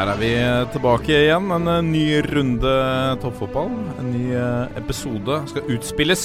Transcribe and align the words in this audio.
Der 0.00 0.08
er 0.14 0.20
vi 0.20 0.30
tilbake 0.72 1.12
igjen. 1.12 1.50
En 1.52 1.68
eh, 1.68 1.82
ny 1.84 2.04
runde 2.24 2.70
toppfotball. 3.20 3.68
En 4.00 4.06
ny 4.08 4.30
eh, 4.32 4.78
episode 4.80 5.42
skal 5.50 5.68
utspilles 5.74 6.22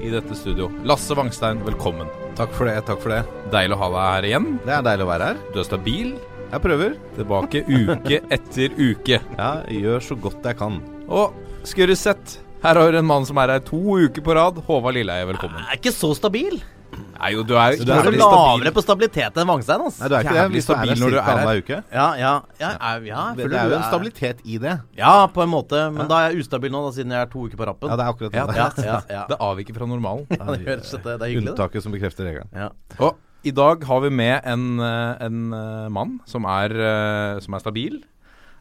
i 0.00 0.08
dette 0.14 0.36
studio. 0.38 0.70
Lasse 0.88 1.12
Wangstein, 1.18 1.60
velkommen. 1.66 2.08
Takk 2.38 2.54
for 2.56 2.70
det. 2.70 2.78
takk 2.88 3.02
for 3.02 3.12
det 3.12 3.50
Deilig 3.52 3.76
å 3.76 3.82
ha 3.82 3.90
deg 3.92 4.06
her 4.06 4.28
igjen. 4.30 4.48
Det 4.64 4.72
er 4.78 4.86
deilig 4.86 5.04
å 5.04 5.10
være 5.10 5.28
her. 5.28 5.42
Du 5.52 5.60
er 5.60 5.68
stabil. 5.68 6.14
Jeg 6.54 6.64
prøver. 6.64 6.96
Tilbake 7.18 7.64
uke 7.68 8.22
etter 8.38 8.78
uke. 8.80 9.20
Ja, 9.36 9.52
jeg 9.68 9.84
gjør 9.84 10.08
så 10.08 10.16
godt 10.28 10.48
jeg 10.48 10.60
kan. 10.62 10.80
Og 11.12 11.36
Skurresett, 11.68 12.38
her 12.64 12.80
har 12.80 12.94
du 12.94 13.02
en 13.02 13.10
mann 13.12 13.28
som 13.28 13.36
er 13.42 13.58
her 13.58 13.66
to 13.66 13.82
uker 14.06 14.24
på 14.24 14.40
rad. 14.40 14.64
Håvard 14.64 14.96
Lilleheie, 14.96 15.28
velkommen. 15.34 15.60
Jeg 15.66 15.76
er 15.76 15.84
ikke 15.84 15.98
så 16.00 16.14
stabil. 16.16 16.62
Nei 16.92 17.30
jo, 17.32 17.42
du 17.46 17.54
er 17.56 17.76
jo 17.76 17.86
Du 17.86 17.92
er 17.94 18.08
er 18.10 18.16
lavere 18.18 18.72
på 18.74 18.82
stabilitet 18.84 19.38
enn 19.38 19.48
Vangstein. 19.48 19.84
Altså. 19.86 20.02
Nei, 20.02 20.08
du 20.10 20.16
er 20.16 20.26
ikke 20.26 20.34
det 20.34 20.40
Jævlig 20.40 20.58
hvis 20.58 20.68
du 20.68 20.72
er 20.72 20.78
stabil 20.80 21.02
når 21.02 21.14
du 21.14 21.18
er 21.22 21.40
her. 21.42 21.60
uke. 21.62 21.78
Ja, 21.78 22.06
ja, 22.18 22.32
ja, 22.60 22.70
ja, 22.70 22.70
ja 23.06 23.24
jeg 23.32 23.36
Det, 23.38 23.48
det 23.52 23.60
er 23.60 23.72
jo 23.72 23.78
en 23.78 23.88
stabilitet 23.88 24.44
i 24.44 24.58
det. 24.62 24.76
Ja, 24.98 25.14
på 25.32 25.44
en 25.44 25.52
måte. 25.52 25.82
Men 25.94 26.10
da 26.10 26.20
er 26.20 26.32
jeg 26.32 26.44
ustabil 26.44 26.74
nå, 26.74 26.84
da, 26.86 26.94
siden 26.96 27.14
jeg 27.16 27.28
er 27.28 27.32
to 27.32 27.46
uker 27.46 27.60
på 27.60 27.68
rappen. 27.70 27.92
Ja, 27.92 27.98
det 28.00 28.06
er 28.06 28.14
akkurat 28.16 28.38
Ja, 28.38 28.46
det. 28.50 28.56
ja, 28.60 28.70
ja, 28.84 29.00
ja. 29.08 29.26
Det 29.30 29.38
avviker 29.40 29.78
fra 29.78 29.88
normalen. 29.88 30.26
Ja, 30.32 30.44
det, 30.50 30.62
gjør 30.64 30.82
det. 30.82 31.02
det 31.04 31.12
er 31.12 31.28
hyggelig, 31.28 31.46
det. 31.46 31.52
Unntaket 31.54 31.86
som 31.86 31.94
bekrefter 31.94 32.28
regelen. 32.28 32.50
Ja. 32.56 32.72
Og 32.98 33.20
i 33.42 33.50
dag 33.50 33.82
har 33.88 34.00
vi 34.04 34.10
med 34.14 34.44
en, 34.46 34.66
eh, 34.78 35.26
en 35.26 35.38
eh, 35.52 35.88
mann 35.90 36.20
som 36.30 36.44
er, 36.46 36.70
eh, 36.70 37.40
som 37.42 37.54
er 37.54 37.62
stabil. 37.64 38.02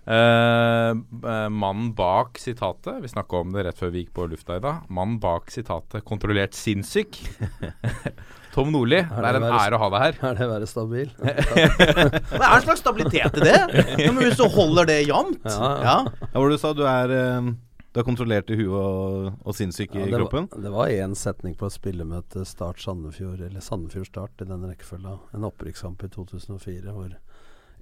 Eh, 0.02 0.90
eh, 0.92 1.50
mannen 1.54 1.92
bak 1.94 2.40
sitatet 2.42 3.04
Vi 3.04 3.08
snakka 3.12 3.38
om 3.38 3.52
det 3.54 3.68
rett 3.68 3.78
før 3.78 3.92
vi 3.94 4.02
gikk 4.02 4.14
på 4.16 4.26
lufta 4.32 4.56
i 4.58 4.64
dag. 4.64 4.88
Mannen 4.90 5.20
bak 5.22 5.52
sitatet 5.54 6.02
'kontrollert 6.04 6.58
sinnssyk'. 6.58 7.20
Tom 8.56 8.72
Nordli, 8.74 8.98
det 9.00 9.28
er 9.30 9.38
en 9.38 9.46
ære 9.48 9.78
å 9.78 9.80
ha 9.80 9.90
deg 9.94 10.02
her. 10.02 10.16
Er 10.32 10.34
det 10.36 10.48
å 10.48 10.52
være 10.52 10.68
stabil? 10.68 11.12
Det 11.22 12.42
er 12.42 12.56
en 12.58 12.66
slags 12.66 12.82
stabilitet 12.82 13.38
i 13.38 13.44
det. 13.46 13.60
Ja, 14.02 14.10
men 14.12 14.26
hvis 14.26 14.36
du 14.42 14.44
holder 14.52 14.90
det 14.90 14.98
jevnt 15.08 15.46
Ja, 15.46 15.60
ja. 15.62 15.84
ja. 15.86 15.94
Ja, 16.26 16.34
hvor 16.36 16.50
du 16.52 16.58
sa 16.60 16.74
du 16.76 16.82
er 16.84 17.14
eh, 17.16 17.52
Du 17.94 18.00
er 18.02 18.08
kontrollert 18.08 18.50
i 18.52 18.58
huet 18.60 18.74
og, 18.76 19.30
og 19.46 19.56
sinnssyk 19.56 19.96
i 19.96 20.04
Ja, 20.04 20.18
kroppen? 20.18 20.50
var, 20.52 20.66
det 20.66 20.74
var 20.74 20.92
én 20.92 21.16
setning 21.16 21.56
på 21.56 21.70
et 21.70 21.78
spillemøte 21.78 22.44
Start 22.50 22.82
Sandefjord, 22.84 23.40
eller 23.40 23.62
Sandefjord 23.64 24.10
Start 24.10 24.42
i 24.44 24.50
den 24.50 24.66
rekkefølga. 24.68 25.16
En 25.38 25.48
opprykkskamp 25.48 26.04
i 26.04 26.10
2004 26.12 26.92
hvor 26.98 27.16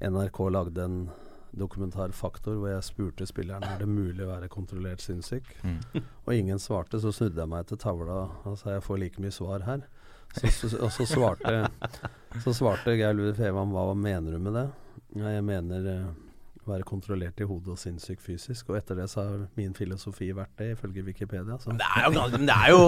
NRK 0.03 0.39
lagde 0.53 0.85
en 0.85 0.99
dokumentar 1.57 2.13
Faktor 2.15 2.59
hvor 2.59 2.71
jeg 2.71 2.85
spurte 2.85 3.27
spilleren 3.29 3.65
er 3.65 3.81
det 3.81 3.89
mulig 3.89 4.25
å 4.25 4.31
være 4.31 4.49
kontrollert 4.51 5.03
sinnssyk. 5.03 5.47
Mm. 5.63 5.79
Og 6.25 6.33
ingen 6.35 6.61
svarte, 6.61 7.01
så 7.01 7.13
snudde 7.15 7.41
jeg 7.41 7.51
meg 7.51 7.67
til 7.69 7.81
tavla 7.81 8.21
og 8.45 8.59
sa 8.59 8.75
jeg 8.75 8.85
får 8.85 9.01
like 9.03 9.23
mye 9.23 9.33
svar 9.33 9.65
her. 9.67 9.85
Så, 10.35 10.51
så, 10.53 10.69
og 10.85 10.91
så 10.93 11.07
svarte, 11.09 11.53
så 12.43 12.53
svarte 12.53 12.93
Geir 12.99 13.15
Ludvig 13.17 13.39
Fevang 13.39 13.71
hva 13.73 13.87
mener 13.97 14.35
du 14.35 14.43
med 14.43 14.59
det? 14.59 14.67
Ja, 15.17 15.31
jeg 15.33 15.45
mener 15.47 15.87
eh, 15.89 16.09
være 16.69 16.85
kontrollert 16.87 17.39
i 17.41 17.47
hodet 17.47 17.73
og 17.73 17.79
sinnssyk 17.81 18.21
fysisk. 18.23 18.69
Og 18.69 18.77
etter 18.79 18.97
det 18.99 19.07
så 19.11 19.25
har 19.25 19.41
min 19.57 19.73
filosofi 19.77 20.29
vært 20.35 20.53
det, 20.61 20.71
ifølge 20.75 21.05
Wikipedia. 21.07 21.57
Så. 21.61 21.73
Det 21.79 21.87
er, 21.87 22.05
jo, 22.05 22.27
det, 22.35 22.55
er 22.55 22.69
jo, 22.73 22.83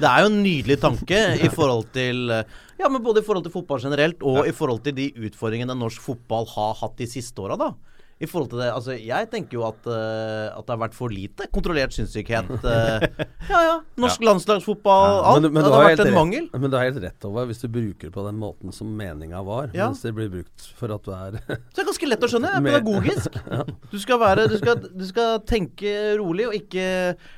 det 0.00 0.10
er 0.10 0.24
jo 0.24 0.32
en 0.32 0.40
nydelig 0.42 0.78
tanke 0.82 1.20
i 1.38 1.50
forhold 1.52 1.88
til 1.94 2.34
eh, 2.34 2.58
Ja, 2.80 2.90
men 2.90 3.02
både 3.04 3.22
i 3.22 3.26
forhold 3.26 3.46
til 3.46 3.54
fotball 3.54 3.82
generelt 3.84 4.26
og 4.26 4.48
i 4.48 4.54
forhold 4.56 4.82
til 4.86 4.96
de 4.98 5.10
utfordringene 5.28 5.76
norsk 5.78 6.02
fotball 6.02 6.48
har 6.56 6.76
hatt 6.82 6.98
de 6.98 7.08
siste 7.10 7.44
åra, 7.44 7.58
da. 7.60 7.72
I 8.22 8.28
forhold 8.30 8.52
til 8.52 8.60
det, 8.62 8.68
altså 8.70 8.94
Jeg 8.94 9.26
tenker 9.32 9.56
jo 9.58 9.64
at, 9.66 9.80
uh, 9.90 10.52
at 10.54 10.62
det 10.68 10.72
har 10.76 10.78
vært 10.84 10.94
for 10.94 11.10
lite 11.10 11.48
kontrollert 11.50 11.94
sinnssykhet. 11.96 12.52
Uh, 12.62 13.02
ja 13.52 13.62
ja, 13.66 13.72
norsk 13.98 14.22
landslagsfotball, 14.22 15.16
alt. 15.32 15.42
Men, 15.42 15.56
men 15.56 15.66
det 15.66 15.72
har 15.74 15.86
vært 15.88 16.02
en 16.04 16.06
rett- 16.06 16.16
mangel. 16.16 16.46
Men 16.54 16.70
du 16.70 16.76
har 16.78 16.86
helt 16.86 17.00
rett 17.02 17.26
over 17.28 17.48
hvis 17.50 17.62
du 17.64 17.66
bruker 17.72 18.08
det 18.08 18.14
på 18.14 18.24
den 18.28 18.38
måten 18.38 18.70
som 18.76 18.92
meninga 18.98 19.42
var. 19.46 19.72
Ja. 19.74 19.88
Mens 19.90 20.04
det 20.06 20.14
blir 20.14 20.30
brukt 20.32 20.68
for 20.78 20.94
at 20.94 21.02
du 21.02 21.10
er 21.16 21.40
Så 21.72 21.80
det 21.80 21.82
er 21.82 21.90
ganske 21.90 22.10
lett 22.12 22.26
å 22.28 22.30
skjønne. 22.30 22.52
Det 22.54 22.62
er 22.62 22.68
pedagogisk. 22.70 23.40
Du 23.92 23.98
skal 24.00 24.20
være 24.22 24.46
du 24.48 24.54
skal, 24.56 24.78
du 24.88 25.02
skal 25.04 25.42
tenke 25.48 25.90
rolig 26.16 26.46
og 26.48 26.54
ikke 26.56 26.84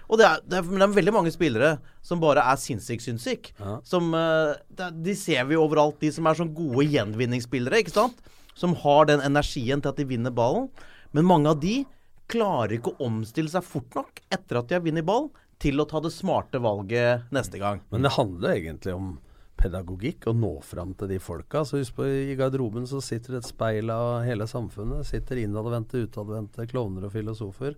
Og 0.07 0.21
det 0.21 0.27
er, 0.29 0.45
det 0.47 0.61
er, 0.61 0.69
men 0.69 0.79
det 0.85 0.87
er 0.87 0.95
veldig 1.01 1.15
mange 1.17 1.33
spillere 1.35 1.73
som 2.05 2.21
bare 2.21 2.43
er 2.53 2.59
sinnssyk-sinnssyk. 2.61 3.49
Ja. 3.59 3.79
Som 3.89 4.13
eh, 4.15 4.53
er- 4.77 4.93
De 5.09 5.15
ser 5.17 5.47
vi 5.49 5.57
overalt, 5.57 5.97
de 6.05 6.11
som 6.13 6.27
er 6.29 6.37
sånn 6.37 6.53
gode 6.55 6.85
gjenvinningsspillere, 6.93 7.81
ikke 7.81 7.95
sant? 7.97 8.21
Som 8.55 8.77
har 8.85 9.11
den 9.11 9.23
energien 9.25 9.83
til 9.83 9.93
at 9.93 10.01
de 10.01 10.07
vinner 10.09 10.35
ballen. 10.35 10.71
Men 11.15 11.29
mange 11.29 11.51
av 11.53 11.61
de 11.63 11.83
klarer 12.31 12.79
ikke 12.79 12.95
å 12.95 13.09
omstille 13.09 13.53
seg 13.53 13.67
fort 13.67 13.95
nok 13.99 14.23
etter 14.33 14.59
at 14.59 14.71
de 14.71 14.79
har 14.79 14.85
vunnet 14.85 15.07
ball, 15.07 15.29
til 15.63 15.81
å 15.81 15.87
ta 15.89 16.01
det 16.03 16.11
smarte 16.13 16.59
valget 16.61 17.31
neste 17.33 17.61
gang. 17.61 17.81
Men 17.93 18.05
det 18.05 18.17
handler 18.17 18.57
egentlig 18.57 18.95
om 18.97 19.15
pedagogikk, 19.57 20.27
og 20.31 20.37
nå 20.37 20.51
fram 20.67 20.93
til 20.99 21.13
de 21.13 21.19
folka. 21.23 21.63
Så 21.65 21.79
husk 21.79 21.97
på, 21.99 22.07
I 22.07 22.35
garderoben 22.39 22.89
så 22.91 23.01
sitter 23.05 23.39
et 23.39 23.47
speil 23.47 23.93
av 23.95 24.25
hele 24.27 24.49
samfunnet. 24.51 25.07
Sitter 25.09 25.41
innadvendte, 25.45 26.03
utadvendte 26.09 26.67
klovner 26.71 27.07
og 27.07 27.15
filosofer. 27.15 27.77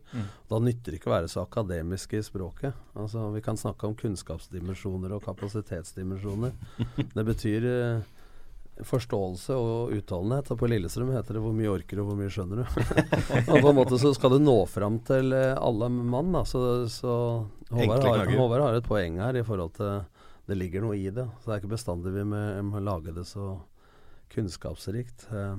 Da 0.48 0.60
nytter 0.62 0.94
det 0.94 1.00
ikke 1.00 1.12
å 1.12 1.16
være 1.18 1.30
så 1.30 1.44
akademisk 1.44 2.16
i 2.16 2.24
språket. 2.24 2.76
Altså, 2.96 3.28
Vi 3.36 3.44
kan 3.44 3.60
snakke 3.60 3.86
om 3.86 3.96
kunnskapsdimensjoner 3.98 5.14
og 5.18 5.24
kapasitetsdimensjoner. 5.28 6.56
Det 7.16 7.26
betyr 7.28 7.68
eh, 7.70 8.15
forståelse 8.84 9.56
og 9.56 9.92
utholdenhet. 9.96 10.50
Og 10.52 10.58
på 10.60 10.68
Lillestrøm 10.68 11.12
heter 11.14 11.38
det 11.38 11.42
'hvor 11.42 11.54
mye 11.56 11.72
orker 11.72 12.00
og 12.02 12.10
hvor 12.10 12.18
mye 12.18 12.32
skjønner 12.32 12.62
du'. 12.62 12.68
og 13.50 13.60
på 13.62 13.68
en 13.70 13.78
måte 13.78 13.98
så 13.98 14.12
skal 14.14 14.36
du 14.36 14.38
nå 14.38 14.66
fram 14.68 14.98
til 15.00 15.32
eh, 15.32 15.54
alle 15.56 15.88
mann. 15.88 16.32
Da. 16.32 16.44
Så, 16.44 16.88
så 16.92 17.46
Håvard, 17.70 18.04
har. 18.04 18.26
Håvard 18.36 18.62
har 18.62 18.74
et 18.74 18.88
poeng 18.88 19.18
her 19.22 19.36
i 19.36 19.46
forhold 19.46 19.72
til 19.78 20.04
det 20.46 20.56
ligger 20.56 20.84
noe 20.84 20.96
i 20.96 21.08
det. 21.10 21.24
Så 21.40 21.48
det 21.48 21.54
er 21.56 21.62
ikke 21.64 21.74
bestandig 21.74 22.12
vi 22.14 22.22
må, 22.26 22.78
lage 22.82 23.14
det 23.14 23.26
så 23.26 23.56
kunnskapsrikt. 24.34 25.26
Eh, 25.32 25.56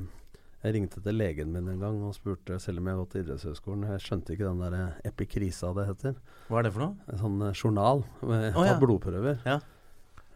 Jeg 0.64 0.74
ringte 0.74 1.00
til 1.06 1.14
legen 1.14 1.52
min 1.54 1.68
en 1.70 1.80
gang 1.80 2.00
og 2.04 2.16
spurte, 2.16 2.58
selv 2.60 2.80
om 2.82 2.88
jeg 2.88 2.96
har 2.96 3.02
gått 3.04 3.12
til 3.14 3.22
idrettshøyskolen 3.22 3.84
Jeg 3.92 4.02
skjønte 4.02 4.34
ikke 4.34 4.48
den 4.48 4.64
der 4.64 4.96
epikrisa 5.06 5.70
det 5.78 5.86
heter. 5.86 6.16
Hva 6.50 6.60
er 6.60 6.66
det 6.66 6.72
for 6.74 6.82
noe? 6.82 6.96
En 7.14 7.22
sånn 7.22 7.44
eh, 7.46 7.54
journal 7.54 8.02
med 8.22 8.58
oh, 8.58 8.66
ja. 8.66 8.80
blodprøver. 8.82 9.38
Ja. 9.46 9.60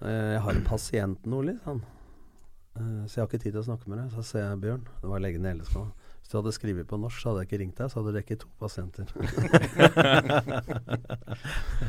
Eh, 0.02 0.36
Jeg 0.36 0.44
har 0.46 0.59
en 0.59 0.68
pasient, 0.68 1.25
han. 1.66 1.81
Eh, 1.81 2.01
Så 2.78 3.18
jeg 3.18 3.22
har 3.22 3.28
ikke 3.28 3.42
tid 3.44 3.52
til 3.52 3.62
å 3.62 3.68
snakke 3.68 3.90
med 3.92 4.00
deg. 4.00 4.14
Så 4.16 4.24
ser 4.24 4.46
jeg 4.46 4.62
Bjørn, 4.64 4.86
det 5.02 5.09
var 5.12 5.22
legen 5.24 5.46
i 5.46 5.52
LSK. 5.58 5.76
Hvis 6.22 6.32
du 6.32 6.36
hadde 6.38 6.52
skrevet 6.56 6.88
på 6.88 6.98
norsk, 7.02 7.18
så 7.20 7.32
hadde 7.32 7.42
jeg 7.42 7.48
ikke 7.50 7.59
ringt 7.59 7.80
deg, 7.82 7.90
så 7.92 8.00
hadde 8.00 8.12
du 8.14 8.18
rekket 8.20 8.44
to 8.44 8.50
pasienter. 8.62 9.06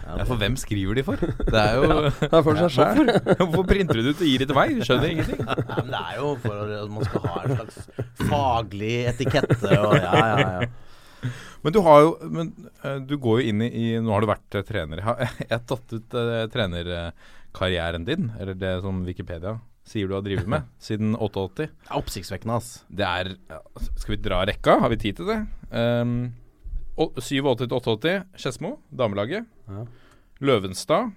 Ja, 0.03 0.25
for 0.28 0.37
hvem 0.41 0.56
skriver 0.60 0.98
de 0.98 1.03
for? 1.06 1.20
Det 1.22 1.60
er 1.60 1.76
jo 1.78 1.87
Det 2.20 2.28
er 2.28 2.43
for 2.44 2.59
seg 2.59 2.72
sjøl. 2.75 2.98
Hvorfor, 2.98 3.44
hvorfor 3.44 3.66
printer 3.70 3.98
du 3.98 4.03
det 4.03 4.12
ut 4.12 4.22
og 4.25 4.28
gir 4.28 4.43
det 4.43 4.48
til 4.50 4.59
meg? 4.59 4.75
Du 4.76 4.84
skjønner 4.88 5.12
ingenting. 5.15 5.41
Ja, 5.47 5.76
men 5.78 5.93
det 5.93 6.00
er 6.03 6.19
jo 6.19 6.32
for 6.43 6.75
at 6.76 6.91
man 6.93 7.06
skal 7.06 7.26
ha 7.28 7.37
en 7.43 7.54
slags 7.56 7.78
faglig 8.28 8.93
etikette 9.12 9.72
og 9.78 9.94
ja, 9.97 10.12
ja, 10.19 10.37
ja. 10.43 11.31
Men 11.62 11.75
du 11.75 11.81
har 11.87 12.00
jo 12.03 12.12
men, 12.34 12.50
eh, 12.82 12.99
Du 13.06 13.14
går 13.22 13.41
jo 13.41 13.53
inn 13.53 13.62
i, 13.62 13.69
i 13.70 13.84
Nå 14.03 14.10
har 14.10 14.25
du 14.25 14.28
vært 14.32 14.56
eh, 14.59 14.64
trener. 14.66 14.99
Jeg 14.99 15.06
har 15.06 15.37
jeg 15.54 15.66
tatt 15.70 15.94
ut 15.94 16.16
eh, 16.19 16.47
trenerkarrieren 16.53 18.09
din, 18.09 18.32
eller 18.43 18.59
det 18.59 18.75
som 18.82 19.04
Wikipedia 19.06 19.54
sier 19.84 20.09
du 20.09 20.15
har 20.15 20.22
drevet 20.22 20.47
med, 20.48 20.69
siden 20.78 21.16
88. 21.16 21.54
Det 21.56 21.70
er 21.91 21.97
oppsiktsvekkende, 21.98 22.59
ass. 22.60 22.84
Det 22.88 23.06
er 23.09 23.32
Skal 23.97 24.16
vi 24.16 24.20
dra 24.22 24.43
rekka? 24.47 24.78
Har 24.84 24.93
vi 24.93 24.97
tid 25.03 25.16
til 25.20 25.26
det? 25.32 25.41
Um, 25.72 26.32
å- 26.96 27.12
87 27.19 27.56
til 27.64 27.75
88, 27.79 28.14
Skedsmo, 28.37 28.76
damelaget. 28.94 29.46
Ja. 29.69 29.87
Løvenstad. 30.43 31.12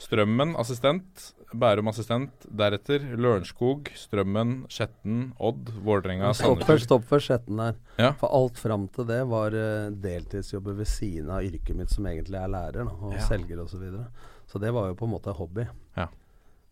Strømmen 0.00 0.56
assistent. 0.58 1.30
Bærum 1.54 1.86
assistent. 1.86 2.32
Deretter 2.50 3.04
Lørenskog, 3.14 3.86
Strømmen, 3.94 4.64
Skjetten, 4.72 5.28
Odd, 5.38 5.68
Vålerenga, 5.86 6.32
Stopp 6.34 6.64
først, 6.66 6.88
stopp 6.88 7.04
først 7.06 7.28
Skjetten 7.30 7.60
der. 7.62 7.76
Ja. 8.02 8.08
For 8.18 8.32
alt 8.34 8.58
fram 8.58 8.88
til 8.90 9.06
det 9.06 9.20
var 9.30 9.54
uh, 9.54 9.92
deltidsjobber 10.02 10.74
ved 10.80 10.90
siden 10.90 11.30
av 11.30 11.46
yrket 11.46 11.78
mitt, 11.78 11.94
som 11.94 12.08
egentlig 12.10 12.40
er 12.42 12.50
lærer 12.50 12.80
da, 12.82 12.90
og 12.90 13.14
Ja. 13.14 13.22
selger 13.28 13.62
osv. 13.62 13.76
Så, 13.76 13.82
videre. 13.84 14.08
så 14.50 14.58
det 14.60 14.72
var 14.74 14.88
jo 14.90 14.98
på 14.98 15.06
en 15.06 15.14
måte 15.14 15.36
hobby. 15.38 15.68
Ja. 15.96 16.08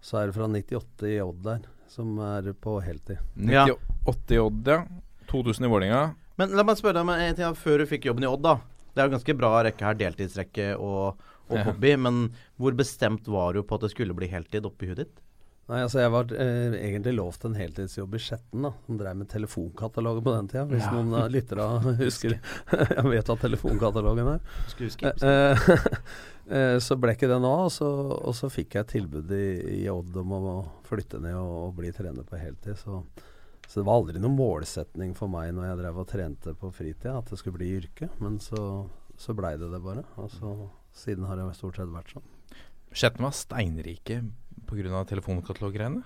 Så 0.03 0.19
er 0.19 0.27
det 0.31 0.35
fra 0.37 0.49
98 0.51 1.07
i 1.13 1.21
Odd 1.23 1.43
der, 1.47 1.61
som 1.93 2.17
er 2.25 2.49
på 2.59 2.77
heltid. 2.83 3.21
98 3.39 4.35
i 4.35 4.41
Odd, 4.43 4.67
ja. 4.67 4.81
2000 5.31 5.65
i 5.69 5.71
Vålerenga. 5.71 6.03
Men 6.41 6.55
la 6.59 6.65
meg 6.67 6.77
spørre 6.81 6.99
deg 6.99 7.07
om 7.07 7.13
en 7.15 7.37
ting 7.39 7.55
før 7.61 7.83
du 7.85 7.87
fikk 7.87 8.09
jobben 8.11 8.27
i 8.27 8.31
Odd, 8.31 8.43
da. 8.45 8.57
Det 8.93 9.01
er 9.01 9.09
jo 9.09 9.15
ganske 9.17 9.37
bra 9.39 9.53
rekke 9.65 9.87
her, 9.87 9.95
deltidsrekke 10.01 10.71
og, 10.77 11.21
og 11.49 11.57
Ja. 11.57 11.63
hobby. 11.71 11.95
Men 11.97 12.23
hvor 12.61 12.75
bestemt 12.77 13.29
var 13.31 13.55
du 13.55 13.63
på 13.63 13.79
at 13.79 13.87
det 13.87 13.93
skulle 13.95 14.15
bli 14.17 14.29
heltid 14.29 14.67
oppi 14.69 14.91
huet 14.91 15.05
ditt? 15.05 15.21
Nei, 15.71 15.79
altså 15.87 16.01
Jeg 16.03 16.11
var 16.11 16.27
eh, 16.35 16.75
egentlig 16.91 17.13
lovt 17.15 17.45
en 17.47 17.55
heltidsjobb 17.57 18.17
i 18.19 18.21
Skjetten, 18.21 18.65
da, 18.67 18.73
som 18.85 18.99
drev 18.99 19.15
med 19.17 19.29
telefonkatalogen 19.31 20.25
på 20.27 20.33
den 20.35 20.49
tida. 20.51 20.65
Hvis 20.69 20.83
Ja. 20.85 20.91
noen 20.99 21.15
av 21.23 21.31
lyttere 21.33 21.69
husker 22.03 22.35
Jeg 22.99 23.05
vet 23.07 23.31
hva 23.31 23.37
telefonkatalogen 23.47 24.33
er. 24.35 24.41
Skulle 24.75 24.91
huske. 24.91 25.15
Eh, 25.23 25.57
eh, 26.53 26.77
så 26.83 26.97
ble 27.01 27.15
ikke 27.17 27.31
det 27.31 27.39
nå, 27.43 27.53
og 27.67 27.73
så, 27.75 27.89
og 28.15 28.35
så 28.37 28.51
fikk 28.53 28.77
jeg 28.79 28.91
tilbud 28.93 29.33
i, 29.37 29.47
i 29.83 29.85
Odd 29.93 30.17
om 30.23 30.35
å 30.39 30.57
flytte 30.87 31.21
ned 31.23 31.37
og, 31.39 31.55
og 31.67 31.77
bli 31.81 31.93
trener 31.95 32.27
på 32.29 32.41
heltid. 32.41 32.79
Så, 32.81 33.03
så 33.67 33.81
det 33.81 33.87
var 33.89 34.01
aldri 34.01 34.23
noen 34.23 34.37
målsetning 34.39 35.17
for 35.19 35.33
meg 35.33 35.55
når 35.57 35.71
jeg 35.71 35.81
drev 35.83 36.03
og 36.03 36.11
trente 36.13 36.57
på 36.59 36.73
fritida, 36.77 37.17
at 37.19 37.33
det 37.33 37.41
skulle 37.41 37.59
bli 37.61 37.73
yrke. 37.81 38.11
Men 38.23 38.39
så, 38.43 38.63
så 39.17 39.37
blei 39.37 39.55
det 39.61 39.73
det 39.73 39.83
bare. 39.85 40.05
Og 40.21 40.31
så, 40.37 40.55
siden 41.05 41.29
har 41.29 41.41
det 41.41 41.49
stort 41.59 41.81
sett 41.81 41.93
vært 41.93 42.17
sånn. 42.17 42.29
Skjetten 42.93 43.25
var 43.25 43.33
steinrike 43.37 44.21
pga. 44.69 45.05
telefonkataloggreiene. 45.09 46.03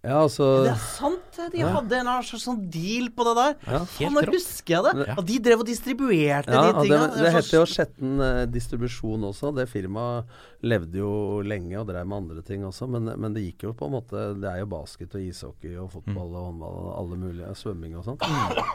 Ja, 0.00 0.22
altså 0.24 0.44
Det 0.64 0.70
er 0.72 0.78
sant! 0.80 1.38
De 1.52 1.58
Ja. 1.60 1.68
hadde 1.74 1.92
en 2.00 2.08
slags 2.24 2.44
sånn 2.46 2.62
deal 2.72 3.10
på 3.16 3.24
det 3.28 3.34
der. 3.36 3.54
Ja. 3.68 3.78
Faen, 3.84 4.14
nå 4.16 4.22
husker 4.32 4.74
jeg 4.74 4.84
det! 4.86 5.06
Ja. 5.08 5.14
At 5.20 5.26
de 5.28 5.38
drev 5.44 5.60
og 5.60 5.66
distribuerte 5.68 6.52
Ja, 6.52 6.62
de 6.72 6.84
tingene 6.86 7.08
det, 7.10 7.16
det, 7.18 7.24
det 7.26 7.32
heter 7.34 7.56
jo 7.58 7.64
Skjetten 7.68 8.20
eh, 8.24 8.44
Distribusjon 8.52 9.26
også. 9.28 9.50
Det 9.56 9.66
firmaet 9.68 10.24
levde 10.64 11.00
jo 11.02 11.10
lenge 11.44 11.76
og 11.80 11.86
drev 11.88 12.06
med 12.08 12.16
andre 12.22 12.42
ting 12.44 12.64
også, 12.68 12.88
men, 12.92 13.08
men 13.20 13.36
det 13.36 13.44
gikk 13.44 13.66
jo 13.68 13.72
på 13.76 13.88
en 13.88 13.94
måte 13.98 14.24
Det 14.40 14.48
er 14.50 14.62
jo 14.62 14.70
basket 14.72 15.16
og 15.16 15.20
ishockey 15.24 15.76
og 15.80 15.90
fotball 15.92 16.32
og 16.36 16.46
håndball 16.50 16.78
og 16.84 16.94
alle 17.00 17.20
mulige 17.20 17.52
svømming 17.60 17.96
og 18.00 18.04
sånn. 18.08 18.20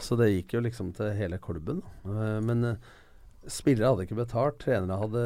Så 0.06 0.18
det 0.22 0.30
gikk 0.34 0.58
jo 0.60 0.64
liksom 0.66 0.94
til 0.98 1.10
hele 1.18 1.38
klubben. 1.42 1.82
Eh, 2.06 2.40
Men 2.46 2.64
eh, 2.74 2.76
spillere 3.52 3.92
hadde 3.92 4.06
ikke 4.08 4.20
betalt, 4.20 4.60
trenere 4.64 5.00
hadde 5.02 5.24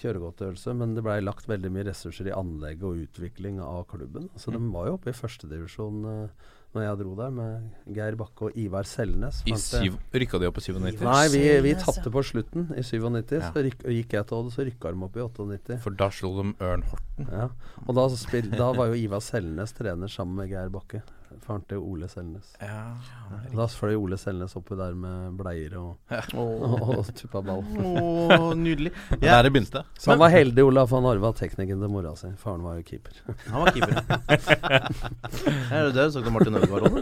kjøregodtgjørelse, 0.00 0.74
men 0.78 0.96
det 0.96 1.04
blei 1.06 1.20
lagt 1.22 1.48
veldig 1.50 1.70
mye 1.72 1.86
ressurser 1.90 2.30
i 2.30 2.34
anlegg 2.36 2.82
og 2.86 3.04
utvikling 3.04 3.60
av 3.64 3.84
klubben. 3.90 4.28
Så 4.40 4.54
de 4.54 4.60
var 4.72 4.88
jo 4.88 4.96
oppe 4.98 5.12
i 5.12 5.16
førstedivisjon 5.16 6.02
uh, 6.08 6.50
når 6.72 6.86
jeg 6.86 6.98
dro 7.02 7.14
der, 7.18 7.32
med 7.36 7.96
Geir 7.96 8.16
Bakke 8.16 8.48
og 8.48 8.58
Ivar 8.58 8.88
Selnes. 8.88 9.42
I 9.48 9.56
syv, 9.60 9.98
rykka 10.16 10.40
de 10.40 10.48
opp 10.48 10.60
i 10.60 10.64
97? 10.64 11.02
Nei, 11.04 11.24
vi, 11.34 11.42
vi 11.66 11.74
tapte 11.80 12.12
på 12.12 12.22
slutten 12.24 12.70
i 12.72 12.84
97. 12.84 13.34
Ja. 13.36 13.50
Så 13.52 13.64
ryk, 13.66 13.82
gikk 13.98 14.16
jeg 14.16 14.28
til 14.28 14.38
Odd, 14.38 14.52
så 14.54 14.66
rykka 14.68 14.92
de 14.94 15.08
opp 15.08 15.18
i 15.18 15.24
98. 15.26 15.80
For 15.84 15.98
da 16.00 16.08
slo 16.14 16.32
de 16.38 16.46
Ørn 16.64 16.86
Horten. 16.88 17.28
Ja. 17.28 17.50
Og 17.84 17.96
da, 17.98 18.06
spil, 18.16 18.48
da 18.54 18.70
var 18.78 18.92
jo 18.92 18.96
Ivar 19.02 19.24
Selnes 19.24 19.76
trener 19.76 20.12
sammen 20.12 20.40
med 20.40 20.52
Geir 20.54 20.72
Bakke. 20.72 21.02
Faren 21.42 21.62
til 21.66 21.78
Ole 21.82 22.06
Selnes. 22.10 22.52
Ja. 22.62 22.94
Da 23.50 23.66
fløy 23.66 23.96
Ole 23.98 24.16
Selnes 24.20 24.54
oppi 24.58 24.76
der 24.78 24.94
med 24.94 25.34
bleier 25.40 25.74
og, 25.80 25.96
og, 26.38 26.62
og 26.98 27.10
tuppa 27.18 27.42
ball. 27.42 27.64
Oh, 27.82 28.52
nydelig. 28.54 28.92
Ja, 29.18 29.38
Der 29.38 29.42
det 29.48 29.52
begynte. 29.56 29.82
Så 29.98 30.12
han 30.12 30.20
var 30.22 30.30
heldig, 30.34 30.64
Olaf. 30.64 30.90
Han 30.94 31.06
arva 31.10 31.32
teknikken 31.36 31.82
til 31.82 31.90
mora 31.90 32.14
si. 32.18 32.30
Faren 32.38 32.62
var 32.66 32.78
jo 32.78 32.82
keeper. 32.86 33.14
han 33.48 33.58
var 33.64 33.72
keeper. 33.74 33.94
er 35.72 35.88
det 35.88 35.94
det 35.96 36.06
du 36.06 36.12
sa 36.14 36.22
til 36.22 36.32
Martin 36.34 36.58
Ødegaard 36.60 36.84
òg? 36.88 36.94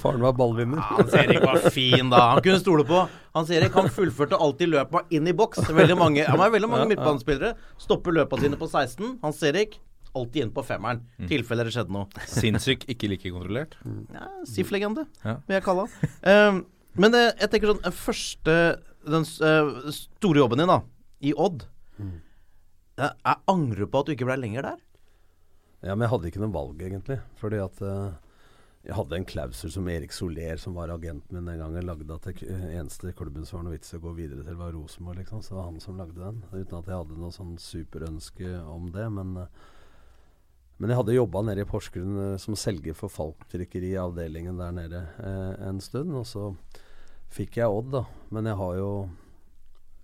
Faren 0.00 0.24
var 0.24 0.36
ballvinner. 0.38 0.80
Hans 0.96 1.14
Erik 1.20 1.42
var 1.44 1.58
fin, 1.70 2.08
da. 2.12 2.22
Han 2.34 2.42
kunne 2.44 2.60
stole 2.62 2.84
på. 2.88 3.04
Hans 3.36 3.50
Erik 3.52 3.74
han 3.76 3.90
fullførte 3.92 4.38
alltid 4.40 4.72
løpa 4.72 5.04
inn 5.12 5.28
i 5.28 5.34
boks. 5.36 5.68
Veldig 5.76 5.96
mange, 6.00 6.24
han 6.24 6.40
har 6.40 6.50
veldig 6.54 6.70
mange 6.72 6.88
midtbanespillere. 6.94 7.52
Stopper 7.80 8.16
løpa 8.16 8.40
sine 8.40 8.56
på 8.56 8.68
16. 8.70 9.18
Hans 9.24 9.42
Erik 9.44 9.76
alltid 10.16 10.46
inn 10.46 10.54
på 10.56 10.64
femmeren. 10.66 11.02
Mm. 11.20 11.28
tilfelle 11.30 11.66
det 11.66 11.74
skjedde 11.76 11.94
noe. 11.94 12.08
Sinnssyk, 12.36 12.88
ikke 12.92 13.10
like 13.12 13.32
kontrollert. 13.34 13.76
Ja, 14.14 14.26
SIF-legende, 14.48 15.06
Ja. 15.24 15.36
vil 15.46 15.58
jeg 15.58 15.66
kalle 15.66 15.86
han. 15.86 16.10
Um, 16.26 16.62
men 16.96 17.14
eh, 17.14 17.30
jeg 17.42 17.52
tenker 17.52 17.74
sånn 17.74 17.82
eh, 17.84 17.92
Første 17.92 18.52
Den 19.04 19.26
eh, 19.44 19.90
store 19.92 20.40
jobben 20.40 20.62
din, 20.62 20.70
da, 20.72 20.80
i 21.20 21.34
Odd. 21.36 21.66
Mm. 22.00 22.14
Jeg, 22.96 23.10
Jeg 23.28 23.42
angrer 23.52 23.90
på 23.92 24.00
at 24.00 24.08
du 24.08 24.14
ikke 24.16 24.28
ble 24.28 24.38
lenger 24.40 24.70
der. 24.72 24.78
Ja, 25.84 25.92
men 25.94 26.06
jeg 26.06 26.14
hadde 26.14 26.30
ikke 26.30 26.40
noe 26.42 26.54
valg, 26.56 26.80
egentlig. 26.82 27.18
Fordi 27.38 27.60
at 27.62 27.82
uh, 27.84 28.16
jeg 28.86 28.94
hadde 28.96 29.18
en 29.18 29.26
klausul 29.28 29.70
som 29.74 29.88
Erik 29.92 30.12
Soler, 30.14 30.58
som 30.62 30.74
var 30.78 30.90
agenten 30.94 31.36
min 31.36 31.46
den 31.50 31.60
gangen, 31.60 31.86
lagde 31.86 32.16
at 32.16 32.26
det 32.30 32.42
eneste 32.78 33.12
klubben 33.18 33.46
som 33.46 33.58
var 33.60 33.66
noe 33.66 33.74
vits 33.76 33.92
i 33.92 33.98
å 33.98 34.02
gå 34.02 34.12
videre 34.16 34.44
til, 34.46 34.58
var 34.58 34.72
Rosenborg, 34.74 35.20
liksom. 35.20 35.44
Så 35.44 35.52
det 35.52 35.58
var 35.60 35.68
han 35.68 35.80
som 35.82 36.00
lagde 36.00 36.18
den. 36.20 36.42
Uten 36.52 36.78
at 36.80 36.90
jeg 36.90 37.00
hadde 37.00 37.18
noe 37.20 37.34
sånn 37.34 37.56
superønske 37.60 38.52
om 38.72 38.88
det. 38.94 39.06
Men, 39.18 39.32
eh, 39.44 39.64
men 40.76 40.92
jeg 40.92 40.98
hadde 41.00 41.14
jobba 41.16 41.42
nede 41.46 41.64
i 41.64 41.68
Porsgrunn 41.68 42.18
eh, 42.22 42.34
som 42.42 42.56
selger 42.58 42.96
for 42.96 43.12
Falk-trykkeri 43.12 43.94
i 43.94 44.00
avdelingen 44.00 44.58
der 44.60 44.74
nede 44.76 45.04
eh, 45.24 45.68
en 45.68 45.80
stund. 45.80 46.12
Og 46.18 46.26
så 46.28 46.50
fikk 47.32 47.56
jeg 47.62 47.72
Odd, 47.72 47.94
da. 47.94 48.04
Men 48.34 48.50
jeg 48.50 48.60
har 48.60 48.74
jo 48.80 48.90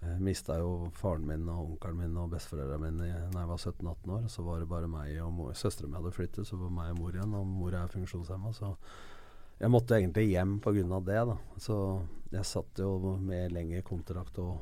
jeg 0.02 0.18
mista 0.18 0.56
jo 0.58 0.88
faren 0.98 1.28
min 1.28 1.44
og 1.46 1.60
onkelen 1.62 2.00
min 2.00 2.16
og 2.18 2.32
besteforeldrene 2.32 2.88
mine 2.88 3.10
da 3.30 3.44
jeg 3.44 3.50
var 3.52 3.60
17-18 3.60 4.14
år. 4.16 4.24
Så 4.32 4.42
var 4.42 4.58
det 4.58 4.70
bare 4.72 4.90
meg 4.90 5.14
og 5.22 5.30
mor. 5.36 5.52
Søstera 5.54 5.90
mi 5.90 6.00
hadde 6.00 6.14
flyttet, 6.16 6.48
så 6.48 6.58
var 6.58 6.72
meg 6.74 6.90
og 6.94 6.98
mor 6.98 7.14
igjen. 7.14 7.36
Og 7.38 7.46
mor 7.46 7.76
er 7.78 7.92
funksjonshemma, 7.92 8.50
så 8.56 8.72
jeg 9.62 9.70
måtte 9.70 9.94
egentlig 9.94 10.32
hjem 10.32 10.56
pga. 10.64 11.00
det. 11.06 11.20
da 11.28 11.36
Så 11.60 11.76
jeg 12.32 12.48
satt 12.48 12.82
jo 12.82 13.16
med 13.20 13.52
lengre 13.52 13.84
kontrakt 13.86 14.38
og 14.42 14.58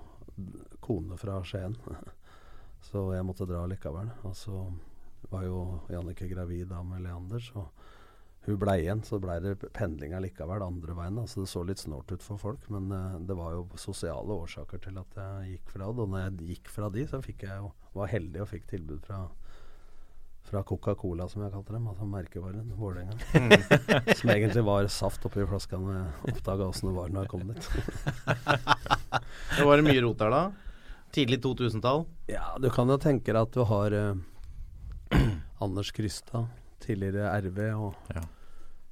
kone 0.80 1.16
fra 1.16 1.40
Skien. 1.44 1.76
Så 2.80 3.12
jeg 3.12 3.24
måtte 3.28 3.44
dra 3.44 3.66
likevel. 3.68 4.08
Og 4.24 4.32
så 4.36 4.54
var 5.30 5.46
jo 5.46 5.62
Jannicke 5.92 6.28
gravid 6.30 6.68
da 6.70 6.82
med 6.86 7.04
Leander, 7.06 7.42
så 7.42 7.66
hun 8.46 8.56
ble 8.60 8.76
igjen. 8.80 9.02
Så 9.04 9.20
ble 9.22 9.36
det 9.44 9.56
pendling 9.76 10.14
likevel 10.24 10.64
andre 10.64 10.96
veien. 10.96 11.18
da 11.20 11.26
Så 11.28 11.44
det 11.44 11.50
så 11.52 11.64
litt 11.66 11.82
snålt 11.82 12.12
ut 12.12 12.24
for 12.24 12.40
folk. 12.40 12.68
Men 12.72 12.88
uh, 12.92 13.18
det 13.20 13.36
var 13.36 13.52
jo 13.56 13.66
sosiale 13.80 14.38
årsaker 14.44 14.80
til 14.86 14.96
at 15.00 15.20
jeg 15.20 15.56
gikk 15.56 15.74
fra 15.74 15.90
det. 15.90 16.06
Og 16.06 16.14
når 16.14 16.24
jeg 16.24 16.54
gikk 16.54 16.72
fra 16.72 16.88
de, 16.94 17.04
så 17.10 17.20
fikk 17.24 17.44
jeg 17.48 17.60
jo 17.60 17.70
var 17.96 18.10
heldig 18.12 18.42
og 18.44 18.50
fikk 18.52 18.66
tilbud 18.70 19.04
fra 19.04 19.26
fra 20.50 20.62
Coca-Cola, 20.66 21.28
som 21.28 21.44
jeg 21.44 21.52
kalte 21.52 21.74
dem. 21.76 21.86
Altså 21.90 22.06
merkevaren 22.08 22.72
Vålerenga. 22.74 23.12
som 24.18 24.32
egentlig 24.32 24.64
var 24.66 24.88
saft 24.90 25.26
oppi 25.28 25.44
flaska 25.46 25.78
når 25.78 25.98
jeg 25.98 26.32
oppdaga 26.32 26.66
åssen 26.70 26.90
det 26.90 26.94
var 26.96 27.12
når 27.12 27.26
jeg 27.26 27.32
kom 27.34 27.44
dit. 27.52 27.70
Det 29.50 29.66
var 29.66 29.82
mye 29.84 30.02
rot 30.02 30.18
der 30.22 30.32
da. 30.32 30.40
Tidlig 31.14 31.40
2000-tall. 31.44 32.04
Ja, 32.30 32.54
du 32.62 32.68
kan 32.72 32.88
jo 32.88 32.96
tenke 33.02 33.34
deg 33.34 33.40
at 33.42 33.54
du 33.54 33.64
har 33.66 33.94
eh, 33.94 34.18
Anders 35.64 35.90
Krystad, 35.96 36.46
tidligere 36.84 37.30
RV, 37.40 37.58
og 37.76 38.14
Ja. 38.14 38.22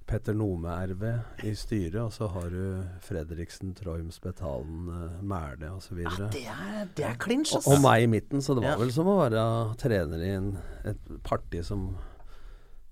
Petter 0.08 0.32
Nome 0.32 0.72
RV 0.88 1.02
i 1.44 1.50
styret, 1.52 1.98
og 2.00 2.12
så 2.16 2.30
har 2.32 2.46
du 2.48 2.82
Fredriksen, 3.04 3.74
Troim, 3.76 4.06
Spetalen, 4.10 4.86
uh, 4.88 5.18
Mæle 5.20 5.68
osv. 5.76 5.98
Ja, 6.00 6.30
det 6.32 6.46
er, 6.48 6.86
det 6.96 7.04
er 7.04 7.18
clinch, 7.20 7.52
Og, 7.58 7.66
og 7.74 7.82
meg 7.84 8.06
i 8.06 8.08
midten, 8.08 8.40
så 8.40 8.56
det 8.56 8.64
var 8.64 8.70
Ja. 8.78 8.78
vel 8.80 8.92
som 8.94 9.10
å 9.12 9.18
være 9.20 9.42
trener 9.76 10.24
i 10.24 10.30
en, 10.38 10.48
et 10.88 11.12
parti 11.28 11.60
som 11.62 11.90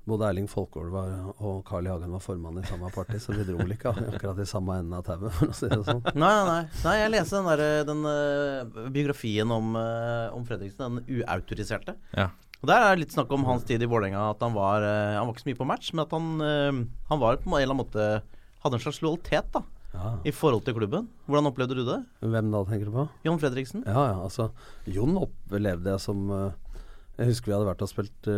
både 0.07 0.29
Erling 0.29 0.47
Folkeolv 0.47 0.93
var, 0.93 1.09
og 1.43 1.65
Carl 1.67 1.89
I. 1.89 1.91
Hagen 1.91 2.13
var 2.15 2.21
formann 2.23 2.61
i 2.61 2.67
samme 2.69 2.93
parti, 2.95 3.17
så 3.19 3.33
vi 3.35 3.43
dro 3.49 3.57
vel 3.59 3.73
ikke 3.75 3.91
akkurat 4.13 4.39
i 4.39 4.47
samme 4.47 4.77
enden 4.79 4.95
av 5.01 5.03
tauet, 5.09 5.33
for 5.35 5.51
å 5.51 5.57
si 5.57 5.67
det 5.73 5.81
sånn. 5.89 6.05
Nei, 6.15 6.29
nei, 6.29 6.45
nei. 6.53 6.61
nei 6.85 6.97
jeg 7.01 7.15
leste 7.17 7.41
den, 7.41 7.49
der, 7.49 7.65
den 7.89 8.05
uh, 8.13 8.91
biografien 8.95 9.51
om, 9.57 9.73
uh, 9.75 10.37
om 10.37 10.45
Fredriksen, 10.47 11.01
den 11.01 11.23
uautoriserte. 11.25 11.97
Ja. 12.13 12.29
Og 12.63 12.69
Der 12.71 12.83
er 12.89 12.97
litt 12.99 13.13
snakk 13.15 13.31
om 13.37 13.45
hans 13.47 13.65
tid 13.69 13.83
i 13.85 13.89
Vålerenga. 13.91 14.31
At 14.33 14.41
han 14.43 14.55
var 14.57 14.83
eh, 14.83 15.17
Han 15.19 15.27
var 15.29 15.35
ikke 15.37 15.45
så 15.45 15.51
mye 15.51 15.61
på 15.61 15.67
match, 15.69 15.93
men 15.95 16.05
at 16.07 16.15
han, 16.17 16.29
eh, 16.41 16.85
han 17.11 17.21
var 17.23 17.37
på 17.43 17.51
en 17.53 17.57
eller 17.61 17.75
annen 17.75 17.83
måte 17.85 18.07
Hadde 18.65 18.79
en 18.79 18.83
slags 18.87 19.03
lojalitet 19.05 19.51
da 19.55 19.63
Ja. 19.97 20.19
i 20.29 20.33
forhold 20.35 20.65
til 20.67 20.75
klubben. 20.77 21.07
Hvordan 21.29 21.47
opplevde 21.49 21.77
du 21.79 21.85
det? 21.87 21.99
Hvem 22.21 22.51
da, 22.53 22.59
tenker 22.69 22.89
du 22.91 22.93
på? 22.93 23.05
Jon 23.25 23.39
Fredriksen? 23.41 23.85
Ja, 23.87 24.03
ja, 24.11 24.17
altså 24.27 24.51
Jon 24.85 25.15
opplevde 25.17 25.89
jeg 25.95 26.01
som 26.05 26.25
eh, 26.35 26.51
Jeg 27.17 27.31
husker 27.31 27.49
vi 27.49 27.55
hadde 27.57 27.69
vært 27.71 27.85
og 27.87 27.89
spilt 27.89 28.29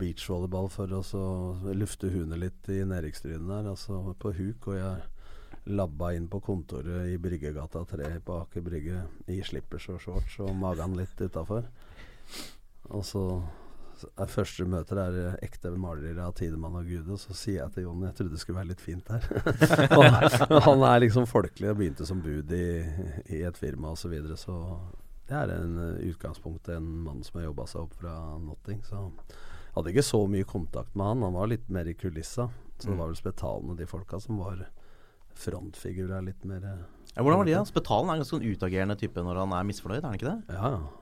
beachvolleyball 0.00 0.70
for 0.72 0.92
oss 0.96 1.10
og 1.18 1.66
lufte 1.76 2.08
huene 2.08 2.38
litt 2.40 2.70
i 2.72 2.78
nedrykksstriden 2.88 3.50
der, 3.50 3.66
altså 3.74 4.14
på 4.22 4.32
huk. 4.38 4.70
Og 4.72 4.78
jeg 4.78 5.02
labba 5.76 6.14
inn 6.16 6.30
på 6.32 6.40
kontoret 6.42 7.10
i 7.12 7.18
Bryggegata 7.20 7.82
3 7.90 8.14
på 8.24 8.38
Aker 8.40 8.64
Brygge 8.64 9.02
i 9.28 9.36
slippers 9.44 9.84
og 9.92 10.00
shorts 10.00 10.38
og 10.40 10.54
magen 10.56 10.96
litt 10.96 11.20
utafor. 11.20 11.68
Og 12.88 13.04
så 13.04 13.26
er 14.10 14.30
første 14.30 14.66
møter 14.68 14.98
er 15.02 15.18
eh, 15.20 15.36
ekte 15.46 15.70
malere 15.76 16.24
av 16.24 16.34
Tidemann 16.38 16.78
og 16.80 16.88
Gude, 16.88 17.18
så 17.20 17.36
sier 17.36 17.60
jeg 17.60 17.74
til 17.74 17.86
Jon 17.86 18.02
jeg 18.06 18.16
trodde 18.18 18.34
det 18.34 18.42
skulle 18.42 18.60
være 18.60 18.70
litt 18.72 18.82
fint 18.82 19.12
her. 19.12 19.28
han, 19.96 20.58
han 20.66 20.84
er 20.88 21.04
liksom 21.04 21.28
folkelig 21.30 21.72
og 21.72 21.78
begynte 21.80 22.08
som 22.08 22.22
bud 22.24 22.52
i, 22.56 22.66
i 23.32 23.42
et 23.46 23.60
firma 23.60 23.94
osv. 23.94 24.04
Så, 24.04 24.12
videre, 24.12 24.36
så 24.36 24.56
det 25.30 25.38
er 25.38 25.54
en 25.54 25.78
uh, 25.78 26.02
utgangspunkt 26.10 26.68
en 26.74 26.88
mann 27.06 27.22
som 27.24 27.38
har 27.38 27.48
jobba 27.48 27.68
seg 27.70 27.86
opp 27.86 27.96
fra 28.00 28.16
Notting. 28.42 28.82
Så 28.84 28.98
jeg 28.98 29.76
hadde 29.76 29.94
ikke 29.94 30.04
så 30.04 30.22
mye 30.28 30.48
kontakt 30.48 30.96
med 30.98 31.08
han. 31.08 31.26
Han 31.28 31.38
var 31.38 31.52
litt 31.52 31.68
mer 31.72 31.88
i 31.88 31.96
kulissa. 31.96 32.50
Så 32.82 32.90
det 32.90 32.98
var 32.98 33.12
vel 33.12 33.18
Spetalen 33.18 33.70
og 33.70 33.78
de 33.78 33.86
folka 33.86 34.18
som 34.20 34.40
var 34.42 34.64
frontfigurer 35.38 36.24
litt 36.26 36.42
mer 36.48 36.64
eh, 36.66 36.82
Ja, 37.14 37.22
hvordan 37.22 37.42
var 37.42 37.48
de 37.48 37.54
da? 37.54 37.62
Spetalen 37.68 38.10
er 38.10 38.18
en 38.18 38.24
ganske 38.24 38.36
sånn 38.36 38.48
utagerende 38.48 38.96
type 39.00 39.22
når 39.24 39.38
han 39.44 39.54
er 39.56 39.68
misfornøyd, 39.68 40.00
er 40.02 40.08
han 40.08 40.18
ikke 40.18 40.28
det? 40.28 40.56
Ja, 40.56 40.72
ja. 40.74 41.01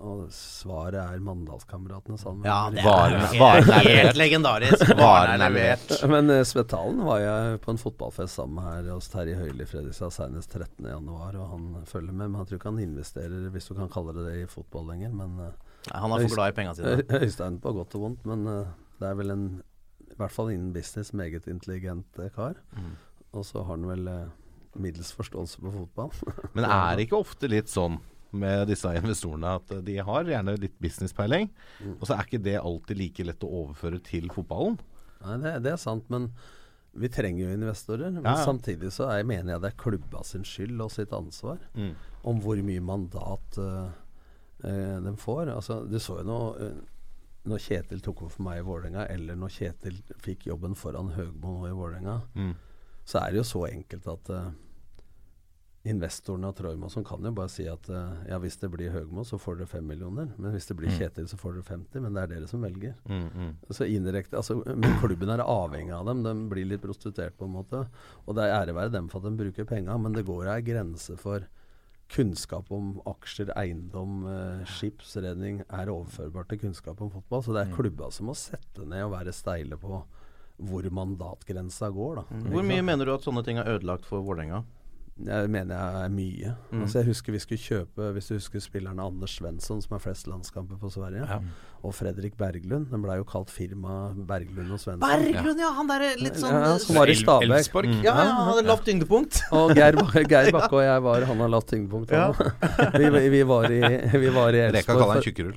Og 0.00 0.30
svaret 0.32 0.96
er 0.96 1.20
Mandalskameratene, 1.20 2.16
sa 2.16 2.30
han. 2.30 2.44
Ja, 2.46 2.70
det 2.72 2.80
er 2.80 3.66
er 3.76 3.88
helt 3.88 4.16
legendarisk. 4.16 4.84
Varen 4.96 5.42
er 5.44 5.52
levert. 5.52 5.90
Men 6.08 6.30
uh, 6.32 6.38
Svetalen 6.48 7.02
var 7.04 7.20
jeg 7.20 7.58
på 7.64 7.74
en 7.74 7.80
fotballfest 7.80 8.38
sammen 8.38 8.56
med 8.56 8.68
her 8.70 8.94
hos 8.94 9.10
Terje 9.12 9.36
Høili 9.36 9.66
Fredrikstad 9.68 10.14
senest 10.16 10.56
13.1, 10.56 11.10
og 11.12 11.50
han 11.52 11.66
følger 11.88 12.12
med. 12.14 12.30
Men 12.32 12.38
jeg 12.40 12.48
tror 12.48 12.60
ikke 12.60 12.72
han 12.72 12.80
investerer, 12.86 13.50
hvis 13.52 13.68
du 13.68 13.74
kan 13.76 13.90
kalle 13.92 14.14
det 14.16 14.24
det, 14.30 14.36
i 14.40 14.48
fotball 14.48 14.88
lenger. 14.94 15.12
Men 15.18 15.34
uh, 15.42 15.50
Nei, 15.90 16.00
han 16.06 16.14
er 16.16 16.24
for 16.24 16.36
glad 16.38 16.54
i 16.54 16.56
penga 16.56 16.72
sine. 16.78 16.94
Øy- 16.96 17.18
Øystein 17.26 17.58
på 17.60 17.72
godt 17.76 17.96
og 17.98 18.06
vondt, 18.06 18.24
men 18.32 18.46
uh, 18.48 18.70
det 19.02 19.10
er 19.10 19.18
vel 19.18 19.34
en, 19.34 19.44
i 20.08 20.16
hvert 20.16 20.32
fall 20.32 20.54
innen 20.54 20.72
business, 20.72 21.12
meget 21.12 21.50
intelligent 21.52 22.22
kar. 22.36 22.56
Mm. 22.78 22.94
Og 23.36 23.44
så 23.44 23.60
har 23.60 23.76
han 23.76 23.84
vel 23.90 24.08
middels 24.80 25.12
forståelse 25.12 25.60
på 25.60 25.74
fotball. 25.74 26.16
Men 26.56 26.64
er 26.64 26.96
det 26.96 27.06
ikke 27.10 27.20
ofte 27.20 27.48
litt 27.52 27.68
sånn 27.68 28.00
med 28.32 28.66
disse 28.68 28.88
investorene 28.96 29.54
at 29.58 29.72
de 29.84 29.96
har 29.98 30.24
gjerne 30.24 30.54
litt 30.60 30.78
businesspeiling, 30.80 31.50
Mm. 31.82 31.96
og 32.00 32.06
så 32.08 32.16
er 32.18 32.24
ikke 32.26 32.42
det 32.42 32.56
alltid 32.60 32.98
like 32.98 33.24
lett 33.24 33.44
å 33.44 33.50
overføre 33.66 34.02
til 34.02 34.28
fotballen? 34.32 34.78
Nei, 35.24 35.36
det, 35.42 35.62
det 35.62 35.72
er 35.72 35.76
sant, 35.82 36.08
men 36.10 36.30
vi 36.94 37.08
trenger 37.08 37.46
jo 37.46 37.54
investorer. 37.56 38.10
Men 38.12 38.24
Ja, 38.24 38.36
ja. 38.36 38.44
samtidig 38.44 38.90
så 38.92 39.06
er, 39.10 39.22
mener 39.24 39.54
jeg 39.54 39.60
det 39.62 39.70
er 39.72 39.82
klubba 39.82 40.22
sin 40.24 40.42
skyld 40.44 40.80
og 40.80 40.90
sitt 40.90 41.12
ansvar 41.12 41.58
Mm. 41.74 41.94
om 42.24 42.40
hvor 42.40 42.56
mye 42.62 42.80
mandat 42.82 43.58
uh, 43.58 43.90
de 44.62 45.12
får. 45.18 45.48
Altså, 45.54 45.80
du 45.90 45.98
så 45.98 46.20
jo 46.20 46.24
nå 46.28 46.40
eh, 46.62 46.74
når 47.50 47.58
Kjetil 47.58 48.00
tok 48.00 48.20
over 48.22 48.30
for 48.30 48.42
meg 48.46 48.60
i 48.60 48.62
Vålerenga, 48.66 49.06
eller 49.10 49.34
når 49.34 49.50
Kjetil 49.50 49.96
fikk 50.22 50.44
jobben 50.46 50.76
foran 50.78 51.08
Høgmo 51.16 51.66
i 51.66 51.72
Vålerenga, 51.74 52.20
Mm. 52.36 52.52
så 53.04 53.18
er 53.26 53.32
det 53.32 53.40
jo 53.40 53.48
så 53.48 53.64
enkelt 53.72 54.06
at 54.06 54.30
eh, 55.84 55.92
av 55.94 56.84
og 56.84 56.90
som 56.90 57.04
kan 57.04 57.22
jo 57.22 57.32
bare 57.32 57.48
si 57.50 57.66
at 57.66 57.88
eh, 57.90 58.28
ja, 58.28 58.38
hvis 58.38 58.56
det 58.60 58.70
blir 58.70 58.90
Høgmo, 58.92 59.24
så 59.24 59.38
får 59.38 59.58
dere 59.58 59.66
5 59.66 59.86
millioner. 59.86 60.28
Men 60.38 60.52
hvis 60.52 60.66
det 60.68 60.76
blir 60.76 60.88
Mm. 60.92 60.98
Kjetil, 60.98 61.26
så 61.28 61.36
får 61.36 61.54
dere 61.54 61.62
50. 61.62 62.00
Men 62.00 62.12
det 62.14 62.22
er 62.22 62.26
dere 62.34 62.46
som 62.48 62.60
velger. 62.62 62.94
Mm, 63.08 63.30
mm. 63.34 63.56
Så 63.70 63.84
indirekte, 63.88 64.36
altså, 64.36 64.62
Men 64.64 64.98
klubben 65.00 65.28
er 65.28 65.38
avhengig 65.42 65.92
av 65.92 66.06
dem. 66.06 66.22
De 66.22 66.48
blir 66.48 66.64
litt 66.66 66.82
prostituert, 66.82 67.36
på 67.36 67.44
en 67.46 67.52
måte. 67.56 67.86
Og 68.26 68.34
det 68.36 68.44
er 68.44 68.66
ære 68.66 68.74
være 68.74 68.92
dem 68.92 69.08
for 69.08 69.18
at 69.18 69.30
de 69.30 69.36
bruker 69.44 69.64
penga, 69.64 69.98
men 69.98 70.12
det 70.12 70.24
går 70.26 70.46
ei 70.54 70.60
grense 70.62 71.16
for 71.18 71.40
kunnskap 72.12 72.70
om 72.70 73.00
aksjer, 73.06 73.48
eiendom, 73.56 74.26
eh, 74.28 74.64
skipsredning 74.68 75.62
er 75.70 75.86
overførbart 75.88 76.48
til 76.48 76.58
kunnskap 76.58 77.00
om 77.00 77.10
fotball. 77.10 77.42
Så 77.42 77.52
det 77.54 77.66
er 77.66 77.70
Mm. 77.72 77.76
klubba 77.76 78.12
som 78.12 78.26
må 78.26 78.34
sette 78.36 78.86
ned 78.86 79.02
og 79.02 79.12
være 79.12 79.32
steile 79.32 79.76
på 79.78 80.04
hvor 80.62 80.82
mandatgrensa 80.90 81.90
går. 81.90 82.14
da. 82.16 82.22
Hvor 82.50 82.62
mye 82.62 82.82
mener 82.84 83.04
du 83.06 83.14
at 83.14 83.22
sånne 83.22 83.42
ting 83.44 83.56
er 83.58 83.64
ødelagt 83.64 84.04
for 84.04 84.22
Vålerenga? 84.22 84.62
Jeg 85.26 85.50
mener 85.50 85.74
jeg 85.76 86.04
er 86.04 86.08
mye. 86.08 86.54
Mm. 86.72 86.82
Altså 86.82 86.98
jeg 86.98 87.06
husker 87.06 87.32
vi 87.32 87.38
skulle 87.38 87.58
kjøpe 87.60 88.12
Hvis 88.12 88.26
du 88.26 88.34
husker 88.34 88.60
spillerne 88.60 89.02
Anders 89.02 89.30
Svensson, 89.30 89.82
som 89.82 89.92
har 89.94 89.98
flest 89.98 90.26
landskamper 90.26 90.76
på 90.76 90.90
Sverige, 90.90 91.26
Ja. 91.28 91.38
Og 91.82 91.94
Fredrik 91.96 92.36
Berglund. 92.38 92.86
Den 92.92 93.02
blei 93.02 93.16
jo 93.18 93.24
kalt 93.26 93.50
firma 93.50 94.12
Berglund 94.14 94.70
og 94.70 94.78
Svendsen. 94.78 95.02
Berglund, 95.02 95.58
ja! 95.62 95.70
Han 95.74 95.88
derre 95.90 96.12
litt 96.20 96.38
sånn 96.38 96.54
ja, 96.54 96.76
Som 96.82 96.98
var 97.00 97.10
i 97.10 97.16
Stabæk. 97.18 97.70
Mm. 97.72 97.96
Ja, 98.04 98.12
ja, 98.14 98.26
han 98.38 98.50
hadde 98.52 98.64
lavt 98.68 98.86
tyngdepunkt. 98.86 99.40
Og 99.58 99.72
Geir, 99.76 99.98
Geir 100.32 100.50
Bakke 100.54 100.78
og 100.78 100.84
jeg 100.84 101.02
var 101.06 101.26
Han 101.30 101.42
har 101.42 101.50
lavt 101.50 101.68
tyngdepunkt. 101.72 102.14
Ja. 102.14 102.28
han. 102.38 102.52
Vi, 103.02 103.08
vi, 103.10 103.22
vi 103.32 103.40
var 103.48 103.66
i 103.72 103.80
Vi 104.22 104.30
var 104.34 104.54
i 104.54 104.62
Reka 104.74 104.92
kaller 104.92 105.16
han 105.16 105.24
tjukkerull. 105.24 105.56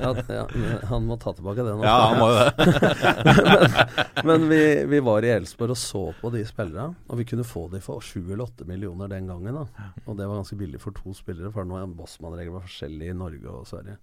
ja, 0.00 0.10
ja, 0.34 0.44
han 0.90 1.06
må 1.08 1.16
ta 1.20 1.32
tilbake 1.36 1.64
det 1.64 1.74
nå. 1.78 1.84
Ja, 1.86 1.96
han 2.10 2.20
må 2.20 2.28
jo 2.30 2.36
det. 2.40 4.24
men 4.28 4.46
vi, 4.50 4.60
vi 4.90 5.00
var 5.04 5.24
i 5.24 5.32
Elfsborg 5.32 5.74
og 5.74 5.80
så 5.80 6.02
på 6.20 6.32
de 6.34 6.42
spillerne, 6.48 6.94
og 7.08 7.20
vi 7.20 7.26
kunne 7.28 7.46
få 7.46 7.66
de 7.72 7.80
for 7.84 8.04
sju 8.04 8.20
eller 8.22 8.44
åtte 8.46 8.66
millioner 8.68 9.10
den 9.12 9.30
gangen. 9.30 9.60
da 9.62 9.90
Og 10.04 10.18
det 10.18 10.26
var 10.26 10.40
ganske 10.40 10.58
billig 10.60 10.82
for 10.82 10.96
to 10.96 11.14
spillere, 11.16 11.52
for 11.54 11.68
nå 11.68 11.78
er 11.80 11.88
Bossmann-regler 11.96 12.58
var 12.58 12.66
forskjellig 12.66 13.12
i 13.12 13.16
Norge 13.16 13.54
og 13.54 13.68
Sverige. 13.70 13.96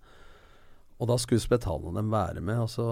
Og 0.97 1.09
da 1.11 1.17
skulle 1.21 1.43
Spetalen 1.43 1.97
dem 1.99 2.11
være 2.11 2.41
med, 2.41 2.65
og 2.65 2.69
så 2.73 2.89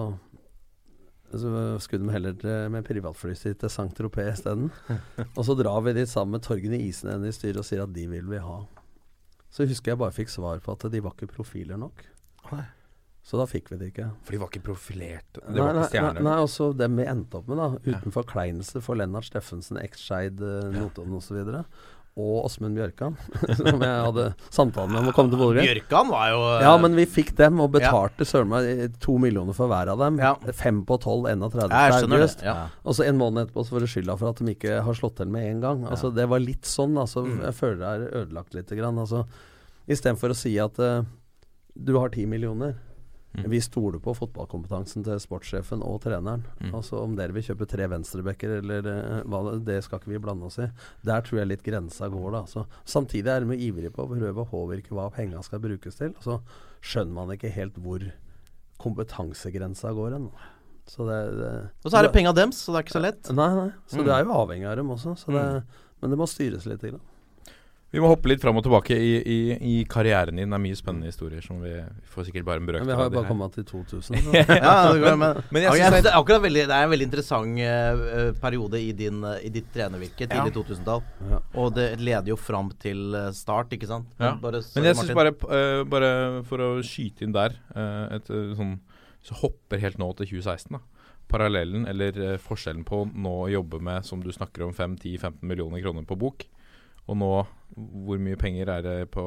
så 1.26 1.50
skulle 1.82 2.06
de 2.06 2.12
heller 2.14 2.68
med 2.70 2.86
privatfly 2.86 3.32
sitt 3.34 3.58
til 3.58 3.70
Saint-Tropez 3.72 4.28
isteden. 4.36 4.68
og 5.36 5.42
så 5.44 5.56
drar 5.58 5.80
vi 5.82 5.96
dit 5.96 6.08
sammen 6.08 6.36
med 6.36 6.44
Torgen 6.46 6.76
Isen 6.78 7.26
i 7.26 7.32
styret 7.34 7.58
og 7.60 7.66
sier 7.66 7.82
at 7.82 7.92
de 7.92 8.06
vil 8.08 8.28
vi 8.30 8.38
ha. 8.40 8.60
Så 9.50 9.66
husker 9.66 9.92
jeg 9.92 10.00
bare 10.00 10.14
fikk 10.14 10.30
svar 10.30 10.62
på 10.62 10.76
at 10.76 10.86
de 10.92 11.02
var 11.02 11.16
ikke 11.16 11.32
profiler 11.34 11.80
nok. 11.82 12.04
Så 13.26 13.40
da 13.40 13.46
fikk 13.50 13.72
vi 13.72 13.76
det 13.80 13.88
ikke. 13.90 14.06
For 14.22 14.36
de 14.36 14.38
var 14.38 14.50
ikke 14.52 14.66
profilert. 14.68 15.26
Det 15.34 15.48
Nei, 15.50 15.58
var 15.58 15.80
ikke 15.80 15.88
stjerner. 15.90 16.20
nei, 16.20 16.26
nei, 16.28 16.42
også 16.44 16.68
dem 16.78 17.00
vi 17.00 17.06
endte 17.10 17.40
opp 17.40 17.48
med, 17.50 17.58
da. 17.58 17.96
Uten 17.96 18.14
forkleinelse 18.14 18.82
for 18.86 18.98
Lennart 19.00 19.26
Steffensen, 19.26 19.80
eks-Skeid, 19.82 20.38
uh, 20.38 20.68
Notodden 20.70 21.16
osv. 21.18 21.40
Og, 22.16 22.46
Åsmund 22.46 22.78
Bjørkan, 22.78 23.12
som 23.58 23.82
jeg 23.84 23.96
hadde 24.06 24.22
samtale 24.48 24.88
med 24.88 25.02
om 25.02 25.08
å 25.10 25.12
komme 25.12 25.28
til 25.34 25.40
Bodø 25.42 25.60
Bjørkan 25.60 26.08
var 26.08 26.30
jo 26.32 26.38
eh, 26.54 26.62
Ja, 26.64 26.70
men 26.80 26.94
vi 26.96 27.04
fikk 27.12 27.34
dem, 27.36 27.58
og 27.60 27.74
betalte 27.74 28.24
søren 28.24 28.48
meg 28.54 28.94
to 29.04 29.18
millioner 29.20 29.52
for 29.58 29.68
hver 29.68 29.90
av 29.92 30.00
dem. 30.00 30.16
Fem 30.56 30.78
på 30.88 30.96
tolv, 31.04 31.28
31. 31.28 31.66
av 31.66 31.74
jeg 31.76 31.98
skjønner 31.98 32.16
det, 32.16 32.22
august. 32.30 32.46
ja. 32.46 32.54
Og 32.88 32.96
så 32.96 33.04
en 33.04 33.20
måned 33.20 33.44
etterpå 33.44 33.66
så 33.68 33.76
får 33.76 33.84
du 33.84 33.90
skylda 33.92 34.16
for 34.16 34.32
at 34.32 34.40
de 34.40 34.54
ikke 34.56 34.78
har 34.88 34.96
slått 34.96 35.18
til 35.20 35.28
med 35.36 35.44
en 35.50 35.60
gang. 35.66 35.84
Altså 35.92 36.08
Det 36.16 36.24
var 36.32 36.40
litt 36.40 36.64
sånn. 36.64 36.96
Altså, 37.04 37.26
Mm. 37.26 37.42
Jeg 37.50 37.54
føler 37.58 37.76
det 37.82 37.92
er 37.92 38.18
ødelagt 38.22 38.54
lite 38.56 38.76
grann. 38.80 38.96
Altså, 39.02 39.26
Istedenfor 39.92 40.32
å 40.32 40.36
si 40.40 40.54
at 40.62 40.78
uh, 40.80 41.04
du 41.76 41.92
har 42.00 42.08
ti 42.16 42.24
millioner. 42.26 42.78
Mm. 43.36 43.50
Vi 43.52 43.60
stoler 43.60 44.00
på 44.00 44.14
fotballkompetansen 44.16 45.04
til 45.04 45.18
sportssjefen 45.20 45.82
og 45.84 45.98
treneren. 46.02 46.44
Mm. 46.60 46.70
Altså 46.74 47.02
Om 47.02 47.16
dere 47.18 47.34
vil 47.36 47.44
kjøpe 47.44 47.66
tre 47.68 47.86
venstrebacker 47.92 48.54
eller 48.62 48.86
eh, 48.88 49.22
hva 49.28 49.42
det, 49.50 49.58
det 49.66 49.78
skal 49.84 50.00
ikke 50.00 50.14
vi 50.14 50.20
blande 50.24 50.48
oss 50.48 50.56
i. 50.58 50.68
Der 51.04 51.20
tror 51.26 51.42
jeg 51.42 51.50
litt 51.50 51.62
grensa 51.66 52.08
går, 52.08 52.30
da. 52.32 52.44
Så, 52.48 52.64
samtidig 52.88 53.28
er 53.28 53.44
de 53.44 53.58
ivrige 53.68 53.92
på 53.92 54.06
å 54.06 54.10
prøve 54.14 54.44
å 54.44 54.48
påvirke 54.48 54.96
hva 54.96 55.10
penga 55.12 55.42
skal 55.44 55.60
brukes 55.60 56.00
til. 56.00 56.14
Og 56.16 56.24
så 56.24 56.38
skjønner 56.80 57.12
man 57.18 57.34
ikke 57.36 57.52
helt 57.52 57.76
hvor 57.84 58.04
kompetansegrensa 58.80 59.92
går 59.96 60.16
hen. 60.16 60.28
Så 60.86 61.02
det, 61.08 61.18
det 61.40 61.50
Og 61.82 61.90
så 61.90 61.98
er 61.98 62.06
det 62.06 62.12
penga 62.14 62.32
dems, 62.36 62.60
så 62.62 62.72
det 62.72 62.78
er 62.80 62.86
ikke 62.86 62.94
så 62.96 63.02
lett. 63.02 63.30
Nei, 63.34 63.48
nei. 63.56 63.70
Så 63.90 63.98
Mm. 63.98 64.04
det 64.06 64.12
er 64.14 64.24
jo 64.24 64.32
avhengig 64.38 64.68
av 64.70 64.76
dem 64.76 64.90
også. 64.94 65.16
Så 65.18 65.32
det, 65.34 65.64
Men 66.00 66.10
det 66.12 66.18
må 66.18 66.26
styres 66.28 66.66
litt. 66.66 66.80
Grann. 66.80 67.00
Vi 67.94 68.00
må 68.02 68.08
hoppe 68.10 68.28
litt 68.28 68.42
fram 68.42 68.56
og 68.58 68.64
tilbake 68.66 68.96
i, 68.98 69.10
i, 69.22 69.38
i 69.56 69.74
karrieren 69.88 70.40
din. 70.40 70.50
Det 70.50 70.56
er 70.58 70.62
mye 70.62 70.78
spennende 70.78 71.10
historier 71.10 71.44
som 71.44 71.60
vi, 71.62 71.70
vi 71.70 72.08
får 72.10 72.26
sikkert 72.28 72.46
bare 72.48 72.58
en 72.58 72.64
Men 72.66 72.72
brøkdel 72.72 72.88
vi 72.90 72.96
har 72.98 73.06
jo 73.06 73.12
bare 73.14 73.28
kommet 73.28 73.54
til 73.54 73.66
2000. 73.68 74.16
Ja, 74.66 74.72
det 74.90 75.04
går, 75.04 75.18
men, 75.20 75.38
Men 75.54 75.64
jeg 75.64 75.76
synes 75.76 76.02
det 76.02 76.10
er 76.10 76.18
akkurat 76.18 76.42
veldig, 76.42 76.64
det 76.66 76.74
er 76.74 76.88
en 76.88 76.92
veldig 76.92 77.06
interessant 77.06 77.60
uh, 77.62 78.32
periode 78.42 78.80
i, 78.82 78.90
din, 78.98 79.22
uh, 79.22 79.38
i 79.38 79.52
ditt 79.54 79.70
trenervirke, 79.74 80.26
tidlig 80.26 80.56
2000-tall. 80.56 81.04
Ja. 81.30 81.38
Og 81.62 81.70
det 81.76 81.86
leder 82.00 82.32
jo 82.32 82.38
fram 82.40 82.72
til 82.82 83.14
start, 83.36 83.70
ikke 83.78 83.88
sant? 83.92 84.10
Ja. 84.18 84.34
Bare, 84.42 84.64
Men 84.74 84.90
jeg 84.90 84.98
syns 84.98 85.14
bare, 85.20 85.32
uh, 85.46 85.86
bare 85.86 86.10
for 86.50 86.66
å 86.66 86.68
skyte 86.86 87.24
inn 87.26 87.36
der 87.36 87.54
et 88.16 88.28
sånn 88.28 88.76
Så 89.24 89.34
hopper 89.40 89.80
helt 89.82 89.98
nå 90.02 90.10
til 90.18 90.34
2016, 90.34 90.74
da. 90.74 90.82
Parallellen, 91.30 91.86
eller 91.90 92.36
forskjellen 92.38 92.84
på 92.86 93.00
nå 93.14 93.32
å 93.46 93.48
jobbe 93.50 93.80
med, 93.82 94.04
som 94.06 94.20
du 94.22 94.28
snakker 94.34 94.66
om, 94.66 94.74
5-10-15 94.74 95.40
millioner 95.46 95.82
kroner 95.82 96.04
på 96.06 96.18
bok, 96.18 96.44
og 97.06 97.16
nå 97.22 97.30
hvor 97.76 98.20
mye 98.22 98.38
penger 98.40 98.70
er 98.72 98.84
det 98.84 98.94
på 99.12 99.22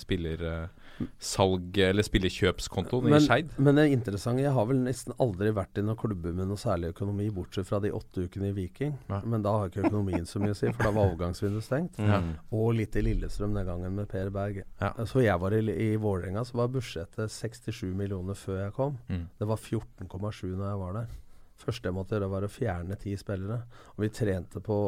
spillersalg 0.00 1.76
eller 1.86 2.06
spillerkjøpskontoen 2.06 3.14
i 3.14 3.20
Skeid? 3.22 3.52
men 3.60 3.76
det 3.78 3.84
er 3.84 3.92
interessant, 3.94 4.40
jeg 4.42 4.54
har 4.56 4.66
vel 4.66 4.80
nesten 4.82 5.14
aldri 5.22 5.52
vært 5.54 5.78
i 5.78 5.84
noen 5.84 5.98
klubber 6.00 6.34
med 6.34 6.48
noe 6.50 6.58
særlig 6.58 6.90
økonomi, 6.94 7.28
bortsett 7.36 7.68
fra 7.68 7.78
de 7.84 7.92
åtte 7.94 8.24
ukene 8.26 8.50
i 8.50 8.56
Viking. 8.56 8.94
Ja. 9.10 9.20
Men 9.28 9.44
da 9.44 9.52
har 9.54 9.70
ikke 9.70 9.84
økonomien 9.86 10.26
så 10.26 10.40
mye 10.42 10.56
å 10.56 10.58
si, 10.58 10.70
for 10.72 10.88
da 10.88 10.92
var 10.96 11.12
overgangsvinduet 11.12 11.66
stengt. 11.66 12.00
Ja. 12.06 12.20
Og 12.54 12.70
litt 12.78 12.94
i 12.96 13.02
Lillestrøm 13.02 13.54
den 13.56 13.66
gangen 13.66 13.96
med 13.98 14.06
Per 14.08 14.28
Berg. 14.34 14.60
Ja. 14.80 14.92
Så 15.10 15.24
jeg 15.24 15.36
var 15.42 15.54
i, 15.56 15.60
i 15.66 15.88
Vålerenga, 16.00 16.44
så 16.46 16.60
var 16.60 16.70
budsjettet 16.72 17.32
67 17.34 17.90
millioner 17.98 18.38
før 18.38 18.60
jeg 18.62 18.74
kom. 18.76 18.96
Mm. 19.10 19.24
Det 19.40 19.48
var 19.50 19.58
14,7 19.58 20.54
når 20.54 20.66
jeg 20.68 20.80
var 20.84 20.98
der. 21.00 21.14
første 21.60 21.88
jeg 21.90 21.96
måtte 21.96 22.16
gjøre, 22.16 22.30
var 22.30 22.46
å 22.46 22.52
fjerne 22.52 22.98
ti 23.02 23.16
spillere. 23.18 23.58
Og 23.96 24.06
vi 24.06 24.12
trente 24.14 24.62
på 24.64 24.78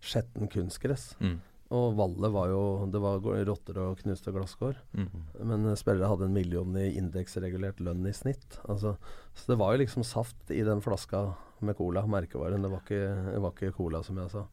Skjetten 0.00 0.48
kunstgress. 0.48 1.10
Mm. 1.20 1.36
Og 1.70 1.94
Valle 1.94 2.30
var 2.34 2.50
jo 2.50 2.62
Det 2.90 3.00
var 3.02 3.20
rotter 3.46 3.78
og 3.78 4.00
knuste 4.02 4.32
glasskår. 4.34 4.78
Mm. 4.96 5.10
Men 5.46 5.68
eh, 5.70 5.78
spillere 5.78 6.10
hadde 6.10 6.26
en 6.26 6.34
million 6.34 6.76
i 6.78 6.88
indeksregulert 6.98 7.82
lønn 7.84 8.06
i 8.10 8.14
snitt. 8.16 8.58
Altså, 8.66 8.96
så 9.34 9.52
det 9.52 9.58
var 9.60 9.74
jo 9.74 9.84
liksom 9.84 10.06
saft 10.06 10.50
i 10.50 10.64
den 10.66 10.82
flaska 10.82 11.28
med 11.60 11.76
cola, 11.78 12.02
merkevaren. 12.10 12.64
Det 12.64 12.72
var 12.72 12.82
ikke, 12.82 13.04
det 13.30 13.42
var 13.44 13.54
ikke 13.54 13.76
cola, 13.76 14.02
som 14.06 14.18
jeg 14.18 14.32
sa. 14.34 14.46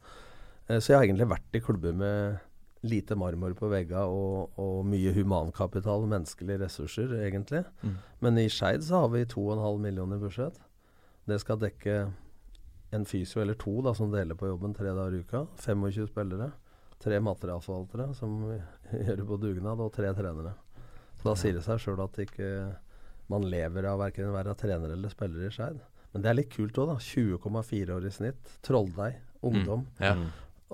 Eh, 0.68 0.78
så 0.78 0.92
jeg 0.92 1.00
har 1.00 1.08
egentlig 1.08 1.32
vært 1.34 1.58
i 1.58 1.64
klubber 1.64 1.98
med 1.98 2.38
lite 2.88 3.18
marmor 3.18 3.56
på 3.58 3.72
veggene 3.72 4.06
og, 4.06 4.54
og 4.62 4.86
mye 4.86 5.12
humankapital, 5.16 6.06
menneskelige 6.10 6.62
ressurser, 6.62 7.18
egentlig. 7.26 7.64
Mm. 7.82 7.98
Men 8.22 8.40
i 8.44 8.48
Skeid 8.54 8.86
så 8.86 9.02
har 9.04 9.12
vi 9.16 9.26
2,5 9.26 9.82
millioner 9.82 10.22
i 10.22 10.26
budsjett. 10.28 10.62
Det 11.28 11.42
skal 11.42 11.60
dekke 11.60 11.98
en 12.96 13.10
fysio 13.10 13.42
eller 13.42 13.58
to 13.60 13.80
da, 13.84 13.96
som 13.98 14.14
deler 14.14 14.38
på 14.38 14.48
jobben 14.48 14.76
tre 14.78 14.94
dager 14.94 15.18
i 15.18 15.26
uka. 15.26 15.48
25 15.66 16.08
spillere. 16.14 16.52
Tre 17.04 17.20
materialforvaltere 17.22 18.08
som 18.18 18.40
gjør 19.06 19.20
det 19.22 19.28
på 19.30 19.38
dugnad, 19.42 19.80
og 19.84 19.92
tre 19.94 20.14
trenere. 20.18 20.56
Så 21.20 21.30
da 21.30 21.36
sier 21.38 21.54
det 21.58 21.64
seg 21.66 21.80
sjøl 21.84 22.02
at 22.06 22.18
ikke 22.24 22.50
man 23.30 23.44
lever 23.52 23.86
av 23.90 24.00
verken 24.00 24.30
å 24.30 24.36
være 24.38 24.54
trener 24.58 24.94
eller 24.96 25.12
spiller 25.12 25.48
i 25.48 25.52
Skeid. 25.54 25.80
Men 26.14 26.24
det 26.24 26.30
er 26.32 26.38
litt 26.40 26.54
kult 26.54 26.78
òg, 26.80 26.94
da. 26.94 26.98
20,4 27.04 27.96
år 27.98 28.06
i 28.08 28.12
snitt. 28.16 28.54
Trolldeig. 28.66 29.18
Ungdom. 29.46 29.84
Mm. 30.00 30.04
Ja. 30.06 30.14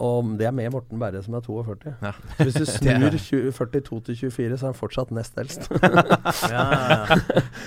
Og 0.04 0.30
det 0.40 0.46
er 0.48 0.54
med 0.56 0.72
Morten 0.74 0.98
Berre, 1.02 1.20
som 1.26 1.36
er 1.38 1.44
42. 1.46 1.92
Ja. 2.02 2.12
Så 2.38 2.46
hvis 2.48 2.56
du 2.62 2.66
snur 2.78 3.18
20, 3.18 3.52
42 3.58 4.00
til 4.08 4.16
24, 4.22 4.58
så 4.58 4.66
er 4.68 4.72
han 4.72 4.78
fortsatt 4.80 5.12
nest 5.14 5.36
eldst. 5.42 5.68
Ja, 6.54 6.64
ja. 6.64 7.20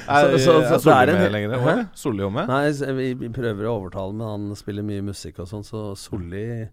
Er, 0.06 0.38
Så- 0.38 0.62
så- 0.70 0.80
så 0.82 0.90
er 0.94 1.06
det 1.10 1.14
Solli 1.16 1.22
med 1.22 1.32
lenger? 1.34 1.84
Solli 1.98 2.22
jo 2.24 2.30
med? 2.34 2.48
Nei, 2.50 2.70
så 2.74 2.92
vi, 2.96 3.10
prøver 3.34 3.66
å 3.68 3.76
overtale, 3.80 4.14
men 4.14 4.26
han 4.30 4.56
spiller 4.58 4.86
mye 4.86 5.02
musikk 5.06 5.38
og 5.42 5.50
sånn, 5.50 5.64
så 5.66 5.88
Solli 5.98 6.68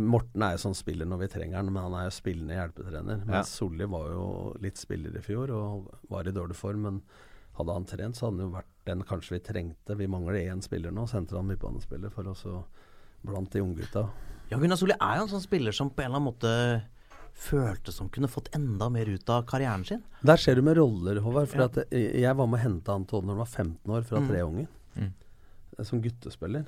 Morten 0.00 0.42
er 0.42 0.56
jo 0.56 0.62
sånn 0.64 0.74
spiller 0.74 1.06
når 1.06 1.18
vi 1.24 1.28
trenger 1.28 1.56
han, 1.60 1.68
men 1.72 1.82
han 1.84 1.94
er 2.00 2.06
jo 2.08 2.14
spillende 2.16 2.56
hjelpetrener. 2.56 3.18
Ja. 3.26 3.30
Mens 3.36 3.52
Solli 3.54 3.86
var 3.92 4.08
jo 4.10 4.24
litt 4.60 4.80
spiller 4.80 5.14
i 5.16 5.22
fjor 5.24 5.50
og 5.54 5.90
var 6.10 6.26
i 6.26 6.32
dårlig 6.34 6.56
form. 6.58 6.82
Men 6.88 7.00
hadde 7.58 7.76
han 7.76 7.84
trent, 7.88 8.16
så 8.16 8.26
hadde 8.28 8.40
han 8.40 8.48
jo 8.48 8.54
vært 8.56 8.70
den 8.88 9.02
kanskje 9.06 9.36
vi 9.36 9.42
trengte. 9.46 9.96
Vi 10.00 10.08
mangler 10.10 10.40
én 10.42 10.62
spiller 10.64 10.90
nå, 10.96 11.04
sentral 11.10 11.44
midtbanespiller, 11.46 12.10
for 12.14 12.26
oss 12.32 12.46
blant 13.22 13.52
de 13.52 13.60
unggutta. 13.62 14.06
Ja, 14.50 14.58
Gunnar 14.58 14.80
Solli 14.80 14.96
er 14.96 15.20
jo 15.20 15.26
en 15.28 15.34
sånn 15.36 15.44
spiller 15.44 15.76
som 15.76 15.90
på 15.92 16.02
en 16.02 16.08
eller 16.10 16.18
annen 16.18 16.30
måte 16.32 16.54
følte 17.40 17.92
som 17.94 18.08
kunne 18.10 18.26
fått 18.28 18.48
enda 18.56 18.88
mer 18.90 19.06
ut 19.06 19.28
av 19.30 19.44
karrieren 19.48 19.84
sin. 19.86 20.02
Der 20.26 20.36
ser 20.40 20.56
du 20.58 20.62
med 20.66 20.76
roller, 20.80 21.20
Håvard. 21.22 21.46
For 21.48 21.58
Ja. 21.62 21.68
at 21.70 21.76
jeg, 21.92 22.16
jeg 22.24 22.34
var 22.36 22.46
med 22.50 22.58
å 22.58 22.62
hente 22.64 22.90
han 22.90 23.04
til 23.06 23.18
Odd 23.20 23.28
når 23.28 23.36
han 23.36 23.44
var 23.44 23.52
15 23.52 23.94
år, 23.94 24.02
fra 24.08 24.18
Mm. 24.18 24.28
Treungen. 24.32 24.68
Mm. 24.96 25.12
eh, 25.78 25.84
Som 25.84 26.02
guttespiller. 26.02 26.64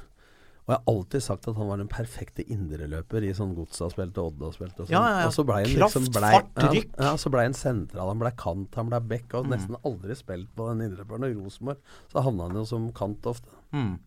Og 0.62 0.70
jeg 0.70 0.76
har 0.78 0.92
alltid 0.94 1.22
sagt 1.24 1.48
at 1.50 1.56
han 1.58 1.66
var 1.66 1.76
den 1.80 1.88
perfekte 1.90 2.44
indreløper 2.46 3.24
i 3.26 3.32
sånn 3.34 3.56
Godsa-spilt 3.56 4.18
og 4.22 4.28
Odda-spilt. 4.30 4.76
Og, 4.78 4.86
sånn. 4.86 4.94
Ja, 4.94 5.00
ja, 5.20 5.26
og 5.26 5.32
så 5.34 5.42
ble 5.48 5.56
han 5.58 5.72
liksom 5.74 6.06
blei, 6.14 6.30
ja. 6.38 6.70
Ja, 7.02 7.16
så 7.18 7.32
blei 7.34 7.42
han 7.48 7.56
sentral, 7.58 8.06
han 8.12 8.20
blei 8.22 8.30
kant, 8.38 8.74
han 8.78 8.88
blei 8.92 9.00
back. 9.00 9.34
Og 9.34 9.46
Mm. 9.48 9.50
nesten 9.56 9.76
aldri 9.84 10.14
spilt 10.14 10.54
på 10.54 10.68
den 10.70 10.84
indreløperen. 10.86 11.24
Og 11.26 11.34
i 11.34 11.40
Rosenborg 11.42 11.78
så 12.12 12.22
havna 12.22 12.46
han 12.46 12.54
jo 12.60 12.64
som 12.64 12.92
kant 12.92 13.26
ofte. 13.26 13.48
Mm. 13.74 13.98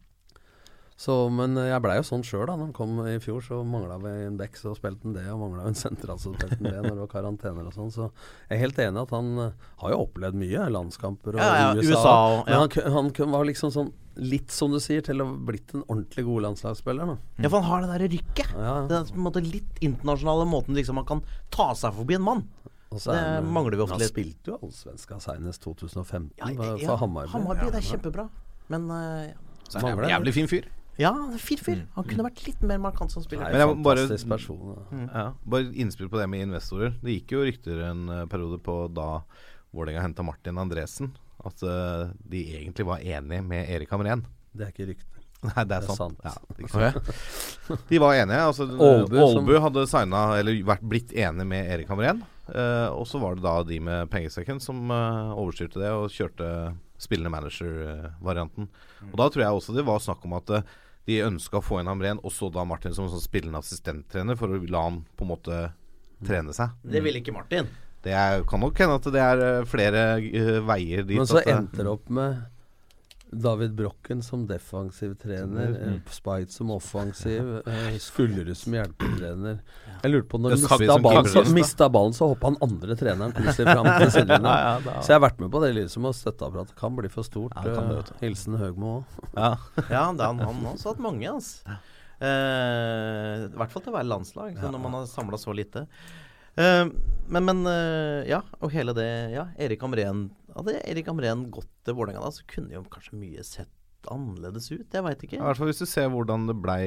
Så, 0.96 1.12
men 1.30 1.58
jeg 1.60 1.82
blei 1.84 1.98
jo 1.98 2.06
sånn 2.08 2.22
sjøl 2.24 2.46
da 2.48 2.54
når 2.56 2.70
han 2.70 2.76
kom 2.78 3.00
i 3.04 3.18
fjor. 3.20 3.42
Så 3.44 3.58
mangla 3.68 3.98
vi 4.00 4.14
en 4.30 4.38
back, 4.40 4.56
så 4.56 4.72
spilte 4.78 5.04
han 5.04 5.14
det. 5.18 5.26
Og 5.34 5.42
mangla 5.42 5.66
en 5.68 5.76
sentral, 5.76 6.16
så 6.24 6.32
spilte 6.38 6.56
han 6.62 6.70
det 6.72 6.78
når 6.86 6.94
det 6.96 7.02
var 7.04 7.12
karantener 7.12 7.68
og 7.68 7.74
sånn. 7.76 7.92
Så 7.92 8.08
jeg 8.48 8.56
er 8.56 8.64
helt 8.64 8.80
enig 8.80 9.02
at 9.04 9.12
han 9.12 9.34
eh, 9.44 9.52
har 9.84 9.92
jo 9.92 10.00
opplevd 10.08 10.40
mye. 10.40 10.70
Landskamper 10.72 11.36
og 11.36 11.44
ja, 11.44 11.74
USA. 11.76 11.92
USA 11.92 12.16
og- 12.40 12.46
Men 12.48 12.94
han, 12.96 13.12
han 13.20 13.32
var 13.36 13.44
liksom 13.52 13.76
sånn 13.76 13.92
litt, 14.18 14.52
som 14.52 14.72
du 14.72 14.80
sier, 14.80 15.02
til 15.06 15.22
å 15.22 15.26
ha 15.28 15.34
blitt 15.48 15.74
en 15.76 15.84
ordentlig 15.88 16.24
god 16.26 16.44
landslagsspiller. 16.48 17.06
Da. 17.12 17.18
Ja, 17.44 17.50
for 17.50 17.62
han 17.62 17.70
har 17.70 17.82
det 17.86 17.90
derre 17.94 18.10
rykket. 18.14 18.54
Ja. 18.56 18.76
Den 18.88 19.06
på 19.12 19.16
en 19.20 19.26
måte 19.28 19.42
litt 19.44 19.82
internasjonale 19.82 20.46
måten 20.48 20.76
liksom 20.78 20.96
man 20.96 21.06
kan 21.10 21.24
ta 21.52 21.74
seg 21.76 21.94
forbi 21.98 22.16
en 22.16 22.22
mann. 22.26 22.46
Det 22.92 23.02
han- 23.12 23.52
mangler 23.52 23.76
vi 23.76 23.84
ofte 23.84 23.98
litt. 24.00 24.08
Han 24.08 24.14
spilte 24.14 24.52
jo 24.54 24.60
allsvenska 24.64 25.20
senest 25.20 25.62
2015 25.64 26.32
Ja, 26.38 26.78
for 26.88 26.98
Hammarby. 27.02 27.32
Hammarby, 27.34 27.72
det 27.72 27.82
er 27.82 27.88
kjempebra. 27.92 28.30
Men 28.70 28.90
eh, 28.90 29.34
Så 29.68 29.78
er 29.78 29.90
han 29.90 30.00
en 30.00 30.10
jævlig 30.10 30.34
fin 30.34 30.48
fyr. 30.48 30.66
ja, 30.98 31.12
fin 31.38 31.58
fyr. 31.58 31.82
Han 31.96 32.04
kunne 32.06 32.24
vært 32.30 32.46
litt 32.48 32.62
mer 32.62 32.78
markant 32.80 33.12
som 33.12 33.22
spiller. 33.24 33.52
Nei, 33.52 33.84
bare- 33.84 34.08
person. 34.30 34.86
Mm. 34.92 35.10
Ja, 35.14 35.34
bare 35.46 35.74
innspill 35.74 36.08
på 36.10 36.18
det 36.18 36.30
med 36.30 36.48
investorer. 36.48 36.94
Det 37.02 37.12
gikk 37.20 37.32
jo 37.36 37.44
rykter 37.44 37.84
en 37.92 38.08
eh, 38.10 38.26
periode 38.28 38.62
på 38.64 38.94
da 38.94 39.24
Vålerenga 39.74 40.02
henta 40.02 40.24
Martin 40.24 40.56
Andresen, 40.58 41.12
at 41.46 41.64
eh, 41.64 42.08
de 42.32 42.44
egentlig 42.60 42.86
var 42.88 43.04
enige 43.04 43.44
med 43.46 43.70
Erik 43.70 43.90
Hamren. 43.94 44.26
Det 44.56 44.68
er 44.68 44.72
ikke 44.74 44.88
rykte. 44.94 45.12
Nei, 45.46 45.64
det 45.68 45.76
er, 45.76 45.82
Det 45.84 45.90
er 45.92 45.98
sant. 46.00 46.16
sant. 46.18 46.22
Ja, 46.26 46.32
ikke 46.58 46.92
sant. 47.70 47.84
De 47.92 48.00
var 48.02 48.16
enige. 48.18 48.40
Altså, 48.50 48.66
Ålbu 48.66 49.18
Ålbu 49.22 49.52
som- 49.54 49.62
hadde 49.68 49.84
signa, 49.92 50.22
eller 50.40 50.58
vært 50.66 50.82
blitt 50.90 51.12
enig 51.14 51.46
med 51.46 51.70
Erik 51.76 51.88
Hamren. 51.92 52.24
eh, 52.50 52.88
og 52.94 53.06
så 53.10 53.20
var 53.22 53.36
det 53.36 53.44
da 53.44 53.56
de 53.64 53.80
med 53.80 54.10
pengesekken 54.10 54.60
som 54.62 54.90
eh, 54.90 55.34
overstyrte 55.36 55.82
det 55.82 55.92
og 55.94 56.10
kjørte 56.14 56.50
spillende 56.98 57.30
manager-varianten. 57.34 58.68
Og 59.12 59.16
da 59.20 59.28
tror 59.30 59.44
jeg 59.44 59.58
også 59.60 59.76
det 59.76 59.86
var 59.86 60.00
snakk 60.04 60.26
om 60.26 60.34
at 60.38 60.50
eh, 60.50 60.62
de 61.06 61.20
ønska 61.28 61.60
å 61.60 61.64
få 61.66 61.80
inn 61.82 61.90
Hamren, 61.92 62.20
og 62.26 62.32
så 62.34 62.50
da 62.54 62.64
Martin 62.66 62.94
som 62.98 63.10
sånn 63.12 63.22
spillende 63.22 63.60
assistenttrener, 63.62 64.38
for 64.40 64.50
å 64.50 64.58
la 64.70 64.82
han 64.88 65.04
på 65.18 65.26
en 65.28 65.34
måte 65.36 65.60
trene 66.26 66.54
seg. 66.56 66.72
Det 66.82 67.04
ville 67.06 67.20
ikke 67.22 67.34
Martin. 67.36 67.68
Det 68.06 68.14
er, 68.14 68.44
kan 68.46 68.62
nok 68.62 68.78
hende 68.78 69.00
at 69.00 69.08
det 69.16 69.22
er 69.24 69.40
eh, 69.42 69.64
flere 69.70 70.04
uh, 70.22 70.60
veier 70.68 71.08
dit. 71.08 71.18
Men 71.18 71.30
så 71.30 71.40
at, 71.42 71.48
eh, 71.50 71.58
endte 71.58 71.82
det 71.82 71.90
opp 71.90 72.12
med 72.14 72.44
David 73.36 73.74
Brokken 73.76 74.22
som 74.24 74.46
defensiv 74.48 75.16
trener, 75.20 75.74
Mm. 75.76 76.02
Spite 76.10 76.52
som 76.52 76.72
offensiv, 76.72 77.68
eh, 77.68 77.98
Skullerud 78.00 78.56
som 78.58 78.74
hjelpetrener. 78.74 79.58
Jeg 80.04 80.12
lurte 80.12 80.30
på 80.30 80.40
når 80.40 80.56
han 80.56 81.54
mista 81.54 81.90
ballen, 81.90 82.14
så, 82.14 82.30
hoppa 82.30 82.48
han 82.54 82.58
andre 82.62 82.96
treneren 82.96 83.34
plutselig 83.34 83.74
fram 83.74 83.90
til 83.90 84.12
sidelinja. 84.16 84.54
Ja, 84.54 84.80
ja, 84.86 85.02
Så 85.02 85.12
jeg 85.12 85.20
har 85.20 85.26
vært 85.26 85.42
med 85.42 85.52
på 85.52 85.62
det 85.66 85.74
liksom, 85.76 86.06
og 86.06 86.16
støtteapparatet 86.16 86.76
kan 86.80 86.96
bli 86.96 87.10
for 87.10 87.28
stort. 87.28 87.58
Ja, 87.58 87.82
det. 87.90 88.16
Hilsen 88.22 88.56
Høgmo 88.62 89.00
òg. 89.00 89.20
ja. 89.34 89.52
Ja, 89.96 90.06
det 90.14 90.22
er 90.22 90.32
han, 90.32 90.40
har 90.46 90.74
også 90.76 90.94
hatt 90.94 91.04
mange, 91.04 91.28
altså. 91.28 91.80
Uh, 92.16 93.50
I 93.52 93.58
hvert 93.60 93.74
fall 93.74 93.84
til 93.84 93.92
å 93.92 93.98
være 93.98 94.08
landslag, 94.08 94.56
så 94.62 94.70
når 94.72 94.80
man 94.86 95.02
har 95.02 95.10
samla 95.12 95.38
så 95.42 95.52
lite. 95.52 95.84
Eh, 96.56 96.86
men, 97.28 97.48
men 97.48 97.64
eh, 97.68 98.28
ja, 98.30 98.42
og 98.64 98.72
hele 98.72 98.94
det 98.96 99.10
Ja, 99.34 99.50
Erik 99.60 99.82
Amrén 99.84 100.30
Hadde 100.56 100.78
Erik 100.88 101.10
Amrén 101.12 101.50
gått 101.52 101.68
til 101.84 101.98
Vålerenga 101.98 102.22
da, 102.24 102.32
så 102.32 102.46
kunne 102.48 102.72
jo 102.78 102.86
kanskje 102.92 103.18
mye 103.20 103.44
sett 103.44 103.72
annerledes 104.12 104.70
ut. 104.70 104.94
Jeg 104.94 105.04
veit 105.04 105.24
ikke. 105.26 105.40
I 105.40 105.44
hvert 105.44 105.60
fall 105.60 105.72
hvis 105.72 105.82
du 105.82 105.88
ser 105.90 106.12
hvordan 106.14 106.46
det 106.48 106.56
blei 106.62 106.86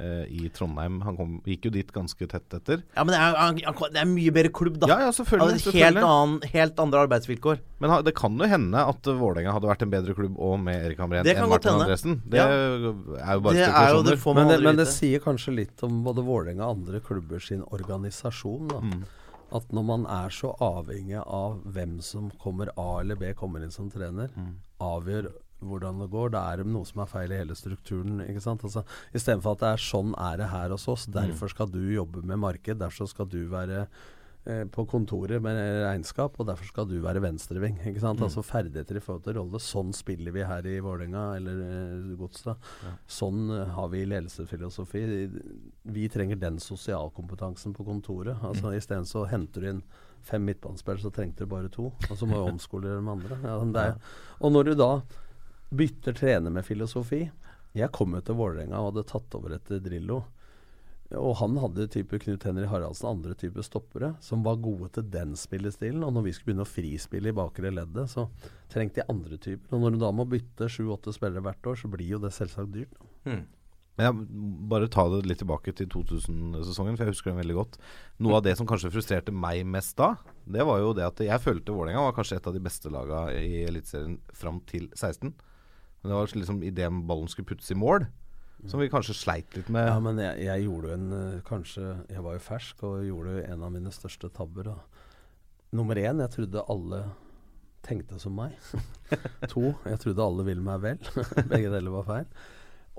eh, 0.00 0.24
i 0.32 0.48
Trondheim. 0.56 1.00
Han 1.04 1.16
kom, 1.18 1.34
gikk 1.46 1.66
jo 1.68 1.70
dit 1.74 1.92
ganske 1.92 2.26
tett 2.28 2.48
etter. 2.56 2.82
Ja, 2.96 3.04
men 3.04 3.12
det 3.12 3.20
er, 3.20 3.36
han- 3.36 3.60
han- 3.64 3.92
det 3.92 4.00
er 4.02 4.08
mye 4.08 4.32
bedre 4.32 4.50
klubb, 4.50 4.78
da. 4.80 4.88
Ja, 4.88 4.98
ja, 5.06 5.10
selvfølgelig. 5.12 5.60
Selvfølgelig. 5.60 5.84
helt, 5.84 6.04
annen, 6.10 6.40
helt 6.54 6.80
andre 6.80 7.04
arbeidsvilkår. 7.06 7.60
Men 7.80 7.90
ha- 7.90 8.02
det 8.02 8.14
kan 8.16 8.38
jo 8.38 8.46
hende 8.48 8.74
at 8.88 9.02
Vålerenga 9.02 9.52
hadde 9.52 9.68
vært 9.70 9.82
en 9.82 9.90
bedre 9.90 10.14
klubb 10.14 10.38
og 10.38 10.58
med 10.60 10.80
Erik 10.88 10.98
Hamren 10.98 11.26
enn 11.26 11.48
Martin 11.48 11.72
hende. 11.72 11.84
Andresen. 11.86 12.20
Det 12.28 12.38
Ja. 12.40 12.48
er 12.48 13.34
jo 13.34 13.40
bare 13.40 13.54
Det 13.54 13.68
er 13.68 13.94
jo 13.94 14.02
det 14.02 14.18
får 14.18 14.34
man 14.34 14.46
Men, 14.46 14.48
det, 14.48 14.56
aldri 14.58 14.64
men 14.66 14.76
det 14.76 14.88
sier 14.88 15.20
kanskje 15.20 15.54
litt 15.54 15.82
om 15.82 16.02
både 16.04 16.24
Vålerenga 16.24 16.64
og 16.66 16.76
andre 16.78 17.00
klubber 17.00 17.38
sin 17.40 17.62
organisasjon. 17.70 18.68
Da. 18.68 18.80
Mm. 18.80 19.04
At 19.52 19.68
når 19.74 19.84
man 19.84 20.04
er 20.06 20.28
så 20.30 20.56
avhengig 20.60 21.18
av 21.26 21.60
hvem 21.66 22.00
som 22.00 22.30
kommer 22.42 22.68
A 22.78 23.00
eller 23.00 23.16
B 23.16 23.32
kommer 23.34 23.62
inn 23.62 23.72
som 23.72 23.90
trener, 23.90 24.28
Mm. 24.36 24.54
avgjør 24.80 25.32
hvordan 25.62 25.98
det 26.00 26.10
går. 26.10 26.30
Da 26.34 26.44
er 26.52 26.56
det 26.62 26.66
noe 26.72 26.84
som 26.88 27.02
er 27.02 27.06
feil 27.10 27.32
i 27.32 27.40
hele 27.42 27.54
strukturen. 27.58 28.20
ikke 28.26 28.40
sant? 28.44 28.62
Altså, 28.64 28.84
Istedenfor 29.14 29.52
at 29.58 29.60
det 29.66 29.72
er 29.74 29.84
sånn 29.90 30.14
er 30.18 30.36
det 30.38 30.48
her 30.52 30.70
hos 30.70 30.88
oss, 30.88 31.06
Mm. 31.08 31.12
derfor 31.20 31.48
skal 31.50 31.66
du 31.70 31.80
jobbe 31.94 32.22
med 32.24 32.38
marked, 32.38 32.78
derfor 32.78 33.06
skal 33.08 33.26
du 33.26 33.48
være 33.48 33.86
eh, 34.46 34.64
på 34.64 34.86
kontoret 34.88 35.42
med 35.42 35.54
regnskap, 35.84 36.38
og 36.40 36.46
derfor 36.48 36.64
skal 36.64 36.86
du 36.88 36.94
være 37.02 37.20
venstreving. 37.20 37.76
ikke 37.86 38.00
sant? 38.00 38.18
Mm. 38.20 38.24
Altså 38.24 38.42
ferdigheter 38.42 38.96
i 38.96 39.00
forhold 39.04 39.22
til 39.24 39.34
rolle. 39.36 39.58
Sånn 39.60 39.92
spiller 39.92 40.32
vi 40.32 40.40
her 40.42 40.64
i 40.66 40.78
Vålerenga 40.80 41.36
eller 41.36 41.60
eh, 41.60 42.16
Godstad. 42.16 42.56
Sånn 43.06 43.50
eh, 43.52 43.66
har 43.68 43.88
vi 43.92 44.06
ledelsesfilosofi. 44.06 45.02
Vi 45.84 46.08
trenger 46.08 46.40
den 46.40 46.56
sosialkompetansen 46.58 47.74
på 47.76 47.84
kontoret. 47.84 48.40
Altså 48.42 48.72
Isteden 48.76 49.04
så 49.04 49.26
henter 49.28 49.60
du 49.60 49.68
inn 49.74 49.82
fem 50.22 50.44
midtbanespillere, 50.44 51.00
så 51.04 51.12
trengte 51.12 51.44
du 51.44 51.46
bare 51.46 51.68
to. 51.72 51.92
Og 52.10 52.16
så 52.16 52.26
må 52.28 52.40
du 52.40 52.50
omskolere 52.52 53.00
de 53.00 53.08
andre. 53.12 53.38
Ja, 53.44 53.94
og 54.40 54.52
når 54.52 54.64
du 54.64 54.74
da 54.74 54.90
bytter 55.70 56.16
trener 56.18 56.50
med 56.50 56.66
filosofi 56.66 57.24
Jeg 57.76 57.92
kom 57.94 58.16
jo 58.16 58.20
til 58.26 58.38
Vålerenga 58.38 58.80
og 58.80 58.90
hadde 58.90 59.08
tatt 59.12 59.34
over 59.38 59.54
etter 59.54 59.78
Drillo. 59.82 60.24
Og 61.18 61.36
han 61.40 61.56
hadde 61.58 61.88
type 61.90 62.18
Knut 62.22 62.44
Henry 62.46 62.68
Haraldsen, 62.70 63.08
andre 63.08 63.34
type 63.38 63.62
stoppere, 63.66 64.12
som 64.22 64.44
var 64.46 64.60
gode 64.62 64.92
til 64.94 65.08
den 65.10 65.36
spillestilen. 65.38 66.04
Og 66.06 66.12
når 66.14 66.26
vi 66.26 66.34
skulle 66.34 66.52
begynne 66.52 66.66
å 66.66 66.70
frispille 66.70 67.32
i 67.32 67.34
bakre 67.34 67.72
leddet, 67.74 68.12
så 68.12 68.28
trengte 68.70 69.02
de 69.02 69.08
andre 69.10 69.38
typer. 69.38 69.74
Og 69.74 69.82
når 69.82 69.96
du 69.96 70.02
da 70.02 70.10
må 70.14 70.26
bytte 70.30 70.70
sju-åtte 70.70 71.14
spillere 71.14 71.42
hvert 71.46 71.66
år, 71.72 71.80
så 71.82 71.90
blir 71.90 72.14
jo 72.14 72.22
det 72.22 72.30
selvsagt 72.36 72.70
dyrt. 72.76 72.94
Mm. 73.26 73.42
Men 73.98 74.06
jeg, 74.06 74.38
bare 74.70 74.90
ta 74.92 75.08
det 75.10 75.24
litt 75.26 75.42
tilbake 75.42 75.74
til 75.76 75.90
2000-sesongen, 75.90 76.94
for 76.94 77.04
jeg 77.04 77.16
husker 77.16 77.32
den 77.32 77.42
veldig 77.42 77.58
godt. 77.58 77.80
Noe 78.22 78.38
av 78.38 78.46
det 78.46 78.54
som 78.58 78.68
kanskje 78.70 78.92
frustrerte 78.94 79.34
meg 79.34 79.66
mest 79.66 79.98
da, 79.98 80.14
det 80.46 80.64
var 80.66 80.78
jo 80.82 80.94
det 80.96 81.08
at 81.10 81.26
jeg 81.26 81.42
følte 81.42 81.74
Vålerenga 81.74 82.06
var 82.06 82.14
kanskje 82.16 82.38
et 82.38 82.46
av 82.46 82.54
de 82.54 82.62
beste 82.64 82.92
laga 82.92 83.26
i 83.34 83.64
Eliteserien 83.66 84.20
fram 84.30 84.62
til 84.70 84.86
16. 84.94 85.34
Men 86.00 86.10
det 86.10 86.16
var 86.16 86.34
liksom 86.34 86.62
idet 86.64 86.90
ballen 87.08 87.28
skulle 87.28 87.48
puttes 87.50 87.70
i 87.70 87.78
mål, 87.78 88.06
som 88.68 88.80
vi 88.80 88.90
kanskje 88.92 89.16
sleit 89.16 89.56
litt 89.56 89.70
med. 89.72 89.88
Ja, 89.88 89.96
men 90.04 90.20
jeg, 90.20 90.44
jeg 90.44 90.66
gjorde 90.66 90.90
jo 90.90 90.96
en 90.98 91.12
eh, 91.16 91.42
Kanskje 91.48 91.84
Jeg 92.12 92.24
var 92.26 92.34
jo 92.36 92.42
fersk 92.44 92.82
og 92.84 93.06
gjorde 93.06 93.38
en 93.46 93.64
av 93.64 93.72
mine 93.72 93.92
største 93.94 94.28
tabber. 94.36 94.68
Da. 94.68 95.04
Nummer 95.76 95.96
én, 95.96 96.20
jeg 96.20 96.34
trodde 96.34 96.64
alle 96.72 97.02
tenkte 97.86 98.18
som 98.20 98.36
meg. 98.36 98.56
to, 99.52 99.70
jeg 99.88 100.02
trodde 100.02 100.26
alle 100.26 100.44
ville 100.48 100.64
meg 100.64 100.82
vel. 100.84 101.12
Begge 101.52 101.72
deler 101.72 101.94
var 101.94 102.08
feil. 102.08 102.28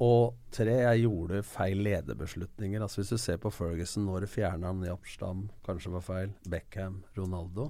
Og 0.02 0.38
tre, 0.56 0.80
jeg 0.82 1.04
gjorde 1.04 1.44
feil 1.46 1.84
lederbeslutninger. 1.86 2.82
Altså 2.82 3.02
Hvis 3.02 3.14
du 3.14 3.22
ser 3.22 3.38
på 3.42 3.52
Ferguson, 3.54 4.08
når 4.08 4.26
fjerna 4.32 4.72
han 4.72 4.86
Japstam, 4.88 5.50
kanskje 5.68 5.94
var 5.94 6.06
feil. 6.08 6.34
Beckham, 6.50 7.04
Ronaldo. 7.18 7.70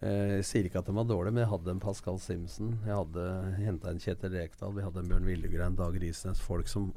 Eh, 0.00 0.34
jeg 0.38 0.48
sier 0.48 0.66
ikke 0.68 0.80
at 0.80 0.88
de 0.88 0.96
var 0.96 1.08
dårlige, 1.08 1.36
men 1.36 1.44
jeg 1.44 1.52
hadde 1.52 1.72
en 1.74 1.82
Pascal 1.82 2.20
Simpson. 2.22 2.74
Jeg 2.86 2.96
hadde 2.96 3.24
henta 3.60 3.92
en 3.92 4.00
Kjetil 4.00 4.36
Rekdal. 4.38 4.76
Vi 4.76 4.84
hadde 4.84 5.02
en 5.02 5.10
Bjørn 5.10 5.28
Villegrein, 5.28 5.76
Dag 5.76 5.98
Risnes. 6.00 6.40
Folk 6.40 6.70
som 6.72 6.90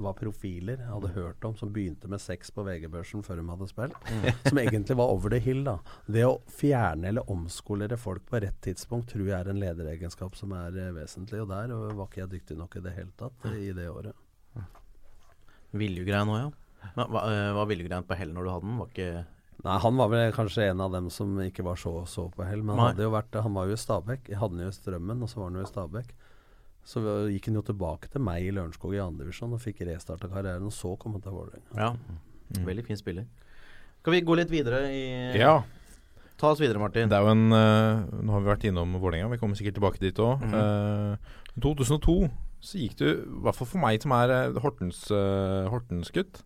var 0.00 0.16
profiler 0.16 0.80
jeg 0.80 0.88
hadde 0.88 1.12
hørt 1.12 1.44
om, 1.44 1.54
som 1.56 1.72
begynte 1.72 2.08
med 2.08 2.22
sex 2.22 2.52
på 2.56 2.64
VG-børsen 2.64 3.24
før 3.24 3.40
de 3.40 3.46
hadde 3.50 3.68
spilt. 3.68 3.96
Som 4.46 4.60
egentlig 4.62 4.96
var 4.96 5.12
over 5.12 5.32
the 5.32 5.40
hill. 5.44 5.62
da 5.66 5.78
Det 6.08 6.24
å 6.28 6.38
fjerne 6.52 7.10
eller 7.12 7.32
omskolere 7.32 7.98
folk 8.00 8.24
på 8.28 8.40
rett 8.44 8.60
tidspunkt 8.64 9.12
tror 9.12 9.28
jeg 9.28 9.36
er 9.36 9.52
en 9.52 9.60
lederegenskap 9.60 10.36
som 10.38 10.54
er 10.56 10.76
eh, 10.76 10.94
vesentlig. 10.96 11.42
Og 11.44 11.50
der 11.52 11.74
og 11.76 11.92
var 11.98 12.08
ikke 12.08 12.24
jeg 12.24 12.34
dyktig 12.36 12.60
nok 12.60 12.76
i 12.76 12.84
det 12.84 12.96
hele 12.96 13.14
tatt 13.20 13.50
eh, 13.50 13.60
i 13.70 13.74
det 13.76 13.88
året. 13.92 14.16
Viljugrein 15.80 16.32
òg, 16.32 16.40
ja. 16.42 16.50
Hva, 16.96 17.04
hva, 17.12 17.26
var 17.60 17.68
Viljugrein 17.68 18.06
på 18.08 18.16
hell 18.16 18.32
når 18.34 18.46
du 18.46 18.50
hadde 18.54 18.68
den? 18.68 18.80
Var 18.80 18.94
ikke 18.94 19.10
Nei, 19.60 19.76
han 19.84 19.98
var 20.00 20.08
vel 20.12 20.32
kanskje 20.32 20.70
en 20.70 20.80
av 20.80 20.94
dem 20.94 21.10
som 21.12 21.34
ikke 21.44 21.64
var 21.66 21.76
så, 21.80 21.92
så 22.08 22.26
på 22.32 22.46
hell. 22.48 22.62
Men 22.64 22.78
han, 22.78 22.92
hadde 22.92 23.04
jo 23.04 23.12
vært, 23.12 23.36
han 23.44 23.56
var 23.56 23.68
jo 23.68 23.76
i 23.76 23.80
Stabæk. 23.80 24.30
Jeg 24.32 24.40
hadde 24.40 24.56
han 24.56 24.64
jo 24.64 24.72
i 24.72 24.76
Strømmen, 24.76 25.24
og 25.24 25.30
så 25.30 25.42
var 25.42 25.50
han 25.50 25.58
jo 25.60 25.64
i 25.66 25.70
Stabæk. 25.70 26.14
Så 26.90 27.02
gikk 27.30 27.50
han 27.50 27.58
jo 27.60 27.64
tilbake 27.68 28.08
til 28.12 28.24
meg 28.24 28.46
i 28.46 28.54
Lørenskog 28.56 28.94
i 28.96 29.02
andredivisjon 29.04 29.52
og 29.52 29.60
fikk 29.62 29.84
restarta 29.88 30.30
karrieren, 30.32 30.64
og 30.64 30.72
så 30.74 30.94
kom 31.00 31.18
han 31.18 31.24
til 31.24 31.36
Vålerenga. 31.36 31.76
Ja. 31.76 32.62
Veldig 32.66 32.86
fin 32.88 32.98
spiller. 32.98 33.28
Skal 34.00 34.16
vi 34.16 34.24
gå 34.24 34.38
litt 34.38 34.50
videre 34.52 34.86
i 34.88 35.04
Ja. 35.38 35.60
Ta 36.40 36.54
oss 36.54 36.60
videre, 36.62 36.80
Martin. 36.80 37.10
Det 37.10 37.18
er 37.18 37.26
jo 37.26 37.34
en 37.34 37.52
uh, 37.52 38.00
Nå 38.24 38.32
har 38.32 38.40
vi 38.40 38.48
vært 38.48 38.62
innom 38.64 38.94
Vålerenga, 38.96 39.28
vi 39.28 39.38
kommer 39.42 39.58
sikkert 39.58 39.76
tilbake 39.76 40.00
dit 40.00 40.22
òg. 40.24 40.40
I 40.40 40.48
mm. 40.48 41.18
uh, 41.20 41.60
2002 41.60 42.16
så 42.60 42.80
gikk 42.80 42.96
du, 43.00 43.06
i 43.08 43.42
hvert 43.44 43.56
fall 43.56 43.68
for 43.68 43.80
meg 43.80 44.02
som 44.02 44.12
er 44.12 44.32
eh, 44.34 44.58
Hortens, 44.60 45.06
uh, 45.08 45.68
Hortens-gutt, 45.72 46.42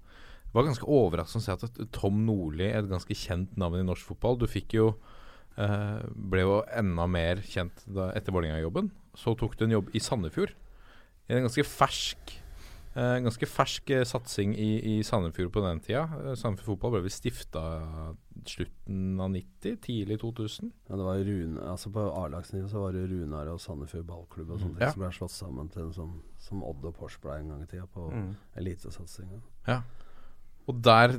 var 0.54 0.64
ganske 0.68 0.86
overraskende 0.86 1.42
å 1.42 1.46
se 1.46 1.52
at 1.68 1.92
Tom 1.92 2.24
Nordli, 2.26 2.70
et 2.70 2.88
ganske 2.90 3.14
kjent 3.14 3.56
navn 3.60 3.80
i 3.80 3.86
norsk 3.86 4.06
fotball 4.12 4.38
Du 4.38 4.46
fikk 4.46 4.74
jo 4.78 4.86
eh, 5.58 6.00
Ble 6.14 6.40
jo 6.46 6.60
enda 6.72 7.06
mer 7.10 7.42
kjent 7.42 7.84
da, 7.86 8.12
etter 8.14 8.32
Vålerenga-jobben. 8.32 8.90
Så 9.18 9.34
tok 9.38 9.56
du 9.58 9.64
en 9.66 9.76
jobb 9.76 9.90
i 9.94 10.00
Sandefjord. 10.02 10.54
I 11.28 11.36
en 11.38 11.46
ganske 11.46 11.64
fersk 11.64 12.34
eh, 12.94 13.18
ganske 13.24 13.46
fersk 13.50 13.90
eh, 13.90 14.04
satsing 14.06 14.54
i, 14.54 14.98
i 14.98 15.02
Sandefjord 15.06 15.50
på 15.54 15.62
den 15.64 15.80
tida. 15.80 16.04
Eh, 16.24 16.34
Sandefjord 16.38 16.74
fotball 16.76 16.92
ble 16.96 17.04
vel 17.08 17.14
stifta 17.14 17.62
slutten 18.46 19.20
av 19.22 19.30
90, 19.32 19.78
tidlig 19.82 20.18
2000. 20.20 20.70
Ja, 20.90 20.98
det 20.98 21.06
var 21.06 21.22
Rune, 21.24 21.62
altså 21.70 21.90
På 21.94 22.04
A-lagsnivå 22.24 22.68
så 22.70 22.82
var 22.82 22.92
det 22.96 23.06
Runar 23.10 23.48
og 23.54 23.60
Sandefjord 23.62 24.06
ballklubb 24.10 24.50
og 24.56 24.60
sånt 24.60 24.80
Ja. 24.82 24.90
som 24.92 25.02
ble 25.02 25.10
slått 25.16 25.34
sammen 25.34 25.70
til 25.72 25.86
en 25.86 25.94
sånn 25.96 26.14
som 26.44 26.62
Odd 26.66 26.84
og 26.84 26.94
Pors 26.98 27.16
ble 27.22 27.38
en 27.38 27.48
gang 27.54 27.62
i 27.62 27.66
tida 27.70 27.86
på 27.86 28.10
Mm. 28.12 28.34
elitesatsinga. 28.60 29.40
Ja. 29.66 29.80
Og 30.70 30.78
der 30.80 31.12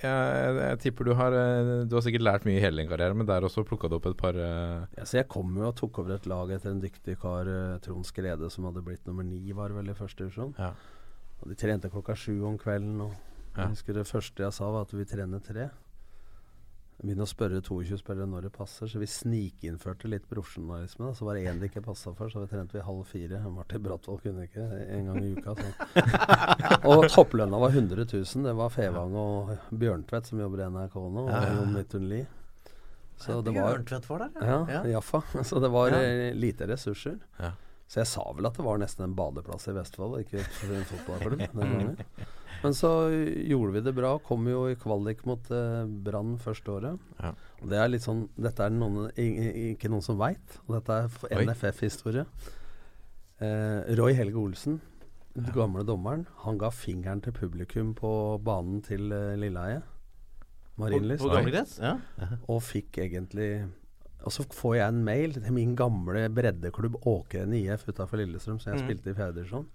jeg, 0.00 0.56
jeg 0.60 0.78
tipper 0.80 1.08
du 1.08 1.12
har 1.16 1.34
eh, 1.36 1.84
Du 1.88 1.96
har 1.96 2.04
sikkert 2.04 2.24
lært 2.24 2.44
mye 2.48 2.56
i 2.58 2.62
hele 2.62 2.80
din 2.82 2.88
karriere, 2.90 3.16
men 3.16 3.28
der 3.28 3.44
også 3.44 3.64
plukka 3.68 3.88
du 3.88 3.96
opp 3.98 4.08
et 4.10 4.16
par 4.16 4.36
uh... 4.36 4.84
Ja, 4.96 5.04
så 5.08 5.20
jeg 5.20 5.28
kom 5.32 5.54
jo 5.56 5.68
og 5.68 5.76
tok 5.76 6.00
over 6.02 6.16
et 6.16 6.28
lag 6.28 6.52
etter 6.56 6.72
en 6.72 6.82
dyktig 6.82 7.16
kar, 7.20 7.48
uh, 7.48 7.78
Trond 7.84 8.04
Skrede, 8.08 8.50
som 8.52 8.68
hadde 8.68 8.84
blitt 8.84 9.08
nummer 9.08 9.24
ni, 9.26 9.40
var 9.56 9.72
vel 9.76 9.92
i 9.92 9.96
første 9.96 10.24
divisjon. 10.24 10.52
Ja. 10.60 10.72
Og 11.42 11.48
de 11.52 11.56
trente 11.60 11.90
klokka 11.92 12.16
sju 12.16 12.38
om 12.48 12.58
kvelden. 12.60 13.00
Og 13.08 13.12
Ja. 13.56 13.62
jeg 13.64 13.76
husker 13.76 13.94
Det 13.96 14.06
første 14.06 14.42
jeg 14.44 14.52
sa, 14.52 14.70
var 14.70 14.84
at 14.84 14.92
vi 14.92 15.04
trener 15.08 15.40
tre. 15.40 15.70
Begynne 16.96 17.26
å 17.26 17.28
spørre 17.28 17.58
22-spillere 17.60 18.24
når 18.30 18.46
det 18.46 18.50
passer, 18.54 18.88
så 18.88 18.98
vi 19.02 19.06
snikinnførte 19.10 20.08
litt 20.08 20.24
profesjonalisme. 20.30 21.10
Så 21.14 21.26
var 21.28 21.36
det 21.36 21.42
én 21.50 21.58
det 21.60 21.68
ikke 21.68 21.82
passa 21.84 22.14
for, 22.16 22.30
så 22.32 22.40
vi 22.40 22.48
trente 22.48 22.72
vi 22.78 22.84
halv 22.86 23.02
fire. 23.10 23.42
Martin 23.52 23.82
Brattvoll 23.84 24.16
kunne 24.22 24.46
ikke 24.48 24.64
en 24.96 25.10
gang 25.10 25.18
i 25.20 25.34
uka. 25.36 25.52
Så. 25.60 26.06
og 26.88 27.04
topplønna 27.12 27.60
var 27.60 27.76
100 27.76 28.06
000. 28.08 28.46
Det 28.48 28.54
var 28.56 28.72
Fevang 28.72 29.12
og 29.20 29.52
Bjørntvedt 29.76 30.30
som 30.32 30.40
jobber 30.40 30.64
i 30.64 30.70
NRK 30.72 30.96
nå, 31.04 31.26
og. 31.28 31.46
Jon 31.58 31.76
Midtun 31.76 32.08
Lie. 32.08 32.24
Så 33.20 33.38
det 33.44 33.52
var 33.56 33.78
der, 33.80 34.32
ja, 34.44 34.56
ja. 34.68 34.80
Jaffa. 34.96 35.22
Så 35.48 35.60
det 35.60 35.70
var 35.72 35.92
Ja. 35.92 36.00
eh, 36.00 36.34
lite 36.36 36.66
ressurser. 36.68 37.20
Ja. 37.40 37.52
Så 37.88 38.00
jeg 38.00 38.08
sa 38.10 38.24
vel 38.34 38.48
at 38.48 38.56
det 38.58 38.64
var 38.66 38.80
nesten 38.82 39.04
en 39.06 39.14
badeplass 39.16 39.68
i 39.70 39.76
Vestfold, 39.76 40.16
ikke 40.24 40.40
en 40.42 40.88
fotballklubb. 40.90 41.38
den 41.38 41.54
gangen. 41.76 41.96
Men 42.66 42.74
så 42.74 42.90
gjorde 43.46 43.76
vi 43.76 43.80
det 43.86 43.92
bra. 43.94 44.16
Kom 44.26 44.48
jo 44.50 44.64
i 44.66 44.74
kvalik 44.80 45.22
mot 45.28 45.50
eh, 45.54 45.84
Brann 45.86 46.34
første 46.42 46.72
året. 46.74 47.04
Ja. 47.20 47.30
Og 47.62 47.70
det 47.70 47.78
er 47.78 47.92
litt 47.92 48.02
sånn 48.02 48.24
Dette 48.34 48.66
er 48.66 48.74
noen, 48.74 49.06
ikke 49.14 49.90
noen 49.92 50.02
som 50.02 50.18
veit, 50.18 50.58
og 50.66 50.80
dette 50.80 50.96
er. 51.30 51.44
NFF-historie. 51.46 52.26
Eh, 53.38 53.94
Roy 54.00 54.16
Helge 54.18 54.40
Olsen, 54.40 54.80
den 55.36 55.52
gamle 55.54 55.84
dommeren, 55.86 56.24
han 56.42 56.58
ga 56.58 56.72
fingeren 56.72 57.20
til 57.22 57.36
publikum 57.36 57.92
på 57.94 58.10
banen 58.42 58.80
til 58.82 59.12
eh, 59.14 59.36
Lilleheie. 59.38 59.84
Marienlyst. 60.80 61.78
Ja. 61.80 61.96
Og 62.50 62.64
fikk 62.66 62.98
egentlig 63.04 63.50
Og 64.24 64.32
så 64.32 64.42
får 64.50 64.76
jeg 64.76 64.88
en 64.88 65.04
mail 65.04 65.32
til 65.34 65.52
min 65.52 65.76
gamle 65.76 66.28
breddeklubb 66.34 66.96
Åkeren 67.06 67.52
IF 67.54 67.84
utafor 67.86 68.18
Lillestrøm, 68.18 68.58
som 68.60 68.72
jeg 68.72 68.80
Mm. 68.80 68.86
spilte 68.88 69.10
i 69.10 69.14
fjerde 69.14 69.34
divisjon. 69.34 69.66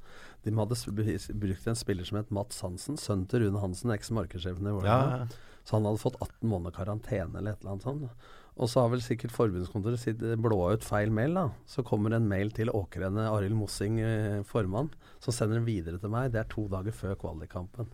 De 0.43 0.51
hadde 0.51 1.39
brukt 1.39 1.67
en 1.67 1.75
spiller 1.75 2.04
som 2.06 2.17
het 2.17 2.32
Mats 2.32 2.60
Hansen, 2.62 2.97
sønnen 2.97 3.27
til 3.30 3.45
Rune 3.45 3.60
Hansen, 3.62 3.91
eks-markedssjefen 3.91 4.67
i 4.67 4.71
Vålerenga. 4.75 5.19
Ja, 5.19 5.25
Så 5.63 5.73
han 5.77 5.84
hadde 5.86 5.99
fått 6.01 6.17
18 6.19 6.49
måneder 6.49 6.73
karantene 6.73 7.38
eller 7.38 7.51
et 7.51 7.62
eller 7.62 7.71
annet 7.71 7.84
sånt. 7.84 8.10
Og 8.58 8.67
så 8.67 8.82
har 8.82 8.89
vel 8.89 8.99
sikkert 8.99 9.32
forbundskontoret 9.32 9.99
sitt 9.99 10.17
blåa 10.41 10.73
ut 10.73 10.84
feil 10.84 11.12
mail, 11.12 11.34
da. 11.36 11.49
Så 11.67 11.84
kommer 11.86 12.12
en 12.13 12.27
mail 12.27 12.49
til 12.51 12.67
Åkrene 12.67 13.30
Arild 13.30 13.54
Mossing, 13.56 13.99
eh, 14.01 14.41
formann, 14.43 14.89
som 15.19 15.32
sender 15.32 15.56
den 15.62 15.65
videre 15.65 15.99
til 16.01 16.10
meg. 16.10 16.32
Det 16.34 16.39
er 16.41 16.49
to 16.49 16.67
dager 16.67 16.91
før 16.91 17.15
kvalikkampen. 17.15 17.88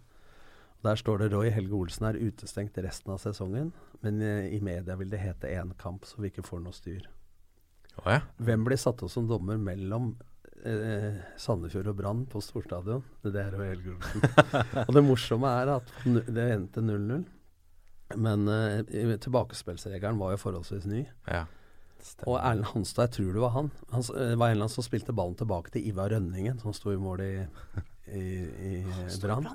Der 0.86 1.00
står 1.00 1.24
det 1.24 1.32
Roy 1.34 1.50
Helge 1.54 1.76
Olsen 1.76 2.06
er 2.10 2.20
utestengt 2.22 2.78
resten 2.84 3.14
av 3.14 3.22
sesongen, 3.22 3.72
men 4.04 4.22
eh, 4.22 4.48
i 4.54 4.62
media 4.64 4.96
vil 5.00 5.10
det 5.10 5.22
hete 5.24 5.50
én 5.50 5.74
kamp, 5.82 6.06
så 6.06 6.22
vi 6.22 6.32
ikke 6.32 6.46
får 6.46 6.62
noe 6.64 6.76
styr. 6.76 7.08
Oh, 7.98 8.12
ja. 8.14 8.22
Hvem 8.38 8.68
blir 8.68 8.78
satt 8.78 9.02
opp 9.02 9.12
som 9.12 9.26
dommer 9.30 9.58
mellom 9.58 10.12
eh, 10.62 11.18
Sandefjord 11.42 11.90
og 11.94 11.98
Brann 11.98 12.24
på 12.30 12.42
storstadion? 12.46 13.02
Det 13.26 13.42
er 13.42 13.58
Roy 13.58 13.72
Helge 13.72 13.96
Olsen. 13.96 14.26
og 14.86 14.94
det 14.94 15.06
morsomme 15.06 15.54
er 15.64 15.74
at 15.80 15.94
det 16.06 16.48
endte 16.60 16.86
0-0. 16.86 17.26
Men 18.16 18.48
eh, 18.48 19.18
tilbakespillsregelen 19.18 20.22
var 20.22 20.36
jo 20.36 20.44
forholdsvis 20.46 20.90
ny. 20.90 21.06
ja. 21.26 21.46
Og 22.30 22.38
Erlend 22.38 22.70
Hanstad, 22.70 23.08
jeg 23.08 23.18
tror 23.18 23.34
det 23.34 23.42
var 23.42 23.52
han. 23.56 23.72
Han 23.92 24.04
eh, 24.14 24.36
var 24.38 24.52
en 24.52 24.54
eller 24.54 24.68
annen 24.68 24.72
som 24.72 24.86
spilte 24.86 25.16
ballen 25.18 25.36
tilbake 25.36 25.74
til 25.74 25.90
Ivar 25.90 26.14
Rønningen, 26.14 26.60
som 26.62 26.76
sto 26.76 26.94
i 26.94 27.00
mål 27.02 27.24
i, 27.26 27.34
i, 28.14 28.24
i 28.70 28.76
Brann. 29.24 29.50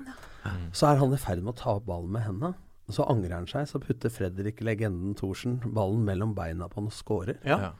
Så 0.73 0.87
er 0.91 0.97
han 0.99 1.13
i 1.13 1.17
ferd 1.21 1.41
med 1.43 1.53
å 1.53 1.57
ta 1.57 1.75
opp 1.77 1.85
ballen 1.85 2.11
med 2.11 2.21
henda. 2.25 2.53
Så 2.91 3.05
angrer 3.07 3.31
han 3.37 3.45
seg, 3.47 3.67
så 3.69 3.79
putter 3.79 4.11
Fredrik 4.11 4.59
legenden 4.61 5.15
Thorsen 5.15 5.59
ballen 5.73 6.03
mellom 6.03 6.33
beina 6.35 6.67
på 6.67 6.81
han 6.81 6.89
og 6.91 6.95
scorer. 6.95 7.37
Ja. 7.47 7.71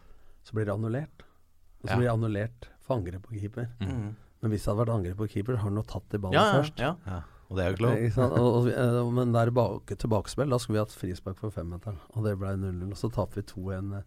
Så 0.48 0.54
blir 0.56 0.66
det 0.66 0.74
annullert. 0.74 1.26
Og 1.84 1.90
så 1.90 1.92
Ja. 1.92 1.98
blir 1.98 2.08
det 2.08 2.14
annullert 2.14 2.68
for 2.82 2.96
angrep 2.98 3.22
på 3.28 3.36
keeper. 3.40 3.68
Mm. 3.82 4.16
Men 4.42 4.52
hvis 4.52 4.64
det 4.64 4.72
hadde 4.74 4.86
vært 4.86 4.96
angrep 4.96 5.18
på 5.18 5.30
keeper, 5.30 5.56
har 5.58 5.64
han 5.70 5.76
jo 5.76 5.84
tatt 5.84 6.14
i 6.14 6.18
ballen 6.18 6.34
Ja, 6.34 6.46
ja, 6.54 6.62
først. 6.62 6.80
ja. 6.80 6.96
ja. 7.06 7.22
Og 7.50 7.58
det 7.58 7.64
er 7.66 7.70
jo 7.70 7.76
ikke 7.76 7.86
lov. 7.86 7.98
Ikke 8.00 8.14
sant? 8.16 8.34
Og, 8.40 8.56
og, 8.56 8.68
eh, 8.72 9.12
men 9.12 9.32
der 9.34 9.52
bak, 9.52 9.86
tilbakespill, 9.86 10.50
da 10.50 10.58
skulle 10.58 10.80
vi 10.80 10.86
hatt 10.86 10.96
frispark 10.96 11.38
for 11.38 11.52
femmeteren. 11.52 12.00
Og 12.16 12.24
det 12.24 12.38
ble 12.40 12.56
0-0. 12.58 12.92
Og 12.92 12.98
så 12.98 13.12
tapte 13.14 13.36
vi 13.36 13.44
2-1 13.52 13.98
eh, 14.00 14.04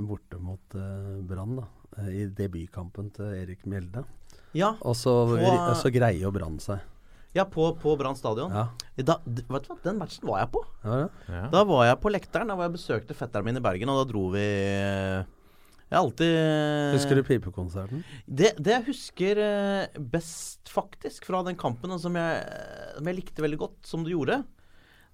borte 0.00 0.40
mot 0.40 0.74
uh, 0.74 1.20
Brann, 1.28 1.56
da. 1.60 1.68
I 2.08 2.26
debutkampen 2.32 3.12
til 3.12 3.24
Erik 3.34 3.64
Mjelde. 3.66 4.04
ja. 4.54 4.72
Og 4.82 4.94
så, 4.96 5.12
På- 5.28 5.70
og 5.70 5.76
så 5.76 5.90
greier 5.92 6.20
jo 6.20 6.30
Brann 6.32 6.58
seg. 6.58 6.80
Ja 7.36 7.44
på, 7.44 7.68
på 7.78 7.96
Brann 8.00 8.16
stadion. 8.16 8.50
Ja, 8.54 8.68
Da, 9.04 9.18
vet 9.26 9.46
du 9.46 9.72
hva, 9.72 9.76
Den 9.84 9.98
matchen 10.00 10.26
var 10.26 10.40
jeg 10.40 10.50
på. 10.54 10.62
Ja, 10.82 10.90
var. 10.90 11.08
Ja. 11.28 11.42
Da 11.52 11.64
var 11.68 11.84
jeg 11.86 11.98
på 12.02 12.10
Lekteren. 12.10 12.48
Da 12.50 12.56
var 12.58 12.66
jeg 12.68 12.76
besøkte 12.78 13.14
fetteren 13.14 13.44
min 13.46 13.56
i 13.60 13.62
Bergen, 13.62 13.88
og 13.92 14.00
da 14.00 14.06
dro 14.10 14.24
vi 14.32 14.42
eh, 14.42 15.22
Jeg 15.88 15.96
har 15.96 16.02
alltid 16.02 16.94
Husker 16.96 17.20
du 17.20 17.22
pipekonserten? 17.28 18.02
Det, 18.26 18.54
det 18.58 18.74
jeg 18.74 18.86
husker 18.88 19.38
eh, 19.44 20.00
best, 20.12 20.68
faktisk, 20.72 21.24
fra 21.28 21.42
den 21.46 21.56
kampen, 21.60 21.92
og 21.94 22.00
som 22.02 22.16
jeg, 22.18 22.42
som 22.98 23.06
jeg 23.12 23.20
likte 23.20 23.44
veldig 23.44 23.60
godt, 23.62 23.78
som 23.88 24.02
du 24.04 24.10
gjorde, 24.12 24.42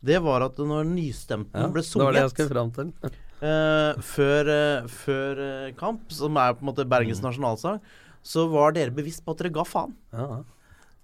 det 0.05 0.19
var 0.21 0.43
at 0.49 0.59
når 0.61 0.85
nystemten 0.91 1.63
Ja, 1.63 1.69
ble 1.73 1.81
det 1.85 2.01
var 2.01 2.13
det 2.13 2.25
jeg 2.25 2.33
sunget 2.33 2.35
skulle 2.35 2.55
fram 2.57 2.73
til. 2.77 2.91
uh, 3.45 4.01
før, 4.15 4.51
uh, 4.51 4.89
før 4.93 5.45
eh, 5.45 5.71
kamp, 5.81 6.11
som 6.13 6.37
er 6.41 6.57
på 6.59 6.65
en 6.65 6.69
måte 6.73 6.85
Bergens 6.89 7.23
Mm. 7.23 7.29
nasjonalsang, 7.31 7.79
så 8.25 8.45
var 8.53 8.73
dere 8.77 8.93
bevisst 8.93 9.25
på 9.25 9.33
at 9.33 9.41
dere 9.45 9.53
ga 9.53 9.65
faen. 9.69 9.95
Ja, 10.13 10.27
ja. 10.39 10.43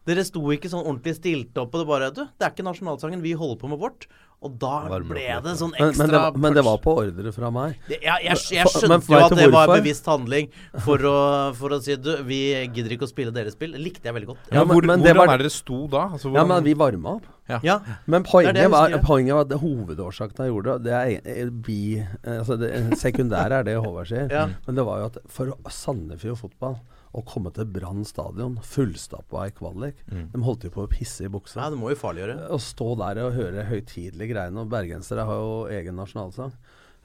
Dere 0.08 0.24
sto 0.24 0.40
ikke 0.54 0.70
sånn 0.72 0.86
ordentlig 0.86 1.14
stilt 1.18 1.58
opp, 1.60 1.74
og 1.74 1.82
det 1.82 1.86
bare 1.90 2.10
Du, 2.14 2.24
det 2.24 2.46
er 2.46 2.50
ikke 2.54 2.64
nasjonalsangen, 2.64 3.20
vi 3.22 3.32
holder 3.36 3.58
på 3.60 3.68
med 3.68 3.78
vårt. 3.78 4.06
Og 4.40 4.54
da 4.56 4.88
ble 4.88 5.20
det 5.44 5.52
sånn 5.60 5.74
ekstra 5.76 5.98
men, 6.00 6.08
det, 6.08 6.16
var- 6.22 6.36
men 6.40 6.54
det 6.56 6.62
var 6.64 6.78
på 6.80 6.94
ordre 7.02 7.30
fra 7.36 7.50
meg. 7.52 7.74
Det- 7.86 7.98
Jeg, 8.00 8.22
jeg, 8.24 8.38
jeg 8.56 8.64
For- 8.72 8.88
men 8.88 9.02
jo 9.04 9.18
at 9.26 9.34
det 9.36 9.50
var 9.52 9.68
en 9.68 9.82
bevisst 9.82 10.06
handling 10.08 10.48
for 10.80 10.96
å, 10.96 11.52
for 11.54 11.68
å 11.76 11.80
si 11.84 11.94
du, 12.00 12.08
vi 12.24 12.38
gidder 12.72 12.94
ikke 12.96 13.04
å 13.04 13.10
spille 13.12 13.30
deres 13.36 13.52
spill. 13.52 13.72
Det 13.76 13.82
likte 13.84 14.08
jeg 14.08 14.14
veldig 14.16 14.30
godt. 14.30 14.38
Ja, 14.48 14.54
Ja, 14.60 14.64
men- 14.64 14.72
hvor, 14.78 14.86
men 14.88 15.02
det 15.04 15.12
hvordan 15.12 15.26
var- 15.26 15.34
er 15.34 15.42
dere 15.44 15.50
sto 15.52 15.86
da? 15.92 16.08
Altså, 16.08 16.32
Ja, 16.32 16.44
men 16.48 16.64
vi 16.64 16.72
varma 16.72 17.16
opp. 17.20 17.26
Ja, 17.62 17.80
Men 18.06 18.22
poenget, 18.22 18.54
det 18.54 18.70
var, 18.70 18.88
poenget 19.04 19.34
var 19.34 19.40
at 19.42 19.48
det 19.50 19.58
hovedårsaken 19.60 20.36
jeg 20.46 20.52
gjorde 20.54 20.78
det, 20.78 20.84
det 20.84 21.20
er 21.44 21.50
bi, 21.50 21.98
eh, 21.98 22.38
altså 22.38 22.56
det 22.58 22.72
sekundære 22.96 23.52
er 23.60 23.64
det 23.64 23.76
Håvard 23.76 24.06
sier. 24.08 24.30
Ja. 24.30 24.46
Men 24.66 24.74
det 24.76 24.84
var 24.86 25.00
jo 25.00 25.04
at 25.10 25.18
for 25.28 25.52
Sandefjord 25.68 26.38
fotball 26.38 26.78
å 27.11 27.23
komme 27.27 27.51
til 27.55 27.66
Brann 27.66 28.05
stadion 28.07 28.59
fullstappa 28.62 29.49
i 29.49 29.55
kvalik 29.57 30.05
Mm. 30.11 30.29
De 30.33 30.42
holdt 30.42 30.64
jo 30.66 30.70
på 30.75 30.85
å 30.85 30.90
pisse 30.90 31.25
i 31.27 31.31
buksa. 31.31 31.61
Nei, 31.61 31.70
det 31.73 31.79
må 31.81 31.90
jo 31.90 31.99
farliggjøre. 31.99 32.49
Å 32.51 32.59
stå 32.62 32.88
der 32.99 33.20
og 33.25 33.35
høre 33.37 33.66
høytidelige 33.68 34.33
greiene, 34.33 34.62
og 34.62 34.70
bergensere 34.73 35.27
har 35.27 35.42
jo 35.42 35.53
egen 35.70 35.99
nasjonalsang. 35.99 36.55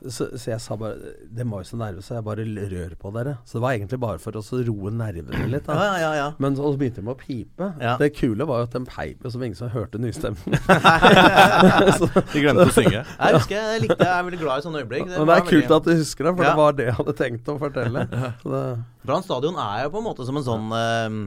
Så, 0.04 0.28
så 0.38 0.52
jeg 0.52 0.60
sa 0.62 0.76
bare 0.78 1.14
det 1.32 1.46
var 1.48 1.64
jo 1.64 1.68
så 1.70 1.78
nervøse, 1.80 2.14
jeg 2.14 2.26
bare 2.26 2.44
rør 2.74 2.96
på 3.00 3.12
dere. 3.16 3.38
Så 3.48 3.58
det 3.58 3.62
var 3.64 3.76
egentlig 3.78 4.00
bare 4.04 4.20
for 4.22 4.36
å 4.38 4.44
roe 4.68 4.92
nervene 4.92 5.48
litt. 5.54 5.70
Ja, 5.72 5.78
da 5.78 5.86
ja, 5.88 5.96
ja. 6.04 6.10
ja. 6.20 6.26
Men 6.44 6.58
så 6.60 6.74
begynte 6.78 7.02
de 7.02 7.14
å 7.14 7.18
pipe. 7.18 7.70
Ja. 7.82 7.96
Det 8.02 8.12
kule 8.18 8.48
var 8.48 8.62
jo 8.62 8.68
at 8.68 8.76
de 8.76 8.84
peip 8.90 9.24
jo 9.26 9.32
som 9.34 9.46
ingen 9.48 9.58
som 9.58 9.72
hørte 9.74 10.02
nystemmen. 10.02 10.44
De 12.34 12.44
glemte 12.44 12.68
å 12.68 12.76
synge. 12.76 13.02
Jeg 13.26 13.38
husker 13.40 13.56
jeg 13.56 13.82
likte 13.86 14.02
Jeg 14.04 14.12
er 14.12 14.28
veldig 14.28 14.42
glad 14.42 14.60
i 14.62 14.66
sånne 14.68 14.84
øyeblikk. 14.84 15.08
Men 15.10 15.30
det 15.30 15.38
er 15.40 15.48
kult 15.48 15.74
at 15.80 15.88
du 15.88 15.94
husker 15.96 16.28
det, 16.30 16.36
for 16.36 16.46
Ja. 16.46 16.52
det 16.52 16.60
var 16.60 16.76
det 16.78 16.86
jeg 16.90 16.98
hadde 17.00 17.16
tenkt 17.18 17.50
å 17.52 17.56
fortelle. 17.62 18.06
Så 18.44 18.52
det, 18.52 18.62
Brann 19.06 19.26
stadion 19.26 19.58
er 19.62 19.86
jo 19.86 19.92
på 19.96 20.02
en 20.02 20.08
måte 20.10 20.28
som 20.28 20.38
en 20.40 20.46
sånn 20.46 20.72
eh, 20.76 21.18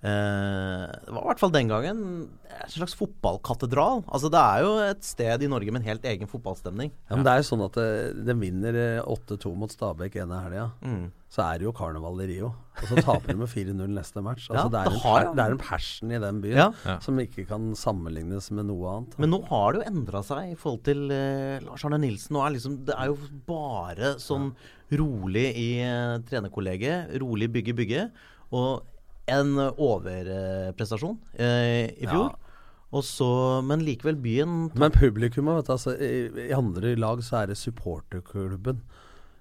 Det 0.00 1.12
var 1.12 1.22
i 1.24 1.28
hvert 1.28 1.40
fall 1.42 1.52
den 1.54 1.68
gangen 1.70 1.98
en 2.60 2.72
slags 2.72 2.94
fotballkatedral. 2.98 4.02
Altså 4.08 4.30
Det 4.32 4.40
er 4.40 4.62
jo 4.64 4.70
et 4.84 5.04
sted 5.06 5.44
i 5.44 5.48
Norge 5.50 5.72
med 5.72 5.82
en 5.82 5.88
helt 5.90 6.04
egen 6.08 6.28
fotballstemning. 6.30 6.90
Ja, 7.08 7.16
men 7.16 7.24
det 7.26 7.32
er 7.34 7.42
jo 7.42 7.48
sånn 7.50 7.64
at 7.66 7.76
det, 7.78 7.86
det 8.26 8.36
vinner 8.40 8.76
eh, 8.80 9.00
8-2 9.04 9.52
mot 9.60 9.72
Stabæk 9.72 10.16
ene 10.22 10.40
helga. 10.44 10.66
Mm. 10.84 11.06
Så 11.30 11.44
er 11.44 11.60
det 11.60 11.68
jo 11.68 11.72
karneval 11.76 12.20
i 12.24 12.26
Rio. 12.32 12.50
Og 12.80 12.88
så 12.90 13.02
taper 13.06 13.30
de 13.32 13.36
med 13.42 13.52
4-0 13.52 13.92
neste 13.94 14.22
match. 14.24 14.48
Altså, 14.50 14.64
Ja, 14.66 14.72
det, 14.72 14.80
er 14.80 14.90
det 14.96 15.02
har- 15.04 15.26
en, 15.28 15.36
det 15.38 15.44
er 15.46 15.54
en 15.56 15.62
passion 15.62 16.10
i 16.16 16.20
den 16.24 16.40
byen 16.42 16.58
Ja. 16.58 16.68
Ja. 16.88 16.96
som 17.04 17.20
ikke 17.22 17.46
kan 17.48 17.70
sammenlignes 17.78 18.50
med 18.56 18.66
noe 18.72 18.96
annet. 18.96 19.16
Men 19.20 19.30
nå 19.36 19.42
har 19.52 19.72
det 19.76 19.82
jo 19.84 19.90
endra 19.92 20.24
seg 20.26 20.52
i 20.54 20.58
forhold 20.58 20.82
til 20.88 21.06
uh, 21.12 21.60
Lars 21.68 21.84
Arne 21.86 22.00
Nilsen. 22.02 22.34
Nå 22.36 22.44
er 22.46 22.56
liksom, 22.56 22.80
det 22.88 22.96
er 22.98 23.12
jo 23.12 23.18
bare 23.46 24.14
sånn 24.20 24.50
rolig 24.90 25.46
i 25.54 25.68
uh, 25.86 26.18
trenerkollegiet. 26.28 27.14
Rolig 27.22 27.50
bygge, 27.54 27.76
bygge. 27.78 28.08
Og 28.50 28.82
en 29.30 29.54
overprestasjon 29.70 31.18
eh, 31.38 31.90
i 32.02 32.06
fjor. 32.10 32.32
Og 32.90 33.04
så, 33.06 33.26
men 33.62 33.84
likevel 33.86 34.16
byen 34.18 34.54
Men 34.74 34.90
publikummet, 34.90 35.68
altså, 35.70 35.92
i, 35.94 36.48
i 36.48 36.52
andre 36.56 36.96
lag 36.98 37.20
så 37.22 37.42
er 37.44 37.52
det 37.52 37.58
supporterklubben 37.60 38.80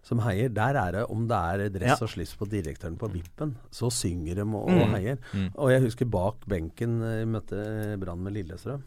som 0.06 0.22
heier. 0.24 0.52
Der 0.54 0.78
er 0.80 0.94
det, 0.96 1.02
om 1.12 1.26
det 1.28 1.38
er 1.38 1.64
dress 1.74 1.96
Ja. 1.96 2.06
og 2.06 2.10
slips 2.14 2.36
på 2.38 2.46
direktøren 2.50 2.96
på 2.98 3.10
vippen, 3.12 3.56
så 3.74 3.90
synger 3.92 4.36
de 4.40 4.46
og, 4.46 4.70
Mm. 4.70 4.82
og 4.84 4.94
heier. 4.96 5.18
Og 5.58 5.72
jeg 5.74 5.82
husker 5.88 6.06
bak 6.06 6.46
benken 6.48 7.02
eh, 7.02 7.18
jeg 7.24 7.28
møtte 7.28 7.98
Brann 8.00 8.22
med 8.24 8.34
Lillestrøm. 8.38 8.84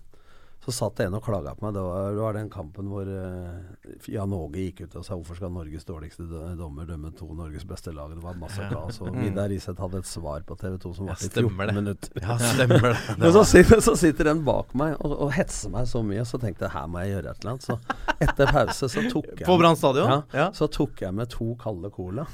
Så 0.62 0.70
satt 0.70 0.94
det 1.00 1.08
en 1.08 1.16
og 1.18 1.24
klaga 1.26 1.56
på 1.58 1.64
meg. 1.64 1.72
Det 1.74 1.80
var, 1.82 2.12
det 2.14 2.20
var 2.22 2.36
den 2.38 2.50
kampen 2.52 2.86
hvor 2.86 3.08
uh, 3.08 3.96
Jan 4.06 4.30
Åge 4.36 4.60
gikk 4.62 4.84
ut 4.84 4.92
og 5.00 5.02
sa 5.08 5.16
hvorfor 5.18 5.34
skal 5.40 5.50
Norges 5.50 5.82
dårligste 5.88 6.22
dommer 6.58 6.86
dømme 6.86 7.10
to 7.18 7.26
Norges 7.34 7.64
beste 7.66 7.90
lag? 7.90 8.12
Det 8.14 8.22
var 8.22 8.38
masse 8.38 8.68
kaos. 8.70 9.00
Og 9.02 9.16
Vidar 9.18 9.50
Riseth 9.50 9.82
hadde 9.82 9.98
et 10.04 10.06
svar 10.06 10.44
på 10.46 10.54
TV 10.60 10.76
2 10.84 10.92
som 11.00 11.08
var 11.10 11.16
varte 11.18 11.26
i 11.26 11.32
stemmer 11.32 11.50
14 11.50 11.66
det. 11.66 11.74
minutter. 11.80 12.22
Ja, 12.22 12.36
stemmer 12.38 12.86
det. 12.86 12.92
det. 13.08 13.16
Men 13.24 13.34
så 13.34 13.42
sitter, 13.54 13.82
så 13.88 13.96
sitter 13.98 14.30
den 14.30 14.44
bak 14.46 14.70
meg 14.78 14.94
og, 15.02 15.16
og 15.26 15.34
hetser 15.34 15.74
meg 15.74 15.90
så 15.90 16.04
mye, 16.06 16.22
så 16.30 16.38
tenkte 16.38 16.68
jeg 16.68 16.76
her 16.76 16.86
må 16.94 17.02
jeg 17.02 17.16
gjøre 17.16 17.34
et 17.34 17.42
eller 17.42 17.56
annet. 17.56 17.66
Så 17.66 18.22
etter 18.28 18.54
pause 18.54 18.92
så 18.94 19.04
tok 19.10 19.28
jeg 19.34 19.48
På 19.50 19.58
Brann 19.58 19.76
stadion? 19.82 20.14
Ja, 20.14 20.22
Ja. 20.44 20.48
Så 20.54 20.70
tok 20.70 21.02
jeg 21.02 21.18
med 21.18 21.32
to 21.34 21.56
kalde 21.60 21.90
cola 21.90 22.28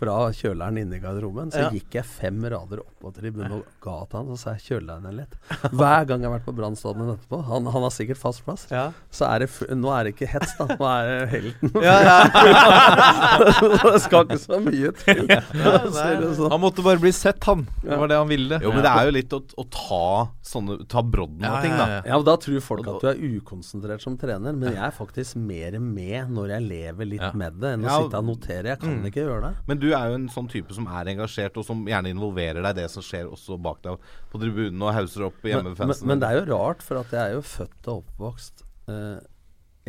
fra 0.00 0.14
kjøleren 0.32 0.78
inne 0.80 0.96
i 0.96 1.02
garderoben. 1.02 1.50
Så 1.52 1.60
Ja. 1.66 1.70
gikk 1.70 1.98
jeg 2.00 2.04
fem 2.08 2.40
rader 2.48 2.80
opp 2.80 2.94
på 3.00 3.12
tribunen 3.16 3.52
og 3.60 3.64
ga 3.84 3.98
til 4.08 4.18
han, 4.18 4.26
så 4.32 4.38
sa 4.40 4.54
jeg 4.56 4.64
kjøl 4.70 4.86
deg 4.88 5.02
ned 5.04 5.14
litt. 5.20 5.34
Hver 5.76 6.06
gang 6.08 6.20
jeg 6.24 6.30
har 6.30 6.38
vært 6.38 6.46
på 6.48 6.54
Brann 6.56 6.76
stadion 6.80 7.12
etterpå, 7.14 7.42
han, 7.46 7.66
han 7.70 7.82
har 7.86 7.92
sikkert 7.94 8.18
fast 8.20 8.44
plass, 8.44 8.66
Ja. 8.72 8.86
så 9.12 9.28
er 9.28 9.44
det 9.44 9.50
f 9.52 9.60
nå 9.70 9.92
er 9.92 10.04
det 10.08 10.14
ikke 10.16 10.28
hets, 10.32 10.56
da. 10.58 10.66
Nå 10.72 10.88
er 10.88 11.10
det 11.10 11.28
helten. 11.36 11.72
Ja, 11.84 11.98
det 13.92 14.00
skal 14.04 14.24
ikke 14.26 14.38
så 14.42 14.58
mye 14.62 14.90
til. 15.00 15.22
Så 15.30 16.32
sånn. 16.38 16.50
Han 16.52 16.62
måtte 16.62 16.84
bare 16.84 17.00
bli 17.02 17.12
sett, 17.14 17.42
han. 17.48 17.66
Det 17.82 17.98
var 18.00 18.10
det 18.10 18.18
han 18.20 18.30
ville. 18.30 18.58
Jo, 18.62 18.72
men 18.74 18.84
det 18.84 18.92
er 18.92 19.08
jo 19.10 19.14
litt 19.16 19.34
å, 19.36 19.40
å 19.60 19.64
ta 19.72 20.02
sånne 20.50 20.80
Ta 20.90 21.02
brodden 21.06 21.44
av 21.46 21.58
Ja, 21.58 21.62
ting, 21.62 21.74
da. 21.78 21.86
ja. 21.90 22.00
Ja, 22.10 22.18
og 22.18 22.24
Da 22.26 22.34
tror 22.40 22.60
folk 22.64 22.88
at 22.90 23.04
du 23.04 23.08
er 23.12 23.20
ukonsentrert 23.38 24.02
som 24.02 24.16
trener, 24.20 24.54
men 24.56 24.72
jeg 24.74 24.82
er 24.82 24.94
faktisk 24.96 25.36
mer 25.40 25.76
med 25.80 26.30
når 26.34 26.54
jeg 26.56 26.66
lever 26.68 27.08
litt 27.12 27.20
Ja. 27.20 27.32
med 27.36 27.60
det, 27.60 27.74
enn 27.76 27.84
å 27.84 27.90
Ja, 27.90 27.98
sitte 28.04 28.18
og 28.20 28.26
notere. 28.30 28.70
Jeg 28.72 28.80
kan 28.80 28.96
ikke 29.06 29.24
gjøre 29.26 29.42
det. 29.48 29.52
Men 29.68 29.78
du 29.82 29.89
er 29.96 30.10
jo 30.10 30.18
en 30.18 30.28
sånn 30.32 30.48
type 30.50 30.74
som 30.76 30.88
er 30.90 31.12
engasjert, 31.14 31.56
og 31.60 31.66
som 31.66 31.82
gjerne 31.88 32.12
involverer 32.12 32.60
deg 32.62 32.74
i 32.74 32.80
det 32.82 32.88
som 32.92 33.04
skjer 33.04 33.30
også 33.30 33.58
bak 33.62 33.82
deg 33.86 34.10
på 34.32 34.40
tribunen 34.42 34.82
og 34.82 34.94
hauser 34.96 35.28
opp 35.28 35.40
Men, 35.44 35.72
men, 35.78 35.94
men 36.12 36.22
det 36.22 36.30
er 36.30 36.40
jo 36.40 36.46
rart, 36.52 36.84
for 36.86 37.02
at 37.02 37.14
jeg 37.14 37.22
er 37.22 37.38
jo 37.38 37.42
født 37.46 37.90
og 37.90 38.04
oppvokst 38.04 38.64
eh, 38.90 39.18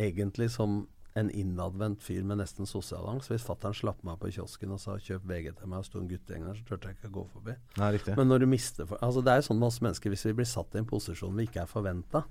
egentlig 0.02 0.50
som 0.54 0.82
en 1.14 1.28
innadvendt 1.30 2.02
fyr 2.02 2.22
med 2.24 2.40
nesten 2.40 2.68
sosialangst. 2.68 3.28
Hvis 3.32 3.44
fatter'n 3.44 3.74
slapp 3.76 4.00
meg 4.06 4.16
på 4.20 4.30
kiosken 4.32 4.72
og 4.72 4.80
sa 4.80 4.96
'kjøp 4.96 5.26
VG 5.28 5.50
til 5.58 5.68
meg', 5.68 5.82
og 5.82 5.88
sto 5.88 6.00
en 6.00 6.08
guttegjeng 6.08 6.46
der, 6.46 6.54
så 6.56 6.64
turte 6.68 6.88
jeg 6.88 6.96
ikke 6.96 7.10
å 7.10 7.16
gå 7.18 7.24
forbi. 7.34 7.56
Nei, 7.76 7.90
riktig. 7.98 8.16
Men 8.16 8.30
når 8.32 8.44
du 8.44 8.46
mister 8.48 8.88
for, 8.88 8.96
altså 9.04 9.20
Det 9.20 9.32
er 9.32 9.42
jo 9.42 9.48
sånn 9.50 9.60
med 9.60 9.68
oss 9.68 9.80
mennesker, 9.84 10.14
hvis 10.14 10.24
vi 10.30 10.32
blir 10.40 10.48
satt 10.48 10.74
i 10.74 10.80
en 10.80 10.88
posisjon 10.88 11.36
vi 11.36 11.44
ikke 11.48 11.66
er 11.66 11.68
forventa, 11.68 12.24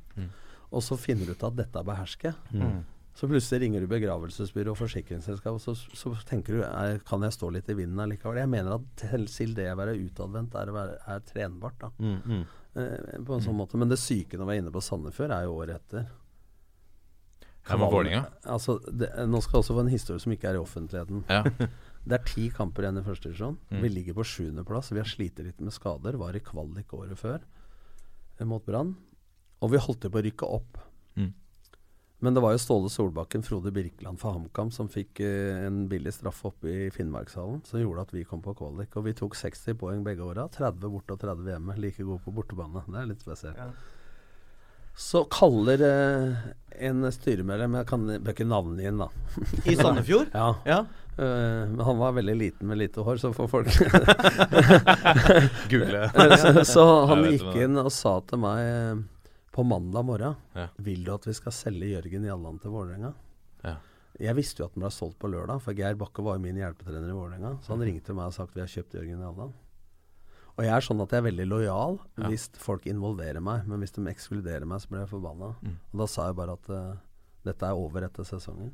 og 0.71 0.81
så 0.81 0.97
finner 0.97 1.27
du 1.29 1.35
ut 1.35 1.43
at 1.43 1.55
dette 1.55 1.83
behersker 1.83 2.33
jeg, 2.33 2.83
så 3.17 3.27
plutselig 3.27 3.65
ringer 3.65 3.83
du 3.83 3.89
begravelsesbyrå 3.91 4.71
og 4.71 4.79
forsikringsselskap, 4.79 5.57
og 5.57 5.61
så, 5.61 5.73
så 5.75 6.13
tenker 6.27 6.55
du 6.55 6.61
er, 6.63 7.01
kan 7.07 7.23
jeg 7.25 7.35
stå 7.35 7.49
litt 7.51 7.69
i 7.69 7.75
vinden 7.75 7.99
allikevel. 7.99 8.39
Jeg 8.39 8.51
mener 8.51 8.77
at 8.77 9.03
til 9.27 9.55
det 9.57 9.67
å 9.73 9.77
være 9.81 9.97
utadvendt 9.99 10.55
er, 10.55 10.71
er 10.95 11.27
trenbart. 11.27 11.77
da 11.81 11.91
Mm, 11.99 12.17
mm. 12.23 12.41
eh, 12.79 13.19
på 13.27 13.35
en 13.35 13.43
sånn 13.43 13.57
måte. 13.59 13.79
Men 13.81 13.91
det 13.91 13.99
syke 13.99 14.39
når 14.39 14.47
vi 14.47 14.55
er 14.55 14.63
inne 14.63 14.73
på 14.73 14.83
Sandefjord, 14.85 15.35
er 15.35 15.45
jo 15.45 15.59
året 15.59 15.81
etter. 15.81 16.07
Ja, 17.67 17.77
med 17.77 17.91
Vålerenga. 17.93 18.23
Altså, 18.49 18.79
det, 18.89 19.11
nå 19.29 19.41
skal 19.43 19.59
jeg 19.59 19.65
også 19.65 19.75
få 19.75 19.83
en 19.83 19.91
historie 19.91 20.23
som 20.23 20.33
ikke 20.33 20.49
er 20.49 20.57
i 20.57 20.63
offentligheten. 20.63 21.25
Ja. 21.29 21.43
Det 22.01 22.15
er 22.17 22.23
ti 22.25 22.47
kamper 22.49 22.87
igjen 22.87 22.97
i 22.97 23.03
første 23.05 23.29
divisjon. 23.29 23.59
Mm. 23.69 23.81
Vi 23.83 23.89
ligger 23.91 24.15
på 24.17 24.23
sjuendeplass. 24.25 24.87
Vi 24.89 24.97
har 24.97 25.09
slitt 25.09 25.37
litt 25.45 25.59
med 25.61 25.75
skader. 25.75 26.15
Var 26.17 26.33
i 26.33 26.41
kvalik 26.41 26.95
året 26.97 27.19
før 27.19 27.43
eh, 27.43 28.47
mot 28.49 28.65
Brann. 28.65 28.95
Og 29.61 29.69
vi 29.69 29.81
holdt 29.83 30.07
på 30.09 30.17
å 30.17 30.23
rykke 30.25 30.49
opp. 30.49 30.79
Men 32.21 32.35
det 32.37 32.41
var 32.43 32.53
jo 32.53 32.61
Ståle 32.61 32.89
Solbakken, 32.93 33.41
Frode 33.41 33.71
Birkeland 33.73 34.19
for 34.21 34.35
HamKam 34.35 34.69
som 34.73 34.89
fikk 34.93 35.23
eh, 35.25 35.63
en 35.65 35.87
billig 35.89 36.13
straffe 36.13 36.51
oppe 36.51 36.69
i 36.69 36.89
Finnmarkshallen, 36.93 37.63
som 37.65 37.81
gjorde 37.81 38.03
at 38.05 38.13
vi 38.13 38.21
kom 38.29 38.43
på 38.45 38.53
kvalik. 38.59 38.93
Og 38.93 39.07
vi 39.07 39.15
tok 39.17 39.33
60 39.39 39.79
poeng 39.81 40.03
begge 40.05 40.21
åra. 40.21 40.45
30 40.53 40.93
borte 40.93 41.15
og 41.17 41.23
30 41.23 41.49
hjemme. 41.49 41.77
Like 41.81 42.05
gode 42.05 42.21
på 42.21 42.33
bortebane. 42.35 42.83
Det 42.85 42.99
er 43.01 43.09
litt 43.09 43.25
spesielt. 43.25 43.81
Så 45.01 45.23
kaller 45.33 45.81
eh, 45.87 46.35
en 46.85 47.05
styremedlem 47.15 47.77
Jeg 47.79 47.87
kan 47.89 48.03
bør 48.11 48.35
ikke 48.35 48.45
navnet 48.45 48.85
ham, 48.85 49.01
da. 49.01 49.07
I 49.71 49.77
Sandefjord? 49.79 50.29
Ja. 50.35 50.51
Ja. 50.67 50.83
Uh, 51.17 51.67
men 51.73 51.81
han 51.83 51.97
var 51.99 52.13
veldig 52.15 52.35
liten 52.37 52.69
med 52.69 52.79
lite 52.79 53.03
hår, 53.03 53.17
så 53.19 53.33
får 53.35 53.49
folk 53.51 53.67
Google. 55.73 56.05
så, 56.37 56.53
så 56.65 56.85
han 57.09 57.25
gikk 57.27 57.57
inn 57.65 57.81
og 57.81 57.89
sa 57.93 58.13
til 58.29 58.39
meg 58.45 58.61
eh, 58.61 59.01
på 59.51 59.63
mandag 59.67 60.05
morgen 60.07 60.35
Ja. 60.55 60.67
Vil 60.77 61.03
du 61.03 61.13
at 61.13 61.25
vi 61.27 61.33
skal 61.33 61.51
selge 61.51 61.89
Jørgen 61.91 62.23
Jalland 62.27 62.61
til 62.63 62.71
Vålerenga? 62.71 63.13
Ja. 63.63 63.75
Jeg 64.19 64.35
visste 64.37 64.61
jo 64.61 64.65
at 64.67 64.73
den 64.75 64.83
ble 64.83 64.91
solgt 64.91 65.17
på 65.19 65.29
lørdag, 65.31 65.61
for 65.63 65.73
Geir 65.73 65.95
Bakke 65.97 66.21
var 66.23 66.35
jo 66.37 66.43
min 66.43 66.55
hjelpetrener 66.59 67.09
i 67.09 67.15
Vålerenga. 67.15 67.57
Så 67.63 67.73
han 67.73 67.81
ringte 67.81 68.13
meg 68.13 68.27
og 68.29 68.33
sagt 68.35 68.53
vi 68.55 68.61
har 68.61 68.67
kjøpt 68.71 68.93
Jørgen 68.99 69.21
Jalland. 69.23 69.53
Og 70.57 70.65
jeg 70.65 70.73
er 70.75 70.83
sånn 70.83 71.01
at 71.01 71.09
jeg 71.15 71.21
er 71.23 71.27
veldig 71.31 71.47
lojal 71.47 71.99
Ja. 72.19 72.27
hvis 72.27 72.49
folk 72.59 72.85
involverer 72.85 73.41
meg, 73.41 73.65
men 73.67 73.79
hvis 73.79 73.93
de 73.95 74.03
ekskluderer 74.11 74.65
meg, 74.67 74.81
så 74.83 74.89
blir 74.91 74.99
jeg 75.05 75.09
forbanna. 75.13 75.55
Mm. 75.63 75.77
Og 75.93 75.99
da 76.03 76.07
sa 76.11 76.27
jeg 76.27 76.35
bare 76.35 76.53
at 76.59 76.69
uh, 76.69 76.97
dette 77.47 77.63
er 77.65 77.73
over 77.79 78.03
etter 78.03 78.23
sesongen. 78.27 78.71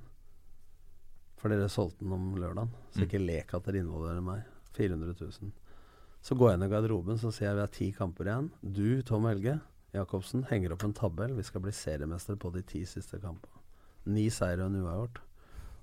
For 1.37 1.49
dere 1.53 1.69
solgte 1.69 2.01
den 2.01 2.13
om 2.17 2.35
lørdagen, 2.35 2.69
så 2.91 2.99
Mm. 3.01 3.07
ikke 3.07 3.25
lek 3.25 3.53
at 3.53 3.63
dere 3.65 3.79
involverer 3.85 4.21
meg. 4.25 4.43
400 4.73 5.15
000. 5.21 5.51
Så 6.21 6.35
går 6.35 6.49
jeg 6.51 6.57
inn 6.59 6.65
i 6.65 6.73
garderoben 6.73 7.17
så 7.21 7.31
sier 7.31 7.49
jeg 7.49 7.55
vi 7.55 7.61
har 7.61 7.67
ti 7.67 7.91
kamper 7.93 8.25
igjen. 8.25 8.51
Du, 8.63 9.01
Tom 9.03 9.23
Helge 9.29 9.61
Jacobsen, 9.95 10.43
henger 10.49 10.73
opp 10.75 10.83
en 10.83 10.95
tabell. 10.95 11.35
Vi 11.37 11.45
skal 11.47 11.63
bli 11.63 11.71
seriemester 11.71 12.35
på 12.35 12.51
de 12.55 12.63
ti 12.67 12.83
siste 12.85 13.19
kampene. 13.23 13.63
Ni 14.07 14.27
seire 14.31 14.63
og 14.63 14.71
en 14.71 14.83
uavgjort, 14.83 15.21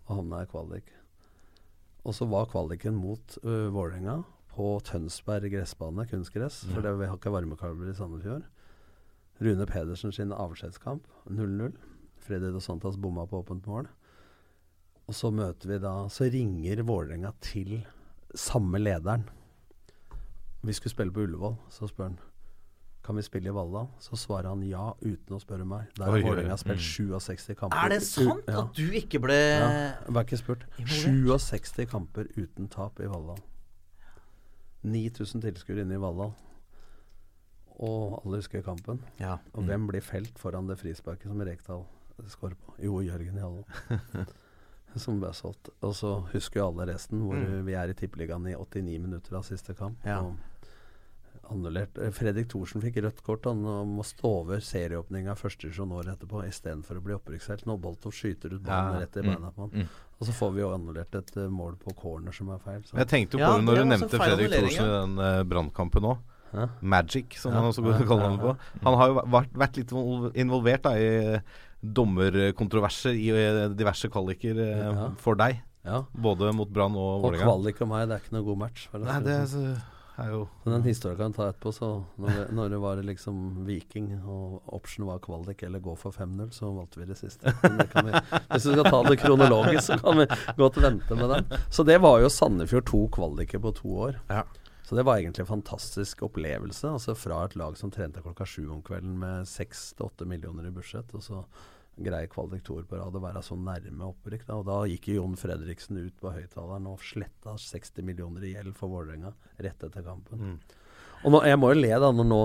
og 0.06 0.16
havna 0.18 0.42
i 0.44 0.48
kvalik. 0.48 0.92
Og 2.04 2.16
så 2.16 2.28
var 2.28 2.50
kvaliken 2.52 2.96
mot 3.00 3.38
uh, 3.44 3.70
Vålerenga 3.72 4.18
på 4.54 4.68
Tønsberg 4.86 5.48
gressbane, 5.52 6.06
kunstgress. 6.08 6.62
For 6.70 6.84
det, 6.84 6.94
vi 7.00 7.08
har 7.08 7.18
ikke 7.18 7.32
varmekabler 7.32 7.90
i 7.90 7.96
Sandefjord. 7.96 8.44
Rune 9.42 9.66
Pedersen 9.66 10.12
sin 10.14 10.32
avskjedskamp, 10.32 11.08
0-0. 11.26 11.74
Freddy 12.24 12.52
Dos 12.54 12.68
Santas 12.68 12.96
bomma 13.00 13.26
på 13.28 13.40
åpent 13.42 13.66
mål. 13.68 13.88
Og 15.04 15.16
så 15.16 15.28
møter 15.34 15.68
vi 15.68 15.80
da 15.82 16.06
Så 16.08 16.30
ringer 16.32 16.84
Vålerenga 16.86 17.34
til 17.44 17.82
samme 18.34 18.80
lederen. 18.80 19.26
Vi 20.64 20.72
skulle 20.72 20.94
spille 20.94 21.12
på 21.12 21.26
Ullevål, 21.26 21.58
så 21.68 21.88
spør 21.90 22.12
han 22.12 22.22
kan 23.04 23.16
vi 23.16 23.22
spille 23.22 23.50
i 23.50 23.52
Valldal. 23.54 23.86
Så 24.00 24.16
svarer 24.16 24.48
han 24.48 24.62
ja 24.64 24.86
uten 25.02 25.36
å 25.36 25.40
spørre 25.42 25.66
meg. 25.68 25.90
Der 25.98 26.08
har 26.08 26.22
Vålerenga 26.24 26.56
spilt 26.56 26.80
Mm. 26.80 27.18
67 27.20 27.54
kamper. 27.60 27.76
Er 27.84 27.88
det 27.92 28.02
sant 28.02 28.44
ja. 28.48 28.62
at 28.62 28.72
du 28.74 28.86
ikke 28.96 29.20
ble 29.20 29.36
Ja, 29.36 29.92
var 30.08 30.24
ikke 30.24 30.38
spurt. 30.40 30.64
67 30.80 31.84
kamper 31.90 32.30
uten 32.36 32.68
tap 32.72 33.00
i 33.00 33.06
Valldal. 33.10 33.38
9000 34.84 35.40
tilskuere 35.44 35.84
inne 35.84 35.96
i 35.96 36.00
Valldal. 36.02 36.32
Og 37.84 38.20
alle 38.24 38.38
husker 38.40 38.62
kampen. 38.62 39.00
Ja. 39.20 39.38
Og 39.54 39.64
hvem 39.66 39.86
blir 39.90 40.00
felt 40.04 40.38
foran 40.38 40.68
det 40.68 40.76
frisparket 40.78 41.26
som 41.30 41.40
Rekdal 41.44 41.84
skårer 42.30 42.54
på? 42.60 42.74
Jo, 42.84 43.00
Jørgen 43.02 43.36
Jallo. 43.40 43.64
som 44.96 45.18
ble 45.18 45.32
solgt. 45.34 45.72
Og 45.82 45.94
så 45.98 46.12
husker 46.30 46.60
jo 46.60 46.68
alle 46.68 46.92
resten, 46.92 47.24
hvor 47.26 47.34
Mm. 47.34 47.64
vi 47.66 47.74
er 47.74 47.90
i 47.90 47.96
Tippeligaen 47.98 48.46
i 48.46 48.54
89 48.54 49.00
minutter 49.02 49.34
av 49.36 49.42
siste 49.42 49.74
kamp. 49.74 49.98
Ja. 50.06 50.20
Og 50.22 50.36
annullert. 51.50 51.98
Eh, 51.98 52.10
Fredrik 52.10 52.48
Thorsen 52.48 52.80
fikk 52.82 52.96
rødt 53.04 53.22
kort. 53.26 53.44
Han 53.44 53.62
må 53.64 54.04
stå 54.04 54.30
over 54.42 54.58
serieåpninga 54.64 55.34
første 55.36 55.66
divisjon 55.68 55.92
året 55.92 56.14
etterpå 56.18 56.42
istedenfor 56.48 56.98
å 57.00 57.04
bli 57.04 57.14
opprykkshelt. 57.14 57.64
Nå 57.66 57.76
Boltov 57.80 58.12
skyter 58.12 58.54
ut 58.54 58.62
ballen 58.64 58.94
Ja. 58.94 59.00
rett 59.00 59.16
i 59.16 59.20
Mm. 59.22 59.34
beina 59.34 59.50
på 59.52 59.60
han. 59.60 59.70
Mm. 59.70 59.88
Og 60.20 60.26
så 60.28 60.32
får 60.32 60.52
vi 60.54 60.60
jo 60.60 60.70
annullert 60.74 61.14
et 61.14 61.36
eh, 61.36 61.48
mål 61.48 61.76
på 61.76 61.94
corner 61.96 62.32
som 62.32 62.48
er 62.50 62.58
feil. 62.58 62.82
Så. 62.84 62.96
Jeg 62.96 63.08
tenkte 63.08 63.32
jo 63.32 63.38
Ja, 63.40 63.56
det 63.56 63.64
når 63.64 63.74
du 63.76 63.84
nevnte 63.84 64.18
Fredrik 64.18 64.50
Thorsen 64.50 64.84
i 64.84 65.00
den 65.00 65.18
uh, 65.18 65.42
brannkampen 65.44 66.02
òg. 66.02 66.18
Magic, 66.80 67.34
som 67.36 67.50
Ja, 67.52 67.58
han 67.60 67.72
også 67.72 67.82
ja, 67.82 67.98
kaller 68.06 68.22
ja, 68.22 68.28
ham 68.30 68.38
på. 68.38 68.56
Han 68.84 68.94
har 68.94 69.08
jo 69.08 69.14
vært, 69.26 69.52
vært 69.58 69.76
litt 69.76 69.90
involvert 70.36 70.82
da, 70.82 70.92
i 70.94 71.40
dommerkontroverser 71.82 73.10
i 73.18 73.74
diverse 73.74 74.08
kvaliker 74.08 74.54
Ja. 74.56 75.08
for 75.18 75.34
deg. 75.34 75.62
Ja. 75.84 76.04
Både 76.16 76.52
mot 76.54 76.70
Brann 76.72 76.94
og 76.96 77.24
Og 77.24 77.34
kvalik 77.34 77.80
og 77.82 77.88
meg, 77.88 78.08
det 78.08 78.14
er 78.16 78.20
ikke 78.22 78.32
noe 78.38 78.44
god 78.46 78.58
match. 78.58 78.88
Nei, 78.94 79.18
det 79.20 79.24
det, 79.24 79.48
sånn. 79.50 79.82
Er 80.20 80.30
jo 80.30 80.40
Men 80.64 80.76
den 80.76 80.86
historien 80.88 81.18
kan 81.18 81.34
ta 81.36 81.48
etterpå. 81.50 81.72
Så 81.74 81.88
når 82.20 82.38
det, 82.38 82.44
når 82.54 82.72
det 82.72 82.80
var 82.82 83.02
liksom 83.02 83.38
Viking, 83.66 84.10
og 84.22 84.74
option 84.76 85.06
var 85.08 85.22
kvalik 85.24 85.62
eller 85.66 85.82
gå 85.82 85.94
for 85.98 86.14
5-0, 86.14 86.50
så 86.54 86.70
valgte 86.74 87.00
vi 87.02 87.08
det 87.10 87.18
siste. 87.18 87.54
Men 87.62 87.78
det 87.82 87.88
kan 87.92 88.08
vi, 88.08 88.12
hvis 88.52 88.68
vi 88.68 88.76
skal 88.76 88.90
ta 88.90 89.00
det 89.08 89.18
kronologisk, 89.22 89.86
så 89.86 89.98
kan 90.00 90.22
vi 90.22 90.28
godt 90.60 90.82
vente 90.82 91.18
med 91.18 91.32
den. 91.34 91.56
Så 91.70 91.86
det 91.86 91.98
var 92.04 92.20
jo 92.22 92.32
Sandefjord 92.32 92.86
to 92.90 93.06
kvaliker 93.16 93.62
på 93.64 93.74
to 93.80 93.96
år. 94.08 94.20
Ja. 94.30 94.44
Så 94.84 94.98
det 94.98 95.06
var 95.08 95.16
egentlig 95.16 95.46
en 95.46 95.52
fantastisk 95.54 96.22
opplevelse. 96.26 96.88
Altså 96.90 97.14
Fra 97.16 97.44
et 97.46 97.56
lag 97.56 97.76
som 97.80 97.90
trente 97.92 98.20
klokka 98.22 98.46
sju 98.46 98.66
om 98.68 98.82
kvelden 98.84 99.16
med 99.18 99.48
seks 99.48 99.94
til 99.96 100.10
åtte 100.10 100.28
millioner 100.28 100.68
i 100.68 100.74
budsjett, 100.74 101.14
og 101.16 101.24
så 101.24 101.40
greie 101.96 102.28
kvalik 102.30 102.66
på 102.66 102.98
rad 102.98 103.16
å 103.16 103.22
være 103.22 103.42
så 103.44 103.56
nærme 103.58 104.08
opprykk. 104.10 104.46
Da. 104.48 104.58
Og 104.58 104.66
da 104.68 104.78
gikk 104.90 105.10
jo 105.10 105.20
Jon 105.20 105.36
Fredriksen 105.38 106.00
ut 106.00 106.16
på 106.20 106.32
høyttaleren 106.34 106.88
og 106.90 107.02
sletta 107.04 107.56
60 107.60 108.06
millioner 108.06 108.44
i 108.44 108.54
gjeld 108.54 108.74
for 108.78 108.92
Vålerenga 108.92 109.34
rett 109.62 109.86
etter 109.86 110.06
kampen. 110.06 110.58
Og 111.24 111.32
nå, 111.32 111.42
jeg 111.46 111.60
må 111.60 111.72
jo 111.72 111.80
le 111.80 111.92
da 112.02 112.10
når 112.12 112.30
nå 112.30 112.40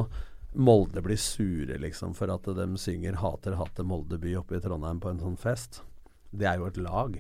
Molde 0.50 1.04
blir 1.06 1.20
sure 1.22 1.76
liksom 1.78 2.16
for 2.18 2.32
at 2.34 2.48
de 2.58 2.66
synger 2.82 3.20
'Hater, 3.22 3.54
hater 3.54 3.86
Molde 3.86 4.18
by' 4.18 4.40
oppe 4.40 4.58
i 4.58 4.62
Trondheim 4.64 4.98
på 5.00 5.12
en 5.12 5.22
sånn 5.22 5.38
fest. 5.38 5.84
Det 6.34 6.48
er 6.50 6.58
jo 6.58 6.66
et 6.66 6.78
lag. 6.82 7.20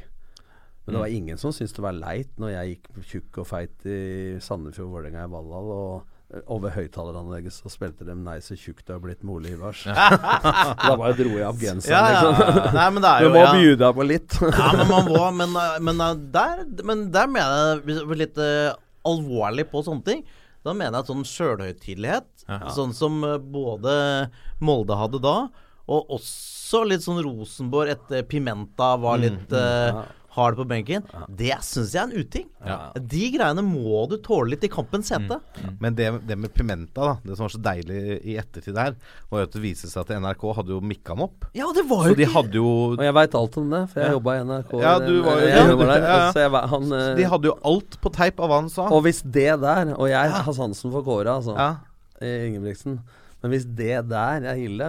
Men 0.85 0.95
det 0.95 1.01
var 1.03 1.13
ingen 1.13 1.37
som 1.37 1.53
syntes 1.53 1.75
det 1.77 1.83
var 1.85 1.93
leit 1.93 2.31
når 2.41 2.49
jeg 2.49 2.69
gikk 2.71 2.87
tjukk 3.11 3.37
og 3.43 3.47
feit 3.51 3.85
i 3.85 4.39
Sandefjord, 4.41 4.89
Vålerenga 4.89 5.27
i 5.27 5.29
Valhall, 5.29 5.69
og 5.69 6.15
over 6.45 6.69
høyttaleranlegget 6.75 7.55
så 7.55 7.71
spilte 7.73 8.05
de 8.05 8.13
'Nei, 8.13 8.37
så 8.45 8.53
tjukk 8.53 8.83
du 8.85 8.93
har 8.93 8.99
blitt 9.01 9.23
med 9.25 9.39
Ole 9.39 9.53
Ivars'. 9.55 9.85
da 10.85 10.91
bare 10.93 11.15
dro 11.17 11.31
jeg 11.33 11.45
av 11.47 11.57
genseren, 11.57 11.95
Ja, 11.95 12.01
ja, 12.13 12.19
liksom. 12.29 12.59
ja. 12.59 12.73
Nei, 12.75 12.89
men 12.93 13.05
det 13.05 13.13
er 13.13 13.23
Du 13.23 13.29
må 13.33 13.41
ja. 13.41 13.53
bjuda 13.55 13.89
på 13.97 14.05
litt. 14.05 14.35
Ja, 14.59 14.67
men 14.77 14.91
man 14.91 15.09
må 15.09 15.23
Men, 15.39 15.57
men, 15.87 16.03
eh, 16.05 16.19
der, 16.35 16.61
men 16.85 17.07
der 17.15 17.31
mener 17.31 17.81
jeg 17.81 18.19
litt 18.21 18.37
uh, 18.37 18.77
alvorlig 19.09 19.65
på 19.71 19.81
sånne 19.85 20.05
ting. 20.05 20.21
Da 20.65 20.75
mener 20.75 20.99
jeg 20.99 21.07
at 21.07 21.09
sånn 21.09 21.25
sjølhøytidelighet, 21.25 22.45
sånn 22.75 22.93
som 22.93 23.23
eh, 23.23 23.37
både 23.39 23.93
Molde 24.61 24.97
hadde 24.99 25.21
da, 25.23 25.35
og 25.89 26.11
også 26.19 26.83
litt 26.85 27.01
sånn 27.01 27.23
Rosenborg 27.25 27.89
etter 27.95 28.25
Pimenta 28.29 28.91
var 29.01 29.17
litt 29.23 29.49
eh, 30.47 30.51
det 30.55 30.59
på 30.61 30.65
benken, 30.69 31.05
det 31.41 31.51
syns 31.65 31.93
jeg 31.95 32.01
er 32.01 32.07
en 32.07 32.15
uting. 32.23 32.47
De 33.13 33.23
greiene 33.35 33.63
må 33.65 34.05
du 34.11 34.17
tåle 34.23 34.53
litt 34.53 34.63
i 34.63 34.71
kampens 34.71 35.11
hete. 35.13 35.39
Men 35.79 35.95
det, 35.97 36.09
det 36.29 36.37
med 36.39 36.53
Pimenta, 36.55 37.01
da 37.01 37.15
det 37.23 37.35
som 37.37 37.45
var 37.47 37.53
så 37.53 37.61
deilig 37.63 37.99
i 38.23 38.37
ettertid 38.39 38.77
der, 38.77 38.95
var 39.29 39.43
jo 39.43 39.47
at 39.49 39.55
det 39.57 39.63
viste 39.63 39.89
seg 39.91 40.01
at 40.05 40.15
NRK 40.21 40.45
hadde 40.59 40.73
jo 40.75 40.79
mikka 40.81 41.15
han 41.15 41.25
opp. 41.27 41.49
Ja, 41.57 41.69
det 41.75 41.85
var 41.89 42.07
Så 42.07 42.13
jo 42.13 42.19
de 42.19 42.29
hadde 42.33 42.59
jo 42.61 42.67
Og 42.95 43.03
jeg 43.05 43.15
veit 43.19 43.37
alt 43.41 43.59
om 43.61 43.69
det, 43.75 43.83
for 43.91 44.03
jeg 44.03 44.15
jobba 44.17 44.35
i 44.37 44.43
NRK. 44.49 44.73
Ja, 44.81 44.95
du 45.03 45.13
var 45.25 45.39
jo- 45.43 45.47
jeg 45.49 45.57
ja, 45.59 45.75
der, 45.75 45.93
ja, 45.99 46.17
ja. 46.17 46.31
Jeg, 46.39 46.69
han, 46.73 46.89
så 46.89 47.15
De 47.19 47.29
hadde 47.33 47.51
jo 47.51 47.55
alt 47.73 47.99
på 48.01 48.13
teip 48.15 48.39
av 48.39 48.49
hva 48.51 48.61
han 48.63 48.69
sa. 48.73 48.87
Og 48.93 49.03
hvis 49.05 49.21
det 49.23 49.49
der 49.61 49.93
Og 49.97 50.09
jeg 50.09 50.31
har 50.31 50.53
sansen 50.53 50.91
for 50.93 51.03
Kåre, 51.03 51.39
altså. 51.39 51.55
Ja. 51.57 51.69
i 52.21 52.31
Ingebrigtsen. 52.49 52.99
Men 53.41 53.53
hvis 53.53 53.63
det 53.71 54.01
der 54.09 54.43
er 54.51 54.57
ille, 54.59 54.87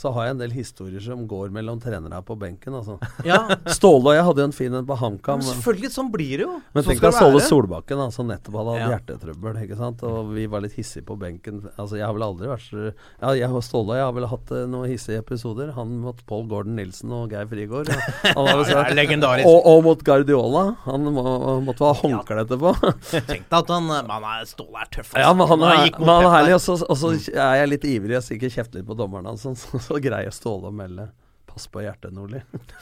så 0.00 0.08
har 0.16 0.24
jeg 0.30 0.32
en 0.36 0.38
del 0.40 0.52
historier 0.56 1.02
som 1.04 1.26
går 1.28 1.50
mellom 1.52 1.76
trenere 1.82 2.22
på 2.24 2.32
benken. 2.40 2.72
Altså. 2.78 2.94
Ja, 3.28 3.42
Ståle 3.76 4.12
og 4.12 4.16
jeg 4.16 4.24
hadde 4.24 4.40
jo 4.40 4.48
en 4.48 4.54
fin 4.56 4.72
en 4.78 4.86
på 4.88 4.96
HamKam. 4.96 5.42
men 5.42 5.48
selvfølgelig, 5.50 5.90
sånn 5.92 6.08
blir 6.14 6.40
det 6.40 6.46
jo. 6.46 6.54
Men 6.72 6.86
Sånn 6.86 6.94
tenk 6.94 7.02
deg 7.04 7.16
Ståle. 7.18 7.42
Solbakken, 7.44 8.00
som 8.08 8.22
som 8.22 8.30
nettopp 8.30 8.56
hadde 8.60 8.72
hatt 8.72 8.80
Ja. 8.82 8.88
hjertetrøbbel. 8.94 9.58
Ikke 9.66 9.76
sant? 9.76 10.02
Og 10.08 10.30
vi 10.32 10.46
var 10.48 10.62
litt 10.64 10.72
hissige 10.78 11.04
på 11.04 11.18
benken. 11.20 11.60
Altså, 11.76 11.98
jeg 11.98 12.06
har 12.06 12.14
vel 12.16 12.24
aldri 12.26 12.48
vært 12.48 12.64
så 12.70 12.86
Ja, 13.20 13.32
jeg 13.36 13.50
og 13.50 13.64
Ståle 13.66 13.92
og 13.92 13.98
jeg 14.00 14.06
har 14.08 14.16
vel 14.16 14.26
hatt 14.30 14.52
uh, 14.56 14.62
noen 14.72 14.88
hissige 14.88 15.18
episoder. 15.20 15.72
Han 15.76 15.92
mot 16.00 16.24
Paul 16.28 16.46
Gordon 16.48 16.76
Nilsen 16.78 17.12
og 17.12 17.28
Geir 17.34 17.44
Frigård. 17.50 17.90
Han 18.24 18.40
var 18.48 18.56
vel 18.62 18.72
Ja, 18.72 18.86
legendarisk. 18.96 19.48
Og, 19.50 19.66
og 19.72 19.84
mot 19.90 20.04
Guardiola. 20.06 20.64
Han 20.86 21.08
må, 21.12 21.26
måtte 21.66 21.84
ha 21.88 21.92
håndkle 22.00 22.46
etterpå. 22.46 22.72
Tenk 23.12 23.44
deg 23.50 23.58
at 23.60 23.74
han 23.76 23.90
Man 23.90 24.28
er 24.32 24.48
Ståle 24.48 24.80
er 24.86 24.92
tøff. 24.96 25.12
Ja, 25.18 25.32
men 25.36 25.48
han 25.50 25.66
er, 25.66 25.84
han 25.98 26.14
er 26.16 26.30
herlig. 26.38 26.54
der. 26.54 26.58
Og 26.60 26.64
så, 26.64 26.78
og 26.86 26.96
så 27.02 27.12
er 27.32 27.60
jeg 27.62 27.72
litt 27.74 27.81
ivrig 27.88 28.18
og 28.18 28.24
sikkert 28.26 28.54
kjefte 28.54 28.78
litt 28.78 28.88
på 28.88 28.96
dommeren 28.98 29.36
så 29.36 29.50
sånn, 29.50 29.58
så, 29.62 29.82
så 29.82 30.00
greier 30.02 30.34
Ståle 30.34 30.70
å 30.70 30.74
melde. 30.74 31.10
Pass 31.52 31.66
på 31.68 31.82
hjertet, 31.84 32.14
Nordli. 32.16 32.38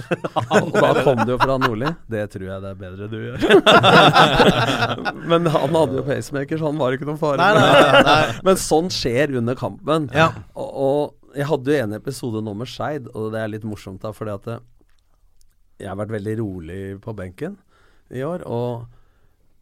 og 0.55 0.69
da 0.77 0.91
kom 1.03 1.25
det 1.25 1.33
jo 1.33 1.39
fra 1.41 1.57
Nordli. 1.59 1.89
Det 2.13 2.21
tror 2.31 2.45
jeg 2.47 2.63
det 2.63 2.71
er 2.71 2.77
bedre 2.79 3.09
du 3.11 3.17
gjør. 3.19 3.47
men 5.33 5.49
han 5.51 5.75
hadde 5.75 5.99
jo 5.99 6.05
pacemaker, 6.07 6.61
så 6.61 6.71
han 6.71 6.79
var 6.79 6.95
ikke 6.95 7.09
noen 7.09 7.19
fare. 7.19 7.41
Nei, 7.41 7.51
nei, 7.57 7.81
nei, 7.81 8.05
nei. 8.07 8.37
Men 8.47 8.61
sånn 8.63 8.93
skjer 8.95 9.35
under 9.41 9.59
kampen. 9.59 10.07
Ja. 10.15 10.29
Og, 10.55 10.71
og 10.71 11.35
jeg 11.41 11.49
hadde 11.51 11.75
jo 11.75 11.83
en 11.89 11.99
episode 11.99 12.45
nå 12.47 12.55
med 12.61 12.71
Skeid, 12.71 13.11
og 13.11 13.33
det 13.35 13.43
er 13.43 13.51
litt 13.57 13.67
morsomt 13.67 14.05
da, 14.05 14.15
fordi 14.15 14.37
at 14.39 14.49
jeg 15.81 15.89
har 15.89 15.99
vært 15.99 16.15
veldig 16.15 16.37
rolig 16.39 16.81
på 17.03 17.15
benken 17.17 17.59
i 18.15 18.23
år, 18.27 18.45
og, 18.47 18.87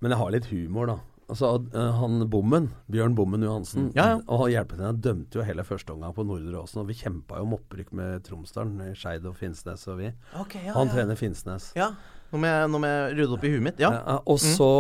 men 0.03 0.13
jeg 0.13 0.21
har 0.21 0.35
litt 0.35 0.49
humor, 0.53 0.93
da. 0.93 0.99
Altså, 1.29 1.51
eh, 1.77 1.91
han 2.01 2.23
Bommen, 2.33 2.71
Bjørn 2.89 3.15
Bommen 3.15 3.43
Johansen, 3.45 3.91
Ja, 3.97 4.07
ja. 4.15 4.21
og 4.33 4.47
hjelpetrener 4.49 4.97
dømte 4.97 5.37
jo 5.41 5.45
hele 5.45 5.65
første 5.67 5.93
omgang 5.93 6.15
på 6.17 6.25
Nordre 6.25 6.63
Åsen, 6.63 6.81
og 6.81 6.89
vi 6.89 6.97
kjempa 6.97 7.37
jo 7.37 7.45
om 7.45 7.57
opprykk 7.59 7.93
med 7.93 8.25
Tromsdalen, 8.25 8.79
Skeid 8.97 9.27
og 9.29 9.37
Finnsnes 9.37 9.85
og 9.93 10.01
vi. 10.01 10.13
Okay, 10.41 10.65
ja, 10.65 10.73
Han 10.79 10.89
trener 10.89 11.21
Finnsnes. 11.21 11.75
Ja. 11.77 11.93
Nå 12.33 12.41
må 12.41 12.49
jeg, 12.49 12.71
nå 12.73 12.81
må 12.81 12.89
jeg 12.89 13.19
rydde 13.19 13.37
opp 13.37 13.45
i 13.45 13.53
huet 13.53 13.67
mitt. 13.69 13.79
Ja. 13.83 13.93
Og 14.25 14.41
så 14.41 14.71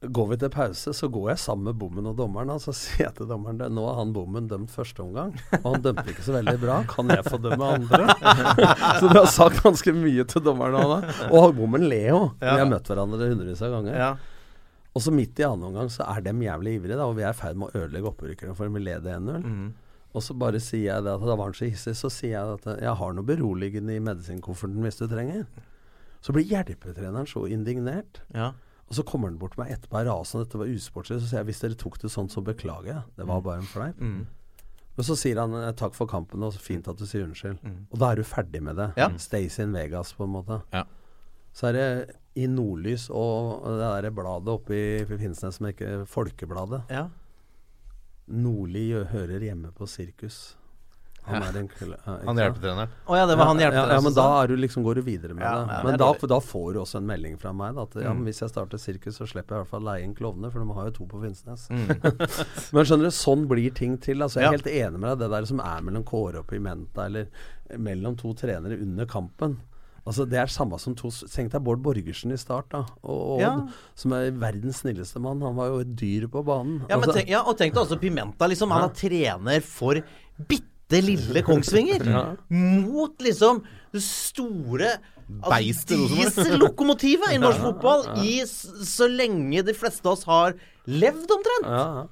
går 0.00 0.30
vi 0.30 0.36
til 0.40 0.48
pause, 0.48 0.94
så 0.96 1.08
går 1.12 1.26
jeg 1.34 1.40
sammen 1.42 1.68
med 1.68 1.76
bommen 1.76 2.06
og 2.08 2.16
dommeren. 2.16 2.54
Og 2.54 2.60
så 2.64 2.72
sier 2.80 3.10
jeg 3.10 3.14
til 3.20 3.28
dommeren 3.28 3.60
nå 3.76 3.84
har 3.84 4.00
han 4.00 4.14
bommen 4.16 4.48
dømt 4.48 4.72
første 4.72 5.04
omgang, 5.04 5.34
og 5.60 5.66
han 5.74 5.84
dømte 5.84 6.08
ikke 6.12 6.24
så 6.24 6.38
veldig 6.38 6.56
bra. 6.62 6.80
Kan 6.88 7.12
jeg 7.12 7.26
få 7.28 7.36
dømme 7.36 7.68
andre? 7.76 8.08
så 9.00 9.12
du 9.12 9.16
har 9.18 9.28
sagt 9.28 9.60
ganske 9.64 9.92
mye 9.96 10.24
til 10.24 10.44
dommeren. 10.44 10.80
Da. 10.80 11.28
og 11.28 11.52
bommen 11.60 11.84
ler 11.84 12.08
jo. 12.14 12.20
Vi 12.40 12.48
har 12.48 12.68
møtt 12.70 12.88
hverandre 12.88 13.28
hundrevis 13.28 13.60
av 13.66 13.76
ganger. 13.76 14.00
Og 14.94 15.04
så 15.04 15.12
midt 15.14 15.38
i 15.38 15.44
annen 15.46 15.68
omgang 15.68 15.90
så 15.92 16.02
er 16.10 16.24
dem 16.26 16.40
jævlig 16.42 16.74
ivrige, 16.80 16.96
da, 16.98 17.06
og 17.06 17.14
vi 17.18 17.22
er 17.22 17.30
i 17.34 17.38
ferd 17.38 17.58
med 17.60 17.70
å 17.70 17.82
ødelegge 17.84 18.10
opprykkerne 18.10 18.56
for 18.58 18.66
dem. 18.66 18.74
vi 18.74 18.82
leder 18.88 19.20
1-0. 19.20 19.44
Og 20.10 20.24
så 20.26 20.34
bare 20.34 20.58
sier 20.58 20.88
jeg 20.88 21.04
det 21.06 21.12
at 21.14 21.22
da 21.22 21.36
var 21.38 21.46
han 21.46 21.54
så 21.54 21.68
hissig, 21.68 21.94
så 21.94 22.10
sier 22.10 22.32
jeg 22.34 22.56
at 22.56 22.64
jeg 22.82 22.94
har 22.98 23.12
noe 23.14 23.26
beroligende 23.28 23.94
i 23.94 24.02
medisinkofferten 24.02 24.82
hvis 24.82 24.98
du 24.98 25.06
trenger. 25.06 25.44
Så 26.20 26.34
blir 26.34 26.48
hjelpetreneren 26.50 27.28
så 27.30 27.44
indignert. 27.46 28.18
Ja. 28.34 28.50
Og 28.90 28.98
så 28.98 29.04
kommer 29.06 29.30
han 29.30 29.38
bort 29.38 29.54
til 29.54 29.62
meg 29.62 29.70
etterpå 29.76 30.00
er 30.00 30.08
rasende, 30.10 30.48
dette 30.48 30.58
var 30.58 30.66
usportslig. 30.74 31.20
Så 31.22 31.30
sier 31.30 31.38
jeg 31.44 31.52
hvis 31.52 31.62
dere 31.62 31.78
tok 31.78 32.00
det 32.02 32.10
sånn, 32.10 32.28
så 32.32 32.42
beklager 32.42 32.90
jeg. 32.90 33.02
Det 33.20 33.26
var 33.30 33.44
bare 33.46 33.62
en 33.62 33.70
fleip. 33.70 34.02
Men 34.98 35.06
så 35.06 35.14
sier 35.16 35.38
han 35.38 35.54
eh, 35.54 35.70
takk 35.78 35.94
for 35.94 36.10
kampen, 36.10 36.42
og 36.42 36.50
så 36.56 36.60
fint 36.60 36.90
at 36.90 36.98
du 36.98 37.06
sier 37.06 37.22
unnskyld. 37.28 37.62
Og 37.94 38.02
da 38.02 38.10
er 38.10 38.18
du 38.18 38.26
ferdig 38.26 38.60
med 38.66 38.76
det. 38.82 38.90
Ja. 38.98 39.06
Stays 39.22 39.60
in 39.62 39.70
Vegas, 39.72 40.10
på 40.18 40.26
en 40.26 40.34
måte. 40.34 40.58
Ja. 40.74 40.82
Så 41.54 41.70
er 41.70 41.78
det 41.78 41.86
i 42.38 42.46
Nordlys 42.46 43.08
og 43.10 43.64
det 43.66 43.88
der 44.04 44.10
bladet 44.14 44.48
oppe 44.52 44.76
i 44.76 45.04
Finnsnes 45.08 45.56
som 45.58 45.66
heter 45.66 46.04
Folkebladet. 46.06 46.84
ja. 46.90 47.08
Nordli 48.30 48.92
hører 49.10 49.42
hjemme 49.42 49.72
på 49.74 49.86
sirkus. 49.90 50.56
Han 51.26 51.42
er 51.44 51.56
en 51.60 51.66
Han 52.26 52.38
hjelpetreneren. 52.38 52.92
Å 53.10 53.16
ja, 53.18 53.24
det 53.28 53.34
var 53.36 53.48
han 53.50 53.58
hjelpetreneren 53.60 53.90
ja, 53.92 53.96
ja, 53.98 54.04
men 54.06 54.14
da 54.16 54.24
er 54.40 54.48
du 54.48 54.54
liksom, 54.56 54.84
går 54.86 54.94
du 54.94 55.02
videre 55.04 55.34
med 55.36 55.44
Ja, 55.44 55.64
det. 55.68 55.80
men 55.84 55.98
da, 56.00 56.08
da 56.30 56.38
får 56.40 56.72
du 56.74 56.78
også 56.80 56.96
en 57.02 57.06
melding 57.10 57.34
fra 57.42 57.52
meg 57.52 57.74
da, 57.76 57.84
at 57.90 57.98
ja, 58.06 58.12
men 58.14 58.24
hvis 58.24 58.40
jeg 58.40 58.50
starter 58.54 58.80
sirkus, 58.80 59.18
så 59.20 59.26
slipper 59.28 59.56
jeg 59.58 59.60
i 59.60 59.64
hvert 59.66 59.72
fall 59.74 59.84
leie 59.84 60.06
inn 60.06 60.14
klovner, 60.16 60.50
for 60.54 60.62
de 60.64 60.76
har 60.78 60.88
jo 60.88 60.94
to 60.96 61.08
på 61.10 61.20
Finnsnes. 61.26 61.66
men 62.72 62.86
skjønner 62.88 63.10
du, 63.10 63.14
sånn 63.18 63.44
blir 63.50 63.74
ting 63.76 63.98
til. 64.02 64.22
Altså, 64.24 64.40
jeg 64.40 64.46
er 64.48 64.54
Ja. 64.54 64.56
helt 64.56 64.70
enig 64.72 65.02
med 65.02 65.10
deg. 65.10 65.18
Det 65.26 65.30
der 65.36 65.50
som 65.50 65.60
er 65.66 65.84
mellom 65.90 66.06
Kåre 66.08 66.40
og 66.40 66.48
Pimenta, 66.50 67.04
eller 67.10 67.28
mellom 67.78 68.16
to 68.18 68.32
trenere 68.38 68.78
under 68.80 69.06
kampen. 69.10 69.58
Altså 70.10 70.24
Det 70.28 70.38
er 70.42 70.50
samme 70.50 70.78
som 70.82 70.96
to 70.98 71.10
Tenk 71.30 71.52
deg 71.54 71.62
Bård 71.66 71.80
Borgersen 71.84 72.34
i 72.34 72.38
start, 72.40 72.66
da. 72.74 72.80
Og, 73.04 73.36
Odd, 73.36 73.44
Ja. 73.44 73.52
Som 73.94 74.14
er 74.16 74.30
verdens 74.34 74.82
snilleste 74.82 75.22
mann. 75.22 75.40
Han 75.46 75.54
var 75.58 75.70
jo 75.70 75.78
et 75.84 75.94
dyr 76.00 76.26
på 76.32 76.42
banen. 76.46 76.80
Ja, 76.88 76.96
men 76.98 77.06
Altså, 77.06 77.20
tenk, 77.20 77.30
ja, 77.30 77.44
og 77.46 77.56
tenk 77.60 77.76
deg 77.76 77.84
også 77.84 78.00
Pimenta. 78.02 78.48
Liksom, 78.50 78.74
han 78.74 78.88
er 78.88 78.94
trener 78.98 79.62
for 79.64 80.02
bitte 80.50 81.00
lille 81.06 81.44
Kongsvinger. 81.46 82.02
Mot 82.50 83.22
liksom 83.22 83.62
det 83.94 84.02
store 84.02 84.96
Beistet-lokomotivet 85.40 87.34
i 87.34 87.38
norsk 87.40 87.60
fotball 87.62 88.06
i 88.26 88.40
så 88.46 89.06
lenge 89.10 89.62
de 89.66 89.74
fleste 89.76 90.06
av 90.06 90.16
oss 90.16 90.24
har 90.28 90.56
levd, 90.90 91.28
omtrent. 91.36 91.68
ja, 91.70 91.84
ja. 92.00 92.06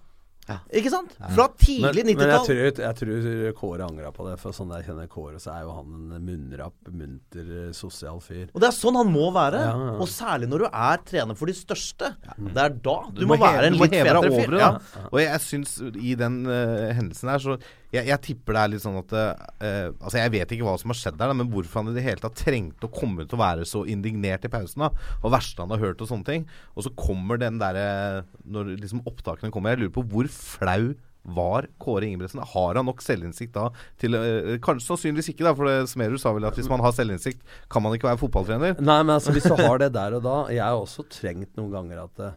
Ikke 0.79 0.93
sant? 0.93 1.15
Fra 1.35 1.47
tidlig 1.61 2.05
Men, 2.05 2.13
men 2.13 2.13
jeg, 2.13 2.19
90-tall. 2.19 2.47
tror, 2.49 2.83
jeg 2.85 2.99
tror 3.01 3.57
Kåre 3.59 3.89
angra 3.89 4.13
på 4.15 4.27
det, 4.29 4.37
for 4.41 4.57
sånn 4.57 4.73
jeg 4.77 4.87
kjenner 4.89 5.11
Kåre, 5.13 5.41
så 5.43 5.53
er 5.55 5.67
jo 5.67 5.75
han 5.77 6.15
en 6.17 6.25
munnrapp, 6.29 6.77
munter, 6.89 7.51
eh, 7.65 7.73
sosial 7.77 8.23
fyr. 8.25 8.47
Og 8.53 8.63
det 8.63 8.71
er 8.71 8.77
sånn 8.77 8.99
han 8.99 9.13
må 9.13 9.29
være. 9.35 9.65
Ja, 9.67 9.75
ja. 9.91 9.97
Og 10.01 10.11
særlig 10.13 10.51
når 10.53 10.65
du 10.65 10.69
er 10.71 11.03
trener 11.09 11.39
for 11.39 11.51
de 11.51 11.57
største. 11.59 12.13
Det 12.39 12.65
er 12.65 12.77
da 12.77 12.97
du, 13.11 13.23
Du 13.23 13.27
må, 13.27 13.37
må, 13.37 13.43
være 13.45 13.69
en 13.71 13.79
litt 13.79 13.99
over 14.15 14.31
fyr. 14.33 14.55
det. 14.57 14.63
Ja. 14.65 14.73
Og 15.11 15.21
jeg 15.23 15.45
syns 15.45 15.77
i 15.93 16.17
den 16.19 16.41
uh, 16.49 16.89
hendelsen 16.97 17.33
her, 17.35 17.45
så 17.45 17.59
jeg, 17.95 18.05
jeg 18.11 18.21
tipper 18.25 18.57
det 18.57 18.63
er 18.63 18.71
litt 18.75 18.85
sånn 18.85 18.99
at 19.01 19.13
eh, 19.17 19.89
Altså, 19.95 20.19
jeg 20.21 20.33
vet 20.35 20.55
ikke 20.55 20.67
hva 20.67 20.77
som 20.81 20.93
har 20.93 20.99
skjedd 21.01 21.19
der, 21.21 21.33
men 21.37 21.49
hvorfor 21.53 21.81
han 21.81 21.93
i 21.93 21.97
det 21.97 22.05
hele 22.05 22.21
tatt 22.23 22.37
trengte 22.37 22.89
å 22.89 22.93
komme 22.93 23.25
ut 23.25 23.35
og 23.35 23.41
være 23.41 23.67
så 23.69 23.85
indignert 23.89 24.45
i 24.45 24.53
pausen, 24.53 24.85
da. 24.85 24.91
Og 25.23 25.33
verste 25.33 25.65
han 25.65 25.73
har 25.73 25.83
hørt 25.83 26.05
og 26.05 26.11
sånne 26.11 26.29
ting. 26.29 26.47
Og 26.77 26.85
så 26.85 26.93
kommer 26.99 27.41
den 27.41 27.61
derre 27.61 28.25
Når 28.49 28.75
liksom 28.79 29.05
opptakene 29.09 29.53
kommer, 29.55 29.75
jeg 29.75 29.87
lurer 29.87 29.95
på 29.97 30.05
hvor 30.13 30.29
flau 30.33 30.95
var 31.29 31.67
Kåre 31.83 32.07
Ingebrigtsen? 32.07 32.41
Har 32.55 32.79
han 32.79 32.87
nok 32.89 33.03
selvinnsikt 33.05 33.53
da 33.57 33.67
til 34.01 34.17
eh, 34.17 34.55
Kanskje 34.65 34.87
sannsynligvis 34.87 35.33
ikke, 35.33 35.45
da, 35.45 35.55
for 35.57 35.89
Smerud 35.91 36.21
sa 36.23 36.33
vel 36.37 36.47
at 36.49 36.57
hvis 36.57 36.71
man 36.71 36.85
har 36.85 36.95
selvinnsikt, 36.97 37.43
kan 37.73 37.85
man 37.85 37.97
ikke 37.97 38.09
være 38.09 38.21
fotballtrener. 38.23 38.79
Nei, 38.81 39.01
men 39.03 39.17
altså 39.17 39.35
hvis 39.37 39.49
du 39.49 39.57
har 39.59 39.81
det 39.83 39.91
der 39.97 40.17
og 40.17 40.25
da 40.25 40.37
Jeg 40.55 40.65
har 40.65 40.79
også 40.79 41.05
trengt 41.13 41.57
noen 41.59 41.75
ganger 41.75 42.05
at 42.07 42.25
eh, 42.25 42.37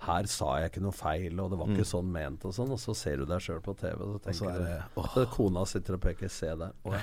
her 0.00 0.24
sa 0.32 0.46
jeg 0.62 0.70
ikke 0.70 0.80
noe 0.80 0.96
feil, 0.96 1.34
og 1.42 1.50
det 1.52 1.58
var 1.60 1.68
ikke 1.74 1.84
sånn 1.84 2.06
ment, 2.08 2.44
og 2.48 2.54
sånn. 2.56 2.70
Og 2.72 2.78
så 2.80 2.94
ser 2.96 3.18
du 3.20 3.26
deg 3.28 3.42
sjøl 3.44 3.58
på 3.60 3.74
TV, 3.76 3.98
og 4.00 4.14
så 4.14 4.20
tenker 4.24 4.38
så 4.38 4.48
er 4.48 4.62
du 4.64 5.00
åh. 5.02 5.16
Kona 5.34 5.64
sitter 5.68 5.98
og 5.98 6.00
peker 6.00 6.28
'se 6.32 6.54
der'. 6.56 6.72
Oh, 6.88 6.94
ja. 6.96 7.02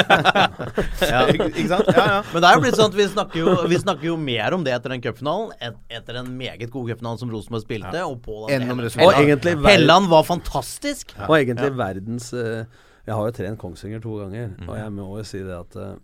Ja. 1.10 1.20
Ikke 1.28 1.66
sant? 1.68 1.90
Ja, 1.92 2.04
ja. 2.06 2.22
Men 2.32 2.42
det 2.42 2.48
er 2.48 2.56
jo 2.56 2.62
blitt 2.64 2.78
sånn 2.78 2.90
at 2.92 2.96
vi 2.96 3.06
snakker 3.12 3.40
jo, 3.42 3.54
vi 3.68 3.78
snakker 3.82 4.08
jo 4.08 4.16
mer 4.16 4.56
om 4.56 4.64
det 4.64 4.72
etter 4.72 4.94
den 4.94 5.02
cupfinalen, 5.04 5.52
et, 5.60 5.76
etter 6.00 6.16
den 6.20 6.32
meget 6.38 6.70
gode 6.72 6.94
cupfinalen 6.94 7.20
som 7.20 7.32
Rosenborg 7.32 7.64
spilte. 7.66 8.04
Og 8.08 8.20
på 8.24 8.46
den 8.48 8.62
Helland- 8.68 9.04
Og 9.04 9.12
egentlig 9.20 9.56
Helland 9.68 10.08
var 10.08 10.24
fantastisk. 10.24 11.14
Og 11.28 11.36
egentlig 11.38 11.72
verdens 11.76 12.32
uh, 12.32 12.64
Jeg 13.06 13.14
har 13.16 13.24
jo 13.26 13.32
trent 13.36 13.58
Kongsvinger 13.58 14.00
to 14.00 14.16
ganger, 14.16 14.52
og 14.68 14.76
jeg 14.76 14.92
må 14.92 15.16
jo 15.18 15.24
si 15.24 15.38
det 15.44 15.56
at 15.56 15.76
uh, 15.76 15.96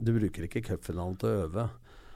du 0.00 0.12
bruker 0.16 0.44
ikke 0.48 0.62
cupfinalen 0.62 1.16
til 1.20 1.28
å 1.28 1.44
øve. 1.48 1.68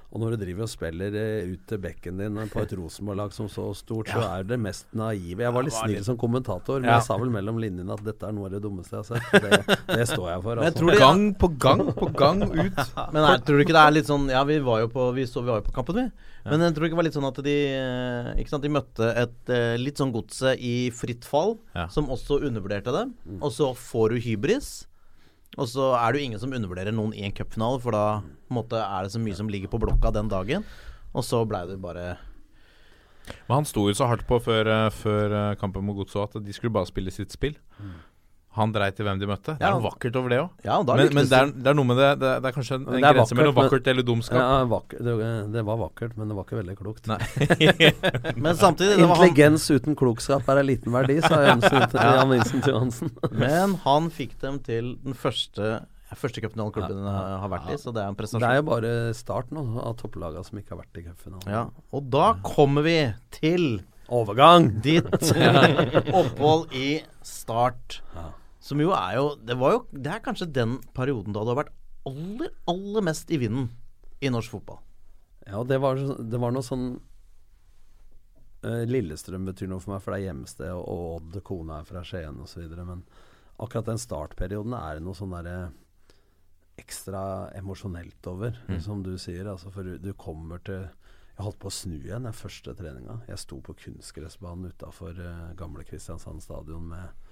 Og 0.09 0.23
når 0.23 0.33
du 0.33 0.41
driver 0.41 0.65
og 0.65 0.71
spiller 0.73 1.13
eh, 1.21 1.51
ut 1.53 1.67
til 1.69 1.81
bekken 1.85 2.17
din 2.17 2.39
på 2.49 2.63
et 2.63 2.71
Rosenborg-lag 2.79 3.33
som 3.37 3.45
så 3.53 3.67
stort, 3.77 4.09
så 4.09 4.23
er 4.39 4.47
det 4.49 4.57
mest 4.59 4.87
naive. 4.97 5.43
Jeg 5.45 5.53
var 5.53 5.67
litt 5.67 5.77
snill 5.77 6.01
som 6.07 6.17
kommentator, 6.17 6.81
men 6.81 6.89
Ja. 6.89 6.95
jeg 6.97 7.05
sa 7.11 7.19
vel 7.21 7.29
mellom 7.35 7.59
linjene 7.61 7.93
at 7.93 8.01
dette 8.07 8.25
er 8.25 8.33
noe 8.33 8.47
av 8.49 8.55
det 8.57 8.63
dummeste 8.65 8.97
jeg 8.97 9.05
har 9.05 9.21
sett. 9.21 9.45
Det, 9.45 9.77
det 9.93 10.07
står 10.09 10.31
jeg 10.33 10.43
for. 10.47 10.63
Altså. 10.65 10.81
jeg 10.89 10.97
det, 10.97 10.99
Gang 10.99 11.35
på 11.37 11.49
gang 11.61 11.85
på 11.93 12.09
gang 12.17 12.41
ut. 12.49 12.81
Men 13.13 13.21
jeg 13.29 13.45
tror 13.45 13.61
du 13.61 13.67
ikke 13.67 13.77
det 13.77 13.85
er 13.85 13.93
litt 13.99 14.09
sånn 14.09 14.27
Ja, 14.33 14.43
vi 14.49 14.57
var 14.65 14.81
jo 14.81 14.89
på 14.89 15.05
Vi, 15.15 15.27
så, 15.29 15.43
vi 15.45 15.53
var 15.53 15.61
jo 15.61 15.67
på 15.69 15.77
kampen, 15.77 16.01
vi. 16.01 16.09
Men 16.49 16.65
jeg 16.65 16.73
tror 16.75 16.87
ikke 16.89 16.97
det 16.97 17.01
var 17.03 17.09
litt 17.11 17.17
sånn 17.19 17.29
at 17.29 17.41
de 17.45 17.57
eh, 17.77 18.33
Ikke 18.41 18.49
sant, 18.55 18.65
de 18.65 18.73
møtte 18.73 19.13
et 19.13 19.53
eh, 19.53 19.77
litt 19.77 20.01
sånn 20.01 20.13
godset 20.17 20.57
i 20.65 20.89
fritt 20.97 21.29
fall, 21.29 21.59
Ja. 21.77 21.85
som 21.93 22.09
også 22.09 22.41
undervurderte 22.49 22.97
dem. 22.97 23.13
Og 23.43 23.53
så 23.53 23.75
får 23.77 24.17
du 24.17 24.23
hybris. 24.25 24.88
Og 25.57 25.69
så 25.71 25.93
er 25.97 26.13
det 26.13 26.21
jo 26.21 26.29
ingen 26.29 26.43
som 26.43 26.53
undervurderer 26.53 26.95
noen 26.95 27.15
i 27.17 27.25
en 27.27 27.35
cupfinale, 27.35 27.81
for 27.83 27.97
da 27.97 28.21
på 28.21 28.53
en 28.53 28.59
måte, 28.61 28.79
er 28.79 29.07
det 29.07 29.15
så 29.15 29.23
mye 29.23 29.37
som 29.39 29.49
ligger 29.51 29.71
på 29.73 29.81
blokka 29.81 30.13
den 30.15 30.29
dagen. 30.31 30.67
Og 31.17 31.25
så 31.25 31.41
blei 31.49 31.65
det 31.67 31.81
bare 31.81 32.19
Men 33.47 33.61
han 33.61 33.67
sto 33.69 33.87
jo 33.89 33.97
så 33.97 34.07
hardt 34.09 34.27
på 34.29 34.39
før, 34.41 34.69
eh, 34.73 34.91
før 34.93 35.33
eh, 35.37 35.57
kampen 35.61 35.85
mot 35.85 35.97
Godset 35.97 36.37
at 36.37 36.45
de 36.45 36.53
skulle 36.53 36.73
bare 36.73 36.89
spille 36.89 37.13
sitt 37.13 37.33
spill. 37.33 37.57
Han 38.57 38.73
dreit 38.73 38.97
i 38.99 39.05
hvem 39.05 39.19
de 39.21 39.27
møtte. 39.29 39.55
Det 39.61 39.67
er 39.67 39.75
noe 39.77 39.85
vakkert 39.85 40.17
over 40.19 40.33
det 40.33 40.39
òg. 40.41 40.63
Ja, 40.67 40.79
Men, 40.83 41.11
men 41.15 41.27
det, 41.29 41.37
er, 41.37 41.51
det. 41.53 41.69
er 41.71 41.77
noe 41.77 41.87
med 41.87 41.99
det 42.01 42.09
Det, 42.23 42.31
det 42.43 42.49
er 42.49 42.55
kanskje 42.57 42.79
en, 42.79 42.87
en 42.89 42.97
er 42.97 43.19
grense 43.19 43.37
mellom 43.39 43.57
vakkert, 43.59 43.91
eller 43.93 44.07
dumskap. 44.09 44.39
Ja, 44.41 44.63
vakker, 44.71 45.03
det, 45.05 45.29
det 45.55 45.65
var 45.69 45.79
vakkert, 45.83 46.17
men 46.19 46.33
det 46.33 46.39
var 46.39 46.49
ikke 46.49 46.59
veldig 46.63 46.79
klokt. 46.79 47.07
Men 48.45 48.57
samtidig 48.59 48.97
det 48.97 49.05
var 49.05 49.21
han, 49.21 49.29
Intelligens 49.29 49.69
uten 49.71 49.99
klokskap 49.99 50.49
er 50.49 50.63
en 50.63 50.69
liten 50.69 50.95
verdi, 50.95 51.21
sa 51.23 51.43
til 51.93 52.01
Jan 52.01 52.33
Vincent 52.33 52.67
Johansen. 52.73 53.13
Men 53.45 53.77
han 53.85 54.11
fikk 54.15 54.35
dem 54.43 54.59
til 54.65 54.97
den 55.05 55.17
første 55.19 55.79
Første 56.17 56.41
cupfinaleklubben 56.41 57.03
ja. 57.05 57.19
har 57.43 57.51
vært 57.53 57.67
i, 57.69 57.75
så 57.77 57.93
det 57.93 58.01
er 58.01 58.09
en 58.09 58.17
Det 58.17 58.49
er 58.49 58.55
jo 58.57 58.65
bare 58.65 58.93
starten 59.13 59.59
av 59.61 59.93
topplagene 60.01 60.41
som 60.47 60.57
ikke 60.57 60.73
har 60.73 60.81
vært 60.81 60.97
i 60.97 61.05
cupfinalen. 61.05 61.51
Ja, 61.53 61.67
og 61.93 62.09
da 62.09 62.31
kommer 62.47 62.87
vi 62.87 62.97
til 63.37 63.67
Overgang! 64.09 64.71
ditt 64.81 65.13
opphold 66.17 66.73
i 66.73 67.03
Start. 67.21 68.01
Ja. 68.17 68.31
Som 68.69 68.83
jo 68.83 68.93
er 68.93 69.17
jo 69.17 69.27
Det 69.41 69.57
var 69.57 69.77
jo 69.77 69.85
Det 69.93 70.13
er 70.13 70.25
kanskje 70.25 70.51
den 70.53 70.79
perioden 70.97 71.37
da 71.37 71.45
du 71.45 71.53
har 71.55 71.63
vært 71.63 71.75
aller, 72.09 72.53
aller 72.71 73.05
mest 73.05 73.31
i 73.33 73.41
vinden 73.41 73.69
i 74.25 74.31
norsk 74.33 74.55
fotball. 74.55 74.79
Ja, 75.47 75.61
det 75.65 75.77
var, 75.83 75.99
det 76.01 76.39
var 76.41 76.55
noe 76.55 76.65
sånn 76.65 76.87
eh, 78.65 78.85
Lillestrøm 78.89 79.45
betyr 79.51 79.69
noe 79.69 79.83
for 79.83 79.93
meg, 79.93 80.01
for 80.03 80.15
det 80.15 80.23
er 80.23 80.31
hjemsted, 80.31 80.73
og, 80.73 80.89
Odd, 81.19 81.37
kona 81.45 81.83
er 81.83 81.89
fra 81.89 82.03
Skien 82.09 82.41
osv. 82.43 82.65
Men 82.79 83.05
akkurat 83.61 83.91
den 83.91 84.01
startperioden 84.01 84.75
er 84.79 84.97
det 84.97 85.05
noe 85.05 85.19
sånn 85.19 85.37
derre 85.37 85.59
ekstra 86.81 87.51
emosjonelt 87.59 88.31
over, 88.31 88.57
som 88.85 89.05
du 89.05 89.13
sier. 89.21 89.51
Altså, 89.51 89.73
for 89.75 89.85
du, 89.85 89.99
du 90.01 90.13
kommer 90.17 90.63
til 90.65 90.87
Jeg 91.39 91.45
holdt 91.47 91.61
på 91.63 91.71
å 91.71 91.77
snu 91.77 91.99
igjen 92.01 92.25
den 92.27 92.35
første 92.35 92.73
treninga. 92.75 93.21
Jeg 93.29 93.39
sto 93.45 93.61
på 93.63 93.77
kunstgressbanen 93.79 94.73
utafor 94.73 95.21
uh, 95.23 95.53
gamle 95.59 95.85
Kristiansand 95.87 96.43
stadion 96.43 96.89
med 96.91 97.28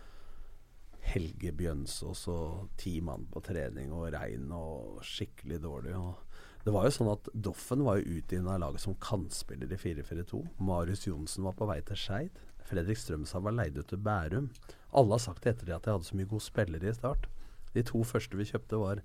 Helge 1.07 1.52
Bjønsås 1.57 2.26
og 2.32 2.72
ti 2.80 2.98
mann 3.04 3.28
på 3.32 3.42
trening 3.46 3.92
og 3.94 4.11
regn 4.14 4.50
og 4.54 4.98
skikkelig 5.07 5.61
dårlig. 5.62 5.94
Og 5.96 6.64
det 6.66 6.74
var 6.74 6.88
jo 6.88 6.94
sånn 6.96 7.12
at 7.12 7.30
Doffen 7.32 7.84
var 7.86 8.00
jo 8.00 8.18
utgitt 8.18 8.42
av 8.42 8.59
laget 8.62 8.82
som 8.82 8.98
kantspiller 9.02 9.70
i 9.70 9.78
4-4-2. 9.78 10.42
Marius 10.66 11.07
Johnsen 11.07 11.46
var 11.46 11.54
på 11.59 11.68
vei 11.70 11.78
til 11.86 12.00
Skeid. 12.00 12.42
Fredrik 12.66 12.98
Strømsand 12.98 13.46
var 13.46 13.54
leid 13.54 13.78
ut 13.78 13.86
til 13.92 14.02
Bærum. 14.02 14.50
Alle 14.90 15.14
har 15.14 15.22
sagt 15.22 15.46
etter 15.46 15.68
det 15.68 15.76
at 15.76 15.86
jeg 15.86 15.94
hadde 15.94 16.09
så 16.09 16.18
mye 16.18 16.30
gode 16.32 16.42
spillere 16.48 16.90
i 16.90 16.94
start. 16.96 17.28
De 17.76 17.84
to 17.86 18.02
første 18.09 18.38
vi 18.38 18.48
kjøpte, 18.48 18.80
var 18.80 19.02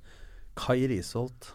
Kai 0.58 0.88
Risholt 0.90 1.52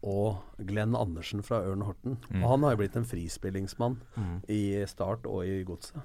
og 0.00 0.40
Glenn 0.64 0.96
Andersen 0.96 1.42
fra 1.44 1.60
Ørn 1.68 1.84
Horten. 1.84 2.16
Og 2.40 2.46
han 2.54 2.64
har 2.64 2.72
jo 2.72 2.80
blitt 2.80 2.96
en 2.96 3.04
frispillingsmann 3.04 3.98
i 4.48 4.80
Start 4.88 5.28
og 5.28 5.44
i 5.44 5.60
Godset. 5.68 6.00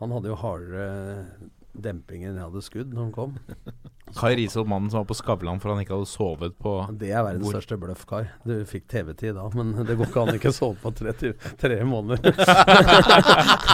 Han 0.00 0.10
hadde 0.16 0.32
jo 0.32 0.40
hardere 0.40 1.50
demping 1.74 2.22
enn 2.24 2.36
jeg 2.38 2.44
hadde 2.46 2.62
skudd 2.62 2.92
når 2.94 3.02
han 3.08 3.12
kom. 3.14 3.34
Kai 4.14 4.34
Risholt, 4.38 4.68
mannen 4.70 4.90
som 4.92 5.00
var 5.00 5.06
på 5.08 5.16
Skavlan 5.18 5.58
for 5.58 5.72
han 5.72 5.80
ikke 5.82 5.96
hadde 5.96 6.06
sovet 6.06 6.52
på 6.62 6.74
Det 7.00 7.08
er 7.10 7.24
verdens 7.26 7.42
Hvor- 7.42 7.56
største 7.56 7.78
bløff, 7.80 8.04
Kai. 8.06 8.20
Du 8.46 8.52
fikk 8.68 8.84
TV-tid 8.92 9.34
da, 9.34 9.48
men 9.56 9.72
det 9.88 9.96
går 9.98 10.06
ikke 10.10 10.22
an 10.22 10.32
å 10.34 10.36
ikke 10.38 10.52
sove 10.54 10.76
på 10.82 10.92
tre, 10.94 11.14
tre 11.58 11.78
måneder. 11.88 12.20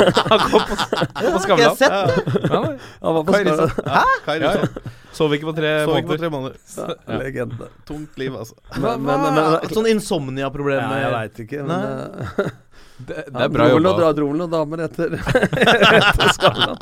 På 0.01 0.59
Jeg 1.21 1.41
Skavlan. 1.45 1.67
har 1.67 1.77
sett 1.77 1.91
det! 1.91 2.41
Ja. 2.49 2.61
Han 3.03 3.15
var 3.19 3.25
på 3.27 3.33
Kai. 3.35 3.43
Risholt. 3.45 3.77
Hæ? 3.85 4.03
Kai 4.25 4.37
Ja, 4.41 4.53
Risholt. 4.55 4.91
Sov 5.21 5.33
ikke 5.35 5.49
på 5.51 5.55
tre 5.57 5.71
Sov 5.85 5.97
ikke 5.99 6.07
på 6.07 6.15
måneder. 6.15 6.21
tre 6.23 6.31
måneder. 6.31 6.57
Ja, 6.79 7.19
legende. 7.21 7.69
Tungt 7.89 8.19
liv, 8.21 8.37
altså. 8.39 8.55
Men, 8.79 9.03
men, 9.03 9.25
men, 9.27 9.35
men 9.35 9.75
Sånn 9.75 9.89
insomnia-problem? 9.91 10.81
ja, 10.81 11.01
jeg 11.05 11.13
veit 11.17 11.41
ikke. 11.45 11.65
Men, 11.67 11.81
eh, 11.81 12.53
Det, 13.01 13.25
det 13.33 13.43
er 13.43 13.49
bra 13.49 13.67
jobba. 13.73 14.13
dro 14.15 14.27
vel 14.31 14.37
noen 14.43 14.53
damer 14.53 14.83
etter, 14.87 15.15
etter 15.19 16.33
Skavlan. 16.37 16.77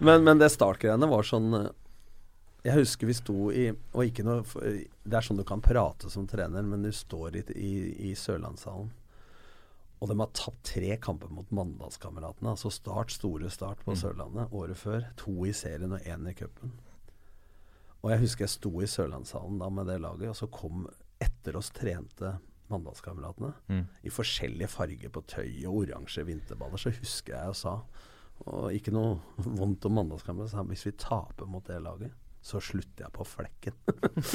Men, 0.00 0.24
men 0.24 0.38
det 0.40 0.48
startgreiene 0.52 1.08
var 1.10 1.26
sånn 1.28 1.54
eh, 1.58 1.70
Jeg 2.64 2.78
husker 2.80 3.08
vi 3.10 3.16
sto 3.18 3.50
i 3.52 3.66
Og 3.92 4.00
ikke 4.06 4.24
noe 4.24 4.40
Det 4.44 5.16
er 5.18 5.26
sånn 5.26 5.40
du 5.40 5.44
kan 5.48 5.60
prate 5.64 6.08
som 6.12 6.26
trener, 6.30 6.64
men 6.64 6.82
du 6.86 6.90
står 6.92 7.36
i, 7.36 7.44
i, 7.56 7.72
i 8.10 8.14
Sørlandshallen. 8.16 8.90
Og 10.00 10.08
de 10.08 10.16
har 10.16 10.30
tapt 10.32 10.62
tre 10.64 10.94
kamper 10.96 11.28
mot 11.28 11.50
Mandalskameratene. 11.52 12.54
Altså 12.54 12.70
Start, 12.72 13.12
store 13.12 13.50
Start 13.52 13.82
på 13.84 13.92
Sørlandet 14.00 14.52
året 14.56 14.78
før. 14.80 15.04
To 15.20 15.34
i 15.44 15.52
serien 15.52 15.92
og 15.92 16.06
én 16.08 16.24
i 16.30 16.32
cupen. 16.38 16.72
Og 18.00 18.14
jeg 18.14 18.22
husker 18.22 18.46
jeg 18.46 18.54
sto 18.54 18.70
i 18.80 18.88
Sørlandshallen 18.88 19.58
da 19.60 19.68
med 19.68 19.90
det 19.92 19.98
laget, 20.00 20.30
og 20.32 20.38
så 20.38 20.48
kom 20.48 20.86
Etter 21.20 21.58
oss 21.60 21.68
trente 21.76 22.38
Mandalskameratene 22.72 23.50
Mm. 23.68 23.82
i 24.06 24.08
forskjellige 24.14 24.68
farger 24.72 25.10
på 25.12 25.20
tøy 25.28 25.66
og 25.66 25.82
oransje 25.82 26.24
vinterballer. 26.24 26.80
Så 26.80 26.94
husker 26.96 27.34
jeg 27.36 27.48
og 27.52 27.56
sa, 27.60 27.74
og 28.46 28.72
ikke 28.72 28.92
noe 28.94 29.18
vondt 29.36 29.84
om 29.88 29.96
mandagskampen. 29.98 30.48
sa 30.48 30.64
hvis 30.64 30.86
vi 30.88 30.96
taper 30.96 31.48
mot 31.50 31.66
det 31.66 31.80
laget, 31.84 32.14
så 32.40 32.60
slutter 32.64 33.04
jeg 33.04 33.12
på 33.12 33.24
flekken. 33.28 33.74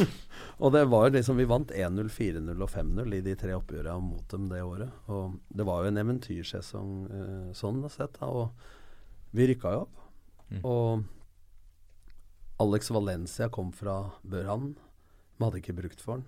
og 0.62 0.74
det 0.76 0.84
var 0.92 1.10
liksom 1.10 1.40
Vi 1.42 1.48
vant 1.50 1.72
1-0, 1.74 2.12
4-0 2.14 2.62
og 2.62 2.70
5-0 2.70 3.18
i 3.18 3.22
de 3.26 3.34
tre 3.40 3.56
oppgjørene 3.58 4.06
mot 4.06 4.28
dem 4.30 4.46
det 4.52 4.62
året. 4.62 4.94
Og 5.10 5.40
det 5.50 5.66
var 5.66 5.82
jo 5.82 5.90
en 5.90 6.02
eventyrsesong 6.04 6.94
eh, 7.10 7.50
sånn 7.58 7.82
sett. 7.90 8.20
Da, 8.20 8.30
og 8.30 9.34
vi 9.36 9.50
rykka 9.50 9.74
jo 9.74 9.86
opp. 9.88 10.02
Og 10.62 11.02
Alex 12.62 12.94
Valencia 12.94 13.50
kom 13.50 13.74
fra 13.76 13.98
Børhan. 14.22 14.76
Vi 15.36 15.44
hadde 15.44 15.64
ikke 15.64 15.80
brukt 15.82 16.04
for 16.04 16.20
han. 16.20 16.28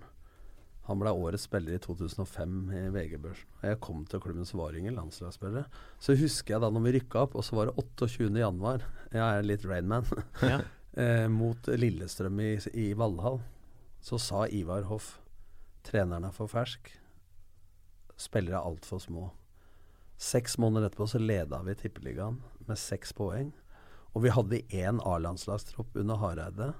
Han 0.88 1.00
ble 1.02 1.12
årets 1.12 1.44
spiller 1.44 1.76
i 1.76 1.80
2005 1.84 2.52
i 2.72 2.82
VG-børsen. 2.94 3.48
Og 3.60 3.64
jeg 3.68 3.80
kom 3.84 4.04
til 4.08 4.22
klubben, 4.24 4.46
var 4.56 4.72
det 4.72 4.94
landslagsspillere. 4.96 5.66
Så 6.00 6.16
husker 6.16 6.54
jeg 6.54 6.64
da 6.64 6.70
når 6.72 6.86
vi 6.86 6.94
rykka 6.96 7.26
opp, 7.26 7.36
og 7.36 7.44
så 7.44 7.58
var 7.58 7.68
det 7.68 7.76
28. 7.84 8.30
januar 8.40 8.86
Jeg 9.12 9.20
er 9.20 9.44
litt 9.44 9.66
Rainman. 9.68 10.08
Ja. 10.40 10.62
eh, 11.02 11.26
mot 11.28 11.68
Lillestrøm 11.68 12.40
i, 12.40 12.54
i 12.72 12.92
Valhall. 12.96 13.42
Så 14.00 14.16
sa 14.22 14.46
Ivar 14.48 14.88
Hoff 14.88 15.18
treneren 15.84 16.24
er 16.28 16.32
for 16.32 16.48
fersk. 16.48 16.90
Spillere 18.18 18.58
er 18.58 18.66
altfor 18.72 19.00
små. 19.02 19.28
Seks 20.18 20.56
måneder 20.58 20.88
etterpå 20.88 21.06
så 21.12 21.20
leda 21.22 21.60
vi 21.62 21.76
Tippeligaen 21.78 22.40
med 22.66 22.80
seks 22.80 23.12
poeng. 23.14 23.52
Og 24.16 24.24
vi 24.24 24.32
hadde 24.34 24.64
én 24.74 24.98
A-landslagstropp 25.06 26.00
under 26.00 26.18
Hareide. 26.18 26.72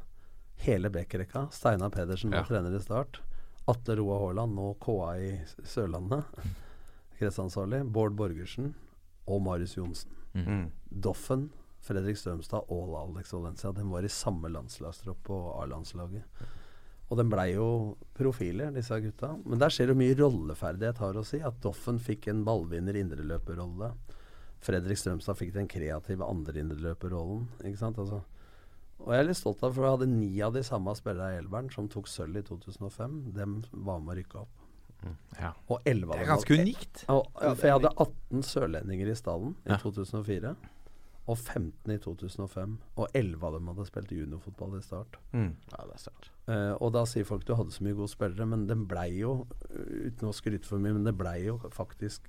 Hele 0.65 0.91
Bekkerekka. 0.91 1.47
Steinar 1.55 1.93
Pedersen 1.95 2.33
var 2.33 2.43
Ja. 2.43 2.49
trener 2.49 2.75
i 2.75 2.81
start. 2.83 3.21
Atle 3.69 3.99
Roa 4.01 4.19
Haaland, 4.23 4.57
nå 4.57 4.73
KA 4.83 5.13
i 5.21 5.33
Sørlandet. 5.65 6.25
Kretsansvarlig. 7.19 7.83
Bård 7.93 8.15
Borgersen 8.17 8.73
og 9.29 9.43
Marius 9.45 9.77
Johnsen. 9.77 10.15
Mm. 10.33 10.69
Doffen, 10.89 11.49
Fredrik 11.85 12.19
Strømstad 12.21 12.71
og 12.75 12.95
Alex 13.01 13.33
Valencia. 13.33 13.73
De 13.73 13.85
var 13.89 14.07
i 14.07 14.13
samme 14.13 14.51
landslagstropp 14.53 15.21
på 15.29 15.41
A-landslaget. 15.63 16.47
Og 17.09 17.17
de 17.17 17.25
blei 17.25 17.49
jo 17.55 17.69
profiler, 18.17 18.73
disse 18.75 18.99
gutta. 19.01 19.33
Men 19.45 19.61
der 19.63 19.73
skjer 19.73 19.91
du 19.91 19.97
mye 19.97 20.17
rolleferdighet, 20.19 21.01
har 21.01 21.17
å 21.17 21.25
si. 21.25 21.41
At 21.41 21.61
Doffen 21.65 22.01
fikk 22.03 22.29
en 22.29 22.45
ballvinner 22.45 22.99
indreløperrolle. 23.01 23.95
Fredrik 24.65 25.01
Strømstad 25.01 25.39
fikk 25.39 25.55
den 25.55 25.71
kreative 25.71 26.27
andre 26.29 26.61
indreløperrollen. 26.65 27.47
Ikke 27.65 27.81
sant? 27.81 28.01
Altså. 28.03 28.21
Og 29.09 29.15
jeg 29.15 29.23
er 29.25 29.29
litt 29.31 29.39
stolt 29.41 29.63
av 29.65 29.73
for 29.73 29.87
jeg 29.89 29.95
hadde 29.97 30.07
ni 30.13 30.31
av 30.45 30.53
de 30.53 30.61
samme 30.67 30.93
spillerne 30.99 31.33
i 31.33 31.41
Elveren 31.41 31.71
som 31.73 31.87
tok 31.89 32.07
sølv 32.13 32.37
i 32.37 32.43
2005. 32.45 33.15
Dem 33.33 33.63
var 33.73 34.03
med 34.05 34.13
å 34.13 34.17
rykke 34.21 34.43
opp. 34.43 34.65
Ja. 35.39 35.53
Og 35.73 35.81
11 35.89 36.11
av 36.13 36.19
Det 36.19 36.25
er 36.27 36.29
ganske 36.35 36.53
hadde- 36.53 36.67
unikt. 36.69 37.05
Og, 37.09 37.23
ja, 37.41 37.55
for 37.55 37.67
jeg 37.71 37.77
hadde 37.79 37.93
18 38.05 38.43
sørlendinger 38.45 39.09
i 39.09 39.15
stallen 39.17 39.55
i 39.65 39.71
Ja. 39.73 39.79
2004. 39.81 40.57
Og 41.29 41.37
15 41.39 41.93
i 41.95 41.99
2005. 41.99 42.79
Og 42.99 43.09
11 43.15 43.43
av 43.49 43.53
dem 43.57 43.67
hadde 43.73 43.87
spilt 43.89 44.13
juniorfotball 44.13 44.77
i 44.79 44.83
start. 44.83 45.17
Mm. 45.33 45.55
Ja, 45.73 45.85
det 45.87 45.95
er 45.95 45.99
start. 46.05 46.31
Uh, 46.49 46.75
og 46.81 46.93
da 46.93 47.05
sier 47.05 47.25
folk 47.25 47.45
du 47.47 47.55
hadde 47.55 47.71
så 47.73 47.83
mye 47.85 47.95
gode 47.97 48.09
spillere, 48.13 48.47
men 48.49 48.67
den 48.67 48.87
blei 48.87 49.19
jo, 49.21 49.47
uh, 49.71 50.09
uten 50.09 50.29
å 50.29 50.35
skryte 50.37 50.65
for 50.67 50.79
mye, 50.79 50.93
men 50.93 51.05
det 51.05 51.17
blei 51.17 51.45
jo 51.47 51.59
faktisk 51.71 52.21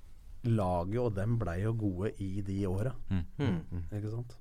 Laget 0.44 0.96
og 0.98 1.14
dem 1.14 1.36
blei 1.38 1.58
jo 1.62 1.74
gode 1.74 2.14
i 2.18 2.40
de 2.40 2.62
åra. 2.64 2.94
Mm. 3.10 3.90
Ikke 3.92 4.10
sant? 4.10 4.36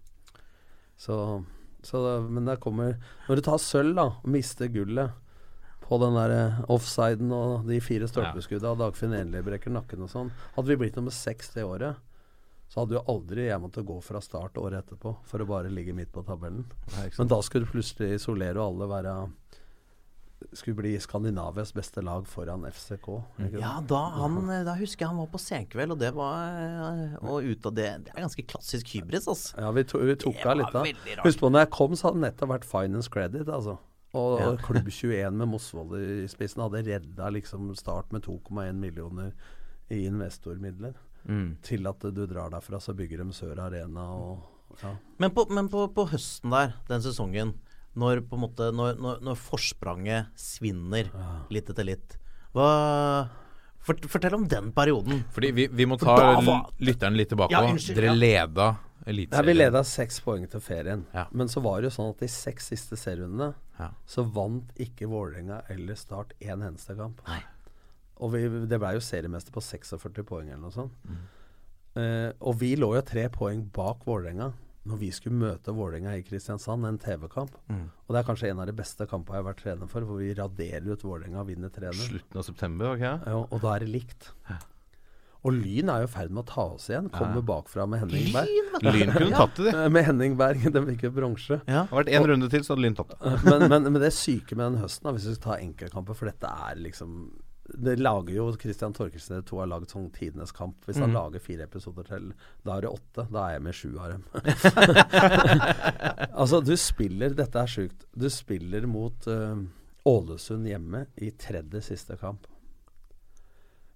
Så 0.95 1.43
da- 1.84 2.21
Men 2.27 2.45
der 2.45 2.57
kommer 2.57 2.97
Når 3.27 3.36
du 3.36 3.41
tar 3.41 3.57
sølv, 3.57 3.95
da, 3.95 4.03
og 4.23 4.27
mister 4.27 4.67
gullet 4.67 5.11
på 5.89 5.97
den 5.99 6.13
der 6.13 6.30
eh, 6.36 6.59
offsiden 6.69 7.32
og 7.34 7.65
de 7.67 7.80
fire 7.82 8.05
stolpeskudda 8.07 8.71
og 8.75 8.77
Dagfinn 8.77 9.13
Enli 9.17 9.41
brekker 9.41 9.71
nakken 9.73 10.03
og 10.05 10.09
sånn 10.11 10.30
Hadde 10.55 10.67
vi 10.67 10.75
blitt 10.84 10.95
nummer 10.99 11.11
seks 11.11 11.49
det 11.55 11.63
året, 11.65 11.95
så 12.69 12.84
hadde 12.84 12.93
jo 12.99 13.05
aldri 13.09 13.47
jeg 13.47 13.59
måttet 13.63 13.86
gå 13.88 13.95
fra 14.05 14.21
start 14.21 14.53
året 14.61 14.84
etterpå 14.86 15.15
for 15.25 15.41
å 15.41 15.47
bare 15.49 15.71
ligge 15.73 15.95
midt 15.97 16.11
på 16.13 16.21
tabellen. 16.23 16.65
Men 17.17 17.27
da 17.32 17.39
skulle 17.41 17.65
plutselig 17.65 18.19
Soler 18.21 18.55
og 18.61 18.67
alle 18.75 18.89
være 18.91 19.13
skulle 20.54 20.78
bli 20.80 20.93
Skandinavias 21.00 21.74
beste 21.74 22.02
lag 22.02 22.28
foran 22.28 22.66
FCK. 22.72 23.08
Ja, 23.54 23.76
da, 23.86 24.00
han, 24.16 24.39
da 24.66 24.74
husker 24.80 25.06
jeg 25.06 25.12
han 25.12 25.20
var 25.22 25.30
på 25.34 25.41
senkveld, 25.41 25.93
og 25.93 26.00
det 26.02 26.10
var 26.18 26.56
eh, 26.58 27.18
Og 27.22 27.45
ut 27.45 27.68
av 27.70 27.76
det 27.78 27.89
Det 28.08 28.14
er 28.16 28.26
ganske 28.26 28.45
klassisk 28.50 28.95
hybris, 28.95 29.28
altså. 29.30 29.54
Ja, 29.62 29.70
vi, 29.76 29.86
to, 29.89 30.02
vi 30.06 30.16
tok 30.20 30.41
av 30.45 30.58
litt 30.62 30.80
av. 30.80 30.89
Husk 31.26 31.43
på, 31.43 31.52
når 31.54 31.66
jeg 31.66 31.72
kom, 31.76 31.93
så 31.93 32.10
hadde 32.10 32.22
det 32.22 32.26
nettopp 32.28 32.54
vært 32.56 32.68
Finance 32.70 33.14
Credit, 33.14 33.45
altså. 33.47 33.78
Og 34.18 34.39
Ja. 34.41 34.52
Klubb 34.66 34.89
21 34.89 35.38
med 35.38 35.52
Mosvold 35.52 35.97
i 36.00 36.28
spissen 36.32 36.64
hadde 36.66 36.86
redda 36.88 37.30
liksom 37.36 37.70
Start 37.78 38.14
med 38.16 38.26
2,1 38.26 38.80
millioner 38.80 39.36
i 39.93 40.06
investormidler. 40.10 40.97
Mm. 41.30 41.60
Til 41.66 41.89
at 41.89 42.02
du 42.16 42.24
drar 42.26 42.50
derfra, 42.54 42.80
så 42.82 42.95
bygger 42.97 43.22
de 43.22 43.36
Sør 43.38 43.60
Arena 43.68 44.08
og 44.16 44.47
ja. 44.84 44.93
Men, 45.18 45.32
på, 45.34 45.45
men 45.50 45.70
på, 45.70 45.88
på 45.93 46.06
høsten 46.12 46.54
der, 46.54 46.76
den 46.89 47.02
sesongen, 47.04 47.56
når 47.97 48.21
på 48.29 48.35
en 48.37 48.41
måte 48.43 48.67
Når, 48.75 48.97
når, 49.01 49.21
når 49.25 49.35
forspranget 49.39 50.27
svinner 50.37 51.09
litt 51.49 51.69
etter 51.69 51.83
litt 51.87 52.17
Hva 52.53 53.29
fort, 53.79 54.05
Fortell 54.11 54.35
om 54.37 54.45
den 54.47 54.71
perioden. 54.75 55.23
Fordi 55.33 55.51
vi, 55.55 55.67
vi 55.67 55.85
må 55.89 55.97
ta 55.99 56.15
var- 56.41 56.69
lytteren 56.79 57.17
litt 57.17 57.29
tilbake 57.33 57.51
Ja, 57.55 57.63
unnskyld, 57.65 57.95
Dere 57.97 58.11
ja. 58.11 58.13
leda 58.13 58.69
Eliteserien. 59.09 59.45
vi 59.47 59.53
leda 59.55 59.81
seks 59.87 60.19
poeng 60.21 60.43
til 60.51 60.59
ferien. 60.61 61.05
Ja. 61.15 61.23
Men 61.31 61.47
så 61.47 61.61
var 61.63 61.79
det 61.81 61.87
jo 61.89 61.95
sånn 61.95 62.09
at 62.11 62.19
de 62.19 62.27
seks 62.27 62.67
siste 62.73 62.97
serierundene 62.99 63.53
Ja. 63.79 63.87
så 64.05 64.25
vant 64.27 64.69
ikke 64.77 65.07
Vålerenga 65.07 65.61
eller 65.71 65.95
Start 65.95 66.33
én 66.41 66.61
eneste 66.61 66.95
kamp. 66.97 67.21
Nei. 67.27 67.39
Og 68.19 68.33
vi, 68.33 68.41
det 68.67 68.77
ble 68.79 68.91
jo 68.97 68.99
seriemester 68.99 69.55
på 69.55 69.63
46 69.63 70.25
poeng 70.27 70.49
eller 70.51 70.59
noe 70.65 70.75
sånt. 70.75 70.91
Mm. 71.07 71.21
Uh, 71.95 72.31
og 72.41 72.59
vi 72.59 72.75
lå 72.75 72.91
jo 72.97 73.01
tre 73.01 73.29
poeng 73.33 73.63
bak 73.73 74.03
Vålerenga 74.05 74.51
når 74.89 74.99
vi 75.03 75.11
skulle 75.15 75.37
møte 75.39 75.73
Vålerenga 75.75 76.15
i 76.17 76.23
Kristiansand, 76.25 76.87
en 76.89 76.97
TV-kamp. 77.01 77.53
Mm. 77.69 77.85
Og 78.07 78.15
det 78.15 78.19
er 78.23 78.27
kanskje 78.27 78.49
en 78.51 78.63
av 78.63 78.67
de 78.69 78.75
beste 78.77 79.05
kampene 79.09 79.37
jeg 79.37 79.43
har 79.45 79.49
vært 79.51 79.63
trener 79.63 79.91
for, 79.91 80.07
hvor 80.09 80.19
vi 80.21 80.33
raderer 80.37 80.89
ut 80.89 81.05
Vålerenga 81.05 81.43
og 81.43 81.47
vinner 81.51 81.71
3-0. 81.73 82.01
Slutten 82.09 82.41
av 82.41 82.47
september, 82.49 82.91
ok? 82.97 83.05
Ja, 83.05 83.37
og 83.45 83.63
da 83.63 83.75
er 83.77 83.85
det 83.85 83.93
likt. 83.93 84.31
Og 85.39 85.53
Lyn 85.55 85.87
er 85.87 86.01
jo 86.03 86.07
i 86.09 86.11
ferd 86.11 86.33
med 86.35 86.41
å 86.43 86.47
ta 86.49 86.63
oss 86.73 86.89
igjen. 86.89 87.05
Kommer 87.15 87.39
bakfra 87.47 87.85
med 87.87 88.01
Henning 88.01 88.25
Berg. 88.35 88.49
Lyn 88.83 89.13
kunne 89.13 89.29
tatt 89.37 89.55
det, 89.55 89.69
de. 89.69 89.75
Eh, 89.85 89.91
Med 89.95 90.03
Henning 90.09 90.33
Berg. 90.39 90.65
De 90.75 90.81
fikk 90.89 91.05
jo 91.07 91.11
bronse. 91.15 91.61
Ja. 91.63 91.85
Det 91.85 91.93
har 91.93 92.01
vært 92.01 92.11
én 92.17 92.27
runde 92.33 92.49
til, 92.51 92.65
så 92.67 92.73
hadde 92.75 92.83
Lyn 92.83 92.97
tatt 92.97 93.13
det. 93.13 93.35
men, 93.45 93.63
men, 93.71 93.87
men 93.93 94.01
det 94.03 94.09
syke 94.17 94.57
med 94.59 94.65
den 94.73 94.81
høsten, 94.83 95.07
da, 95.07 95.13
hvis 95.15 95.29
vi 95.29 95.37
skal 95.37 95.45
ta 95.45 95.57
enkeltkamper 95.63 96.17
For 96.19 96.27
dette 96.27 96.51
er 96.67 96.81
liksom 96.83 97.15
Det 97.74 97.95
lager 97.99 98.34
jo 98.34 98.45
Christian 98.59 98.93
Torkelsen 98.95 99.36
dere 99.36 99.45
to 99.47 99.59
har 99.61 99.70
laget 99.70 99.93
sånn 99.93 100.09
tidenes 100.15 100.53
kamp. 100.55 100.78
Hvis 100.88 100.99
han 101.01 101.13
lager 101.15 101.43
fire 101.43 101.67
episoder 101.67 102.07
til, 102.07 102.32
da 102.65 102.78
er 102.78 102.86
det 102.86 102.91
åtte. 102.93 103.26
Da 103.30 103.43
er 103.45 103.57
jeg 103.57 103.65
med 103.65 103.78
sju 103.78 103.89
av 103.99 104.13
dem. 104.13 104.24
altså, 106.41 106.61
du 106.65 106.74
spiller 106.80 107.36
Dette 107.38 107.61
er 107.61 107.74
sjukt. 107.74 108.07
Du 108.13 108.30
spiller 108.34 108.88
mot 108.89 109.28
uh, 109.30 109.59
Ålesund 110.09 110.70
hjemme 110.70 111.05
i 111.22 111.32
tredje 111.38 111.84
siste 111.91 112.17
kamp. 112.22 112.47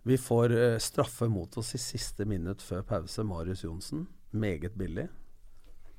Vi 0.03 0.19
får 0.19 0.53
uh, 0.53 0.78
straffe 0.84 1.30
mot 1.32 1.57
oss 1.57 1.74
i 1.78 1.82
siste 1.82 2.28
minutt 2.30 2.61
før 2.61 2.86
pause. 2.88 3.26
Marius 3.26 3.65
Johnsen. 3.65 4.07
Meget 4.32 4.78
billig. 4.80 5.07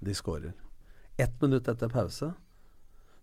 De 0.05 0.15
skårer. 0.15 0.55
Ett 1.17 1.41
minutt 1.43 1.69
etter 1.71 1.89
pause 1.89 2.33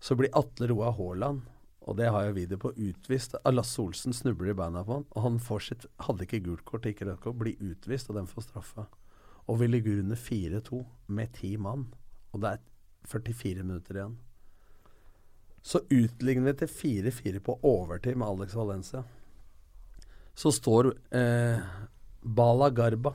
så 0.02 0.16
blir 0.18 0.34
Atle 0.34 0.68
Roa 0.72 0.90
Haaland, 0.92 1.42
og 1.82 1.98
det 1.98 2.12
har 2.14 2.28
jeg 2.28 2.36
video 2.36 2.60
på, 2.62 2.74
utvist. 2.78 3.36
Lasse 3.50 3.82
Olsen 3.82 4.14
snubler 4.14 4.52
i 4.52 4.58
beina 4.58 4.84
på 4.86 5.00
han, 5.00 5.06
og 5.10 5.24
han 5.26 5.40
får 5.42 5.64
sitt 5.66 5.86
Hadde 6.06 6.28
ikke 6.28 6.44
gult 6.46 6.66
kort, 6.68 6.86
ikke 6.86 7.08
rødt 7.10 7.24
kort, 7.24 7.40
blir 7.40 7.58
utvist, 7.58 8.12
og 8.12 8.20
den 8.20 8.30
får 8.30 8.46
straffa. 8.46 8.86
Og 9.50 9.58
vi 9.60 9.70
ligger 9.70 10.04
under 10.04 10.20
4-2 10.20 10.84
med 11.18 11.34
ti 11.40 11.56
mann, 11.58 11.88
og 12.32 12.44
det 12.44 12.52
er 12.52 12.62
44 13.10 13.66
minutter 13.66 13.98
igjen. 13.98 14.20
Så 15.62 15.82
utligner 15.90 16.52
vi 16.52 16.60
til 16.62 16.72
4-4 17.10 17.42
på 17.46 17.58
overtid 17.66 18.18
med 18.18 18.30
Alex 18.30 18.56
Valencia. 18.58 19.04
Så 20.38 20.54
står 20.54 20.94
eh, 21.18 21.66
Bala 22.22 22.70
Garba, 22.70 23.14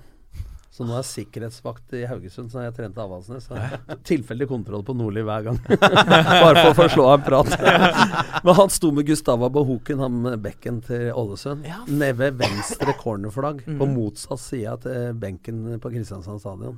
som 0.76 0.90
nå 0.90 0.96
er 0.98 1.06
sikkerhetsvakt 1.08 1.94
i 1.96 2.02
Haugesund, 2.04 2.50
så 2.52 2.66
jeg 2.66 2.74
trente 2.76 3.00
Avaldsnes. 3.00 3.46
så 3.48 3.56
Tilfeldig 4.10 4.48
kontroll 4.50 4.82
på 4.84 4.92
Nordli 4.96 5.22
hver 5.24 5.46
gang. 5.46 5.60
Bare 5.80 6.60
for 6.60 6.72
å 6.72 6.76
få 6.76 6.88
slå 6.92 7.06
av 7.08 7.14
en 7.16 7.24
prat. 7.24 7.54
Men 8.44 8.58
han 8.58 8.72
sto 8.74 8.90
med 8.92 9.08
Gustava 9.08 9.48
Bohoken, 9.52 10.02
han 10.04 10.18
med 10.26 10.42
bekken 10.44 10.82
til 10.84 11.08
Ålesund, 11.16 11.64
nede 11.88 12.18
ved 12.20 12.36
venstre 12.42 12.92
cornerflagg, 13.00 13.64
på 13.64 13.88
motsatt 13.88 14.42
side 14.42 14.76
til 14.84 15.16
benken 15.22 15.64
på 15.80 15.94
Kristiansand 15.94 16.44
stadion. 16.44 16.76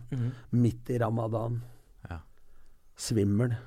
Midt 0.55 0.95
i 0.95 1.03
ramadan. 1.03 1.59
Ja. 2.07 2.21
Svimmel. 2.99 3.59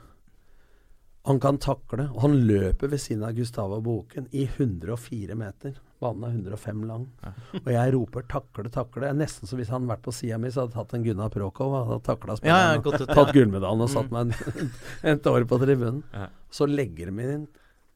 Han 1.27 1.43
kan 1.43 1.59
takle, 1.61 2.07
og 2.15 2.23
han 2.23 2.39
løper 2.47 2.95
ved 2.95 3.03
siden 3.03 3.27
av 3.27 3.35
Gustava 3.37 3.83
Bohoken 3.83 4.31
i 4.31 4.47
104 4.47 5.35
meter. 5.37 5.75
Banen 6.01 6.23
er 6.25 6.33
105 6.33 6.83
lang. 6.89 7.05
Og 7.61 7.67
jeg 7.71 7.93
roper 7.93 8.23
'takle, 8.25 8.69
takle'. 8.73 9.03
Det 9.03 9.09
er 9.11 9.17
nesten 9.19 9.47
som 9.47 9.59
hvis 9.59 9.69
han 9.69 9.83
hadde 9.83 9.91
vært 9.93 10.05
på 10.07 10.13
sida 10.17 10.37
mi, 10.41 10.49
så 10.49 10.63
hadde 10.63 10.73
jeg 10.73 10.79
tatt 10.81 10.95
en 10.97 11.03
Gunnar 11.05 11.29
Prokov 11.29 11.73
og 11.77 11.87
hadde 11.91 12.05
takla 12.07 12.37
Ja, 12.41 12.57
ja, 12.57 12.79
spilleren. 12.81 12.85
og 12.85 13.09
ja. 13.09 13.13
tatt 13.13 13.33
gullmedaljen 13.35 13.85
og 13.85 13.89
satt 13.93 14.11
meg 14.11 14.21
en, 14.33 14.71
et 15.13 15.29
år 15.29 15.45
på 15.45 15.59
tribunen. 15.61 16.03
Ja. 16.13 16.27
Så 16.49 16.65
legger 16.67 17.11
de 17.11 17.27
inn 17.35 17.47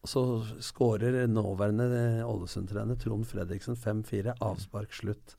Så 0.06 0.22
skårer 0.62 1.26
nåværende 1.26 2.22
Ålesund-trener 2.30 2.96
Trond 3.02 3.26
Fredriksen 3.26 3.76
5-4. 3.76 4.36
Avspark 4.40 4.94
slutt. 4.94 5.34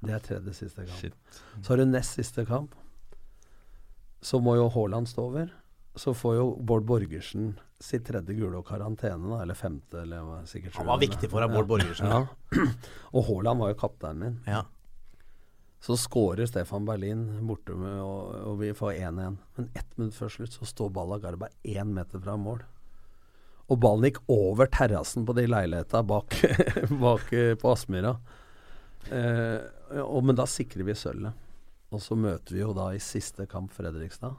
Det 0.00 0.14
er 0.16 0.22
tredje 0.24 0.54
siste 0.56 0.86
kamp. 0.86 0.96
Shit. 0.96 1.14
Så 1.60 1.74
har 1.74 1.76
du 1.76 1.84
nest 1.84 2.16
siste 2.16 2.46
kamp. 2.48 2.72
Så 4.24 4.40
må 4.40 4.56
jo 4.56 4.70
Haaland 4.72 5.10
stå 5.10 5.26
over. 5.28 5.50
Så 5.98 6.14
får 6.14 6.36
jo 6.38 6.46
Bård 6.62 6.86
Borgersen 6.86 7.52
sitt 7.82 8.06
tredje 8.06 8.34
gule 8.34 8.58
og 8.58 8.66
karantene, 8.66 9.28
da, 9.30 9.42
eller 9.44 9.58
femte, 9.58 10.02
eller 10.02 10.24
hva, 10.26 10.40
sikkert 10.50 10.78
Han 10.78 10.88
var 10.90 11.00
viktig 11.02 11.30
for 11.30 11.42
deg, 11.42 11.54
Bård 11.54 11.68
Borgersen. 11.70 12.10
Ja. 12.10 12.24
Og 13.14 13.28
Haaland 13.28 13.62
var 13.62 13.72
jo 13.72 13.78
kapteinen 13.78 14.24
min. 14.24 14.40
Ja. 14.50 14.64
Så 15.84 15.94
skårer 15.98 16.48
Stefan 16.50 16.86
Berlin 16.88 17.22
borte 17.46 17.76
med, 17.78 18.00
og, 18.02 18.32
og 18.50 18.56
vi 18.58 18.72
får 18.74 18.96
1-1. 18.96 19.36
Men 19.54 19.68
ett 19.78 19.92
minutt 19.94 20.16
før 20.16 20.32
slutt 20.34 20.56
så 20.56 20.66
står 20.66 20.90
Balla 20.90 21.20
Garba 21.22 21.52
én 21.62 21.92
meter 21.94 22.18
fra 22.18 22.34
mål. 22.34 22.64
Og 23.68 23.78
ballen 23.78 24.08
gikk 24.08 24.18
over 24.32 24.66
terrassen 24.74 25.26
på 25.28 25.36
de 25.38 25.44
leilighetene 25.46 26.02
bak, 26.08 26.34
bak 27.04 27.30
eh, 27.36 27.52
på 27.60 27.70
Aspmyra. 27.70 28.16
Eh, 29.14 30.02
men 30.24 30.38
da 30.38 30.48
sikrer 30.50 30.88
vi 30.88 30.98
sølvet. 30.98 31.46
Og 31.94 32.02
så 32.02 32.18
møter 32.18 32.56
vi 32.56 32.64
jo 32.64 32.74
da 32.76 32.90
i 32.92 33.00
siste 33.00 33.46
kamp 33.48 33.70
Fredrikstad. 33.76 34.34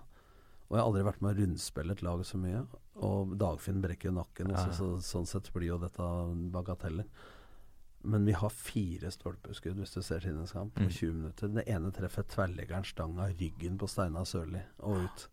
Og 0.70 0.78
jeg 0.78 0.84
har 0.84 0.88
aldri 0.88 1.04
vært 1.08 1.22
med 1.26 1.34
å 1.34 1.42
rundspille 1.42 1.96
et 1.96 2.06
lag 2.06 2.22
så 2.26 2.38
mye. 2.38 2.62
Og 3.10 3.36
Dagfinn 3.42 3.82
brekker 3.82 4.12
jo 4.12 4.16
nakken, 4.20 4.54
så, 4.54 4.70
så, 4.76 4.90
sånn 5.02 5.28
sett 5.30 5.50
blir 5.56 5.72
jo 5.72 5.78
dette 5.82 6.10
bagateller. 6.54 7.08
Men 8.10 8.26
vi 8.28 8.36
har 8.38 8.52
fire 8.54 9.10
stolpeskudd 9.12 9.80
hvis 9.82 9.96
du 9.98 10.02
ser 10.06 10.22
tidenes 10.24 10.54
kamp 10.56 10.78
på 10.78 10.86
20 10.88 11.16
minutter. 11.18 11.50
Det 11.58 11.66
ene 11.68 11.90
treffer 11.96 12.28
tverrleggeren 12.32 12.86
stanga 12.88 13.28
ryggen 13.34 13.80
på 13.82 13.90
Steinar 13.92 14.28
Sørli 14.30 14.62
og 14.86 15.08
ut. 15.08 15.26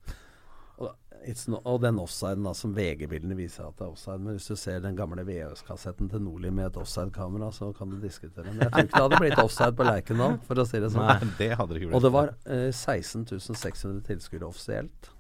Og, 0.76 0.90
it's 1.24 1.46
no, 1.48 1.60
og 1.64 1.78
den 1.84 2.00
offsiden 2.00 2.44
da 2.44 2.52
som 2.56 2.74
VG-bildene 2.76 3.36
viser 3.38 3.68
at 3.68 3.78
det 3.78 3.86
er 3.86 3.92
offside. 3.92 4.18
Men 4.24 4.36
hvis 4.36 4.48
du 4.50 4.56
ser 4.60 4.82
den 4.84 4.98
gamle 4.98 5.24
VØS-kassetten 5.28 6.10
til 6.12 6.24
Nordli 6.24 6.50
med 6.50 6.70
et 6.70 6.80
offside-kamera, 6.80 7.52
så 7.54 7.70
kan 7.76 7.92
du 7.92 8.00
diskutere. 8.02 8.48
Men 8.50 8.66
jeg 8.66 8.72
tror 8.72 8.84
ikke 8.84 8.96
det 8.96 9.04
hadde 9.04 9.20
blitt 9.22 9.44
offside 9.44 9.76
på 9.78 9.86
Lerkendal, 9.88 10.40
for 10.48 10.60
å 10.60 10.66
si 10.68 10.80
det 10.82 10.90
sånn. 10.96 11.06
Nei, 11.06 11.34
det 11.38 11.52
hadde 11.54 11.72
det 11.72 11.80
ikke 11.80 11.92
blitt. 11.92 11.98
Og 12.00 12.04
det 12.08 12.12
var 12.16 12.34
eh, 12.44 12.68
16 12.72 13.28
600 13.52 14.02
tilskuere 14.10 14.50
offisielt. 14.50 15.12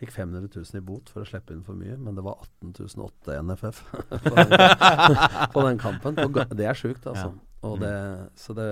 Fikk 0.00 0.14
500 0.14 0.48
000 0.56 0.78
i 0.78 0.80
bot 0.80 1.10
for 1.12 1.20
å 1.20 1.28
slippe 1.28 1.52
inn 1.52 1.64
for 1.66 1.76
mye, 1.76 1.98
men 2.00 2.16
det 2.16 2.22
var 2.24 2.38
18 2.62 2.72
008 2.96 3.34
NFF 3.44 3.82
på, 3.92 4.32
den, 4.38 4.54
på 5.54 5.64
den 5.66 5.80
kampen. 5.82 6.16
Det 6.56 6.64
er 6.64 6.78
sjukt, 6.78 7.04
altså. 7.10 7.34
Og 7.68 7.76
det, 7.82 7.92
så 8.40 8.54
det, 8.56 8.68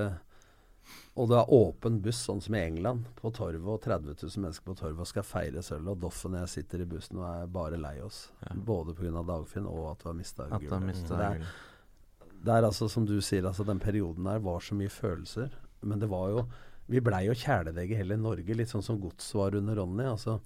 og 1.19 1.29
det 1.29 1.37
er 1.37 1.51
åpen 1.53 1.99
buss, 2.01 2.21
sånn 2.29 2.41
som 2.41 2.55
i 2.57 2.63
England, 2.63 3.11
på 3.19 3.29
torvet, 3.37 3.67
og 3.69 3.83
30 3.85 4.15
000 4.23 4.45
mennesker 4.45 4.71
på 4.71 4.77
torvet 4.79 5.03
og 5.03 5.11
skal 5.11 5.27
feire 5.27 5.65
sølvet. 5.67 5.91
Og 5.97 6.05
Doffen 6.07 6.37
og 6.37 6.45
jeg 6.47 6.53
sitter 6.53 6.85
i 6.85 6.87
bussen 6.95 7.21
og 7.21 7.27
er 7.29 7.51
bare 7.59 7.81
lei 7.81 7.97
oss. 8.05 8.29
Både 8.55 8.95
pga. 8.97 9.25
Dagfinn 9.29 9.67
og 9.69 9.91
at 9.91 10.07
vi 10.07 10.09
har 10.09 10.17
mista 10.21 10.47
du 10.47 10.55
gullet. 10.63 11.03
det 11.11 12.39
Det 12.47 12.55
er 12.55 12.69
altså 12.71 12.89
som 12.89 13.05
du 13.05 13.19
sier, 13.21 13.45
altså 13.51 13.67
den 13.67 13.83
perioden 13.83 14.31
der 14.31 14.41
var 14.47 14.65
så 14.65 14.79
mye 14.79 14.93
følelser. 14.95 15.53
Men 15.83 16.01
det 16.01 16.09
var 16.09 16.33
jo 16.33 16.47
Vi 16.89 17.03
blei 17.05 17.27
jo 17.27 17.35
kjæledegge 17.37 17.99
hele 17.99 18.17
Norge, 18.17 18.55
litt 18.57 18.71
sånn 18.71 18.81
som 18.81 18.97
Gods 18.97 19.27
var 19.37 19.53
under 19.59 19.77
Ronny. 19.77 20.07
altså 20.09 20.39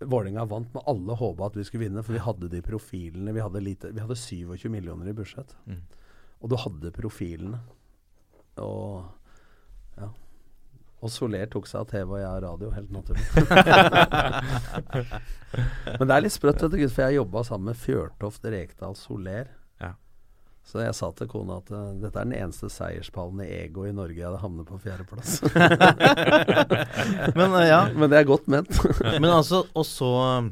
Vålerenga 0.00 0.44
vant, 0.46 0.74
men 0.74 0.82
alle 0.86 1.14
håpa 1.18 1.48
at 1.48 1.56
vi 1.58 1.64
skulle 1.66 1.88
vinne, 1.88 2.02
for 2.06 2.14
vi 2.14 2.22
hadde 2.22 2.48
de 2.52 2.60
profilene. 2.62 3.32
Vi 3.34 3.42
hadde, 3.42 3.62
lite, 3.64 3.90
vi 3.90 4.02
hadde 4.04 4.16
27 4.16 4.68
millioner 4.70 5.10
i 5.10 5.14
budsjett. 5.16 5.56
Mm. 5.66 5.80
Og 6.38 6.52
du 6.52 6.56
hadde 6.62 6.92
profilene. 6.94 7.58
Og 8.62 9.02
ja. 9.98 10.12
Og 10.98 11.12
Soler 11.14 11.46
tok 11.50 11.66
seg 11.70 11.84
av 11.84 11.90
TV 11.92 12.10
og 12.10 12.18
jeg 12.18 12.28
av 12.28 12.40
radio, 12.42 12.70
helt 12.74 12.90
naturlig. 12.90 13.22
Men 15.98 16.08
det 16.10 16.16
er 16.16 16.24
litt 16.24 16.34
sprøtt, 16.34 16.64
for 16.64 17.02
jeg 17.04 17.18
jobba 17.20 17.44
sammen 17.46 17.70
med 17.70 17.78
Fjørtoft, 17.78 18.48
Rekdal, 18.50 18.96
Soler. 18.98 19.52
Så 20.68 20.82
jeg 20.82 20.92
sa 20.92 21.08
til 21.16 21.28
kona 21.32 21.62
at 21.62 21.70
uh, 21.72 21.94
dette 21.96 22.12
er 22.20 22.26
den 22.28 22.34
eneste 22.36 22.68
seierspallen 22.68 23.40
i 23.40 23.48
ego 23.62 23.86
i 23.88 23.92
Norge 23.96 24.18
jeg 24.18 24.26
hadde 24.26 24.40
havnet 24.42 24.68
på 24.68 24.76
fjerdeplass. 24.82 25.38
Men 27.38 27.54
eh, 27.56 27.68
ja. 27.70 27.78
Men 27.96 28.10
det 28.12 28.18
er 28.18 28.26
godt 28.28 28.50
ment. 28.52 28.68
Men 29.22 29.30
altså, 29.32 29.62
og 29.72 29.86
så 29.88 30.10
um, 30.42 30.50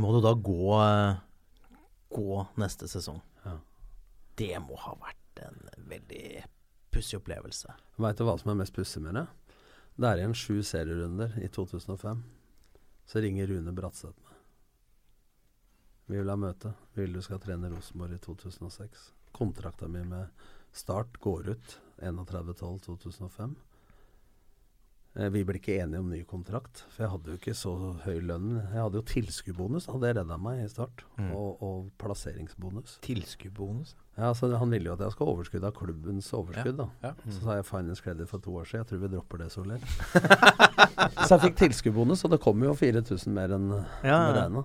må 0.00 0.14
du 0.16 0.22
da 0.24 0.32
gå 0.32 0.78
eh, 0.80 1.18
Gå 2.08 2.38
neste 2.56 2.88
sesong. 2.88 3.18
Ja. 3.44 3.52
Det 4.40 4.54
må 4.64 4.78
ha 4.80 4.94
vært 4.96 5.42
en 5.44 5.58
veldig 5.90 6.46
pussig 6.88 7.18
opplevelse. 7.18 7.74
Veit 8.00 8.16
du 8.16 8.24
hva 8.24 8.38
som 8.40 8.54
er 8.54 8.56
mest 8.62 8.72
pussig 8.72 9.02
med 9.04 9.18
det? 9.18 9.26
Det 10.00 10.08
er 10.08 10.22
igjen 10.22 10.32
sju 10.32 10.62
serierunder 10.64 11.36
i 11.44 11.50
2005. 11.52 12.24
Så 13.12 13.20
ringer 13.20 13.52
Rune 13.52 13.76
Bratseth 13.76 14.16
meg. 14.24 14.40
Vi 16.08 16.16
vil 16.16 16.32
ha 16.32 16.40
møte. 16.40 16.72
Vi 16.96 17.04
vil 17.04 17.20
du 17.20 17.20
skal 17.20 17.44
trene 17.44 17.68
Rosenborg 17.74 18.16
i 18.16 18.22
2006. 18.24 19.10
Kontrakta 19.32 19.88
mi 19.88 20.04
med 20.04 20.28
Start 20.72 21.18
går 21.20 21.48
ut 21.54 21.78
31.12.2005. 22.02 23.54
Eh, 25.18 25.28
Vi 25.32 25.42
ble 25.44 25.58
ikke 25.58 25.78
enige 25.82 25.98
om 25.98 26.10
ny 26.12 26.20
kontrakt, 26.28 26.84
for 26.92 27.02
jeg 27.02 27.10
hadde 27.10 27.32
jo 27.32 27.38
ikke 27.40 27.54
så 27.56 27.72
høy 28.04 28.20
lønn. 28.22 28.50
Jeg 28.60 28.78
hadde 28.84 29.00
jo 29.00 29.06
tilskuddsbonus, 29.08 29.88
hadde 29.90 30.12
redda 30.20 30.36
meg 30.38 30.60
i 30.64 30.68
start, 30.70 31.02
Mm. 31.18 31.32
og, 31.34 31.62
og 31.62 31.88
plasseringsbonus. 31.98 32.98
Tilskuddsbonus? 33.02 33.96
Ja, 34.18 34.28
altså 34.32 34.50
Han 34.58 34.70
ville 34.70 34.86
jo 34.90 34.92
at 34.94 35.00
jeg 35.00 35.12
skulle 35.12 35.30
ha 35.30 35.34
overskudd 35.36 35.64
av 35.64 35.72
klubbens 35.74 36.28
overskudd. 36.34 36.76
da 36.76 36.88
Ja. 37.02 37.12
Så 37.30 37.40
sa 37.42 37.54
jeg 37.56 37.66
finance 37.66 38.02
credit 38.02 38.28
for 38.28 38.38
to 38.38 38.50
år 38.54 38.64
siden. 38.66 38.84
Jeg 38.84 38.86
tror 38.92 38.98
vi 39.08 39.08
dropper 39.16 39.38
det, 39.38 39.50
Soler. 39.52 39.78
så 41.26 41.34
jeg 41.34 41.40
fikk 41.48 41.56
tilskuddsbonus, 41.64 42.24
og 42.24 42.30
det 42.30 42.40
kom 42.40 42.62
jo 42.62 42.74
4000 42.74 43.32
mer 43.34 43.48
enn 43.58 43.68
Ja, 44.04 44.20
ja. 44.34 44.64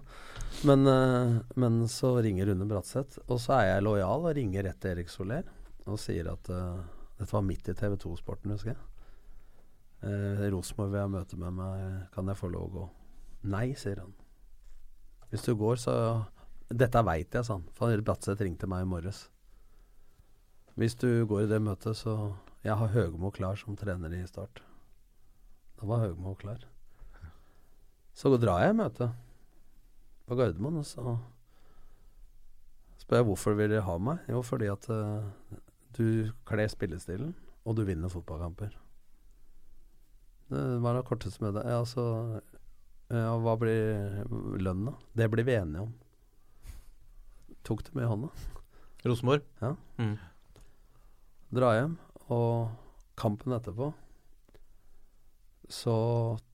Men, 0.63 0.87
eh, 0.87 1.35
men 1.55 1.87
så 1.87 2.21
ringer 2.21 2.45
Rune 2.45 2.65
Bratseth, 2.65 3.19
og 3.27 3.39
så 3.41 3.57
er 3.57 3.65
jeg 3.67 3.83
lojal 3.83 4.27
og 4.29 4.35
ringer 4.37 4.63
rett 4.63 4.79
til 4.79 4.93
Erik 4.93 5.09
Soler 5.11 5.47
og 5.83 5.97
sier 5.99 6.29
at 6.31 6.47
uh, 6.47 6.79
dette 7.19 7.33
var 7.35 7.43
midt 7.43 7.67
i 7.67 7.73
TV 7.75 7.97
2-sporten, 7.99 8.53
husker 8.55 8.71
jeg. 8.71 8.83
Uh, 10.03 10.45
Rosenborg 10.53 10.93
vil 10.93 11.01
ha 11.01 11.09
møte 11.11 11.39
med 11.39 11.57
meg, 11.57 11.81
kan 12.13 12.31
jeg 12.31 12.39
få 12.39 12.47
lov 12.53 12.69
å 12.69 12.73
gå? 12.77 12.83
Nei, 13.51 13.65
sier 13.75 13.99
han. 13.99 14.13
Hvis 15.33 15.43
du 15.43 15.51
går, 15.59 15.81
så 15.83 15.95
Dette 16.73 17.03
veit 17.05 17.35
jeg, 17.35 17.43
sa 17.45 17.57
han. 17.57 17.65
For 17.75 17.99
Bratseth 18.01 18.41
ringte 18.41 18.65
meg 18.71 18.85
i 18.85 18.87
morges. 18.89 19.25
Hvis 20.79 20.95
du 20.97 21.25
går 21.29 21.43
i 21.43 21.49
det 21.51 21.59
møtet, 21.61 21.99
så 21.99 22.33
Jeg 22.63 22.79
har 22.79 22.93
Høgmo 22.95 23.29
klar 23.35 23.59
som 23.59 23.75
trener 23.75 24.15
i 24.15 24.23
Start. 24.25 24.63
Da 25.75 25.85
var 25.85 26.05
Høgmo 26.07 26.33
klar. 26.39 26.63
Så 28.15 28.31
drar 28.39 28.63
jeg 28.63 28.71
i 28.71 28.79
møtet 28.79 29.11
på 30.33 30.39
Gardermoen, 30.39 30.81
og 30.81 30.87
så 30.87 31.15
spør 33.03 33.21
jeg 33.21 33.27
hvorfor 33.29 33.57
vil 33.59 33.75
de 33.75 33.83
ha 33.85 33.97
meg. 34.01 34.23
Jo, 34.31 34.41
fordi 34.45 34.69
at 34.71 34.87
uh, 34.89 35.27
du 35.93 36.33
kler 36.49 36.71
spillestilen, 36.71 37.35
og 37.63 37.77
du 37.77 37.83
vinner 37.87 38.11
fotballkamper. 38.11 38.73
Det 40.53 40.63
var 40.83 40.97
det 40.97 41.05
korteste 41.07 41.43
med 41.43 41.55
det. 41.57 41.63
Ja, 41.69 41.79
altså 41.81 42.03
ja, 43.13 43.33
Hva 43.41 43.55
blir 43.61 44.23
lønna? 44.61 44.95
Det 45.13 45.29
blir 45.31 45.45
vi 45.47 45.55
enige 45.57 45.85
om. 45.85 45.93
Tok 47.63 47.85
det 47.85 47.93
med 47.95 48.07
i 48.07 48.11
hånda. 48.11 48.29
Rosenborg? 49.05 49.45
Ja. 49.61 49.75
Mm. 49.99 50.15
Dra 51.53 51.73
hjem, 51.77 51.97
og 52.33 52.73
kampen 53.19 53.53
etterpå 53.55 53.91
så 55.73 55.95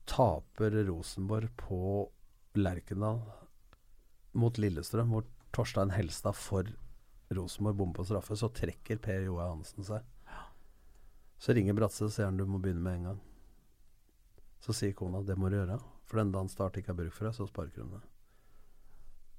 taper 0.08 0.70
Rosenborg 0.86 1.50
på 1.58 1.80
Lerkendal 2.56 3.20
mot 4.34 4.58
Lillestrøm, 4.58 5.10
hvor 5.14 5.24
Torstein 5.52 5.90
Helstad 5.94 6.36
for 6.38 6.68
Rosenborg 7.34 7.76
bommer 7.80 7.94
på 8.00 8.04
straffe. 8.06 8.36
Så 8.38 8.48
trekker 8.54 9.00
Per 9.02 9.24
Joar 9.26 9.52
Hansen 9.54 9.84
seg. 9.86 10.04
Så 11.40 11.54
ringer 11.56 11.74
Bratse 11.78 12.04
og 12.04 12.12
sier 12.12 12.26
han 12.28 12.36
du 12.36 12.44
må 12.46 12.58
begynne 12.60 12.82
med 12.84 12.98
en 13.00 13.04
gang. 13.10 13.20
Så 14.60 14.74
sier 14.76 14.92
kona 14.92 15.22
det 15.24 15.38
må 15.40 15.48
du 15.48 15.56
gjøre, 15.56 15.78
for 16.04 16.20
den 16.20 16.32
dagen 16.34 16.50
Start 16.52 16.76
ikke 16.76 16.92
har 16.92 16.98
bruk 16.98 17.14
for 17.16 17.24
deg, 17.30 17.34
så 17.38 17.46
sparker 17.48 17.80
hun 17.86 17.94
deg. 17.94 18.02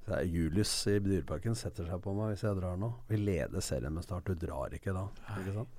Så 0.02 0.16
er 0.18 0.26
Julius 0.26 0.72
i 0.89 0.96
Dyreparken 1.06 1.54
setter 1.56 1.86
seg 1.86 2.02
på 2.02 2.16
meg 2.18 2.32
hvis 2.34 2.42
jeg 2.48 2.58
drar 2.58 2.80
nå. 2.82 2.89
Vi 3.12 3.20
leder 3.22 3.62
serien 3.62 3.94
med 3.94 4.04
Start, 4.08 4.26
du 4.26 4.34
drar 4.48 4.74
ikke 4.74 4.96
da. 4.98 5.04
Ikke 5.38 5.54
sant? 5.60 5.78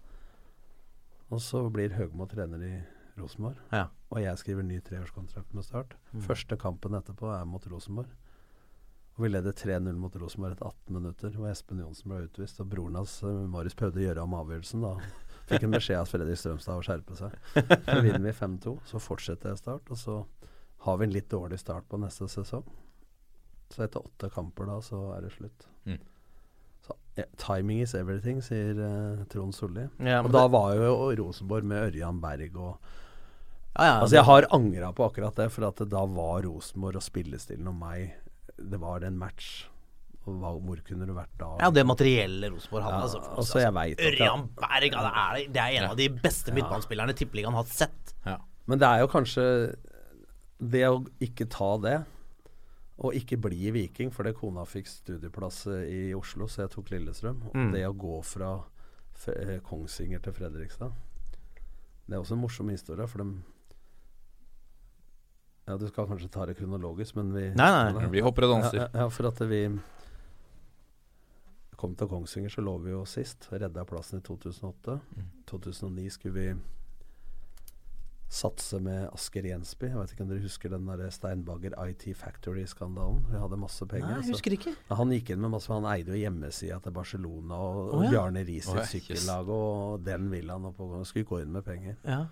Og 1.33 1.41
så 1.43 1.65
blir 1.75 1.97
Høgmo 1.97 2.29
trener 2.31 2.63
i 2.69 2.75
Rosenborg, 3.19 3.59
Ja. 3.73 3.89
og 4.13 4.21
jeg 4.23 4.39
skriver 4.39 4.63
ny 4.63 4.79
treårskontrakt 4.85 5.53
med 5.59 5.65
Start. 5.67 5.97
Første 6.23 6.57
kampen 6.57 6.95
etterpå 6.95 7.33
er 7.35 7.45
mot 7.49 7.67
Rosenborg. 7.67 8.13
Og 9.17 9.27
vi 9.27 9.29
leder 9.29 9.53
3-0 9.53 9.93
mot 10.01 10.15
Rosenborg 10.17 10.55
etter 10.55 10.71
18 10.71 10.95
minutter, 10.97 11.33
hvor 11.37 11.51
Espen 11.51 11.83
Johnsen 11.83 12.09
ble 12.09 12.23
utvist. 12.27 12.61
Og 12.65 12.69
broren 12.73 12.97
hans, 12.97 13.19
eh, 13.27 13.41
Marius, 13.53 13.77
prøvde 13.77 14.01
å 14.01 14.07
gjøre 14.07 14.23
om 14.25 14.37
avgjørelsen. 14.39 14.87
Da 14.87 14.95
fikk 15.51 15.67
en 15.67 15.77
beskjed 15.77 16.01
av 16.01 16.09
Fredrik 16.09 16.41
Strømstad 16.41 16.81
å 16.81 16.87
skjerpe 16.87 17.19
seg. 17.19 17.35
Så 17.59 17.99
vinner 18.07 18.25
vi 18.25 18.33
5-2. 18.39 18.79
Så 18.89 19.03
fortsetter 19.03 19.53
jeg 19.53 19.61
Start, 19.61 19.93
og 19.93 20.01
så 20.01 20.23
har 20.87 20.97
vi 20.99 21.07
en 21.07 21.13
litt 21.15 21.29
dårlig 21.31 21.61
start 21.61 21.91
på 21.91 22.01
neste 22.01 22.31
sesong. 22.33 22.65
Så 23.73 23.85
etter 23.85 24.01
åtte 24.05 24.33
kamper 24.33 24.67
da, 24.69 24.81
så 24.85 25.03
er 25.17 25.27
det 25.27 25.35
slutt. 25.37 25.69
Mm. 25.85 26.01
Så 26.87 26.97
ja, 27.21 27.29
timing 27.41 27.85
is 27.85 27.95
everything, 27.95 28.41
sier 28.43 28.81
eh, 28.81 29.23
Trond 29.33 29.55
Solli. 29.55 29.87
Ja, 30.01 30.23
og 30.25 30.33
da 30.33 30.47
var 30.51 30.73
jo 30.77 31.13
Rosenborg 31.21 31.69
med 31.69 31.91
Ørjan 31.91 32.25
Berg 32.25 32.57
og 32.57 32.75
Ja, 33.73 33.85
ja, 33.87 33.93
Altså 34.03 34.17
Jeg 34.19 34.27
har 34.29 34.49
angra 34.53 34.91
på 34.93 35.07
akkurat 35.07 35.37
det, 35.39 35.49
for 35.53 35.69
at 35.69 35.85
da 35.89 36.03
var 36.09 36.43
Rosenborg 36.45 36.99
og 37.01 37.05
spillestilen 37.05 37.71
og 37.71 37.79
meg 37.79 38.17
Det 38.59 38.80
var 38.80 39.05
en 39.07 39.18
match. 39.18 39.68
Og 40.22 40.36
hva, 40.38 40.53
hvor 40.62 40.78
kunne 40.86 41.07
du 41.09 41.12
vært 41.16 41.32
da? 41.40 41.48
Ja, 41.59 41.70
det 41.74 41.82
materielle 41.88 42.53
Rosenborg 42.53 42.84
hadde. 42.86 42.94
Ja, 42.94 43.03
altså, 43.09 43.18
altså, 43.18 43.59
altså, 43.59 44.05
Ørjan 44.07 44.44
Berg, 44.55 44.92
det 44.94 45.00
er, 45.11 45.38
det 45.50 45.62
er 45.64 45.78
en 45.80 45.88
av 45.90 45.96
de 45.98 46.07
beste 46.14 46.55
midtbanespillerne 46.55 47.14
Tippeligaen 47.18 47.57
har 47.59 47.66
sett. 47.66 48.14
Men 48.70 48.78
det 48.78 48.86
er 48.86 49.00
jo 49.03 49.09
kanskje 49.11 49.44
det 50.62 50.84
å 50.86 51.00
ikke 51.26 51.48
ta 51.50 51.72
det, 51.82 51.96
og 53.03 53.16
ikke 53.18 53.40
bli 53.42 53.72
Viking, 53.74 54.12
fordi 54.14 54.30
kona 54.38 54.62
fikk 54.68 54.86
studieplass 54.86 55.64
eh, 55.72 55.88
i 55.90 56.03
Oslo, 56.14 56.46
så 56.46 56.62
jeg 56.62 56.70
tok 56.76 56.92
Lillestrøm. 56.92 57.40
Og 57.48 57.57
Mm. 57.57 57.72
det 57.74 57.82
å 57.88 57.96
gå 57.98 58.20
fra 58.22 58.53
eh, 59.32 59.59
Kongsvinger 59.66 60.22
til 60.22 60.32
Fredrikstad 60.36 60.92
Det 62.07 62.14
er 62.14 62.20
også 62.20 62.36
en 62.36 62.42
morsom 62.44 62.68
historie, 62.70 63.09
for 63.09 63.18
dem 63.24 63.42
Ja, 65.65 65.77
du 65.79 65.87
skal 65.89 66.09
kanskje 66.11 66.29
ta 66.33 66.47
det 66.47 66.57
kronologisk, 66.59 67.15
men 67.21 67.31
vi 67.35 67.49
Nei, 67.55 67.71
nei. 67.95 68.07
Vi 68.11 68.23
hopper 68.25 68.49
og 68.49 68.57
danser. 68.57 68.81
Ja, 68.81 68.89
ja, 68.89 69.05
ja, 69.05 69.09
for 69.15 69.31
at 69.31 69.43
vi 69.47 69.63
kom 71.79 71.95
til 71.99 72.11
Kongsvinger, 72.11 72.51
så 72.51 72.63
lå 72.63 72.77
vi 72.83 72.93
jo 72.95 73.03
sist. 73.07 73.49
Redda 73.51 73.85
plassen 73.87 74.21
i 74.21 74.27
2008. 74.27 74.99
Mm. 75.17 75.29
2009 75.51 76.11
skulle 76.15 76.35
vi 76.35 76.49
satse 78.33 78.79
med 78.81 79.11
Asker 79.13 79.45
Jensby. 79.45 79.91
Jeg 79.91 79.99
vet 79.99 80.13
ikke 80.15 80.25
om 80.25 80.31
dere 80.31 80.43
husker 80.43 80.73
den 80.73 80.87
der 80.89 81.11
Steinbagger 81.13 81.75
IT 81.85 82.07
Factory-skandalen? 82.17 83.27
Vi 83.29 83.41
hadde 83.43 83.59
masse 83.61 83.87
penger. 83.87 84.09
Nei, 84.09 84.23
jeg 84.23 84.37
husker 84.37 84.57
ikke. 84.57 84.73
Ja, 84.89 84.97
han 84.99 85.13
gikk 85.13 85.35
inn 85.35 85.43
med 85.43 85.53
masse 85.53 85.73
Han 85.73 85.89
eide 85.91 86.15
jo 86.15 86.23
hjemmesida 86.23 86.79
til 86.83 86.95
Barcelona 86.97 87.59
og, 87.61 87.81
oh, 87.83 87.91
ja. 87.91 87.99
og 87.99 88.15
Bjarne 88.15 88.45
Riis 88.49 88.71
Å, 88.73 88.79
ja, 88.81 88.87
sykkellag, 88.89 89.53
og 89.53 90.07
den 90.07 90.31
villaen 90.33 90.71
og 90.71 90.79
på 90.79 90.89
Skulle 91.09 91.29
gå 91.29 91.43
inn 91.45 91.53
med 91.53 91.67
penger. 91.67 91.99
Ja. 92.09 92.25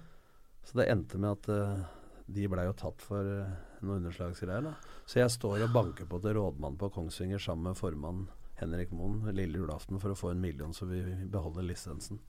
Så 0.64 0.80
det 0.80 0.88
endte 0.92 1.20
med 1.20 1.36
at 1.36 1.50
eh, 1.52 1.99
de 2.34 2.48
blei 2.50 2.66
jo 2.68 2.76
tatt 2.78 3.02
for 3.04 3.26
uh, 3.26 3.54
noen 3.80 4.00
underslagsgreier. 4.00 4.66
da. 4.68 4.74
Så 5.08 5.22
jeg 5.22 5.32
står 5.34 5.66
og 5.66 5.74
banker 5.74 6.08
på 6.10 6.20
til 6.22 6.36
rådmannen 6.38 6.78
på 6.80 6.90
Kongsvinger 6.94 7.42
sammen 7.42 7.70
med 7.70 7.80
formann 7.80 8.26
Henrik 8.60 8.92
Moen 8.92 9.22
lille 9.32 9.62
julaften 9.62 10.00
for 10.00 10.12
å 10.12 10.18
få 10.18 10.34
en 10.34 10.42
million, 10.42 10.74
så 10.76 10.88
vi 10.88 11.00
beholder 11.32 11.64
lisensen. 11.64 12.20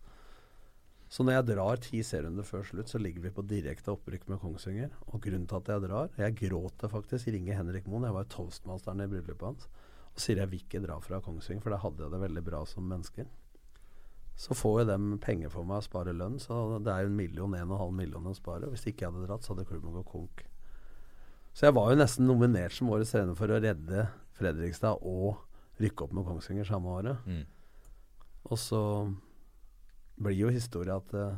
Så 1.12 1.26
når 1.28 1.36
jeg 1.36 1.48
drar 1.50 1.80
ti 1.84 2.00
serierunder 2.08 2.46
før 2.48 2.64
slutt, 2.64 2.88
så 2.88 3.00
ligger 3.02 3.26
vi 3.26 3.34
på 3.36 3.44
direkte 3.44 3.92
opprykk 3.92 4.30
med 4.32 4.40
Kongsvinger. 4.40 4.94
Og 5.12 5.20
grunnen 5.26 5.48
til 5.50 5.58
at 5.60 5.72
jeg 5.74 5.84
drar 5.84 6.14
Jeg 6.16 6.38
gråter 6.40 6.92
faktisk. 6.94 7.28
Ringer 7.36 7.58
Henrik 7.60 7.90
Moen, 7.92 8.08
jeg 8.08 8.16
var 8.16 8.30
toastmasteren 8.32 9.04
i 9.04 9.10
bryllupet 9.12 9.44
hans, 9.50 9.68
og 10.08 10.24
sier 10.24 10.40
jeg 10.40 10.52
vil 10.54 10.64
ikke 10.64 10.84
dra 10.86 10.96
fra 11.04 11.20
Kongsvinger, 11.20 11.66
for 11.66 11.76
da 11.76 11.82
hadde 11.84 12.06
jeg 12.06 12.16
det 12.16 12.22
veldig 12.24 12.46
bra 12.48 12.64
som 12.64 12.88
menneske. 12.88 13.28
Så 14.42 14.56
får 14.58 14.80
jo 14.82 14.88
dem 14.90 15.12
penger 15.22 15.52
for 15.54 15.68
meg 15.70 15.84
og 15.84 15.86
sparer 15.86 16.18
lønn, 16.18 16.40
så 16.42 16.80
det 16.82 16.90
er 16.90 17.04
jo 17.06 17.12
en 17.12 17.18
million, 17.20 17.54
en 17.54 17.70
og 17.70 17.76
en 17.76 17.82
halv 17.84 17.94
million 18.00 18.32
å 18.32 18.34
spare. 18.34 18.72
Hvis 18.72 18.88
ikke 18.90 19.06
jeg 19.06 19.14
hadde 19.14 19.28
dratt, 19.28 19.46
så 19.46 19.54
hadde 19.54 19.68
klubben 19.70 19.94
gått 19.94 20.10
konk. 20.10 20.42
Så 21.54 21.68
jeg 21.68 21.76
var 21.78 21.92
jo 21.92 22.00
nesten 22.00 22.26
nominert 22.26 22.74
som 22.74 22.90
årets 22.90 23.14
trener 23.14 23.38
for 23.38 23.52
å 23.52 23.60
redde 23.62 24.08
Fredrikstad 24.40 25.04
og 25.06 25.44
rykke 25.82 26.08
opp 26.08 26.16
med 26.18 26.26
Kongsvinger 26.26 26.66
samme 26.66 26.96
året. 26.96 27.28
Mm. 27.28 27.44
Og 28.50 28.58
så 28.58 28.82
blir 30.22 30.38
jo 30.40 30.52
historia 30.54 30.98
at 30.98 31.14
uh, 31.14 31.38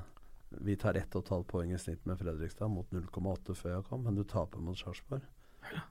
vi 0.64 0.78
tar 0.80 0.96
1,5 1.00 1.44
poeng 1.50 1.74
i 1.74 1.82
snitt 1.82 2.06
med 2.08 2.20
Fredrikstad 2.22 2.72
mot 2.72 2.88
0,8 2.94 3.58
før 3.58 3.78
jeg 3.78 3.88
kom, 3.90 4.04
men 4.06 4.16
du 4.16 4.24
taper 4.24 4.64
mot 4.64 4.80
Sarpsborg. 4.80 5.26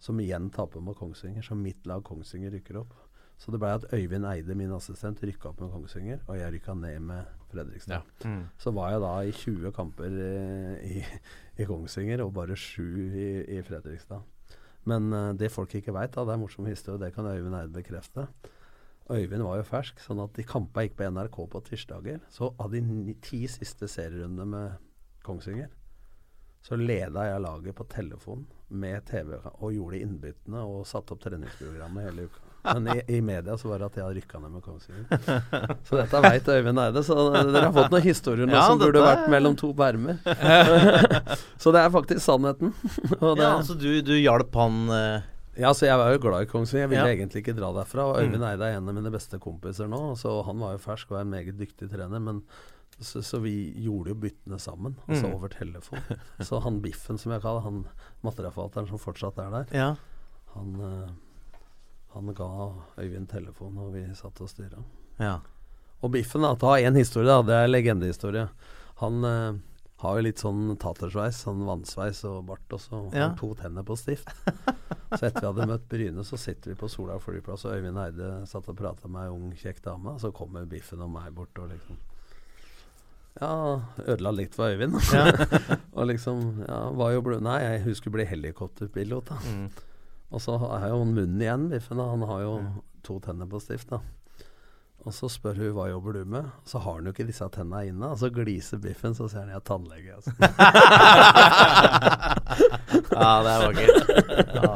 Som 0.01 0.21
igjen 0.21 0.51
taper 0.53 0.81
mot 0.85 0.97
Kongsvinger. 0.97 1.43
Så 1.45 1.57
mitt 1.59 1.87
lag 1.89 2.05
Kongsvinger 2.05 2.53
rykker 2.57 2.81
opp. 2.83 2.93
Så 3.43 3.51
det 3.51 3.59
blei 3.59 3.73
at 3.75 3.89
Øyvind 3.91 4.27
Eide, 4.31 4.55
min 4.55 4.71
assistent, 4.71 5.19
rykka 5.27 5.51
opp 5.51 5.63
med 5.65 5.73
Kongsvinger, 5.73 6.21
og 6.31 6.37
jeg 6.39 6.53
rykka 6.55 6.77
ned 6.79 7.01
med 7.09 7.31
Fredrikstad. 7.51 8.07
Mm. 8.23 8.45
Så 8.63 8.71
var 8.77 8.93
jeg 8.93 9.03
da 9.03 9.13
i 9.27 9.33
20 9.35 9.73
kamper 9.75 10.15
eh, 10.27 10.85
i, 10.87 11.03
i 11.59 11.67
Kongsvinger 11.67 12.23
og 12.23 12.31
bare 12.37 12.55
sju 12.57 12.87
i, 13.11 13.27
i 13.57 13.59
Fredrikstad. 13.67 14.23
Men 14.87 15.11
uh, 15.15 15.33
det 15.39 15.51
folk 15.55 15.75
ikke 15.75 15.95
veit, 15.95 16.15
det 16.15 16.35
er 16.35 16.39
morsom 16.39 16.67
historie, 16.71 17.01
det 17.03 17.11
kan 17.17 17.27
Øyvind 17.27 17.59
Eide 17.59 17.75
bekrefte. 17.75 18.29
Øyvind 19.11 19.43
var 19.43 19.59
jo 19.59 19.67
fersk, 19.67 19.99
sånn 20.03 20.23
at 20.23 20.39
de 20.39 20.47
kampene 20.47 20.87
gikk 20.87 20.97
på 21.01 21.11
NRK 21.11 21.41
på 21.51 21.65
tirsdager. 21.67 22.23
Så 22.31 22.53
av 22.63 22.71
de 22.71 22.85
ni, 22.87 23.17
ti 23.27 23.43
siste 23.51 23.91
serierundene 23.91 24.47
med 24.55 24.89
Kongsvinger, 25.27 25.75
så 26.63 26.79
leda 26.79 27.27
jeg 27.27 27.43
laget 27.43 27.75
på 27.75 27.91
telefon 27.91 28.47
med 28.71 29.03
TV 29.11 29.35
og 29.35 29.75
gjorde 29.75 29.99
innbyttene 30.07 30.63
og 30.63 30.87
satte 30.87 31.17
opp 31.17 31.27
treningsprogrammet 31.27 32.07
hele 32.07 32.31
uka. 32.31 32.52
Men 32.65 32.87
i, 32.95 33.03
i 33.17 33.21
media 33.21 33.57
så 33.59 33.69
var 33.69 33.79
det 33.83 33.87
at 33.91 33.97
jeg 33.99 34.05
hadde 34.05 34.21
rykka 34.21 34.39
ned 34.43 34.53
med 34.55 34.63
Kongsvinger. 34.63 35.81
Så 35.89 35.97
dette 35.99 36.21
veit 36.23 36.47
Øyvind 36.53 36.79
Eide. 36.79 37.03
Så 37.03 37.17
dere 37.35 37.65
har 37.67 37.75
fått 37.75 37.91
noen 37.95 38.05
historier 38.07 38.47
nå 38.47 38.55
Ja, 38.55 38.69
som 38.71 38.79
burde 38.79 39.03
vært 39.03 39.27
mellom 39.33 39.57
to 39.59 39.73
permer. 39.75 40.21
så 41.63 41.73
det 41.75 41.83
er 41.83 41.91
faktisk 41.95 42.23
sannheten. 42.23 42.73
Og 43.19 43.37
det, 43.37 43.43
Ja, 43.45 43.57
altså 43.59 43.75
du, 43.79 43.89
du 44.07 44.13
hjalp 44.15 44.55
han 44.61 44.77
uh... 44.93 45.25
ja, 45.59 45.73
så 45.75 45.89
jeg 45.89 45.99
var 46.01 46.13
jo 46.15 46.21
glad 46.23 46.47
i 46.47 46.51
Kongsvinger. 46.53 46.85
Jeg 46.87 46.93
ville 46.95 47.09
Ja. 47.09 47.17
egentlig 47.17 47.43
ikke 47.43 47.57
dra 47.59 47.73
derfra. 47.81 48.07
Og 48.13 48.21
Øyvind 48.23 48.47
Eide 48.47 48.69
er 48.71 48.79
en 48.79 48.87
av 48.93 48.95
mine 49.01 49.11
beste 49.15 49.41
kompiser 49.43 49.91
nå, 49.91 50.03
så 50.21 50.39
han 50.47 50.63
var 50.63 50.77
jo 50.77 50.85
fersk 50.87 51.11
og 51.13 51.19
er 51.19 51.27
en 51.27 51.35
meget 51.35 51.59
dyktig 51.59 51.91
trener. 51.93 52.23
Men 52.23 52.45
så, 53.03 53.23
så 53.27 53.41
vi 53.43 53.57
gjorde 53.83 54.13
jo 54.15 54.21
byttene 54.23 54.59
sammen, 54.63 54.95
altså 55.09 55.27
Mm. 55.27 55.35
over 55.35 55.49
telefon. 55.51 56.03
Så 56.47 56.61
han 56.63 56.79
Biffen, 56.85 57.19
som 57.19 57.33
jeg 57.35 57.43
kaller 57.43 57.65
han 57.67 57.83
materialforvalteren 58.23 58.87
som 58.93 59.01
fortsatt 59.03 59.39
er 59.43 59.51
der, 59.51 59.67
Ja. 59.75 59.91
han, 60.55 60.75
eh, 60.79 61.11
han 62.15 62.33
ga 62.35 62.49
Øyvind 62.99 63.29
telefon, 63.31 63.79
og 63.79 63.93
vi 63.95 64.05
satt 64.15 64.41
og 64.41 64.49
styra. 64.53 64.83
ja. 65.19 65.39
Og 66.03 66.11
Biffen, 66.11 66.43
da, 66.43 66.55
ta 66.59 66.73
én 66.83 66.97
historie, 66.99 67.29
da. 67.31 67.43
Det 67.47 67.55
er 67.55 67.69
legendehistorie. 67.71 68.49
Han 68.99 69.23
eh, 69.25 69.53
har 70.03 70.17
jo 70.19 70.23
litt 70.27 70.41
sånn 70.43 70.73
tatersveis, 70.83 71.37
sånn 71.45 71.61
vannsveis 71.63 72.25
og 72.27 72.41
bart, 72.49 72.65
også. 72.75 72.91
og 73.07 73.15
Ja. 73.15 73.29
han 73.29 73.37
to 73.39 73.53
tenner 73.55 73.85
på 73.87 73.95
stift. 73.97 74.27
så 75.15 75.29
etter 75.29 75.39
vi 75.41 75.47
hadde 75.47 75.69
møtt 75.71 75.85
Bryne, 75.89 76.25
så 76.27 76.35
sitter 76.37 76.73
vi 76.73 76.75
på 76.81 76.89
Sola 76.91 77.21
flyplass, 77.23 77.65
og 77.69 77.77
Øyvind 77.77 78.01
Eide 78.03 78.33
satt 78.51 78.67
og 78.69 78.77
prata 78.81 79.07
med 79.07 79.29
ei 79.29 79.31
ung, 79.31 79.53
kjekk 79.55 79.79
dame, 79.85 80.17
og 80.17 80.19
så 80.25 80.33
kommer 80.35 80.67
Biffen 80.67 81.01
og 81.07 81.11
meg 81.15 81.31
bort 81.39 81.55
og 81.63 81.71
liksom 81.71 82.01
Ja, 83.41 83.81
ødela 84.05 84.31
litt 84.35 84.55
for 84.59 84.75
Øyvind. 84.75 84.99
og 85.97 86.07
liksom 86.11 86.65
Ja, 86.67 86.83
hva 86.93 87.13
jobber 87.15 87.39
du 87.39 87.47
Nei, 87.47 87.61
jeg- 87.63 87.85
husker 87.87 88.11
å 88.11 88.17
bli 88.19 88.27
helikopterpilot, 88.27 89.31
da. 89.31 89.39
Mm. 89.47 89.71
Og 90.33 90.41
så 90.41 90.57
er 90.81 90.89
jo 90.89 91.05
munnen 91.05 91.41
igjen, 91.45 91.69
Biffen. 91.73 92.01
Han 92.01 92.25
har 92.29 92.41
jo 92.47 92.53
to 93.05 93.19
tenner 93.25 93.47
på 93.51 93.61
stift, 93.61 93.91
da. 93.93 94.01
Og 95.03 95.11
så 95.11 95.27
spør 95.27 95.57
hun 95.59 95.73
hva 95.75 95.89
jobber 95.91 96.15
du 96.15 96.25
med, 96.31 96.47
så 96.69 96.79
har 96.79 97.01
han 97.01 97.09
jo 97.09 97.13
ikke 97.15 97.27
disse 97.27 97.47
tennene 97.51 97.89
inne. 97.91 98.13
Og 98.15 98.21
så 98.21 98.29
gliser 98.31 98.79
Biffen, 98.79 99.17
så 99.19 99.27
sier 99.29 99.43
han 99.43 99.51
jeg 99.51 99.59
er 99.59 99.65
tannlege. 99.67 100.15
Altså. 100.15 100.31
ja, 103.11 103.33
det 103.43 103.51
er 103.51 103.65
vakkert. 103.67 103.97
Ja. 104.55 104.75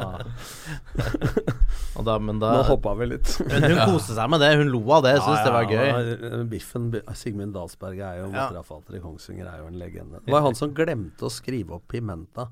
Da, 2.07 2.19
men 2.21 2.39
da 2.43 2.51
Nå 2.59 2.65
hoppa 2.69 2.93
vi 2.99 3.07
litt. 3.15 3.31
Men 3.49 3.65
hun 3.71 3.79
koste 3.95 4.15
seg 4.19 4.29
med 4.35 4.43
det. 4.43 4.51
Hun 4.61 4.69
lo 4.75 4.83
av 4.99 5.07
det. 5.07 5.15
Jeg 5.17 5.23
syns 5.25 5.47
det 5.47 5.55
var 5.55 5.71
gøy. 5.71 5.87
Ja, 5.87 6.43
Biffen, 6.51 6.91
Sigmund 7.19 7.55
Dalsberg 7.57 7.99
er 8.03 8.19
jo 8.21 8.27
Ja. 8.27 8.35
materialforvalter 8.43 8.99
i 8.99 9.01
Kongsvinger, 9.07 9.47
er 9.49 9.63
jo 9.63 9.71
en 9.71 9.79
legende. 9.81 10.21
Det 10.27 10.35
var 10.35 10.43
han 10.45 10.59
som 10.59 10.75
glemte 10.77 11.27
å 11.27 11.33
skrive 11.33 11.79
opp 11.79 11.87
Pimenta 11.95 12.51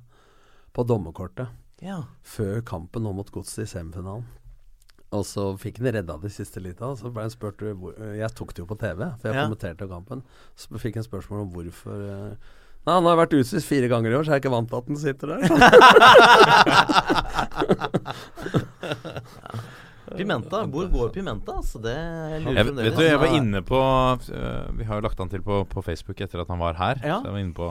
på 0.75 0.87
dommerkortet 0.87 1.51
Ja. 1.83 2.03
før 2.22 2.61
kampen 2.64 3.03
nå 3.03 3.12
mot 3.14 3.31
Godset 3.31 3.59
i 3.66 3.68
semifinalen. 3.72 4.25
Og 5.14 5.22
så 5.29 5.53
fikk 5.61 5.77
han 5.79 5.93
redda 5.95 6.16
det 6.22 6.31
siste 6.35 6.61
lita. 6.62 6.95
Så 6.99 7.11
ble 7.14 7.22
han 7.22 7.31
spurt 7.31 7.61
Jeg 7.62 8.31
tok 8.35 8.51
det 8.55 8.59
jo 8.64 8.66
på 8.66 8.75
TV, 8.81 8.99
for 9.20 9.29
jeg 9.29 9.35
Ja. 9.37 9.43
kommenterte 9.47 9.87
kampen. 9.89 10.22
Så 10.57 10.68
fikk 10.81 10.95
han 10.99 11.05
spørsmål 11.07 11.41
om 11.47 11.51
hvorfor 11.53 11.95
eh, 11.95 12.35
Nei, 12.85 12.95
Han 12.99 13.05
har 13.09 13.16
vært 13.16 13.33
utvist 13.33 13.64
fire 13.66 13.89
ganger 13.89 14.11
i 14.11 14.14
år, 14.18 14.25
så 14.25 14.31
jeg 14.35 14.37
er 14.37 14.41
ikke 14.43 14.51
vant 14.53 14.68
til 14.68 14.77
at 14.77 14.85
han 14.89 14.97
sitter 15.01 15.27
der. 15.33 15.41
Pimenta. 20.16 20.64
Hvor 20.70 20.89
går 20.93 21.09
Pimenta? 21.14 21.53
Altså, 21.59 21.79
det 21.83 21.95
jeg 21.95 22.43
lurer 22.45 22.57
Jeg, 22.59 22.66
vet 22.77 22.97
du, 22.99 23.03
jeg 23.07 23.20
var 23.22 23.33
inne 23.39 23.62
på 23.66 23.79
øh, 23.81 24.79
Vi 24.79 24.85
har 24.85 24.95
jo 25.01 25.05
lagt 25.07 25.18
han 25.18 25.29
til 25.33 25.43
på, 25.43 25.62
på 25.70 25.83
Facebook 25.83 26.20
etter 26.20 26.41
at 26.45 26.49
han 26.53 26.61
var 26.61 26.75
her. 26.79 27.01
Ja. 27.03 27.16
Så 27.22 27.27
jeg 27.31 27.33
var 27.33 27.39
inne 27.41 27.55
på 27.57 27.70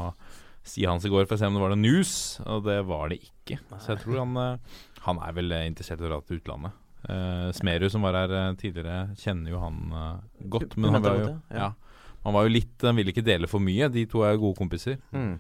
sida 0.64 0.92
hans 0.92 1.06
i 1.06 1.12
går 1.12 1.28
for 1.28 1.36
å 1.36 1.42
se 1.42 1.50
om 1.50 1.58
det 1.58 1.64
var 1.64 1.74
noe 1.74 1.82
news, 1.82 2.14
og 2.48 2.64
det 2.68 2.80
var 2.88 3.12
det 3.12 3.20
ikke. 3.24 3.60
Så 3.78 3.94
jeg 3.94 4.04
tror 4.06 4.22
han 4.24 4.40
øh, 4.40 4.80
Han 5.04 5.20
er 5.20 5.36
vel 5.36 5.52
eh, 5.52 5.68
interessert 5.68 6.00
i 6.00 6.08
å 6.08 6.12
dra 6.12 6.22
til 6.24 6.40
utlandet. 6.40 6.80
Uh, 7.04 7.52
Smerud, 7.52 7.92
som 7.92 8.06
var 8.06 8.16
her 8.16 8.32
eh, 8.32 8.54
tidligere, 8.56 9.10
kjenner 9.20 9.52
jo 9.52 9.60
han 9.60 9.80
eh, 9.92 10.46
godt. 10.54 10.78
Men 10.80 10.96
han 10.96 11.04
var 11.04 11.18
jo, 11.20 11.26
ja. 11.52 11.66
ja, 11.66 12.14
han 12.24 12.36
var 12.38 12.46
jo 12.48 12.54
litt 12.54 12.86
Han 12.88 12.96
ville 12.96 13.12
ikke 13.12 13.26
dele 13.28 13.50
for 13.52 13.60
mye. 13.60 13.90
De 13.92 14.06
to 14.08 14.24
er 14.24 14.38
jo 14.38 14.46
gode 14.46 14.60
kompiser. 14.62 15.02
Mm. 15.12 15.34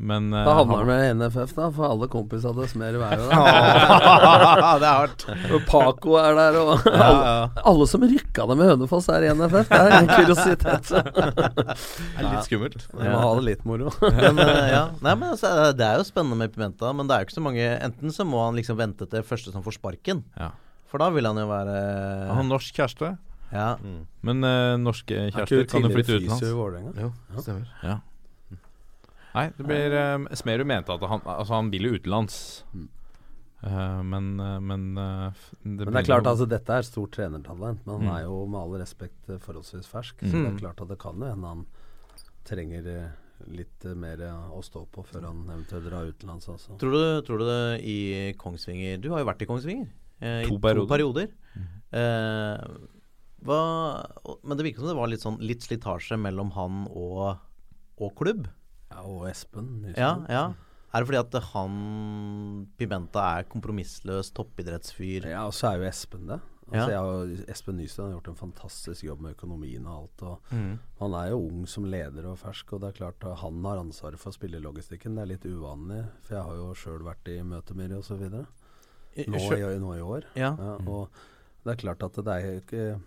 Men 0.00 0.30
eh, 0.32 0.44
Da 0.46 0.54
havna 0.56 0.76
han- 0.80 0.86
med 0.88 1.16
NFF, 1.18 1.50
da, 1.58 1.66
for 1.76 1.84
alle 1.92 2.06
kompisene 2.08 2.54
hadde 2.54 2.68
Smerud 2.70 3.02
er 3.04 3.18
været. 3.20 4.80
det 4.80 4.86
er 4.88 4.94
hardt. 4.96 5.24
Og 5.52 5.66
Paco 5.68 6.14
er 6.16 6.38
der, 6.38 6.56
og 6.56 6.86
alle, 6.88 7.34
alle 7.68 7.86
som 7.90 8.06
rykka 8.08 8.46
det 8.48 8.56
med 8.56 8.70
Hønefoss, 8.70 9.10
er 9.12 9.26
i 9.28 9.32
NFF. 9.36 9.68
Det 9.68 9.80
er 9.80 9.96
en 9.98 10.08
kuriositet. 10.08 10.88
det 10.94 12.24
er 12.24 12.30
litt 12.30 12.48
skummelt. 12.48 12.86
Vi 12.96 13.04
må 13.12 13.20
ha 13.26 13.34
det 13.38 13.44
litt 13.50 13.64
moro. 13.68 13.92
Men, 14.22 14.40
eh, 14.40 14.72
ja. 14.72 14.82
Nei, 15.04 15.14
men 15.14 15.28
altså, 15.34 15.52
Det 15.76 15.84
er 15.86 16.00
jo 16.00 16.08
spennende 16.08 16.38
med 16.40 16.52
Pimenta, 16.54 16.92
men 16.96 17.08
det 17.08 17.14
er 17.16 17.22
jo 17.22 17.28
ikke 17.28 17.36
så 17.38 17.44
mange 17.44 17.66
Enten 17.84 18.12
så 18.14 18.24
må 18.28 18.40
han 18.46 18.56
liksom 18.58 18.78
vente 18.80 19.06
til 19.10 19.22
første 19.26 19.52
som 19.52 19.62
får 19.64 19.76
sparken, 19.78 20.24
Ja. 20.40 20.50
for 20.90 20.98
da 21.02 21.10
vil 21.14 21.26
han 21.28 21.36
jo 21.38 21.46
være 21.50 21.74
Han 22.28 22.36
har 22.40 22.46
norsk 22.56 22.74
kjæreste, 22.80 23.12
Ja. 23.52 23.74
men 24.22 24.44
uh, 24.44 24.76
norske 24.80 25.28
kjærester 25.34 25.66
kan 25.70 25.82
jo 25.84 25.90
flytte 25.92 26.16
utenlands. 26.20 26.42
i 26.42 27.00
Ja, 27.00 27.08
Jo, 27.08 27.12
stemmer. 27.44 27.66
Ja. 27.84 27.98
Nei, 29.34 29.46
det 29.56 29.64
blir 29.66 29.92
um, 30.16 30.24
Smerud 30.34 30.66
mente 30.66 30.90
at 30.90 31.00
han 31.06 31.20
Altså, 31.22 31.52
han 31.54 31.70
vil 31.70 31.86
jo 31.86 31.92
utenlands. 32.00 32.38
Eh, 33.62 34.02
men 34.02 34.40
uh, 34.40 34.56
Men, 34.64 34.84
uh, 34.98 35.32
det 35.62 35.84
Men 35.86 35.92
det 35.94 36.00
er 36.02 36.08
klart, 36.08 36.24
jo- 36.24 36.30
altså 36.32 36.48
dette 36.48 36.70
er 36.78 36.82
stort 36.86 37.10
trenertalent, 37.12 37.84
men 37.86 37.94
han 37.94 38.06
Mm. 38.08 38.14
er 38.16 38.22
jo 38.24 38.46
med 38.46 38.60
all 38.60 38.78
respekt 38.80 39.28
eh, 39.28 39.36
forholdsvis 39.38 39.86
fersk. 39.86 40.16
Så 40.24 40.32
Mm. 40.34 40.44
det 40.44 40.52
er 40.54 40.60
klart 40.66 40.80
at 40.82 40.88
det 40.88 40.98
kan 40.98 41.14
jo 41.20 41.26
hende 41.28 41.46
han 41.46 41.66
trenger 42.44 42.86
eh, 42.86 43.08
litt 43.46 43.84
eh, 43.84 43.94
mer 43.94 44.20
eh, 44.20 44.48
å 44.50 44.62
stå 44.64 44.86
på 44.90 45.04
før 45.04 45.26
han 45.28 45.44
eventuelt 45.46 45.84
drar 45.90 46.08
utenlands 46.10 46.48
Altså. 46.48 46.78
Tror 46.78 46.90
du, 46.92 47.22
tror 47.26 47.38
du 47.38 47.44
det 47.44 47.84
i 47.84 48.32
Kongsvinger 48.36 49.00
Du 49.00 49.10
har 49.10 49.20
jo 49.20 49.26
vært 49.26 49.42
i 49.42 49.46
Kongsvinger 49.46 49.88
eh, 50.20 50.42
To 50.48 50.56
i 50.56 50.58
perioder. 50.58 50.80
to 50.80 50.86
perioder. 50.94 51.28
Eh, 51.92 52.64
hva, 53.44 53.60
men 54.44 54.56
det 54.56 54.64
virker 54.66 54.80
som 54.80 54.88
det 54.88 54.96
var 54.96 55.08
litt 55.08 55.20
sånn 55.24 55.38
Litt 55.40 55.60
slitasje 55.64 56.18
mellom 56.20 56.50
han 56.52 56.86
og, 56.90 57.38
og 58.00 58.14
klubb. 58.16 58.48
Ja, 58.90 59.02
og 59.06 59.26
Espen. 59.30 59.68
Nystuen. 59.84 60.26
Ja, 60.28 60.34
ja. 60.34 60.44
Er 60.92 61.04
det 61.04 61.06
fordi 61.06 61.20
at 61.22 61.42
han 61.52 61.74
Pimenta 62.78 63.22
er 63.38 63.44
kompromissløs 63.50 64.32
toppidrettsfyr? 64.34 65.28
Ja, 65.30 65.44
og 65.46 65.54
så 65.54 65.70
er 65.70 65.78
jo 65.84 65.88
Espen 65.90 66.26
det. 66.26 66.40
Ja. 66.72 66.84
Altså, 66.84 66.90
jeg 67.38 67.48
Espen 67.50 67.76
Nystuen 67.78 68.08
har 68.10 68.16
gjort 68.20 68.28
en 68.32 68.38
fantastisk 68.38 69.02
jobb 69.06 69.20
med 69.24 69.34
økonomien 69.36 69.86
og 69.86 69.96
alt. 70.02 70.22
Og 70.22 70.52
Mm. 70.54 70.78
Han 71.00 71.14
er 71.14 71.30
jo 71.30 71.38
ung 71.46 71.66
som 71.68 71.84
leder 71.84 72.26
og 72.30 72.38
fersk, 72.38 72.72
og 72.72 72.80
det 72.80 72.88
er 72.88 72.98
klart 72.98 73.24
at 73.26 73.38
han 73.38 73.62
har 73.64 73.78
ansvaret 73.78 74.18
for 74.18 74.30
spillelogistikken. 74.32 75.14
Det 75.14 75.22
er 75.22 75.26
litt 75.34 75.44
uvanlig, 75.46 76.04
for 76.22 76.34
jeg 76.34 76.44
har 76.44 76.54
jo 76.54 76.74
sjøl 76.74 77.02
vært 77.06 77.28
i 77.28 77.42
møte 77.42 77.74
med 77.74 77.90
dem 77.90 77.98
osv. 77.98 78.20
Nå, 78.30 78.46
i- 79.16 79.78
nå 79.78 79.94
i 79.96 80.00
år. 80.00 80.24
Ja. 80.36 80.52
og 80.86 81.10
det 81.64 81.72
er 81.72 81.76
klart 81.86 82.02
at 82.02 82.14
det 82.24 82.26
er 82.26 82.60
ikke 82.60 83.00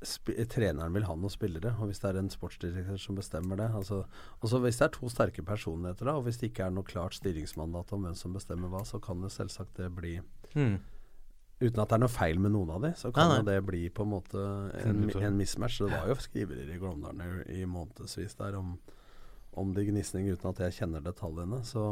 Treneren 0.00 0.94
vil 0.96 1.04
ha 1.04 1.12
noen 1.12 1.32
spillere, 1.32 1.74
og 1.76 1.90
hvis 1.90 1.98
det 2.00 2.08
er 2.08 2.18
en 2.22 2.30
sportsdirektør 2.32 3.00
som 3.02 3.18
bestemmer 3.18 3.58
det 3.60 3.66
altså, 3.76 3.98
også 4.40 4.60
Hvis 4.64 4.78
det 4.80 4.86
er 4.86 4.94
to 4.94 5.10
sterke 5.12 5.44
personligheter, 5.44 6.08
da, 6.08 6.14
og 6.16 6.24
hvis 6.24 6.38
det 6.40 6.48
ikke 6.50 6.70
er 6.70 6.72
noe 6.72 6.88
klart 6.88 7.18
styringsmandat 7.18 7.92
om 7.92 8.06
hvem 8.08 8.16
som 8.16 8.32
bestemmer 8.32 8.72
hva, 8.72 8.80
så 8.88 8.96
kan 9.02 9.20
det 9.20 9.32
selvsagt 9.36 9.76
det 9.76 9.90
bli 9.96 10.18
Mm. 10.56 10.80
Uten 11.60 11.78
at 11.82 11.90
det 11.90 11.94
er 11.94 12.00
noe 12.00 12.10
feil 12.10 12.40
med 12.40 12.50
noen 12.54 12.70
av 12.72 12.80
de, 12.82 12.88
så 12.96 13.10
kan 13.12 13.28
Nei, 13.28 13.36
nei. 13.42 13.44
det 13.52 13.66
bli 13.68 13.82
på 13.92 14.02
en 14.02 14.10
måte 14.14 14.40
en, 14.80 15.02
en 15.12 15.36
mismatch. 15.36 15.76
Det 15.84 15.90
var 15.92 16.08
jo 16.08 16.16
skriverier 16.24 16.72
i 16.72 16.78
Glåmdalen 16.80 17.20
i, 17.44 17.60
i 17.60 17.66
månedsvis 17.68 18.34
der 18.40 18.56
om, 18.58 18.72
om 19.60 19.74
de 19.76 19.84
gnisninger, 19.90 20.34
uten 20.34 20.50
at 20.54 20.62
jeg 20.64 20.78
kjenner 20.80 21.04
detaljene. 21.04 21.60
Så, 21.68 21.84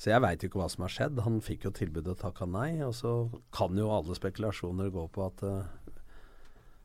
så 0.00 0.10
jeg 0.10 0.24
veit 0.24 0.42
jo 0.42 0.48
ikke 0.48 0.62
hva 0.62 0.70
som 0.72 0.86
har 0.88 0.94
skjedd. 0.96 1.20
Han 1.26 1.36
fikk 1.44 1.68
jo 1.68 1.74
tilbudet 1.76 2.16
og 2.16 2.22
takka 2.24 2.48
nei, 2.48 2.80
og 2.86 2.96
så 2.96 3.12
kan 3.54 3.76
jo 3.78 3.92
alle 3.92 4.16
spekulasjoner 4.16 4.88
gå 4.96 5.04
på 5.12 5.26
at 5.28 5.44
eh, 5.46 5.83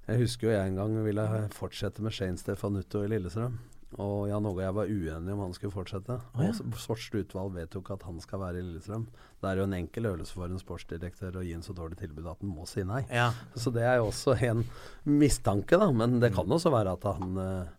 Jeg 0.10 0.24
husker 0.24 0.50
jo 0.50 0.56
jeg 0.56 0.72
en 0.72 0.80
gang 0.80 0.96
ville 1.06 1.26
fortsette 1.54 2.06
med 2.06 2.16
Shane 2.16 2.40
Stefanutto 2.42 3.04
i 3.06 3.12
Lillestrøm. 3.12 3.58
Og 3.98 4.28
Jan 4.30 4.46
Åge 4.46 4.60
og 4.60 4.62
jeg 4.62 4.76
var 4.78 4.92
uenige 4.92 5.34
om 5.34 5.40
han 5.42 5.56
skulle 5.58 5.74
fortsette. 5.74 6.20
Oh, 6.38 6.44
ja. 6.46 6.52
Og 6.54 6.78
Sportslig 6.78 7.24
utvalg 7.26 7.56
vedtok 7.56 7.90
at 7.96 8.06
han 8.06 8.20
skal 8.22 8.44
være 8.44 8.62
i 8.62 8.66
Lillestrøm. 8.68 9.08
Det 9.42 9.50
er 9.50 9.62
jo 9.62 9.66
en 9.66 9.76
enkel 9.80 10.12
øvelse 10.12 10.38
for 10.38 10.46
en 10.46 10.62
sportsdirektør 10.62 11.40
å 11.40 11.46
gi 11.46 11.56
en 11.58 11.66
så 11.66 11.74
dårlig 11.78 11.98
tilbud 12.02 12.28
at 12.30 12.44
han 12.44 12.54
må 12.54 12.68
si 12.70 12.86
nei. 12.86 13.02
Ja. 13.10 13.32
Så 13.58 13.74
det 13.74 13.88
er 13.90 13.98
jo 13.98 14.12
også 14.12 14.38
en 14.46 14.62
mistanke, 15.10 15.80
da. 15.82 15.90
Men 15.90 16.20
det 16.22 16.34
kan 16.38 16.58
også 16.58 16.74
være 16.74 16.94
at 17.00 17.10
han 17.10 17.42
eh, 17.42 17.76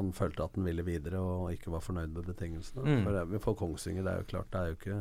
han 0.00 0.12
følte 0.16 0.46
at 0.46 0.54
han 0.56 0.64
ville 0.64 0.84
videre 0.86 1.20
og 1.20 1.50
ikke 1.52 1.72
var 1.74 1.82
fornøyd 1.84 2.14
med 2.14 2.28
betingelsene. 2.30 2.84
Mm. 2.86 3.02
For, 3.04 3.40
for 3.48 3.58
Kongsvinger, 3.58 4.06
det 4.06 4.12
er 4.12 4.22
jo 4.22 4.30
klart, 4.30 4.52
det 4.52 4.60
er 4.60 4.70
jo 4.70 4.78
ikke 4.78 5.00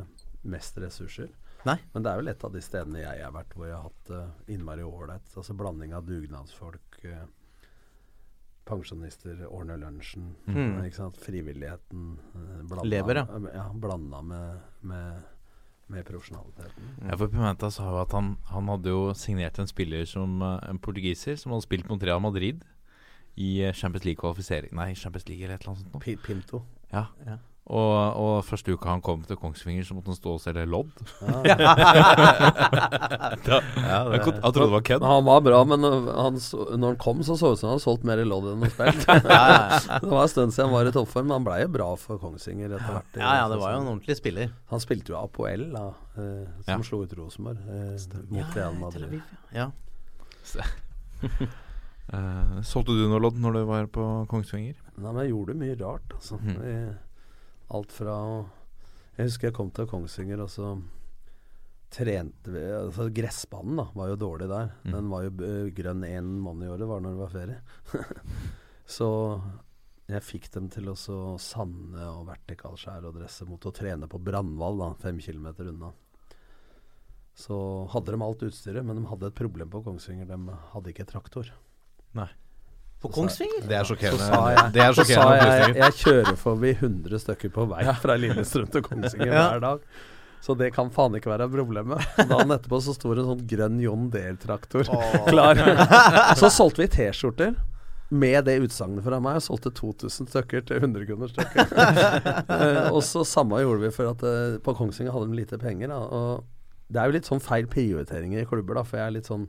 mest 0.49 0.79
ressurser. 0.81 1.29
Nei. 1.65 1.75
Men 1.93 2.03
det 2.03 2.11
er 2.11 2.17
vel 2.21 2.27
et 2.31 2.43
av 2.47 2.53
de 2.53 2.61
stedene 2.63 3.01
jeg 3.01 3.23
har 3.23 3.31
vært 3.35 3.53
hvor 3.55 3.65
jeg 3.67 3.75
har 3.75 3.83
hatt 3.89 4.05
det 4.07 4.53
innmari 4.55 4.83
ålreit. 4.87 5.33
Altså 5.35 5.53
blanding 5.59 5.93
av 5.97 6.05
dugnadsfolk, 6.07 6.99
uh, 7.05 7.25
pensjonister, 8.69 9.41
ordner 9.49 9.77
lunsjen, 9.81 10.35
Mm. 10.47 10.83
ikke 10.85 10.95
sant? 10.95 11.17
frivilligheten. 11.17 12.19
Uh, 12.35 12.61
blanda- 12.69 12.85
Lever, 12.85 13.15
ja. 13.15 13.25
ja. 13.53 13.69
Blanda 13.73 14.21
med, 14.21 14.59
med, 14.81 15.21
med 15.87 16.05
profesjonaliteten. 16.05 16.91
Ja, 17.09 17.15
for 17.17 17.27
Pimenta 17.27 17.71
sa 17.71 17.89
jo 17.89 18.01
at 18.03 18.11
han, 18.13 18.37
han 18.51 18.67
hadde 18.69 18.89
jo 18.93 19.13
signert 19.17 19.57
en 19.59 19.67
spiller 19.67 20.05
som 20.05 20.41
eh, 20.41 20.69
en 20.69 20.77
portugiser 20.79 21.35
som 21.35 21.51
hadde 21.51 21.65
spilt 21.65 21.89
mot 21.89 22.03
Real 22.03 22.21
Madrid 22.21 22.61
i 23.35 23.63
eh, 23.65 23.73
Champions 23.73 24.05
League-kvalifisering 24.05 24.71
Nei, 24.77 24.93
Champions 24.93 25.27
League 25.27 25.43
eller 25.43 25.55
et 25.55 25.61
eller 25.65 25.73
annet 25.73 25.83
sånt. 25.89 25.93
noe. 26.05 26.17
Pinto. 26.27 26.61
Ja. 26.93 27.07
Ja. 27.25 27.37
Og, 27.69 28.15
og 28.17 28.39
første 28.47 28.73
uka 28.73 28.89
han 28.89 29.01
kom 29.05 29.21
til 29.29 29.37
Kongsvinger, 29.37 29.83
så 29.85 29.93
måtte 29.93 30.09
han 30.09 30.17
stå 30.17 30.31
og 30.33 30.39
selge 30.41 30.63
lodd. 30.65 30.89
Ja. 31.45 31.53
Da, 33.39 33.59
jeg 33.61 34.21
ko- 34.25 34.33
jeg 34.33 34.41
trodde 34.41 34.65
det 34.65 34.73
var 34.73 34.83
kødd. 34.87 35.03
Han 35.05 35.25
var 35.27 35.41
bra, 35.45 35.59
men 35.69 35.83
han 35.85 36.39
når 36.39 36.85
han 36.87 36.97
kom, 37.01 37.21
så 37.23 37.35
så 37.37 37.51
ut 37.53 37.59
som 37.61 37.69
han 37.69 37.75
hadde 37.75 37.83
solgt 37.85 38.03
mer 38.09 38.21
lodd 38.25 38.47
enn 38.51 38.63
han 38.65 38.73
spilt. 38.73 39.05
det 40.03 40.09
var 40.09 40.23
en 40.25 40.31
stund 40.33 40.53
siden 40.55 40.65
han 40.69 40.73
var 40.73 40.89
i 40.89 40.93
toppform, 40.95 41.27
men 41.29 41.35
han 41.37 41.45
ble 41.45 41.59
jo 41.61 41.69
bra 41.77 41.89
for 42.01 42.17
Kongsvinger 42.21 42.73
etter 42.73 42.89
hvert. 42.97 43.19
Ja, 43.21 43.31
ja, 43.43 43.45
det 43.53 43.59
var 43.61 43.75
jo 43.75 43.81
en 43.83 43.91
ordentlig 43.93 44.17
spiller. 44.19 44.51
Han 44.73 44.81
spilte 44.83 45.13
jo 45.13 45.19
Apoel, 45.21 45.67
da, 45.75 45.85
eh, 46.17 46.45
som 46.65 46.73
Ja. 46.73 46.79
slo 46.89 47.03
ut 47.05 47.13
Rosenborg 47.17 47.61
eh, 47.69 47.93
mot 48.33 48.57
Real 48.57 48.75
Madrid. 48.81 49.21
Ja. 49.55 49.69
uh, 52.13 52.59
solgte 52.65 52.95
du 52.97 53.05
noe 53.11 53.21
lodd 53.21 53.37
når 53.41 53.59
du 53.59 53.63
var 53.69 53.85
på 53.93 54.07
Kongsvinger? 54.31 54.75
Nei, 54.97 55.11
men 55.11 55.21
jeg 55.23 55.33
gjorde 55.35 55.57
mye 55.61 55.77
rart, 55.79 56.15
altså. 56.17 56.39
Mm. 56.41 56.57
I, 56.57 56.75
alt 57.75 57.93
fra 57.93 58.15
Jeg 59.17 59.29
husker 59.29 59.49
jeg 59.49 59.57
kom 59.57 59.69
til 59.75 59.87
Kongsvinger, 59.89 60.41
og 60.43 60.51
så 60.53 60.73
trente 61.89 62.53
vi 62.53 62.61
altså 62.61 63.07
Gressbanen 63.13 63.79
da, 63.81 63.87
var 63.97 64.11
jo 64.11 64.19
dårlig 64.21 64.49
der. 64.51 64.75
Mm. 64.83 64.91
Den 64.93 65.09
var 65.11 65.25
jo 65.25 65.47
grønn 65.75 66.05
én 66.07 66.29
måned 66.43 66.67
i 66.67 66.71
året, 66.73 66.87
var 66.89 67.01
når 67.03 67.15
det 67.15 67.23
var 67.23 67.33
ferie. 67.33 67.59
så 68.97 69.09
jeg 70.09 70.25
fikk 70.25 70.49
dem 70.55 70.69
til 70.73 70.89
å 70.89 70.97
så 70.97 71.17
sande 71.41 72.05
og 72.09 72.27
vertikalskjære 72.29 73.09
og 73.09 73.17
dresse 73.19 73.45
mot 73.49 73.65
å 73.65 73.73
trene 73.75 74.09
på 74.09 74.21
Brandval, 74.21 74.79
da, 74.81 74.91
fem 75.01 75.19
kilometer 75.21 75.69
unna. 75.69 75.91
Så 77.39 77.55
hadde 77.93 78.15
de 78.15 78.23
alt 78.25 78.45
utstyret, 78.49 78.85
men 78.85 78.99
de 78.99 79.09
hadde 79.09 79.29
et 79.29 79.37
problem 79.37 79.69
på 79.71 79.83
Kongsvinger. 79.85 80.27
De 80.27 80.57
hadde 80.73 80.93
ikke 80.93 81.07
traktor. 81.07 81.51
På 82.99 83.07
Kongsvinger? 83.15 83.61
Det 83.69 83.75
er 83.77 83.85
Så 83.87 83.93
sjokkerende. 83.95 84.25
sa 84.27 84.39
jeg, 84.51 84.71
det 84.75 84.81
er 84.83 84.93
så 84.97 85.05
sa 85.07 85.27
jeg 85.39 85.75
jeg 85.79 85.93
kjører 86.01 86.35
forbi 86.41 86.71
100 86.75 87.21
stykker 87.23 87.51
på 87.55 87.67
vei 87.71 87.85
fra 88.01 88.17
Lillestrøm 88.19 88.67
til 88.73 88.83
Kongsvinger 88.83 89.31
Ja. 89.39 89.45
hver 89.53 89.63
dag. 89.63 89.85
Så 90.43 90.55
det 90.55 90.69
kan 90.75 90.87
faen 90.95 91.15
ikke 91.19 91.31
være 91.31 91.47
problemet. 91.51 92.03
Dagen 92.29 92.51
etterpå 92.55 92.77
så 92.83 92.93
sto 92.95 93.11
det 93.15 93.23
en 93.25 93.31
sånn 93.33 93.45
grønn 93.47 93.79
John 93.83 94.05
Dale-traktor 94.11 94.87
klar. 95.31 95.59
Så 96.39 96.47
solgte 96.51 96.83
vi 96.85 96.89
T-skjorter. 96.95 97.57
Med 98.09 98.47
det 98.47 98.55
utsagnet 98.63 99.03
fra 99.05 99.19
meg, 99.21 99.35
og 99.37 99.43
solgte 99.45 99.69
2000 99.77 100.31
stykker 100.31 100.63
til 100.65 100.79
100 100.81 101.03
kroner 101.11 101.29
stykket. 101.29 101.73
Eh, 102.49 102.87
og 102.89 103.03
så 103.05 103.21
samme 103.27 103.59
gjorde 103.61 103.83
vi 103.83 103.91
for 103.93 104.09
at 104.09 104.23
eh, 104.25 104.55
på 104.65 104.73
Kongsvinger 104.79 105.13
hadde 105.13 105.27
de 105.29 105.37
lite 105.37 105.59
penger. 105.61 105.91
Da, 105.91 105.99
og 106.09 106.47
det 106.89 106.97
er 107.03 107.11
jo 107.11 107.15
litt 107.19 107.29
sånn 107.29 107.43
feil 107.43 107.67
prioriteringer 107.69 108.41
i 108.41 108.47
klubber, 108.49 108.79
da, 108.79 108.83
for 108.87 108.97
jeg 108.97 109.05
er 109.11 109.13
litt 109.19 109.29
sånn 109.29 109.45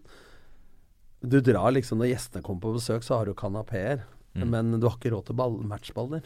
Du 1.20 1.40
drar 1.44 1.70
liksom 1.74 1.98
Når 2.00 2.14
gjestene 2.14 2.42
kommer 2.42 2.64
på 2.64 2.74
besøk, 2.78 3.04
så 3.04 3.18
har 3.20 3.26
du 3.30 3.34
kanapeer, 3.34 4.06
Mm. 4.30 4.44
men 4.48 4.80
du 4.80 4.86
har 4.86 4.94
ikke 4.94 5.10
råd 5.10 5.24
til 5.26 5.34
ball, 5.34 5.56
matchballer. 5.66 6.22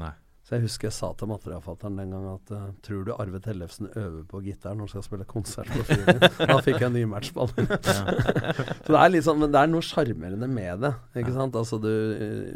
Nei. 0.00 0.12
Så 0.46 0.54
jeg 0.54 0.62
husker 0.62 0.86
jeg 0.86 0.94
sa 0.94 1.08
til 1.18 1.28
materialfatteren 1.28 1.96
den 1.98 2.12
gang 2.14 2.24
at 2.30 2.50
uh, 2.54 2.70
tror 2.86 3.02
du 3.04 3.10
Arve 3.12 3.40
Tellefsen 3.42 3.88
øver 3.98 4.22
på 4.30 4.40
gitar 4.46 4.72
når 4.72 4.86
han 4.86 4.88
skal 4.94 5.02
spille 5.04 5.26
konsert 5.28 5.68
på 5.74 5.82
Fyren? 5.88 6.20
Da 6.48 6.56
fikk 6.62 6.78
jeg 6.80 6.86
en 6.86 6.94
ny 6.94 7.02
matchball. 7.10 7.50
så 8.86 8.88
det 8.88 9.00
er 9.02 9.10
litt 9.12 9.26
sånn, 9.26 9.40
men 9.42 9.50
det 9.52 9.58
er 9.60 9.72
noe 9.72 9.84
sjarmerende 9.84 10.48
med 10.48 10.80
det. 10.86 10.92
Ikke 11.18 11.34
sant? 11.34 11.58
Altså 11.58 11.80
du, 11.82 11.90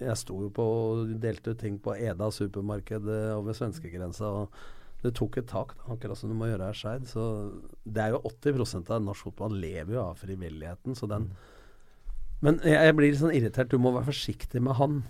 jeg 0.00 0.16
sto 0.22 0.38
jo 0.46 0.48
på 0.54 0.64
og 0.64 1.12
delte 1.20 1.52
ut 1.52 1.60
ting 1.60 1.76
på 1.82 1.96
Eda 1.98 2.30
supermarked 2.32 3.10
over 3.36 3.58
svenskegrensa. 3.58 4.30
og 4.44 4.60
det 5.02 5.14
tok 5.16 5.38
et 5.40 5.46
tak, 5.48 5.74
da, 5.76 5.92
akkurat 5.94 6.18
som 6.20 6.30
du 6.30 6.36
må 6.36 6.46
gjøre 6.50 6.70
her 6.70 6.76
Skeid. 6.76 7.06
Så 7.10 7.26
det 7.84 8.06
er 8.06 8.14
jo 8.14 8.22
80% 8.32 8.90
av 8.92 9.02
norsk 9.02 9.28
fotball 9.30 9.56
lever 9.60 9.96
jo 9.96 10.02
av 10.06 10.18
frivilligheten. 10.20 10.94
Så 10.96 11.08
den 11.10 11.30
Men 12.44 12.60
jeg, 12.64 12.92
blir 12.96 13.10
litt 13.10 13.20
sånn 13.20 13.36
irritert. 13.36 13.70
Du 13.72 13.80
må 13.82 13.92
være 13.94 14.08
forsiktig 14.08 14.62
med 14.64 14.78
han. 14.78 15.00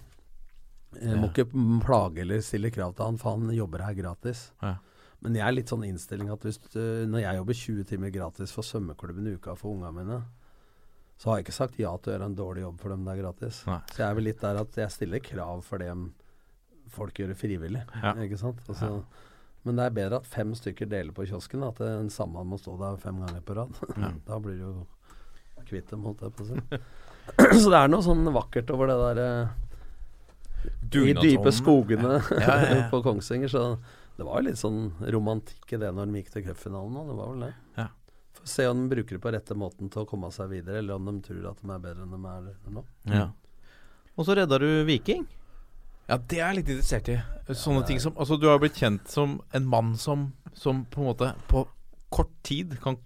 Jeg 0.98 1.20
må 1.20 1.28
ikke 1.30 1.46
plage 1.84 2.24
eller 2.24 2.42
stille 2.42 2.72
krav 2.74 2.96
til 2.98 3.06
han, 3.06 3.18
for 3.20 3.38
han 3.38 3.52
jobber 3.54 3.84
her 3.86 3.94
gratis. 3.94 4.48
Ja. 4.64 4.74
Men 5.20 5.36
jeg 5.36 5.44
er 5.46 5.54
litt 5.54 5.70
sånn 5.70 5.84
innstilling 5.86 6.30
at 6.32 6.44
hvis 6.46 6.58
du, 6.72 6.80
når 7.10 7.22
jeg 7.22 7.38
jobber 7.38 7.58
20 7.60 7.88
timer 7.92 8.12
gratis 8.14 8.54
for 8.56 8.66
svømmeklubben 8.66 9.28
i 9.28 9.34
uka 9.36 9.54
for 9.58 9.76
ungene 9.76 9.92
mine, 10.00 10.20
så 11.20 11.28
har 11.28 11.38
jeg 11.38 11.46
ikke 11.46 11.58
sagt 11.58 11.78
ja 11.78 11.92
til 12.00 12.10
å 12.10 12.14
gjøre 12.14 12.28
en 12.30 12.36
dårlig 12.38 12.62
jobb 12.64 12.78
for 12.80 12.94
dem 12.94 13.04
det 13.04 13.12
er 13.12 13.20
gratis. 13.20 13.58
Nei. 13.68 13.80
Så 13.92 14.00
jeg 14.00 14.06
er 14.06 14.16
vel 14.16 14.26
litt 14.30 14.40
der 14.40 14.60
at 14.62 14.78
jeg 14.80 14.94
stiller 14.94 15.22
krav 15.22 15.60
for 15.66 15.82
det 15.82 15.90
folk 16.90 17.20
gjør 17.20 17.34
det 17.34 17.36
frivillig. 17.38 17.82
Ja. 18.00 18.14
Ikke 18.24 18.40
sant? 18.40 18.64
Altså, 18.72 19.04
Men 19.62 19.76
det 19.76 19.84
er 19.84 19.98
bedre 19.98 20.22
at 20.22 20.26
fem 20.26 20.54
stykker 20.56 20.88
deler 20.88 21.12
på 21.14 21.28
kiosken, 21.28 21.62
at 21.68 21.82
en 21.84 22.08
samme 22.10 22.42
må 22.48 22.56
stå 22.58 22.78
der 22.80 22.96
fem 23.02 23.20
ganger 23.20 23.44
på 23.44 23.58
rad. 23.60 23.76
da 24.28 24.40
blir 24.40 24.56
du 24.56 24.64
jo 24.64 24.74
kvitt 25.68 25.92
dem, 25.92 26.08
holdt 26.08 26.24
jeg 26.24 26.34
på 26.34 26.46
å 26.46 26.50
si. 26.54 26.80
så 27.60 27.70
det 27.72 27.80
er 27.80 27.90
noe 27.92 28.04
sånn 28.04 28.28
vakkert 28.34 28.70
over 28.74 28.90
det 28.90 28.98
derre 29.00 29.30
i 30.90 31.14
dype 31.14 31.52
skogene 31.54 32.18
Ja, 32.18 32.40
ja, 32.40 32.76
ja. 32.76 32.84
på 32.92 33.02
Kongsvinger. 33.04 33.48
Så 33.48 33.78
det 34.16 34.26
var 34.26 34.40
jo 34.40 34.48
litt 34.50 34.60
sånn 34.60 34.90
romantikk 35.14 35.76
i 35.76 35.80
det 35.80 35.92
når 35.94 36.10
de 36.10 36.22
gikk 36.22 36.32
til 36.34 36.46
cupfinalen 36.50 36.96
nå. 36.96 37.04
Det 37.08 37.18
var 37.18 37.32
vel 37.32 37.44
det. 37.46 37.52
Ja. 37.78 37.88
Får 38.40 38.52
se 38.54 38.66
om 38.70 38.82
de 38.82 38.94
bruker 38.94 39.16
det 39.16 39.22
på 39.24 39.34
rette 39.34 39.58
måten 39.58 39.92
til 39.92 40.02
å 40.02 40.08
komme 40.08 40.30
seg 40.34 40.50
videre, 40.52 40.80
eller 40.82 40.98
om 40.98 41.10
de 41.10 41.18
tror 41.26 41.52
at 41.52 41.60
de 41.62 41.70
er 41.74 41.84
bedre 41.84 42.06
enn 42.06 42.16
de 42.16 42.32
er 42.34 42.72
nå. 42.74 42.86
Ja. 43.12 43.28
Og 44.16 44.26
så 44.26 44.36
redda 44.36 44.58
du 44.60 44.68
Viking. 44.88 45.26
Ja, 46.10 46.16
det 46.18 46.40
er 46.40 46.48
jeg 46.48 46.58
litt 46.58 46.72
interessert 46.74 47.08
i. 47.12 47.20
Sånne 47.54 47.84
ting 47.86 48.00
som 48.02 48.16
Altså, 48.18 48.34
du 48.40 48.48
har 48.50 48.58
blitt 48.58 48.78
kjent 48.80 49.06
som 49.10 49.38
en 49.54 49.68
mann 49.70 49.94
som, 49.98 50.32
som 50.58 50.82
på 50.90 51.04
en 51.04 51.10
måte 51.12 51.30
på 51.50 51.62
kort 52.10 52.32
tid 52.42 52.74
kan 52.82 52.98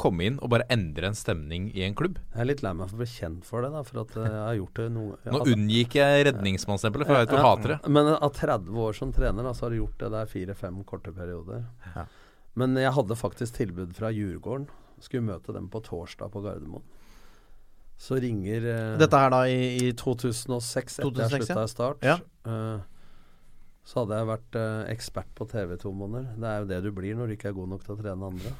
komme 0.00 0.24
inn 0.24 0.38
og 0.42 0.48
bare 0.54 0.64
endre 0.72 1.10
en 1.10 1.14
stemning 1.18 1.66
i 1.76 1.82
en 1.86 1.94
klubb. 1.94 2.16
Jeg 2.32 2.40
er 2.40 2.48
litt 2.48 2.62
lei 2.64 2.72
meg 2.74 2.88
for 2.88 2.96
å 2.96 3.02
bli 3.02 3.08
kjent 3.12 3.44
for 3.44 3.62
det, 3.62 3.70
da, 3.74 3.82
for 3.84 4.00
at 4.02 4.14
eh, 4.16 4.28
jeg 4.30 4.42
har 4.46 4.56
gjort 4.60 4.78
det 4.80 4.86
noe 4.94 5.18
Nå 5.28 5.40
at- 5.42 5.50
unngikk 5.52 5.96
jeg 6.00 6.26
redningsmannsstempelet, 6.30 7.06
for 7.06 7.14
jeg 7.18 7.26
vet 7.26 7.34
du 7.34 7.36
Ja, 7.36 7.42
hater 7.48 7.74
det. 7.74 7.78
Men 7.92 8.08
av 8.14 8.32
30 8.38 8.80
år 8.86 8.96
som 8.98 9.12
trener, 9.12 9.42
da, 9.44 9.52
så 9.52 9.66
har 9.66 9.70
du 9.74 9.80
gjort 9.82 9.98
det 10.00 10.10
der 10.16 10.26
fire-fem 10.32 10.82
korte 10.88 11.12
perioder. 11.12 11.64
Ja. 11.96 12.06
Men 12.54 12.74
jeg 12.76 12.92
hadde 12.92 13.16
faktisk 13.16 13.54
tilbud 13.60 13.94
fra 13.96 14.10
Djurgården. 14.12 14.66
Skulle 15.00 15.24
møte 15.28 15.52
dem 15.56 15.68
på 15.72 15.80
torsdag 15.82 16.30
på 16.32 16.42
Gardermoen. 16.44 16.82
Så 18.02 18.16
ringer 18.20 18.64
eh, 18.66 18.96
Dette 18.98 19.18
her 19.18 19.30
da 19.30 19.44
i, 19.46 19.88
i 19.88 19.92
2006, 19.92 20.98
etter 20.98 21.10
2006, 21.10 21.32
jeg 21.32 21.46
slutta 21.46 21.64
i 21.64 21.70
Start. 21.70 22.02
Ja. 22.06 22.16
eh, 22.46 22.80
så 23.84 23.98
hadde 24.04 24.14
jeg 24.20 24.26
vært 24.28 24.54
eh, 24.60 24.82
ekspert 24.92 25.30
på 25.34 25.42
TV 25.50 25.72
to 25.82 25.90
måneder. 25.90 26.36
Det 26.38 26.46
er 26.52 26.58
jo 26.62 26.66
det 26.70 26.78
du 26.84 26.90
blir 26.94 27.16
når 27.18 27.26
du 27.26 27.32
ikke 27.34 27.48
er 27.50 27.56
god 27.56 27.68
nok 27.72 27.82
til 27.82 27.94
å 27.96 27.98
trene 27.98 28.28
andre. 28.30 28.50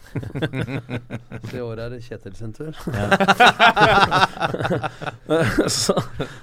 Så 1.46 1.54
i 1.56 1.62
år 1.62 1.78
er 1.84 1.88
det 1.94 2.00
Kjetil 2.02 2.34
sin 2.38 2.50
tur. 2.56 2.74
så, 5.70 5.94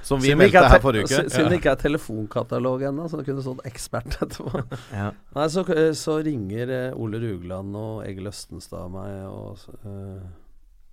Som 0.01 0.19
vi 0.21 0.27
siden 0.29 0.39
det 0.39 0.45
ikke 0.49 0.49
meldte 0.61 0.63
er 0.63 0.69
her 0.69 0.77
te- 0.77 0.81
forrige 0.83 1.03
uke. 1.05 1.15
si- 1.15 1.29
Siden 1.35 1.49
det 1.51 1.57
ikke 1.59 1.71
er 1.73 1.81
telefonkatalog 1.83 2.81
ennå, 2.89 3.03
så 3.11 3.15
det 3.19 3.25
kunne 3.27 3.43
stått 3.45 3.65
ekspert 3.67 4.11
etterpå. 4.23 4.63
Ja. 4.95 5.09
Nei, 5.35 5.47
så, 5.53 5.61
eh, 5.75 5.91
så 5.99 6.13
ringer 6.25 6.65
eh, 6.77 6.97
Ole 6.99 7.17
Rugland 7.23 7.75
og 7.79 7.95
Egil 8.07 8.27
Østenstad 8.31 8.85
meg, 8.95 9.11
og 9.29 9.57
så, 9.61 9.71
eh, 9.83 10.23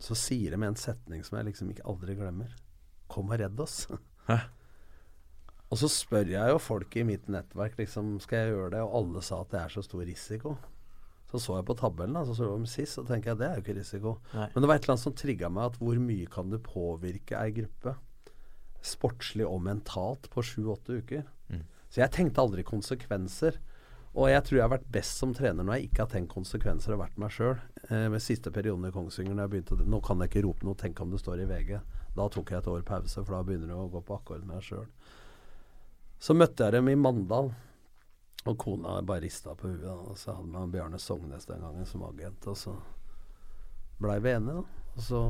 så 0.03 0.13
sier 0.19 0.51
de 0.57 0.63
en 0.67 0.77
setning 0.79 1.21
som 1.27 1.39
jeg 1.39 1.47
liksom 1.53 1.67
ikke 1.73 1.87
aldri 1.89 2.13
glemmer. 2.19 2.51
Kom 3.09 3.31
og 3.31 3.39
redd 3.41 3.59
oss. 3.63 3.87
Hæ? 4.29 4.39
Og 5.67 5.81
så 5.81 5.91
spør 5.91 6.29
jeg 6.31 6.53
jo 6.53 6.63
folk 6.63 6.95
i 6.95 7.05
mitt 7.07 7.27
nettverk 7.33 7.79
liksom, 7.81 8.17
skal 8.23 8.45
jeg 8.45 8.55
gjøre 8.55 8.73
det, 8.77 8.83
og 8.87 8.97
alle 9.01 9.23
sa 9.27 9.41
at 9.43 9.53
det 9.53 9.61
er 9.65 9.73
så 9.75 9.83
stor 9.83 10.05
risiko. 10.07 10.55
Så 11.27 11.41
så 11.43 11.57
jeg 11.59 11.67
på 11.67 11.75
tabellen, 11.79 12.15
da, 12.15 12.23
så 12.23 12.37
så 12.39 12.47
jeg 12.47 12.61
om 12.61 12.67
sist, 12.71 13.01
og 13.03 13.09
tenker 13.09 13.33
jeg 13.33 13.41
det 13.41 13.47
er 13.49 13.57
jo 13.59 13.65
ikke 13.65 13.79
risiko. 13.81 14.13
Nei. 14.33 14.47
Men 14.55 14.63
det 14.63 14.71
var 14.71 14.79
et 14.79 14.85
eller 14.85 14.95
annet 14.95 15.05
som 15.09 15.17
trigga 15.19 15.51
meg, 15.51 15.73
at 15.73 15.81
hvor 15.83 16.03
mye 16.03 16.29
kan 16.31 16.53
du 16.53 16.59
påvirke 16.63 17.41
ei 17.41 17.55
gruppe? 17.57 17.97
Sportslig 18.87 19.49
og 19.49 19.65
mentalt 19.67 20.31
på 20.31 20.45
sju-åtte 20.47 21.01
uker. 21.03 21.25
Mm. 21.51 21.65
Så 21.91 22.05
jeg 22.05 22.15
tenkte 22.15 22.45
aldri 22.45 22.63
konsekvenser. 22.67 23.59
Og 24.17 24.31
jeg 24.31 24.45
tror 24.47 24.57
jeg 24.57 24.65
har 24.65 24.73
vært 24.73 24.93
best 24.95 25.19
som 25.21 25.35
trener 25.37 25.67
når 25.67 25.77
jeg 25.77 25.91
ikke 25.91 26.05
har 26.07 26.13
tenkt 26.15 26.33
konsekvenser 26.33 26.95
og 26.95 27.03
vært 27.03 27.19
meg 27.21 27.35
sjøl. 27.35 27.59
Eh, 27.91 28.07
med 28.13 28.23
siste 28.25 28.53
perioden 28.55 28.87
i 28.89 28.93
Kongsvinger, 28.95 29.35
når 29.37 29.45
jeg 29.45 29.53
begynte 29.53 29.89
Nå 29.93 30.01
kan 30.07 30.23
jeg 30.23 30.31
ikke 30.31 30.47
rope 30.47 30.65
noe, 30.65 30.79
tenk 30.79 31.03
om 31.05 31.11
det 31.13 31.21
står 31.21 31.43
i 31.43 31.49
VG. 31.51 31.75
Da 32.17 32.29
tok 32.33 32.55
jeg 32.55 32.63
et 32.63 32.71
år 32.73 32.87
pause, 32.87 33.19
for 33.19 33.35
da 33.35 33.43
begynner 33.45 33.75
du 33.75 33.77
å 33.77 33.91
gå 33.93 34.01
på 34.07 34.17
akkord 34.17 34.47
med 34.47 34.57
deg 34.57 34.71
sjøl. 34.71 34.87
Så 36.19 36.35
møtte 36.35 36.67
jeg 36.67 36.79
dem 36.79 36.91
i 36.91 36.99
Mandal. 36.99 37.53
Og 38.47 38.55
kona 38.63 39.01
bare 39.03 39.25
rista 39.25 39.57
på 39.59 39.73
huet. 39.73 39.89
Og 39.91 40.19
så 40.19 40.37
hadde 40.37 40.53
man 40.53 40.71
Bjarne 40.73 41.01
Sognes 41.03 41.49
den 41.49 41.65
gangen 41.65 41.87
som 41.89 42.05
agent. 42.07 42.47
Og 42.47 42.57
så 42.61 42.77
blei 43.99 44.21
vi 44.23 44.35
enige, 44.37 44.61
da. 44.61 44.93
Og 44.97 45.03
så 45.03 45.23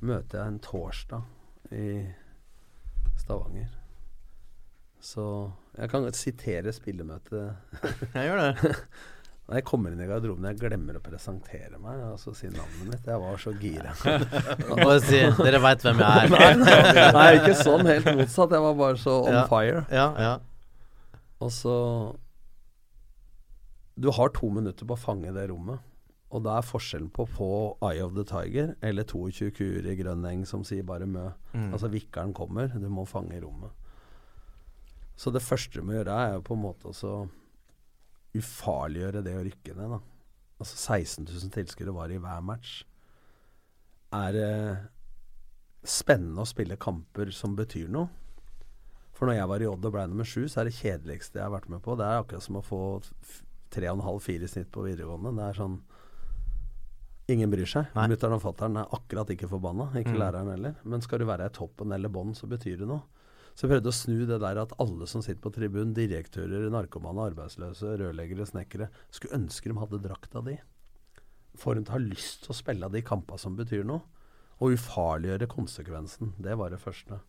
møter 0.00 0.40
jeg 0.40 0.54
en 0.54 0.62
torsdag 0.64 1.76
i 1.76 1.90
Stavanger. 3.20 3.76
Så 5.00 5.24
jeg 5.76 5.90
kan 5.92 6.12
sitere 6.12 6.72
spillemøtet. 6.72 7.56
Jeg 8.14 8.28
gjør 8.28 8.40
det. 8.40 8.74
Når 9.50 9.58
jeg 9.58 9.64
kommer 9.66 9.90
inn 9.90 9.98
i 9.98 10.06
garderoben, 10.06 10.44
jeg 10.46 10.58
glemmer 10.60 10.94
å 10.94 11.02
presentere 11.02 11.78
meg 11.82 11.98
og 12.06 12.20
så 12.22 12.30
si 12.38 12.46
navnet 12.54 12.84
mitt. 12.86 13.06
Jeg 13.10 13.18
var 13.18 13.40
så 13.42 13.50
gira. 13.58 13.94
og 14.86 14.92
si 15.02 15.18
'Dere 15.26 15.58
veit 15.64 15.82
hvem 15.82 15.98
jeg 15.98 16.20
er'. 16.20 16.30
Nei, 16.36 16.50
nei, 16.60 17.06
nei, 17.16 17.24
ikke 17.40 17.56
sånn. 17.58 17.82
Helt 17.88 18.06
motsatt. 18.14 18.54
Jeg 18.54 18.62
var 18.62 18.76
bare 18.78 19.00
så 19.02 19.16
on 19.24 19.34
Ja. 19.34 19.42
fire. 19.50 19.80
Ja, 19.90 20.06
ja. 20.22 20.36
Og 21.42 21.50
så 21.50 21.74
Du 24.00 24.10
har 24.14 24.30
to 24.32 24.48
minutter 24.54 24.86
på 24.86 24.94
å 24.94 25.02
fange 25.02 25.34
det 25.34 25.48
rommet. 25.50 25.82
Og 26.30 26.44
da 26.46 26.60
er 26.60 26.62
forskjellen 26.62 27.10
på 27.10 27.26
på 27.34 27.50
Eye 27.82 28.04
of 28.04 28.14
the 28.14 28.22
Tiger 28.24 28.76
eller 28.86 29.02
22 29.02 29.50
kuer 29.50 29.84
i 29.90 29.96
grønn 29.98 30.24
eng 30.30 30.44
som 30.46 30.62
sier 30.62 30.86
bare 30.86 31.06
mø. 31.10 31.32
Mm. 31.52 31.72
Altså 31.74 31.90
vikkeren 31.90 32.32
kommer, 32.32 32.68
du 32.70 32.86
må 32.88 33.02
fange 33.04 33.40
rommet. 33.42 33.74
Så 35.18 35.32
det 35.34 35.42
første 35.42 35.80
du 35.80 35.82
må 35.84 35.98
gjøre, 35.98 36.14
er 36.14 36.32
jo 36.38 36.40
på 36.46 36.54
en 36.54 36.62
måte 36.62 36.86
også 36.94 37.28
ufarliggjøre 38.36 39.22
det 39.26 39.34
å 39.36 39.44
rykke 39.46 39.74
ned, 39.76 39.90
da. 39.96 40.00
Altså 40.60 40.76
16 40.76 41.24
000 41.26 41.50
tilskuere 41.54 41.94
var 41.96 42.12
i 42.12 42.18
hver 42.20 42.42
match. 42.44 42.84
Er 44.12 44.32
det 44.36 44.50
spennende 45.88 46.42
å 46.44 46.48
spille 46.48 46.76
kamper 46.80 47.30
som 47.34 47.54
betyr 47.56 47.88
noe? 47.92 48.10
For 49.16 49.28
når 49.28 49.36
jeg 49.38 49.48
var 49.50 49.62
i 49.64 49.68
Odd 49.68 49.84
og 49.88 49.92
ble 49.94 50.06
nummer 50.08 50.24
sju, 50.28 50.46
så 50.48 50.60
er 50.62 50.68
det 50.70 50.76
kjedeligste 50.78 51.40
jeg 51.40 51.44
har 51.46 51.52
vært 51.54 51.68
med 51.72 51.82
på. 51.84 51.96
Det 52.00 52.06
er 52.06 52.20
akkurat 52.22 52.44
som 52.44 52.56
å 52.60 52.64
få 52.64 52.80
f- 53.20 53.42
tre 53.70 53.88
og 53.90 53.98
en 53.98 54.04
halv, 54.06 54.20
fire 54.24 54.46
i 54.46 54.50
snitt 54.50 54.70
på 54.72 54.84
videregående. 54.86 55.34
Det 55.36 55.48
er 55.50 55.58
sånn 55.62 55.80
Ingen 57.30 57.46
bryr 57.52 57.68
seg. 57.70 57.86
Mutter'n 57.94 58.32
og 58.34 58.40
fatter'n 58.42 58.74
er 58.80 58.88
akkurat 58.96 59.28
ikke 59.30 59.46
forbanna. 59.46 59.84
Ikke 59.94 60.16
Mm. 60.16 60.18
læreren 60.18 60.48
heller. 60.50 60.74
Men 60.82 61.00
skal 61.00 61.20
du 61.20 61.26
være 61.26 61.46
i 61.46 61.52
toppen 61.54 61.92
eller 61.94 62.08
bånn, 62.08 62.32
så 62.34 62.48
betyr 62.50 62.78
det 62.80 62.88
noe. 62.88 63.02
Så 63.54 63.66
jeg 63.66 63.72
prøvde 63.74 63.90
å 63.92 63.96
snu 63.96 64.18
det 64.28 64.38
der 64.42 64.60
at 64.62 64.74
alle 64.80 65.06
som 65.10 65.22
sitter 65.24 65.42
på 65.44 65.52
tribunen, 65.54 65.94
direktører, 65.96 66.68
narkomane, 66.72 67.26
arbeidsløse, 67.32 67.96
rørleggere, 68.00 68.46
snekkere, 68.48 68.88
skulle 69.12 69.40
ønske 69.40 69.70
de 69.70 69.80
hadde 69.80 70.02
drakta 70.04 70.42
di. 70.46 70.56
Får 71.60 71.76
dem 71.76 71.84
til 71.86 71.92
å 71.92 71.98
ha 71.98 72.04
lyst 72.04 72.44
til 72.44 72.54
å 72.54 72.58
spille 72.60 72.90
de 72.94 73.02
kampene 73.04 73.42
som 73.42 73.58
betyr 73.58 73.84
noe. 73.88 74.04
Og 74.60 74.76
ufarliggjøre 74.76 75.48
konsekvensen. 75.50 76.34
Det 76.40 76.56
var 76.60 76.72
det 76.72 76.80
første. 76.82 77.20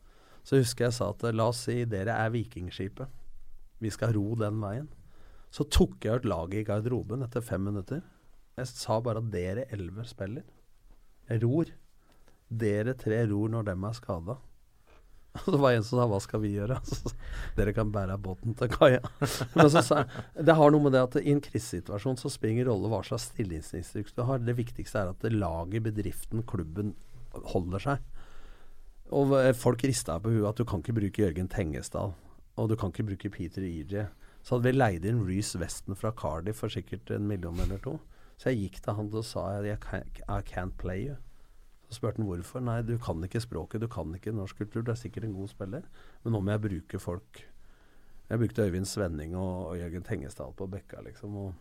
Så 0.43 0.59
husker 0.59 0.87
jeg 0.87 0.97
sa 0.97 1.11
at 1.13 1.23
la 1.35 1.47
oss 1.51 1.65
si 1.67 1.83
dere 1.89 2.15
er 2.19 2.33
Vikingskipet. 2.33 3.07
Vi 3.81 3.91
skal 3.93 4.13
ro 4.17 4.33
den 4.39 4.59
veien. 4.61 4.89
Så 5.51 5.65
tok 5.67 6.03
jeg 6.05 6.21
ut 6.21 6.27
laget 6.29 6.61
i 6.61 6.67
garderoben 6.67 7.23
etter 7.25 7.43
fem 7.43 7.63
minutter. 7.65 8.03
Jeg 8.59 8.69
sa 8.69 8.99
bare 9.03 9.23
at 9.23 9.31
dere 9.33 9.65
elleve 9.73 10.05
spiller. 10.07 10.45
Jeg 11.27 11.43
ror. 11.43 11.71
Dere 12.51 12.95
tre 12.99 13.23
ror 13.31 13.51
når 13.51 13.69
dem 13.71 13.85
er 13.87 13.95
skada. 13.95 14.37
Og 15.45 15.53
det 15.53 15.59
var 15.61 15.71
en 15.71 15.83
som 15.83 15.99
sa 15.99 16.07
'hva 16.07 16.19
skal 16.19 16.41
vi 16.43 16.55
gjøre'? 16.57 16.79
Så, 16.91 17.13
dere 17.55 17.73
kan 17.73 17.91
bære 17.91 18.17
båten 18.19 18.55
til 18.57 18.67
kaia. 18.67 18.99
Det 20.47 20.55
har 20.55 20.71
noe 20.71 20.83
med 20.83 20.91
det 20.91 21.03
at 21.03 21.15
i 21.21 21.31
en 21.31 21.43
krisesituasjon 21.43 22.19
så 22.19 22.31
spiller 22.31 22.67
rolle 22.67 22.91
hva 22.91 23.03
slags 23.05 23.29
stillingsinstruks 23.31 24.13
du 24.17 24.23
har. 24.27 24.43
Det 24.43 24.57
viktigste 24.57 24.99
er 24.99 25.13
at 25.13 25.23
laget, 25.31 25.83
bedriften, 25.83 26.43
klubben 26.43 26.95
holder 27.53 27.79
seg. 27.79 28.03
Og 29.11 29.31
folk 29.55 29.83
rista 29.83 30.19
på 30.19 30.31
huet 30.31 30.49
at 30.49 30.59
du 30.59 30.65
kan 30.67 30.83
ikke 30.83 30.95
bruke 30.99 31.23
Jørgen 31.23 31.49
Tengesdal. 31.51 32.13
Og 32.59 32.69
du 32.69 32.75
kan 32.75 32.91
ikke 32.91 33.07
bruke 33.11 33.31
Peter 33.31 33.63
EJ. 33.63 34.07
Så 34.43 34.55
hadde 34.55 34.67
vi 34.67 34.77
leid 34.77 35.05
inn 35.05 35.23
Reece 35.27 35.59
Weston 35.59 35.95
fra 35.95 36.11
Cardiff 36.11 36.63
for 36.63 36.71
sikkert 36.71 37.11
en 37.11 37.27
million 37.27 37.59
eller 37.59 37.79
to. 37.83 37.99
Så 38.39 38.51
jeg 38.51 38.65
gikk 38.65 38.79
til 38.83 38.97
han 38.97 39.11
og 39.13 39.25
sa 39.27 39.61
I 39.61 40.41
can't 40.47 40.77
play 40.77 41.07
you. 41.07 41.15
Så 41.91 41.99
spurte 41.99 42.21
han 42.21 42.27
hvorfor. 42.29 42.63
Nei, 42.63 42.79
du 42.87 42.95
kan 43.03 43.19
ikke 43.27 43.41
språket, 43.43 43.83
du 43.83 43.89
kan 43.91 44.15
ikke 44.15 44.31
norsk 44.31 44.63
kultur. 44.63 44.85
Du 44.87 44.93
er 44.93 44.99
sikkert 44.99 45.27
en 45.27 45.35
god 45.35 45.51
spiller, 45.51 45.87
men 46.23 46.33
nå 46.33 46.39
må 46.39 46.53
jeg 46.53 46.63
bruke 46.63 47.01
folk. 47.03 47.41
Jeg 48.31 48.39
brukte 48.39 48.63
Øyvind 48.63 48.87
Svenning 48.87 49.35
og, 49.35 49.73
og 49.73 49.77
Jørgen 49.77 50.05
Tengesdal 50.07 50.53
på 50.55 50.69
bekka, 50.71 51.01
liksom. 51.03 51.35
Og, 51.35 51.53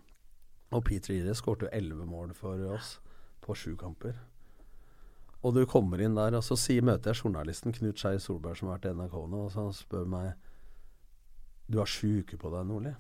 og 0.70 0.84
Peter 0.86 1.16
Ire 1.16 1.34
skårte 1.34 1.66
jo 1.66 1.72
elleve 1.74 2.06
mål 2.06 2.30
for 2.38 2.62
oss 2.70 3.00
på 3.42 3.58
sju 3.58 3.74
kamper. 3.80 4.14
Og 5.42 5.56
du 5.56 5.64
kommer 5.66 5.98
inn 6.04 6.14
der, 6.14 6.36
og 6.38 6.44
så 6.46 6.54
sier, 6.54 6.84
møter 6.86 7.10
jeg 7.10 7.24
journalisten 7.24 7.74
Knut 7.74 7.98
Skei 7.98 8.20
Solberg, 8.22 8.60
som 8.60 8.68
har 8.68 8.78
vært 8.78 8.90
i 8.90 8.96
NRK 9.00 9.16
nå, 9.32 9.44
og 9.46 9.50
så 9.50 9.64
han 9.66 9.74
spør 9.74 10.10
meg 10.14 10.32
Du 11.66 11.78
har 11.80 11.90
sju 11.90 12.20
uker 12.22 12.38
på 12.38 12.52
deg, 12.54 12.68
Nordli? 12.68 12.92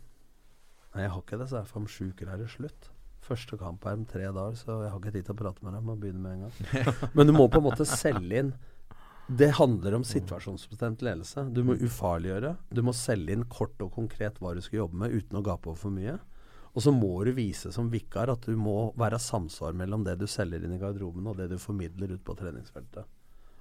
Nei, 0.90 1.04
jeg 1.04 1.12
har 1.14 1.22
ikke 1.22 1.38
det, 1.38 1.48
sa 1.50 1.60
jeg, 1.60 1.70
for 1.70 1.82
om 1.82 1.90
sju 1.90 2.08
uker 2.10 2.32
er 2.32 2.40
det 2.40 2.50
slutt. 2.50 2.90
Første 3.24 3.58
kamp 3.60 3.84
er 3.86 3.98
om 3.98 4.06
tre 4.08 4.24
dager, 4.24 4.56
så 4.56 4.80
jeg 4.80 4.90
har 4.90 4.98
ikke 4.98 5.12
tid 5.14 5.28
til 5.28 5.36
å 5.36 5.40
prate 5.42 5.64
med 5.66 5.76
deg. 5.76 5.84
Må 5.86 5.96
begynne 6.00 6.22
med 6.24 6.38
en 6.38 6.44
gang. 6.46 7.10
Men 7.16 7.28
du 7.28 7.34
må 7.36 7.46
på 7.52 7.60
en 7.60 7.66
måte 7.68 7.86
selge 7.88 8.42
inn 8.42 8.54
Det 9.30 9.52
handler 9.60 9.98
om 9.98 10.06
situasjonsbestemt 10.06 11.04
ledelse. 11.06 11.44
Du 11.54 11.62
må 11.66 11.76
ufarliggjøre. 11.78 12.56
Du 12.74 12.82
må 12.86 12.94
selge 12.96 13.36
inn 13.36 13.46
kort 13.52 13.78
og 13.84 13.92
konkret 13.94 14.40
hva 14.40 14.56
du 14.56 14.62
skal 14.64 14.84
jobbe 14.84 15.04
med, 15.04 15.14
uten 15.14 15.38
å 15.38 15.44
gape 15.46 15.70
over 15.70 15.78
for 15.78 15.94
mye. 15.94 16.16
Og 16.70 16.84
så 16.84 16.92
må 16.94 17.12
du 17.26 17.32
vise 17.34 17.72
som 17.74 17.90
vikar 17.90 18.30
at 18.30 18.46
du 18.46 18.56
må 18.58 18.92
være 18.98 19.18
samsvar 19.22 19.74
mellom 19.78 20.04
det 20.06 20.16
du 20.20 20.26
selger 20.30 20.64
inn 20.64 20.74
i 20.76 20.80
garderoben 20.82 21.26
og 21.26 21.38
det 21.38 21.50
du 21.50 21.58
formidler 21.58 22.14
ut 22.14 22.24
på 22.26 22.36
treningsfeltet. 22.38 23.06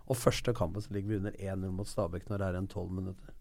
Og 0.09 0.17
første 0.17 0.53
kampen 0.57 0.81
så 0.81 0.93
ligger 0.93 1.11
vi 1.11 1.19
under 1.21 1.37
1-0 1.37 1.73
mot 1.73 1.89
Stabæk 1.89 2.29
når 2.29 2.41
det 2.41 2.47
er 2.47 2.57
igjen 2.57 2.71
12 2.71 2.95
minutter. 3.01 3.33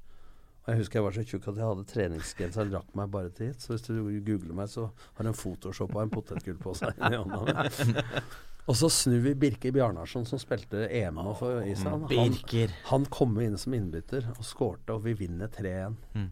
Jeg 0.69 0.83
husker 0.83 0.99
jeg 0.99 1.05
var 1.07 1.15
så 1.17 1.23
tjukk 1.25 1.47
at 1.49 1.59
jeg 1.59 1.65
hadde 1.71 1.85
treningsgenser 1.89 2.67
og 2.67 2.73
drakk 2.75 2.89
meg 2.99 3.13
bare 3.13 3.31
til 3.33 3.49
hit. 3.49 3.63
Så 3.65 3.73
hvis 3.73 3.87
du 3.87 3.95
googler 4.27 4.53
meg, 4.57 4.69
så 4.69 4.91
har 5.17 5.29
en 5.31 5.37
Photoshop 5.37 5.95
av 5.97 6.03
en 6.03 6.13
potetgull 6.13 6.59
på 6.61 6.75
seg. 6.77 6.99
Og 8.69 8.77
så 8.77 8.91
snur 8.93 9.23
vi 9.25 9.33
Birke 9.33 9.73
Bjarnarsson, 9.73 10.27
som 10.29 10.41
spilte 10.41 10.85
EM 10.93 11.23
nå 11.25 11.33
for 11.39 11.63
Island. 11.65 12.11
Han, 12.13 12.37
han 12.91 13.07
kom 13.09 13.39
inn 13.41 13.57
som 13.57 13.73
innbytter 13.73 14.29
og 14.35 14.45
skårte, 14.45 14.99
og 14.99 15.07
vi 15.07 15.17
vinner 15.17 15.49
3-1. 15.49 15.97
Mm. 16.13 16.29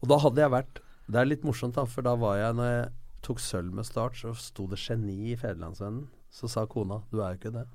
Og 0.00 0.10
da 0.10 0.18
hadde 0.20 0.42
jeg 0.42 0.52
vært 0.52 0.82
Det 1.06 1.20
er 1.20 1.28
litt 1.28 1.44
morsomt, 1.46 1.76
da, 1.76 1.84
for 1.88 2.04
da 2.04 2.14
var 2.18 2.38
jeg 2.40 2.56
Når 2.58 2.70
jeg 2.70 2.88
tok 3.24 3.40
sølv 3.40 3.76
med 3.76 3.86
Start, 3.86 4.18
så 4.18 4.34
sto 4.36 4.66
det 4.68 4.80
geni 4.82 5.30
i 5.30 5.36
Federlandsvennen. 5.38 6.08
Så 6.34 6.50
sa 6.50 6.66
kona 6.66 7.04
'du 7.12 7.20
er 7.22 7.36
jo 7.36 7.38
ikke 7.38 7.54
det'. 7.54 7.68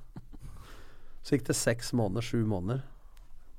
Så 1.23 1.37
gikk 1.37 1.47
det 1.47 1.55
seks 1.55 1.93
måneder, 1.93 2.21
sju 2.21 2.45
måneder. 2.45 2.83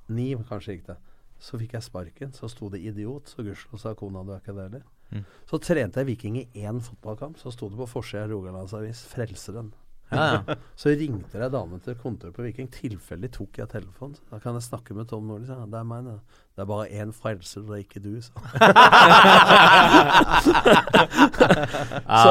Ni 0.09 0.35
kanskje 0.37 0.77
gikk 0.77 0.87
det. 0.87 0.97
Så 1.41 1.59
fikk 1.61 1.75
jeg 1.77 1.87
sparken. 1.87 2.33
Så 2.37 2.49
sto 2.53 2.69
det 2.69 2.83
'idiot', 2.85 3.29
så 3.33 3.43
gudskjelov 3.43 3.81
sa 3.81 3.95
kona 3.95 4.25
'du 4.25 4.33
er 4.33 4.41
ikke 4.41 4.57
det 4.57 4.71
heller'. 4.71 4.89
Mm. 5.11 5.25
Så 5.51 5.59
trente 5.59 6.01
jeg 6.01 6.07
Viking 6.07 6.37
i 6.39 6.49
én 6.55 6.81
fotballkamp. 6.81 7.39
Så 7.39 7.51
sto 7.51 7.69
det 7.69 7.77
på 7.77 7.89
forsida 7.89 8.25
av 8.25 8.31
Rogalands 8.31 8.75
Avis 8.75 9.07
'Frelseren'. 9.07 9.73
Ja, 10.11 10.43
ja. 10.47 10.55
Så 10.81 10.91
ringte 10.99 11.39
jeg 11.39 11.53
damen 11.53 11.81
til 11.81 11.95
kontoret 11.95 12.35
på 12.35 12.43
Viking. 12.43 12.69
Tilfeldig 12.73 13.31
tok 13.35 13.59
jeg 13.61 13.69
telefonen. 13.71 14.17
Da 14.31 14.39
kan 14.43 14.55
jeg 14.59 14.63
snakke 14.67 14.95
med 14.97 15.09
Tom 15.11 15.27
Nordli. 15.29 15.47
Det 15.47 15.79
er 15.79 15.85
meg, 15.87 16.05
det. 16.05 16.19
Det 16.57 16.65
er 16.65 16.69
bare 16.69 16.89
én 16.89 17.13
frelser, 17.15 17.61
det 17.63 17.71
er 17.77 17.85
ikke 17.85 18.03
du, 18.03 18.21
så, 18.21 18.33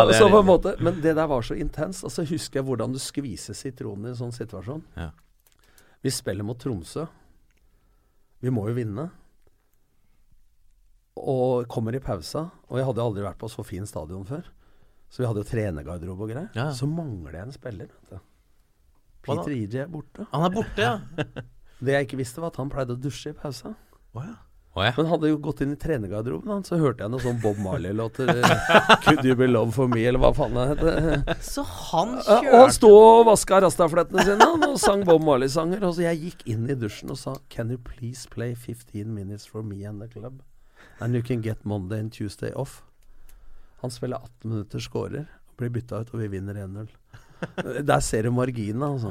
er 0.04 0.12
så 0.14 0.28
på 0.30 0.40
en 0.42 0.46
måte 0.46 0.76
Men 0.84 1.00
det 1.02 1.16
der 1.18 1.28
var 1.32 1.42
så 1.42 1.56
intenst. 1.58 2.04
Og 2.04 2.12
så 2.12 2.26
husker 2.28 2.60
jeg 2.60 2.68
hvordan 2.68 2.94
du 2.94 3.00
skviser 3.02 3.54
sitronen 3.58 4.06
i 4.06 4.10
en 4.14 4.20
sånn 4.20 4.36
situasjon. 4.36 4.84
Ja. 5.00 5.10
Vi 6.04 6.12
spiller 6.14 6.44
mot 6.48 6.60
Tromsø. 6.60 7.08
Vi 8.44 8.52
må 8.54 8.66
jo 8.70 8.76
vinne. 8.78 9.10
Og 11.20 11.68
kommer 11.72 11.96
i 11.96 12.02
pausa. 12.04 12.46
Og 12.70 12.80
jeg 12.80 12.88
hadde 12.88 13.04
aldri 13.04 13.26
vært 13.26 13.40
på 13.42 13.50
så 13.52 13.66
fin 13.68 13.88
stadion 13.90 14.26
før. 14.28 14.48
Så 15.10 15.24
vi 15.24 15.28
hadde 15.28 15.44
jo 15.44 15.50
trenergarderobe 15.50 16.26
og 16.26 16.32
greier. 16.32 16.52
Ja. 16.56 16.70
Så 16.76 16.88
mangler 16.90 17.40
jeg 17.40 17.48
en 17.48 17.56
spiller. 17.56 17.90
Vet 17.96 18.14
du. 18.14 18.26
Peter 19.26 19.52
EJ 19.52 19.82
er 19.84 19.90
borte. 19.92 20.26
Han 20.32 20.46
er 20.48 20.54
borte, 20.54 20.86
ja. 20.86 21.26
Det 21.80 21.94
jeg 21.96 22.08
ikke 22.08 22.20
visste, 22.20 22.42
var 22.44 22.52
at 22.52 22.60
han 22.60 22.72
pleide 22.72 22.96
å 22.96 23.00
dusje 23.00 23.32
i 23.32 23.36
pausa. 23.36 23.72
Oh, 24.12 24.24
ja. 24.24 24.36
Å 24.78 24.84
ja. 24.86 24.92
Men 24.96 25.08
hadde 25.10 25.30
jo 25.32 25.38
gått 25.42 25.64
inn 25.66 25.72
i 25.74 25.78
trenergarderoben, 25.82 26.62
så 26.64 26.78
hørte 26.78 27.02
jeg 27.02 27.10
noe 27.12 27.24
sånn 27.24 27.40
Bob 27.42 27.58
Marley-låter. 27.58 28.30
eh, 28.30 28.76
'Could 29.04 29.26
you 29.26 29.36
be 29.36 29.48
love 29.50 29.72
for 29.74 29.88
me', 29.90 30.04
eller 30.06 30.22
hva 30.22 30.30
faen 30.38 30.54
det 30.54 30.66
heter. 30.70 31.40
Så 31.42 31.64
han 31.66 32.20
kjørte 32.22 32.52
og 32.54 32.60
han 32.62 32.76
sto 32.76 32.92
og 32.94 33.24
vaska 33.32 33.62
rastaflettene 33.66 34.26
sine 34.28 34.46
han, 34.46 34.68
og 34.70 34.78
sang 34.80 35.02
Bob 35.08 35.26
Marley-sanger. 35.26 35.82
Og 35.90 35.96
så 35.98 36.06
jeg 36.06 36.22
gikk 36.28 36.46
inn 36.54 36.70
i 36.70 36.78
dusjen 36.78 37.10
og 37.10 37.18
sa 37.18 37.34
'Can 37.50 37.72
you 37.74 37.78
please 37.82 38.28
play 38.30 38.54
15 38.54 39.10
minutes 39.14 39.48
for 39.50 39.64
me 39.64 39.84
and 39.90 40.02
the 40.02 40.08
club?' 40.08 40.44
And 41.02 41.16
you 41.16 41.24
can 41.24 41.42
get 41.42 41.66
Monday 41.66 42.00
and 42.00 42.12
Tuesday 42.12 42.52
off. 42.54 42.84
Han 43.82 43.90
spiller 43.90 44.18
18 44.22 44.50
minutter, 44.52 44.80
scorer, 44.80 45.26
blir 45.58 45.70
bytta 45.70 46.02
ut, 46.02 46.14
og 46.14 46.20
vi 46.20 46.28
vinner 46.28 46.54
1-0. 46.54 46.88
Der 47.88 48.00
ser 48.04 48.24
du 48.24 48.32
marginene, 48.32 48.86
altså. 48.86 49.10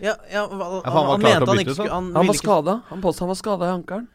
Ja, 0.00 0.14
ja, 0.30 0.46
han 0.48 1.06
han, 1.06 1.20
mente 1.20 1.46
han 1.50 1.58
ikke 1.58 1.74
skulle. 1.74 1.90
Han, 1.90 2.12
Han 2.14 2.26
var 2.30 2.34
skada. 2.38 2.80
Han 2.88 3.02
påstod 3.02 3.26
han 3.26 3.28
var 3.28 3.34
skada 3.34 3.64
i 3.66 3.74
ankelen. 3.74 4.08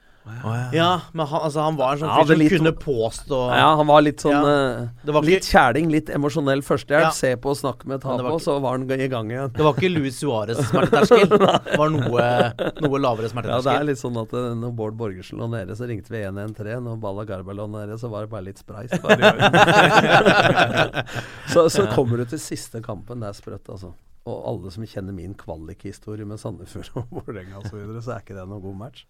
Ja, 0.74 1.02
men 1.14 1.28
han, 1.28 1.42
altså, 1.48 1.60
han 1.66 1.76
var 1.80 1.92
en 1.94 2.00
sånn 2.04 2.10
Ja, 2.10 2.16
fyr 2.24 2.28
som 2.34 2.40
litt- 2.40 2.52
kunne 2.58 2.72
påstå 2.84 3.40
Ja, 3.58 3.70
han 3.80 3.88
var 3.88 4.02
litt 4.06 4.20
sånn 4.24 4.32
Ja. 4.32 4.42
eh, 4.82 4.88
Det 5.06 5.12
var 5.16 5.22
Litt 5.28 5.44
kjæling, 5.44 5.92
litt 5.92 6.10
emosjonell 6.10 6.62
førstehjelp. 6.66 7.04
Ja. 7.10 7.12
Se 7.12 7.36
på, 7.36 7.50
snakke 7.56 7.86
med, 7.88 8.02
ta 8.02 8.18
på, 8.18 8.24
ikke- 8.24 8.42
så 8.44 8.60
var 8.62 8.72
han 8.78 8.90
i 8.90 9.08
gang 9.08 9.30
igjen. 9.32 9.52
Det 9.54 9.64
var 9.64 9.74
ikke 9.74 9.90
Luis 9.94 10.20
Suárez 10.22 10.58
smerteterskel. 10.70 11.30
Det 11.70 11.78
var 11.78 11.90
noe, 11.90 12.54
noe 12.82 13.00
lavere 13.00 13.30
Ja, 13.50 13.62
det 13.62 13.74
er 13.76 13.84
litt 13.84 13.98
sånn 14.00 14.18
at 14.22 14.34
eh, 14.34 14.54
når 14.56 14.72
Bård 14.76 14.96
Borgersen 14.98 15.38
lå 15.40 15.48
nede, 15.50 15.76
så 15.76 15.86
ringte 15.88 16.10
vi 16.10 16.24
113. 16.24 16.84
Når 16.84 17.00
Balla 17.00 17.24
Garba 17.26 17.54
lå 17.54 17.68
nede, 17.70 17.98
så 18.00 18.10
var 18.10 18.22
det 18.26 18.30
bare 18.32 18.44
litt 18.48 18.58
spreis. 18.60 18.90
så, 21.54 21.70
så 21.70 21.86
kommer 21.96 22.18
du 22.18 22.26
til 22.26 22.40
siste 22.42 22.82
kampen. 22.86 23.20
Det 23.24 23.30
er 23.32 23.38
sprøtt, 23.38 23.70
altså. 23.70 23.94
Og 24.30 24.42
alle 24.52 24.72
som 24.74 24.84
kjenner 24.86 25.16
min 25.16 25.34
kvalikhistorie 25.40 26.26
med 26.28 26.38
Sandefjord 26.42 26.90
og 27.00 27.04
Vålerenga 27.22 27.62
osv., 27.62 27.70
så, 27.72 27.78
videre, 27.80 28.02
så 28.06 28.10
er 28.16 28.20
ikke 28.26 28.36
det 28.38 28.46
noen 28.50 28.64
god 28.66 28.78
match. 28.84 29.06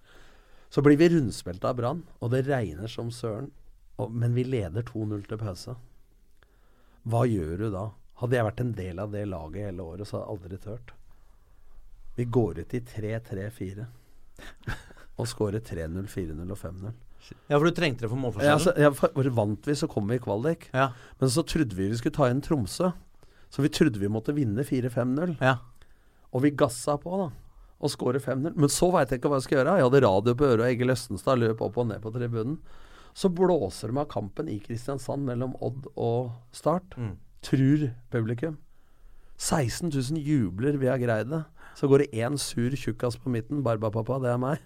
Så 0.70 0.84
blir 0.86 0.98
vi 1.02 1.10
rundspilt 1.10 1.64
av 1.66 1.78
Brann, 1.80 2.04
og 2.22 2.32
det 2.34 2.44
regner 2.48 2.88
som 2.92 3.10
søren. 3.12 3.50
Og, 4.00 4.12
men 4.14 4.36
vi 4.38 4.44
leder 4.48 4.86
2-0 4.86 5.26
til 5.28 5.40
pause. 5.42 5.74
Hva 7.10 7.24
gjør 7.28 7.56
du 7.64 7.68
da? 7.74 7.88
Hadde 8.22 8.38
jeg 8.38 8.46
vært 8.50 8.62
en 8.64 8.74
del 8.78 9.00
av 9.02 9.12
det 9.16 9.26
laget 9.32 9.70
hele 9.70 9.84
året, 9.84 10.08
så 10.08 10.20
hadde 10.20 10.28
jeg 10.28 10.36
aldri 10.36 10.60
tørt. 10.64 10.94
Vi 12.20 12.26
går 12.28 12.60
ut 12.62 12.74
i 12.76 12.82
3-3-4 12.84 13.86
og 15.20 15.28
skårer 15.28 15.64
3-0, 15.64 16.06
4-0 16.12 16.52
og 16.52 16.60
5-0. 16.60 16.92
Ja, 17.50 17.58
for 17.60 17.68
du 17.68 17.76
trengte 17.76 18.06
det 18.06 18.10
for 18.10 18.16
Ja, 18.18 18.22
målforskjellen. 18.24 18.82
ja, 18.84 18.90
for, 18.96 19.12
for 19.16 19.30
vant 19.36 19.68
vi, 19.68 19.76
så 19.76 19.88
kom 19.92 20.08
vi 20.10 20.16
i 20.20 20.24
kvalik. 20.24 20.70
Ja. 20.76 20.90
Men 21.20 21.32
så 21.34 21.44
trodde 21.48 21.76
vi 21.76 21.90
vi 21.92 21.98
skulle 22.00 22.16
ta 22.16 22.30
igjen 22.30 22.44
Tromsø. 22.46 22.92
Så 23.52 23.64
vi 23.66 23.72
trodde 23.74 24.00
vi 24.00 24.12
måtte 24.12 24.36
vinne 24.36 24.64
4-5-0. 24.64 25.36
Ja. 25.44 25.58
Og 26.32 26.44
vi 26.46 26.54
gassa 26.56 26.96
på, 27.02 27.18
da. 27.20 27.30
Og 27.80 27.92
skåre 27.94 28.20
5-0. 28.20 28.54
Men 28.60 28.72
så 28.74 28.90
veit 28.92 29.12
jeg 29.14 29.22
ikke 29.22 29.30
hva 29.32 29.38
jeg 29.40 29.48
skal 29.48 29.58
gjøre. 29.62 29.76
Jeg 29.80 29.88
hadde 29.88 30.02
radio 30.04 30.34
på 30.36 30.48
øret, 30.50 30.64
og 30.66 30.68
Egil 30.68 30.92
Østenstad 30.92 31.40
løp 31.40 31.62
opp 31.64 31.78
og 31.80 31.88
ned 31.88 32.02
på 32.04 32.12
tribunen. 32.12 32.58
Så 33.16 33.32
blåser 33.34 33.92
de 33.92 34.00
av 34.02 34.10
kampen 34.12 34.50
i 34.52 34.58
Kristiansand 34.64 35.24
mellom 35.28 35.56
Odd 35.64 35.88
og 35.96 36.34
Start. 36.56 36.98
Mm. 37.00 37.14
Tror 37.46 37.86
publikum. 38.12 38.58
16 39.40 39.88
000 39.96 40.20
jubler, 40.20 40.76
vi 40.78 40.90
har 40.92 41.00
greid 41.00 41.30
det. 41.32 41.44
Så 41.80 41.88
går 41.88 42.04
det 42.04 42.20
én 42.20 42.36
sur 42.38 42.76
tjukkas 42.76 43.16
på 43.16 43.32
midten, 43.32 43.64
Barbapapa, 43.64 44.18
det 44.20 44.34
er 44.34 44.42
meg, 44.42 44.60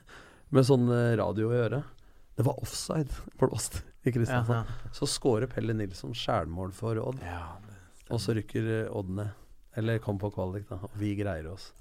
med 0.49 0.65
sånn 0.65 0.87
eh, 0.89 1.13
radio 1.19 1.51
i 1.53 1.59
øret. 1.67 1.91
Det 2.33 2.45
var 2.47 2.57
offside 2.65 3.13
blåst 3.39 3.83
i 4.03 4.11
Kristiansand. 4.15 4.65
Ja, 4.65 4.89
Så 4.97 5.05
scorer 5.07 5.45
Pelle 5.51 5.75
Nilsson 5.77 6.15
skjærmål 6.17 6.73
for 6.73 6.97
Odd. 7.03 7.21
og 8.09 8.19
så 8.19 8.33
rykker 8.33 8.71
eh, 8.81 8.89
Odd 8.89 9.13
ned. 9.21 9.29
Eller 9.77 10.01
kom 10.01 10.17
på 10.21 10.29
kvalik, 10.33 10.65
da. 10.69 10.81
Og 10.85 10.97
vi 10.97 11.13
greier 11.17 11.47
oss. 11.53 11.71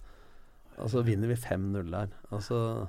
Altså 0.80 1.02
vinner 1.06 1.30
vi 1.30 1.36
5-0 1.38 1.90
der. 1.92 2.14
Altså, 2.32 2.88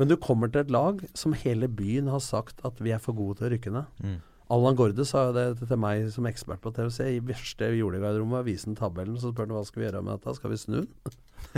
men 0.00 0.10
du 0.10 0.16
kommer 0.20 0.50
til 0.50 0.64
et 0.64 0.72
lag 0.72 1.00
som 1.14 1.36
hele 1.36 1.68
byen 1.68 2.10
har 2.12 2.22
sagt 2.24 2.60
at 2.66 2.80
vi 2.82 2.92
er 2.94 3.02
for 3.02 3.16
gode 3.16 3.38
til 3.38 3.48
å 3.48 3.52
rykke 3.54 3.72
ned. 3.74 4.04
Mm. 4.04 4.20
Allan 4.52 4.76
Gorde 4.76 5.04
sa 5.08 5.28
jo 5.28 5.34
det 5.36 5.46
til 5.62 5.80
meg 5.80 6.10
som 6.12 6.28
ekspert 6.28 6.60
på 6.64 6.72
TVC. 6.76 7.00
I 7.16 7.24
verste 7.24 7.70
vi 7.72 7.80
gjorde 7.80 8.02
i 8.02 8.42
vise 8.44 8.68
den 8.68 8.76
tabellen. 8.76 9.16
Så 9.16 9.32
spør 9.32 9.48
han 9.48 9.56
hva 9.56 9.64
skal 9.64 9.80
vi 9.80 9.86
gjøre 9.86 10.02
med 10.04 10.18
dette. 10.18 10.34
Skal 10.36 10.52
vi 10.52 10.60
snu 10.60 10.78
den? 10.82 10.90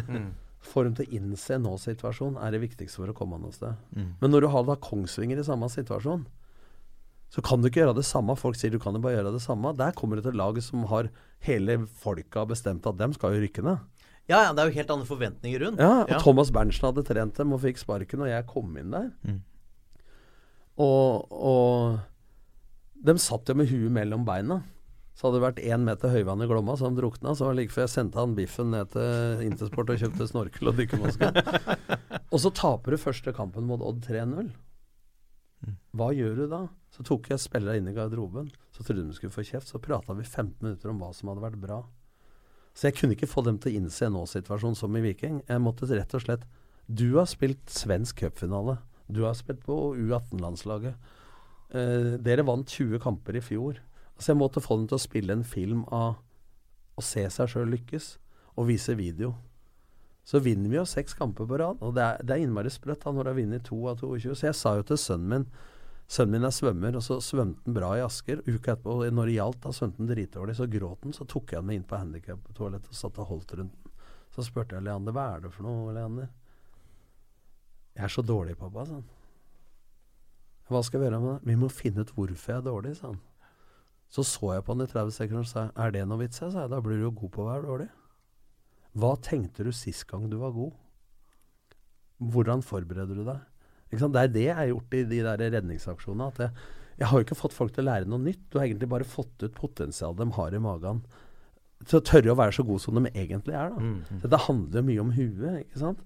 Mm. 0.07 0.33
Få 0.65 0.85
dem 0.87 0.95
til 0.97 1.05
å 1.05 1.17
innse 1.19 1.59
nå-situasjonen 1.61 2.39
er 2.41 2.55
det 2.55 2.63
viktigste 2.63 3.03
for 3.03 3.11
å 3.13 3.17
komme 3.17 3.37
noe 3.41 3.53
sted. 3.53 3.75
Mm. 3.93 4.15
Men 4.23 4.33
når 4.33 4.47
du 4.47 4.49
har 4.55 4.65
da 4.65 4.79
Kongsvinger 4.81 5.43
i 5.43 5.45
samme 5.45 5.69
situasjon, 5.69 6.23
så 7.35 7.43
kan 7.45 7.61
du 7.61 7.69
ikke 7.69 7.83
gjøre 7.83 7.97
det 7.99 8.07
samme. 8.07 8.37
Folk 8.39 8.57
sier 8.57 8.73
du 8.73 8.79
kan 8.81 8.95
jo 8.97 9.03
bare 9.05 9.19
gjøre 9.19 9.35
det 9.35 9.43
samme. 9.45 9.75
Der 9.77 9.93
kommer 9.99 10.17
du 10.17 10.23
til 10.23 10.33
et 10.33 10.39
lag 10.39 10.61
som 10.63 10.87
har 10.89 11.11
hele 11.45 11.81
folka 12.01 12.47
bestemt 12.49 12.87
at 12.87 13.01
dem 13.01 13.13
skal 13.17 13.35
jo 13.35 13.43
rykke 13.43 13.65
ned. 13.67 13.83
Ja, 14.31 14.39
ja, 14.47 14.53
det 14.57 14.63
er 14.63 14.71
jo 14.71 14.79
helt 14.79 14.93
andre 14.95 15.09
forventninger 15.09 15.65
rundt. 15.67 15.83
Ja, 15.85 16.05
og 16.07 16.23
Thomas 16.23 16.53
Berntsen 16.55 16.87
hadde 16.89 17.05
trent 17.05 17.37
dem 17.37 17.53
og 17.53 17.61
fikk 17.61 17.83
sparken, 17.83 18.25
og 18.25 18.31
jeg 18.31 18.47
kom 18.49 18.71
inn 18.81 18.95
der. 18.95 19.11
Mm. 19.27 19.43
Og, 20.81 21.35
og 21.35 21.99
de 23.05 23.17
satt 23.21 23.51
jo 23.53 23.59
med 23.59 23.69
huet 23.69 23.93
mellom 23.93 24.25
beina. 24.27 24.63
Så 25.15 25.29
hadde 25.29 25.39
det 25.39 25.45
vært 25.45 25.61
én 25.63 25.85
meter 25.87 26.11
høyvann 26.11 26.43
i 26.43 26.49
Glomma, 26.51 26.75
så 26.75 26.89
han 26.89 26.97
drukna. 26.97 27.37
Så 27.37 27.47
var 27.47 27.55
det 27.55 27.63
like 27.63 27.75
før 27.75 27.85
jeg 27.85 27.93
sendte 27.93 28.19
han 28.19 28.35
biffen 28.35 28.73
ned 28.75 28.91
til 28.97 29.45
Intersport 29.47 29.93
og 29.93 30.01
kjøpte 30.01 30.27
snorkel 30.27 30.73
og 30.73 30.81
dykkermaske. 30.81 31.29
og 32.33 32.39
så 32.43 32.51
taper 32.57 32.97
du 32.97 33.03
første 33.05 33.35
kampen 33.37 33.69
mot 33.69 33.85
Odd 33.85 34.01
3-0. 34.09 34.49
Hva 35.95 36.09
gjør 36.17 36.41
du 36.41 36.47
da? 36.51 36.65
Så 36.93 37.05
tok 37.07 37.31
jeg 37.31 37.43
spillere 37.43 37.79
inn 37.79 37.93
i 37.93 37.95
garderoben. 37.95 38.49
Så 38.75 38.83
trodde 38.83 39.07
de 39.07 39.15
skulle 39.15 39.35
få 39.35 39.45
kjeft. 39.47 39.71
Så 39.71 39.79
prata 39.83 40.17
vi 40.19 40.27
15 40.27 40.59
minutter 40.65 40.91
om 40.91 40.99
hva 41.03 41.13
som 41.15 41.31
hadde 41.31 41.45
vært 41.45 41.63
bra. 41.63 41.79
Så 42.75 42.89
jeg 42.89 42.99
kunne 42.99 43.15
ikke 43.15 43.31
få 43.31 43.45
dem 43.47 43.61
til 43.63 43.71
å 43.71 43.81
innse 43.81 44.11
nå-situasjonen 44.11 44.79
som 44.79 44.97
i 44.99 45.03
Viking. 45.05 45.41
Jeg 45.47 45.63
måtte 45.63 45.87
rett 45.91 46.15
og 46.17 46.25
slett 46.25 46.47
Du 46.91 47.17
har 47.17 47.29
spilt 47.31 47.71
svensk 47.71 48.25
cupfinale. 48.25 48.79
Du 49.07 49.23
har 49.25 49.37
spilt 49.39 49.63
på 49.65 49.95
U18-landslaget. 49.95 50.99
Eh, 51.71 52.15
dere 52.21 52.45
vant 52.47 52.69
20 52.69 53.01
kamper 53.03 53.39
i 53.39 53.45
fjor. 53.45 53.79
Så 54.19 54.33
jeg 54.33 54.41
måtte 54.41 54.63
få 54.63 54.79
dem 54.79 54.89
til 54.91 54.99
å 54.99 55.05
spille 55.05 55.35
en 55.35 55.47
film 55.47 55.85
av 55.95 56.19
å 56.95 57.03
se 57.03 57.25
seg 57.31 57.51
sjøl 57.51 57.73
lykkes, 57.75 58.17
og 58.55 58.69
vise 58.69 58.95
video. 58.95 59.33
Så 60.25 60.41
vinner 60.41 60.71
vi 60.71 60.79
jo 60.79 60.87
seks 60.89 61.17
kamper 61.19 61.49
på 61.49 61.59
rad, 61.61 61.81
og 61.83 61.97
det 61.97 62.05
er, 62.05 62.21
det 62.23 62.37
er 62.37 62.45
innmari 62.45 62.71
sprøtt 62.73 63.03
da, 63.03 63.13
når 63.13 63.27
du 63.27 63.31
har 63.31 63.39
vunnet 63.41 63.67
to 63.67 63.81
av 63.91 63.99
22. 64.01 64.37
Så 64.39 64.47
jeg 64.49 64.59
sa 64.59 64.77
jo 64.79 64.87
til 64.87 65.01
sønnen 65.01 65.33
min 65.33 65.47
Sønnen 66.11 66.37
min 66.37 66.47
er 66.47 66.53
svømmer, 66.53 66.97
og 66.99 67.03
så 67.03 67.17
svømte 67.25 67.65
han 67.65 67.77
bra 67.77 67.95
i 67.97 68.05
Asker. 68.05 68.43
Uka 68.45 68.75
etterpå, 68.75 68.99
når 69.09 69.31
det 69.31 69.37
gjaldt, 69.39 69.61
da 69.65 69.73
svømte 69.73 70.03
han 70.03 70.11
dritdårlig. 70.11 70.57
Så 70.59 70.69
gråt 70.71 71.07
han. 71.07 71.17
Så 71.17 71.27
tok 71.31 71.53
jeg 71.53 71.63
han 71.63 71.69
med 71.69 71.81
inn 71.81 71.89
på 71.89 71.99
handikaptoalettet 72.01 72.93
og 72.93 72.99
satt 72.99 73.21
og 73.23 73.31
holdt 73.33 73.57
rundt 73.59 73.75
den. 73.75 73.93
Så 74.35 74.45
spurte 74.45 74.77
jeg 74.77 74.85
Leander 74.85 75.15
hva 75.15 75.29
er 75.37 75.45
det 75.45 75.53
for 75.55 75.67
noe, 75.67 75.93
Leander? 75.95 76.31
Jeg 77.95 78.09
er 78.09 78.11
så 78.11 78.25
dårlig, 78.27 78.57
pappa, 78.59 78.85
sa 78.89 78.99
han. 78.99 79.07
Hva 80.69 80.81
skal 80.83 81.01
vi 81.01 81.07
gjøre 81.07 81.21
med 81.23 81.31
det? 81.31 81.51
Vi 81.51 81.57
må 81.61 81.69
finne 81.71 82.03
ut 82.03 82.13
hvorfor 82.17 82.53
jeg 82.53 82.61
er 82.61 82.67
dårlig, 82.67 82.97
sa 82.99 83.13
han. 83.13 83.21
Så 84.11 84.25
så 84.27 84.55
jeg 84.55 84.65
på 84.65 84.75
han 84.75 84.85
i 84.85 84.91
30 84.91 85.15
sekunder 85.15 85.45
og 85.45 85.51
sa 85.51 85.69
er 85.85 85.95
det 85.95 86.05
noe 86.09 86.21
vits? 86.21 86.41
Jeg 86.43 86.55
sa 86.55 86.67
da 86.71 86.81
blir 86.83 87.01
du 87.01 87.09
jo 87.09 87.15
god 87.23 87.33
på 87.35 87.45
å 87.45 87.49
være 87.49 87.67
dårlig. 87.69 87.89
Hva 88.95 89.15
tenkte 89.23 89.67
du 89.67 89.73
sist 89.75 90.07
gang 90.11 90.29
du 90.31 90.37
var 90.43 90.55
god? 90.55 90.75
Hvordan 92.35 92.63
forbereder 92.63 93.19
du 93.19 93.25
deg? 93.27 93.41
Det 94.01 94.23
er 94.23 94.33
det 94.35 94.47
jeg 94.49 94.59
har 94.59 94.71
gjort 94.71 94.97
i 94.97 95.05
de 95.11 95.21
der 95.27 95.45
redningsaksjonene. 95.57 96.31
At 96.33 96.43
jeg, 96.45 96.67
jeg 97.03 97.11
har 97.11 97.21
jo 97.21 97.27
ikke 97.27 97.39
fått 97.39 97.57
folk 97.57 97.75
til 97.75 97.85
å 97.85 97.91
lære 97.91 98.11
noe 98.11 98.23
nytt. 98.23 98.43
Du 98.51 98.59
har 98.59 98.67
egentlig 98.67 98.91
bare 98.91 99.09
fått 99.09 99.45
ut 99.45 99.55
potensialet 99.57 100.21
de 100.23 100.29
har 100.39 100.57
i 100.57 100.63
magen. 100.63 101.01
Til 101.85 102.01
å 102.01 102.05
tørre 102.07 102.33
å 102.33 102.39
være 102.39 102.57
så 102.57 102.65
gode 102.67 102.85
som 102.85 102.99
de 102.99 103.13
egentlig 103.13 103.57
er. 103.57 103.73
Da. 103.73 103.81
Mm. 103.81 104.21
Dette 104.25 104.45
handler 104.47 104.87
mye 104.87 105.03
om 105.03 105.15
huet. 105.17 105.65
ikke 105.65 105.83
sant? 105.83 106.05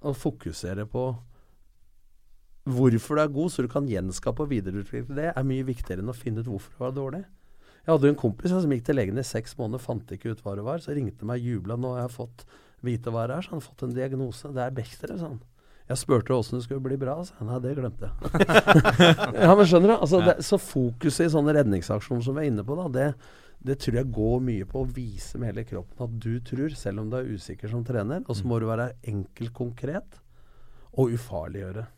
Å 0.00 0.14
fokusere 0.16 0.86
på 0.90 1.10
hvorfor 2.70 3.16
du 3.16 3.22
er 3.22 3.34
god, 3.34 3.52
så 3.52 3.64
du 3.64 3.70
kan 3.72 3.88
gjenskape 3.88 4.44
og 4.44 4.50
videreutvikle 4.52 5.16
det, 5.16 5.28
er 5.32 5.46
mye 5.46 5.66
viktigere 5.66 6.04
enn 6.04 6.12
å 6.12 6.16
finne 6.16 6.42
ut 6.42 6.50
hvorfor 6.50 6.74
du 6.76 6.82
var 6.84 6.96
dårlig. 6.96 7.22
Jeg 7.80 7.94
hadde 7.94 8.08
jo 8.08 8.12
en 8.12 8.20
kompis 8.20 8.52
som 8.52 8.72
gikk 8.74 8.84
til 8.86 8.98
legen 8.98 9.20
i 9.20 9.24
seks 9.24 9.56
måneder, 9.58 9.82
fant 9.82 10.12
ikke 10.12 10.34
ut 10.34 10.42
hva 10.44 10.52
det 10.58 10.64
var. 10.66 10.82
Så 10.84 10.92
ringte 10.96 11.26
meg 11.28 11.44
jubla. 11.44 11.78
'Nå 11.80 11.94
har 11.96 12.04
jeg 12.04 12.16
fått 12.18 12.44
vite 12.84 13.12
hva 13.12 13.24
det 13.26 13.38
er.' 13.38 13.46
Så 13.46 13.54
han 13.54 13.62
har 13.62 13.68
fått 13.68 13.84
en 13.86 13.96
diagnose. 13.96 14.52
Det 14.52 14.62
er 14.62 14.76
Bechdel, 14.76 15.16
sa 15.18 15.30
han. 15.32 15.40
Jeg 15.90 15.98
spurte 15.98 16.36
åssen 16.36 16.60
det 16.60 16.64
skulle 16.68 16.84
bli 16.84 16.96
bra. 17.00 17.16
Så 17.26 17.44
Nei, 17.46 17.58
det 17.64 17.74
glemte 17.74 18.06
jeg. 18.06 18.32
ja, 19.42 19.50
men 19.58 19.66
skjønner 19.66 19.90
du? 19.90 19.94
Altså, 19.96 20.20
det, 20.22 20.36
så 20.46 20.58
fokuset 20.62 21.26
i 21.26 21.32
sånne 21.32 21.54
redningsaksjoner 21.56 22.22
som 22.22 22.38
vi 22.38 22.44
er 22.44 22.52
inne 22.52 22.64
på, 22.66 22.76
da, 22.78 22.86
det, 22.94 23.06
det 23.66 23.80
tror 23.82 23.98
jeg 23.98 24.12
går 24.14 24.44
mye 24.46 24.68
på 24.70 24.84
å 24.84 24.88
vise 24.88 25.40
med 25.40 25.50
hele 25.50 25.66
kroppen 25.66 26.06
at 26.06 26.14
du 26.22 26.36
tror, 26.46 26.76
selv 26.78 27.02
om 27.02 27.10
du 27.10 27.18
er 27.18 27.32
usikker 27.34 27.72
som 27.72 27.82
trener. 27.86 28.22
Og 28.28 28.38
så 28.38 28.46
må 28.46 28.60
du 28.62 28.68
være 28.70 28.92
enkel, 29.10 29.50
konkret 29.56 30.20
og 30.94 31.10
ufarliggjøre. 31.16 31.88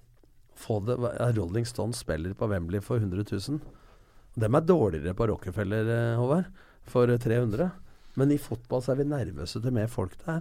Få 0.62 0.80
det, 0.86 0.96
Rolling 1.36 1.68
Stones 1.68 2.00
spiller 2.00 2.32
på 2.38 2.48
Wembley 2.48 2.80
for 2.84 3.02
100 3.02 3.28
000. 3.28 3.60
Dem 4.40 4.56
er 4.56 4.64
dårligere 4.64 5.12
på 5.16 5.28
Rockefeller, 5.28 5.88
eh, 5.92 6.16
Håvard, 6.16 6.48
for 6.88 7.12
eh, 7.12 7.20
300. 7.20 7.68
Men 8.16 8.32
i 8.32 8.40
fotball 8.40 8.80
så 8.84 8.92
er 8.92 9.02
vi 9.02 9.08
nervøse 9.08 9.60
til 9.60 9.74
mer 9.76 9.88
folk 9.92 10.16
der. 10.24 10.40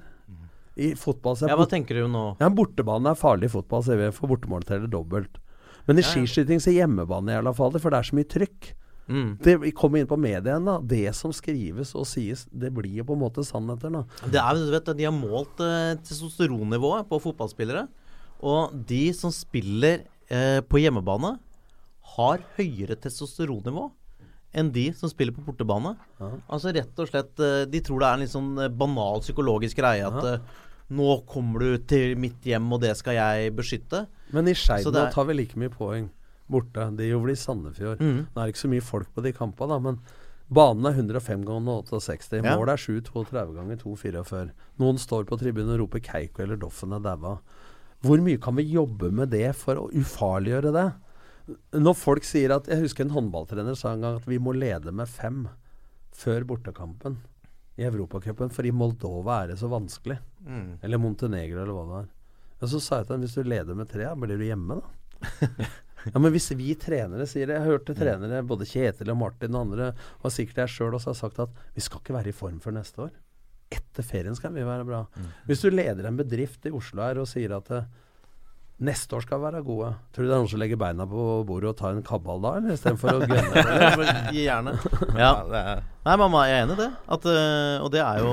I 0.80 0.94
fotball 0.96 1.36
så 1.36 1.46
er 1.46 1.52
Ja, 1.54 1.58
hva 1.60 1.68
tenker 1.70 1.98
du 2.00 2.08
nå? 2.08 2.26
ja, 2.40 2.50
bortebane 2.50 3.12
er 3.12 3.20
farlig 3.20 3.50
i 3.50 3.56
fotball, 3.56 3.84
ser 3.84 4.00
vi, 4.00 4.12
for 4.16 4.32
bortemål 4.32 4.64
teller 4.68 4.88
dobbelt. 4.88 5.42
Men 5.88 5.98
i 6.00 6.02
Ja, 6.02 6.08
ja. 6.08 6.14
skiskyting 6.14 6.62
så 6.62 6.72
er 6.72 6.86
hjemmebane 6.86 7.34
i 7.34 7.54
fall 7.58 7.72
det, 7.74 7.82
for 7.82 7.92
det 7.92 8.00
er 8.00 8.08
så 8.08 8.16
mye 8.16 8.30
trykk. 8.30 8.74
Mm. 9.12 9.38
Det, 9.44 9.74
kommer 9.76 10.00
inn 10.00 10.08
på 10.08 10.18
mediene. 10.18 10.64
da. 10.64 10.80
Det 10.80 11.14
som 11.18 11.34
skrives 11.34 11.94
og 11.96 12.06
sies, 12.08 12.46
det 12.52 12.72
blir 12.74 13.02
jo 13.02 13.04
på 13.04 13.14
en 13.18 13.24
måte 13.26 13.44
sannheter, 13.44 13.92
da. 13.92 14.04
Det 14.24 14.40
er, 14.40 14.54
du 14.56 14.72
vet, 14.72 14.98
De 14.98 15.04
har 15.04 15.12
målt 15.16 15.60
eh, 15.60 15.96
testosteronnivået 16.00 17.10
på 17.10 17.20
fotballspillere. 17.20 17.88
Og 18.42 18.72
de 18.88 19.12
som 19.14 19.34
spiller 19.34 20.06
eh, 20.30 20.62
på 20.62 20.80
hjemmebane, 20.80 21.40
har 22.16 22.42
høyere 22.58 22.96
testosteronnivå 23.00 23.90
enn 24.54 24.72
de 24.76 24.90
som 24.98 25.10
spiller 25.12 25.36
på 25.36 25.44
bortebane. 25.46 25.94
Altså 26.52 26.74
rett 26.76 26.98
og 27.00 27.08
slett 27.08 27.40
eh, 27.40 27.64
De 27.72 27.80
tror 27.86 28.02
det 28.02 28.08
er 28.10 28.18
en 28.18 28.24
litt 28.26 28.34
sånn 28.34 28.50
eh, 28.60 28.68
banal 28.72 29.22
psykologisk 29.24 29.80
greie 29.80 30.04
at 30.08 30.18
Ja. 30.24 30.34
eh, 30.36 30.40
nå 30.92 31.22
kommer 31.26 31.60
du 31.64 31.78
til 31.88 32.18
mitt 32.20 32.44
hjem, 32.44 32.66
og 32.76 32.82
det 32.84 32.98
skal 33.00 33.16
jeg 33.16 33.54
beskytte. 33.56 34.08
Men 34.36 34.50
i 34.52 34.56
Skeid 34.60 34.84
nå 34.92 35.06
tar 35.14 35.30
vi 35.30 35.38
like 35.38 35.56
mye 35.56 35.72
poeng 35.72 36.10
borte. 36.52 36.90
Det 36.98 37.08
gjorde 37.08 37.30
vel 37.30 37.32
i 37.32 37.40
Sandefjord. 37.40 38.02
Mm. 38.04 38.18
Nå 38.28 38.42
er 38.42 38.50
det 38.50 38.52
ikke 38.52 38.66
så 38.66 38.72
mye 38.74 38.84
folk 38.84 39.14
på 39.16 39.24
de 39.24 39.32
kampene, 39.32 39.72
da, 39.72 39.80
men 39.80 40.02
banen 40.52 40.90
er 40.90 40.98
105 41.00 41.46
ganger 41.48 41.86
68. 41.88 42.42
Ja. 42.44 42.58
Målet 42.60 42.74
er 42.76 42.84
7 42.84 43.00
32 43.08 43.56
ganger 43.56 43.80
2-44. 43.80 44.52
Noen 44.84 45.00
står 45.00 45.24
på 45.30 45.40
tribunen 45.40 45.72
og 45.78 45.86
roper 45.86 46.04
'Keiko' 46.04 46.44
eller 46.44 46.60
'Doffen 46.60 46.92
er 46.92 47.00
daua'. 47.08 47.38
Hvor 48.04 48.18
mye 48.20 48.42
kan 48.42 48.56
vi 48.58 48.68
jobbe 48.74 49.12
med 49.14 49.30
det 49.32 49.56
for 49.56 49.78
å 49.78 49.88
ufarliggjøre 49.96 50.74
det? 50.76 50.90
Når 51.76 51.96
folk 51.98 52.26
sier 52.28 52.54
at 52.56 52.68
Jeg 52.72 52.84
husker 52.84 53.06
en 53.06 53.14
håndballtrener 53.16 53.76
sa 53.80 53.96
en 53.96 54.06
gang 54.06 54.18
at 54.20 54.28
vi 54.30 54.40
må 54.42 54.54
lede 54.56 54.94
med 54.96 55.10
fem 55.10 55.46
før 56.16 56.46
bortekampen 56.48 57.20
i 57.80 57.86
Europacupen, 57.88 58.52
for 58.54 58.68
i 58.68 58.74
Moldova 58.76 59.42
er 59.42 59.54
det 59.54 59.60
så 59.62 59.70
vanskelig. 59.72 60.18
Mm. 60.46 60.82
Eller 60.84 61.02
Montenegro, 61.02 61.62
eller 61.64 61.78
hva 61.78 61.86
det 61.88 62.02
er. 62.02 62.10
Og 62.62 62.70
så 62.74 62.82
sa 62.84 63.00
jeg 63.00 63.08
til 63.08 63.16
ham 63.16 63.24
hvis 63.26 63.38
du 63.38 63.48
leder 63.48 63.78
med 63.78 63.90
tre, 63.90 64.10
blir 64.22 64.38
du 64.38 64.46
hjemme, 64.46 64.78
da? 64.82 65.32
ja, 66.12 66.18
men 66.18 66.34
hvis 66.34 66.52
vi 66.58 66.74
trenere 66.80 67.28
sier 67.30 67.46
det 67.50 67.60
Jeg 67.60 67.68
hørte 67.68 67.94
trenere, 67.98 68.42
både 68.46 68.66
Kjetil 68.70 69.12
og 69.14 69.20
Martin 69.22 69.56
og 69.56 69.68
andre, 69.68 69.92
og 70.22 70.34
sikkert 70.34 70.64
jeg 70.64 70.76
sjøl 70.76 70.98
også, 70.98 71.14
har 71.14 71.20
sagt 71.24 71.42
at 71.46 71.66
vi 71.76 71.84
skal 71.86 72.04
ikke 72.04 72.18
være 72.18 72.34
i 72.34 72.38
form 72.38 72.60
før 72.62 72.78
neste 72.78 73.06
år. 73.08 73.12
Etter 73.72 74.06
ferien 74.06 74.36
skal 74.36 74.54
vi 74.54 74.68
være 74.68 74.86
bra. 74.86 75.06
Hvis 75.48 75.64
du 75.64 75.72
leder 75.72 76.10
en 76.10 76.20
bedrift 76.20 76.66
i 76.68 76.74
Oslo 76.76 77.06
her 77.06 77.22
og 77.22 77.30
sier 77.32 77.56
at 77.56 77.70
eh, 77.72 77.88
neste 78.82 79.14
år 79.18 79.26
skal 79.26 79.42
være 79.44 79.62
gode, 79.66 79.92
tror 80.14 80.26
du 80.26 80.30
det 80.30 80.34
er 80.34 80.40
noen 80.42 80.50
som 80.50 80.62
legger 80.62 80.80
beina 80.82 81.06
på 81.10 81.26
bordet 81.48 81.70
og 81.70 81.78
tar 81.78 81.94
en 81.94 82.06
kabal 82.06 82.42
da, 82.42 82.54
eller 82.58 82.74
istedenfor 82.78 83.20
å 83.20 83.28
gunne? 83.30 83.66
Gjerne. 84.38 84.74
Ja. 85.20 85.32
Nei, 86.08 86.16
mamma, 86.18 86.46
jeg 86.50 86.58
er 86.58 86.66
enig 86.66 86.78
i 86.80 86.82
det. 86.82 86.90
At, 87.18 87.28
øh, 87.30 87.76
og 87.86 87.92
det 87.94 88.02
er 88.02 88.24
jo 88.24 88.32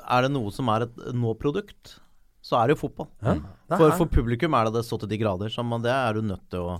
Er 0.00 0.24
det 0.24 0.32
noe 0.32 0.52
som 0.54 0.70
er 0.72 0.86
et 0.86 1.02
nå-produkt, 1.12 1.98
så 2.42 2.58
er 2.58 2.70
det 2.70 2.76
jo 2.76 2.82
fotball. 2.86 3.10
Ja, 3.22 3.36
det 3.70 3.80
For, 3.80 3.96
for 4.00 4.12
publikum 4.12 4.56
er 4.58 4.68
det 4.68 4.78
det 4.80 4.86
så 4.88 4.98
til 5.02 5.12
de 5.12 5.20
grader. 5.20 5.52
Så 5.52 5.64
man, 5.66 5.84
det 5.84 5.92
er 5.92 6.16
du 6.16 6.24
nødt 6.32 6.46
til 6.52 6.72
å 6.72 6.78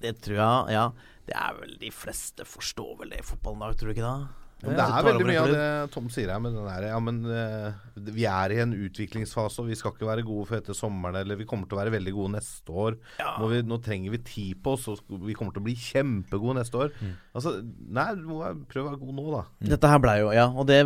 Det 0.00 0.14
tror 0.22 0.36
jeg 0.42 0.76
Ja. 0.76 0.90
Det 1.30 1.34
er 1.38 1.56
vel 1.60 1.74
De 1.78 1.90
fleste 1.94 2.46
forstår 2.48 2.94
vel 3.00 3.12
det 3.14 3.20
i 3.22 3.26
fotballen 3.26 3.60
i 3.62 3.66
dag, 3.68 3.76
tror 3.78 3.90
du 3.90 3.94
ikke 3.94 4.06
det? 4.06 4.39
Men 4.62 4.76
det 4.76 4.86
er 4.86 5.06
veldig 5.06 5.26
mye 5.28 5.40
av 5.40 5.52
det 5.54 5.68
Tom 5.94 6.08
sier 6.12 6.32
her. 6.32 6.42
Men 6.42 6.56
den 6.56 6.68
der, 6.68 6.86
ja, 6.90 6.98
men 7.02 7.20
uh, 7.24 8.04
vi 8.10 8.26
er 8.28 8.54
i 8.54 8.60
en 8.64 8.74
utviklingsfase, 8.76 9.62
og 9.62 9.70
vi 9.70 9.78
skal 9.78 9.94
ikke 9.94 10.08
være 10.08 10.24
gode 10.26 10.48
før 10.50 10.60
etter 10.60 10.76
sommeren. 10.76 11.20
Eller 11.22 11.40
vi 11.40 11.46
kommer 11.48 11.70
til 11.70 11.78
å 11.78 11.80
være 11.80 11.94
veldig 11.96 12.14
gode 12.16 12.34
neste 12.36 12.74
år. 12.84 12.98
Nå, 13.20 13.50
vi, 13.52 13.62
nå 13.66 13.80
trenger 13.84 14.16
vi 14.16 14.22
tid 14.26 14.60
på 14.64 14.76
oss, 14.76 14.88
og 14.90 15.24
vi 15.26 15.36
kommer 15.38 15.56
til 15.56 15.64
å 15.64 15.68
bli 15.68 15.76
kjempegode 15.80 16.58
neste 16.60 16.84
år. 16.84 16.92
Altså, 17.30 17.56
nei, 17.62 18.08
du 18.18 18.26
må 18.28 18.42
prøve 18.70 18.84
å 18.84 18.90
være 18.90 19.00
god 19.04 19.16
nå, 19.20 19.26
da. 19.36 19.42
Dette 19.74 19.90
her 19.92 20.02
blei 20.02 20.16
jo 20.20 20.30
Ja, 20.34 20.48
og 20.50 20.66
det 20.68 20.80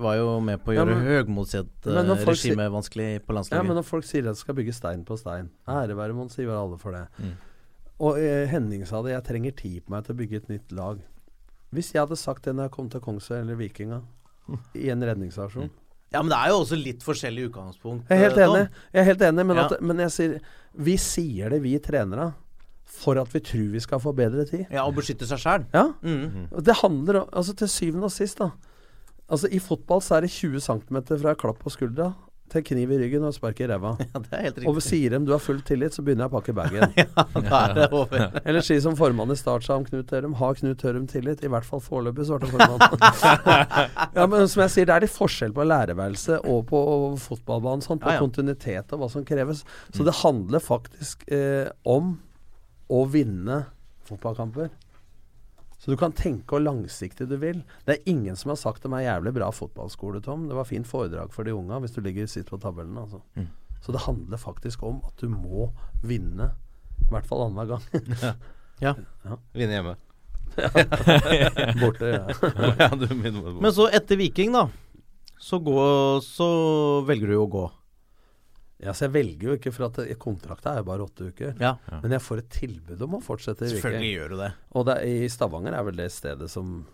var 0.00 0.18
jo 0.18 0.36
med 0.44 0.62
på 0.64 0.72
å 0.72 0.76
gjøre 0.76 0.96
ja, 0.96 0.98
folk 2.24 2.38
sier- 2.40 2.52
regime 2.52 2.68
vanskelig 2.72 3.08
på 3.26 3.36
landslaget. 3.36 3.62
Ja, 3.62 3.68
men 3.68 3.78
når 3.78 3.86
folk 3.88 4.08
sier 4.08 4.26
at 4.26 4.36
de 4.36 4.42
skal 4.42 4.56
bygge 4.58 4.74
stein 4.76 5.04
på 5.08 5.16
stein 5.20 5.50
Ære 5.68 5.96
være 5.98 6.16
Mons 6.16 6.38
Ivar 6.38 6.62
alle 6.62 6.78
for 6.80 6.96
det. 6.96 7.06
Mm. 7.18 7.32
Og 8.02 8.18
uh, 8.18 8.44
Henning 8.50 8.84
sa 8.88 9.02
det, 9.04 9.14
jeg 9.14 9.26
trenger 9.28 9.56
tid 9.58 9.80
på 9.84 9.94
meg 9.94 10.06
til 10.06 10.14
å 10.14 10.20
bygge 10.22 10.40
et 10.42 10.52
nytt 10.52 10.74
lag. 10.74 11.02
Hvis 11.72 11.92
jeg 11.94 12.02
hadde 12.02 12.18
sagt 12.20 12.44
det 12.44 12.54
når 12.56 12.68
jeg 12.68 12.74
kom 12.74 12.88
til 12.92 13.00
Kongsøy 13.00 13.38
eller 13.40 13.56
Vikinga 13.58 14.02
i 14.76 14.88
en 14.92 15.04
redningsaksjon 15.06 15.70
Ja, 16.12 16.20
men 16.20 16.28
det 16.28 16.36
er 16.36 16.50
jo 16.52 16.58
også 16.60 16.76
litt 16.76 17.04
forskjellig 17.06 17.46
utgangspunkt. 17.48 18.10
Jeg 18.10 18.18
er 18.18 18.26
helt 18.26 18.38
øh, 18.38 18.44
enig, 18.44 18.64
jeg 18.92 19.00
er 19.00 19.06
helt 19.08 19.22
enig 19.28 19.46
men, 19.48 19.56
Ja. 19.56 19.64
at, 19.64 19.80
men 19.80 20.02
jeg 20.04 20.12
sier 20.12 20.34
Vi 20.74 20.96
sier 21.00 21.54
det, 21.54 21.62
vi 21.64 21.78
trenere, 21.80 22.32
for 22.84 23.16
at 23.20 23.32
vi 23.32 23.40
tror 23.40 23.70
vi 23.72 23.80
skal 23.80 24.00
få 24.00 24.12
bedre 24.12 24.44
tid. 24.44 24.66
Ja, 24.70 24.84
og 24.84 24.94
beskytte 24.98 25.24
seg 25.28 25.40
sjæl. 25.40 25.64
Ja. 25.72 25.86
Mm. 26.02 26.50
Det 26.60 26.74
handler 26.82 27.22
om 27.22 27.28
Altså 27.32 27.54
til 27.56 27.68
syvende 27.72 28.04
og 28.10 28.12
sist, 28.12 28.38
da. 28.38 28.50
Altså 29.32 29.48
I 29.48 29.58
fotball 29.62 30.02
så 30.04 30.16
er 30.18 30.26
det 30.26 30.30
20 30.34 30.60
cm 30.60 31.00
fra 31.22 31.34
klapp 31.34 31.62
på 31.64 31.72
skuldra 31.72 32.10
til 32.52 32.62
kniv 32.68 32.90
i 32.94 32.98
ryggen 33.00 33.24
og 33.26 33.32
spark 33.36 33.60
i 33.64 33.66
ræva. 33.70 33.94
Ja, 34.12 34.20
det 34.20 34.32
er 34.38 34.42
helt 34.46 34.60
Og 34.70 34.78
sier 34.84 35.14
dem 35.16 35.24
du 35.28 35.32
har 35.34 35.40
full 35.42 35.58
tillit, 35.66 35.96
så 35.96 36.04
begynner 36.04 36.26
jeg 36.28 36.32
å 36.32 36.36
pakke 36.36 36.54
bagen. 36.56 36.92
Da 37.48 37.60
er 37.64 37.74
det 37.78 37.86
over. 37.96 38.26
Eller 38.46 38.64
si 38.66 38.76
som 38.84 38.96
formann 38.98 39.32
i 39.32 39.36
Start 39.40 39.64
sa 39.66 39.78
om 39.80 39.86
Knut 39.88 40.06
Tørum. 40.10 40.34
Har 40.40 40.54
Knut 40.60 40.78
Tørum 40.82 41.06
tillit? 41.10 41.42
I 41.44 41.50
hvert 41.52 41.66
fall 41.68 41.80
foreløpig, 41.84 42.26
svarte 42.28 42.50
formannen. 42.52 42.92
ja, 44.16 44.26
men 44.28 44.46
som 44.52 44.62
jeg 44.66 44.74
sier, 44.76 44.88
det 44.90 44.96
er 44.98 45.06
litt 45.06 45.14
forskjell 45.16 45.54
på 45.56 45.66
lærerværelse 45.66 46.40
og 46.44 46.66
på 46.70 46.82
fotballbanen. 47.24 47.82
Sånn, 47.84 48.00
på 48.02 48.10
Ja, 48.12 48.18
ja. 48.18 48.24
kontinuitet 48.24 48.92
og 48.94 49.02
hva 49.04 49.10
som 49.12 49.24
kreves. 49.28 49.64
Så 49.94 50.04
det 50.06 50.14
handler 50.22 50.62
faktisk 50.62 51.24
eh, 51.32 51.68
om 51.88 52.16
å 52.92 53.04
vinne 53.08 53.62
fotballkamper. 54.08 54.68
Så 55.82 55.90
du 55.90 55.96
kan 55.98 56.12
tenke 56.14 56.54
hvor 56.54 56.62
langsiktig 56.62 57.26
du 57.26 57.34
vil. 57.42 57.64
Det 57.86 57.96
er 57.96 58.10
ingen 58.10 58.36
som 58.38 58.52
har 58.52 58.58
sagt 58.60 58.84
om 58.86 58.94
er 58.94 59.02
jævlig 59.08 59.32
bra 59.34 59.48
fotballskole, 59.50 60.20
Tom. 60.22 60.44
Det 60.46 60.54
var 60.54 60.68
fint 60.68 60.86
foredrag 60.86 61.32
for 61.34 61.42
de 61.42 61.56
unga 61.58 61.80
hvis 61.82 61.96
du 61.96 61.98
ligger 62.04 62.28
sitt 62.30 62.46
på 62.52 62.60
tabellen, 62.62 62.94
altså. 63.02 63.18
Så 63.82 63.90
det 63.90 64.04
handler 64.04 64.38
faktisk 64.38 64.84
om 64.86 65.00
at 65.08 65.18
du 65.18 65.26
må 65.32 65.72
vinne. 66.06 66.52
I 67.02 67.10
hvert 67.10 67.26
fall 67.26 67.48
annenhver 67.48 67.74
gang. 67.76 68.38
Ja. 68.82 68.96
Vinne 69.54 69.76
hjemme. 69.76 69.92
Borte, 71.80 72.08
ja. 72.08 72.24
ja, 72.80 72.88
du 72.98 73.04
minner 73.14 73.36
meg 73.36 73.52
på. 73.52 73.60
Men 73.62 73.74
så 73.76 73.86
etter 73.94 74.18
Viking, 74.18 74.50
da, 74.56 74.64
så, 75.38 75.60
gå, 75.62 75.76
så 76.26 76.48
velger 77.06 77.30
du 77.30 77.36
jo 77.36 77.44
å 77.44 77.52
gå. 77.52 77.62
Ja, 78.82 78.90
så 78.96 79.06
jeg 79.06 79.12
velger 79.14 79.48
jo 79.48 79.54
ikke, 79.58 79.72
for 79.72 79.86
at 79.86 80.00
det- 80.00 80.18
kontrakta 80.18 80.72
er 80.72 80.80
jo 80.82 80.88
bare 80.88 81.04
åtte 81.06 81.28
uker. 81.30 81.54
Ja. 81.62 81.76
Men 82.02 82.10
jeg 82.16 82.20
får 82.24 82.38
et 82.42 82.48
tilbud 82.50 83.02
om 83.06 83.14
å 83.18 83.22
fortsette 83.22 83.62
i 83.68 83.70
Selvfølgelig 83.76 84.12
gjør 84.16 84.28
du 84.34 84.36
det. 84.42 84.50
Og 84.74 84.86
det 84.88 84.96
i 85.06 85.28
Stavanger 85.30 85.72
er 85.78 85.84
vel 85.86 85.96
det 86.00 86.10
stedet 86.10 86.50
som 86.50 86.84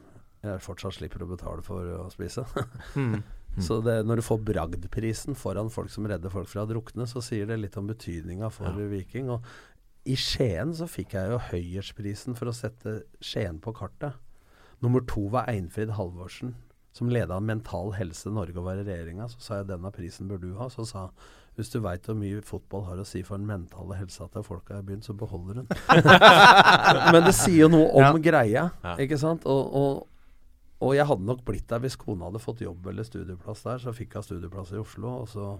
jeg 0.45 0.61
fortsatt 0.63 0.95
slipper 0.99 1.25
å 1.25 1.31
betale 1.37 1.63
for 1.67 1.83
å 2.05 2.11
spise. 2.13 2.45
Mm. 3.59 3.63
Så 3.65 3.81
det, 3.83 4.05
når 4.07 4.21
du 4.21 4.23
får 4.23 4.39
bragdprisen 4.45 5.35
foran 5.35 5.71
folk 5.73 5.91
som 5.91 6.07
redder 6.07 6.31
folk 6.31 6.47
fra 6.47 6.63
å 6.63 6.69
drukne, 6.69 7.09
så 7.11 7.19
sier 7.25 7.47
det 7.49 7.57
litt 7.59 7.77
om 7.81 7.89
betydninga 7.89 8.53
for 8.55 8.71
Viking. 8.93 9.31
Og 9.35 9.43
i 10.07 10.15
Skien 10.15 10.71
så 10.77 10.87
fikk 10.87 11.17
jeg 11.17 11.33
jo 11.33 11.41
Høyersprisen 11.49 12.37
for 12.39 12.53
å 12.53 12.55
sette 12.55 13.01
Skien 13.25 13.59
på 13.65 13.73
kartet. 13.75 14.15
Nummer 14.85 15.01
to 15.11 15.25
var 15.33 15.49
Einfrid 15.51 15.91
Halvorsen, 15.97 16.55
som 16.95 17.11
leda 17.11 17.41
Mental 17.43 17.91
Helse 17.97 18.31
Norge 18.31 18.55
og 18.61 18.69
var 18.69 18.79
i 18.79 18.87
regjeringa. 18.87 19.27
Så 19.33 19.41
sa 19.43 19.59
jeg 19.63 19.71
denne 19.73 19.91
prisen 19.97 20.29
bør 20.31 20.39
du 20.45 20.53
ha. 20.61 20.69
Så 20.71 20.87
sa 20.87 21.09
han 21.09 21.17
hvis 21.59 21.73
du 21.73 21.81
veit 21.83 22.05
hvor 22.07 22.15
mye 22.15 22.39
fotball 22.47 22.85
har 22.87 23.01
å 23.03 23.07
si 23.09 23.25
for 23.27 23.41
den 23.41 23.49
mentale 23.49 23.97
helsa 23.99 24.29
til 24.31 24.45
folka 24.47 24.79
i 24.79 24.85
byen, 24.87 25.03
så 25.03 25.15
beholder 25.19 25.59
hun. 25.59 25.67
Men 27.13 27.25
det 27.27 27.35
sier 27.35 27.65
jo 27.65 27.71
noe 27.73 27.89
om 27.99 28.21
greia, 28.23 28.69
ikke 29.03 29.19
sant? 29.19 29.47
Og, 29.51 29.75
og, 29.81 30.07
og 30.87 30.95
jeg 30.95 31.09
hadde 31.11 31.27
nok 31.27 31.43
blitt 31.49 31.67
der 31.73 31.83
hvis 31.83 31.99
kona 31.99 32.29
hadde 32.29 32.43
fått 32.45 32.63
jobb 32.63 32.87
eller 32.93 33.07
studieplass 33.07 33.65
der. 33.67 33.83
Så 33.83 33.95
fikk 33.97 34.15
hun 34.15 34.27
studieplass 34.29 34.71
i 34.77 34.79
Oslo, 34.79 35.17
og 35.25 35.29
så 35.35 35.51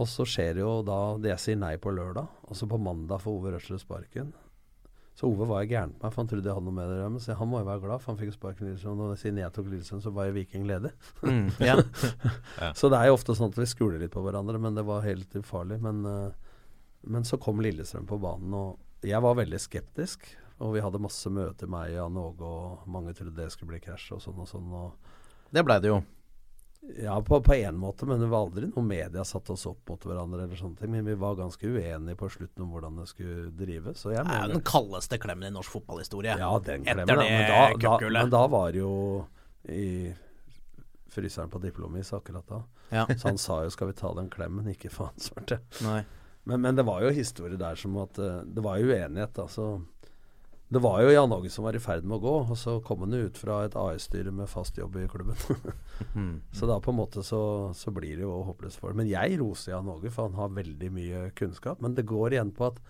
Og 0.00 0.08
så 0.08 0.24
skjer 0.24 0.62
jo 0.62 0.78
da 0.88 1.18
det 1.20 1.34
jeg 1.34 1.42
sier 1.44 1.58
nei 1.60 1.74
på 1.76 1.92
lørdag, 1.92 2.24
og 2.48 2.56
så 2.56 2.64
på 2.66 2.80
mandag 2.80 3.20
får 3.20 3.36
Ove 3.36 3.52
Røsle 3.52 3.76
sparken. 3.82 4.32
Så 5.12 5.28
Ove 5.28 5.44
var 5.48 5.66
gæren 5.68 5.92
på 5.92 6.06
meg, 6.06 6.12
for 6.14 6.22
han 6.22 6.28
trodde 6.30 6.48
jeg 6.48 6.56
hadde 6.56 6.66
noe 6.66 6.76
med 6.76 6.88
det 6.88 6.94
å 6.94 7.00
gjøre. 7.02 7.12
Men 7.12 7.38
han 7.38 7.50
må 7.50 7.58
jo 7.60 7.66
være 7.68 7.82
glad, 7.82 8.00
for 8.00 8.12
han 8.12 8.20
fikk 8.20 8.30
jo 8.30 8.36
sparken 8.36 8.64
i 8.64 8.70
Lillestrøm. 8.70 9.02
Og 9.04 9.18
siden 9.20 9.40
jeg 9.42 9.52
tok 9.52 9.68
Lillestrøm, 9.68 10.00
så 10.04 10.12
var 10.16 10.28
jo 10.28 10.36
Viking 10.38 10.64
ledig. 10.70 10.92
Mm, 11.20 11.50
ja. 11.68 11.74
Så 12.78 12.88
det 12.92 13.00
er 13.00 13.10
jo 13.10 13.18
ofte 13.18 13.36
sånn 13.36 13.52
at 13.52 13.58
vi 13.60 13.68
skuler 13.68 14.00
litt 14.00 14.14
på 14.14 14.22
hverandre, 14.24 14.60
men 14.62 14.78
det 14.78 14.86
var 14.88 15.04
helt 15.04 15.36
ufarlig. 15.36 15.82
Men, 15.84 16.00
eh, 16.08 16.54
men 17.12 17.28
så 17.28 17.36
kom 17.42 17.60
Lillestrøm 17.60 18.08
på 18.08 18.20
banen, 18.22 18.56
og 18.56 19.04
jeg 19.06 19.20
var 19.20 19.36
veldig 19.36 19.60
skeptisk. 19.60 20.30
Og 20.62 20.76
vi 20.76 20.82
hadde 20.84 21.02
masse 21.02 21.30
møter, 21.32 21.68
meg 21.70 21.90
og 21.90 21.96
Jan 21.96 22.18
Åge, 22.22 22.48
og 22.48 22.90
mange 22.94 23.12
trodde 23.18 23.36
det 23.36 23.50
skulle 23.52 23.74
bli 23.74 23.82
krasj 23.82 24.12
og 24.16 24.24
sånn 24.24 24.42
og 24.44 24.48
sånn. 24.48 24.74
Og 24.78 25.52
Det 25.52 25.64
blei 25.66 25.80
det 25.82 25.90
jo. 25.90 26.00
Ja, 26.82 27.22
på, 27.22 27.42
på 27.42 27.54
en 27.54 27.76
måte, 27.78 28.06
men 28.06 28.20
det 28.20 28.26
var 28.26 28.46
aldri 28.46 28.66
noe 28.66 28.82
media 28.84 29.24
satte 29.24 29.54
oss 29.54 29.66
opp 29.70 29.88
mot 29.88 30.02
hverandre 30.06 30.42
eller 30.44 30.58
sånne 30.58 30.80
ting. 30.80 30.90
Men 30.90 31.06
vi 31.06 31.14
var 31.18 31.36
ganske 31.38 31.68
uenige 31.68 32.18
på 32.18 32.28
slutten 32.32 32.64
om 32.64 32.72
hvordan 32.74 32.98
det 32.98 33.06
skulle 33.10 33.52
drives. 33.56 34.02
Så 34.02 34.10
jeg 34.12 34.26
Det 34.26 34.34
er 34.34 34.48
jo 34.48 34.56
den 34.56 34.64
kaldeste 34.66 35.18
klemmen 35.22 35.46
i 35.46 35.52
norsk 35.54 35.76
fotballhistorie. 35.78 36.34
Ja, 36.40 36.50
den 36.58 36.82
Etter 36.82 37.04
klemmen. 37.04 37.22
da. 37.22 37.28
Men 37.30 37.78
da, 37.80 37.96
da, 38.00 38.10
men 38.18 38.34
da 38.34 38.42
var 38.50 38.74
det 38.74 38.82
jo 38.82 38.96
i 39.70 40.12
fryseren 41.12 41.52
på 41.52 41.60
Diplomis 41.62 42.12
akkurat 42.12 42.48
da. 42.48 42.62
Ja. 42.90 43.06
Så 43.18 43.28
han 43.28 43.38
sa 43.38 43.62
jo 43.62 43.70
'skal 43.70 43.92
vi 43.92 43.92
ta 44.02 44.12
den 44.14 44.30
klemmen', 44.30 44.68
ikke 44.74 44.90
faen 44.90 45.16
svarte. 45.20 45.60
Men, 46.44 46.60
men 46.60 46.76
det 46.76 46.82
var 46.82 47.02
jo 47.02 47.14
historie 47.14 47.56
der 47.56 47.76
som 47.78 47.96
at 48.02 48.18
eh, 48.18 48.42
Det 48.42 48.62
var 48.62 48.78
jo 48.78 48.90
uenighet, 48.90 49.34
da. 49.34 49.46
Så 49.46 49.84
det 50.72 50.80
var 50.80 51.02
jo 51.02 51.10
Jan 51.12 51.32
Åge 51.34 51.50
som 51.52 51.66
var 51.66 51.76
i 51.76 51.80
ferd 51.82 52.06
med 52.08 52.16
å 52.16 52.22
gå, 52.22 52.34
og 52.48 52.56
så 52.56 52.78
kom 52.84 53.02
han 53.04 53.12
jo 53.12 53.26
ut 53.28 53.36
fra 53.36 53.58
et 53.66 53.74
AS-styre 53.76 54.32
med 54.32 54.48
fast 54.48 54.78
jobb 54.80 54.96
i 54.96 55.08
klubben. 55.10 55.36
så 56.56 56.68
da 56.70 56.78
på 56.80 56.94
en 56.94 57.00
måte 57.02 57.24
så, 57.26 57.42
så 57.76 57.92
blir 57.92 58.16
det 58.16 58.24
jo 58.24 58.38
håpløst 58.48 58.80
for. 58.80 58.96
Men 58.96 59.10
jeg 59.10 59.36
roser 59.42 59.74
Jan 59.74 59.90
Åge, 59.92 60.12
for 60.14 60.30
han 60.30 60.38
har 60.38 60.54
veldig 60.56 60.88
mye 60.94 61.26
kunnskap. 61.36 61.82
Men 61.84 61.98
det 61.98 62.06
går 62.08 62.38
igjen 62.38 62.54
på 62.56 62.70
at 62.70 62.80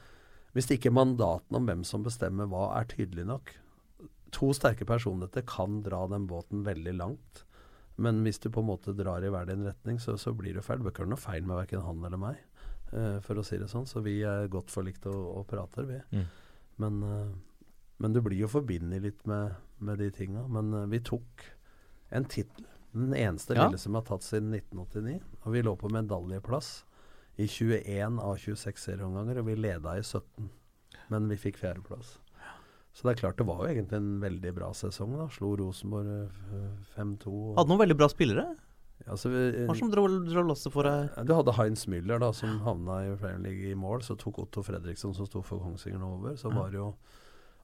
hvis 0.54 0.70
ikke 0.76 0.92
mandatene 0.94 1.58
om 1.58 1.66
hvem 1.66 1.82
som 1.88 2.04
bestemmer 2.06 2.46
hva, 2.50 2.68
er 2.78 2.88
tydelig 2.90 3.26
nok 3.28 3.54
To 4.32 4.48
sterke 4.56 4.86
personligheter 4.88 5.44
kan 5.44 5.82
dra 5.84 6.06
den 6.08 6.24
båten 6.24 6.62
veldig 6.64 6.94
langt. 6.96 7.42
Men 8.00 8.22
hvis 8.24 8.40
du 8.40 8.48
på 8.48 8.62
en 8.62 8.70
måte 8.70 8.94
drar 8.96 9.20
i 9.20 9.28
hver 9.28 9.50
din 9.50 9.66
retning, 9.66 9.98
så, 10.00 10.14
så 10.16 10.32
blir 10.32 10.56
det 10.56 10.64
feil. 10.64 10.80
Det 10.80 10.86
bør 10.86 10.94
ikke 10.94 11.04
være 11.04 11.12
noe 11.12 11.20
feil 11.20 11.44
med 11.44 11.58
verken 11.58 11.84
han 11.84 12.06
eller 12.08 12.20
meg, 12.22 12.38
uh, 12.94 13.18
for 13.26 13.36
å 13.36 13.44
si 13.44 13.58
det 13.60 13.68
sånn. 13.68 13.84
Så 13.90 14.00
vi 14.06 14.22
er 14.24 14.48
godt 14.52 14.72
forlikt 14.72 15.04
og, 15.12 15.20
og 15.42 15.44
prater, 15.50 15.84
vi. 15.90 15.98
Mm. 16.16 16.24
Men, 16.80 17.02
eh, 17.04 17.28
men 18.02 18.12
du 18.16 18.20
blir 18.24 18.40
jo 18.42 18.48
forbindet 18.50 19.02
litt 19.04 19.20
med, 19.30 19.54
med 19.78 19.98
de 20.02 20.10
tinga. 20.14 20.42
Men 20.50 20.72
eh, 20.74 20.86
vi 20.90 20.98
tok 21.06 21.44
en 22.10 22.26
tittel. 22.28 22.66
Den 22.92 23.14
eneste 23.16 23.54
Ja. 23.56 23.68
lille 23.68 23.78
som 23.80 23.94
har 23.96 24.02
tatt 24.04 24.26
siden 24.26 24.50
1989. 24.52 25.20
Og 25.46 25.52
vi 25.54 25.62
lå 25.64 25.76
på 25.80 25.88
medaljeplass 25.94 26.82
i 27.40 27.46
21 27.48 28.18
av 28.20 28.34
26 28.36 28.82
serieomganger, 28.90 29.38
og 29.40 29.46
vi 29.48 29.54
leda 29.56 29.94
i 29.96 30.02
17. 30.04 30.50
Men 31.08 31.30
vi 31.30 31.38
fikk 31.40 31.56
fjerdeplass. 31.62 32.18
Så 32.92 33.06
det 33.06 33.14
er 33.14 33.20
klart 33.22 33.38
det 33.40 33.46
var 33.48 33.62
jo 33.64 33.70
egentlig 33.72 33.96
en 33.96 34.10
veldig 34.20 34.50
bra 34.58 34.68
sesong. 34.76 35.14
da 35.16 35.28
Slo 35.32 35.54
Rosenborg 35.56 36.10
eh, 36.28 36.66
5-2. 36.98 37.54
Hadde 37.56 37.72
noen 37.72 37.80
veldig 37.86 37.96
bra 38.02 38.08
spillere. 38.12 38.44
Altså, 39.08 39.30
vi- 39.32 39.64
Hva 39.66 39.74
som 39.78 39.90
dro, 39.90 40.04
dro 40.28 40.42
lasset 40.46 40.70
for 40.74 40.84
deg? 40.86 41.24
Du 41.26 41.32
hadde 41.34 41.54
Heinz 41.56 41.86
Müller, 41.88 42.20
da, 42.20 42.28
som 42.36 42.60
havna 42.66 43.00
i 43.08 43.16
Premier 43.16 43.40
League 43.48 43.70
i 43.72 43.74
mål. 43.74 44.02
Så 44.04 44.18
tok 44.20 44.38
Otto 44.44 44.62
Fredriksson, 44.62 45.14
som 45.16 45.26
sto 45.26 45.40
for 45.42 45.58
Kongsvinger, 45.64 46.04
over. 46.04 46.36
Så 46.36 46.52
var 46.52 46.68
det 46.70 46.76
jo 46.82 46.92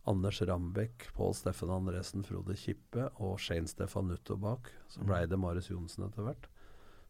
Anders 0.09 0.41
Rambekk, 0.49 1.09
Pål 1.17 1.35
Steffen 1.37 1.71
Andresen, 1.75 2.25
Frode 2.27 2.57
Kippe 2.59 3.09
og 3.23 3.37
Shane 3.43 3.69
Stefan 3.71 4.09
Nutto 4.11 4.37
bak. 4.41 4.71
Så 4.89 5.05
blei 5.07 5.25
det 5.29 5.39
Marius 5.41 5.71
Johnsen 5.71 6.07
etter 6.09 6.25
hvert. 6.27 6.49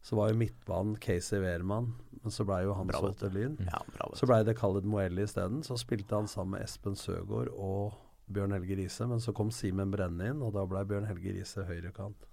Så 0.01 0.15
var 0.15 0.29
jo 0.31 0.37
midtbanen 0.39 0.95
Casey 1.03 1.41
Wehrmann, 1.43 1.89
men 2.23 2.31
så 2.31 2.45
blei 2.47 2.61
jo 2.63 2.75
han 2.77 2.91
solgt 2.95 3.19
til 3.19 3.33
Lyn. 3.35 3.57
Ja, 3.67 3.81
Så 4.15 4.29
blei 4.29 4.43
det 4.47 4.55
Khaled 4.59 4.87
Moelli 4.87 5.25
isteden. 5.27 5.59
Så 5.67 5.75
spilte 5.81 6.15
han 6.15 6.29
sammen 6.31 6.55
med 6.55 6.63
Espen 6.63 6.95
Søgaard 6.95 7.51
og 7.51 7.97
Bjørn 8.31 8.55
Helge 8.55 8.77
Riise. 8.79 9.07
Men 9.11 9.19
så 9.19 9.33
kom 9.35 9.51
Simen 9.51 9.91
Brenne 9.91 10.29
inn, 10.31 10.43
og 10.45 10.53
da 10.55 10.63
blei 10.69 10.85
Bjørn 10.87 11.09
Helge 11.09 11.35
Riise 11.35 11.65
høyrekant. 11.67 12.27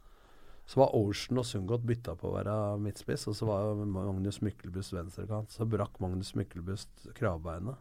Så 0.66 0.80
var 0.82 0.94
Ocean 0.98 1.38
og 1.38 1.46
Sundgodt 1.46 1.84
bytta 1.86 2.16
på 2.18 2.30
å 2.30 2.36
være 2.36 2.54
midtspiss, 2.82 3.28
og 3.30 3.36
så 3.38 3.46
var 3.46 3.82
Magnus 3.86 4.40
Myklebust 4.42 4.94
venstrekant. 4.94 5.50
Så 5.54 5.66
brakk 5.70 6.00
Magnus 6.02 6.34
Myklebust 6.38 7.06
kravbeinet. 7.18 7.78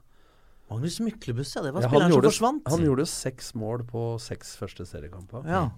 Magnus 0.70 1.00
Myklebust, 1.00 1.56
ja. 1.56 1.62
Det 1.62 1.74
var 1.76 1.86
Ja, 1.86 1.90
spilleren 1.90 2.12
som 2.14 2.26
forsvant. 2.26 2.70
han 2.74 2.86
gjorde 2.86 3.06
seks 3.06 3.54
mål 3.54 3.84
på 3.86 4.06
seks 4.20 4.56
første 4.58 4.86
seriekamper. 4.90 5.46
Ja. 5.46 5.70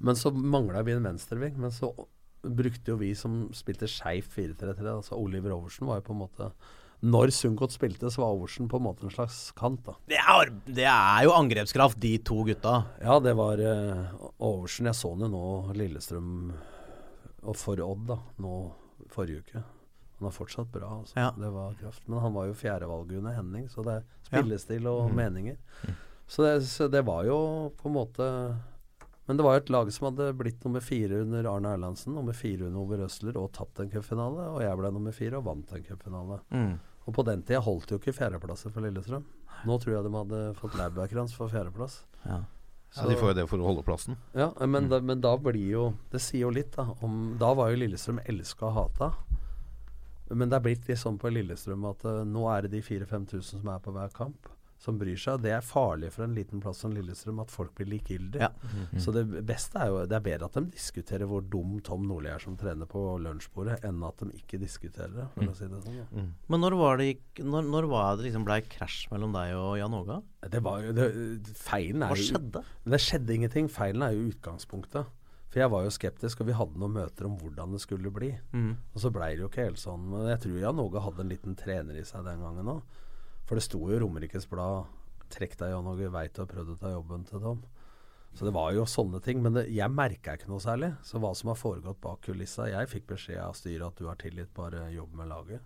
Men 0.00 0.14
så 0.18 0.32
mangla 0.34 0.82
vi 0.82 0.92
en 0.92 1.04
venstreving. 1.06 1.56
Men 1.58 1.70
så 1.70 1.92
brukte 2.42 2.92
jo 2.92 2.96
vi 3.00 3.14
som 3.16 3.48
spilte 3.56 3.88
skeivt 3.88 4.34
4-3-3. 4.34 4.82
Altså 4.98 5.16
Oliver 5.16 5.54
Oversen 5.54 5.86
var 5.86 6.00
jo 6.00 6.08
på 6.08 6.16
en 6.16 6.24
måte 6.24 6.50
Når 7.04 7.30
Sundgodt 7.36 7.72
spilte, 7.74 8.08
så 8.10 8.22
var 8.22 8.32
Oversen 8.32 8.68
på 8.68 8.78
en 8.80 8.86
måte 8.86 9.04
en 9.04 9.12
slags 9.12 9.52
kant, 9.58 9.82
da. 9.84 9.94
Det 10.08 10.16
er, 10.16 10.52
det 10.64 10.86
er 10.88 11.24
jo 11.26 11.34
angrepskraft, 11.36 11.98
de 12.00 12.16
to 12.18 12.38
gutta. 12.48 12.86
Ja, 13.02 13.18
det 13.20 13.34
var 13.36 13.60
uh, 13.60 14.30
Oversen. 14.38 14.88
Jeg 14.88 14.96
så 14.96 15.10
han 15.12 15.26
jo 15.26 15.28
nå 15.28 15.74
Lillestrøm 15.76 16.30
og 17.44 17.56
for 17.60 17.76
Odd 17.84 18.06
da, 18.08 18.16
nå 18.40 18.54
forrige 19.12 19.44
uke. 19.44 19.64
Han 20.18 20.28
er 20.28 20.34
fortsatt 20.34 20.70
bra. 20.72 20.90
Altså. 21.00 21.16
Ja. 21.18 21.30
Det 21.38 21.50
var 21.50 21.74
kraft. 21.80 22.04
Men 22.08 22.22
han 22.22 22.36
var 22.36 22.46
jo 22.48 22.54
fjerdevalget 22.58 23.18
under 23.18 23.34
Henning, 23.36 23.66
så 23.72 23.84
det 23.86 23.98
er 23.98 24.06
spillestil 24.28 24.86
og 24.90 25.08
mm. 25.10 25.16
meninger. 25.18 25.58
Så, 26.26 26.44
det, 26.44 26.54
så 26.70 26.88
det 26.88 27.02
var 27.04 27.26
jo 27.28 27.36
på 27.76 27.90
en 27.90 27.94
måte 27.98 28.26
Men 29.26 29.36
det 29.36 29.44
var 29.44 29.58
jo 29.58 29.60
et 29.60 29.72
lag 29.74 29.90
som 29.92 30.06
hadde 30.08 30.30
blitt 30.38 30.62
nummer 30.64 30.80
fire 30.80 31.18
under 31.20 31.48
Arne 31.50 31.74
Erlandsen, 31.76 32.14
nummer 32.16 32.32
fire 32.36 32.68
under 32.68 32.80
Ove 32.80 32.98
Røsler 33.02 33.36
og 33.40 33.52
tapt 33.56 33.80
en 33.80 33.92
cupfinale. 33.92 34.48
Og 34.52 34.64
jeg 34.64 34.80
ble 34.80 34.90
nummer 34.92 35.16
fire 35.16 35.40
og 35.40 35.46
vant 35.48 35.72
en 35.72 35.86
cupfinale. 35.86 36.40
Mm. 36.52 36.74
Og 37.04 37.16
på 37.16 37.24
den 37.28 37.44
tida 37.44 37.60
holdt 37.64 37.92
jo 37.92 38.00
ikke 38.00 38.16
fjerdeplasser 38.16 38.72
for 38.72 38.84
Lillestrøm. 38.84 39.24
Nå 39.64 39.78
tror 39.80 39.96
jeg 39.96 40.04
de 40.04 40.12
hadde 40.12 40.42
fått 40.58 40.76
Laurbærkrans 40.76 41.32
for 41.36 41.52
fjerdeplass. 41.52 42.02
Ja. 42.24 42.42
Ja, 42.94 43.08
de 43.10 43.16
får 43.18 43.32
jo 43.32 43.36
det 43.40 43.44
for 43.50 43.58
å 43.58 43.66
holde 43.66 43.82
plassen. 43.82 44.18
Ja, 44.38 44.52
men, 44.70 44.86
da, 44.90 45.00
men 45.02 45.18
da 45.18 45.32
blir 45.40 45.64
jo 45.66 45.86
Det 46.12 46.20
sier 46.22 46.44
jo 46.44 46.52
litt, 46.54 46.76
da. 46.76 46.92
Om, 47.02 47.34
da 47.40 47.50
var 47.58 47.72
jo 47.72 47.80
Lillestrøm 47.80 48.20
elska 48.22 48.68
og 48.68 48.76
hata. 48.76 49.08
Men 50.32 50.50
det 50.50 50.58
er 50.58 50.64
blitt 50.64 50.88
litt 50.88 51.00
sånn 51.00 51.20
på 51.20 51.32
Lillestrøm 51.32 51.86
at 51.90 52.04
uh, 52.08 52.24
nå 52.28 52.48
er 52.52 52.66
det 52.66 52.76
de 52.78 52.84
4000-5000 52.84 53.62
som 53.62 53.72
er 53.72 53.80
på 53.84 53.92
hver 53.94 54.12
kamp, 54.16 54.48
som 54.80 54.98
bryr 55.00 55.16
seg. 55.20 55.40
Det 55.44 55.52
er 55.54 55.64
farlig 55.64 56.10
for 56.12 56.26
en 56.26 56.34
liten 56.36 56.60
plass 56.60 56.82
som 56.84 56.92
Lillestrøm 56.92 57.38
at 57.44 57.52
folk 57.52 57.72
blir 57.76 57.88
likegyldige. 57.92 58.48
Ja. 58.48 59.00
Så 59.00 59.14
det 59.14 59.24
beste 59.46 59.80
er 59.80 59.92
jo 59.92 60.02
Det 60.10 60.16
er 60.18 60.24
bedre 60.24 60.48
at 60.50 60.58
de 60.58 60.64
diskuterer 60.74 61.28
hvor 61.30 61.44
dum 61.44 61.78
Tom 61.84 62.04
Nordli 62.08 62.32
er 62.32 62.42
som 62.42 62.56
trener 62.60 62.88
på 62.90 63.02
lunsjbordet, 63.24 63.78
enn 63.88 64.02
at 64.04 64.20
de 64.20 64.30
ikke 64.40 64.60
diskuterer 64.60 65.14
det, 65.14 65.26
for 65.36 65.52
å 65.52 65.56
si 65.56 65.68
det 65.70 65.82
sånn. 65.86 66.00
Da. 66.02 66.26
Men 66.52 66.64
når 66.64 66.78
var 66.80 67.00
det, 67.00 67.10
når, 67.40 67.68
når 67.76 67.90
var 67.92 68.16
det 68.18 68.28
liksom 68.28 68.48
blei 68.48 68.60
krasj 68.76 69.06
mellom 69.12 69.36
deg 69.36 69.56
og 69.60 69.74
Jan 69.80 69.98
Åga? 70.00 70.20
Det 70.52 70.64
var 70.64 70.84
jo 70.84 70.96
det, 70.96 71.10
Feilen 71.56 72.04
er 72.04 72.12
Hva 72.12 72.20
jo 72.20 72.30
skjedde? 72.32 72.64
Det 72.96 73.00
skjedde 73.00 73.38
ingenting. 73.38 73.70
Feilen 73.72 74.04
er 74.04 74.16
jo 74.16 74.32
utgangspunktet. 74.34 75.12
For 75.54 75.62
jeg 75.62 75.70
var 75.70 75.84
jo 75.86 75.90
skeptisk, 75.94 76.40
og 76.42 76.48
vi 76.48 76.54
hadde 76.58 76.80
noen 76.82 76.96
møter 76.96 77.28
om 77.28 77.36
hvordan 77.38 77.76
det 77.76 77.78
skulle 77.84 78.10
bli. 78.10 78.32
Mm. 78.50 78.72
Og 78.90 78.98
så 78.98 79.10
blei 79.14 79.28
det 79.36 79.44
jo 79.44 79.50
ikke 79.52 79.68
helt 79.68 79.78
sånn. 79.78 80.08
Men 80.10 80.26
jeg 80.32 80.40
tror 80.42 80.56
Jan 80.58 80.80
Åge 80.82 81.02
hadde 81.04 81.22
en 81.22 81.30
liten 81.30 81.54
trener 81.54 82.00
i 82.00 82.02
seg 82.08 82.24
den 82.26 82.42
gangen 82.42 82.70
òg. 82.72 82.96
For 83.46 83.54
det 83.54 83.62
sto 83.62 83.78
jo 83.86 84.00
Romerikes 84.02 84.48
Blad 84.50 84.90
'Trekk 85.30 85.54
deg, 85.60 85.70
Jan 85.70 85.86
Åge, 85.92 86.10
veit 86.10 86.34
du 86.34 86.42
har 86.42 86.50
prøvd 86.50 86.72
å 86.74 86.80
ta 86.80 86.90
jobben 86.90 87.22
til 87.28 87.44
Tom'. 87.44 87.62
Så 88.34 88.48
det 88.48 88.54
var 88.56 88.72
jo 88.74 88.82
sånne 88.82 89.22
ting. 89.22 89.44
Men 89.46 89.54
det, 89.54 89.68
jeg 89.70 89.94
merka 89.94 90.34
ikke 90.34 90.50
noe 90.50 90.62
særlig. 90.62 90.90
Så 91.06 91.22
hva 91.22 91.30
som 91.38 91.52
har 91.52 91.60
foregått 91.60 92.02
bak 92.02 92.26
kulissa 92.26 92.66
Jeg 92.66 92.90
fikk 92.90 93.06
beskjed 93.14 93.38
av 93.38 93.54
styret 93.54 93.86
at 93.86 94.02
du 94.02 94.08
har 94.10 94.18
tillit, 94.18 94.50
bare 94.58 94.88
jobb 94.90 95.14
med 95.14 95.30
laget. 95.30 95.62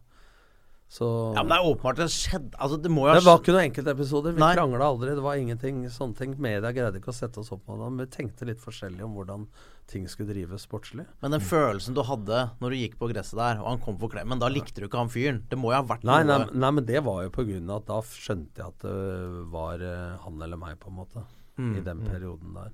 Så 0.88 1.06
Ja, 1.36 1.42
men 1.42 1.52
det 1.52 1.58
er 1.58 1.66
åpenbart 1.68 1.98
det 2.00 2.06
skjedde 2.08 2.56
Altså, 2.56 2.78
det 2.80 2.88
det 2.88 3.24
var 3.26 3.42
ikke 3.42 3.52
noen 3.52 3.66
enkeltepisoder. 3.68 4.32
Vi 4.32 4.40
Nei. 4.40 4.54
krangla 4.56 4.86
aldri. 4.88 5.14
Det 5.14 5.24
var 5.24 5.36
ingenting 5.36 5.82
sånne 5.92 6.16
ting. 6.16 6.36
Media 6.40 6.72
greide 6.72 6.96
ikke 6.96 7.12
å 7.12 7.16
sette 7.16 7.42
oss 7.42 7.52
opp 7.52 7.66
med 7.68 7.76
det. 7.76 7.90
Men 7.92 8.06
vi 8.06 8.14
tenkte 8.14 8.48
litt 8.48 8.62
forskjellig 8.62 9.04
om 9.04 9.12
hvordan 9.18 9.44
ting 9.88 10.08
skulle 10.08 10.32
drives 10.32 10.64
sportslig. 10.64 11.04
Men 11.20 11.36
den 11.36 11.44
følelsen 11.44 11.96
du 11.96 12.02
hadde 12.08 12.40
når 12.60 12.72
du 12.72 12.80
gikk 12.80 12.96
på 13.00 13.08
gresset 13.12 13.36
der, 13.40 13.60
og 13.60 13.68
han 13.68 13.84
kom 13.84 13.98
for 14.00 14.12
klemmen, 14.12 14.40
da 14.40 14.48
likte 14.52 14.80
du 14.80 14.88
ikke 14.88 15.00
han 15.00 15.12
fyren. 15.12 15.42
Det 15.48 15.60
må 15.60 15.72
jo 15.72 15.78
ha 15.78 15.84
vært 15.88 16.08
Nei, 16.08 16.22
nei, 16.28 16.40
noe 16.44 16.56
nei, 16.64 16.72
men 16.78 16.88
det 16.88 17.04
var 17.04 17.22
jo 17.24 17.32
på 17.36 17.44
grunn 17.48 17.72
av 17.72 17.82
at 17.82 17.88
da 17.92 18.00
skjønte 18.08 18.62
jeg 18.62 18.72
at 18.72 18.84
det 18.84 19.46
var 19.52 19.84
eh, 19.84 20.18
han 20.24 20.44
eller 20.44 20.60
meg, 20.60 20.76
på 20.80 20.92
en 20.92 21.00
måte. 21.00 21.24
Mm, 21.58 21.72
I 21.76 21.84
den 21.84 22.04
mm. 22.04 22.10
perioden 22.12 22.56
der. 22.56 22.72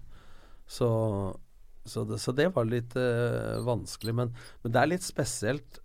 Så, 0.66 0.89
så, 1.85 2.05
det, 2.09 2.19
så 2.23 2.35
det 2.36 2.51
var 2.55 2.69
litt 2.69 2.95
uh, 2.99 3.62
vanskelig. 3.66 4.15
Men, 4.23 4.35
men 4.62 4.74
det 4.74 4.82
er 4.82 4.93
litt 4.95 5.07
spesielt, 5.07 5.81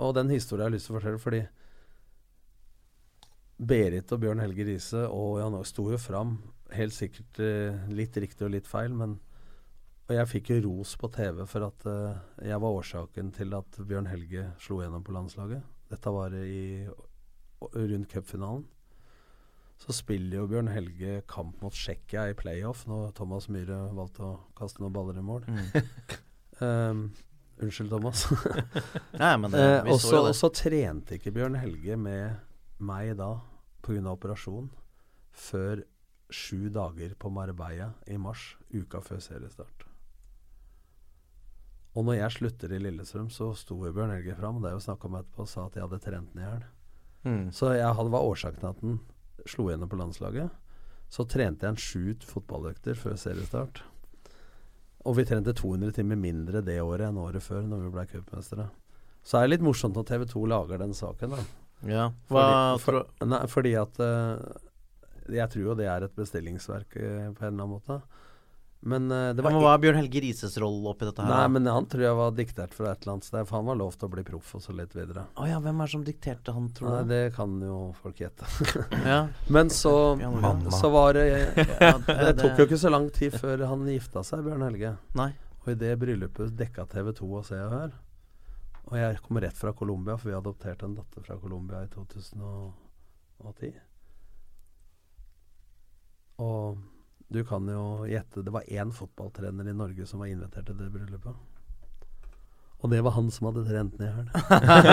og 0.00 0.14
den 0.16 0.32
historien 0.32 0.64
jeg 0.64 0.70
har 0.70 0.76
lyst 0.76 0.88
til 0.88 0.96
å 0.96 0.98
fortelle, 0.98 1.22
fordi 1.22 1.42
Berit 3.60 4.12
og 4.14 4.22
Bjørn 4.22 4.40
Helge 4.40 4.64
Riise 4.64 5.02
og 5.12 5.40
Jan 5.42 5.56
Åge 5.58 5.68
sto 5.68 5.84
jo 5.92 5.98
fram, 6.00 6.38
helt 6.72 6.96
sikkert 6.96 7.42
eh, 7.44 7.82
litt 7.92 8.16
riktig 8.16 8.46
og 8.46 8.54
litt 8.54 8.70
feil, 8.70 8.94
men 8.96 9.18
og 10.10 10.16
jeg 10.16 10.26
fikk 10.26 10.48
jo 10.50 10.62
ros 10.64 10.96
på 10.98 11.06
TV 11.14 11.44
for 11.46 11.68
at 11.68 11.84
uh, 11.86 12.16
jeg 12.42 12.58
var 12.58 12.76
årsaken 12.80 13.28
til 13.36 13.52
at 13.54 13.76
Bjørn 13.86 14.08
Helge 14.10 14.48
slo 14.58 14.80
gjennom 14.82 15.04
på 15.06 15.14
landslaget. 15.14 15.62
Dette 15.86 16.10
var 16.10 16.34
i, 16.34 16.82
rundt 17.60 18.10
cupfinalen. 18.10 18.64
Så 19.78 19.94
spiller 19.94 20.40
jo 20.40 20.48
Bjørn 20.50 20.72
Helge 20.74 21.20
kamp 21.30 21.62
mot 21.62 21.76
Tsjekkia 21.78 22.26
i 22.32 22.34
playoff 22.34 22.82
når 22.90 23.14
Thomas 23.20 23.46
Myhre 23.54 23.78
valgte 23.94 24.26
å 24.26 24.32
kaste 24.58 24.82
noen 24.82 24.96
baller 24.98 25.22
i 25.22 25.24
mål. 25.30 25.46
um, 26.58 27.06
unnskyld, 27.62 27.90
Thomas. 27.92 28.24
Nei, 29.20 29.36
men 29.36 29.50
det- 29.50 29.60
Eh, 29.60 29.82
vi 29.84 29.90
og 29.94 30.00
så 30.00 30.08
så- 30.08 30.14
jo 30.16 30.22
det. 30.24 30.28
og 30.30 30.38
så 30.40 30.50
trente 30.54 31.18
ikke 31.18 31.32
Bjørn 31.36 31.58
Helge 31.60 31.96
med 31.98 32.36
meg 32.78 33.16
da 33.16 33.40
pga. 33.82 34.00
operasjon 34.14 34.70
før 35.32 35.82
sju 36.30 36.68
dager 36.70 37.14
på 37.18 37.30
Marbella 37.32 37.92
i 38.06 38.16
mars, 38.16 38.56
uka 38.72 39.00
før 39.00 39.18
seriestart. 39.20 39.84
Og 41.96 42.04
når 42.06 42.20
jeg 42.20 42.30
slutter 42.36 42.72
i 42.72 42.78
Lillestrøm, 42.78 43.28
så 43.34 43.48
sto 43.58 43.74
Bjørn 43.82 44.12
Helge 44.14 44.36
fram, 44.38 44.60
det 44.62 44.70
er 44.70 44.76
jo 44.76 44.84
snakk 44.84 45.04
om 45.08 45.16
etterpå, 45.18 45.42
og 45.42 45.48
sa 45.50 45.64
at 45.66 45.74
jeg 45.74 45.82
hadde 45.88 45.98
trent 46.04 46.36
i 46.36 46.44
hjel. 46.44 46.64
Mm. 47.24 47.46
Så 47.52 47.72
jeg 47.76 47.94
hadde, 47.98 48.10
var 48.14 48.22
årsaken 48.28 48.60
til 48.62 48.68
at 48.70 48.80
han 48.84 49.00
slo 49.50 49.66
gjennom 49.68 49.90
på 49.90 49.98
landslaget. 49.98 50.50
Så 51.10 51.26
trente 51.28 51.66
jeg 51.66 51.74
en 51.74 51.76
sju 51.76 52.14
fotballøkter 52.30 52.94
før 52.94 53.16
seriestart. 53.18 53.82
Og 55.08 55.16
vi 55.16 55.24
trente 55.28 55.54
200 55.56 55.94
timer 55.96 56.18
mindre 56.20 56.60
det 56.64 56.76
året 56.82 57.08
enn 57.08 57.20
året 57.20 57.44
før, 57.44 57.62
når 57.68 57.86
vi 57.86 57.92
ble 57.94 58.06
cupmestere. 58.10 58.66
Så 59.24 59.38
er 59.38 59.46
det 59.46 59.54
litt 59.54 59.64
morsomt 59.64 59.96
at 60.00 60.08
TV 60.08 60.26
2 60.28 60.44
lager 60.50 60.80
den 60.80 60.92
saken, 60.96 61.36
da. 61.36 61.44
Ja, 61.88 62.08
hva 62.28 62.44
fordi, 62.76 62.82
for, 62.84 63.28
nei, 63.30 63.38
fordi 63.48 63.70
at 63.80 63.94
uh, 64.04 64.36
Jeg 65.32 65.48
tror 65.48 65.62
jo 65.64 65.76
det 65.78 65.86
er 65.88 66.04
et 66.04 66.18
bestillingsverk 66.18 66.98
uh, 66.98 67.30
på 67.32 67.46
en 67.46 67.54
eller 67.54 67.54
annen 67.54 67.72
måte. 67.78 68.00
Men 68.82 69.10
uh, 69.12 69.34
det 69.36 69.42
Ja, 69.42 69.44
var 69.44 69.52
men 69.52 69.60
Hva 69.60 69.72
er 69.76 69.80
Bjørn 69.82 69.96
Helge 70.00 70.20
Rises 70.24 70.54
rolle 70.62 70.88
oppi 70.88 71.04
dette 71.04 71.20
her? 71.20 71.28
Nei, 71.28 71.48
men 71.52 71.66
han 71.68 71.84
tror 71.92 72.00
jeg 72.06 72.16
var 72.16 72.30
diktert 72.32 72.72
fra 72.72 72.92
et 72.94 73.02
eller 73.02 73.12
annet 73.18 73.26
sted, 73.28 73.42
for 73.48 73.58
han 73.58 73.66
var 73.68 73.76
lov 73.76 73.92
til 74.00 74.08
å 74.08 74.12
bli 74.14 74.24
proff 74.24 74.54
og 74.56 74.62
så 74.64 74.72
litt 74.72 74.94
videre. 74.96 75.26
Å 75.36 75.48
ja, 75.50 75.58
hvem 75.60 75.82
er 75.84 75.90
det 75.90 75.92
som 75.92 76.04
dikterte 76.06 76.54
han, 76.56 76.70
tror 76.72 76.88
du? 76.88 76.94
Nei, 76.94 77.02
det 77.10 77.34
kan 77.36 77.58
jo 77.60 77.76
folk 78.00 78.22
gjette. 78.24 78.48
Ja. 79.10 79.18
Men 79.52 79.68
så, 79.74 79.92
Mamma. 80.16 80.70
så 80.72 80.88
var 80.94 81.12
det 81.18 81.26
Ja, 81.84 81.92
det- 82.06 82.16
Det 82.30 82.34
tok 82.40 82.56
jo 82.62 82.64
ikke 82.70 82.80
så 82.80 82.90
lang 82.94 83.10
tid 83.12 83.36
før 83.36 83.66
han 83.68 83.84
gifta 83.92 84.24
seg, 84.24 84.44
Bjørn 84.48 84.64
Helge. 84.70 84.94
Nei. 85.20 85.28
Og 85.60 85.68
i 85.74 85.76
det 85.76 85.92
bryllupet 86.00 86.56
dekka 86.56 86.86
TV 86.88 87.12
2 87.20 87.28
og 87.36 87.44
Se 87.50 87.60
og 87.60 87.70
Hør. 87.76 87.92
Og 88.90 88.96
jeg 88.96 89.20
kom 89.26 89.36
rett 89.44 89.54
fra 89.60 89.74
Colombia, 89.76 90.16
for 90.16 90.30
vi 90.32 90.38
adopterte 90.40 90.88
en 90.88 90.96
datter 90.96 91.20
fra 91.28 91.36
Colombia 91.38 91.84
i 91.84 91.90
2010. 91.92 93.74
Og 96.40 96.80
du 97.30 97.44
kan 97.46 97.66
jo 97.70 98.04
gjette 98.10 98.42
Det 98.42 98.50
var 98.50 98.66
én 98.66 98.90
fotballtrener 98.90 99.68
i 99.70 99.76
Norge 99.76 100.06
som 100.06 100.22
var 100.22 100.32
invitert 100.32 100.66
til 100.66 100.78
det 100.78 100.90
bryllupet. 100.90 101.36
Og 102.80 102.88
det 102.88 103.00
var 103.04 103.12
han 103.12 103.26
som 103.28 103.50
hadde 103.50 103.66
trent 103.68 103.98
ned 104.00 104.08
her. 104.08 104.28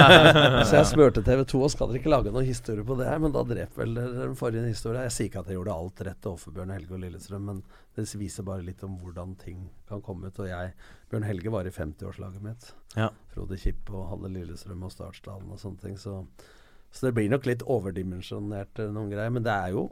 så 0.68 0.76
jeg 0.76 0.88
spurte 0.90 1.24
TV 1.24 1.44
2 1.48 1.62
og 1.64 1.72
skal 1.72 1.88
dere 1.88 2.02
ikke 2.02 2.12
lage 2.12 2.34
noen 2.36 2.48
historie 2.48 2.84
på 2.86 2.98
det 3.00 3.08
her, 3.08 3.22
men 3.24 3.32
da 3.32 3.46
drep 3.48 3.78
vel 3.80 3.96
den 3.96 4.36
forrige 4.36 4.68
historien. 4.68 5.06
Jeg 5.08 5.16
sier 5.16 5.30
ikke 5.30 5.44
at 5.46 5.52
jeg 5.52 5.56
gjorde 5.56 5.76
alt 5.78 6.04
rett 6.10 6.28
overfor 6.28 6.56
Bjørn 6.58 6.74
Helge 6.76 6.98
og 6.98 7.02
Lillestrøm, 7.06 7.46
men 7.48 7.62
det 7.96 8.06
viser 8.20 8.48
bare 8.48 8.66
litt 8.68 8.84
om 8.84 8.98
hvordan 9.00 9.38
ting 9.40 9.70
kan 9.88 10.04
komme 10.04 10.28
ut. 10.28 10.42
Og 10.44 10.52
jeg, 10.52 10.74
Bjørn 11.08 11.28
Helge 11.30 11.54
var 11.56 11.70
i 11.70 11.74
50-årslaget 11.78 12.44
mitt. 12.44 12.68
Ja. 12.98 13.08
Frode 13.32 13.60
Kipp 13.62 13.94
og 13.96 14.10
Halle 14.12 14.34
Lillestrøm 14.36 14.84
og 14.84 14.92
Startsdalen 14.92 15.56
og 15.56 15.64
sånne 15.64 15.86
ting. 15.86 15.96
Så, 16.02 16.20
så 16.92 17.08
det 17.08 17.14
blir 17.16 17.32
nok 17.32 17.48
litt 17.48 17.64
overdimensjonert 17.64 18.84
eh, 18.84 18.92
noen 18.92 19.16
greier. 19.16 19.32
Men 19.32 19.48
det 19.48 19.56
er 19.56 19.78
jo 19.78 19.88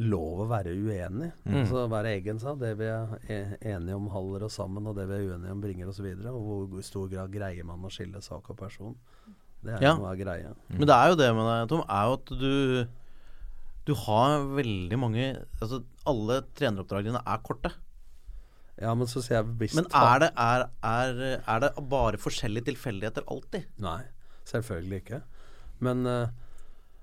lov 0.00 0.40
å 0.44 0.48
være 0.50 0.72
uenig. 0.76 1.30
Mm. 1.44 1.56
Altså 1.62 1.82
være 1.92 2.12
egen 2.16 2.38
sa, 2.40 2.54
det 2.58 2.70
vi 2.80 2.86
er 2.88 3.12
e- 3.28 3.58
enige 3.74 3.96
om 3.98 4.06
holder 4.12 4.46
oss 4.46 4.56
sammen, 4.60 4.86
og 4.88 4.96
det 4.96 5.06
vi 5.10 5.18
er 5.18 5.26
uenige 5.34 5.52
om 5.52 5.60
bringer 5.60 5.90
oss 5.92 6.00
videre. 6.00 6.32
Og 6.32 6.68
hvor 6.72 6.82
stor 6.86 7.08
grad 7.12 7.32
greier 7.34 7.66
man 7.68 7.84
å 7.84 7.90
skille 7.92 8.22
sak 8.24 8.48
og 8.50 8.56
person. 8.60 8.96
Det 9.62 9.74
er 9.76 9.82
Ja. 9.84 9.94
noe 9.98 10.12
av 10.12 10.16
greia. 10.16 10.54
Men 10.70 10.86
det 10.88 10.96
er 10.96 11.08
jo 11.10 11.16
det 11.20 11.28
med 11.36 11.44
deg, 11.50 11.68
Tom, 11.68 11.84
er 11.88 12.06
jo 12.08 12.12
at 12.16 12.26
du 12.40 12.88
Du 13.86 13.94
har 13.94 14.42
veldig 14.44 14.98
mange 15.00 15.24
Altså, 15.60 15.82
alle 16.06 16.42
treneroppdragene 16.54 17.12
dine 17.16 17.22
er 17.26 17.38
korte. 17.42 17.72
Ja, 18.80 18.94
men 18.94 19.06
så 19.06 19.20
sier 19.20 19.38
jeg 19.42 19.46
bevisst 19.58 19.74
Men 19.76 19.86
er 19.92 20.18
det, 20.22 20.30
er, 20.36 20.64
er, 20.82 21.40
er 21.46 21.60
det 21.60 21.70
bare 21.90 22.16
forskjellige 22.20 22.64
tilfeldigheter 22.70 23.24
alltid? 23.28 23.66
Nei, 23.78 24.02
selvfølgelig 24.48 25.02
ikke. 25.02 25.22
Men 25.80 26.06
eh, 26.06 26.28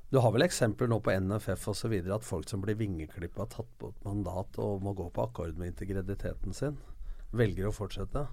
du 0.09 0.17
har 0.23 0.31
vel 0.31 0.45
eksempler 0.45 0.87
nå 0.87 1.01
på 1.03 1.11
NFF 1.19 1.67
osv. 1.67 1.93
at 2.15 2.23
folk 2.23 2.49
som 2.49 2.61
blir 2.63 2.77
vingeklippa, 2.79 3.45
tatt 3.51 3.71
på 3.79 3.89
et 3.91 4.03
mandat 4.07 4.55
og 4.63 4.83
må 4.83 4.93
gå 4.95 5.09
på 5.11 5.25
akkord 5.27 5.57
med 5.59 5.73
integriteten 5.73 6.55
sin, 6.55 6.77
velger 7.35 7.67
å 7.67 7.73
fortsette. 7.75 8.23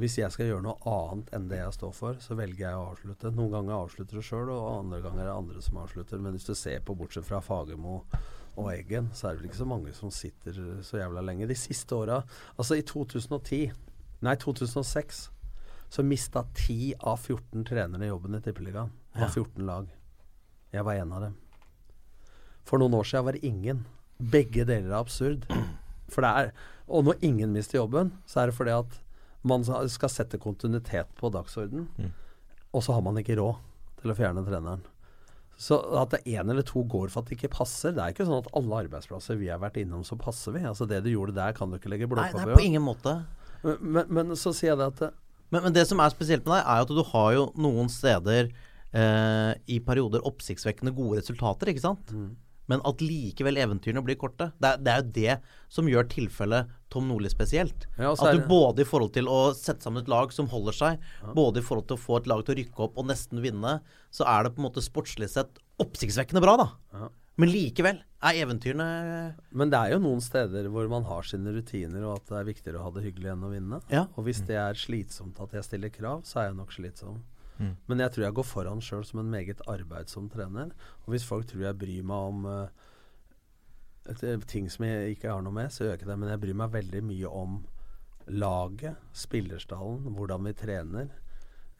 Hvis 0.00 0.16
jeg 0.18 0.32
skal 0.32 0.48
gjøre 0.48 0.64
noe 0.64 0.90
annet 0.90 1.28
enn 1.36 1.50
det 1.50 1.58
jeg 1.60 1.74
står 1.76 1.92
for, 1.94 2.16
så 2.24 2.34
velger 2.38 2.64
jeg 2.64 2.78
å 2.78 2.86
avslutte. 2.88 3.30
Noen 3.36 3.52
ganger 3.52 3.76
avslutter 3.76 4.18
du 4.18 4.24
sjøl, 4.26 4.48
og 4.50 4.80
andre 4.80 5.02
ganger 5.04 5.22
er 5.22 5.28
det 5.28 5.34
andre 5.36 5.60
som 5.62 5.76
avslutter. 5.84 6.22
Men 6.24 6.34
hvis 6.34 6.48
du 6.48 6.54
ser 6.58 6.80
på, 6.82 6.96
bortsett 6.98 7.28
fra 7.28 7.38
Fagermo 7.44 8.00
og 8.56 8.70
Eggen, 8.72 9.12
så 9.14 9.28
er 9.28 9.36
det 9.36 9.42
vel 9.42 9.50
ikke 9.50 9.60
så 9.60 9.68
mange 9.70 9.92
som 9.94 10.10
sitter 10.14 10.58
så 10.82 10.98
jævla 10.98 11.22
lenge. 11.22 11.46
De 11.46 11.58
siste 11.58 11.94
åra, 11.94 12.22
altså 12.56 12.80
i 12.80 12.86
2010, 12.88 13.76
nei 14.24 14.34
2006, 14.42 15.20
så 15.94 16.06
mista 16.06 16.42
10 16.48 16.96
av 16.98 17.20
14 17.20 17.68
trenere 17.68 18.08
jobben 18.08 18.40
i 18.40 18.42
Tippeligaen. 18.42 18.90
Av 19.14 19.28
14 19.28 19.62
lag. 19.68 19.92
Jeg 20.74 20.86
var 20.86 20.98
en 20.98 21.12
av 21.14 21.26
dem. 21.28 21.34
For 22.66 22.80
noen 22.80 22.96
år 22.98 23.06
siden 23.06 23.26
var 23.28 23.36
det 23.36 23.46
ingen. 23.46 23.84
Begge 24.18 24.64
deler 24.66 24.90
er 24.90 24.98
absurd. 24.98 25.44
For 26.10 26.24
det 26.24 26.30
er, 26.30 26.50
og 26.88 27.06
når 27.06 27.22
ingen 27.26 27.54
mister 27.54 27.78
jobben, 27.78 28.12
så 28.28 28.42
er 28.42 28.50
det 28.50 28.56
fordi 28.56 28.74
at 28.74 28.98
man 29.44 29.64
skal 29.64 30.10
sette 30.10 30.40
kontinuitet 30.40 31.10
på 31.20 31.28
dagsorden, 31.32 31.86
og 32.72 32.82
så 32.84 32.96
har 32.96 33.04
man 33.04 33.18
ikke 33.20 33.36
råd 33.36 33.60
til 34.00 34.12
å 34.12 34.16
fjerne 34.16 34.44
treneren. 34.46 34.84
Så 35.60 35.78
at 36.00 36.10
det 36.10 36.24
én 36.26 36.50
eller 36.50 36.64
to 36.66 36.82
går 36.90 37.12
for 37.12 37.22
at 37.22 37.28
det 37.30 37.36
ikke 37.36 37.52
passer 37.52 37.92
Det 37.94 38.02
er 38.02 38.10
ikke 38.10 38.24
sånn 38.26 38.40
at 38.40 38.48
alle 38.58 38.78
arbeidsplasser 38.84 39.36
vi 39.38 39.52
har 39.52 39.60
vært 39.62 39.76
innom, 39.78 40.02
så 40.02 40.16
passer 40.18 40.50
vi. 40.56 40.64
Altså 40.66 40.82
Det 40.90 40.98
du 41.04 41.12
gjorde 41.12 41.36
der, 41.36 41.54
kan 41.54 41.70
du 41.70 41.76
ikke 41.78 41.92
legge 41.92 42.08
Nei, 42.08 42.14
blåpapir 42.16 42.40
det 42.40 42.56
er 42.56 42.58
på 42.58 42.64
ingen 42.64 42.82
måte. 42.82 43.12
Men, 43.62 43.76
men, 43.80 44.10
men 44.10 44.34
så 44.40 44.50
sier 44.50 44.72
jeg 44.72 44.80
det 44.80 44.88
at 44.90 45.02
det, 45.04 45.10
Men, 45.54 45.68
men 45.68 45.76
det 45.76 45.84
som 45.86 46.02
er 46.02 46.10
spesielt 46.10 46.42
med 46.42 46.56
deg, 46.56 46.66
er 46.66 46.82
at 46.82 46.90
du 46.90 47.02
har 47.12 47.28
jo 47.36 47.44
noen 47.54 47.92
steder 47.92 48.50
eh, 48.94 49.52
i 49.74 49.80
perioder 49.84 50.24
oppsiktsvekkende 50.28 50.94
gode 50.96 51.20
resultater, 51.20 51.70
ikke 51.72 51.84
sant? 51.84 52.14
Men 52.70 52.80
at 52.88 53.02
likevel 53.04 53.58
eventyrene 53.60 54.00
blir 54.06 54.16
korte. 54.16 54.46
Det 54.56 54.70
er, 54.70 54.78
det 54.80 54.92
er 54.92 55.02
jo 55.02 55.10
det 55.18 55.34
som 55.74 55.88
gjør 55.90 56.06
tilfellet 56.08 56.70
Tom 56.94 57.10
Nordli 57.10 57.28
spesielt. 57.28 57.84
Ja, 57.98 58.14
at 58.14 58.38
du 58.38 58.46
både 58.48 58.86
i 58.86 58.88
forhold 58.88 59.12
til 59.12 59.28
å 59.28 59.50
sette 59.58 59.84
sammen 59.84 60.00
et 60.00 60.08
lag 60.08 60.32
som 60.32 60.48
holder 60.48 60.78
seg, 60.78 61.04
både 61.36 61.60
i 61.60 61.66
forhold 61.66 61.90
til 61.90 61.98
å 61.98 62.04
få 62.06 62.22
et 62.22 62.30
lag 62.30 62.40
til 62.46 62.54
å 62.54 62.58
rykke 62.62 62.86
opp 62.86 62.96
og 63.02 63.10
nesten 63.10 63.42
vinne, 63.44 63.74
så 64.14 64.24
er 64.30 64.46
det 64.46 64.54
på 64.54 64.62
en 64.62 64.68
måte 64.70 64.84
sportslig 64.84 65.28
sett 65.34 65.60
oppsiktsvekkende 65.82 66.40
bra, 66.44 66.56
da. 66.62 67.10
Men 67.34 67.50
likevel 67.50 67.96
er 68.24 68.36
eventyrene 68.44 68.86
Men 69.50 69.70
det 69.72 69.78
er 69.80 69.94
jo 69.96 70.02
noen 70.04 70.20
steder 70.22 70.68
hvor 70.70 70.86
man 70.88 71.06
har 71.08 71.26
sine 71.26 71.50
rutiner, 71.52 72.06
og 72.06 72.20
at 72.20 72.30
det 72.30 72.40
er 72.40 72.48
viktigere 72.48 72.80
å 72.80 72.86
ha 72.86 72.94
det 72.94 73.04
hyggelig 73.08 73.32
enn 73.34 73.44
å 73.44 73.50
vinne. 73.52 73.80
Ja. 73.92 74.06
Og 74.14 74.28
hvis 74.28 74.40
det 74.46 74.56
er 74.60 74.78
slitsomt 74.78 75.40
at 75.42 75.52
jeg 75.58 75.66
stiller 75.66 75.92
krav, 75.92 76.22
så 76.28 76.40
er 76.40 76.48
jeg 76.52 76.58
nok 76.62 76.72
slitsom. 76.72 77.18
Mm. 77.58 77.74
Men 77.86 78.02
jeg 78.02 78.14
tror 78.14 78.26
jeg 78.26 78.36
går 78.38 78.46
foran 78.48 78.82
sjøl 78.82 79.04
som 79.06 79.20
en 79.22 79.30
meget 79.30 79.62
arbeidsom 79.70 80.28
trener. 80.32 80.72
Og 81.04 81.14
hvis 81.14 81.26
folk 81.26 81.46
tror 81.50 81.68
jeg 81.68 81.80
bryr 81.80 82.06
meg 82.06 82.30
om 82.30 82.48
uh, 82.50 84.46
ting 84.50 84.70
som 84.72 84.86
jeg 84.88 85.14
ikke 85.14 85.30
har 85.30 85.44
noe 85.44 85.54
med, 85.54 85.72
så 85.72 85.84
gjør 85.84 85.94
jeg 85.94 86.02
ikke 86.02 86.10
det. 86.12 86.20
Men 86.22 86.32
jeg 86.34 86.42
bryr 86.44 86.62
meg 86.62 86.74
veldig 86.74 87.04
mye 87.10 87.34
om 87.42 87.60
laget, 88.34 88.96
spillerstallen, 89.14 90.16
hvordan 90.16 90.48
vi 90.48 90.56
trener. 90.58 91.12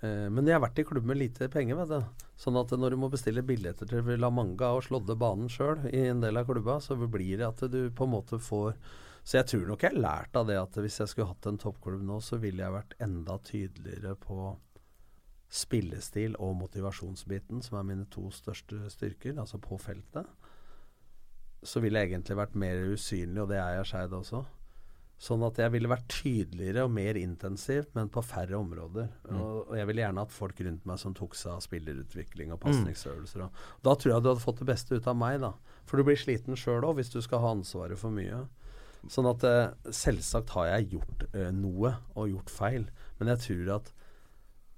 Uh, 0.05 0.28
men 0.30 0.46
jeg 0.46 0.59
har 0.59 0.66
vært 0.66 0.82
i 0.82 0.86
klubb 0.86 1.09
med 1.10 1.18
lite 1.20 1.51
penger, 1.52 1.80
vet 1.82 1.94
du. 1.94 2.28
Sånn 2.38 2.59
at 2.59 2.72
når 2.74 2.94
du 2.94 2.98
må 2.98 3.09
bestille 3.10 3.44
billetter 3.46 3.88
til 3.88 4.14
La 4.18 4.30
Manga 4.30 4.72
og 4.74 4.84
slådde 4.86 5.16
banen 5.18 5.51
sjøl 5.51 5.86
i 5.90 6.06
en 6.10 6.22
del 6.22 6.38
av 6.38 6.48
klubba, 6.48 6.80
så 6.82 6.96
blir 6.98 7.38
det 7.40 7.46
at 7.46 7.66
du 7.70 7.88
på 7.94 8.06
en 8.06 8.14
måte 8.16 8.40
får 8.42 8.74
Så 9.24 9.38
jeg 9.38 9.46
tror 9.48 9.68
nok 9.70 9.84
jeg 9.86 9.94
har 9.94 10.02
lært 10.02 10.34
av 10.36 10.51
det 10.51 10.56
at 10.60 10.74
hvis 10.76 10.98
jeg 11.01 11.09
skulle 11.09 11.30
hatt 11.30 11.46
en 11.48 11.56
toppklubb 11.56 12.02
nå, 12.05 12.18
så 12.20 12.36
ville 12.42 12.60
jeg 12.60 12.74
vært 12.74 12.90
enda 13.01 13.38
tydeligere 13.40 14.12
på 14.20 14.51
spillestil 15.55 16.35
og 16.43 16.56
motivasjonsbiten, 16.59 17.62
som 17.62 17.78
er 17.78 17.86
mine 17.86 18.09
to 18.10 18.26
største 18.35 18.89
styrker, 18.90 19.39
altså 19.39 19.60
på 19.62 19.78
feltet. 19.78 20.26
Så 21.64 21.81
ville 21.81 22.01
jeg 22.01 22.10
egentlig 22.10 22.36
vært 22.36 22.59
mer 22.59 22.82
usynlig, 22.93 23.40
og 23.40 23.51
det 23.52 23.60
er 23.62 23.78
jeg 23.78 23.89
Skeid 23.93 24.16
også. 24.18 24.43
Sånn 25.24 25.44
at 25.47 25.56
jeg 25.62 25.70
ville 25.72 25.89
vært 25.89 26.09
tydeligere 26.10 26.82
og 26.85 26.90
mer 26.93 27.16
intensiv, 27.16 27.86
men 27.94 28.10
på 28.12 28.20
færre 28.26 28.59
områder. 28.59 29.06
Og, 29.31 29.70
og 29.70 29.76
jeg 29.78 29.89
ville 29.89 30.02
gjerne 30.02 30.24
hatt 30.24 30.35
folk 30.35 30.59
rundt 30.66 30.89
meg 30.90 31.01
som 31.01 31.14
tok 31.16 31.39
seg 31.39 31.55
av 31.55 31.62
spillerutvikling 31.64 32.52
og 32.52 32.60
pasningsøvelser. 32.64 33.47
Og, 33.47 33.62
da 33.86 33.94
tror 33.94 34.12
jeg 34.12 34.24
du 34.24 34.31
hadde 34.32 34.44
fått 34.44 34.60
det 34.60 34.68
beste 34.74 34.98
ut 34.98 35.09
av 35.09 35.16
meg, 35.16 35.39
da. 35.47 35.55
For 35.89 35.97
du 35.97 36.09
blir 36.09 36.18
sliten 36.20 36.59
sjøl 36.59 36.85
òg, 36.85 36.98
hvis 36.98 37.14
du 37.14 37.20
skal 37.24 37.40
ha 37.44 37.55
ansvaret 37.55 38.01
for 38.01 38.12
mye. 38.12 38.43
Sånn 39.12 39.28
at 39.31 39.47
eh, 39.47 39.93
selvsagt 39.94 40.52
har 40.59 40.72
jeg 40.72 40.97
gjort 40.97 41.26
ø, 41.31 41.48
noe 41.56 41.94
og 42.16 42.31
gjort 42.32 42.52
feil, 42.52 42.86
men 43.20 43.31
jeg 43.32 43.44
tror 43.47 43.74
at 43.78 43.93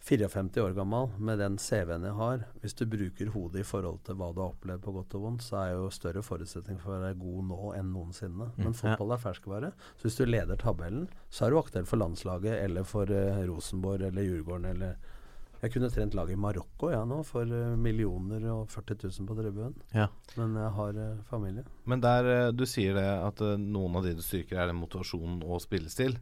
54 0.07 0.63
år 0.63 0.75
gammel, 0.77 1.09
med 1.19 1.41
den 1.43 1.57
CV-en 1.59 2.05
jeg 2.07 2.15
har, 2.15 2.43
hvis 2.63 2.77
du 2.79 2.85
bruker 2.87 3.31
hodet 3.35 3.65
i 3.65 3.67
forhold 3.67 3.99
til 4.07 4.15
hva 4.21 4.29
du 4.31 4.39
har 4.39 4.53
opplevd 4.53 4.85
på 4.85 4.93
godt 4.95 5.17
og 5.19 5.25
vondt, 5.25 5.43
så 5.43 5.57
er 5.65 5.73
jo 5.73 5.89
større 5.91 6.23
forutsetning 6.23 6.79
for 6.79 6.95
å 6.95 7.01
være 7.03 7.19
god 7.19 7.49
nå 7.49 7.73
enn 7.75 7.91
noensinne. 7.91 8.53
Men 8.61 8.77
fotball 8.79 9.17
er 9.17 9.23
ferskvare. 9.25 9.73
Så 9.99 10.07
hvis 10.07 10.19
du 10.21 10.23
leder 10.29 10.61
tabellen, 10.63 11.09
så 11.27 11.47
er 11.47 11.51
du 11.51 11.59
aktuell 11.59 11.89
for 11.91 11.99
landslaget 11.99 12.55
eller 12.55 12.87
for 12.87 13.11
uh, 13.11 13.43
Rosenborg 13.51 14.07
eller 14.07 14.29
Djurgården 14.29 14.71
eller 14.77 15.13
Jeg 15.57 15.73
kunne 15.73 15.89
trent 15.91 16.15
lag 16.15 16.31
i 16.31 16.37
Marokko, 16.39 16.91
jeg 16.93 17.01
ja, 17.01 17.05
nå, 17.09 17.23
for 17.25 17.49
eh, 17.49 17.79
millioner 17.81 18.45
og 18.53 18.69
40 18.69 18.99
000 19.09 19.27
på 19.27 19.37
tribunen. 19.39 19.73
Ja. 19.97 20.05
Men 20.37 20.53
jeg 20.61 20.69
har 20.77 20.99
eh, 21.01 21.23
familie. 21.31 21.65
Men 21.89 22.03
der 22.05 22.29
eh, 22.29 22.51
du 22.53 22.67
sier 22.69 22.95
det 22.95 23.07
at 23.09 23.41
eh, 23.41 23.57
noen 23.57 23.97
av 23.97 24.05
dine 24.05 24.23
styrker 24.23 24.61
er 24.61 24.69
den 24.69 24.79
motivasjonen 24.79 25.41
og 25.49 25.65
spillestil. 25.65 26.19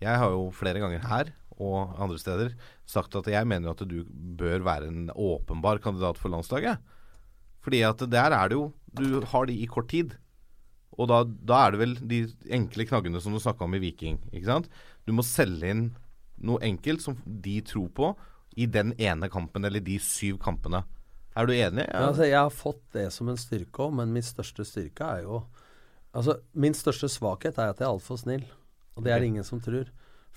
Jeg 0.00 0.16
har 0.16 0.32
jo 0.32 0.48
flere 0.56 0.80
ganger 0.80 1.04
her 1.12 1.34
og 1.60 1.94
andre 2.00 2.18
steder 2.20 2.54
sagt 2.88 3.14
at 3.20 3.28
jeg 3.30 3.48
mener 3.48 3.74
at 3.74 3.84
du 3.88 4.02
bør 4.08 4.64
være 4.66 4.88
en 4.88 5.10
åpenbar 5.12 5.82
kandidat 5.84 6.18
for 6.18 6.32
landslaget. 6.32 6.80
Fordi 7.60 7.82
at 7.84 8.02
der 8.08 8.32
er 8.32 8.48
det 8.48 8.56
jo 8.56 8.70
Du 8.96 9.20
har 9.22 9.46
de 9.46 9.54
i 9.54 9.68
kort 9.70 9.90
tid. 9.92 10.16
Og 10.98 11.06
da, 11.06 11.22
da 11.22 11.60
er 11.66 11.70
det 11.70 11.80
vel 11.80 11.92
de 12.10 12.24
enkle 12.50 12.86
knaggene 12.88 13.20
som 13.22 13.32
du 13.32 13.38
snakka 13.38 13.64
om 13.64 13.76
i 13.76 13.82
Viking. 13.82 14.18
Ikke 14.32 14.48
sant? 14.48 14.66
Du 15.06 15.12
må 15.14 15.22
selge 15.22 15.70
inn 15.70 15.84
noe 16.42 16.58
enkelt 16.66 17.04
som 17.04 17.20
de 17.24 17.60
tror 17.62 17.86
på 17.94 18.10
i 18.58 18.66
den 18.66 18.90
ene 18.98 19.28
kampen, 19.30 19.64
eller 19.64 19.84
de 19.84 20.00
syv 20.02 20.40
kampene. 20.42 20.82
Er 21.38 21.46
du 21.46 21.54
enig? 21.54 21.84
Ja, 21.86 22.08
altså, 22.08 22.26
jeg 22.26 22.40
har 22.40 22.50
fått 22.50 22.82
det 22.96 23.06
som 23.14 23.30
en 23.30 23.38
styrke 23.38 23.86
òg, 23.86 23.94
men 24.00 24.10
min 24.16 24.26
største 24.26 24.66
styrke 24.66 25.06
er 25.06 25.26
jo 25.28 25.44
Altså, 26.10 26.40
min 26.58 26.74
største 26.74 27.06
svakhet 27.06 27.54
er 27.54 27.68
at 27.70 27.78
jeg 27.78 27.86
er 27.86 27.92
altfor 27.92 28.16
snill. 28.18 28.42
Og 28.98 29.04
det 29.04 29.12
er 29.14 29.22
det 29.22 29.28
ingen 29.30 29.46
som 29.46 29.60
tror. 29.62 29.86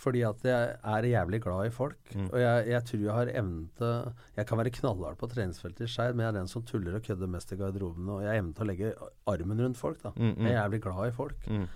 Fordi 0.04 0.22
at 0.28 0.42
jeg 0.44 0.74
er 0.84 1.06
jævlig 1.08 1.40
glad 1.46 1.70
i 1.70 1.72
folk. 1.72 2.12
Og 2.26 2.36
jeg, 2.42 2.66
jeg 2.74 2.84
tror 2.90 3.04
jeg 3.06 3.14
har 3.16 3.30
evnen 3.40 3.70
til 3.80 4.14
Jeg 4.36 4.48
kan 4.50 4.60
være 4.60 4.74
knallhard 4.76 5.18
på 5.22 5.30
treningsfeltet 5.32 5.86
i 5.88 5.92
Skeid, 5.94 6.14
men 6.18 6.26
jeg 6.26 6.34
er 6.34 6.40
den 6.42 6.52
som 6.52 6.66
tuller 6.68 6.98
og 7.00 7.06
kødder 7.08 7.32
mest 7.32 7.54
i 7.56 7.60
garderobene. 7.62 8.12
Og 8.18 8.26
jeg 8.26 8.34
har 8.34 8.42
evnen 8.42 8.54
til 8.58 8.66
å 8.66 8.72
legge 8.74 8.94
armen 9.32 9.64
rundt 9.64 9.80
folk, 9.80 10.02
da. 10.04 10.12
Jeg 10.20 10.52
er 10.52 10.58
jævlig 10.60 10.82
glad 10.84 11.08
i 11.08 11.16
folk. 11.16 11.48
Mm. 11.48 11.68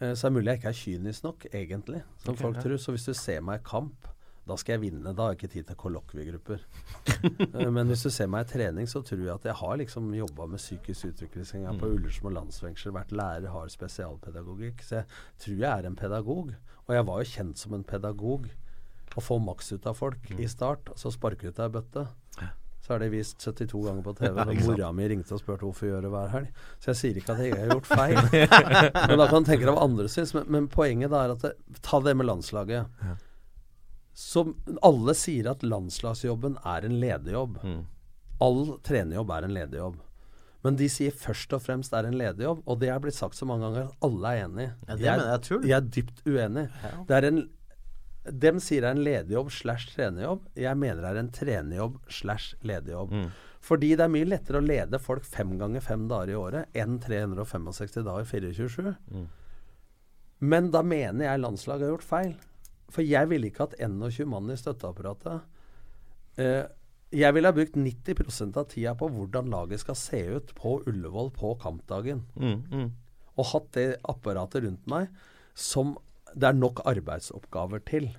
Eh, 0.00 0.14
Så 0.18 0.26
er 0.26 0.30
det 0.30 0.36
mulig 0.40 0.50
jeg 0.50 0.58
ikke 0.62 0.72
er 0.72 0.80
kynisk 0.84 1.22
nok, 1.28 1.46
egentlig, 1.54 2.02
som 2.24 2.36
folk 2.40 2.58
tror. 2.64 2.76
Så 2.82 2.96
hvis 2.96 3.06
du 3.06 3.14
ser 3.14 3.40
meg 3.46 3.60
i 3.60 3.64
kamp, 3.70 4.08
da 4.42 4.56
skal 4.58 4.72
jeg 4.74 4.80
vinne. 4.90 5.12
Da 5.14 5.22
har 5.22 5.36
jeg 5.36 5.38
ikke 5.38 5.52
tid 5.52 5.68
til 5.70 5.76
kollokviegrupper. 5.78 6.64
Eh, 7.54 7.68
Men 7.70 7.86
hvis 7.86 8.02
du 8.02 8.10
ser 8.10 8.26
meg 8.26 8.48
i 8.48 8.52
trening, 8.56 8.88
så 8.90 9.04
tror 9.06 9.20
jeg 9.22 9.30
at 9.36 9.44
jeg 9.46 9.54
har 9.60 9.76
liksom 9.78 10.08
jobba 10.18 10.46
med 10.50 10.58
psykisk 10.58 11.12
utvikling. 11.12 11.46
Jeg 11.62 11.68
har 11.68 11.78
på 11.78 11.86
Ullersmo 11.94 12.30
landsfengsel, 12.34 12.90
vært 12.96 13.12
lærer, 13.14 13.46
har 13.54 13.70
spesialpedagogikk. 13.70 14.82
Så 14.82 14.96
jeg 15.00 15.06
tror 15.44 15.56
jeg 15.62 15.70
er 15.70 15.86
en 15.86 15.96
pedagog. 15.98 16.50
Og 16.88 16.96
jeg 16.96 17.06
var 17.08 17.22
jo 17.22 17.30
kjent 17.36 17.60
som 17.60 17.76
en 17.76 17.86
pedagog. 17.86 18.48
Å 19.12 19.20
få 19.20 19.36
maks 19.44 19.72
ut 19.74 19.86
av 19.86 19.94
folk 19.98 20.30
i 20.40 20.46
start, 20.48 20.88
og 20.88 20.98
så 21.00 21.10
sparke 21.12 21.50
ut 21.50 21.58
ei 21.60 21.68
bøtte. 21.72 22.06
Så 22.82 22.94
har 22.94 22.98
det 22.98 23.12
vist 23.12 23.38
72 23.38 23.78
ganger 23.84 24.02
på 24.02 24.14
TV. 24.18 24.40
Og 24.42 24.62
mora 24.66 24.88
mi 24.96 25.04
ringte 25.12 25.36
og 25.36 25.42
spurte 25.42 25.62
hvorfor 25.68 25.86
jeg 25.86 25.92
gjør 25.94 26.06
det 26.08 26.12
hver 26.14 26.32
helg. 26.32 26.62
Så 26.82 26.90
jeg 26.90 26.98
sier 26.98 27.20
ikke 27.20 27.36
at 27.36 27.42
jeg 27.44 27.58
har 27.60 27.70
gjort 27.76 27.90
feil. 27.92 28.18
men 29.12 29.20
da 29.20 29.28
kan 29.30 29.44
du 29.44 29.50
tenke 29.52 29.66
deg 29.68 29.76
hva 29.76 29.84
andre 29.86 30.08
syns. 30.10 30.32
Men, 30.34 30.48
men 30.50 30.66
poenget 30.72 31.14
er 31.14 31.34
at 31.36 31.44
det, 31.46 31.52
Ta 31.86 32.00
det 32.02 32.16
med 32.18 32.26
landslaget. 32.26 33.04
Som 34.18 34.56
alle 34.84 35.14
sier 35.16 35.46
at 35.52 35.62
landslagsjobben 35.62 36.58
er 36.68 36.88
en 36.88 36.98
lederjobb. 37.00 37.60
All 38.42 38.64
trenerjobb 38.84 39.30
er 39.36 39.46
en 39.46 39.54
lederjobb. 39.60 40.00
Men 40.62 40.76
de 40.78 40.86
sier 40.92 41.14
først 41.14 41.52
og 41.56 41.64
fremst 41.64 41.94
er 41.96 42.06
en 42.06 42.18
lederjobb, 42.18 42.62
og 42.70 42.78
det 42.82 42.92
er 42.92 43.00
blitt 43.02 43.18
sagt 43.18 43.38
så 43.38 43.48
mange 43.48 43.66
ganger 43.66 43.88
at 43.88 44.06
alle 44.06 44.30
er 44.30 44.44
enig. 44.44 44.68
Ja, 44.86 44.94
det 44.94 45.08
jeg 45.08 45.24
er. 45.24 45.66
Jeg 45.66 45.76
er 45.78 45.88
dypt 45.96 46.22
uenig. 46.28 46.68
Det 47.08 47.18
er 47.18 47.28
en 47.32 47.42
Dem 48.22 48.60
sier 48.62 48.84
det 48.84 48.86
er 48.86 48.94
en 48.94 49.02
lederjobb 49.02 49.48
slash 49.50 49.96
trenerjobb. 49.96 50.44
Jeg 50.54 50.78
mener 50.78 51.00
det 51.02 51.08
er 51.10 51.16
en 51.24 51.30
trenerjobb 51.34 51.96
slash 52.06 52.52
lederjobb. 52.62 53.16
Mm. 53.18 53.32
Fordi 53.66 53.88
det 53.98 54.04
er 54.04 54.12
mye 54.14 54.28
lettere 54.28 54.60
å 54.60 54.62
lede 54.62 55.00
folk 55.02 55.26
fem 55.26 55.56
ganger 55.58 55.82
fem 55.82 56.04
dager 56.10 56.30
i 56.30 56.36
året 56.38 56.78
enn 56.78 57.00
365 57.02 58.04
dager 58.06 58.28
24-7. 58.30 58.92
Men 60.42 60.70
da 60.74 60.84
mener 60.86 61.28
jeg 61.28 61.42
landslaget 61.42 61.86
har 61.86 61.92
gjort 61.96 62.06
feil. 62.06 62.32
For 62.92 63.06
jeg 63.06 63.30
ville 63.30 63.50
ikke 63.50 63.66
hatt 63.66 63.76
21 63.78 64.30
mann 64.30 64.50
i 64.54 64.58
støtteapparatet. 64.58 65.42
Eh, 66.42 66.64
jeg 67.12 67.34
ville 67.36 67.50
ha 67.50 67.56
brukt 67.56 67.76
90% 67.76 68.56
av 68.60 68.66
tida 68.72 68.94
på 68.98 69.08
hvordan 69.12 69.50
laget 69.52 69.82
skal 69.84 69.98
se 69.98 70.22
ut 70.38 70.52
på 70.58 70.78
Ullevål 70.88 71.30
på 71.36 71.54
kampdagen. 71.62 72.24
Og 73.36 73.48
hatt 73.52 73.70
det 73.76 73.86
apparatet 74.08 74.64
rundt 74.66 74.88
meg 74.90 75.08
som 75.54 75.96
det 76.32 76.48
er 76.48 76.56
nok 76.56 76.80
arbeidsoppgaver 76.88 77.82
til. 77.84 78.10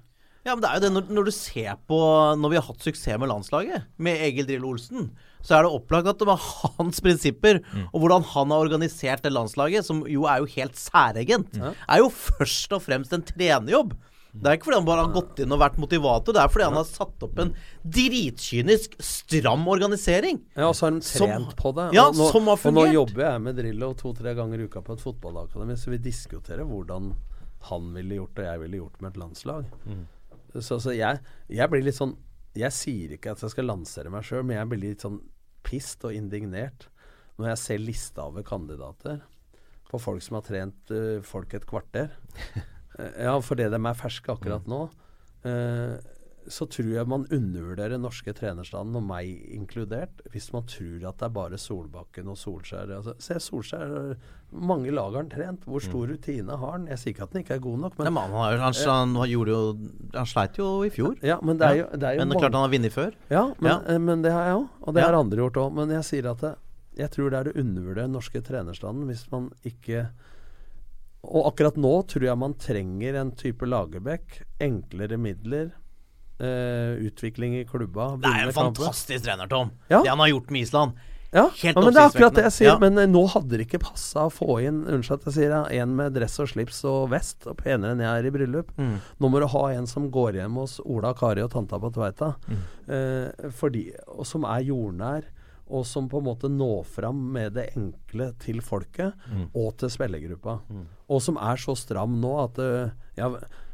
Ja, 0.44 0.54
men 0.54 0.62
det 0.62 0.70
er 0.70 0.76
jo 0.78 0.84
det 0.84 0.92
når, 0.92 1.06
når 1.16 1.28
du 1.30 1.32
ser 1.32 1.78
på 1.88 1.98
Når 2.36 2.52
vi 2.52 2.58
har 2.60 2.66
hatt 2.68 2.84
suksess 2.84 3.20
med 3.22 3.30
landslaget, 3.32 3.86
med 3.98 4.20
Egil 4.26 4.46
Drillo 4.50 4.74
Olsen, 4.74 5.12
så 5.40 5.56
er 5.56 5.64
det 5.64 5.72
opplagt 5.72 6.10
at 6.12 6.20
det 6.20 6.28
var 6.28 6.42
hans 6.78 7.00
prinsipper, 7.04 7.62
og 7.94 8.04
hvordan 8.04 8.26
han 8.34 8.52
har 8.52 8.66
organisert 8.66 9.24
det 9.24 9.32
landslaget, 9.34 9.88
som 9.88 10.04
jo 10.10 10.26
er 10.28 10.44
jo 10.44 10.50
helt 10.58 10.76
særegent, 10.78 11.56
er 11.88 12.04
jo 12.04 12.10
først 12.12 12.76
og 12.76 12.84
fremst 12.84 13.16
en 13.16 13.24
trenerjobb. 13.24 13.96
Det 14.34 14.50
er 14.50 14.56
ikke 14.58 14.66
fordi 14.72 14.78
han 14.80 14.88
bare 14.88 15.04
har 15.06 15.12
gått 15.14 15.42
inn 15.44 15.54
og 15.54 15.60
vært 15.62 15.76
motivator, 15.78 16.34
det 16.34 16.42
er 16.42 16.50
fordi 16.50 16.66
han 16.66 16.78
har 16.80 16.88
satt 16.90 17.26
opp 17.28 17.38
en 17.44 17.52
dritkynisk, 17.86 18.96
stram 19.06 19.68
organisering. 19.70 20.40
Ja, 20.56 20.72
og 20.72 20.76
så 20.76 20.88
har 20.88 20.92
han 20.96 21.02
Som- 21.06 21.30
trent 21.30 21.56
på 21.60 21.72
det. 21.78 21.94
Ja, 21.94 22.08
og 22.08 22.18
nå, 22.18 22.32
som 22.32 22.50
har 22.50 22.58
Og 22.58 22.74
nå 22.74 22.86
jobber 22.94 23.22
jeg 23.28 23.42
med 23.42 23.56
Drillo 23.62 23.94
to-tre 23.94 24.34
ganger 24.34 24.60
i 24.60 24.66
uka 24.66 24.82
på 24.82 24.94
et 24.98 25.04
fotballakademi, 25.06 25.78
så 25.78 25.94
vi 25.94 25.98
diskuterer 26.02 26.66
hvordan 26.66 27.14
han 27.70 27.94
ville 27.94 28.16
gjort 28.16 28.40
og 28.40 28.46
jeg 28.46 28.60
ville 28.60 28.78
gjort 28.82 29.02
med 29.02 29.12
et 29.12 29.22
landslag. 29.22 29.66
Så, 30.60 30.80
så 30.82 30.96
jeg, 30.98 31.20
jeg 31.50 31.70
blir 31.70 31.82
litt 31.82 31.96
sånn 31.98 32.18
Jeg 32.56 32.70
sier 32.72 33.14
ikke 33.16 33.32
at 33.32 33.42
jeg 33.42 33.50
skal 33.50 33.66
lansere 33.66 34.12
meg 34.14 34.22
sjøl, 34.24 34.44
men 34.46 34.58
jeg 34.58 34.70
blir 34.70 34.82
litt 34.84 35.02
sånn 35.02 35.22
pissed 35.64 36.04
og 36.06 36.14
indignert 36.14 36.90
når 37.40 37.48
jeg 37.50 37.58
ser 37.58 37.78
lista 37.82 38.28
over 38.28 38.44
kandidater 38.46 39.24
på 39.90 39.98
folk 40.02 40.22
som 40.22 40.36
har 40.38 40.44
trent 40.46 40.92
uh, 40.92 41.22
folk 41.22 41.54
et 41.54 41.66
kvarter. 41.66 42.12
Eh, 43.00 43.24
ja, 43.26 43.38
fordi 43.42 43.70
de 43.70 43.80
er 43.80 43.94
ferske 44.00 44.34
akkurat 44.36 44.68
nå. 44.70 44.90
eh, 45.46 45.98
så 46.44 46.66
tror 46.68 46.90
jeg 46.92 47.08
man 47.08 47.22
undervurderer 47.32 47.96
norske 48.04 48.34
trenerstanden, 48.36 48.98
og 49.00 49.04
meg 49.08 49.30
inkludert, 49.56 50.20
hvis 50.34 50.50
man 50.52 50.66
tror 50.68 51.06
at 51.08 51.22
det 51.22 51.24
er 51.30 51.32
bare 51.38 51.56
Solbakken 51.58 52.28
og 52.28 52.36
Solskjær. 52.36 52.90
Altså, 52.98 53.14
se, 53.24 53.38
Solskjær 53.40 54.18
Mange 54.52 54.92
lag 54.92 55.08
har 55.16 55.22
han 55.24 55.30
trent. 55.32 55.64
Hvor 55.66 55.80
stor 55.82 56.06
rutine 56.12 56.58
har 56.60 56.72
han? 56.76 56.84
Jeg 56.92 57.00
sier 57.00 57.14
ikke 57.14 57.24
at 57.24 57.32
han 57.34 57.42
ikke 57.46 57.56
er 57.56 57.64
god 57.64 57.80
nok, 57.86 57.96
men 57.98 58.12
men 58.14 58.18
han, 58.22 58.36
han, 58.60 58.60
han, 58.76 59.16
han, 59.16 59.30
jo, 59.32 59.56
han 60.14 60.28
sleit 60.30 60.60
jo 60.60 60.68
i 60.84 60.92
fjor. 60.94 61.16
ja, 61.24 61.40
men 61.42 61.58
det 61.58 61.66
er 61.72 61.80
jo, 61.80 61.88
det 61.96 62.04
er 62.10 62.14
jo 62.14 62.20
Men 62.20 62.30
det 62.30 62.36
er 62.36 62.44
klart 62.44 62.54
han 62.60 62.66
har 62.68 62.74
vunnet 62.76 62.94
før. 62.94 63.16
Ja, 63.32 63.46
men, 63.60 63.72
Ja. 63.72 63.80
eh, 63.96 63.98
men 64.04 64.22
det 64.22 64.32
har 64.36 64.46
jeg 64.46 64.56
òg. 64.60 64.68
Og 64.84 64.94
det 64.94 65.02
Ja. 65.02 65.08
har 65.08 65.20
andre 65.24 65.38
gjort 65.42 65.58
òg. 65.64 65.74
Men 65.80 65.90
jeg 65.96 66.04
sier 66.04 66.30
at 66.30 66.44
det, 66.44 66.54
jeg 67.00 67.10
tror 67.16 67.30
det 67.32 67.40
er 67.40 67.52
å 67.54 67.58
undervurdere 67.64 68.04
den 68.04 68.12
norske 68.20 68.42
trenerstanden 68.44 69.08
hvis 69.08 69.26
man 69.32 69.50
ikke 69.66 70.10
Og 71.24 71.48
akkurat 71.54 71.78
nå 71.80 71.94
tror 72.12 72.26
jeg 72.28 72.38
man 72.40 72.54
trenger 72.60 73.16
en 73.22 73.32
type 73.40 73.66
Lagerbäck. 73.66 74.42
Enklere 74.64 75.18
midler. 75.18 75.72
Uh, 76.42 76.98
utvikling 77.06 77.56
i 77.60 77.64
klubba. 77.70 78.18
Det 78.20 78.28
er 78.28 78.50
en 78.50 78.54
fantastisk 78.56 78.84
fantastisk 78.84 79.26
trener, 79.28 79.48
Tom. 79.48 79.70
Ja. 79.88 80.02
Det 80.04 80.10
han 80.10 80.20
har 80.20 80.32
gjort 80.34 80.50
med 80.52 80.62
Island. 80.66 80.98
Ja, 81.34 81.48
Helt 81.64 81.78
ja, 81.78 81.82
men 81.82 81.94
det 81.96 82.02
er 82.02 82.10
akkurat 82.12 82.36
det 82.38 82.44
jeg 82.46 82.54
sier. 82.58 82.68
Ja. 82.74 82.74
Men 82.82 82.98
uh, 83.00 83.06
nå 83.10 83.22
hadde 83.32 83.56
det 83.58 83.66
ikke 83.68 83.80
passa 83.86 84.28
å 84.28 84.34
få 84.34 84.58
inn 84.62 84.84
Unnskyld 84.86 85.22
at 85.22 85.30
jeg 85.30 85.36
sier 85.38 85.54
det, 85.54 85.62
en 85.80 85.94
med 85.98 86.14
dress 86.18 86.36
og 86.44 86.50
slips 86.52 86.84
og 86.90 87.08
vest, 87.14 87.48
og 87.50 87.56
penere 87.62 87.96
enn 87.96 88.04
jeg 88.04 88.20
er 88.20 88.28
i 88.30 88.34
bryllup. 88.36 88.74
Mm. 88.78 88.98
Nå 89.24 89.32
må 89.34 89.42
du 89.42 89.48
ha 89.54 89.64
en 89.78 89.88
som 89.90 90.10
går 90.14 90.42
hjem 90.42 90.60
hos 90.62 90.76
Ola, 90.84 91.14
Kari 91.18 91.46
og 91.46 91.54
tanta 91.56 91.80
på 91.82 91.94
Tveita, 91.96 92.34
Mm. 92.50 92.60
uh, 92.92 93.50
fordi, 93.56 93.88
og 94.12 94.28
som 94.30 94.44
er 94.50 94.68
jordnær. 94.68 95.30
Og 95.74 95.86
som 95.90 96.06
på 96.12 96.20
en 96.22 96.28
måte 96.28 96.50
når 96.54 96.84
fram 96.86 97.20
med 97.34 97.56
det 97.58 97.72
enkle 97.76 98.32
til 98.44 98.62
folket 98.62 99.14
Mm. 99.28 99.48
og 99.58 99.72
til 99.82 99.90
spillergruppa. 99.90 100.60
Og 101.10 101.22
som 101.26 101.38
er 101.42 101.58
så 101.58 101.74
stram 101.78 102.20
nå 102.22 102.34
at 102.44 102.60
eh, 102.62 102.92
ja, 103.18 103.32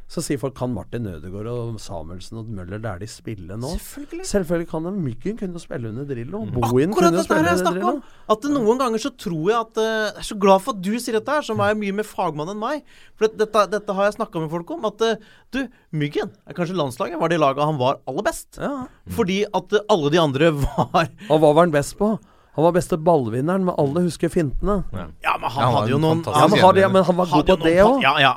Så 0.09 0.23
sier 0.25 0.39
folk 0.41 0.55
kan 0.57 0.71
Martin 0.73 1.05
Ødegaard 1.05 1.47
og 1.51 1.75
Samuelsen 1.81 2.39
og 2.41 2.47
Møller 2.49 2.79
der 2.81 2.97
de 3.03 3.07
spille 3.09 3.53
nå? 3.61 3.69
Selvfølgelig. 3.77 4.25
Selvfølgelig 4.25 4.69
kan 4.71 4.87
de. 4.87 4.93
Myggen 5.05 5.35
kunne 5.37 5.61
spille 5.61 5.91
under 5.91 6.07
Drillo. 6.09 6.41
Bohin 6.55 6.95
Akkurat 6.95 7.13
kunne 7.13 7.25
spille 7.27 7.51
under 7.53 7.69
Drillo. 7.75 7.91
At 8.33 8.47
noen 8.49 8.81
ganger 8.81 9.03
så 9.03 9.11
tror 9.13 9.51
jeg 9.51 9.59
at 9.59 9.77
eh, 9.83 9.91
Jeg 10.09 10.23
er 10.23 10.27
så 10.31 10.39
glad 10.41 10.65
for 10.65 10.73
at 10.73 10.81
du 10.81 10.89
sier 10.97 11.19
dette 11.19 11.35
her, 11.37 11.45
som 11.45 11.61
er 11.61 11.77
mye 11.77 11.93
mer 11.99 12.09
fagmann 12.09 12.49
enn 12.55 12.61
meg. 12.61 12.81
For 13.19 13.29
dette, 13.29 13.67
dette 13.75 13.97
har 13.99 14.09
jeg 14.09 14.17
snakka 14.17 14.41
med 14.41 14.49
folk 14.55 14.73
om. 14.73 14.89
At 14.89 15.05
eh, 15.05 15.21
du, 15.53 15.61
Myggen 15.93 16.33
er 16.49 16.57
kanskje 16.57 16.79
landslaget 16.79 17.21
var 17.21 17.29
det 17.29 17.37
laget 17.43 17.69
han 17.69 17.77
var 17.77 18.01
aller 18.09 18.25
best. 18.25 18.57
Ja. 18.57 18.87
Fordi 19.13 19.43
at 19.45 19.77
alle 19.85 20.09
de 20.09 20.23
andre 20.25 20.51
var 20.65 21.05
Og 21.29 21.37
hva 21.37 21.53
var 21.53 21.67
han 21.67 21.77
best 21.77 21.99
på? 22.01 22.15
Han 22.59 22.65
var 22.65 22.73
beste 22.75 22.97
ballvinneren, 22.99 23.63
men 23.63 23.75
alle 23.79 24.01
husker 24.03 24.31
fintene. 24.33 24.81
Ja, 24.91 25.37
men 25.39 25.47
han 25.47 25.61
Ja, 25.63 25.63
han 25.63 25.75
hadde 25.77 25.93
jo 25.93 25.99
noen 26.03 26.23
Ja, 26.27 26.47
men, 26.51 26.59
hadde, 26.59 26.89
men 26.91 27.05
han 27.07 27.15
var 27.15 27.29
god 27.31 27.51
på 27.53 27.55
det 27.63 27.75
òg. 27.85 28.01
Ja, 28.03 28.11
ja. 28.19 28.33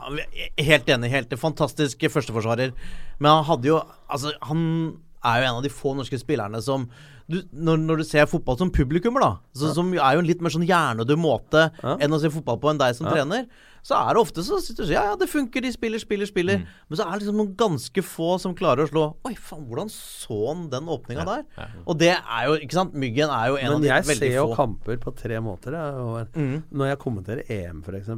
Helt 0.62 0.92
enig. 0.94 1.10
Helt 1.10 1.34
fantastisk 1.40 2.04
førsteforsvarer. 2.06 2.70
Men 3.18 3.30
han 3.40 3.48
hadde 3.50 3.66
jo 3.72 3.80
Altså, 4.06 4.30
han 4.46 4.62
er 5.24 5.40
jo 5.42 5.48
en 5.48 5.58
av 5.58 5.66
de 5.66 5.72
få 5.74 5.96
norske 5.98 6.20
spillerne 6.22 6.62
som 6.62 6.86
du, 7.30 7.40
når, 7.52 7.82
når 7.86 8.00
du 8.02 8.04
ser 8.06 8.26
fotball 8.30 8.58
som 8.60 8.70
publikummer, 8.74 9.22
da, 9.22 9.32
så, 9.56 9.72
som 9.76 9.92
er 9.94 10.16
jo 10.16 10.22
en 10.22 10.28
litt 10.28 10.42
mer 10.42 10.54
sånn 10.54 10.66
hjernedød 10.66 11.20
måte 11.20 11.68
Ja. 11.82 11.96
enn 12.02 12.14
å 12.14 12.20
se 12.22 12.30
fotball 12.32 12.58
på 12.62 12.72
enn 12.72 12.80
deg 12.80 12.96
som 12.98 13.06
trener, 13.10 13.46
så 13.82 13.96
er 13.98 14.14
det 14.14 14.20
ofte 14.22 14.44
så 14.46 14.60
sitter 14.62 14.82
du 14.82 14.84
og 14.84 14.90
sier 14.90 14.96
ja, 14.98 15.04
ja, 15.10 15.14
det 15.18 15.26
funker, 15.30 15.64
de 15.64 15.72
spiller, 15.74 15.98
spiller, 16.02 16.28
spiller. 16.30 16.60
Mm. 16.62 16.74
Men 16.88 16.98
så 16.98 17.06
er 17.06 17.12
det 17.12 17.24
liksom 17.24 17.40
noen 17.40 17.54
ganske 17.58 18.04
få 18.06 18.28
som 18.42 18.54
klarer 18.58 18.86
å 18.86 18.90
slå 18.90 19.06
Oi, 19.26 19.34
faen, 19.34 19.64
hvordan 19.66 19.90
så 19.90 20.38
han 20.52 20.68
den 20.70 20.90
åpninga 20.92 21.26
der? 21.26 21.42
Og 21.82 21.98
det 21.98 22.12
er 22.14 22.44
jo 22.46 22.54
Ikke 22.62 22.78
sant, 22.78 22.94
Myggen 22.94 23.32
er 23.34 23.50
jo 23.50 23.58
en 23.58 23.66
Men 23.66 23.74
av 23.74 23.82
de 23.82 23.90
veldig 23.90 24.04
få. 24.04 24.12
Men 24.12 24.22
jeg 24.22 24.22
ser 24.22 24.38
jo 24.38 24.46
kamper 24.54 25.00
på 25.02 25.14
tre 25.18 25.40
måter. 25.42 25.74
Jeg, 25.74 26.28
mm. 26.36 26.54
Når 26.78 26.92
jeg 26.92 27.00
kommenterer 27.02 27.52
EM, 27.58 27.82
f.eks. 27.82 28.12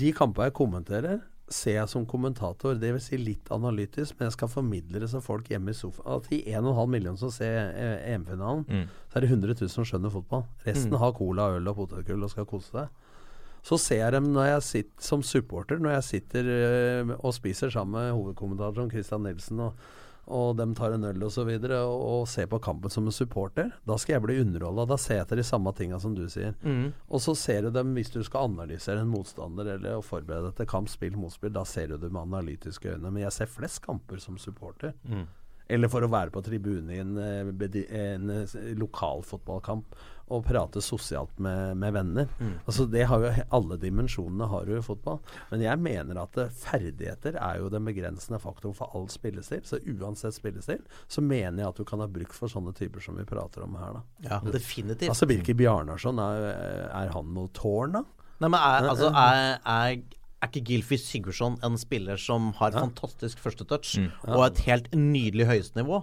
De 0.00 0.12
kampene 0.16 0.48
jeg 0.48 0.56
kommenterer, 0.56 1.20
ser 1.50 1.76
jeg 1.76 1.90
som 1.90 2.06
kommentator. 2.06 2.76
Det 2.78 2.92
vil 2.94 3.02
si 3.02 3.18
litt 3.18 3.50
analytisk, 3.54 4.16
men 4.18 4.28
jeg 4.28 4.36
skal 4.36 4.50
formidle 4.52 5.02
det 5.02 5.10
så 5.10 5.20
folk 5.24 5.48
hjemme 5.50 5.74
i 5.74 5.76
sofaen 5.76 6.20
At 6.20 6.28
i 6.32 6.40
1,5 6.46 6.92
millioner 6.92 7.18
som 7.18 7.32
ser 7.34 7.72
eh, 7.74 8.14
EM-finalen, 8.14 8.64
så 9.10 9.18
er 9.18 9.26
det 9.26 9.30
100 9.32 9.56
000 9.60 9.72
som 9.72 9.86
skjønner 9.88 10.12
fotball. 10.14 10.44
Resten 10.66 10.94
har 11.02 11.12
cola, 11.18 11.50
øl 11.56 11.70
og 11.72 11.76
potetgull 11.82 12.22
og 12.22 12.30
skal 12.30 12.46
kose 12.46 12.70
seg. 12.70 13.08
Så 13.66 13.76
ser 13.76 14.04
jeg 14.04 14.12
dem 14.12 14.30
når 14.32 14.46
jeg 14.54 14.62
sitter 14.62 15.04
som 15.04 15.22
supporter, 15.22 15.80
når 15.82 15.98
jeg 15.98 16.04
sitter 16.04 16.46
eh, 16.54 17.10
og 17.18 17.34
spiser 17.36 17.72
sammen 17.72 17.98
med 17.98 18.14
hovedkommentatoren 18.14 18.90
Christian 18.90 19.26
Nilsen 19.26 19.60
og, 19.60 19.74
og 20.30 20.54
dem 20.58 20.74
tar 20.78 20.94
en 20.94 21.04
øl 21.08 21.24
og 21.26 21.32
så 21.34 21.44
og, 21.44 22.28
ser 22.30 22.46
på 22.50 22.60
kampen 22.62 22.92
som 22.92 23.08
en 23.08 23.14
supporter. 23.14 23.72
Da 23.86 23.96
skal 23.98 24.14
jeg 24.14 24.24
bli 24.24 24.38
underholda. 24.44 24.86
Da 24.92 24.98
ser 25.00 25.18
jeg 25.18 25.26
etter 25.26 25.40
de 25.40 25.46
samme 25.46 25.72
tinga 25.76 25.98
som 26.00 26.14
du 26.14 26.26
sier. 26.30 26.54
Og 27.08 27.20
så 27.24 27.34
ser 27.34 27.66
du 27.66 27.70
dem 27.74 27.94
hvis 27.96 28.12
du 28.14 28.22
skal 28.26 28.50
analysere 28.50 29.02
en 29.02 29.10
motstander 29.10 29.74
eller 29.74 29.98
å 29.98 30.06
forberede 30.06 30.50
deg 30.50 30.60
til 30.60 30.70
kamp, 30.70 30.88
spill, 30.92 31.18
motspill. 31.18 31.52
Da 31.54 31.64
ser 31.68 31.90
du 31.90 31.98
dem 31.98 32.14
med 32.14 32.28
analytiske 32.28 32.94
øyne. 32.94 33.10
Men 33.10 33.24
jeg 33.24 33.36
ser 33.36 33.50
flest 33.50 33.82
kamper 33.84 34.22
som 34.22 34.38
supporter. 34.38 34.94
Eller 35.70 35.90
for 35.90 36.02
å 36.02 36.10
være 36.10 36.32
på 36.34 36.42
tribunen 36.42 36.90
i 36.90 36.98
en, 36.98 37.12
eh, 37.18 37.76
en 37.94 38.30
eh, 38.34 38.54
lokalfotballkamp 38.78 39.94
og 40.30 40.44
prate 40.46 40.82
sosialt 40.84 41.38
med, 41.42 41.76
med 41.80 41.94
venner. 41.96 42.28
Altså 42.64 42.86
det 42.90 43.06
har 43.10 43.24
jo 43.24 43.32
Alle 43.56 43.78
dimensjonene 43.82 44.48
har 44.50 44.68
du 44.68 44.76
i 44.76 44.82
fotball. 44.84 45.18
Men 45.50 45.64
jeg 45.64 45.82
mener 45.82 46.20
at 46.22 46.38
eh, 46.40 46.52
ferdigheter 46.62 47.38
er 47.40 47.60
jo 47.60 47.70
den 47.72 47.86
begrensende 47.88 48.40
faktoren 48.42 48.76
for 48.76 48.94
all 48.96 49.08
spillestil. 49.12 49.62
Så 49.66 49.80
uansett 49.82 50.36
spillestil, 50.36 50.84
så 51.10 51.24
mener 51.24 51.64
jeg 51.64 51.72
at 51.72 51.82
du 51.82 51.86
kan 51.88 52.02
ha 52.02 52.08
bruk 52.10 52.34
for 52.36 52.52
sånne 52.52 52.74
typer 52.76 53.02
som 53.04 53.18
vi 53.18 53.26
prater 53.28 53.66
om 53.66 53.76
her, 53.80 53.98
da. 53.98 54.04
Ja, 54.28 54.40
definitivt. 54.46 55.10
Altså 55.10 55.28
Birker 55.30 55.58
Bjarnarsson, 55.58 56.22
er, 56.22 56.48
er 56.88 57.12
han 57.14 57.34
noe 57.36 57.50
tårn, 57.56 57.98
da? 57.98 58.06
Nei, 58.40 58.48
men 58.48 58.56
er, 58.56 58.86
altså, 58.88 59.10
er, 59.12 59.58
er, 59.68 59.98
er 60.40 60.48
ikke 60.48 60.62
Gylfi 60.64 60.96
Sigurdsson 60.96 61.58
en 61.66 61.74
spiller 61.76 62.16
som 62.16 62.52
har 62.56 62.72
ja. 62.72 62.80
fantastisk 62.80 63.38
førstetouch 63.44 63.90
og 64.24 64.44
et 64.46 64.62
helt 64.64 64.86
nydelig 64.96 65.46
høyesterenivå? 65.50 65.98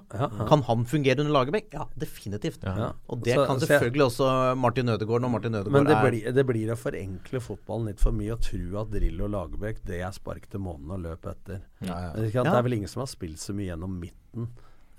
Kan 0.47 0.61
han 0.67 0.85
fungere 0.85 1.19
under 1.23 1.33
Lagerbäck? 1.33 1.71
Ja, 1.73 1.87
definitivt. 1.97 2.61
Og 3.09 3.23
det 3.23 3.33
Så- 3.33 3.47
kan 3.47 3.59
selvfølgelig 3.59 4.03
jeg- 4.03 4.11
også 4.11 4.57
Martin 4.57 4.89
Ødegaard 4.89 5.21
når 5.21 5.29
Martin 5.31 5.55
Ødegaard 5.55 5.71
Men 5.71 5.85
det 5.85 5.95
er 5.97 6.09
blir, 6.09 6.33
det 6.33 6.45
blir 6.45 6.67
å 6.69 6.77
forenkle 6.77 7.39
fotballen 7.41 7.87
litt 7.87 7.99
for 7.99 8.11
mye 8.11 8.35
å 8.35 8.39
tro 8.39 8.81
at 8.81 8.91
Drillo 8.91 9.25
og 9.25 9.31
Lagerbäck 9.31 9.83
det 9.83 10.01
er 10.01 10.11
spark 10.11 10.47
til 10.49 10.59
månen 10.59 10.91
og 10.91 10.99
løp 11.01 11.25
etter. 11.25 11.61
Men 11.81 11.89
ikke 12.29 12.33
sant, 12.33 12.45
Ja. 12.45 12.51
Det 12.51 12.53
er 12.59 12.63
vel 12.63 12.73
ingen 12.73 12.87
som 12.87 13.01
har 13.01 13.07
spilt 13.07 13.37
så 13.41 13.55
mye 13.55 13.73
gjennom 13.75 13.99
midten 13.99 14.47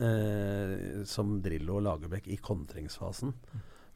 eh, 0.00 1.04
som 1.04 1.40
Drillo 1.42 1.76
og 1.78 1.82
Lagerbäck 1.84 2.26
i 2.28 2.36
kontringsfasen. 2.36 3.32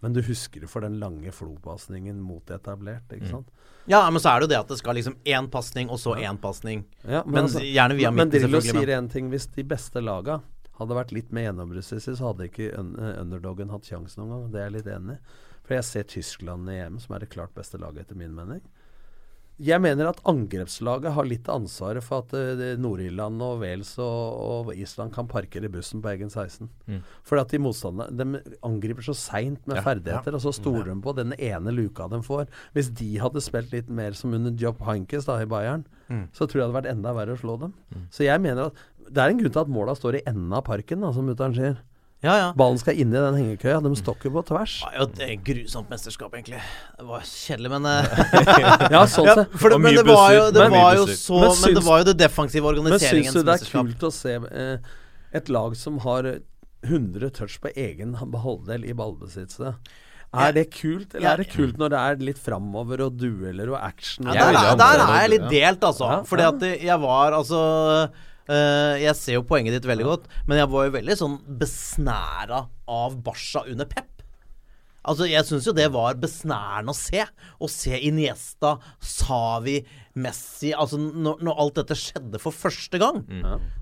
Men 0.03 0.13
du 0.17 0.23
husker 0.27 0.65
det 0.65 0.69
for 0.71 0.83
den 0.83 0.97
lange 0.99 1.31
flopasningen 1.35 2.19
mot 2.21 2.51
etablert, 2.51 3.13
ikke 3.15 3.29
sant? 3.31 3.51
Ja, 3.91 4.01
men 4.11 4.19
så 4.23 4.33
er 4.33 4.41
det 4.43 4.49
jo 4.49 4.51
det 4.53 4.59
at 4.61 4.73
det 4.73 4.79
skal 4.81 4.97
liksom 4.99 5.15
én 5.27 5.47
pasning, 5.51 5.91
og 5.91 5.99
så 6.03 6.17
én 6.19 6.39
pasning. 6.43 6.85
Ja, 7.07 7.23
Men 7.27 7.47
gjerne 7.47 7.95
via 7.99 8.11
midten, 8.11 8.35
selvfølgelig. 8.35 8.51
men 8.51 8.61
Drillo 8.61 8.61
sier 8.67 8.93
én 8.99 9.09
ting. 9.11 9.31
Hvis 9.31 9.47
de 9.55 9.63
beste 9.67 10.03
laga 10.03 10.41
hadde 10.79 10.97
vært 10.99 11.15
litt 11.15 11.31
mer 11.35 11.49
gjennombruddssissige, 11.49 12.17
så 12.19 12.33
hadde 12.33 12.49
ikke 12.51 12.69
eh, 12.75 13.15
underdogen 13.23 13.71
hatt 13.71 13.87
sjanse 13.87 14.19
noen 14.19 14.31
gang. 14.35 14.45
Det 14.53 14.61
er 14.61 14.69
jeg 14.71 14.77
litt 14.81 14.91
enig 14.97 15.17
i. 15.19 15.41
For 15.63 15.77
jeg 15.79 15.87
ser 15.87 16.07
Tyskland 16.11 16.71
i 16.71 16.79
EM, 16.83 16.99
som 17.03 17.15
er 17.15 17.23
det 17.23 17.31
klart 17.31 17.55
beste 17.55 17.79
laget 17.79 18.07
etter 18.07 18.19
min 18.19 18.35
mening. 18.35 18.63
Jeg 19.63 19.81
mener 19.85 20.09
at 20.11 20.21
angrepslaget 20.29 21.13
har 21.15 21.27
litt 21.29 21.49
ansvaret 21.53 22.03
for 22.05 22.25
at 22.25 22.33
eh, 22.37 22.75
Nord-Irland 22.83 23.41
og 23.47 23.61
Wales 23.63 23.95
og, 24.03 24.41
og 24.67 24.73
Island 24.75 25.13
kan 25.15 25.29
parkere 25.31 25.71
bussen 25.73 26.03
på 26.03 26.11
egen 26.13 26.31
16. 26.33 26.69
Mm. 26.91 27.01
Fordi 27.29 27.45
at 27.45 27.55
de 27.55 27.61
motstanderne 27.63 28.19
de 28.43 28.57
angriper 28.67 29.07
så 29.07 29.15
seint 29.19 29.63
med 29.71 29.79
Ja, 29.79 29.85
ferdigheter, 29.87 30.35
og 30.35 30.43
så 30.45 30.53
stoler 30.57 30.91
de 30.91 30.97
på 31.05 31.15
den 31.17 31.33
ene 31.39 31.73
luka 31.75 32.09
de 32.13 32.21
får. 32.27 32.49
Hvis 32.75 32.91
de 32.99 33.13
hadde 33.23 33.43
spilt 33.45 33.73
litt 33.73 33.89
mer 33.93 34.13
som 34.19 34.35
under 34.35 34.51
Job 34.59 34.83
Heinkes 34.89 35.29
da 35.31 35.41
i 35.43 35.49
Bayern, 35.49 35.87
Mm. 36.13 36.27
så 36.35 36.45
tror 36.45 36.59
jeg 36.59 36.61
det 36.61 36.67
hadde 36.67 36.77
vært 36.83 36.91
enda 36.91 37.13
verre 37.17 37.33
å 37.33 37.39
slå 37.41 37.55
dem. 37.61 37.71
Så 38.13 38.25
jeg 38.27 38.41
mener 38.43 38.67
at 38.69 38.81
det 39.09 39.23
er 39.23 39.31
en 39.33 39.39
grunn 39.39 39.53
til 39.55 39.61
at 39.63 39.71
måla 39.73 39.95
står 39.97 40.19
i 40.19 40.23
enden 40.29 40.53
av 40.53 40.65
parken, 40.67 41.01
da, 41.01 41.09
som 41.15 41.25
mutter'n 41.25 41.55
sier. 41.57 41.79
Ja, 42.23 42.35
ja. 42.39 42.49
Ballen 42.55 42.79
skal 42.79 42.95
inn 43.03 43.11
i 43.11 43.19
den 43.19 43.35
hengekøya. 43.35 43.81
De 43.83 43.91
stokker 43.99 44.31
på 44.31 44.45
tvers. 44.47 44.77
Det 45.17 45.25
er 45.27 45.41
grusomt 45.43 45.89
mesterskap, 45.91 46.31
egentlig. 46.39 46.61
Det 46.99 47.07
var 47.09 47.25
kjedelig, 47.27 47.73
men 47.75 47.89
eh, 47.91 48.13
Ja, 48.95 49.01
sånn 49.11 49.27
ja, 49.27 49.35
sett. 49.41 49.57
for 49.59 49.75
det, 49.75 49.81
Men 49.83 49.99
det 49.99 50.05
var 50.07 50.31
jo, 50.37 50.45
det 50.55 50.69
Men- 50.69 50.77
var 50.79 50.95
jo 51.01 51.07
så 51.19 51.41
Men 51.43 51.57
Men, 51.65 51.75
det 51.81 51.85
var 51.89 51.99
jo 51.99 52.07
det 52.13 52.17
defensive 52.21 52.75
Men 52.79 52.99
syns 53.03 53.35
du 53.35 53.43
det 53.43 53.57
er 53.59 53.67
kult 53.73 54.07
å 54.07 54.13
se 54.15 54.37
eh, 54.39 54.95
et 55.35 55.49
lag 55.51 55.75
som 55.81 55.99
har 56.07 56.31
100 56.87 57.31
touch 57.35 57.59
på 57.63 57.71
egen 57.75 58.15
halvdel 58.23 58.85
i 58.87 58.95
ballbesittelse? 58.95 59.75
Er 60.33 60.53
det 60.57 60.71
kult, 60.73 61.13
eller 61.15 61.27
Ja. 61.27 61.33
er 61.35 61.43
det 61.43 61.51
kult 61.53 61.77
når 61.77 61.91
det 61.93 61.99
er 62.01 62.23
litt 62.31 62.39
framover 62.41 63.03
og 63.05 63.19
dueller 63.21 63.69
og 63.75 63.81
action? 63.83 64.29
Og 64.31 64.35
Ja, 64.39 64.47
der, 64.53 64.63
er- 64.71 64.77
der 64.81 65.03
er 65.05 65.21
jeg 65.27 65.31
litt 65.35 65.51
delt, 65.51 65.81
altså. 65.91 66.07
Ja, 66.09 66.23
Fordi 66.23 66.47
at 66.49 66.63
jeg 66.87 67.01
var 67.03 67.33
altså 67.37 68.11
eh, 68.53 69.03
Jeg 69.03 69.19
ser 69.19 69.39
jo 69.39 69.47
poenget 69.49 69.79
ditt 69.79 69.89
veldig 69.89 70.07
godt, 70.09 70.31
men 70.47 70.61
jeg 70.61 70.71
var 70.73 70.89
jo 70.89 70.97
veldig 70.99 71.19
sånn 71.19 71.39
besnæra 71.61 72.67
av 72.91 73.19
Barca 73.25 73.65
under 73.67 73.89
Pep. 73.89 74.09
Altså, 75.03 75.27
Jeg 75.27 75.47
syns 75.49 75.67
jo 75.67 75.75
det 75.75 75.89
var 75.95 76.19
besnærende 76.23 76.95
å 76.95 76.97
se. 76.99 77.25
Å 77.59 77.71
se 77.71 77.99
Iniesta, 78.07 78.77
Savi, 79.03 79.81
Messi 80.15 80.73
Altså, 80.77 80.99
når, 81.01 81.41
når 81.45 81.63
alt 81.63 81.79
dette 81.81 81.97
skjedde 81.97 82.41
for 82.43 82.53
første 82.53 83.01
gang, 83.01 83.23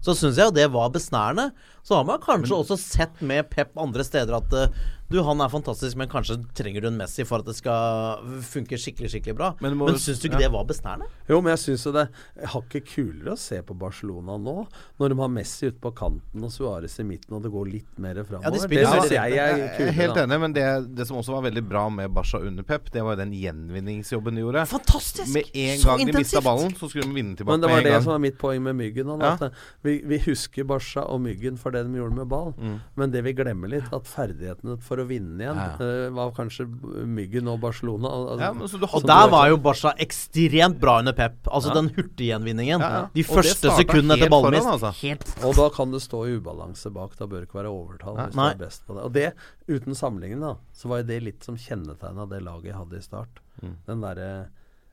så 0.05 0.15
syns 0.15 0.39
jeg 0.39 0.51
jo 0.51 0.57
det 0.61 0.69
var 0.75 0.93
besnærende. 0.95 1.51
Så 1.83 1.97
har 1.97 2.07
man 2.07 2.21
kanskje 2.23 2.55
også 2.63 2.77
sett 2.79 3.23
med 3.25 3.49
Pep 3.51 3.77
andre 3.81 4.05
steder 4.05 4.37
at 4.37 4.53
uh, 4.53 4.83
du, 5.11 5.17
han 5.27 5.41
er 5.43 5.51
fantastisk, 5.51 5.97
men 5.99 6.07
kanskje 6.07 6.37
trenger 6.55 6.85
du 6.85 6.87
en 6.87 6.99
Messi 7.01 7.25
for 7.27 7.43
at 7.43 7.49
det 7.49 7.57
skal 7.59 8.21
funke 8.47 8.79
skikkelig, 8.79 9.09
skikkelig 9.11 9.35
bra. 9.41 9.49
Men 9.65 9.75
Men, 9.81 9.97
syns 9.99 10.21
du 10.23 10.29
ikke 10.29 10.39
ja. 10.39 10.45
det 10.47 10.53
var 10.55 10.69
besnærende? 10.69 11.09
Jo, 11.27 11.41
men 11.43 11.51
jeg 11.57 11.63
syns 11.65 11.87
jo 11.89 11.93
det 11.97 12.05
er 12.07 12.53
hakket 12.53 12.87
kulere 12.93 13.35
å 13.35 13.41
se 13.41 13.59
på 13.67 13.75
Barcelona 13.81 14.37
nå, 14.39 14.55
når 15.03 15.11
de 15.11 15.19
har 15.19 15.33
Messi 15.35 15.73
ute 15.73 15.81
på 15.83 15.91
kanten 15.99 16.47
og 16.47 16.53
Suárez 16.55 16.95
i 17.03 17.07
midten, 17.09 17.35
og 17.35 17.43
det 17.43 17.51
går 17.51 17.73
litt 17.73 17.99
mer 17.99 18.21
framover. 18.23 18.47
Ja, 18.47 18.53
de 18.55 18.61
det 18.61 18.69
spiller 18.69 19.01
syns 19.01 19.17
jeg 19.17 19.41
er 19.41 19.57
er 19.57 19.75
kulere. 19.81 19.97
helt 19.99 20.23
enig, 20.23 20.41
men 20.45 20.55
det, 20.55 20.67
det 21.01 21.09
som 21.11 21.19
også 21.19 21.35
var 21.41 21.49
veldig 21.49 21.65
bra 21.73 21.89
med 21.97 22.15
Barca 22.15 22.39
under 22.39 22.69
Pep, 22.71 22.93
det 22.95 23.03
var 23.03 23.17
jo 23.19 23.23
den 23.25 23.35
gjenvinningsjobben 23.41 24.39
de 24.39 24.47
gjorde. 24.47 24.67
Fantastisk! 24.71 25.33
Med 25.35 25.51
en 25.59 25.83
Så 25.83 25.91
gang 25.91 26.07
de 26.07 26.20
mista 26.21 26.41
ballen, 26.45 26.73
så 26.79 26.89
skulle 26.91 27.09
de 27.09 27.15
vinne 27.17 27.35
tilbake 27.37 27.57
Men 27.57 27.61
det 27.65 27.71
var 27.73 27.83
det 27.83 27.93
gang. 27.95 28.03
som 28.07 28.13
var 28.15 28.23
mitt 28.23 28.39
poeng 28.39 28.63
med 28.63 28.77
Myggen. 28.77 29.07
Han, 29.11 29.21
Ja. 29.21 29.33
At 29.35 29.43
eh, 29.49 29.51
vi, 29.83 29.97
vi 30.05 30.19
husker 30.27 30.65
Barca 30.65 31.03
og 31.09 31.21
Myggen 31.25 31.57
for 31.59 31.71
det 31.75 31.85
de 31.87 31.99
gjorde 31.99 32.17
med 32.17 32.29
ball, 32.29 32.53
Mm. 32.61 32.81
men 32.97 33.11
det 33.11 33.23
vi 33.25 33.33
glemmer 33.35 33.69
litt, 33.73 33.89
at 33.93 34.05
ferdighetene 34.05 34.79
for 34.81 34.97
å 35.03 35.07
vinne 35.09 35.41
igjen 35.41 35.57
Ja. 35.57 35.75
uh, 35.81 36.11
var 36.15 36.31
kanskje 36.37 36.67
Myggen 37.07 37.49
og 37.49 37.61
Barcelona. 37.61 38.09
Altså, 38.09 38.41
Ja, 38.41 38.53
men 38.53 38.69
så 38.69 38.79
du 38.81 38.87
Og 38.87 39.03
der 39.07 39.29
var 39.31 39.49
jo 39.49 39.57
Barca 39.57 39.93
ekstremt 39.99 40.79
bra 40.81 40.99
under 40.99 41.13
Pep. 41.13 41.37
Altså 41.49 41.69
Ja. 41.69 41.75
den 41.81 41.89
hurtiggjenvinningen. 41.95 42.81
Ja, 42.81 42.91
ja. 42.91 43.07
De 43.15 43.23
første 43.25 43.71
sekundene 43.77 44.17
etter 44.19 44.29
foran, 44.29 44.53
ballmist. 44.53 44.85
altså. 44.85 45.47
Og 45.49 45.55
da 45.57 45.69
kan 45.71 45.91
det 45.91 46.01
stå 46.03 46.27
i 46.29 46.37
ubalanse 46.39 46.93
bak. 46.93 47.17
Da 47.17 47.27
bør 47.27 47.41
det 47.41 47.49
ikke 47.49 47.63
være 47.65 47.71
overtall 47.73 48.17
hvis 48.17 48.35
Nei. 48.37 48.55
du 48.55 48.63
er 48.65 48.67
best 48.67 48.87
på 48.87 48.95
det. 48.95 49.05
Og 49.05 49.13
det, 49.13 49.33
uten 49.69 49.95
sammenligning, 49.95 50.41
da, 50.41 50.57
så 50.75 50.89
var 50.89 50.99
jo 50.99 51.05
det 51.05 51.23
litt 51.23 51.43
som 51.45 51.57
kjennetegna 51.57 52.29
det 52.29 52.43
laget 52.43 52.65
jeg 52.65 52.75
hadde 52.75 52.97
i 52.97 53.01
start. 53.01 53.41
Mm. 53.63 53.77
Den 53.87 54.01
derre 54.01 54.49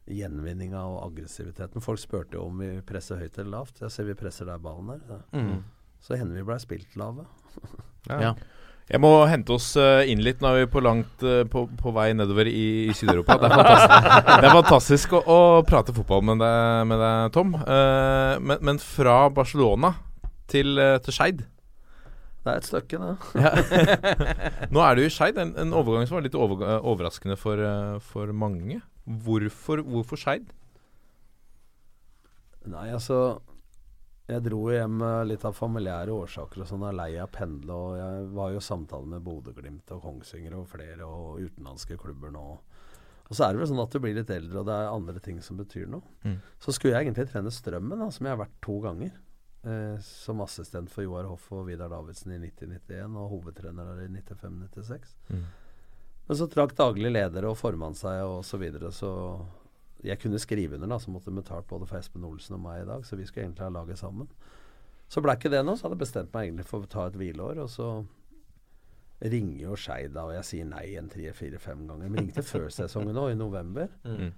gjenvinninga 0.07 0.81
og 0.87 1.01
aggressiviteten. 1.11 1.83
Folk 1.83 1.99
spurte 2.01 2.37
jo 2.39 2.45
om 2.47 2.61
vi 2.63 2.69
presser 2.87 3.19
høyt 3.21 3.37
eller 3.39 3.51
lavt. 3.59 3.81
Jeg 3.83 3.91
ser 3.91 4.07
vi 4.07 4.15
presser 4.19 4.47
der 4.49 4.61
ballen 4.63 4.93
er. 4.95 5.01
Så, 5.07 5.19
Mm. 5.37 5.57
så 6.01 6.15
hender 6.19 6.35
vi 6.39 6.45
blei 6.47 6.59
spilt 6.63 6.95
lave. 6.99 7.25
Ja. 8.07 8.33
Jeg 8.87 9.01
må 9.03 9.09
hente 9.27 9.51
oss 9.51 9.73
eh, 9.75 10.07
inn 10.07 10.21
litt. 10.23 10.39
Nå 10.39 10.47
er 10.47 10.61
vi 10.61 10.69
på 10.71 10.79
langt 10.79 11.23
eh, 11.27 11.41
på, 11.51 11.65
på 11.75 11.91
vei 11.91 12.13
nedover 12.15 12.47
i, 12.47 12.87
i 12.87 12.93
Syd-Europa. 12.95 13.35
Det 13.41 13.49
er 13.49 13.57
fantastisk, 13.57 14.29
det 14.29 14.47
er 14.47 14.55
fantastisk 14.55 15.15
å, 15.17 15.21
å 15.27 15.39
prate 15.67 15.91
fotball 15.97 16.23
med 16.29 16.39
deg, 16.39 16.85
med 16.87 17.03
deg 17.03 17.33
Tom. 17.35 17.51
Uh, 17.67 18.39
men, 18.39 18.61
men 18.63 18.79
fra 18.79 19.17
Barcelona 19.35 19.91
til, 20.47 20.79
til 21.03 21.11
Skeid 21.17 21.41
Det 21.43 22.53
er 22.53 22.61
et 22.61 22.69
stykke, 22.69 22.95
det. 23.03 23.17
Nå 24.71 24.79
er 24.87 24.95
du 24.95 25.03
i 25.03 25.11
Skeid. 25.11 25.35
En, 25.43 25.51
en 25.59 25.75
overgang 25.75 26.07
som 26.07 26.15
var 26.21 26.23
litt 26.23 26.37
over, 26.39 26.63
overraskende 26.79 27.35
for, 27.35 27.59
for 28.07 28.31
mange. 28.31 28.79
Hvorfor, 29.07 29.83
hvorfor 29.87 30.19
Skeid? 30.19 30.49
Nei, 32.67 32.89
altså 32.91 33.39
Jeg 34.27 34.43
dro 34.43 34.65
hjem 34.67 34.99
litt 35.29 35.45
av 35.47 35.55
familiære 35.55 36.11
årsaker 36.11 36.65
og 36.65 36.67
sånn. 36.67 36.83
Jeg 36.83 36.91
er 36.91 36.97
lei 36.99 37.11
av 37.15 37.29
å 37.29 37.35
pendle. 37.37 37.77
Og 37.77 37.93
jeg 37.95 38.25
var 38.35 38.51
jo 38.51 38.59
i 38.59 38.65
samtale 38.67 39.07
med 39.13 39.23
Bodø-Glimt 39.23 39.93
og 39.95 40.01
Kongsvinger 40.03 40.57
og 40.57 40.67
flere 40.73 41.07
og 41.07 41.39
utenlandske 41.45 41.95
klubber 42.01 42.33
nå. 42.35 42.47
Og 43.27 43.35
så 43.35 43.45
er 43.45 43.53
det 43.53 43.61
vel 43.61 43.69
sånn 43.71 43.83
at 43.83 43.95
du 43.95 43.99
blir 44.03 44.15
litt 44.15 44.29
eldre, 44.31 44.61
og 44.61 44.67
det 44.67 44.75
er 44.75 44.89
andre 44.91 45.21
ting 45.23 45.39
som 45.43 45.59
betyr 45.59 45.87
noe. 45.91 46.03
Mm. 46.23 46.37
Så 46.63 46.75
skulle 46.75 46.95
jeg 46.95 47.07
egentlig 47.07 47.27
trene 47.31 47.51
Strømmen, 47.51 47.99
da, 47.99 48.07
som 48.11 48.27
jeg 48.27 48.35
har 48.35 48.43
vært 48.43 48.59
to 48.63 48.77
ganger. 48.83 49.15
Eh, 49.67 49.99
som 49.99 50.41
assistent 50.41 50.91
for 50.93 51.03
Joar 51.03 51.27
Hoff 51.27 51.49
og 51.51 51.65
Vidar 51.67 51.91
Davidsen 51.91 52.35
i 52.35 52.39
90-91, 52.39 53.15
og 53.19 53.31
hovedtrener 53.33 54.03
i 54.05 54.07
95-96. 54.13 55.15
Mm. 55.33 55.43
Men 56.27 56.39
så 56.39 56.47
trakk 56.51 56.75
daglig 56.75 57.11
leder 57.13 57.47
og 57.47 57.57
formann 57.59 57.95
seg 57.95 58.25
og 58.27 58.41
så 58.45 58.59
videre, 58.59 58.91
så 58.91 59.09
jeg 60.05 60.19
kunne 60.21 60.39
skrive 60.41 60.75
under, 60.77 60.89
da, 60.91 60.99
så 61.01 61.11
måtte 61.11 61.31
de 61.31 61.39
betalt 61.39 61.67
både 61.69 61.87
for 61.89 61.99
Espen 61.99 62.25
Olsen 62.27 62.57
og 62.57 62.63
meg 62.65 62.83
i 62.83 62.87
dag, 62.89 63.05
så 63.07 63.17
vi 63.17 63.25
skulle 63.25 63.47
egentlig 63.47 63.65
ha 63.65 63.73
laget 63.73 64.01
sammen. 64.01 64.29
Så 65.07 65.23
ble 65.23 65.37
ikke 65.37 65.51
det 65.53 65.63
noe, 65.63 65.79
så 65.79 65.87
hadde 65.87 65.97
jeg 65.97 66.03
bestemt 66.03 66.33
meg 66.35 66.49
egentlig 66.49 66.67
for 66.67 66.83
å 66.83 66.91
ta 66.91 67.07
et 67.07 67.15
hvileår, 67.17 67.61
og 67.63 67.71
så 67.71 67.87
ringer 69.23 69.63
jo 69.63 69.77
Skeid 69.79 70.13
da, 70.13 70.27
og 70.27 70.35
jeg 70.35 70.45
sier 70.45 70.67
nei 70.69 70.83
en 70.99 71.07
tre-fire-fem 71.09 71.87
ganger. 71.89 72.11
Men 72.11 72.27
ringte 72.27 72.43
før 72.45 72.67
sesongen 72.73 73.17
òg, 73.17 73.31
i 73.33 73.39
november. 73.39 73.89
Mm. 74.05 74.35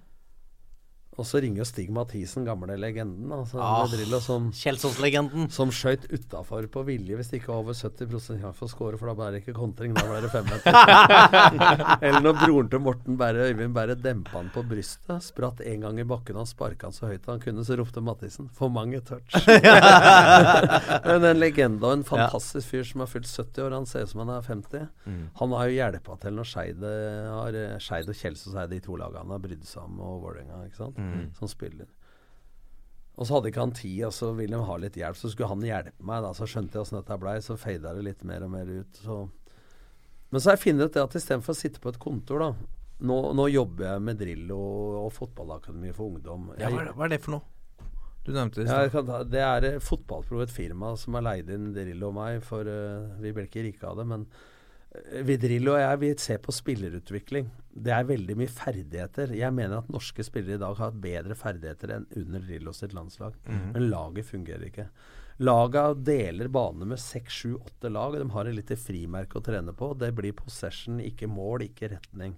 Og 1.18 1.26
så 1.26 1.40
ringer 1.42 1.66
Stig 1.66 1.90
Mathisen, 1.92 2.44
gamle 2.46 2.76
legenden, 2.78 3.32
altså 3.34 3.58
ah, 3.60 3.82
som 4.22 4.46
Kjelsås-legenden. 4.54 5.48
som 5.52 5.72
skøyt 5.74 6.06
utafor 6.08 6.68
på 6.70 6.84
vilje 6.86 7.16
hvis 7.18 7.32
det 7.32 7.40
ikke 7.40 7.50
var 7.50 7.64
over 7.64 7.74
70 7.74 8.06
sjanse 8.14 8.52
for 8.56 8.68
å 8.68 8.70
score, 8.70 9.00
for 9.00 9.10
da 9.10 9.16
ble 9.18 9.30
det 9.34 9.40
ikke 9.42 9.56
kontring, 9.58 9.92
da 9.96 10.04
ble 10.06 10.20
det 10.22 10.30
femmeter. 10.32 10.70
Eller 12.06 12.22
når 12.24 12.38
broren 12.38 12.70
til 12.72 12.82
Morten 12.84 13.18
Berre, 13.20 13.48
Øyvind 13.50 13.74
Berre 13.76 13.96
dempa 13.98 14.38
han 14.38 14.52
på 14.54 14.62
brystet, 14.70 15.26
spratt 15.26 15.60
en 15.66 15.84
gang 15.84 15.98
i 16.00 16.06
bakken 16.08 16.38
og 16.40 16.48
sparka 16.48 16.88
han 16.88 16.96
så 16.96 17.10
høyt 17.10 17.26
han 17.28 17.42
kunne, 17.42 17.66
så 17.66 17.76
ropte 17.80 18.00
Mathisen 18.06 18.48
'for 18.54 18.72
mange 18.72 19.02
touch'. 19.02 19.34
Men 21.10 21.26
en 21.32 21.42
legende 21.42 21.84
og 21.84 21.98
en 21.98 22.06
fantastisk 22.06 22.70
fyr 22.70 22.86
som 22.86 23.04
har 23.04 23.10
fylt 23.10 23.28
70 23.28 23.66
år, 23.66 23.76
han 23.76 23.86
ser 23.90 24.06
ut 24.06 24.14
som 24.14 24.22
han 24.24 24.32
er 24.38 24.46
50. 24.46 24.88
Han 25.42 25.58
har 25.58 25.68
jo 25.68 25.76
hjelpa 25.76 26.16
til 26.22 26.38
når 26.38 26.48
Skeid 26.54 28.08
og 28.08 28.16
Kjelsås 28.22 28.54
er 28.54 28.70
de 28.70 28.80
to 28.80 28.96
lagene 28.96 29.24
han 29.26 29.34
har 29.36 29.42
brydd 29.42 29.66
seg 29.66 29.82
om, 29.84 30.00
og 30.00 30.22
Vålerenga, 30.24 30.64
ikke 30.70 30.80
sant, 30.84 30.99
som 31.38 31.50
spiller. 31.50 31.88
Og 33.20 33.26
så 33.26 33.36
hadde 33.36 33.50
ikke 33.50 33.64
han 33.64 33.76
tid, 33.76 33.98
og 34.08 34.14
så 34.16 34.30
ville 34.32 34.56
han 34.56 34.68
ha 34.68 34.76
litt 34.80 34.96
hjelp. 34.96 35.18
Så 35.18 35.32
skulle 35.32 35.50
han 35.50 35.64
hjelpe 35.66 36.06
meg, 36.08 36.22
da. 36.24 36.32
Så 36.36 36.48
skjønte 36.48 36.78
jeg 36.78 36.86
åssen 36.86 37.00
dette 37.00 37.18
blei, 37.20 37.36
så 37.44 37.56
fada 37.60 37.92
det 37.96 38.06
litt 38.06 38.24
mer 38.24 38.46
og 38.46 38.52
mer 38.54 38.70
ut. 38.70 39.00
Så. 39.04 39.20
Men 40.30 40.40
så 40.40 40.50
har 40.50 40.56
jeg 40.56 40.64
funnet 40.64 40.88
ut 40.88 40.96
det 40.96 41.04
at 41.04 41.16
istedenfor 41.20 41.56
å 41.56 41.60
sitte 41.60 41.82
på 41.82 41.92
et 41.92 42.02
kontor, 42.02 42.46
da 42.46 42.52
Nå, 43.00 43.14
nå 43.32 43.46
jobber 43.48 43.86
jeg 43.86 44.00
med 44.04 44.18
Drillo 44.20 44.58
og 45.06 45.06
fotballakademi 45.16 45.88
for 45.96 46.10
ungdom. 46.10 46.50
Ja, 46.60 46.68
hva, 46.68 46.82
er 46.82 46.90
det, 46.90 46.96
hva 46.98 47.06
er 47.06 47.12
det 47.14 47.18
for 47.24 47.32
noe? 47.32 47.60
Du 48.26 48.34
nevnte 48.34 48.60
det 48.60 48.66
i 48.66 48.68
stad. 48.68 49.08
Ja, 49.08 49.20
det 49.24 49.40
er 49.40 49.66
eh, 49.70 49.78
Fotballpro, 49.80 50.42
et 50.44 50.52
firma 50.52 50.92
som 51.00 51.16
har 51.16 51.24
leid 51.24 51.48
inn 51.54 51.70
Drillo 51.72 52.10
og 52.10 52.18
meg, 52.18 52.42
for 52.44 52.68
uh, 52.68 53.14
vi 53.22 53.32
ble 53.32 53.46
ikke 53.48 53.64
rike 53.64 53.88
av 53.88 54.02
det. 54.02 54.04
Men 54.10 54.26
uh, 54.96 55.22
vi 55.26 55.36
og 55.68 55.78
jeg 55.80 56.00
vi 56.02 56.10
ser 56.18 56.42
på 56.42 56.54
spillerutvikling. 56.54 57.50
Det 57.70 57.92
er 57.94 58.08
veldig 58.08 58.36
mye 58.36 58.50
ferdigheter. 58.50 59.32
Jeg 59.38 59.54
mener 59.54 59.78
at 59.78 59.90
norske 59.92 60.24
spillere 60.26 60.58
i 60.58 60.62
dag 60.62 60.76
har 60.80 60.90
bedre 60.92 61.36
ferdigheter 61.38 61.94
enn 61.96 62.06
under 62.18 62.42
Drillo 62.42 62.72
sitt 62.74 62.92
landslag. 62.96 63.36
Men 63.46 63.90
laget 63.92 64.26
fungerer 64.26 64.66
ikke. 64.66 64.88
Laga 65.40 65.94
deler 65.94 66.50
bane 66.52 66.84
med 66.84 67.00
seks, 67.00 67.32
sju, 67.32 67.54
åtte 67.56 67.88
lag. 67.88 68.18
De 68.18 68.26
har 68.30 68.48
et 68.50 68.58
lite 68.58 68.76
frimerke 68.76 69.38
å 69.38 69.44
trene 69.44 69.72
på. 69.72 69.94
Det 69.96 70.10
blir 70.12 70.34
possession, 70.36 70.98
ikke 71.00 71.30
mål, 71.30 71.64
ikke 71.70 71.94
retning. 71.94 72.34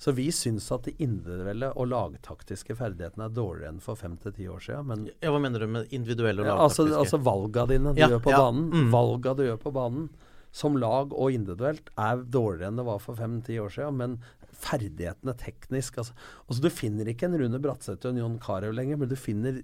Så 0.00 0.14
vi 0.16 0.30
syns 0.32 0.64
at 0.72 0.88
de 0.88 0.94
individuelle 1.04 1.68
og 1.76 1.90
lagtaktiske 1.92 2.74
ferdighetene 2.74 3.28
er 3.28 3.36
dårligere 3.36 3.74
enn 3.74 3.82
for 3.84 4.00
fem 4.00 4.16
til 4.18 4.32
ti 4.32 4.48
år 4.48 4.64
siden. 4.64 4.86
Men 4.88 5.06
Ja, 5.20 5.30
hva 5.30 5.38
mener 5.44 5.60
du 5.60 5.68
med 5.68 5.92
individuelle 5.94 6.42
og 6.42 6.48
altså, 6.56 6.88
lagtaktiske? 6.88 7.04
altså 7.04 7.20
valga 7.28 7.66
dine 7.70 7.92
du 7.94 8.00
Ja, 8.00 8.08
gjør 8.08 8.24
på 8.24 8.32
ja, 8.32 8.40
banen, 8.40 8.70
mm. 8.72 8.90
valga 8.96 9.34
du 9.36 9.44
gjør 9.44 9.60
på 9.60 9.72
banen, 9.76 10.08
som 10.50 10.76
lag 10.78 11.14
og 11.14 11.34
individuelt, 11.34 11.90
er 11.98 12.22
dårligere 12.26 12.70
enn 12.70 12.80
det 12.80 12.86
var 12.88 13.02
for 13.02 13.18
fem-ti 13.18 13.58
år 13.62 13.72
siden. 13.74 13.98
Men 14.00 14.16
ferdighetene 14.60 15.34
teknisk 15.40 16.00
altså, 16.02 16.14
altså 16.46 16.64
Du 16.64 16.70
finner 16.74 17.08
ikke 17.08 17.28
en 17.28 17.38
Rune 17.40 17.60
Bratseth 17.62 18.04
og 18.04 18.12
en 18.12 18.22
John 18.24 18.40
Carew 18.42 18.74
lenger, 18.74 19.00
men 19.00 19.10
du 19.10 19.16
finner 19.18 19.62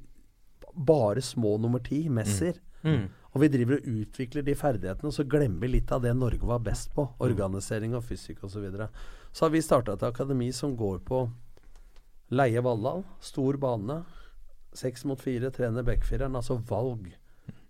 bare 0.76 1.22
små 1.24 1.56
nummer 1.60 1.82
ti, 1.84 2.06
Messer. 2.12 2.60
Mm. 2.82 3.08
Og 3.32 3.42
vi 3.42 3.48
driver 3.52 3.78
og 3.78 3.88
utvikler 4.02 4.44
de 4.44 4.54
ferdighetene, 4.56 5.10
og 5.10 5.16
så 5.16 5.26
glemmer 5.28 5.64
vi 5.64 5.74
litt 5.74 5.92
av 5.92 6.04
det 6.04 6.14
Norge 6.16 6.46
var 6.48 6.62
best 6.64 6.92
på. 6.96 7.04
Organisering 7.24 7.96
og 7.96 8.04
fysikk 8.06 8.44
osv. 8.44 8.56
Så, 8.56 8.62
videre. 8.64 8.88
så 9.32 9.46
har 9.46 9.52
vi 9.52 9.64
starta 9.64 9.96
et 9.96 10.06
akademi 10.06 10.52
som 10.56 10.76
går 10.76 11.02
på 11.08 11.26
Leie 12.32 12.62
Valhall, 12.64 13.04
stor 13.20 13.58
bane. 13.60 14.00
Seks 14.76 15.04
mot 15.08 15.20
fire, 15.20 15.50
trener 15.54 15.84
backfireren. 15.86 16.36
Altså 16.36 16.58
valg 16.68 17.10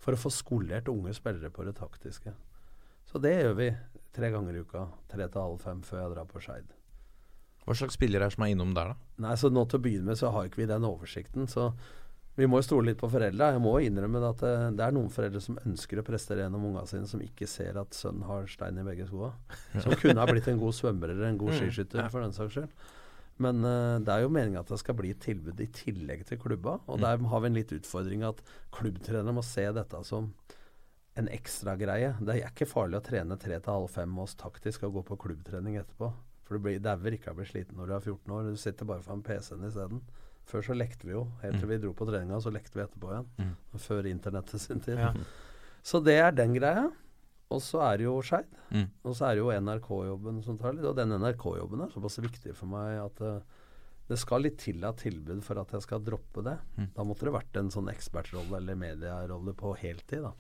for 0.03 0.15
å 0.15 0.21
få 0.21 0.31
skolert 0.31 0.91
unge 0.91 1.15
spillere 1.15 1.51
på 1.51 1.67
det 1.67 1.77
taktiske. 1.81 2.35
Så 3.11 3.23
det 3.23 3.37
gjør 3.37 3.55
vi 3.59 3.69
tre 4.17 4.33
ganger 4.35 4.57
i 4.57 4.65
uka. 4.65 4.87
Tre 5.13 5.29
til 5.29 5.43
halv 5.43 5.61
fem 5.63 5.85
før 5.87 6.03
jeg 6.03 6.15
drar 6.15 6.29
på 6.31 6.43
Skeid. 6.43 6.73
Hva 7.67 7.75
slags 7.75 7.97
spillere 7.99 8.29
er 8.29 8.35
som 8.35 8.45
er 8.47 8.53
innom 8.55 8.75
der, 8.77 8.93
da? 8.93 9.13
Nei, 9.25 9.37
så 9.39 9.51
nå 9.51 9.65
til 9.67 9.81
å 9.81 9.85
begynne 9.85 10.13
med 10.13 10.19
så 10.19 10.31
har 10.35 10.47
ikke 10.47 10.63
vi 10.63 10.69
den 10.71 10.87
oversikten. 10.87 11.49
Så 11.51 11.73
vi 12.37 12.47
må 12.47 12.61
jo 12.61 12.67
stole 12.67 12.91
litt 12.91 13.01
på 13.01 13.09
foreldra. 13.11 13.49
Jeg 13.55 13.63
må 13.65 13.73
innrømme 13.83 14.21
at 14.29 14.43
det, 14.45 14.53
det 14.79 14.85
er 14.87 14.95
noen 14.95 15.09
foreldre 15.13 15.41
som 15.43 15.59
ønsker 15.65 16.03
å 16.03 16.05
prestere 16.07 16.45
gjennom 16.45 16.69
unga 16.69 16.85
sine, 16.87 17.09
som 17.11 17.23
ikke 17.25 17.49
ser 17.51 17.81
at 17.81 17.97
sønnen 17.97 18.27
har 18.29 18.47
stein 18.53 18.79
i 18.79 18.85
begge 18.87 19.09
skoa. 19.09 19.33
Som 19.81 19.97
kunne 19.99 20.23
ha 20.23 20.29
blitt 20.31 20.47
en 20.53 20.61
god 20.61 20.77
svømmer 20.77 21.15
eller 21.15 21.31
en 21.31 21.41
god 21.41 21.57
skiskytter, 21.57 22.07
for 22.13 22.23
den 22.23 22.37
saks 22.37 22.55
skyld. 22.59 22.87
Men 23.43 23.65
uh, 23.67 23.97
det 24.01 24.13
er 24.13 24.23
jo 24.25 24.33
meninga 24.33 24.63
at 24.63 24.71
det 24.73 24.79
skal 24.81 24.97
bli 24.97 25.11
et 25.13 25.21
tilbud 25.21 25.59
i 25.61 25.69
tillegg 25.75 26.23
til 26.29 26.41
klubba. 26.41 26.79
Og 26.87 27.03
der 27.03 27.19
har 27.33 27.43
vi 27.43 27.51
en 27.51 27.59
litt 27.59 27.75
utfordring 27.77 28.23
at 28.29 28.45
klubbtrenere 28.73 29.35
må 29.37 29.45
se 29.45 29.67
dette 29.77 30.05
som 30.09 30.31
en 31.17 31.29
ekstra 31.33 31.77
greie. 31.81 32.13
Det 32.21 32.35
er 32.35 32.51
ikke 32.51 32.69
farlig 32.69 33.01
å 33.01 33.05
trene 33.07 33.39
tre 33.41 33.57
til 33.57 33.73
halv 33.73 33.89
fem 33.93 34.11
med 34.13 34.27
oss 34.27 34.37
taktisk 34.39 34.85
og 34.89 34.99
gå 34.99 35.05
på 35.11 35.21
klubbtrening 35.25 35.79
etterpå. 35.81 36.11
For 36.47 36.61
du 36.61 36.69
dauer 36.79 37.17
ikke 37.17 37.33
av 37.33 37.39
å 37.39 37.41
bli 37.41 37.49
sliten 37.49 37.81
når 37.81 37.89
du 37.89 37.95
er 37.97 38.05
14 38.05 38.37
år. 38.37 38.51
Du 38.53 38.61
sitter 38.61 38.89
bare 38.89 39.03
foran 39.03 39.25
PC-en 39.27 39.67
isteden. 39.67 40.05
Før 40.47 40.63
så 40.63 40.77
lekte 40.77 41.09
vi 41.09 41.17
jo. 41.17 41.25
Helt 41.43 41.59
til 41.59 41.73
vi 41.73 41.81
dro 41.83 41.91
på 41.97 42.07
treninga, 42.07 42.39
så 42.43 42.53
lekte 42.55 42.79
vi 42.79 42.85
etterpå 42.85 43.11
igjen. 43.11 43.57
Før 43.83 44.07
internettet 44.13 44.63
sin 44.63 44.85
tid. 44.85 45.03
Så 45.87 45.99
det 46.05 46.21
er 46.21 46.37
den 46.37 46.55
greia. 46.55 46.87
Og 47.55 47.63
så 47.63 47.81
er 47.87 47.99
det 47.99 48.07
jo 48.07 48.15
Skeid. 48.27 48.47
Mm. 48.75 48.87
Og 49.07 49.15
så 49.15 49.29
er 49.29 49.37
det 49.37 49.43
jo 49.43 49.53
NRK-jobben 49.55 50.41
som 50.47 50.59
tar 50.59 50.75
litt. 50.77 50.87
Og 50.87 50.97
den 50.99 51.15
NRK-jobben 51.17 51.83
er 51.85 51.93
såpass 51.95 52.21
viktig 52.23 52.55
for 52.59 52.71
meg 52.71 53.01
at 53.03 53.23
eh, 53.27 53.43
det 54.07 54.19
skal 54.23 54.45
litt 54.47 54.59
til 54.63 54.83
av 54.87 54.99
tilbud 55.01 55.43
for 55.47 55.59
at 55.63 55.73
jeg 55.75 55.83
skal 55.87 56.03
droppe 56.07 56.43
det. 56.47 56.57
Da 56.95 57.07
måtte 57.07 57.27
det 57.27 57.35
vært 57.35 57.59
en 57.59 57.71
sånn 57.75 57.91
ekspertrolle 57.91 58.61
eller 58.61 58.79
medierolle 58.79 59.55
på 59.59 59.75
heltid, 59.79 60.27
da. 60.27 60.35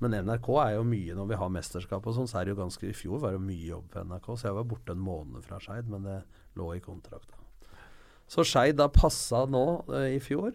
Men 0.00 0.16
NRK 0.24 0.48
er 0.62 0.74
jo 0.78 0.86
mye 0.88 1.16
når 1.16 1.28
vi 1.32 1.38
har 1.42 1.52
mesterskap 1.52 2.06
og 2.08 2.16
sånn, 2.16 2.28
så 2.30 2.40
er 2.40 2.46
det 2.46 2.54
jo 2.54 2.62
ganske 2.62 2.86
I 2.88 2.96
fjor 2.96 3.20
var 3.20 3.36
det 3.36 3.42
mye 3.44 3.66
jobb 3.68 3.90
for 3.92 4.08
NRK, 4.08 4.30
så 4.32 4.48
jeg 4.48 4.56
var 4.56 4.70
borte 4.70 4.96
en 4.96 5.04
måned 5.04 5.44
fra 5.44 5.60
Skeid, 5.60 5.90
men 5.92 6.06
det 6.08 6.22
lå 6.56 6.70
i 6.76 6.82
kontrakta. 6.84 7.36
Så 8.30 8.46
Skeid 8.46 8.78
da 8.78 8.86
passa 8.92 9.42
nå 9.50 9.64
eh, 9.90 10.14
i 10.16 10.20
fjor. 10.22 10.54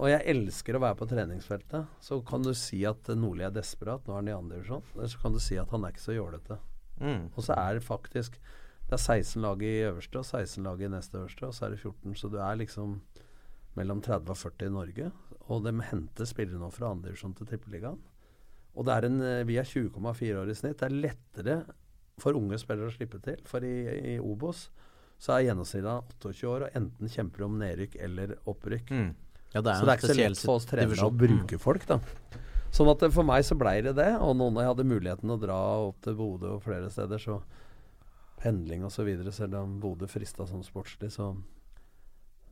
Og 0.00 0.08
jeg 0.08 0.24
elsker 0.32 0.76
å 0.76 0.82
være 0.82 0.98
på 0.98 1.06
treningsfeltet. 1.10 1.90
Så 2.02 2.18
kan 2.26 2.44
du 2.44 2.52
si 2.58 2.80
at 2.88 3.10
eh, 3.12 3.18
Nordli 3.18 3.46
er 3.46 3.54
desperat, 3.54 4.04
nå 4.06 4.16
er 4.16 4.22
han 4.22 4.30
i 4.30 4.34
andre 4.34 4.58
divisjon. 4.58 4.84
Eller 4.96 5.12
så 5.12 5.20
kan 5.22 5.36
du 5.36 5.40
si 5.42 5.58
at 5.60 5.70
han 5.72 5.84
er 5.84 5.94
ikke 5.94 6.06
så 6.06 6.16
jålete. 6.16 6.58
Mm. 7.02 7.28
Og 7.30 7.44
så 7.44 7.56
er 7.56 7.78
det 7.78 7.86
faktisk 7.86 8.36
Det 8.86 8.98
er 8.98 9.00
16 9.00 9.40
lag 9.40 9.62
i 9.64 9.70
øverste 9.88 10.20
og 10.20 10.26
16 10.26 10.66
lag 10.66 10.82
i 10.82 10.88
neste 10.92 11.16
øverste, 11.16 11.46
og 11.48 11.54
så 11.54 11.64
er 11.64 11.70
det 11.72 11.78
14. 11.80 12.16
Så 12.18 12.28
du 12.28 12.36
er 12.36 12.58
liksom 12.60 12.98
mellom 13.78 14.02
30 14.04 14.32
og 14.34 14.38
40 14.38 14.68
i 14.68 14.74
Norge. 14.74 15.10
Og 15.52 15.62
de 15.64 15.74
henter 15.88 16.28
spillere 16.28 16.60
nå 16.60 16.70
fra 16.74 16.92
andre 16.92 17.10
divisjon 17.10 17.34
til 17.38 17.48
Tippeligaen. 17.50 18.00
Og 18.72 18.86
det 18.88 18.94
er 18.94 19.08
en, 19.08 19.20
eh, 19.20 19.44
vi 19.48 19.58
er 19.60 19.68
20,4 19.68 20.38
år 20.40 20.50
i 20.50 20.56
snitt. 20.56 20.78
Det 20.80 20.88
er 20.88 21.00
lettere 21.08 21.56
for 22.20 22.38
unge 22.38 22.58
spillere 22.60 22.88
å 22.88 22.94
slippe 22.94 23.20
til. 23.24 23.40
For 23.48 23.64
i, 23.64 23.74
i 24.14 24.18
Obos 24.20 24.68
så 25.22 25.36
er 25.36 25.48
gjennomsnittet 25.48 26.16
28 26.22 26.48
år, 26.50 26.64
og 26.66 26.78
enten 26.78 27.10
kjemper 27.10 27.44
om 27.46 27.58
nedrykk 27.60 27.98
eller 28.02 28.34
opprykk. 28.50 28.90
Mm. 28.90 29.10
Ja, 29.52 29.60
det 29.60 29.74
er 29.74 29.76
så 29.76 29.86
det 29.86 29.92
er 29.92 30.00
ikke 30.00 30.10
så 30.10 30.16
lett 30.18 30.40
for 30.40 30.58
oss 30.58 30.66
trenere 30.66 31.06
å 31.06 31.12
bruke 31.14 31.58
folk, 31.60 31.84
da. 31.86 32.00
Sånn 32.72 32.88
at 32.88 33.02
det, 33.04 33.10
for 33.12 33.28
meg 33.28 33.44
så 33.44 33.56
blei 33.60 33.76
det 33.84 33.92
det. 33.98 34.08
Og 34.24 34.32
noen 34.40 34.56
hadde 34.64 34.86
muligheten 34.88 35.30
å 35.30 35.36
dra 35.40 35.58
opp 35.90 36.00
til 36.04 36.16
Bodø 36.16 36.56
og 36.56 36.64
flere 36.64 36.88
steder, 36.90 37.20
så 37.20 37.42
pendling 38.42 38.86
og 38.86 38.90
så 38.94 39.04
videre, 39.06 39.30
selv 39.34 39.60
om 39.60 39.76
Bodø 39.82 40.08
frista 40.10 40.46
sånn 40.48 40.64
sportslig, 40.66 41.12
så 41.14 41.34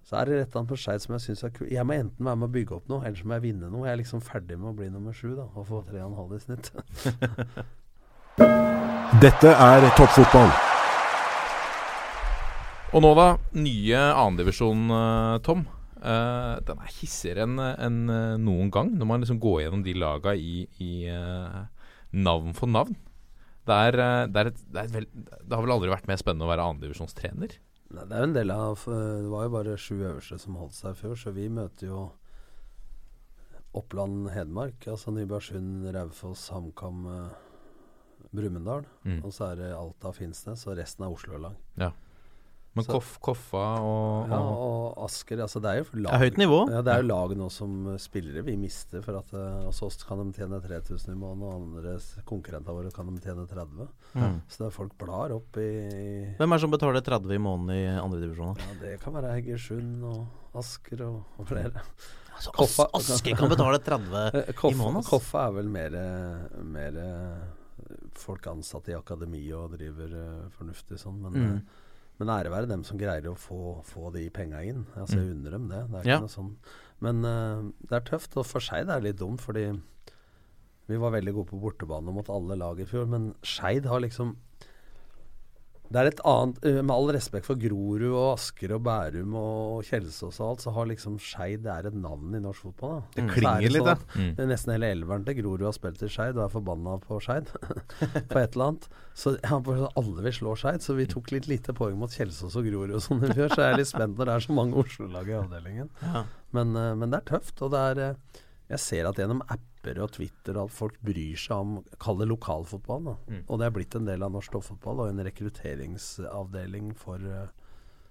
så 0.06 0.20
er 0.20 0.28
det 0.28 0.38
rett 0.40 0.56
an 0.58 0.68
på 0.68 0.78
Skeid 0.80 1.02
som 1.04 1.14
jeg 1.16 1.24
syns 1.24 1.44
er 1.46 1.52
kult. 1.54 1.72
Jeg 1.72 1.86
må 1.86 1.96
enten 1.96 2.26
være 2.26 2.40
med 2.40 2.48
å 2.48 2.54
bygge 2.54 2.76
opp 2.78 2.86
noe, 2.90 3.02
eller 3.04 3.18
så 3.18 3.28
må 3.28 3.36
jeg 3.36 3.46
vinne 3.46 3.70
noe. 3.70 3.86
Jeg 3.86 3.94
er 3.94 4.00
liksom 4.00 4.22
ferdig 4.24 4.56
med 4.58 4.72
å 4.72 4.78
bli 4.78 4.88
nummer 4.92 5.16
sju, 5.16 5.30
da, 5.36 5.46
og 5.54 5.68
få 5.68 5.82
tre 5.88 5.98
og 6.02 6.10
en 6.10 6.18
halv 6.18 6.30
i 6.36 6.42
snitt. 6.42 6.66
Dette 9.24 9.50
er 9.52 9.80
toppfotball. 9.98 10.50
Og 12.90 13.04
nå, 13.04 13.10
da. 13.18 13.28
Nye 13.60 14.00
annendivisjon, 14.08 14.82
uh, 14.90 15.36
Tom. 15.46 15.60
Uh, 16.00 16.56
den 16.66 16.80
er 16.80 16.96
hissigere 16.96 17.44
enn 17.44 17.58
en, 17.60 17.96
eh, 18.08 18.40
noen 18.40 18.70
gang, 18.72 18.88
når 18.96 19.06
man 19.06 19.20
liksom 19.20 19.40
går 19.42 19.66
gjennom 19.66 19.82
de 19.84 19.92
laga 20.00 20.32
i, 20.32 20.64
i 20.80 21.04
uh, 21.12 21.68
navn 22.16 22.56
for 22.56 22.72
navn. 22.72 22.96
Det, 23.68 23.76
er, 23.76 23.98
eh, 24.00 24.26
det, 24.32 24.40
er 24.40 24.50
et, 24.50 24.62
det, 24.72 24.82
er 24.82 24.94
vel, 24.94 25.06
det 25.12 25.54
har 25.54 25.64
vel 25.64 25.74
aldri 25.76 25.92
vært 25.92 26.08
mer 26.10 26.20
spennende 26.20 26.46
å 26.46 26.50
være 26.50 26.66
annendivisjonstrener? 26.66 27.56
Nei, 27.90 28.06
det 28.06 28.14
er 28.16 28.22
jo 28.22 28.28
en 28.28 28.34
del 28.36 28.52
av 28.54 28.82
eh, 28.86 29.20
Det 29.24 29.30
var 29.32 29.46
jo 29.46 29.52
bare 29.56 29.76
sju 29.80 29.94
øverste 29.98 30.38
som 30.38 30.58
holdt 30.60 30.76
seg 30.76 30.94
i 30.94 31.00
fjor, 31.00 31.16
så 31.18 31.32
vi 31.34 31.48
møter 31.50 31.90
jo 31.90 32.02
Oppland 33.76 34.30
Hedmark, 34.34 34.82
altså 34.90 35.12
Nybergsund, 35.14 35.86
Raufoss, 35.94 36.48
HamKam, 36.50 37.04
eh, 37.06 38.28
Brumunddal. 38.34 38.86
Mm. 39.06 39.20
Og 39.24 39.34
så 39.34 39.52
er 39.52 39.60
det 39.60 39.68
Alta, 39.76 40.10
Finnsnes, 40.14 40.64
og 40.66 40.78
resten 40.78 41.06
er 41.06 41.14
Oslo-lag. 41.14 41.58
Ja. 41.78 41.92
Men 42.78 42.84
Koff, 42.86 43.16
Koffa 43.18 43.62
og, 43.82 44.28
Ja, 44.30 44.36
og 44.38 44.98
Asker 45.02 45.40
altså 45.42 45.58
Det 45.58 45.70
er 45.72 45.80
jo 45.80 46.02
lag, 46.04 46.12
er 46.14 46.22
høyt 46.22 46.36
nivå. 46.38 46.58
Ja, 46.70 46.82
det 46.86 46.92
er 46.94 47.00
jo 47.02 47.08
lag 47.08 47.32
nå 47.36 47.48
som 47.50 47.72
eh, 47.90 47.96
spillere 47.98 48.44
vi 48.46 48.54
mister. 48.56 49.02
For 49.02 49.18
at 49.18 49.32
uh, 49.34 49.64
hos 49.66 49.80
oss 49.82 49.98
kan 50.06 50.20
de 50.22 50.36
tjene 50.38 50.60
3000 50.62 51.10
i 51.10 51.18
måneden, 51.18 51.42
og 51.42 51.56
andre 51.56 51.96
konkurrenter 51.98 52.28
konkurrentene 52.30 52.76
våre 52.78 52.92
kan 52.94 53.10
de 53.10 53.20
tjene 53.26 53.46
30 53.50 53.88
Mm. 54.10 54.40
Så 54.50 54.58
det 54.58 54.66
er 54.66 54.72
folk 54.74 54.94
blar 54.98 55.30
opp 55.34 55.58
i, 55.62 55.66
Hvem 56.38 56.50
er 56.50 56.56
det 56.58 56.62
som 56.64 56.72
betaler 56.72 57.02
30 57.06 57.34
i 57.36 57.38
måneden 57.42 57.76
i 57.76 57.84
andredivisjon? 58.00 58.56
Ja, 58.58 58.72
det 58.80 58.96
kan 59.02 59.14
være 59.14 59.36
Egersund 59.38 60.02
og 60.08 60.56
Asker 60.58 61.04
og, 61.06 61.20
og 61.38 61.46
flere. 61.46 61.82
Altså, 62.34 62.50
Koffa- 62.56 62.88
As 62.96 63.10
Asker 63.14 63.36
kan 63.38 63.50
betale 63.52 63.78
30 63.78 64.16
Eh, 64.40 64.50
i 64.70 64.74
måneden? 64.78 65.06
Koffa 65.06 65.44
er 65.46 65.54
vel 65.60 65.70
mer, 65.70 65.94
eh, 65.94 66.58
mer 66.74 66.98
eh, 67.04 67.94
folk 68.18 68.46
ansatt 68.50 68.90
i 68.90 68.96
akademi 68.98 69.44
og 69.54 69.76
driver 69.76 70.10
eh, 70.24 70.48
fornuftig 70.58 70.98
sånn, 71.02 71.20
men, 71.22 71.38
Mm. 71.38 71.62
Men 72.20 72.32
ære 72.34 72.52
være 72.52 72.68
dem 72.68 72.82
som 72.84 72.98
greier 73.00 73.30
å 73.30 73.38
få, 73.38 73.78
få 73.88 74.10
de 74.12 74.26
penga 74.34 74.60
inn. 74.68 74.84
Altså, 74.92 75.16
Jeg 75.16 75.32
unner 75.34 75.56
dem 75.56 75.70
det. 75.70 75.80
Det 75.88 76.00
er 76.00 76.08
ikke 76.08 76.26
noe 76.26 76.32
sånn. 76.34 76.50
Men 77.00 77.24
uh, 77.24 77.70
det 77.88 77.96
er 77.96 78.04
tøft, 78.10 78.36
og 78.36 78.44
for 78.44 78.60
det 78.60 78.92
er 78.92 79.06
litt 79.06 79.20
dumt, 79.22 79.40
fordi 79.40 79.70
vi 80.90 80.98
var 81.00 81.14
veldig 81.14 81.32
gode 81.36 81.52
på 81.52 81.60
bortebane 81.62 82.12
mot 82.12 82.28
alle 82.32 82.58
lag 82.60 82.80
i 82.82 82.88
fjor, 82.88 83.06
men 83.08 83.30
Skeid 83.46 83.88
har 83.88 84.02
liksom 84.04 84.34
det 85.90 85.98
er 85.98 86.08
et 86.12 86.20
annet 86.28 86.58
eh, 86.68 86.78
Med 86.84 86.92
all 86.94 87.08
respekt 87.16 87.48
for 87.48 87.58
Grorud 87.58 88.04
og 88.12 88.36
Asker 88.36 88.76
og 88.76 88.84
Bærum 88.86 89.34
og 89.38 89.88
Kjelsås 89.88 90.38
og 90.38 90.46
alt, 90.46 90.64
så 90.64 90.74
har 90.76 90.86
liksom 90.86 91.16
Skeid 91.22 91.66
er 91.66 91.88
et 91.90 91.96
navn 91.98 92.36
i 92.38 92.42
norsk 92.42 92.68
fotball. 92.68 93.00
Da. 93.00 93.08
Det 93.16 93.24
klinger 93.32 93.50
er 93.50 93.64
det 93.64 93.72
litt, 93.74 93.88
da. 93.88 93.96
Mm. 94.14 94.44
Nesten 94.52 94.74
hele 94.76 94.90
elveren 94.94 95.26
til 95.26 95.40
Grorud 95.40 95.66
har 95.66 95.74
spilt 95.74 96.04
i 96.06 96.10
Skeid 96.12 96.38
og 96.38 96.44
er 96.46 96.52
forbanna 96.52 96.94
på 97.02 97.18
Skeid. 97.24 97.50
på 98.30 98.38
et 98.38 98.54
eller 98.54 98.66
annet. 98.68 98.86
Så 99.18 99.34
ja, 99.40 99.58
sånn, 99.58 99.88
alle 99.98 100.26
vil 100.28 100.36
slå 100.38 100.54
Skeid, 100.62 100.86
så 100.86 100.94
vi 100.98 101.08
tok 101.10 101.32
litt 101.34 101.50
lite 101.50 101.74
poeng 101.76 101.98
mot 101.98 102.14
Kjelsås 102.14 102.54
og 102.60 102.70
Grorud 102.70 102.94
og 102.94 103.02
sånn 103.04 103.26
i 103.26 103.32
fjor. 103.32 103.50
Så 103.50 103.64
jeg 103.64 103.74
er 103.74 103.82
litt 103.82 103.90
spent 103.90 104.14
når 104.14 104.30
det 104.30 104.36
er 104.36 104.46
så 104.46 104.60
mange 104.60 104.78
Oslo-lag 104.84 105.32
i 105.32 105.36
avdelingen. 105.40 105.90
Ja. 106.06 106.22
Men, 106.54 106.76
eh, 106.78 106.94
men 107.02 107.10
det 107.10 107.24
er 107.24 107.28
tøft. 107.34 107.58
Og 107.66 107.74
det 107.74 107.82
er 107.90 108.04
eh, 108.04 108.40
Jeg 108.70 108.82
ser 108.86 109.10
at 109.10 109.18
gjennom 109.18 109.42
apper 109.80 110.00
og 110.04 110.12
Twitter 110.12 110.58
og 110.58 110.68
at 110.68 110.76
folk 110.76 110.98
bryr 111.04 111.38
seg 111.40 111.56
om 111.56 111.78
Kall 112.00 112.20
det 112.20 112.28
lokalfotball. 112.28 113.04
Da. 113.10 113.16
Mm. 113.30 113.42
Og 113.48 113.58
det 113.60 113.66
er 113.66 113.74
blitt 113.78 113.96
en 113.96 114.06
del 114.08 114.22
av 114.22 114.32
norsk 114.34 114.52
toppfotball 114.52 115.06
og 115.06 115.10
en 115.10 115.24
rekrutteringsavdeling 115.24 116.92
for 116.98 117.16
uh, 117.24 117.48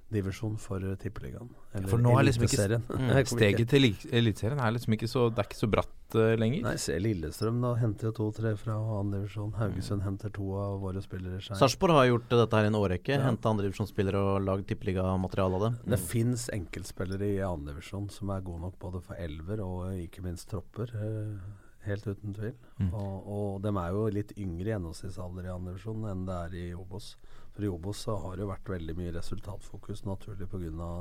divisjon 0.09 0.57
for 0.57 0.81
uh, 0.81 0.95
Tippeligaen. 0.97 1.49
Eller 1.77 1.91
For 1.91 2.01
nå 2.01 2.15
er 2.17 2.25
liksom 2.25 2.47
ikke 2.47 2.57
Mm. 2.89 3.09
Steget 3.29 3.69
til 3.69 3.85
Eliteserien 4.11 4.59
er 4.59 4.73
liksom 4.73 4.93
ikke 4.95 5.07
så 5.07 5.27
Det 5.29 5.41
er 5.41 5.47
ikke 5.47 5.59
så 5.59 5.69
bratt 5.69 6.15
uh, 6.17 6.33
lenger. 6.39 6.63
Nei, 6.65 6.73
se 6.81 6.97
Lillestrøm 7.01 7.61
da 7.63 7.75
henter 7.79 8.09
jo 8.09 8.13
to-tre 8.17 8.55
fra 8.57 8.75
andredivisjon. 8.99 9.53
Haugesund 9.59 10.03
henter 10.03 10.33
to 10.33 10.49
av 10.57 10.79
våre 10.81 11.03
spillere. 11.05 11.39
Sarpsborg 11.45 11.97
har 11.99 12.09
gjort 12.09 12.33
dette 12.33 12.59
her 12.59 12.67
i 12.67 12.71
en 12.71 12.79
årrekke. 12.79 13.15
Ja. 13.15 13.23
Henta 13.27 13.53
andredivisjonsspillere 13.53 14.25
og 14.33 14.43
lagd 14.47 14.67
tippeligamateriale 14.71 15.59
av 15.59 15.65
det. 15.67 15.71
Det 15.95 16.01
fins 16.01 16.49
enkeltspillere 16.55 17.31
i 17.35 17.39
andredivisjon 17.45 18.09
som 18.13 18.33
er 18.33 18.45
gode 18.45 18.65
nok 18.65 18.77
både 18.81 19.03
for 19.05 19.21
elver 19.21 19.63
og 19.65 19.93
ikke 20.07 20.25
minst 20.25 20.49
tropper. 20.49 20.93
eh, 20.97 21.58
helt 21.85 22.07
uten 22.07 22.35
tvil. 22.35 22.55
Mm. 22.79 22.91
Og, 22.93 23.29
og 23.35 23.61
de 23.63 23.71
er 23.71 23.95
jo 23.95 24.03
litt 24.13 24.35
yngre 24.37 24.67
i 24.67 24.73
gjennomsnittsalder 24.73 25.47
i 25.47 25.53
andredivisjon 25.53 26.05
enn 26.11 26.27
det 26.27 26.37
er 26.45 26.57
i 26.59 26.67
Obos. 26.75 27.13
For 27.55 27.65
i 27.65 27.71
Obos 27.71 28.03
så 28.05 28.17
har 28.23 28.35
det 28.35 28.45
jo 28.45 28.51
vært 28.51 28.71
veldig 28.75 28.95
mye 28.99 29.15
resultatfokus, 29.15 30.05
naturlig 30.07 30.49
pga. 30.51 30.93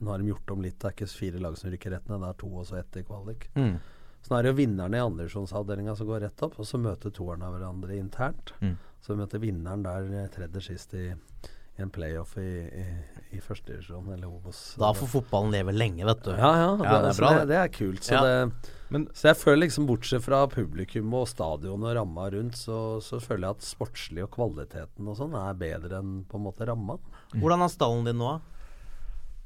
Nå 0.00 0.08
har 0.10 0.22
de 0.22 0.30
gjort 0.30 0.54
om 0.54 0.62
litt. 0.64 0.78
Det 0.80 0.88
er 0.88 0.96
ikke 0.96 1.10
fire 1.12 1.42
lag 1.44 1.58
som 1.60 1.72
rykker 1.72 1.92
rett 1.92 2.08
ned, 2.08 2.22
det 2.24 2.30
er 2.30 2.40
to 2.40 2.48
og 2.52 2.68
så 2.68 2.78
ett 2.80 3.00
i 3.00 3.04
kvalik. 3.04 3.50
Mm. 3.56 3.74
Så 4.24 4.32
nå 4.32 4.38
er 4.38 4.46
det 4.46 4.54
jo 4.54 4.60
vinnerne 4.62 4.96
i 4.96 5.04
andredivisjonsavdelinga 5.04 5.96
som 5.98 6.08
går 6.08 6.22
rett 6.24 6.44
opp, 6.46 6.56
og 6.56 6.68
så 6.68 6.80
møter 6.80 7.12
toerne 7.12 7.50
hverandre 7.52 7.98
internt. 8.00 8.54
Mm. 8.64 8.78
Så 9.04 9.12
vi 9.12 9.20
møter 9.20 9.42
vinneren 9.42 9.84
der 9.84 10.30
tredje 10.32 10.62
sist 10.64 10.94
i, 10.96 11.10
i 11.12 11.84
en 11.84 11.92
playoff 11.92 12.38
i, 12.40 12.48
i, 12.64 12.86
i 13.36 13.40
førstedivisjon, 13.42 14.12
eller 14.14 14.26
Obos. 14.30 14.60
Da 14.80 14.92
får 14.96 15.10
fotballen 15.12 15.52
leve 15.52 15.72
lenge, 15.74 16.04
vet 16.08 16.22
du. 16.24 16.30
ja, 16.30 16.52
ja, 16.60 16.70
det, 16.76 16.84
Ja, 16.88 17.00
det 17.02 17.10
er 17.12 17.20
bra, 17.20 17.32
det, 17.38 17.48
det. 17.48 17.56
er 17.64 17.68
kult. 17.68 18.02
Så, 18.02 18.12
Ja. 18.14 18.22
det, 18.22 18.70
Men- 18.90 19.06
så 19.12 19.28
jeg 19.32 19.36
føler 19.36 19.60
liksom, 19.66 19.86
bortsett 19.88 20.22
fra 20.22 20.46
publikum 20.46 21.12
og 21.14 21.26
stadion 21.26 21.82
og 21.82 21.96
ramma 21.96 22.30
rundt, 22.30 22.54
så, 22.54 23.00
så 23.02 23.18
føler 23.20 23.48
jeg 23.48 23.56
at 23.56 23.64
sportslig 23.66 24.22
og 24.22 24.30
kvaliteten 24.30 25.08
og 25.08 25.16
sånn 25.18 25.34
er 25.34 25.54
bedre 25.54 25.98
enn 25.98 26.24
på 26.28 26.36
en 26.38 26.44
måte 26.44 26.66
ramma. 26.68 26.98
Hvordan 27.34 27.62
er 27.64 27.68
stallen 27.72 28.04
din 28.04 28.18
nå? 28.18 28.40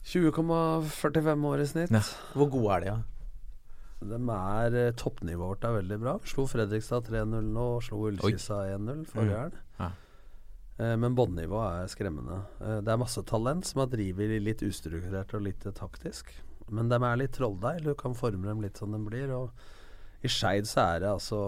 20,45 0.08 1.44
år 1.44 1.60
i 1.62 1.66
snitt. 1.68 1.90
Ja. 1.92 2.00
Hvor 2.34 2.50
gode 2.50 2.74
er 2.76 2.80
de, 2.80 2.90
da? 2.90 2.98
De 4.08 4.18
er 4.30 4.76
eh, 4.78 4.92
Toppnivået 4.94 5.58
vårt 5.58 5.64
er 5.66 5.74
veldig 5.82 5.98
bra. 6.00 6.12
Slo 6.24 6.44
Fredrikstad 6.46 7.08
3-0 7.08 7.48
nå, 7.52 7.64
slo 7.82 8.04
Ullkisa 8.10 8.60
1-0 8.76 9.04
forrige 9.10 9.34
Mm. 9.34 9.40
helg. 9.42 9.56
Ja. 9.80 9.90
Eh, 10.78 10.96
Men 10.96 11.14
båndnivået 11.14 11.82
er 11.82 11.90
skremmende. 11.90 12.42
Eh, 12.60 12.80
Det 12.80 12.92
er 12.92 13.00
masse 13.00 13.22
talent 13.26 13.66
som 13.66 13.80
har 13.80 13.90
drevet 13.90 14.38
litt 14.42 14.62
ustrukturert 14.62 15.34
og 15.34 15.42
litt 15.42 15.66
eh, 15.66 15.72
taktisk. 15.74 16.30
Men 16.70 16.88
de 16.88 16.94
er 17.02 17.16
litt 17.16 17.32
trolldeig. 17.32 17.82
Du 17.82 17.94
kan 17.94 18.14
forme 18.14 18.46
dem 18.46 18.60
litt 18.62 18.76
som 18.76 18.92
de 18.92 18.98
blir. 18.98 19.30
Og 19.34 19.50
i 20.22 20.28
Skeid 20.28 20.66
så 20.66 20.82
er 20.96 21.00
det 21.00 21.08
altså 21.08 21.38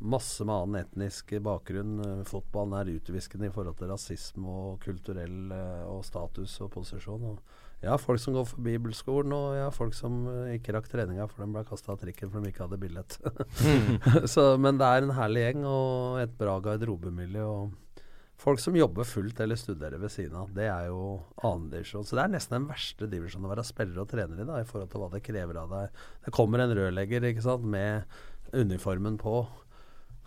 masse 0.00 0.42
med 0.44 0.54
annen 0.54 0.80
etnisk 0.80 1.34
bakgrunn. 1.42 2.24
Fotballen 2.24 2.78
er 2.78 2.94
utviskende 2.94 3.50
i 3.50 3.52
forhold 3.52 3.76
til 3.76 3.90
rasisme 3.90 4.46
og 4.48 4.80
kulturell 4.80 5.52
og 5.90 6.04
status 6.06 6.54
og 6.62 6.70
posisjon. 6.72 7.26
Og 7.34 7.82
jeg 7.82 7.90
har 7.90 7.98
folk 7.98 8.22
som 8.22 8.32
går 8.38 8.46
for 8.46 8.62
bibelskolen, 8.62 9.34
og 9.34 9.56
jeg 9.58 9.64
har 9.66 9.74
folk 9.74 9.94
som 9.98 10.22
ikke 10.54 10.72
rakk 10.72 10.88
treninga 10.88 11.26
for 11.28 11.42
de 11.44 11.50
ble 11.52 11.64
kasta 11.66 11.92
av 11.92 11.98
trikken 12.00 12.30
for 12.30 12.40
de 12.40 12.52
ikke 12.54 12.64
hadde 12.64 12.80
billett. 12.80 13.18
så, 14.32 14.56
men 14.56 14.78
det 14.80 14.86
er 14.88 15.02
en 15.02 15.16
herlig 15.18 15.42
gjeng 15.48 15.66
og 15.66 16.20
et 16.22 16.38
bra 16.38 16.60
garderobemiljø. 16.62 17.44
og 17.44 17.81
Folk 18.42 18.58
som 18.58 18.74
jobber 18.74 19.06
fullt 19.06 19.38
eller 19.44 19.54
studerer 19.60 20.00
ved 20.02 20.10
siden 20.10 20.34
av. 20.40 20.48
Det 20.56 20.64
er 20.66 20.88
jo 20.88 21.02
annendivisjon. 21.46 22.02
Så 22.08 22.16
det 22.18 22.24
er 22.24 22.32
nesten 22.32 22.56
den 22.56 22.64
verste 22.70 23.06
divisjonen 23.06 23.46
å 23.46 23.52
være 23.52 23.64
spiller 23.68 24.00
og 24.02 24.08
trener 24.10 24.40
i, 24.42 24.46
da, 24.48 24.56
i 24.58 24.66
forhold 24.66 24.90
til 24.90 25.02
hva 25.04 25.10
det 25.12 25.20
krever 25.22 25.60
av 25.62 25.70
deg. 25.70 26.00
Det 26.26 26.32
kommer 26.34 26.62
en 26.64 26.74
rørlegger 26.74 27.28
ikke 27.28 27.44
sant, 27.44 27.62
med 27.70 28.02
uniformen 28.52 29.14
på 29.22 29.44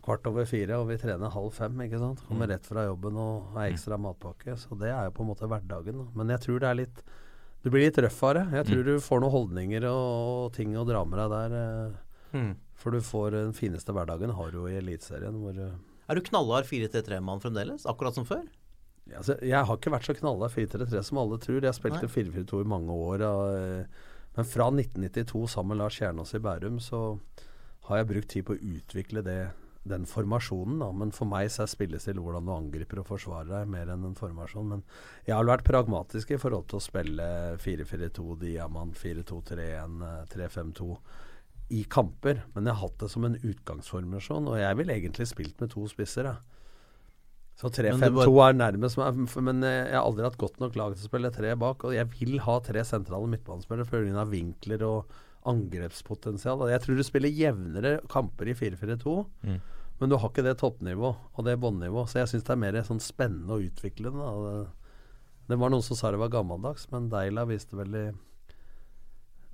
kvart 0.06 0.28
over 0.30 0.46
fire, 0.48 0.78
og 0.80 0.88
vi 0.92 0.98
trener 1.02 1.34
halv 1.34 1.52
fem. 1.58 1.76
ikke 1.82 2.00
sant? 2.00 2.22
Kommer 2.30 2.48
rett 2.54 2.66
fra 2.70 2.86
jobben 2.88 3.18
og 3.20 3.52
har 3.58 3.72
ekstra 3.72 3.98
matpakke. 4.00 4.56
Så 4.62 4.78
det 4.80 4.92
er 4.94 5.08
jo 5.10 5.16
på 5.18 5.26
en 5.26 5.32
måte 5.34 5.50
hverdagen. 5.50 6.06
Men 6.16 6.30
jeg 6.36 6.44
tror 6.46 6.62
det 6.64 6.70
er 6.72 6.80
litt 6.84 7.04
Du 7.66 7.72
blir 7.74 7.82
litt 7.88 7.98
røff 7.98 8.20
av 8.30 8.36
det. 8.38 8.44
Jeg 8.60 8.68
tror 8.70 8.84
du 8.86 8.94
får 9.02 9.22
noen 9.24 9.34
holdninger 9.34 9.88
og, 9.90 10.54
ting 10.54 10.76
å 10.78 10.84
dra 10.86 11.02
med 11.04 11.20
deg 11.20 11.34
der. 11.36 11.60
eh, 11.60 12.02
Mm. 12.36 12.56
For 12.76 12.92
du 12.92 13.00
får 13.00 13.32
den 13.32 13.54
fineste 13.56 13.94
hverdagen 13.96 14.34
har 14.36 14.50
du 14.52 14.58
jo 14.60 14.68
i 14.68 14.76
Eliteserien, 14.76 15.38
hvor 15.40 15.56
eh, 15.56 15.76
Er 16.06 16.18
du 16.18 16.26
knallhard 16.26 16.68
4-3-3-mann 16.70 17.42
fremdeles? 17.42 17.88
Akkurat 17.90 18.18
som 18.18 18.28
før? 18.28 18.46
Ja, 19.06 19.20
altså, 19.22 19.38
jeg 19.46 19.66
har 19.70 19.78
ikke 19.78 19.94
vært 19.94 20.08
så 20.08 20.16
knallhard 20.18 20.54
4-3-3 20.54 21.02
som 21.06 21.22
alle 21.22 21.40
tror. 21.42 21.66
Jeg 21.66 21.78
spilte 21.78 22.06
Nei. 22.06 22.14
4-4-2 22.14 22.62
i 22.62 22.70
mange 22.70 22.96
år. 23.10 23.26
Og, 23.26 24.00
Men 24.36 24.48
fra 24.50 24.70
1992 24.72 25.46
sammen 25.56 25.76
med 25.76 25.84
Lars 25.84 26.00
Kjernås 26.00 26.34
i 26.38 26.42
Bærum, 26.44 26.80
så 26.84 27.20
har 27.90 28.02
jeg 28.02 28.10
brukt 28.10 28.34
tid 28.34 28.48
på 28.48 28.56
å 28.56 28.74
utvikle 28.76 29.22
det, 29.26 29.40
den 29.86 30.08
formasjonen. 30.10 30.80
Da. 30.82 30.90
Men 30.92 31.14
for 31.14 31.30
meg 31.30 31.52
så 31.54 31.64
er 31.64 31.72
spillestil 31.72 32.22
hvordan 32.22 32.50
du 32.50 32.54
angriper 32.56 33.02
og 33.02 33.10
forsvarer 33.10 33.52
deg, 33.52 33.70
mer 33.72 33.94
enn 33.94 34.08
en 34.10 34.18
formasjon. 34.18 34.74
Men 34.74 34.84
jeg 35.28 35.38
har 35.38 35.48
vært 35.48 35.68
pragmatisk 35.70 36.34
i 36.34 36.42
forhold 36.42 36.68
til 36.70 36.82
å 36.82 36.86
spille 36.86 37.30
4-4-2, 37.62 38.28
Diamant, 38.42 38.98
4-2-3-1, 38.98 40.02
eh, 40.10 40.20
3-5-2 40.34 40.92
i 41.70 41.84
kamper. 41.90 42.44
Men 42.54 42.66
jeg 42.70 42.76
har 42.76 42.88
hatt 42.88 43.00
det 43.02 43.10
som 43.10 43.26
en 43.26 43.38
utgangsformasjon, 43.42 44.48
og 44.52 44.60
jeg 44.60 44.78
ville 44.78 44.94
egentlig 44.94 45.28
spilt 45.28 45.60
med 45.62 45.72
to 45.74 45.88
spisser. 45.90 46.30
Jeg. 46.30 46.38
Så 47.56 47.70
Men 47.72 48.02
du 48.12 48.20
3-5-2 48.20 48.34
er 48.50 48.58
nærmest 48.60 48.98
men 49.40 49.64
eh, 49.64 49.86
jeg 49.88 49.96
har 49.96 50.04
aldri 50.04 50.26
hatt 50.28 50.38
godt 50.38 50.60
nok 50.60 50.76
lag 50.76 50.96
til 50.98 51.06
å 51.06 51.10
spille 51.10 51.32
tre 51.32 51.54
bak. 51.56 51.86
Og 51.88 51.94
jeg 51.96 52.10
vil 52.20 52.40
ha 52.44 52.60
tre 52.60 52.84
sentrale 52.84 53.30
midtbanespillere 53.32 53.88
pga. 53.88 54.26
vinkler 54.28 54.84
og 54.84 55.14
angrepspotensial. 55.46 56.66
Jeg 56.72 56.82
tror 56.84 56.98
du 57.00 57.04
spiller 57.06 57.30
jevnere 57.32 58.00
kamper 58.12 58.50
i 58.52 58.54
4-4-2, 58.58 59.26
Mm. 59.46 59.60
men 60.00 60.10
du 60.10 60.18
har 60.18 60.30
ikke 60.30 60.44
det 60.44 60.58
toppnivå 60.60 61.16
og 61.38 61.46
det 61.46 61.60
båndnivå. 61.60 62.06
Så 62.08 62.20
jeg 62.20 62.28
syns 62.28 62.44
det 62.44 62.50
er 62.52 62.56
mer 62.64 62.74
sånn 62.84 63.00
spennende 63.00 63.54
og 63.54 63.64
utviklende. 63.70 64.20
Det, 64.20 64.68
det 65.48 65.58
var 65.60 65.70
noen 65.70 65.84
som 65.84 65.96
sa 65.96 66.12
det 66.12 66.20
var 66.20 66.30
gammeldags, 66.34 66.90
men 66.92 67.10
Deila 67.10 67.46
viste 67.46 67.76
vel 67.78 67.96
i 67.96 68.12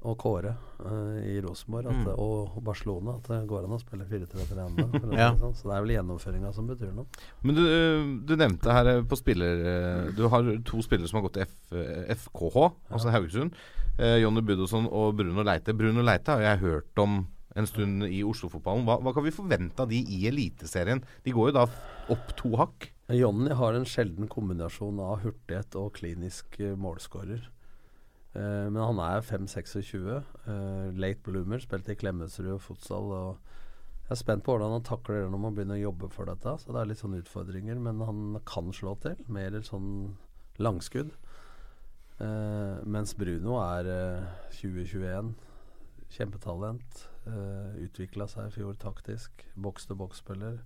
og 0.04 0.16
Kåre 0.18 0.56
uh, 0.82 1.18
i 1.22 1.36
Rosenborg 1.46 1.92
Mm. 1.92 2.08
og 2.18 2.56
Barcelona 2.66 3.18
at 3.20 3.28
det 3.30 3.48
går 3.48 3.66
an 3.68 3.76
å 3.76 3.80
spille 3.82 4.06
4-3-3 4.10 4.64
ennå. 4.66 4.86
for 4.92 5.08
å 5.08 5.12
si 5.12 5.18
Ja. 5.20 5.28
sånn. 5.36 5.54
Så 5.56 5.68
det 5.70 5.76
er 5.78 5.84
vel 5.86 5.94
gjennomføringa 5.98 6.54
som 6.54 6.68
betyr 6.68 6.94
noe. 6.96 7.06
Men 7.44 7.56
du, 7.56 7.62
øh, 7.62 8.26
du 8.26 8.36
nevnte 8.36 8.72
her 8.74 8.86
øh, 8.86 9.04
på 9.06 9.18
spiller 9.20 10.12
Du 10.16 10.28
har 10.28 10.42
to 10.66 10.82
spillere 10.82 11.08
som 11.08 11.22
har 11.22 11.30
gått 11.30 11.34
til 11.38 11.44
F, 11.44 11.54
FKH, 11.72 12.16
FKH, 12.32 12.72
altså 12.92 13.12
Haugesund. 13.14 13.54
Uh, 14.00 14.18
Jonny 14.22 14.42
Budosson 14.42 14.88
og 14.90 15.16
Bruno 15.18 15.44
Leite. 15.44 15.74
Bruno 15.78 16.02
Leite 16.02 16.32
har 16.34 16.42
jeg 16.42 16.60
hørt 16.66 16.98
om 16.98 17.28
en 17.56 17.66
stund 17.68 18.04
i 18.08 18.24
Oslo-fotballen. 18.24 18.86
Hva, 18.88 18.96
hva 19.04 19.14
kan 19.14 19.24
vi 19.26 19.30
forvente 19.36 19.80
av 19.84 19.90
de 19.92 19.98
i 20.00 20.26
Eliteserien? 20.30 21.04
De 21.26 21.32
går 21.36 21.50
jo 21.52 21.58
da 21.60 21.66
opp 22.10 22.32
to 22.40 22.56
hakk. 22.56 22.90
Jonny 23.12 23.52
har 23.52 23.76
en 23.76 23.84
sjelden 23.84 24.30
kombinasjon 24.32 24.98
av 25.04 25.20
hurtighet 25.26 25.76
og 25.76 25.92
klinisk 25.94 26.58
målskårer. 26.80 27.44
Eh, 28.32 28.68
men 28.72 28.80
han 28.80 29.00
er 29.04 29.26
5-26. 29.26 29.98
Uh, 30.48 30.92
late 30.96 31.20
bloomer. 31.26 31.60
Spilte 31.60 31.94
i 31.94 32.00
Klemetsrud 32.00 32.54
og 32.56 32.64
futsal. 32.64 33.12
Og 33.12 33.52
jeg 34.06 34.16
er 34.16 34.22
spent 34.22 34.46
på 34.46 34.56
hvordan 34.56 34.78
han 34.78 34.88
takler 34.88 35.24
det 35.24 35.32
når 35.34 35.44
man 35.46 35.58
begynner 35.58 35.80
å 35.80 35.86
jobbe 35.90 36.12
for 36.14 36.32
dette. 36.32 36.56
Så 36.62 36.72
det 36.72 36.82
er 36.82 36.92
litt 36.92 37.02
sånne 37.04 37.22
utfordringer. 37.24 37.80
Men 37.84 38.04
han 38.08 38.42
kan 38.48 38.72
slå 38.76 38.96
til. 39.04 39.20
Mer 39.32 39.60
sånn 39.68 39.92
langskudd. 40.62 41.14
Uh, 42.22 42.78
mens 42.86 43.16
Bruno 43.18 43.58
er 43.64 43.88
eh, 43.90 44.28
2021. 44.60 45.34
Kjempetalent. 46.12 47.08
Uh, 47.26 47.76
Utvikla 47.84 48.30
seg 48.32 48.48
i 48.48 48.56
fjor 48.60 48.78
taktisk. 48.80 49.44
Boks-til-boks-spiller. 49.60 50.62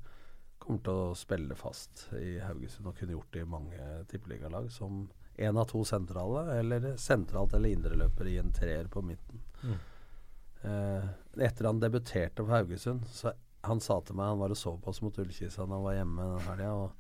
Kommer 0.62 0.82
til 0.86 1.00
å 1.00 1.18
spille 1.18 1.58
fast 1.58 2.08
i 2.18 2.38
Haugesund 2.42 2.90
og 2.90 2.98
kunne 2.98 3.14
gjort 3.14 3.34
det 3.34 3.44
i 3.44 3.50
mange 3.50 3.88
tippeligalag 4.10 4.70
som 4.74 5.06
én 5.38 5.58
av 5.58 5.66
to 5.68 5.84
sentrale, 5.86 6.46
eller 6.60 6.96
sentralt 6.98 7.54
eller 7.54 7.70
indreløper 7.76 8.28
i 8.28 8.38
en 8.40 8.52
treer 8.56 8.88
på 8.88 9.02
midten. 9.04 9.42
Mm. 9.64 9.76
Eh, 10.66 11.10
etter 11.46 11.66
han 11.70 11.80
debuterte 11.80 12.44
for 12.46 12.54
Haugesund, 12.56 13.06
så 13.12 13.34
han 13.66 13.80
sa 13.82 14.00
til 14.06 14.16
meg 14.16 14.26
Han 14.32 14.40
var 14.40 14.50
og 14.54 14.58
så 14.58 14.76
på 14.82 14.90
oss 14.94 15.02
mot 15.02 15.18
Ullkisa 15.22 15.66
da 15.66 15.74
han 15.76 15.84
var 15.84 15.94
hjemme 15.98 16.26
den 16.38 16.48
helga, 16.48 16.72
og 16.74 16.92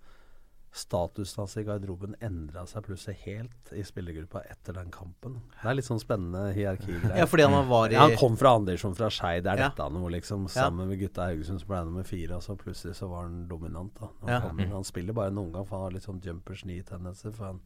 statusen 0.76 1.40
hans 1.40 1.53
i 1.57 1.64
garderoben 1.64 2.18
endra 2.26 2.66
seg 2.68 2.84
plutselig 2.84 3.16
helt 3.24 3.70
i 3.72 3.84
spillergruppa 3.88 4.41
etter 4.52 4.76
den 4.76 4.90
kampen. 4.91 5.38
Det 5.62 5.70
er 5.72 5.78
litt 5.78 5.88
sånn 5.88 6.02
spennende 6.03 6.49
hierarkigreier. 6.52 7.16
Ja, 7.22 7.28
fordi 7.32 7.45
han 7.48 7.70
var 7.70 7.88
i- 7.88 7.94
ja, 7.95 8.02
Han 8.10 8.18
kom 8.20 8.36
fra 8.36 8.52
andredivisjon 8.57 8.95
fra 8.98 9.07
Skeid, 9.10 9.48
er 9.48 9.56
Ja. 9.57 9.70
dette 9.70 9.88
noe, 9.95 10.10
liksom? 10.12 10.49
Ja. 10.52 10.66
Sammen 10.68 10.90
med 10.91 10.99
gutta 10.99 11.30
i 11.30 11.32
Haugesund 11.38 11.62
så 11.64 11.70
ble 11.70 11.78
han 11.80 11.88
nummer 11.94 12.03
fire, 12.03 12.36
og 12.36 12.44
så 12.44 12.57
plutselig 12.60 12.95
så 12.99 13.07
var 13.07 13.24
han 13.24 13.48
dominant, 13.48 13.94
da. 14.02 14.10
Han, 14.22 14.30
Ja. 14.30 14.41
kom 14.41 14.57
han 14.60 14.84
spiller 14.84 15.14
bare 15.14 15.32
noen 15.32 15.53
gang, 15.53 15.66
for 15.66 15.78
han 15.78 15.84
har 15.86 15.91
litt 15.95 16.03
sånn 16.03 16.20
jumpers 16.22 16.64
knee-tendenser. 16.64 17.32
For 17.34 17.45
han 17.45 17.62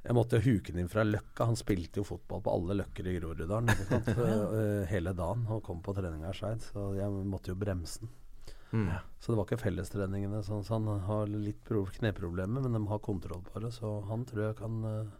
Jeg 0.00 0.16
måtte 0.16 0.40
huke 0.40 0.72
han 0.72 0.80
inn 0.80 0.88
fra 0.88 1.02
Løkka. 1.04 1.44
Han 1.50 1.58
spilte 1.60 2.00
jo 2.00 2.06
fotball 2.08 2.40
på 2.44 2.52
alle 2.54 2.78
løkker 2.80 3.08
i 3.10 3.18
Groruddalen 3.18 3.68
ikke 3.74 3.88
sant? 3.90 4.08
Eh, 4.60 4.86
hele 4.90 5.12
dagen 5.16 5.44
og 5.52 5.60
kom 5.66 5.82
på 5.84 5.92
treninga 5.96 6.32
Skeid, 6.36 6.64
så 6.72 6.90
jeg 6.96 7.12
måtte 7.28 7.52
jo 7.52 7.58
bremse 7.60 8.00
den. 8.02 8.12
Mm. 8.72 8.86
Så 9.18 9.32
det 9.32 9.36
var 9.36 9.46
ikke 9.48 9.60
fellestreningene. 9.64 10.40
Sånn, 10.46 10.62
så 10.64 10.78
han 10.78 10.86
har 11.04 11.26
litt 11.30 11.68
kneproblemer, 11.98 12.62
men 12.62 12.76
de 12.78 12.82
har 12.88 13.02
kontroll 13.02 13.42
på 13.44 13.62
det. 13.64 13.72
Så 13.76 13.98
han 14.08 14.24
tror 14.28 14.44
jeg 14.48 14.56
kan 14.62 14.78
eh, 14.88 15.10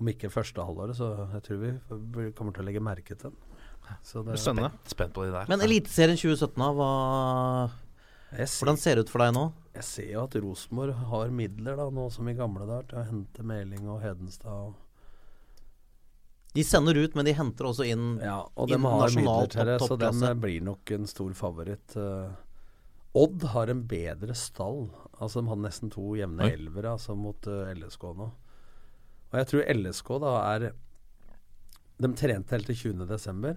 Om 0.00 0.08
ikke 0.08 0.30
første 0.32 0.64
halvåret, 0.66 0.96
så 0.98 1.12
jeg 1.36 1.42
tror 1.46 1.58
vi 1.62 2.30
kommer 2.34 2.54
til 2.56 2.64
å 2.64 2.66
legge 2.66 2.82
merke 2.82 3.14
til 3.14 3.30
den. 3.30 3.36
Så 4.02 4.22
det- 4.26 4.38
Spennende. 4.40 4.72
Spent 4.88 5.12
på 5.14 5.24
de 5.26 5.32
der. 5.32 5.46
Men 5.48 5.60
Eliteserien 5.60 6.16
2017, 6.16 6.56
hva 6.76 7.70
Hvordan 8.32 8.78
ser 8.80 8.96
det 8.96 9.04
ut 9.06 9.12
for 9.12 9.20
deg 9.20 9.34
nå? 9.36 9.52
Jeg 9.72 9.84
ser 9.88 10.08
jo 10.12 10.22
at 10.26 10.34
Rosenborg 10.36 10.96
har 11.08 11.30
midler, 11.32 11.78
da, 11.80 11.88
nå 11.88 12.08
som 12.12 12.28
i 12.28 12.36
gamle 12.36 12.66
dager, 12.68 12.88
til 12.90 13.00
å 13.00 13.04
hente 13.08 13.44
Meling 13.48 13.86
og 13.88 14.02
Hedenstad. 14.04 14.74
De 16.52 16.64
sender 16.68 16.98
ut, 17.00 17.14
men 17.16 17.24
de 17.24 17.32
henter 17.32 17.70
også 17.70 17.86
inn 17.88 18.18
Ja, 18.20 18.42
og 18.44 18.68
de 18.68 18.76
har 18.76 19.14
midler 19.16 19.48
til 19.48 19.70
det, 19.70 19.78
så 19.80 19.96
de 19.96 20.32
blir 20.36 20.64
nok 20.66 20.92
en 20.92 21.08
stor 21.08 21.32
favoritt. 21.38 21.96
Eh, 21.96 22.34
Odd 23.16 23.44
har 23.52 23.72
en 23.72 23.82
bedre 23.88 24.36
stall. 24.36 24.86
Altså 25.18 25.40
De 25.40 25.48
hadde 25.48 25.64
nesten 25.64 25.92
to 25.92 26.14
jevne 26.16 26.44
Oi. 26.44 26.52
elvere 26.56 26.94
altså, 26.96 27.16
mot 27.16 27.48
eh, 27.48 27.72
LSK 27.76 28.06
nå. 28.20 28.28
Og 29.32 29.38
jeg 29.40 29.48
tror 29.48 29.68
LSK 29.72 30.08
da 30.20 30.32
er 30.52 30.66
De 32.02 32.10
trente 32.18 32.56
helt 32.56 32.68
til 32.68 32.92
20.12. 32.92 33.52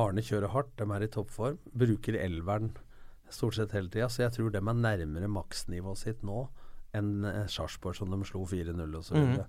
Arne 0.00 0.24
kjører 0.24 0.52
hardt, 0.54 0.72
de 0.78 0.86
er 0.96 1.04
i 1.04 1.10
toppform. 1.12 1.58
Bruker 1.76 2.16
elveren 2.20 2.72
stort 3.34 3.56
sett 3.56 3.74
hele 3.76 3.90
tida, 3.92 4.08
så 4.10 4.24
jeg 4.24 4.36
tror 4.36 4.54
de 4.54 4.60
er 4.60 4.80
nærmere 4.84 5.30
maksnivået 5.30 6.00
sitt 6.00 6.24
nå 6.26 6.46
enn 6.96 7.26
eh, 7.28 7.44
Sarpsborg, 7.50 7.96
som 7.98 8.10
de 8.10 8.18
slo 8.26 8.42
4-0 8.48 8.96
osv. 8.98 9.14
Så, 9.14 9.20
Så, 9.36 9.44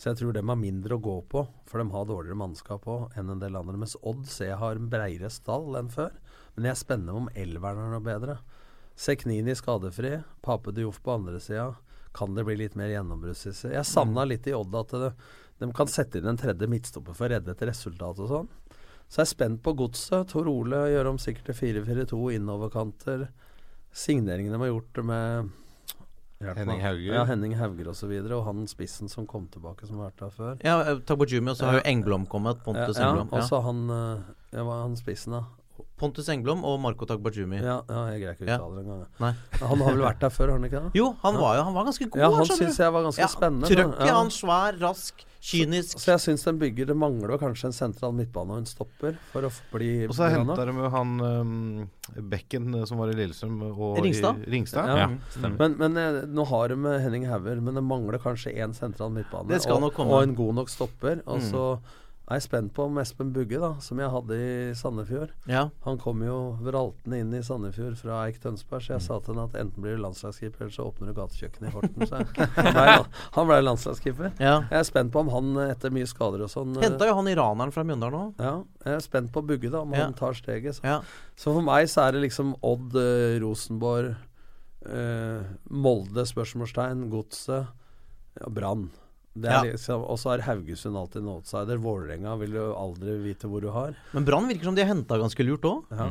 så 0.00 0.08
jeg 0.10 0.20
tror 0.20 0.32
de 0.32 0.42
har 0.48 0.58
mindre 0.58 0.96
å 0.96 1.02
gå 1.04 1.16
på, 1.28 1.44
for 1.68 1.82
de 1.82 1.92
har 1.92 2.08
dårligere 2.08 2.38
mannskap 2.40 2.86
òg 2.88 3.18
enn 3.20 3.34
en 3.34 3.42
del 3.42 3.58
andre. 3.58 3.76
Mens 3.82 3.98
Odd 4.00 4.24
ser 4.30 4.54
jeg 4.54 4.60
har 4.62 4.80
en 4.80 4.88
breiere 4.92 5.30
stall 5.32 5.76
enn 5.78 5.92
før. 5.92 6.14
Men 6.56 6.66
jeg 6.66 6.72
er 6.72 6.80
spennende 6.80 7.18
om 7.18 7.28
elveren 7.38 7.84
er 7.84 7.94
noe 7.94 8.04
bedre. 8.04 8.38
Seknini 9.00 9.54
skadefri, 9.56 10.16
Pape 10.44 10.72
Dioff 10.76 11.02
på 11.04 11.14
andre 11.18 11.38
sida. 11.40 11.74
Kan 12.16 12.34
det 12.34 12.46
bli 12.48 12.56
litt 12.58 12.74
mer 12.80 12.90
gjennombruddssisse? 12.90 13.70
Jeg 13.74 13.86
savna 13.86 14.24
litt 14.26 14.48
i 14.50 14.56
Odd 14.56 14.74
at 14.80 14.96
det, 15.04 15.12
de 15.60 15.68
kan 15.76 15.92
sette 15.92 16.18
inn 16.18 16.32
en 16.32 16.40
tredje 16.40 16.66
midtstopper 16.68 17.14
for 17.16 17.28
å 17.28 17.34
redde 17.36 17.54
et 17.54 17.66
resultat 17.68 18.24
og 18.24 18.32
sånn. 18.32 18.50
Så 19.10 19.20
jeg 19.20 19.26
er 19.26 19.30
spent 19.34 19.62
på 19.66 19.72
godset. 19.74 20.28
Tor 20.30 20.46
Ole 20.46 20.84
gjør 20.92 21.08
om 21.10 21.18
sikkert 21.18 21.50
til 21.50 21.82
4-4-2 21.82 22.20
innoverkanter. 22.36 23.24
Signeringene 23.90 24.54
de 24.54 24.62
har 24.62 24.70
gjort 24.70 25.00
med 25.08 25.50
Henning. 26.40 26.78
Hauger. 26.80 27.12
Ja, 27.18 27.24
Henning 27.28 27.56
Hauger 27.58 27.90
og 27.90 27.96
så 27.98 28.06
videre. 28.08 28.38
Og 28.38 28.46
han 28.46 28.62
spissen 28.70 29.10
som 29.12 29.26
kom 29.28 29.48
tilbake, 29.52 29.84
som 29.88 29.98
har 30.00 30.08
vært 30.12 30.22
der 30.22 30.30
før. 30.36 30.60
Ja, 30.64 30.76
Tabojumi, 31.04 31.50
og 31.52 31.58
så 31.58 31.66
har 31.68 31.80
jo 31.80 31.86
Engblom 31.90 32.28
kommet. 32.30 32.62
Pontus 32.64 32.96
ja, 32.96 33.10
Engblom. 33.10 33.32
og 33.34 33.42
så 33.48 33.60
han 33.66 33.82
eh, 33.90 34.28
Ja, 34.54 34.62
hva 34.64 34.78
er 34.78 34.86
han 34.86 34.94
spissen, 34.98 35.34
da? 35.36 35.42
Pontus 36.00 36.30
Engblom 36.32 36.62
og 36.64 36.78
Marco 36.80 37.04
Tagbajumi. 37.08 37.58
Ja, 37.60 37.80
ja 37.90 38.04
jeg 38.14 38.22
greier 38.22 38.38
ikke 38.38 38.46
å 38.46 38.48
Ja. 38.48 38.56
uttale 38.56 38.78
det 38.78 38.84
engang. 38.86 39.42
Han 39.60 39.84
har 39.84 39.92
vel 39.98 40.04
vært 40.06 40.22
der 40.24 40.32
før, 40.32 40.52
har 40.54 40.56
han 40.56 40.68
ikke 40.70 40.84
det? 40.86 40.92
Jo, 40.96 41.10
han 41.26 41.36
var 41.36 41.58
jo 41.58 41.66
han 41.68 41.74
var 41.76 41.90
ganske 41.90 42.08
god. 42.08 42.22
Ja, 42.22 42.30
han 42.38 42.46
syns 42.48 42.78
jeg 42.80 42.94
var 42.94 43.04
ganske 43.10 43.28
spennende. 43.34 43.68
Trøkket, 43.68 44.06
Ja. 44.06 44.14
han 44.16 44.30
svær, 44.32 44.80
rask, 44.80 45.24
kynisk. 45.40 45.98
Så 46.00 46.12
jeg 46.12 46.20
syns 46.20 46.44
den 46.44 46.58
bygger 46.60 46.90
Det 46.90 46.96
mangler 46.96 47.38
kanskje 47.40 47.70
en 47.70 47.76
sentral 47.76 48.12
midtbane 48.12 48.52
og 48.52 48.60
en 48.60 48.68
stopper 48.68 49.16
for 49.32 49.48
å 49.48 49.50
bli 49.72 50.04
Og 50.04 50.12
så 50.16 50.28
henta 50.32 50.66
de 50.68 50.74
jo 50.76 50.90
han 50.92 51.14
um, 51.20 51.54
Bekken 52.32 52.74
eh, 52.76 52.84
som 52.88 53.00
var 53.00 53.12
i 53.12 53.16
Lillestrøm 53.16 53.56
og 53.70 54.00
Ringstad? 54.04 54.42
I, 54.44 54.50
Ringstad. 54.52 54.90
Ja. 54.90 55.06
Ja. 55.06 55.48
Men, 55.56 55.78
men 55.80 55.96
eh, 55.96 56.20
nå 56.28 56.44
har 56.50 56.68
de 56.68 56.76
med 56.84 57.00
Henning 57.04 57.24
Hauger, 57.30 57.62
men 57.64 57.78
det 57.78 57.84
mangler 57.86 58.20
kanskje 58.20 58.52
én 58.52 58.76
sentral 58.76 59.12
midtbane. 59.14 59.56
Og, 59.56 59.98
og 60.04 60.22
en 60.22 60.36
god 60.36 60.60
nok 60.60 60.72
stopper. 60.72 61.24
Og 61.26 61.40
Mm. 61.40 61.50
Så 62.30 62.36
er 62.38 62.42
spent 62.44 62.70
på 62.76 62.84
om 62.86 62.98
Espen 63.02 63.32
Bugge, 63.34 63.58
da, 63.58 63.72
som 63.82 63.98
jeg 63.98 64.06
hadde 64.12 64.36
i 64.38 64.50
Sandefjord 64.78 65.32
Ja. 65.50 65.64
Han 65.82 65.98
kom 65.98 66.20
jo 66.22 66.36
vraltende 66.62 67.18
inn 67.18 67.32
i 67.34 67.40
Sandefjord 67.42 67.96
fra 67.98 68.20
Eik 68.28 68.38
Tønsberg, 68.38 68.84
så 68.86 68.92
jeg 68.94 69.02
sa 69.02 69.16
til 69.18 69.34
han 69.34 69.48
at 69.48 69.56
enten 69.58 69.82
blir 69.82 69.96
du 69.98 70.02
landslagskeeper, 70.04 70.62
eller 70.62 70.74
så 70.76 70.86
åpner 70.86 71.10
du 71.10 71.16
gatekjøkkenet 71.18 71.66
i 71.66 71.74
Horten. 71.74 72.06
Så 72.06 72.20
jeg, 72.22 73.04
han 73.36 73.50
ble, 73.50 73.58
landslagskeeper. 73.66 74.30
ja. 74.38 74.54
Jeg 74.70 74.78
er 74.78 74.86
spent 74.86 75.10
på 75.12 75.24
om 75.24 75.32
han 75.34 75.50
etter 75.66 75.90
mye 75.90 76.06
skader 76.06 76.46
og 76.46 76.52
sånn 76.54 76.76
eh, 76.78 76.86
Henta 76.86 77.10
jo 77.10 77.18
han 77.18 77.32
iraneren 77.34 77.74
fra 77.74 77.82
Mjøndalen 77.90 78.20
òg. 78.30 78.38
ja, 78.46 78.54
jeg 78.86 78.94
er 79.00 79.04
spent 79.10 79.32
på 79.34 79.42
Bugge, 79.50 79.68
da, 79.74 79.82
om 79.82 79.92
Ja. 79.98 80.04
han 80.06 80.14
tar 80.14 80.38
steget. 80.38 80.78
Så. 80.78 80.86
Ja. 80.86 81.00
så 81.34 81.50
for 81.58 81.66
meg 81.66 81.90
så 81.90 82.06
er 82.06 82.12
det 82.14 82.22
liksom 82.28 82.54
Odd, 82.62 82.94
eh, 82.94 83.40
Rosenborg, 83.42 84.14
eh, 84.86 85.42
Molde, 85.68 86.22
spørsmålstegn, 86.30 87.08
Godset 87.10 87.66
og 88.46 88.54
Brann. 88.54 88.86
Ja. 89.38 89.62
liksom, 89.62 90.02
og 90.10 90.18
så 90.18 90.32
er 90.34 90.42
Haugesund 90.42 90.96
alltid 90.98 91.22
en 91.22 91.28
outsider. 91.36 91.78
Vålerenga 91.78 92.36
vil 92.40 92.50
du 92.56 92.60
aldri 92.74 93.14
vite 93.22 93.46
hvor 93.48 93.60
du 93.62 93.70
har. 93.70 93.94
Men 94.12 94.24
Brann 94.26 94.48
virker 94.50 94.64
som 94.64 94.74
de 94.74 94.82
har 94.82 94.90
henta 94.94 95.18
ganske 95.20 95.44
lurt 95.46 95.62
òg. 95.62 95.84
Ja. 95.90 96.10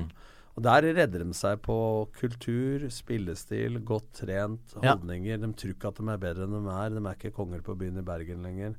Og 0.56 0.64
Der 0.64 0.82
redder 0.82 1.20
de 1.24 1.34
seg 1.34 1.62
på 1.62 2.08
kultur, 2.20 2.88
spillestil, 2.90 3.80
godt 3.84 4.12
trent, 4.14 4.74
Ja. 4.82 4.96
holdninger. 4.96 5.38
De 5.40 5.54
tror 5.54 5.72
ikke 5.76 5.88
at 5.88 5.96
de 6.00 6.10
er 6.10 6.18
bedre 6.18 6.44
enn 6.48 6.64
de 6.66 6.72
er. 6.72 6.90
De 6.90 7.06
er 7.08 7.16
ikke 7.16 7.34
konger 7.36 7.62
på 7.62 7.78
byen 7.78 7.98
i 7.98 8.02
Bergen 8.02 8.41
lenger. 8.44 8.76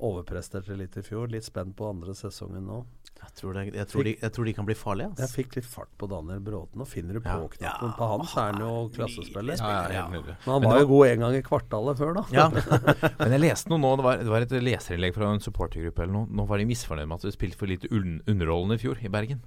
Overpresterte 0.00 0.76
litt 0.76 0.96
i 0.96 1.02
fjor. 1.02 1.28
Litt 1.30 1.44
spent 1.46 1.74
på 1.76 1.88
andre 1.88 2.14
sesongen 2.14 2.66
nå. 2.66 2.84
Jeg, 3.20 3.32
tror 3.40 3.54
det- 3.54 3.74
jeg, 3.74 3.86
tror 3.88 4.04
de- 4.04 4.16
jeg 4.20 4.32
tror 4.32 4.44
de 4.44 4.52
kan 4.54 4.64
bli 4.66 4.74
farlige. 4.74 5.10
Jeg 5.18 5.28
fikk 5.28 5.56
litt 5.56 5.64
fart 5.66 5.88
på 5.98 6.06
Daniel 6.08 6.40
Bråten. 6.40 6.80
Og 6.80 6.86
finner 6.88 7.14
du 7.14 7.20
på 7.20 7.26
Ja. 7.34 7.48
knappen 7.48 7.94
på 7.98 8.08
han, 8.10 8.26
så 8.26 8.38
er 8.38 8.52
han 8.52 8.60
jo 8.60 8.88
klassespiller. 8.94 9.56
Ja. 9.58 10.08
Men 10.08 10.22
han 10.44 10.62
var 10.62 10.78
jo 10.80 10.86
god 10.86 11.06
en 11.08 11.20
gang 11.20 11.34
i 11.34 11.42
kvartalet 11.42 11.98
før, 11.98 12.14
da. 12.14 12.24
Ja. 12.30 12.48
Men 13.18 13.32
jeg 13.32 13.40
leste 13.40 13.68
noe 13.70 13.78
nå, 13.78 13.96
det 13.96 14.04
var, 14.04 14.16
det 14.18 14.26
var 14.30 14.40
et 14.46 14.50
leserinnlegg 14.50 15.14
fra 15.14 15.32
en 15.32 15.40
supportergruppe 15.40 15.98
eller 16.02 16.12
noe. 16.12 16.26
Nå 16.30 16.46
var 16.46 16.58
de 16.58 16.64
misfornøyd 16.66 17.08
med 17.08 17.16
at 17.18 17.26
vi 17.30 17.34
spilte 17.36 17.56
for 17.58 17.66
lite 17.66 17.90
un 17.90 18.20
underholdende 18.28 18.74
i 18.78 18.78
fjor 18.86 19.02
i 19.02 19.08
Bergen. 19.08 19.42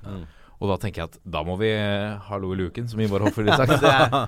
Og 0.59 0.69
da 0.71 0.75
tenker 0.81 1.03
jeg 1.03 1.09
at 1.11 1.17
da 1.29 1.43
må 1.45 1.53
vi 1.59 1.67
ha 1.77 2.17
hallo 2.31 2.49
i 2.51 2.57
luken, 2.57 2.87
som 2.89 2.99
Ivar 2.99 3.19
Hoffer 3.21 3.43
ville 3.45 3.53
sagt. 3.55 3.77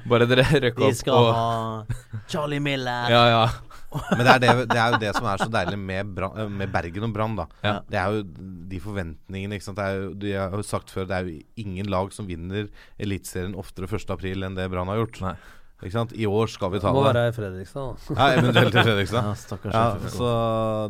Bare 0.11 0.27
dere 0.29 0.43
røkke 0.45 0.77
De 0.77 0.91
Vi 0.91 0.93
skal 0.93 1.13
og 1.17 1.33
ha 1.33 1.85
Charlie 2.29 2.59
Miller. 2.61 3.09
Ja, 3.15 3.23
ja. 3.33 3.47
Men 3.91 4.21
det 4.25 4.33
er, 4.35 4.39
det, 4.43 4.55
det 4.69 4.77
er 4.79 4.91
jo 4.93 4.99
det 5.01 5.11
som 5.17 5.25
er 5.31 5.41
så 5.41 5.49
deilig 5.49 5.79
med, 5.81 6.11
Brann- 6.17 6.37
eh, 6.43 6.49
med 6.61 6.71
Bergen 6.73 7.07
og 7.09 7.13
Brann. 7.15 7.37
Ja. 7.65 7.79
Det 7.89 7.97
er 7.97 8.17
jo 8.19 8.23
de 8.69 8.79
forventningene. 8.83 9.57
ikke 9.57 9.65
sant? 9.69 9.79
Det 9.81 9.85
er 9.89 10.01
jo, 10.03 10.09
de 10.25 10.33
har 10.37 10.57
jo 10.59 10.65
sagt 10.65 10.91
før, 10.93 11.07
det 11.09 11.15
er 11.17 11.29
jo 11.29 11.39
ingen 11.65 11.89
lag 11.89 12.11
som 12.13 12.27
vinner 12.29 12.67
Eliteserien 13.01 13.55
oftere 13.57 13.89
1. 13.89 14.11
april 14.13 14.45
enn 14.45 14.55
det 14.59 14.69
Brann 14.69 14.91
har 14.93 15.01
gjort. 15.01 15.21
Nei. 15.25 15.35
Ikke 15.79 15.93
sant? 15.95 16.11
I 16.11 16.25
år 16.27 16.49
skal 16.51 16.73
vi 16.73 16.79
ta 16.83 16.89
Må 16.91 17.05
det. 17.05 17.13
være 17.15 17.29
i 17.29 17.33
Fredrikstad, 17.37 17.93
da. 18.09 18.15
Ja, 18.19 18.25
eventuelt 18.41 18.73
i 18.75 18.81
Fredrikstad. 18.83 19.23
Ja, 19.29 19.35
stakkars 19.39 19.77
Ja, 19.77 20.09
så 20.11 20.31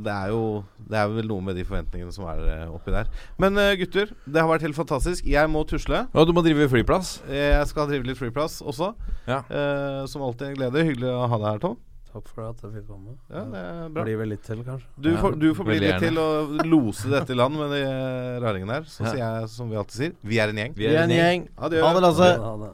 det 0.01 0.15
er 0.15 0.31
jo 0.33 0.39
Det 0.89 0.97
er 0.97 1.11
vel 1.13 1.27
noe 1.29 1.45
med 1.45 1.59
de 1.59 1.65
forventningene 1.67 2.09
som 2.15 2.25
er 2.25 2.41
eh, 2.55 2.63
oppi 2.73 2.95
der. 2.95 3.11
Men 3.37 3.53
eh, 3.61 3.75
gutter, 3.77 4.09
det 4.25 4.41
har 4.41 4.49
vært 4.49 4.65
helt 4.65 4.79
fantastisk. 4.79 5.27
Jeg 5.29 5.45
må 5.53 5.61
tusle. 5.69 6.07
Ja, 6.09 6.25
du 6.25 6.33
må 6.33 6.41
drive 6.41 6.65
flyplass. 6.73 7.19
Jeg 7.29 7.69
skal 7.69 7.85
drive 7.91 8.09
litt 8.09 8.17
flyplass 8.17 8.63
også. 8.65 8.95
Ja. 9.29 9.43
Eh, 9.45 10.01
som 10.09 10.25
alltid 10.25 10.47
en 10.49 10.57
glede. 10.57 10.81
Hyggelig 10.89 11.13
å 11.13 11.27
ha 11.29 11.37
deg 11.37 11.47
her, 11.51 11.61
Tom. 11.67 11.77
Takk 12.09 12.27
for 12.33 12.41
at 12.49 12.61
jeg 12.65 12.71
fikk 12.73 12.87
komme. 12.89 13.11
Ja, 13.29 13.43
det 13.45 13.59
er 13.61 13.89
bra. 13.93 14.03
Blir 14.07 14.17
vel 14.17 14.31
litt 14.33 14.41
til, 14.43 14.63
kanskje. 14.65 14.87
Du, 14.97 15.09
Ja, 15.11 15.19
får, 15.21 15.35
du 15.39 15.47
får 15.53 15.65
bli 15.67 15.79
litt 15.83 15.99
til 16.01 16.17
å 16.17 16.25
lose 16.65 17.09
dette 17.11 17.35
i 17.35 17.37
land 17.37 17.53
med 17.59 17.69
de 17.75 17.81
eh, 17.85 18.39
raringene 18.41 18.79
her. 18.79 18.87
Så 18.89 19.03
Ja. 19.05 19.11
sier 19.13 19.21
jeg 19.41 19.49
som 19.53 19.69
vi 19.69 19.75
alltid 19.77 19.97
sier, 19.99 20.13
vi 20.23 20.39
er 20.41 20.49
en 20.49 20.57
gjeng. 20.57 20.73
Vi 20.75 20.87
Vi 20.87 20.95
er 20.95 21.03
en 21.03 21.09
gjeng. 21.13 21.47
Adjø. 21.57 21.81
Ha 21.85 21.93
det, 21.93 22.01
Lasse. 22.01 22.29
Det. 22.33 22.71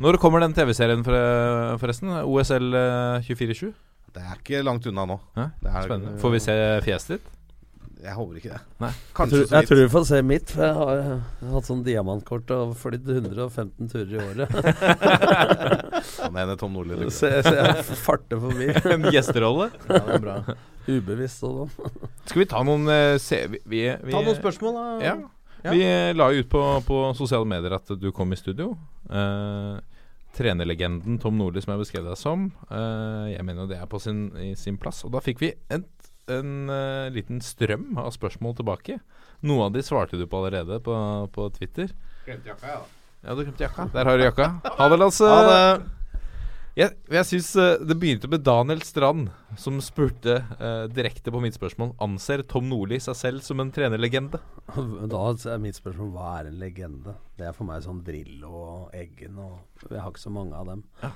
Når 0.00 0.16
kommer 0.22 0.40
den 0.40 0.54
TV-serien 0.54 1.02
forresten? 1.04 2.08
OSL 2.22 2.70
eh, 2.72 3.26
24-7? 3.26 3.72
Det 4.14 4.22
er 4.22 4.38
ikke 4.38 4.62
langt 4.64 4.86
unna 4.86 5.04
nå. 5.06 5.20
Ja, 5.36 5.50
Det 5.62 5.70
er- 5.74 5.82
Spennende. 5.90 6.18
Får 6.22 6.30
vi 6.32 6.38
se 6.46 6.54
fjeset 6.86 7.08
ditt? 7.18 7.26
Jeg 8.00 8.14
håper 8.16 8.36
ikke 8.40 8.50
det. 8.54 8.60
Nei. 8.80 8.90
Jeg, 8.92 9.28
tror, 9.30 9.42
jeg 9.52 9.68
tror 9.68 9.80
du 9.82 9.88
får 9.92 10.04
se 10.08 10.20
mitt, 10.24 10.52
for 10.54 10.64
jeg 10.64 10.76
har 10.78 10.92
jeg 11.00 11.08
har 11.10 11.50
hatt 11.56 11.66
sånn 11.68 11.82
diamantkort 11.84 12.52
og 12.56 12.70
flydd 12.80 13.10
115 13.12 13.90
turer 13.92 14.14
i 14.14 14.22
året. 14.24 14.54
Han 16.24 16.38
ene 16.40 16.56
Tom 16.60 16.72
Nordli. 16.76 16.96
opp. 17.04 17.12
så, 17.12 17.28
jeg- 17.34 17.44
så 17.44 17.54
jeg 17.58 17.84
farter 18.04 18.40
forbi. 18.40 18.70
En 18.94 19.04
gjesterolle? 19.12 19.70
Ja, 19.88 19.98
det 20.06 20.14
er 20.16 20.24
bra. 20.24 20.38
Ubevisst 20.90 21.44
og 21.46 21.68
sånn. 21.76 22.00
Skal 22.24 22.40
vi 22.44 22.48
ta 22.50 22.62
noen 22.66 22.88
eh, 22.90 23.18
se, 23.22 23.42
vi, 23.52 23.60
vi, 23.68 23.82
vi, 24.00 24.14
Ta 24.16 24.22
noen 24.24 24.38
spørsmål, 24.40 24.78
da. 24.80 24.86
Ja. 25.04 25.14
Ja. 25.60 25.74
Vi 25.76 25.82
eh, 25.84 26.14
la 26.16 26.30
jo 26.32 26.40
ut 26.40 26.48
på, 26.52 26.64
på 26.88 27.02
sosiale 27.18 27.44
medier 27.48 27.74
at 27.76 27.92
du 28.00 28.08
kom 28.16 28.32
i 28.32 28.38
studio. 28.40 28.72
Eh, 29.12 29.76
trenerlegenden 30.36 31.18
Tom 31.20 31.36
Nordli, 31.36 31.60
som 31.60 31.74
jeg 31.74 31.82
beskrev 31.84 32.06
deg 32.08 32.16
som. 32.16 32.48
Eh, 32.70 33.34
jeg 33.34 33.44
mener 33.44 33.66
jo 33.66 33.70
det 33.74 33.80
er 33.82 33.88
på 33.90 34.00
sin, 34.00 34.28
i 34.40 34.54
sin 34.56 34.78
plass. 34.80 35.02
Og 35.04 35.12
da 35.12 35.20
fikk 35.24 35.42
vi 35.44 35.52
en, 35.74 35.84
en 36.38 36.70
uh, 36.70 37.10
liten 37.12 37.40
strøm 37.44 37.98
av 38.00 38.10
spørsmål 38.14 38.56
tilbake. 38.60 38.98
Noe 39.46 39.68
av 39.68 39.74
de 39.74 39.84
svarte 39.84 40.18
du 40.20 40.26
på 40.28 40.40
allerede 40.40 40.80
på, 40.84 40.96
på 41.34 41.46
Twitter. 41.56 41.92
Glemte 42.26 42.52
jakka, 42.52 42.74
ja. 42.74 42.82
Ja, 43.20 43.34
du 43.36 43.44
glemte 43.44 43.64
jakka. 43.66 43.88
Der 43.94 44.08
har 44.08 44.20
du 44.20 44.26
jakka. 44.26 44.52
Ha 44.78 44.90
det, 44.92 45.00
Lasse. 45.00 45.28
Ha 45.28 45.40
det. 45.48 45.64
Jeg, 46.78 46.94
jeg 47.10 47.26
synes 47.26 47.48
uh, 47.58 47.82
Det 47.82 47.96
begynte 47.98 48.28
med 48.30 48.44
Daniel 48.46 48.80
Strand, 48.86 49.32
som 49.58 49.80
spurte 49.84 50.38
uh, 50.60 50.86
direkte 50.88 51.32
på 51.34 51.40
mitt 51.42 51.56
spørsmål 51.58 51.96
Anser 52.00 52.44
Tom 52.48 52.68
Nordli 52.70 53.00
seg 53.02 53.18
selv 53.18 53.44
som 53.44 53.60
en 53.60 53.72
trenerlegende. 53.74 54.38
Da 55.10 55.24
er 55.34 55.60
mitt 55.62 55.80
spørsmål 55.80 56.14
hva 56.14 56.36
er 56.38 56.52
en 56.52 56.60
legende? 56.62 57.16
Det 57.36 57.48
er 57.50 57.56
for 57.56 57.68
meg 57.68 57.82
sånn 57.84 58.04
Drillo 58.06 58.52
og 58.60 58.94
Eggen 58.96 59.40
og 59.42 59.90
Jeg 59.90 59.98
har 59.98 60.12
ikke 60.12 60.22
så 60.22 60.32
mange 60.32 60.56
av 60.56 60.70
dem. 60.70 60.86
Ja. 61.02 61.12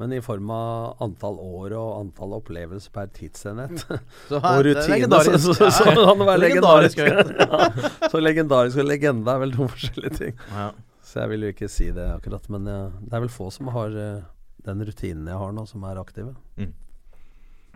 Men 0.00 0.12
i 0.16 0.20
form 0.24 0.48
av 0.50 0.96
antall 1.04 1.36
år 1.38 1.74
og 1.78 1.90
antall 2.00 2.32
opplevelser 2.38 2.90
per 2.94 3.10
tidsenhet 3.14 3.82
Så 4.30 4.40
her- 4.42 4.56
og 4.58 4.64
rutine, 4.66 5.20
så, 5.22 5.36
så, 5.38 5.52
så, 5.54 5.68
så 5.70 5.84
kan 5.92 6.18
det 6.18 6.26
være 6.26 6.40
Legendarisk 6.46 6.96
legendarisk. 7.02 7.42
ja. 8.02 8.08
Så 8.10 8.22
legendarisk 8.22 8.80
og 8.82 8.88
legende 8.88 9.34
er 9.36 9.42
vel 9.44 9.52
to 9.56 9.68
forskjellige 9.74 10.16
ting. 10.18 10.38
Ja. 10.50 10.70
Så 11.06 11.20
jeg 11.20 11.32
vil 11.34 11.44
jo 11.46 11.52
ikke 11.52 11.68
si 11.70 11.90
det 11.94 12.06
akkurat. 12.16 12.48
Men 12.54 12.66
ja, 12.70 12.78
det 13.02 13.12
er 13.18 13.24
vel 13.26 13.32
få 13.34 13.50
som 13.52 13.68
har 13.74 13.92
uh, 13.94 14.22
den 14.64 14.82
rutinen 14.88 15.28
jeg 15.28 15.38
har 15.42 15.52
nå, 15.54 15.66
som 15.68 15.84
er 15.84 16.00
aktive. 16.00 16.32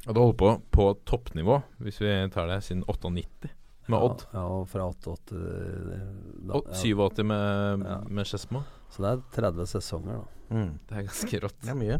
Og 0.07 0.15
du 0.15 0.21
holdt 0.23 0.39
på 0.39 0.51
på 0.71 0.85
toppnivå, 1.09 1.61
hvis 1.83 2.01
vi 2.01 2.11
tar 2.33 2.47
det, 2.51 2.61
siden 2.65 2.85
98 2.89 3.51
med 3.91 3.99
Odd. 4.03 4.23
Ja, 4.33 4.39
ja, 4.41 4.45
og 4.57 4.67
fra 4.71 4.85
88 4.91 5.37
eh, 5.37 6.01
da- 6.49 6.57
Og 6.59 6.71
ja. 6.73 6.79
87 6.81 7.23
med, 7.27 7.85
Ja. 7.87 7.99
med 8.09 8.27
Skedsmo. 8.27 8.63
Så 8.93 9.03
det 9.05 9.13
er 9.13 9.23
30 9.37 9.71
sesonger, 9.71 10.21
da. 10.23 10.57
Mm. 10.57 10.75
Det 10.87 10.99
er 10.99 11.07
ganske 11.09 11.41
rått. 11.43 11.57
Det 11.63 11.73
er 11.73 11.79
mye. 11.79 11.99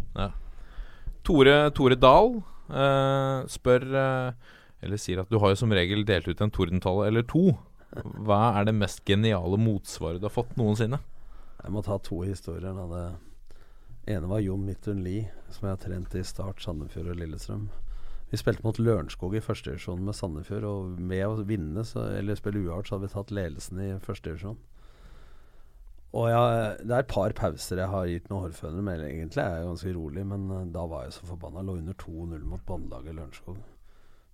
Tore, 1.27 1.57
Tore 1.75 1.97
Dahl 1.99 2.37
uh, 2.71 3.41
spør 3.51 3.87
uh, 3.91 4.53
Eller 4.85 5.01
sier 5.03 5.25
at 5.25 5.33
du 5.33 5.41
har 5.43 5.51
jo 5.51 5.59
som 5.59 5.75
regel 5.75 6.05
delt 6.07 6.29
ut 6.31 6.43
en 6.45 6.53
tordentale 6.55 7.09
eller 7.11 7.27
to. 7.27 7.49
Hva 7.97 8.53
er 8.59 8.69
det 8.69 8.77
mest 8.77 9.03
geniale 9.09 9.59
motsvaret 9.59 10.21
du 10.23 10.29
har 10.29 10.35
fått 10.35 10.55
noensinne? 10.59 11.01
Jeg 11.63 11.75
må 11.75 11.83
ta 11.83 11.97
to 11.99 12.21
historier. 12.23 12.77
Da. 12.77 12.87
Det 14.07 14.15
ene 14.15 14.31
var 14.31 14.45
Jon 14.45 14.63
Midtun 14.67 15.03
Lie, 15.03 15.31
som 15.51 15.67
jeg 15.67 15.75
har 15.75 15.83
trent 15.83 16.15
i 16.15 16.23
Start, 16.27 16.63
Sandefjord 16.63 17.11
og 17.15 17.19
Lillestrøm. 17.19 17.67
Vi 18.31 18.39
spilte 18.39 18.63
mot 18.67 18.79
Lørenskog 18.79 19.35
i 19.39 19.43
førstedivisjon 19.43 20.03
med 20.07 20.15
Sandefjord, 20.19 20.67
og 20.67 21.01
med 21.01 21.25
å 21.27 21.43
vinne, 21.47 21.83
så, 21.87 22.05
eller 22.19 22.39
spille 22.39 22.65
uavgjort, 22.65 22.89
så 22.89 22.97
hadde 22.97 23.09
vi 23.09 23.15
tatt 23.15 23.35
ledelsen 23.35 23.83
i 23.83 23.89
førstedivisjon. 24.03 24.59
Og 26.15 26.29
jeg, 26.31 26.77
det 26.87 26.95
er 26.95 27.03
et 27.03 27.11
par 27.11 27.35
pauser 27.37 27.81
jeg 27.83 27.91
har 27.93 28.09
gitt 28.09 28.29
med 28.31 28.45
hårfønere, 28.45 28.85
men 28.87 29.03
egentlig 29.05 29.43
er 29.43 29.59
jeg 29.59 29.69
ganske 29.69 29.95
rolig. 29.97 30.27
Men 30.31 30.47
eh, 30.55 30.67
da 30.75 30.87
var 30.89 31.07
jeg 31.07 31.17
så 31.19 31.29
forbanna. 31.29 31.65
Lå 31.67 31.79
under 31.81 31.99
2-0 32.03 32.47
mot 32.49 32.67
båndlaget 32.69 33.19
Lørenskog. 33.19 33.59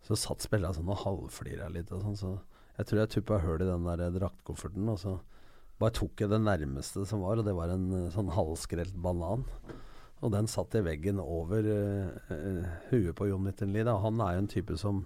Så 0.06 0.18
satt 0.18 0.44
spillerne 0.44 0.76
sånn 0.76 0.90
og 0.90 1.02
halvflira 1.04 1.68
litt 1.70 1.92
og 1.94 2.02
sånn, 2.02 2.18
så 2.18 2.32
jeg 2.74 2.88
tror 2.88 3.00
jeg 3.00 3.10
tuppa 3.12 3.38
hull 3.44 3.62
i 3.62 3.68
den 3.68 3.86
der 3.86 4.16
draktkofferten. 4.16 4.90
Og 4.90 4.98
så 5.00 5.16
bare 5.80 5.94
tok 5.98 6.22
jeg 6.22 6.30
det 6.30 6.42
nærmeste 6.42 7.06
som 7.08 7.24
var, 7.24 7.40
og 7.40 7.46
det 7.46 7.56
var 7.56 7.72
en 7.74 7.88
eh, 7.98 8.10
sånn 8.14 8.32
halvskrelt 8.36 8.98
banan. 9.02 9.46
Og 10.22 10.30
den 10.30 10.46
satt 10.46 10.76
i 10.78 10.84
veggen 10.86 11.18
over 11.18 11.66
uh, 11.66 12.10
uh, 12.30 12.66
huet 12.92 13.16
på 13.18 13.26
Jon 13.26 13.42
Midtun 13.42 13.72
Lie. 13.74 13.82
Han 13.82 14.20
er 14.22 14.36
jo 14.36 14.42
en 14.44 14.50
type 14.52 14.76
som 14.78 15.00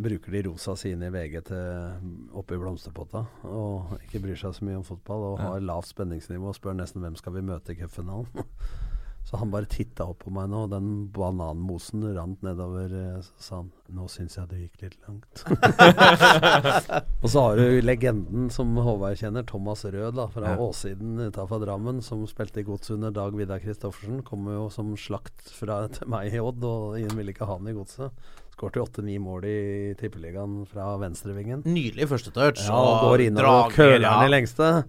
bruker 0.00 0.32
de 0.32 0.42
rosa 0.48 0.74
sine 0.78 1.08
i 1.10 1.14
VG 1.14 1.40
til 1.50 2.36
oppi 2.36 2.58
blomsterpotta. 2.60 3.24
Og 3.48 3.96
ikke 4.04 4.22
bryr 4.24 4.38
seg 4.40 4.56
så 4.56 4.66
mye 4.66 4.80
om 4.80 4.86
fotball 4.86 5.26
og 5.32 5.42
har 5.42 5.64
lavt 5.64 5.90
spenningsnivå 5.92 6.52
og 6.52 6.56
spør 6.58 6.78
nesten 6.78 7.04
hvem 7.04 7.18
skal 7.20 7.36
vi 7.36 7.46
møte 7.46 7.74
i 7.74 7.80
cupfinalen. 7.80 8.30
Så 9.30 9.38
han 9.38 9.50
bare 9.52 9.68
titta 9.70 10.08
opp 10.10 10.24
på 10.24 10.30
meg 10.34 10.48
nå, 10.50 10.64
og 10.66 10.72
den 10.72 10.86
bananmosen 11.14 12.02
rant 12.16 12.40
nedover. 12.42 12.90
eh, 12.90 13.20
Så 13.22 13.30
sa 13.38 13.56
han 13.60 13.68
'Nå 13.94 14.08
syns 14.10 14.34
jeg 14.36 14.48
det 14.48 14.58
gikk 14.58 14.82
litt 14.82 14.96
langt'. 15.06 15.44
og 17.22 17.28
så 17.30 17.40
har 17.44 17.56
du 17.60 17.80
legenden 17.82 18.50
som 18.50 18.74
Håvard 18.76 19.18
kjenner, 19.20 19.46
Thomas 19.46 19.84
Rød 19.84 20.14
da, 20.18 20.26
fra 20.26 20.54
Ja. 20.54 20.56
Åssiden 20.58 21.18
utafor 21.30 21.62
Drammen, 21.64 22.02
som 22.02 22.26
spilte 22.26 22.60
i 22.60 22.66
Godset 22.66 22.96
under 22.98 23.10
Dag 23.14 23.34
Vidar 23.38 23.58
Kristoffersen. 23.62 24.22
Kommer 24.26 24.52
jo 24.58 24.68
som 24.70 24.96
slakt 24.96 25.50
fra, 25.54 25.86
til 25.94 26.08
meg 26.10 26.32
i 26.34 26.38
Odd, 26.42 26.64
og 26.64 26.98
ingen 26.98 27.14
ville 27.16 27.30
ikke 27.34 27.46
ha 27.46 27.56
han 27.56 27.68
i 27.70 27.72
Godset. 27.76 28.10
Skårte 28.56 28.82
åtte-ni 28.82 29.14
mål 29.22 29.44
i 29.48 29.94
Tippeligaen 29.96 30.66
fra 30.68 30.96
venstrevingen. 31.00 31.62
Nydelig 31.64 32.08
første 32.10 32.30
touch. 32.34 32.66
Ja, 32.66 32.74
og 32.76 33.06
går 33.08 33.28
innover 33.30 33.68
og 33.70 33.72
køler 33.78 34.04
den 34.10 34.26
i 34.26 34.34
lengste. 34.34 34.84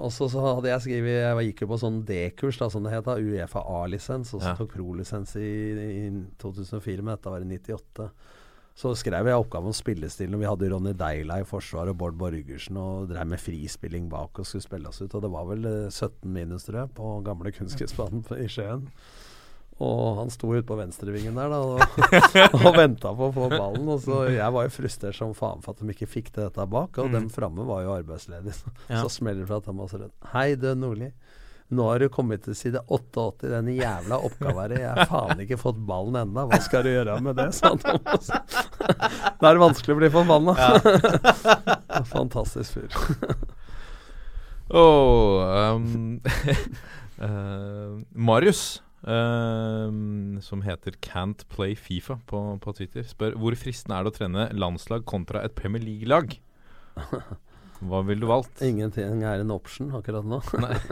Og 0.00 0.12
så, 0.14 0.26
så 0.32 0.40
hadde 0.56 0.70
jeg 0.70 0.80
skrevet 0.86 1.16
Jeg 1.20 1.46
gikk 1.50 1.62
jo 1.66 1.70
på 1.74 1.78
sånn 1.82 1.98
D-kurs, 2.08 2.56
da, 2.60 2.70
som 2.72 2.86
det 2.86 2.92
het. 2.94 3.08
Uefa 3.20 3.60
A-lisens. 3.68 4.32
Og 4.34 4.40
så 4.42 4.52
Ja. 4.52 4.58
tok 4.58 4.72
pro-lisens 4.74 5.34
i, 5.36 5.50
i 6.06 6.10
2004, 6.40 7.02
men 7.04 7.14
dette 7.16 7.32
var 7.34 7.44
i 7.44 7.50
98. 7.50 8.10
Så 8.80 8.94
skrev 8.96 9.26
jeg 9.28 9.36
oppgave 9.36 9.68
om 9.68 9.74
spillestilen. 9.76 10.34
og 10.38 10.40
Vi 10.40 10.48
hadde 10.48 10.68
Ronny 10.72 10.92
Deila 10.96 11.40
i 11.42 11.44
forsvar 11.44 11.90
og 11.90 11.98
Bård 12.00 12.16
Borgersen 12.16 12.78
og 12.80 13.10
drev 13.10 13.26
med 13.28 13.42
frispilling 13.42 14.06
bak 14.08 14.38
og 14.40 14.46
skulle 14.48 14.64
spille 14.64 14.88
oss 14.88 15.02
ut. 15.02 15.12
Og 15.18 15.20
det 15.26 15.30
var 15.34 15.44
vel 15.50 15.66
eh, 15.68 15.90
17 15.90 16.24
minus, 16.32 16.64
tror 16.64 16.84
jeg, 16.86 16.94
på 16.96 17.10
gamle 17.26 17.52
kunstgressbanen 17.52 18.24
i 18.40 18.46
Skien. 18.48 18.86
Og 19.80 20.18
han 20.18 20.28
sto 20.28 20.50
ute 20.52 20.66
på 20.68 20.76
venstrevingen 20.76 21.34
der 21.40 21.48
da 21.48 21.58
og, 21.64 21.80
og 22.66 22.74
venta 22.76 23.14
på 23.16 23.30
å 23.30 23.32
få 23.32 23.46
ballen. 23.48 23.86
Og 23.88 24.02
så 24.04 24.26
Jeg 24.28 24.52
var 24.52 24.66
jo 24.68 24.74
frustrert 24.74 25.16
som 25.16 25.32
faen 25.34 25.62
for 25.64 25.72
at 25.72 25.80
de 25.80 25.94
ikke 25.94 26.08
fikk 26.18 26.28
til 26.34 26.44
dette 26.48 26.66
bak. 26.68 26.98
Og 27.00 27.08
Mm. 27.08 27.14
dem 27.16 27.28
framme 27.32 27.64
var 27.64 27.82
jo 27.86 27.94
arbeidsledige. 27.96 28.52
Så, 28.60 28.68
Ja. 28.90 29.00
så 29.02 29.08
smeller 29.10 29.40
det 29.46 29.48
fra 29.48 29.60
Thomas 29.64 29.94
Rød. 29.96 30.10
Hei, 30.34 30.54
du 30.60 30.68
Nordli. 30.76 31.12
Nå 31.70 31.84
har 31.86 31.98
du 32.02 32.08
kommet 32.10 32.42
til 32.42 32.54
side 32.58 32.80
88 32.90 33.44
i 33.46 33.50
den 33.52 33.68
jævla 33.78 34.16
oppgaven. 34.26 34.72
Jeg 34.74 34.90
har 34.90 35.06
faen 35.06 35.38
ikke 35.44 35.56
fått 35.56 35.78
ballen 35.86 36.16
enda. 36.18 36.44
Hva 36.50 36.58
skal 36.60 36.82
du 36.82 36.90
gjøre 36.90 37.14
med 37.22 37.36
det, 37.38 37.48
sa 37.54 37.70
Thomas. 37.78 38.26
Da 38.26 39.48
er 39.48 39.54
det 39.54 39.62
vanskelig 39.62 39.94
å 39.94 40.00
bli 40.00 40.10
forbanna. 40.10 40.56
Fantastisk 42.10 42.74
fyr. 42.74 42.90
oh, 44.70 45.76
um, 45.76 46.20
uh, 47.22 48.00
Marius, 48.14 48.80
eh, 49.04 50.40
som 50.44 50.62
heter 50.66 50.98
Can't 51.04 51.46
Play 51.52 51.76
Fifa 51.76 52.18
på, 52.26 52.42
på 52.62 52.74
Twitter, 52.76 53.06
spør 53.06 53.36
hvor 53.40 53.56
fristende 53.58 53.98
er 53.98 54.06
det 54.06 54.14
å 54.14 54.18
trene 54.18 54.48
landslag 54.56 55.06
kontra 55.08 55.44
et 55.46 55.56
Premier 55.58 55.82
League-lag? 55.84 56.36
Hva 57.80 58.02
ville 58.04 58.20
du 58.20 58.28
valgt? 58.28 58.60
Ingenting 58.64 59.22
er 59.24 59.40
en 59.40 59.54
option 59.54 59.92
akkurat 59.96 60.26
nå. 60.28 60.42
Nei. 60.64 60.74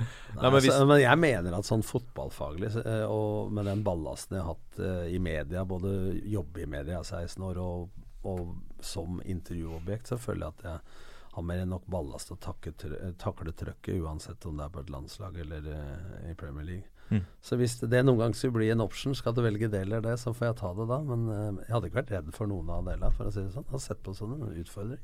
Nei, 0.00 0.48
men 0.48 0.60
hvis- 0.62 0.72
altså, 0.72 0.86
men 0.88 1.00
jeg 1.02 1.18
mener 1.20 1.54
at 1.58 1.66
sånn 1.68 1.82
fotballfaglig, 1.84 2.70
eh, 2.80 3.04
og 3.10 3.50
med 3.52 3.66
den 3.68 3.82
ballasten 3.84 4.38
jeg 4.38 4.46
har 4.46 4.54
hatt 4.54 4.80
uh, 4.80 5.04
i 5.10 5.18
media, 5.22 5.64
både 5.68 5.90
jobbe 6.30 6.62
i 6.64 6.68
media 6.70 7.02
i 7.02 7.04
16 7.04 7.44
år 7.50 7.60
og, 7.60 7.90
og 8.24 8.54
som 8.84 9.20
intervjuobjekt, 9.28 10.08
så 10.10 10.18
føler 10.20 10.46
jeg 10.46 10.54
at 10.56 10.64
jeg 10.70 11.34
har 11.34 11.46
mer 11.46 11.60
enn 11.62 11.70
nok 11.74 11.84
ballast 11.90 12.30
til 12.30 12.38
å 12.38 13.12
takle 13.20 13.52
trøkket, 13.54 14.00
uansett 14.00 14.46
om 14.48 14.56
det 14.58 14.64
er 14.66 14.72
på 14.74 14.82
et 14.82 14.94
landslag 14.94 15.36
eller 15.44 15.68
uh, 15.68 16.30
i 16.30 16.34
Premier 16.38 16.66
League. 16.66 16.99
Mm. 17.10 17.24
Så 17.42 17.56
hvis 17.58 17.74
det, 17.82 18.04
noen 18.06 18.18
gang 18.20 18.34
skulle 18.38 18.54
bli 18.54 18.68
en 18.70 18.80
option, 18.84 19.14
skal 19.18 19.34
du 19.34 19.40
velge 19.42 19.68
det 19.72 19.80
eller 19.82 20.00
det, 20.04 20.12
så 20.22 20.30
får 20.36 20.46
jeg 20.50 20.56
ta 20.60 20.70
det 20.78 20.86
da. 20.92 20.98
Men 21.02 21.24
eh, 21.34 21.64
jeg 21.66 21.74
hadde 21.74 21.90
ikke 21.90 22.00
vært 22.02 22.12
redd 22.14 22.28
for 22.36 22.46
noen 22.50 22.70
av 22.70 22.84
delene, 22.86 23.10
for 23.16 23.26
å 23.26 23.32
si 23.34 23.40
det 23.42 23.50
sånn. 23.54 23.66
Jeg 23.66 23.76
har 23.78 23.82
sett 23.88 24.02
på 24.06 24.14
som 24.14 24.36
en 24.36 24.46
utfordring. 24.62 25.00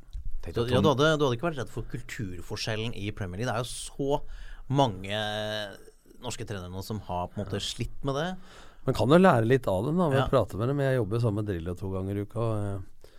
Du, 0.46 0.60
ja, 0.70 0.78
du, 0.78 0.88
hadde, 0.92 1.08
du 1.18 1.24
hadde 1.26 1.34
ikke 1.34 1.48
vært 1.48 1.58
redd 1.64 1.72
for 1.74 1.88
kulturforskjellen 1.90 2.92
i 2.94 3.08
Premier 3.16 3.40
League. 3.42 3.50
Det 3.50 3.56
er 3.56 3.64
jo 3.64 3.72
så 3.72 4.20
mange 4.70 5.18
norske 6.22 6.46
trenere 6.46 6.70
nå 6.72 6.82
som 6.86 7.00
har 7.08 7.26
på 7.32 7.40
en 7.40 7.44
måte 7.44 7.58
slitt 7.62 7.98
med 8.06 8.14
det. 8.18 8.28
Man 8.86 8.94
kan 8.94 9.10
jo 9.10 9.18
lære 9.18 9.48
litt 9.50 9.66
av 9.66 9.88
dem 9.88 9.98
da, 9.98 10.06
ved 10.12 10.20
Ja. 10.20 10.26
å 10.28 10.30
prate 10.30 10.56
med 10.60 10.68
dem. 10.70 10.78
Jeg 10.84 11.00
jobber 11.00 11.18
sammen 11.24 11.42
med 11.42 11.50
Drillo 11.50 11.74
to 11.74 11.90
ganger 11.90 12.16
i 12.16 12.22
uka. 12.22 12.38
Og 12.38 13.10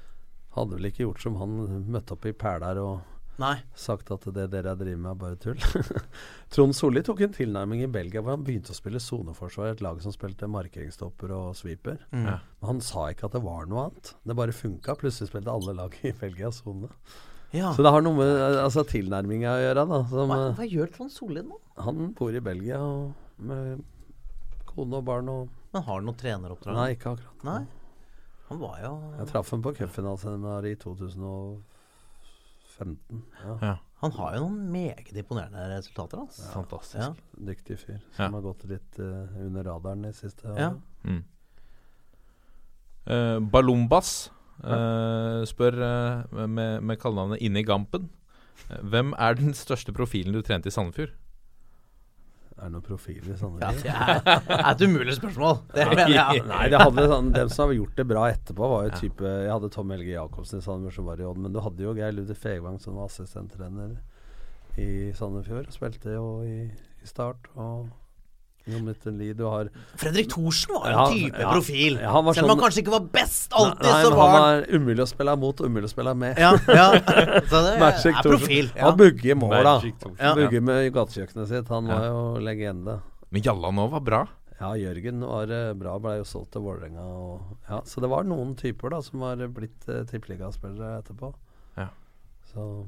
hadde 0.55 0.77
vel 0.79 0.87
ikke 0.89 1.03
gjort 1.03 1.21
som 1.21 1.35
han 1.41 1.57
møtte 1.91 2.15
opp 2.15 2.25
i 2.25 2.31
Pæler 2.33 2.79
og 2.81 3.01
Nei. 3.37 3.53
sagt 3.77 4.09
at 4.13 4.23
det 4.33 4.47
dere 4.53 4.73
driver 4.79 5.01
med, 5.03 5.11
er 5.11 5.19
bare 5.21 5.37
tull. 5.41 5.59
Trond 6.53 6.73
Solli 6.77 7.03
tok 7.05 7.21
en 7.21 7.35
tilnærming 7.35 7.83
i 7.85 7.89
Belgia 7.91 8.23
hvor 8.23 8.33
han 8.33 8.45
begynte 8.45 8.73
å 8.73 8.77
spille 8.77 9.01
soneforsvar 9.03 9.69
i 9.69 9.75
et 9.75 9.83
lag 9.85 10.01
som 10.01 10.13
spilte 10.13 10.49
markeringstopper 10.49 11.33
og 11.35 11.51
sweeper. 11.59 11.99
Mm. 12.09 12.25
Men 12.25 12.69
han 12.71 12.81
sa 12.85 13.07
ikke 13.13 13.29
at 13.29 13.37
det 13.37 13.43
var 13.45 13.69
noe 13.69 13.87
annet. 13.87 14.13
Det 14.25 14.37
bare 14.37 14.55
funka. 14.57 14.97
Plutselig 14.97 15.29
spilte 15.29 15.53
alle 15.53 15.77
lag 15.77 15.97
i 16.01 16.13
Belgia 16.17 16.51
sone. 16.55 16.89
Ja. 17.53 17.71
Så 17.75 17.85
det 17.85 17.93
har 17.93 18.03
noe 18.03 18.17
med 18.17 18.41
altså, 18.65 18.83
tilnærminga 18.87 19.53
å 19.53 19.61
gjøre. 19.61 19.85
Da, 19.93 20.01
som, 20.09 20.33
hva, 20.33 20.41
eh, 20.49 20.57
hva, 20.57 20.67
gjør 20.73 20.91
Trond 20.97 21.13
Solli 21.13 21.45
nå? 21.45 21.61
Han 21.85 22.11
bor 22.17 22.35
i 22.35 22.43
Belgia 22.43 22.81
med 23.37 23.85
kone 24.67 24.99
og 24.99 25.07
barn. 25.07 25.29
Og 25.31 25.73
Men 25.75 25.85
har 25.85 26.01
han 26.01 26.09
noe 26.09 26.17
treneroppdrag? 26.17 26.79
Nei, 26.81 26.89
ikke 26.97 27.13
akkurat. 27.13 27.47
Nei. 27.47 27.61
Han 28.47 28.61
var 28.63 28.77
jo 28.79 28.91
Jeg 29.19 29.27
traff 29.29 29.49
ham 29.51 29.63
på 29.63 29.73
cupfinalen 29.75 30.45
altså, 30.47 30.59
i 30.65 30.77
2004. 30.79 31.76
15. 32.77 33.23
Ja. 33.61 33.75
Han 34.03 34.13
har 34.13 34.35
jo 34.37 34.43
noen 34.45 34.67
meget 34.71 35.09
imponerende 35.17 35.63
resultater. 35.71 36.21
Altså. 36.21 36.43
Ja, 36.45 36.51
Fantastisk. 36.53 37.01
Ja. 37.01 37.45
Dyktig 37.49 37.79
fyr 37.81 37.99
som 38.13 38.37
har 38.37 38.45
gått 38.45 38.67
litt 38.69 38.99
uh, 39.01 39.37
under 39.41 39.65
radaren 39.65 40.05
de 40.05 40.13
siste 40.13 40.45
årene. 40.51 40.81
Mm. 41.03 41.23
Uh, 43.07 43.37
Balumbas 43.51 44.11
uh, 44.61 45.41
spør 45.49 45.79
med, 46.45 46.83
med 46.85 47.01
kallenavnet 47.01 47.41
Inni 47.41 47.65
Gampen. 47.65 48.11
Hvem 48.67 49.13
er 49.17 49.37
den 49.39 49.57
største 49.57 49.93
profilen 49.95 50.35
du 50.35 50.43
trente 50.45 50.69
i 50.69 50.73
Sandefjord? 50.73 51.15
Er 52.57 52.63
det 52.63 52.71
noen 52.73 52.83
profiler 52.87 53.27
i 53.27 53.33
Ja, 53.33 53.37
Sandefjord? 53.37 53.83
det 53.83 53.91
er, 53.93 54.39
det 54.47 54.55
er 54.57 54.69
et 54.71 54.81
umulig 54.87 55.13
spørsmål. 55.17 55.59
Det 55.75 55.83
mener 55.91 56.09
jeg. 56.15 56.41
Nei, 56.49 56.63
det 56.73 56.79
hadde 56.81 57.03
sånn, 57.11 57.27
dem 57.35 57.49
som 57.53 57.69
har 57.69 57.75
gjort 57.77 57.95
det 58.01 58.05
bra 58.09 58.23
etterpå, 58.33 58.69
var 58.71 58.87
jo 58.87 58.89
Ja. 58.91 58.97
type 59.03 59.21
Jeg 59.43 59.51
hadde 59.53 59.69
Tom 59.75 59.91
Helge 59.93 60.11
Jacobsen 60.15 60.57
i 60.59 60.65
Sandefjord 60.65 60.93
som 60.97 61.05
var 61.05 61.21
i 61.21 61.27
Odd, 61.29 61.37
men 61.37 61.53
du 61.53 61.59
hadde 61.61 61.85
jo 61.85 61.93
Geir 61.93 62.11
Ludvig 62.17 62.37
Fegvang 62.41 62.79
som 62.81 62.95
var 62.97 63.05
assistenttrener 63.11 63.97
i 64.77 65.11
Sandefjord. 65.13 65.69
Spilte 65.73 66.13
jo 66.17 66.25
i, 66.45 66.57
i 67.03 67.07
Start 67.07 67.45
og 67.55 67.87
Lie. 68.67 69.33
Du 69.33 69.43
har 69.47 69.69
Fredrik 69.95 70.29
Thorsen 70.29 70.73
var 70.75 70.85
jo 70.87 70.91
Ja, 70.97 71.05
en 71.07 71.13
type 71.17 71.39
ja. 71.41 71.51
profil. 71.53 71.97
Ja, 72.01 72.11
han 72.11 72.25
var 72.25 72.33
Selv 72.33 72.43
om 72.45 72.49
han 72.49 72.57
sånn- 72.57 72.63
kanskje 72.65 72.81
ikke 72.83 72.91
var 72.97 73.05
best 73.17 73.51
alltid, 73.53 73.87
Nei, 73.87 74.03
så 74.03 74.11
var 74.15 74.27
han 74.29 74.35
han 74.37 74.61
var 74.61 74.79
umulig 74.79 75.03
å 75.03 75.07
spille 75.07 75.35
mot 75.37 75.57
umulig 75.61 75.83
å 75.89 75.93
spille 75.93 76.13
med. 76.15 76.37
Ja, 76.37 76.51
ja. 76.67 76.87
Så 77.51 77.61
det 77.63 77.79
Magic 77.79 78.05
er 78.05 78.21
Thorsen. 78.21 78.31
profil. 78.31 78.71
Ja. 78.75 78.83
Han 78.89 78.97
bugger 78.97 79.35
mål, 79.35 79.63
da. 79.63 80.33
Bugger 80.35 80.61
med 80.61 80.93
gatekjøkkenet 80.93 81.47
sitt. 81.47 81.67
Han 81.69 81.87
Ja. 81.87 81.95
var 81.99 82.05
jo 82.11 82.39
legende. 82.43 82.99
Men 83.31 83.41
Jallan 83.41 83.79
òg 83.79 83.89
var 83.91 83.99
bra. 84.01 84.27
Ja, 84.59 84.71
Jørgen 84.73 85.19
var 85.21 85.51
eh, 85.53 85.73
bra, 85.77 85.99
ble 85.99 86.15
jo 86.17 86.23
solgt 86.25 86.51
til 86.51 86.61
Vålerenga. 86.65 87.03
Ja, 87.69 87.81
så 87.85 88.01
det 88.01 88.09
var 88.09 88.23
noen 88.23 88.55
typer 88.57 88.89
da 88.89 89.01
som 89.05 89.21
har 89.21 89.35
blitt 89.53 89.85
uh, 89.87 90.01
tippeligaspillere 90.03 91.03
etterpå. 91.03 91.33
Ja. 91.77 91.89
Så 92.51 92.87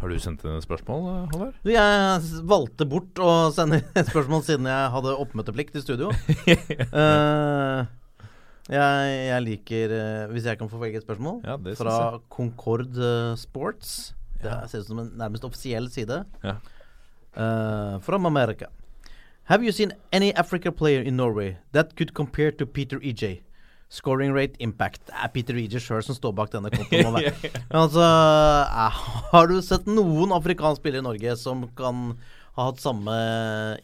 Har 0.00 0.08
du 0.08 0.16
sendt 0.16 0.40
inn 0.48 0.56
et 0.56 0.64
spørsmål, 0.64 1.02
Håvard? 1.28 1.56
Jeg 1.68 2.44
valgte 2.48 2.86
bort 2.88 3.20
å 3.20 3.32
sende 3.52 3.82
et 3.92 4.08
spørsmål 4.08 4.40
siden 4.46 4.68
jeg 4.70 4.92
hadde 4.94 5.12
oppmøteplikt 5.26 5.76
i 5.76 5.82
studio. 5.84 6.08
uh, 6.08 7.84
jeg, 8.78 9.10
jeg 9.28 9.44
liker 9.44 9.92
uh, 9.92 10.32
Hvis 10.32 10.48
jeg 10.48 10.56
kan 10.56 10.72
få 10.72 10.80
velge 10.80 11.02
et 11.02 11.04
spørsmål 11.04 11.42
Ja, 11.44 11.58
fra 11.76 11.98
Concord 12.32 12.96
eh, 12.96 13.34
Sports. 13.36 14.14
Det 14.40 14.56
ser 14.72 14.86
ut 14.86 14.88
som 14.88 15.02
en 15.04 15.12
nærmest 15.20 15.44
offisiell 15.44 15.90
side. 15.92 16.22
Ja. 16.46 16.56
Uh, 17.36 18.00
from 18.00 18.24
America. 18.24 18.72
Have 19.52 19.62
you 19.66 19.72
seen 19.72 19.92
any 20.12 20.32
Africa 20.32 20.72
player 20.72 21.02
in 21.02 21.16
Norway 21.16 21.58
that 21.72 21.94
could 21.94 22.14
compare 22.14 22.52
to 22.52 22.64
Peter 22.64 22.96
EJ? 23.04 23.42
Scoring 23.90 24.30
rate 24.36 24.54
impact. 24.62 25.00
Det 25.08 25.14
er 25.18 25.28
Peter 25.34 25.56
EJ 25.58 25.80
sjøl 25.82 26.02
som 26.06 26.14
står 26.14 26.32
bak 26.38 26.50
denne 26.52 26.70
kontoen. 26.70 27.12
Men 27.70 27.78
altså, 27.80 28.04
eh, 28.04 29.00
har 29.32 29.48
du 29.50 29.56
sett 29.66 29.88
noen 29.90 30.30
afrikansk 30.36 30.78
spillere 30.80 31.02
i 31.02 31.06
Norge 31.08 31.36
som 31.40 31.64
kan 31.74 32.12
ha 32.54 32.66
hatt 32.68 32.78
samme 32.82 33.14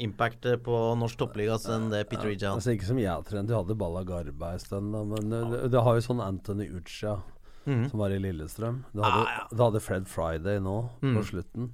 impact 0.02 0.46
på 0.62 0.78
norsk 1.00 1.18
toppliga 1.18 1.56
som 1.58 1.88
det 1.90 2.04
Peter 2.10 2.28
EJ 2.30 2.36
hadde? 2.44 2.54
altså 2.60 2.74
Ikke 2.76 2.86
som 2.86 2.98
jeg 3.02 3.10
har 3.10 3.22
trent, 3.26 3.48
du 3.50 3.54
hadde 3.56 3.74
Balla 3.78 4.04
Garba 4.06 4.52
en 4.54 4.62
stund, 4.62 4.94
men 4.94 5.30
du, 5.30 5.36
du, 5.50 5.56
du 5.74 5.78
har 5.82 5.98
jo 5.98 6.04
sånn 6.06 6.22
Anthony 6.24 6.68
Ucha 6.70 7.18
Mhm. 7.66 7.88
som 7.90 7.98
var 7.98 8.12
i 8.14 8.18
Lillestrøm. 8.22 8.76
Du 8.94 9.00
hadde, 9.02 9.24
Ah, 9.26 9.46
ja. 9.50 9.64
hadde 9.64 9.80
Fred 9.82 10.04
Friday 10.06 10.60
nå 10.62 10.88
Mm. 11.02 11.16
på 11.16 11.22
slutten. 11.26 11.64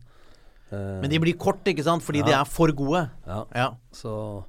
Eh, 0.72 1.00
Men 1.02 1.10
de 1.10 1.18
blir 1.20 1.36
kort, 1.36 1.60
ikke 1.68 1.84
sant? 1.84 2.00
Fordi 2.02 2.20
Ja. 2.20 2.24
de 2.24 2.32
er 2.32 2.44
for 2.48 2.68
gode. 2.72 3.10
ja. 3.26 3.44
Ja. 3.54 3.66
Så 3.92 4.42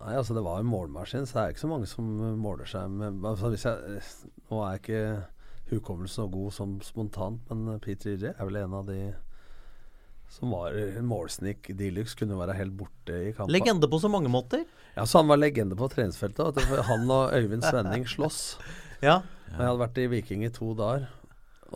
Nei, 0.00 0.12
altså 0.18 0.36
det 0.36 0.44
var 0.44 0.60
en 0.60 0.68
målmaskin, 0.68 1.24
så 1.26 1.38
det 1.38 1.42
er 1.42 1.54
ikke 1.54 1.64
så 1.64 1.70
mange 1.70 1.88
som 1.90 2.08
uh, 2.20 2.32
måler 2.38 2.68
seg 2.68 2.90
med 2.92 3.24
altså 3.24 3.48
hvis 3.52 3.64
jeg, 3.64 4.02
Nå 4.50 4.58
er 4.66 4.80
ikke 4.80 5.04
hukommelsen 5.70 6.20
så 6.20 6.26
god 6.30 6.52
som 6.54 6.74
spontant, 6.84 7.40
men 7.48 7.76
uh, 7.76 7.78
Peter 7.82 8.12
Irre 8.12 8.34
er 8.34 8.50
vel 8.50 8.60
en 8.60 8.76
av 8.76 8.90
de 8.90 9.00
som 10.28 10.50
var 10.50 10.74
målsnik 11.06 11.70
de 11.78 11.90
luxe, 11.94 12.16
kunne 12.18 12.36
være 12.38 12.56
helt 12.58 12.74
borte 12.76 13.14
i 13.14 13.32
kampen. 13.32 13.52
Legende 13.54 13.86
på 13.88 14.00
så 14.02 14.10
mange 14.10 14.28
måter. 14.28 14.64
Ja, 14.96 15.04
så 15.06 15.20
han 15.22 15.30
var 15.30 15.38
legende 15.38 15.78
på 15.78 15.86
treningsfeltet. 15.92 16.58
Han 16.88 17.06
og 17.10 17.34
Øyvind 17.36 17.62
Svenning 17.62 18.08
slåss. 18.10 18.42
Ja. 19.04 19.20
Og 19.20 19.58
Jeg 19.58 19.60
hadde 19.60 19.80
vært 19.82 19.98
i 20.00 20.06
Viking 20.08 20.42
i 20.46 20.48
to 20.50 20.70
dager. 20.74 21.02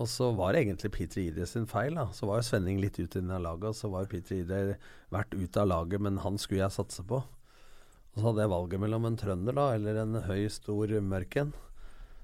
Og 0.01 0.09
så 0.09 0.31
var 0.33 0.55
det 0.55 0.63
egentlig 0.63 0.91
Peter 0.95 1.21
Idre 1.21 1.47
sin 1.47 1.67
feil. 1.69 1.95
da 1.95 2.07
Så 2.17 2.27
var 2.27 2.41
jo 2.41 2.47
Svenning 2.47 2.81
litt 2.81 2.99
ute 2.99 3.21
i 3.21 3.27
av 3.29 3.43
laget, 3.45 3.67
og 3.69 3.77
så 3.77 3.91
var 3.93 4.09
Peter 4.09 4.39
Idre 4.39 4.79
vært 5.13 5.35
ute 5.35 5.61
av 5.61 5.69
laget, 5.69 6.01
men 6.01 6.17
han 6.25 6.39
skulle 6.39 6.63
jeg 6.63 6.73
satse 6.73 7.05
på. 7.07 7.21
Og 8.11 8.21
så 8.21 8.27
hadde 8.29 8.45
jeg 8.45 8.53
valget 8.53 8.83
mellom 8.83 9.07
en 9.07 9.19
trønder 9.19 9.57
da, 9.57 9.67
eller 9.77 10.01
en 10.03 10.23
høy, 10.27 10.47
stor 10.51 10.95
mørk 11.03 11.37
en. 11.43 11.53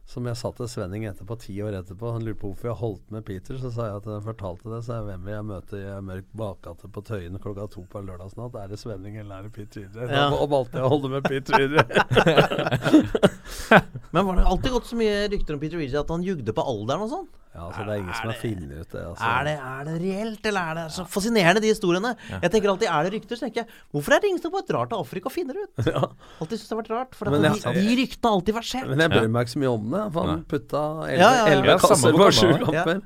Som 0.06 0.28
jeg 0.30 0.38
sa 0.38 0.52
til 0.54 0.68
Svenning 0.70 1.02
etterpå, 1.08 1.34
ti 1.42 1.56
år 1.66 1.80
etterpå. 1.80 2.12
Han 2.14 2.22
lurte 2.22 2.38
på 2.38 2.52
hvorfor 2.52 2.70
jeg 2.70 2.78
holdt 2.78 3.08
med 3.10 3.24
Peter. 3.26 3.58
Så 3.58 3.72
sa 3.74 3.88
jeg 3.88 3.96
at 3.98 4.04
jeg 4.06 4.22
fortalte 4.22 4.70
det. 4.70 4.78
Så 4.86 5.00
jeg, 5.00 5.06
hvem 5.08 5.24
vil 5.26 5.34
jeg 5.34 5.46
møte 5.48 5.80
i 5.80 5.96
mørk 6.06 6.28
bakgate 6.38 6.90
på 6.94 7.02
Tøyen 7.08 7.40
klokka 7.42 7.66
to 7.74 7.82
på 7.90 8.02
lørdagsnatt? 8.06 8.54
Er 8.60 8.70
det 8.70 8.78
Svenning 8.78 9.18
eller 9.18 9.40
er 9.40 9.48
det 9.48 9.54
Peter 9.56 9.82
Ydre? 9.82 10.06
Ja. 10.06 10.28
Og 10.30 10.46
valgte 10.52 10.78
jeg 10.78 10.86
å 10.86 10.92
holde 10.94 11.10
med 11.16 11.26
Peter 11.26 11.66
Ydre. 11.66 11.82
Men 14.14 14.26
var 14.26 14.38
det 14.38 14.46
alltid 14.46 14.76
gått 14.76 14.86
så 14.86 14.98
mye 14.98 15.26
rykter 15.32 15.56
om 15.56 15.60
Peter 15.60 15.82
Reed 15.82 15.98
at 15.98 16.14
han 16.14 16.26
jugde 16.26 16.54
på 16.54 16.66
alderen 16.70 17.06
og 17.06 17.12
sånn? 17.12 17.26
Ja, 17.56 17.62
altså 17.70 17.86
det 17.88 17.94
er 17.94 18.00
ingen 18.02 18.14
som 18.18 18.28
har 18.28 18.36
funnet 18.42 18.72
ut 18.82 18.90
det. 18.92 19.02
Altså. 19.08 19.24
Er, 19.32 19.46
det, 19.48 19.54
er 19.64 19.84
det 19.88 19.94
reelt, 20.02 20.48
eller 20.50 20.70
er 20.70 20.78
det 20.82 20.84
så 20.92 21.06
fascinerende, 21.08 21.62
de 21.64 21.70
historiene? 21.72 22.10
Jeg 22.34 22.50
tenker 22.52 22.72
alltid, 22.74 22.88
Er 22.92 23.06
det 23.08 23.12
rykter, 23.16 23.38
så 23.40 23.46
tenker 23.46 23.62
jeg 23.64 23.70
Hvorfor 23.96 24.16
er 24.16 24.20
det 24.20 24.28
ingen 24.30 24.42
som 24.44 24.52
bare 24.52 24.66
drar 24.68 24.90
til 24.92 25.00
Afrika 25.00 25.30
og 25.30 25.34
finner 25.34 25.56
det 25.56 25.64
ut? 25.64 25.88
Alltid 26.44 26.60
syns 26.60 26.68
det 26.68 26.74
har 26.76 26.82
vært 26.82 26.90
rart. 26.92 27.16
For 27.16 27.32
de, 27.32 27.40
de 27.80 27.96
ryktene 28.02 28.28
har 28.28 28.36
alltid 28.36 28.58
versert. 28.60 28.90
Men 28.92 29.02
jeg 29.06 29.14
bryr 29.16 29.30
meg 29.32 29.46
ikke 29.48 29.54
så 29.56 29.62
mye 29.64 29.72
om 29.72 29.86
det. 29.96 30.02
For 30.18 30.30
han 30.34 30.44
putta 30.52 30.82
Ja, 31.08 31.16
ja, 31.16 31.30
ja. 31.40 31.46
elleve 31.56 31.72
Ja, 31.72 31.78
kasser 31.86 32.18
på 32.20 32.28
sju 32.36 32.48
er. 32.52 32.66
kamper. 32.68 33.00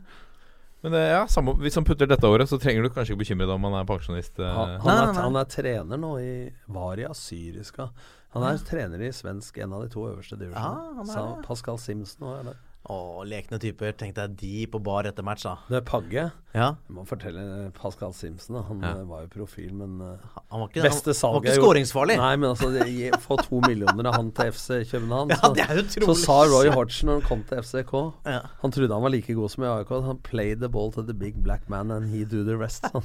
Men 0.81 0.94
eh, 0.97 1.10
ja, 1.12 1.24
samme, 1.28 1.52
hvis 1.60 1.74
han 1.77 1.85
putter 1.85 2.09
dette 2.09 2.24
året, 2.24 2.48
så 2.48 2.56
trenger 2.56 2.86
du 2.86 2.89
kanskje 2.94 3.12
ikke 3.12 3.20
bekymre 3.27 3.44
deg 3.47 3.52
om 3.59 3.66
han 3.68 3.74
er 3.82 3.89
pensjonist. 3.89 4.39
eh. 4.40 4.48
Han, 4.56 4.78
han, 4.81 5.02
er, 5.10 5.18
han 5.27 5.36
er 5.36 5.48
trener 5.52 6.01
nå 6.01 6.14
i 6.24 6.32
Varia 6.72 7.10
Syriska. 7.14 7.90
Han 8.32 8.47
er 8.48 8.60
trener 8.64 9.02
i 9.05 9.10
svensk, 9.12 9.59
en 9.60 9.74
av 9.77 9.82
de 9.85 9.90
to 9.93 10.06
øverste 10.09 10.39
Ja, 10.39 10.40
divisjonene. 10.40 10.97
han 11.02 11.10
er 11.12 11.28
det. 11.36 11.44
Pascal 11.48 11.78
Simpson 11.82 12.28
òg 12.31 12.36
er 12.39 12.48
der. 12.52 12.59
Å, 12.89 13.23
lekne 13.28 13.59
typer. 13.61 13.93
Tenkte 13.98 14.24
jeg 14.24 14.36
de 14.40 14.52
på 14.73 14.81
bar 14.82 15.09
etter 15.11 15.27
match, 15.27 15.44
da. 15.44 15.59
Det 15.69 15.81
er 15.82 15.86
Pagge. 15.89 16.31
Ja. 16.52 16.74
Jeg 16.89 16.94
må 16.97 17.05
fortelle 17.06 17.70
Pascal 17.77 18.12
Simpson. 18.12 18.56
da. 18.56 18.62
Han 18.66 18.81
Ja. 18.82 18.89
eh, 18.98 19.05
var 19.06 19.20
jo 19.22 19.28
profil, 19.28 19.72
men 19.72 20.01
eh, 20.01 20.16
Han 20.51 20.60
var 20.60 20.68
ikke, 20.68 20.82
Beste 20.82 21.14
han, 21.14 21.35
var 21.35 21.40
ikke 21.44 21.60
skåringsfarlig. 21.62 22.16
Nei, 22.18 22.36
men 22.36 22.51
altså 22.51 23.20
Få 23.22 23.36
to 23.39 23.60
millioner 23.68 24.06
av 24.10 24.14
han 24.16 24.32
til 24.32 24.51
FC 24.51 24.68
København. 24.90 25.31
Ja, 25.31 25.52
det 25.55 25.62
er 25.62 25.77
så, 25.78 25.85
utrolig. 26.01 26.09
så 26.09 26.14
sa 26.24 26.39
Roy 26.51 26.70
Hodgson 26.74 27.06
når 27.06 27.20
han 27.20 27.28
kom 27.28 27.44
til 27.47 27.62
FCK 27.62 27.94
Ja. 28.27 28.40
Han 28.62 28.70
trodde 28.74 28.90
han 28.93 29.02
var 29.02 29.10
like 29.14 29.32
god 29.39 29.51
som 29.51 29.62
i 29.64 29.68
AIK. 29.68 29.89
Han 30.09 30.18
played 30.27 30.59
the 30.60 30.68
ball 30.68 30.90
to 30.90 31.02
the 31.06 31.14
big 31.14 31.39
black 31.43 31.68
man 31.68 31.90
and 31.93 32.10
he 32.10 32.24
do 32.24 32.43
the 32.44 32.56
rest. 32.56 32.85
Han, 32.93 33.02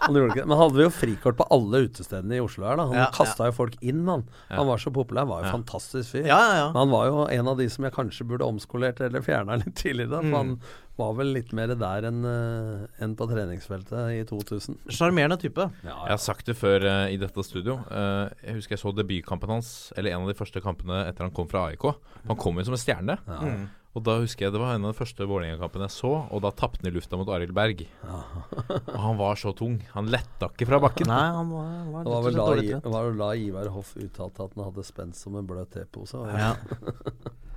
han 0.00 0.14
gjorde 0.14 0.32
ikke. 0.32 0.46
Men 0.48 0.56
hadde 0.58 0.80
jo 0.86 0.88
frikort 0.88 1.36
på 1.36 1.46
alle 1.52 1.84
utestedene 1.90 2.36
i 2.36 2.40
Oslo 2.40 2.64
her. 2.64 2.76
da 2.80 2.86
Han 2.86 2.94
Ja, 2.96 3.10
kasta 3.12 3.50
jo 3.50 3.52
folk 3.52 3.76
inn, 3.82 4.06
han. 4.08 4.24
Han 4.48 4.66
var 4.66 4.78
så 4.80 4.90
populær. 4.90 5.26
Han 5.26 5.28
Var 5.28 5.42
jo 5.42 5.46
Ja. 5.50 5.52
fantastisk 5.52 6.10
fyr. 6.16 6.26
Ja, 6.26 6.38
ja, 6.40 6.56
ja. 6.62 6.66
Men 6.72 6.80
han 6.86 6.90
var 6.90 7.06
jo 7.12 7.26
en 7.28 7.48
av 7.48 7.56
de 7.58 7.68
som 7.68 7.84
jeg 7.84 7.92
kanskje 7.92 8.24
burde 8.26 8.46
omskolert 8.48 9.00
eller 9.04 9.20
fjerna 9.20 9.56
litt 9.60 9.74
tidligere. 9.76 10.16
For 10.16 10.22
Mm. 10.24 10.34
han 10.34 10.60
var 10.96 11.14
vel 11.18 11.32
litt 11.36 11.52
mer 11.56 11.72
der 11.76 12.06
enn 12.08 12.22
eh, 12.24 12.84
enn 13.04 13.14
på 13.18 13.26
treningsfeltet 13.28 14.14
i 14.16 14.22
2000. 14.28 14.78
Sjarmerende 14.88 15.38
type. 15.40 15.68
Jeg 15.84 15.92
har 15.92 16.20
sagt 16.22 16.48
det 16.48 16.56
før 16.56 16.86
uh, 16.88 17.06
i 17.12 17.18
dette 17.20 17.44
studio. 17.44 17.78
Uh, 17.90 18.32
jeg 18.40 18.58
husker 18.60 18.76
jeg 18.76 18.82
så 18.84 18.92
debutkampen 18.96 19.52
hans, 19.52 19.72
eller 19.96 20.14
en 20.14 20.24
av 20.24 20.32
de 20.32 20.38
første 20.38 20.62
kampene 20.64 21.02
etter 21.06 21.28
han 21.28 21.34
kom 21.36 21.50
fra 21.50 21.68
AIK. 21.70 21.90
Han 22.30 22.40
kom 22.40 22.56
jo 22.56 22.66
som 22.68 22.78
en 22.78 22.80
stjerne. 22.80 23.18
Mm. 23.28 23.66
Og 23.96 24.02
da 24.04 24.18
husker 24.20 24.44
jeg 24.44 24.52
Det 24.52 24.60
var 24.60 24.74
en 24.76 24.84
av 24.84 24.92
de 24.92 24.98
første 24.98 25.24
Vålerenga-kampene 25.24 25.86
jeg 25.86 25.94
så, 25.94 26.10
og 26.28 26.42
da 26.44 26.50
tapte 26.52 26.82
han 26.82 26.90
i 26.90 26.92
lufta 26.92 27.16
mot 27.16 27.30
Arild 27.32 27.54
Berg. 27.56 27.86
og 28.04 28.98
han 29.00 29.16
var 29.16 29.40
så 29.40 29.54
tung. 29.56 29.78
Han 29.94 30.10
letta 30.12 30.50
ikke 30.52 30.68
fra 30.68 30.80
bakken. 30.84 31.08
Nei, 31.08 31.22
han 31.32 31.48
var, 31.52 31.70
var 31.94 32.04
Det 32.04 32.12
var 32.12 32.26
vel 32.26 32.36
da, 32.36 32.44
dårlig 32.44 32.66
I- 32.66 32.70
trent. 32.74 32.84
det 32.84 32.92
var 32.92 33.08
vel 33.08 33.22
da 33.24 33.30
Ivar 33.40 33.72
Hoff 33.72 33.94
uttalte 33.96 34.44
at 34.44 34.56
han 34.58 34.68
hadde 34.68 34.84
spent 34.84 35.16
som 35.16 35.40
en 35.40 35.48
bløt 35.48 35.72
tepose. 35.72 36.20
Ja. 36.36 36.52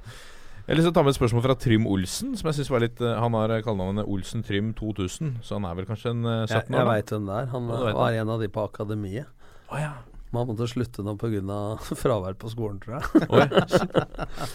Jeg 0.70 0.78
å 0.92 0.94
ta 0.94 1.02
med 1.02 1.16
et 1.16 1.18
spørsmål 1.18 1.42
fra 1.42 1.56
Trym 1.58 1.88
Olsen, 1.90 2.36
som 2.38 2.46
jeg 2.46 2.60
synes 2.60 2.70
var 2.70 2.84
litt 2.84 3.00
eh, 3.02 3.16
Han 3.18 3.34
har 3.34 3.50
eh, 3.56 3.62
kallenavnet 3.66 4.06
Olsen 4.06 4.44
Trym 4.46 4.68
2000, 4.78 5.40
så 5.42 5.58
han 5.58 5.66
er 5.66 5.80
vel 5.80 5.88
kanskje 5.90 6.12
en 6.14 6.28
eh, 6.30 6.44
17 6.46 6.52
Jeg, 6.54 6.60
år? 6.62 6.70
jeg 6.70 6.78
jeg 6.84 6.90
veit 6.92 7.14
hvem 7.16 7.26
det 7.30 7.38
er. 7.40 7.48
Han 7.56 7.72
Ja, 7.74 7.94
var 7.98 8.18
en 8.20 8.34
av 8.36 8.44
de 8.44 8.50
på 8.54 8.66
akademiet. 8.68 9.32
Oh, 9.72 9.80
ja. 9.82 9.96
Man 10.30 10.46
måtte 10.46 10.68
slutte 10.70 11.02
nå 11.02 11.16
pga. 11.18 11.58
fravær 12.04 12.38
på 12.38 12.52
skolen, 12.54 12.78
tror 12.84 13.00
jeg. 13.00 13.26
Oi. 13.34 14.46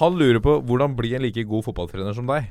Han 0.00 0.16
lurer 0.16 0.40
på 0.40 0.56
hvordan 0.64 0.96
bli 0.96 1.12
en 1.18 1.26
like 1.26 1.44
god 1.44 1.66
fotballtrener 1.68 2.16
som 2.16 2.30
deg. 2.30 2.48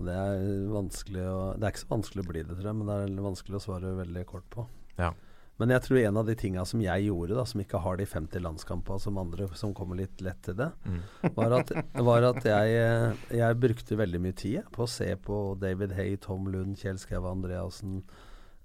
Det 0.00 0.14
er 0.16 0.40
vanskelig 0.72 1.26
å 1.28 1.36
Det 1.60 1.68
er 1.68 1.74
ikke 1.74 1.84
så 1.84 1.92
vanskelig 1.92 2.24
å 2.24 2.30
bli 2.32 2.40
det, 2.48 2.56
tror 2.56 2.70
jeg, 2.70 2.78
men 2.80 2.88
det 2.88 2.96
er 2.96 3.28
vanskelig 3.28 3.60
å 3.60 3.64
svare 3.66 3.92
veldig 4.00 4.24
kort 4.32 4.48
på. 4.56 4.64
Ja. 4.96 5.12
Men 5.62 5.70
jeg 5.70 5.84
tror 5.84 6.00
en 6.00 6.18
av 6.18 6.26
de 6.26 6.34
tinga 6.38 6.64
som 6.66 6.80
jeg 6.82 7.06
gjorde, 7.06 7.36
da 7.38 7.44
som 7.46 7.60
ikke 7.62 7.78
har 7.84 7.98
de 8.00 8.06
50 8.10 8.42
landskampene 8.42 9.02
som 9.02 9.18
andre 9.22 9.46
som 9.54 9.74
kommer 9.76 10.00
litt 10.00 10.22
lett 10.24 10.40
til 10.42 10.56
det, 10.58 10.70
var 11.38 11.54
at, 11.60 11.70
var 11.94 12.26
at 12.32 12.42
jeg, 12.48 12.78
eh, 12.82 13.26
jeg 13.38 13.60
brukte 13.62 13.98
veldig 14.00 14.22
mye 14.24 14.38
tid 14.38 14.70
på 14.74 14.84
å 14.86 14.90
se 14.90 15.12
på 15.14 15.40
David 15.62 15.94
Hay, 15.94 16.16
Tom 16.18 16.48
Lund, 16.50 16.78
Kjell 16.80 16.98
Skau 16.98 17.28
Andreassen. 17.30 18.00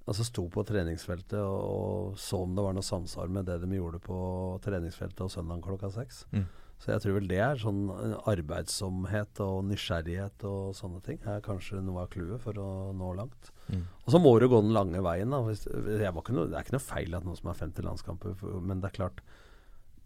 Altså 0.09 0.25
sto 0.25 0.47
på 0.49 0.63
treningsfeltet 0.65 1.37
og, 1.37 1.59
og 1.61 2.17
så 2.17 2.41
om 2.41 2.55
det 2.57 2.65
var 2.65 2.73
noe 2.73 2.85
samsvar 2.85 3.29
med 3.29 3.45
det 3.45 3.59
de 3.61 3.69
gjorde 3.77 4.01
på 4.01 4.17
treningsfeltet 4.65 5.21
og 5.27 5.29
søndag 5.29 5.61
klokka 5.67 5.91
seks. 5.93 6.23
Mm. 6.33 6.47
Så 6.79 6.93
jeg 6.93 7.01
tror 7.03 7.17
vel 7.17 7.27
det 7.27 7.39
er 7.43 7.59
sånn 7.59 7.81
eh, 7.91 8.13
arbeidsomhet 8.31 9.41
og 9.43 9.65
nysgjerrighet 9.67 10.45
og 10.47 10.71
sånne 10.77 11.01
ting 11.03 11.19
er 11.27 11.41
kanskje 11.43 11.81
noe 11.83 12.05
av 12.05 12.13
clouet 12.13 12.39
for 12.43 12.55
å 12.61 12.69
nå 12.95 13.09
langt. 13.17 13.51
Mm. 13.67 13.83
Og 14.05 14.13
så 14.15 14.21
må 14.23 14.31
du 14.39 14.47
gå 14.47 14.61
den 14.63 14.71
lange 14.75 15.01
veien. 15.03 15.35
Da. 15.35 15.41
Jeg 15.51 16.13
var 16.15 16.23
ikke 16.23 16.37
noe, 16.37 16.47
det 16.47 16.55
er 16.55 16.63
ikke 16.63 16.77
noe 16.77 16.85
feil 16.87 17.17
at 17.19 17.27
noen 17.27 17.35
som 17.39 17.51
har 17.51 17.59
50 17.59 17.87
landskamper, 17.89 18.47
men 18.63 18.79
det 18.79 18.91
er 18.93 18.97
klart 19.01 19.21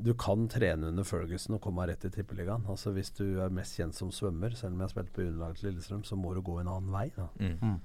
du 0.04 0.10
kan 0.18 0.48
trene 0.52 0.90
under 0.90 1.06
Ferguson 1.08 1.56
og 1.56 1.62
komme 1.64 1.86
rett 1.88 2.04
i 2.08 2.12
Tippeligaen. 2.12 2.66
Altså 2.68 2.92
Hvis 2.96 3.14
du 3.16 3.40
er 3.40 3.54
mest 3.54 3.78
kjent 3.78 3.96
som 3.96 4.10
svømmer, 4.12 4.56
selv 4.58 4.74
om 4.74 4.82
jeg 4.82 4.90
har 4.90 4.94
spilt 4.96 5.14
på 5.16 5.22
juniorlaget 5.28 5.62
til 5.62 5.70
Lillestrøm, 5.70 6.02
så 6.04 6.18
må 6.20 6.34
du 6.34 6.42
gå 6.44 6.58
en 6.60 6.72
annen 6.74 6.90
vei. 6.92 7.06
Da. 7.16 7.30
Mm. 7.40 7.78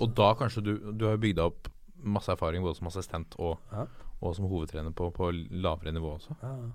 Og 0.00 0.16
da 0.16 0.32
kanskje 0.40 0.64
du 0.64 0.72
Du 0.92 1.04
har 1.06 1.14
jo 1.14 1.22
bygd 1.22 1.38
opp 1.44 1.68
masse 2.02 2.32
erfaring 2.32 2.64
både 2.64 2.76
som 2.80 2.88
assistent 2.88 3.36
og, 3.38 3.60
Ja. 3.72 3.86
og 4.20 4.34
som 4.36 4.48
hovedtrener 4.48 4.92
på, 4.96 5.10
på 5.12 5.30
lavere 5.52 5.92
nivå 5.92 6.16
også. 6.16 6.36
Ja, 6.42 6.56
ja. 6.64 6.72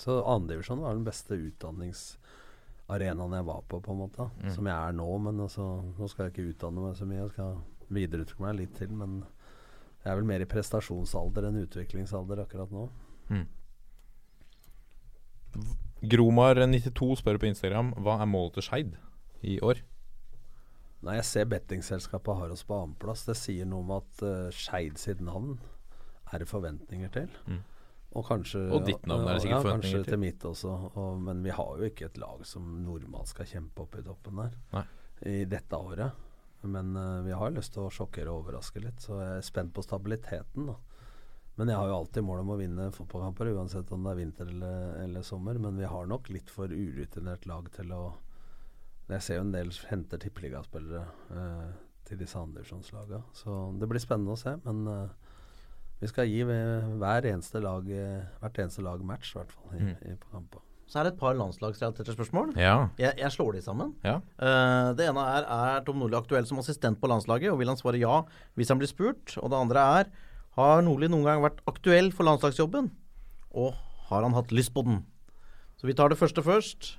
Så 0.00 0.24
andredivisjon 0.24 0.80
var 0.80 0.96
den 0.96 1.04
beste 1.04 1.36
utdanningsarenaen 1.36 3.36
jeg 3.36 3.48
var 3.50 3.60
på, 3.68 3.80
på 3.84 3.92
en 3.92 4.00
måte. 4.00 4.24
Mm. 4.40 4.54
Som 4.54 4.64
jeg 4.70 4.76
er 4.76 4.92
nå, 4.96 5.10
men 5.26 5.34
altså, 5.44 5.64
nå 5.98 6.04
skal 6.08 6.24
jeg 6.26 6.32
ikke 6.34 6.50
utdanne 6.54 6.80
meg 6.86 6.94
så 6.96 7.04
mye. 7.08 7.20
Jeg 7.20 7.32
skal 7.34 7.52
videreutvikle 7.90 8.46
meg 8.46 8.54
litt 8.62 8.74
til, 8.78 8.90
men 8.96 9.10
jeg 10.00 10.08
er 10.12 10.16
vel 10.16 10.30
mer 10.30 10.40
i 10.40 10.48
prestasjonsalder 10.48 11.42
enn 11.50 11.62
utviklingsalder 11.66 12.36
akkurat 12.46 12.70
nå. 12.72 12.84
Mm. 13.30 13.46
Gromar92 16.00 17.18
spør 17.20 17.38
på 17.42 17.50
Instagram 17.50 17.92
hva 18.00 18.16
er 18.22 18.30
målet 18.30 18.56
til 18.56 18.64
Skeid 18.64 18.94
i 19.44 19.58
år. 19.64 19.82
Nei, 21.04 21.16
jeg 21.16 21.26
ser 21.28 21.48
bettingselskapet 21.48 22.36
har 22.36 22.52
oss 22.52 22.64
på 22.68 22.76
annenplass. 22.76 23.26
Det 23.28 23.36
sier 23.36 23.68
noe 23.68 23.84
om 23.84 23.92
at 23.98 24.24
uh, 24.24 24.48
Skeid 24.52 25.00
sitt 25.00 25.20
navn 25.24 25.58
er 26.30 26.42
det 26.42 26.48
forventninger 26.48 27.12
til. 27.12 27.28
Mm. 27.48 27.60
Og 28.18 28.26
kanskje 28.26 28.64
Og 28.74 28.82
ditt 28.86 29.04
navn 29.06 29.28
er 29.28 29.36
det 29.36 29.44
sikkert 29.44 29.60
ja, 29.60 29.62
forventninger 29.62 30.02
til. 30.02 30.12
til 30.12 30.18
mitt 30.18 30.44
også. 30.48 30.72
Og, 30.98 31.20
men 31.22 31.44
vi 31.46 31.52
har 31.54 31.78
jo 31.78 31.90
ikke 31.90 32.08
et 32.08 32.18
lag 32.18 32.42
som 32.48 32.66
normalt 32.82 33.30
skal 33.30 33.46
kjempe 33.46 33.84
opp 33.84 33.94
i 34.00 34.02
toppen 34.06 34.40
der 34.42 34.56
Nei. 34.74 34.84
i 35.30 35.36
dette 35.50 35.78
året. 35.78 36.26
Men 36.66 36.96
uh, 36.96 37.22
vi 37.24 37.32
har 37.32 37.54
lyst 37.54 37.72
til 37.76 37.86
å 37.86 37.92
sjokkere 37.94 38.32
og 38.32 38.42
overraske 38.42 38.82
litt, 38.82 39.00
så 39.00 39.16
jeg 39.20 39.36
er 39.38 39.46
spent 39.46 39.72
på 39.76 39.84
stabiliteten. 39.86 40.66
da 40.68 40.74
Men 41.56 41.70
jeg 41.70 41.78
har 41.78 41.92
jo 41.92 42.00
alltid 42.00 42.26
mål 42.26 42.42
om 42.42 42.50
å 42.52 42.58
vinne 42.60 42.88
fotballkamper, 42.92 43.52
uansett 43.54 43.92
om 43.94 44.04
det 44.04 44.12
er 44.12 44.18
vinter 44.18 44.50
eller, 44.50 44.90
eller 45.04 45.24
sommer. 45.24 45.60
Men 45.62 45.78
vi 45.78 45.88
har 45.88 46.10
nok 46.10 46.28
litt 46.34 46.50
for 46.50 46.72
urutinert 46.72 47.46
lag 47.46 47.70
til 47.76 47.94
å 47.96 48.02
Jeg 49.10 49.22
ser 49.26 49.40
jo 49.40 49.46
en 49.46 49.54
del 49.54 49.72
henter 49.90 50.20
tippeligaspillere 50.22 51.06
uh, 51.34 51.70
til 52.06 52.18
disse 52.20 52.38
andredivisjonslagene. 52.38 53.22
Så 53.34 53.56
det 53.78 53.88
blir 53.90 54.02
spennende 54.02 54.36
å 54.36 54.38
se. 54.38 54.52
Men 54.66 54.86
eh, 54.90 55.29
vi 56.00 56.08
skal 56.08 56.28
gi 56.30 56.42
hver 56.44 57.28
eneste 57.28 57.60
lag, 57.62 57.86
eh, 57.92 58.22
hvert 58.40 58.58
eneste 58.64 58.82
lag 58.84 59.02
match, 59.04 59.34
i 59.34 59.38
hvert 59.38 59.52
fall, 59.52 59.76
i, 59.76 59.94
Mm. 60.32 60.46
på. 60.50 60.62
Så 60.90 60.98
er 60.98 61.04
det 61.06 61.12
et 61.12 61.20
par 61.20 61.34
landslagsrelaterte 61.38 62.16
spørsmål. 62.16 62.56
Ja. 62.58 62.88
Jeg, 62.98 63.14
jeg 63.16 63.30
slår 63.30 63.52
de 63.54 63.60
sammen. 63.62 63.92
Ja. 64.02 64.16
Uh, 64.42 64.90
det 64.98 65.06
ene 65.06 65.22
er 65.22 65.44
er 65.46 65.84
Tom 65.86 66.00
Nordli 66.00 66.16
aktuell 66.18 66.46
som 66.48 66.58
assistent 66.58 66.98
på 67.00 67.06
landslaget, 67.06 67.52
og 67.52 67.60
vil 67.60 67.68
han 67.70 67.78
svare 67.78 68.00
ja 68.00 68.24
hvis 68.56 68.72
han 68.72 68.80
blir 68.80 68.90
spurt? 68.90 69.36
Og 69.38 69.50
det 69.52 69.60
andre 69.60 69.84
er 70.00 70.10
har 70.58 70.82
Nordli 70.82 71.06
noen 71.06 71.22
gang 71.28 71.44
vært 71.44 71.62
aktuell 71.70 72.10
for 72.10 72.26
landslagsjobben, 72.26 72.90
og 73.54 73.74
har 74.08 74.26
han 74.26 74.34
hatt 74.34 74.50
lyst 74.50 74.74
på 74.74 74.82
den? 74.82 75.04
Så 75.78 75.86
vi 75.86 75.94
tar 75.94 76.10
det 76.10 76.18
første 76.18 76.42
først. 76.42 76.96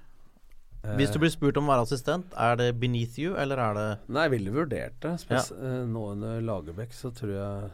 Hvis 0.98 1.11
du 1.14 1.19
blir 1.22 1.30
spurt 1.30 1.57
om 1.60 1.68
å 1.68 1.73
være 1.76 1.84
assistent, 1.86 2.32
er 2.34 2.56
det 2.57 2.72
beneath 2.82 3.19
you, 3.22 3.36
eller 3.38 3.60
er 3.61 3.76
det 3.78 3.90
Nei, 4.07 4.23
jeg 4.23 4.32
ville 4.32 4.53
vurdert 4.56 4.95
det. 5.03 5.11
Spes 5.22 5.52
eh, 5.52 5.84
Nå 5.86 6.07
under 6.15 6.40
Lagerbäck 6.41 6.95
så 6.95 7.11
tror 7.14 7.36
jeg 7.36 7.69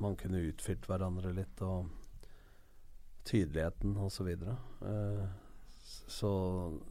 man 0.00 0.16
kunne 0.20 0.42
utfylt 0.48 0.88
hverandre 0.88 1.32
litt, 1.36 1.62
og 1.62 1.88
tydeligheten 3.28 3.96
osv. 4.00 4.32
videre 4.32 4.56
så 6.10 6.30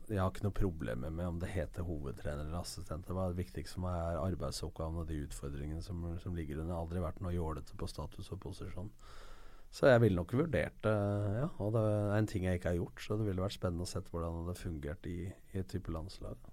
jeg 0.10 0.20
har 0.20 0.32
ikke 0.32 0.46
noe 0.46 0.56
problemer 0.56 1.12
med 1.14 1.28
om 1.28 1.40
det 1.42 1.52
heter 1.54 1.86
hovedtrener 1.88 2.46
eller 2.46 2.62
assistent. 2.62 3.08
Det 3.08 3.16
var 3.16 3.32
det 3.32 3.40
viktigste 3.40 3.78
for 3.78 3.86
meg 3.86 3.98
er 4.00 4.22
arbeidsoppgavene 4.24 5.04
og 5.04 5.10
de 5.10 5.22
utfordringene 5.26 5.84
som, 5.86 6.04
som 6.24 6.36
ligger 6.36 6.60
under. 6.60 6.72
Det 6.72 6.76
har 6.76 6.86
aldri 6.86 7.04
vært 7.04 7.22
noe 7.24 7.36
jålete 7.36 7.78
på 7.80 7.90
status 7.90 8.32
og 8.36 8.42
posisjon. 8.44 8.92
Så 9.76 9.92
jeg 9.92 10.02
ville 10.02 10.18
nok 10.18 10.34
vurdert 10.34 10.80
det, 10.82 10.96
ja. 11.38 11.48
Og 11.62 11.76
det 11.76 11.84
er 11.86 12.16
en 12.18 12.30
ting 12.30 12.48
jeg 12.48 12.60
ikke 12.60 12.72
har 12.72 12.80
gjort, 12.80 13.04
så 13.06 13.20
det 13.20 13.28
ville 13.28 13.44
vært 13.44 13.58
spennende 13.60 13.86
å 13.86 13.92
se 13.92 14.02
hvordan 14.02 14.40
det 14.40 14.46
hadde 14.48 14.64
fungert 14.64 15.10
i, 15.12 15.18
i 15.30 15.62
et 15.62 15.70
type 15.70 15.94
landslag. 15.94 16.50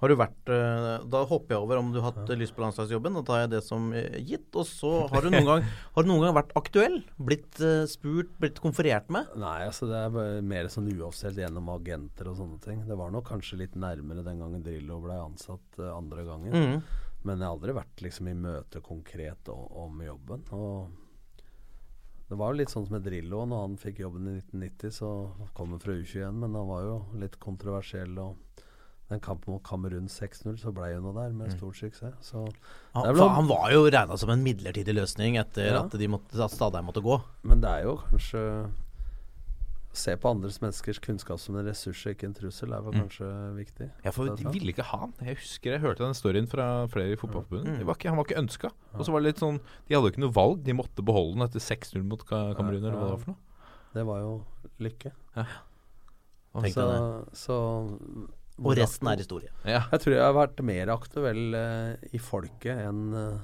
Har 0.00 0.08
du 0.08 0.16
vært 0.16 0.50
eh, 0.52 1.02
Da 1.12 1.22
hopper 1.28 1.54
jeg 1.54 1.64
over 1.64 1.80
om 1.80 1.90
du 1.92 1.98
har 2.00 2.14
hatt 2.14 2.32
lyst 2.40 2.54
på 2.56 2.64
landslagsjobben. 2.64 3.18
Da 3.18 3.24
tar 3.26 3.42
jeg 3.42 3.52
det 3.54 3.60
som 3.66 3.90
eh, 3.96 4.16
gitt. 4.24 4.48
Og 4.56 4.64
så 4.68 4.92
har 5.12 5.24
du 5.24 5.32
noen 5.32 5.48
gang 5.48 5.66
Har 5.96 6.06
du 6.06 6.10
noen 6.10 6.24
gang 6.24 6.36
vært 6.38 6.54
aktuell? 6.58 7.00
Blitt 7.20 7.60
eh, 7.64 7.84
spurt, 7.90 8.32
blitt 8.40 8.62
konferert 8.64 9.12
med? 9.12 9.28
Nei, 9.40 9.58
altså 9.68 9.90
det 9.90 10.00
er 10.06 10.46
mer 10.46 10.70
sånn 10.72 10.88
uoffisielt 10.94 11.40
gjennom 11.40 11.68
agenter 11.74 12.32
og 12.32 12.40
sånne 12.40 12.58
ting. 12.64 12.80
Det 12.88 12.96
var 12.96 13.12
nok 13.12 13.28
kanskje 13.28 13.60
litt 13.60 13.76
nærmere 13.80 14.24
den 14.26 14.40
gangen 14.40 14.64
Drillo 14.64 15.02
ble 15.04 15.20
ansatt 15.20 15.80
andre 15.90 16.24
gangen. 16.28 16.56
Mm. 16.56 17.06
Men 17.26 17.36
jeg 17.36 17.44
har 17.44 17.52
aldri 17.52 17.76
vært 17.76 18.02
liksom 18.04 18.28
i 18.30 18.36
møte 18.38 18.80
konkret 18.84 19.52
om, 19.52 19.66
om 19.84 20.02
jobben. 20.04 20.44
Og 20.56 21.00
det 22.30 22.38
var 22.38 22.52
jo 22.52 22.60
litt 22.60 22.72
sånn 22.72 22.86
som 22.86 22.94
med 22.96 23.04
Drillo. 23.04 23.42
Når 23.50 23.64
han 23.66 23.80
fikk 23.82 24.00
jobben 24.04 24.28
i 24.30 24.36
1990, 24.38 24.94
så 24.96 25.10
kom 25.56 25.74
han 25.74 25.82
fra 25.82 25.96
U21, 25.98 26.40
men 26.40 26.54
han 26.56 26.68
var 26.70 26.86
jo 26.86 26.94
litt 27.20 27.36
kontroversiell. 27.42 28.16
og 28.22 28.38
den 29.10 29.20
kampen 29.20 29.52
mot 29.52 29.62
Kamerun 29.66 30.06
6-0, 30.08 30.56
så 30.62 30.72
ble 30.72 30.92
jo 30.94 31.00
noe 31.02 31.12
der 31.16 31.32
med 31.34 31.50
stor 31.56 31.72
suksess. 31.74 32.14
Så 32.22 32.44
Han, 32.94 33.16
han 33.18 33.48
var 33.50 33.70
jo 33.74 33.84
regna 33.90 34.16
som 34.16 34.30
en 34.30 34.42
midlertidig 34.44 34.94
løsning 34.94 35.36
etter 35.40 35.66
Ja. 35.72 35.82
at, 35.84 35.90
de 35.98 36.06
måtte, 36.08 36.38
at 36.38 36.50
Stadheim 36.54 36.86
måtte 36.86 37.02
gå. 37.02 37.20
Men 37.42 37.60
det 37.60 37.70
er 37.70 37.82
jo 37.90 37.96
kanskje 38.10 38.44
Se 39.92 40.12
på 40.14 40.30
andres 40.30 40.60
menneskers 40.62 41.00
kunnskap 41.02 41.40
som 41.42 41.56
en 41.58 41.66
ressurs 41.66 42.04
og 42.06 42.12
ikke 42.14 42.28
en 42.28 42.34
trussel, 42.34 42.70
er 42.72 42.80
vel 42.80 42.92
Mm. 42.94 43.00
kanskje 43.08 43.30
viktig. 43.56 43.88
Ja, 44.04 44.10
for 44.14 44.36
de 44.36 44.44
ville 44.54 44.70
ikke 44.70 44.84
ha 44.86 44.98
han. 44.98 45.12
Jeg 45.20 45.34
husker 45.40 45.72
jeg 45.72 45.80
hørte 45.82 46.04
den 46.04 46.14
storyen 46.14 46.46
fra 46.48 46.86
flere 46.86 47.10
i 47.10 47.16
Fotballforbundet. 47.16 47.78
Det 47.78 47.86
var 47.86 47.94
ikke- 47.98 48.08
Han 48.08 48.16
var 48.16 48.24
ikke 48.24 48.38
ønska. 48.38 48.70
Og 48.94 49.04
så 49.04 49.10
var 49.10 49.18
det 49.20 49.34
litt 49.34 49.40
sånn 49.42 49.58
De 49.88 49.94
hadde 49.96 50.06
jo 50.06 50.10
ikke 50.12 50.20
noe 50.22 50.32
valg. 50.32 50.62
De 50.62 50.72
måtte 50.72 51.02
beholde 51.04 51.34
den 51.34 51.42
etter 51.42 51.58
6-0 51.58 52.04
mot 52.04 52.24
Kamerun, 52.24 52.84
eller 52.84 52.92
hva 52.92 53.00
det 53.02 53.10
var 53.10 53.16
for 53.18 53.30
noe. 53.32 53.36
Det 53.92 54.06
var 54.06 54.20
jo 54.20 54.44
lykke. 54.78 55.12
Ja. 55.36 55.44
Så, 56.54 57.24
så 57.34 57.98
Og 58.60 58.76
resten 58.76 59.08
er 59.08 59.16
historie. 59.22 59.48
Ja. 59.64 59.82
Jeg 59.92 60.00
tror 60.02 60.14
jeg 60.14 60.22
har 60.22 60.34
vært 60.36 60.60
mer 60.66 60.90
aktuell 60.92 61.54
eh, 61.56 62.08
i 62.12 62.18
folket 62.20 62.76
enn 62.76 63.14
eh, 63.16 63.38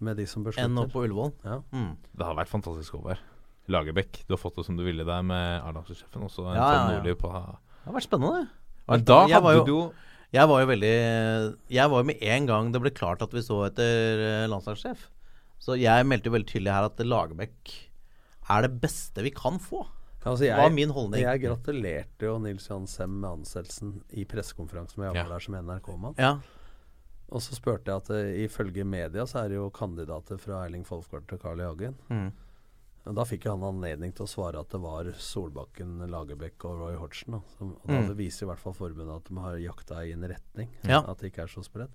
med 0.00 0.16
de 0.18 0.26
som 0.26 0.42
beslutter. 0.46 0.66
Enn 0.68 0.78
oppe 0.82 0.92
på 0.96 1.04
Ullevål. 1.06 1.32
Ja. 1.44 1.60
Mm. 1.74 1.92
Det 2.18 2.26
har 2.26 2.34
vært 2.38 2.50
fantastisk 2.50 2.98
over. 2.98 3.18
Lagerbäck, 3.68 4.22
du 4.26 4.32
har 4.34 4.40
fått 4.40 4.56
det 4.56 4.64
som 4.66 4.76
du 4.78 4.82
ville 4.86 5.04
der 5.04 5.22
med 5.26 5.60
A-landslagssjefen. 5.62 6.22
Og 6.24 6.30
en 6.46 6.54
Ja, 6.56 6.58
ja, 6.58 6.68
Tom 6.78 6.90
ja. 6.90 6.98
Nordli 6.98 7.14
på 7.20 7.32
Det 7.32 7.84
har 7.84 7.94
vært 7.98 8.08
spennende. 8.08 8.38
det. 8.40 8.48
Men 8.88 9.04
da 9.04 9.18
Jeg 9.28 9.42
var 9.42 9.54
jo- 9.54 9.64
du 9.64 9.72
jo 9.72 9.92
Jeg 10.32 10.48
var 10.48 10.60
jo 10.60 10.66
veldig 10.66 11.56
Jeg 11.70 11.90
var 11.90 11.98
jo 12.00 12.04
med 12.04 12.22
en 12.22 12.46
gang 12.46 12.72
det 12.72 12.80
ble 12.80 12.90
klart 12.90 13.22
at 13.22 13.30
vi 13.32 13.40
så 13.40 13.66
etter 13.66 14.42
eh, 14.44 14.46
landslagssjef. 14.48 15.08
Så 15.60 15.76
jeg 15.78 16.06
meldte 16.06 16.26
jo 16.30 16.32
veldig 16.32 16.46
tydelig 16.48 16.72
her 16.72 16.84
at 16.84 16.96
Lagerbäck 16.96 17.74
er 18.48 18.62
det 18.62 18.80
beste 18.80 19.22
vi 19.22 19.30
kan 19.30 19.58
få. 19.58 19.86
Altså, 20.28 20.44
jeg, 20.44 20.56
var 20.58 20.70
min 20.74 20.90
holdning. 20.94 21.22
Jeg 21.24 21.40
gratulerte 21.42 22.26
jo 22.28 22.38
Nils 22.42 22.68
Johan 22.68 22.86
Sem 22.86 23.10
med 23.20 23.30
ansettelsen 23.40 23.94
i 24.12 24.24
pressekonferansen 24.28 24.98
med 25.02 25.08
jeg 25.08 25.14
var 25.16 25.28
Ja. 25.28 25.34
der 25.34 25.44
som 25.46 25.54
NRK-mann. 25.58 26.14
Ja. 26.18 26.34
Og 27.30 27.42
så 27.44 27.54
spurte 27.58 27.92
jeg 27.92 27.96
at 28.02 28.10
uh, 28.10 28.44
ifølge 28.44 28.84
media 28.88 29.26
så 29.28 29.42
er 29.44 29.48
det 29.52 29.56
jo 29.58 29.70
kandidater 29.70 30.38
fra 30.40 30.62
Erling 30.66 30.84
Folkvart 30.88 31.26
til 31.28 31.38
Carl 31.42 31.60
I. 31.60 31.66
Hagen. 31.68 31.96
Mm. 32.08 32.30
Da 33.16 33.24
fikk 33.24 33.44
han 33.48 33.62
anledning 33.64 34.12
til 34.12 34.26
å 34.26 34.28
svare 34.28 34.60
at 34.60 34.68
det 34.68 34.80
var 34.82 35.04
Solbakken, 35.16 35.98
Lagerbäck 36.12 36.64
og 36.68 36.80
Roy 36.82 36.96
Hodgson. 37.00 37.38
Da. 37.38 37.40
Som, 37.56 37.70
og 37.82 37.88
da 37.88 38.00
Mm. 38.02 38.16
viser 38.18 38.44
i 38.44 38.48
hvert 38.50 38.58
fall 38.60 38.74
forbundet 38.76 39.16
at 39.16 39.24
de 39.30 39.36
har 39.40 39.56
jakta 39.56 40.02
i 40.04 40.12
en 40.12 40.26
retning. 40.28 40.68
Ja. 40.84 41.00
At 41.08 41.18
det 41.20 41.30
ikke 41.32 41.42
er 41.46 41.52
så 41.52 41.64
spredt. 41.64 41.90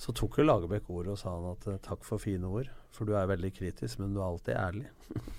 Så 0.00 0.14
tok 0.16 0.38
jo 0.40 0.46
Lagerbäck 0.46 0.86
ordet 0.88 1.12
og 1.12 1.18
sa 1.20 1.34
han 1.34 1.50
at 1.50 1.66
eh, 1.68 1.80
takk 1.84 2.06
for 2.08 2.22
fine 2.22 2.48
ord, 2.48 2.70
for 2.96 3.04
du 3.04 3.12
er 3.20 3.26
veldig 3.28 3.50
kritisk, 3.52 3.98
men 4.00 4.14
du 4.14 4.22
er 4.22 4.30
alltid 4.30 4.54
ærlig. 4.56 4.86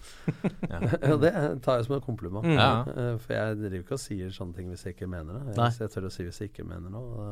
ja. 0.71 0.81
det 1.23 1.31
tar 1.65 1.79
jeg 1.79 1.87
som 1.87 1.95
en 1.97 2.03
kompliment. 2.05 2.45
Mm. 2.45 2.59
Ja. 2.59 2.83
Eh, 2.85 3.15
For 3.23 3.33
jeg 3.33 3.57
driver 3.63 3.81
ikke 3.81 3.97
og 3.97 4.03
sier 4.03 4.35
sånne 4.35 4.59
ting 4.59 4.69
hvis 4.69 4.85
jeg 4.85 4.93
ikke 4.93 5.09
mener 5.09 5.39
det. 5.39 5.55
Jeg, 5.57 5.79
jeg 5.81 5.93
tør 5.95 6.07
å 6.11 6.13
si 6.13 6.27
hvis 6.27 6.41
jeg 6.43 6.53
ikke 6.53 6.67
mener 6.69 6.93
noe. 6.93 7.31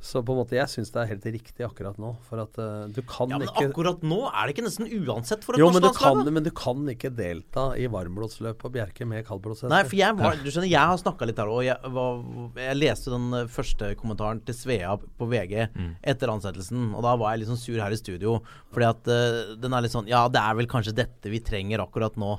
Så 0.00 0.22
på 0.24 0.32
en 0.32 0.38
måte, 0.40 0.56
jeg 0.56 0.64
syns 0.72 0.88
det 0.94 1.00
er 1.02 1.08
helt 1.10 1.26
riktig 1.28 1.64
akkurat 1.66 1.98
nå. 2.00 2.14
For 2.24 2.40
at 2.40 2.56
uh, 2.56 2.86
du 2.88 3.02
kan 3.04 3.28
ja, 3.28 3.36
men 3.36 3.50
ikke 3.50 3.66
akkurat 3.68 4.00
nå 4.00 4.22
er 4.30 4.48
det 4.48 4.54
ikke 4.54 4.64
nesten 4.64 4.88
uansett 4.88 5.44
for 5.44 5.58
et 5.58 5.60
jo, 5.60 5.66
men 5.74 5.82
du, 5.84 5.88
norsk 5.90 6.00
kan, 6.00 6.22
men 6.24 6.46
du 6.46 6.50
kan 6.56 6.86
ikke 6.88 7.10
delta 7.12 7.66
i 7.76 7.84
varmblodsløp 7.92 8.56
på 8.62 8.70
Bjerke 8.72 9.04
med 9.08 9.26
kaldblodshester. 9.28 9.68
Nei, 9.72 9.82
for 9.84 9.98
jeg 10.00 10.16
var 10.16 10.38
Du 10.44 10.48
skjønner, 10.48 10.70
jeg 10.72 10.92
har 10.92 11.00
snakka 11.02 11.28
litt 11.28 11.42
her, 11.42 11.50
og 11.52 11.66
jeg, 11.66 11.92
var, 11.92 12.22
jeg 12.62 12.78
leste 12.78 13.12
den 13.12 13.26
eh, 13.36 13.50
første 13.52 13.90
kommentaren 14.00 14.40
til 14.46 14.56
Svea 14.56 14.94
på 14.96 15.28
VG 15.28 15.52
etter 15.60 16.32
ansettelsen, 16.32 16.94
og 16.96 17.04
da 17.04 17.12
var 17.20 17.34
jeg 17.34 17.42
litt 17.42 17.50
sånn 17.52 17.60
sur 17.60 17.76
her 17.82 17.92
i 17.92 17.98
studio, 18.00 18.38
fordi 18.72 18.88
at 18.88 19.10
uh, 19.12 19.52
den 19.60 19.76
er 19.76 19.84
litt 19.84 19.92
sånn 19.92 20.08
Ja, 20.08 20.24
det 20.32 20.40
er 20.40 20.56
vel 20.56 20.70
kanskje 20.70 20.96
dette 20.96 21.32
vi 21.32 21.42
trenger 21.44 21.84
akkurat 21.84 22.16
nå. 22.20 22.38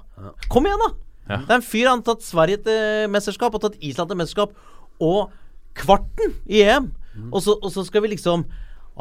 Kom 0.49 0.65
igjen, 0.65 0.81
da! 0.81 0.89
Ja. 1.29 1.37
Det 1.45 1.53
er 1.53 1.59
en 1.59 1.67
fyr 1.67 1.91
han 1.91 2.01
har 2.01 2.07
tatt 2.09 2.25
Sverige 2.25 2.63
til 2.65 3.05
mesterskap, 3.13 3.53
og 3.53 3.63
tatt 3.67 3.77
Island 3.85 4.09
til 4.09 4.19
mesterskap, 4.19 4.57
og 4.97 5.29
kvarten 5.77 6.33
i 6.49 6.65
EM. 6.65 6.89
Og, 7.31 7.39
så, 7.43 7.55
og 7.59 7.71
så 7.73 7.83
skal 7.87 8.05
vi 8.05 8.13
liksom 8.15 8.45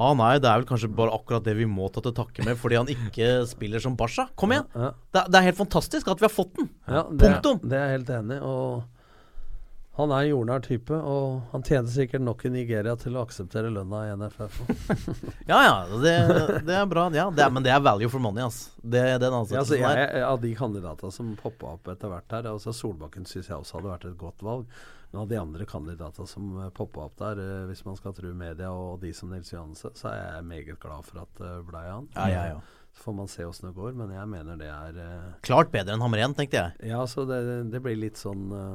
Ah, 0.01 0.13
nei, 0.15 0.37
det 0.39 0.47
er 0.47 0.61
vel 0.61 0.69
kanskje 0.69 0.89
bare 0.95 1.13
akkurat 1.13 1.43
det 1.45 1.57
vi 1.59 1.67
må 1.67 1.89
ta 1.93 2.01
til 2.05 2.15
takke 2.15 2.45
med 2.47 2.55
fordi 2.61 2.79
han 2.79 2.89
ikke 2.93 3.43
spiller 3.51 3.83
som 3.83 3.97
Basha. 3.99 4.29
Kom 4.39 4.55
igjen! 4.55 4.69
Ja. 4.71 4.93
Det, 5.13 5.25
det 5.35 5.41
er 5.41 5.49
helt 5.49 5.59
fantastisk 5.59 6.09
at 6.09 6.23
vi 6.23 6.29
har 6.29 6.33
fått 6.33 6.55
den. 6.57 6.71
Ja, 6.87 7.03
det, 7.11 7.27
Punktum. 7.27 7.59
Det 7.67 7.77
er 7.77 7.89
jeg 7.89 7.99
helt 7.99 8.13
enig. 8.21 8.39
Og 8.47 8.85
han 9.99 10.13
er 10.15 10.23
en 10.25 10.31
jordnær 10.31 10.63
type, 10.65 10.95
og 10.95 11.51
han 11.51 11.65
tjener 11.67 11.91
sikkert 11.93 12.23
nok 12.25 12.45
i 12.47 12.53
Nigeria 12.55 12.95
til 12.97 13.19
å 13.19 13.25
akseptere 13.27 13.73
lønna 13.75 14.05
i 14.07 14.15
NFF. 14.21 14.61
Ja, 15.51 15.59
ja, 15.67 15.75
det, 15.99 16.15
det 16.69 16.77
er 16.79 16.87
bra. 16.89 17.09
Ja, 17.13 17.27
det 17.35 17.43
er, 17.45 17.51
men 17.53 17.67
det 17.67 17.75
er 17.75 17.83
value 17.83 18.09
for 18.13 18.23
money, 18.23 18.47
ass. 18.47 18.71
Det, 18.81 19.03
den 19.21 19.27
Ja, 19.27 19.43
altså, 19.43 19.59
ansettelsen 19.59 19.83
jeg, 19.83 20.23
av 20.31 20.39
de 20.41 20.55
kandidatene 20.57 21.13
som 21.13 21.35
poppa 21.41 21.75
opp 21.75 21.91
etter 21.91 22.15
hvert 22.15 22.39
her 22.39 22.49
altså 22.55 22.73
Solbakken 22.77 23.27
syns 23.29 23.51
jeg 23.51 23.59
også 23.59 23.81
hadde 23.81 23.91
vært 23.91 24.09
et 24.13 24.17
godt 24.23 24.47
valg. 24.47 24.71
Men 25.11 25.23
av 25.25 25.31
de 25.31 25.39
andre 25.41 25.67
kandidatene 25.67 26.29
som 26.31 26.51
poppa 26.77 27.09
opp 27.09 27.17
der, 27.19 27.41
eh, 27.43 27.65
hvis 27.71 27.83
man 27.87 27.97
skal 27.99 28.15
tro 28.15 28.31
media 28.35 28.71
og 28.71 29.01
de 29.03 29.11
som 29.17 29.33
Nils 29.33 29.51
Johansen, 29.51 29.97
så 29.99 30.13
er 30.13 30.21
jeg 30.37 30.47
meget 30.47 30.79
glad 30.83 31.09
for 31.09 31.25
at 31.25 31.41
det 31.41 31.55
blei 31.67 31.83
han. 31.89 32.07
Ja, 32.15 32.29
ja, 32.31 32.45
ja. 32.55 32.61
Så 32.95 33.05
får 33.07 33.17
man 33.19 33.29
se 33.31 33.45
åssen 33.47 33.69
det 33.69 33.75
går, 33.75 33.93
men 33.99 34.15
jeg 34.15 34.31
mener 34.31 34.57
det 34.59 34.71
er 34.71 35.03
eh, 35.03 35.35
Klart 35.47 35.71
bedre 35.75 35.95
enn 35.95 36.03
Hamren, 36.03 36.35
tenkte 36.39 36.63
jeg. 36.63 36.91
Ja, 36.93 37.03
så 37.11 37.27
det, 37.27 37.43
det 37.71 37.83
blir 37.83 37.99
litt 37.99 38.19
sånn 38.19 38.49
eh, 38.55 38.73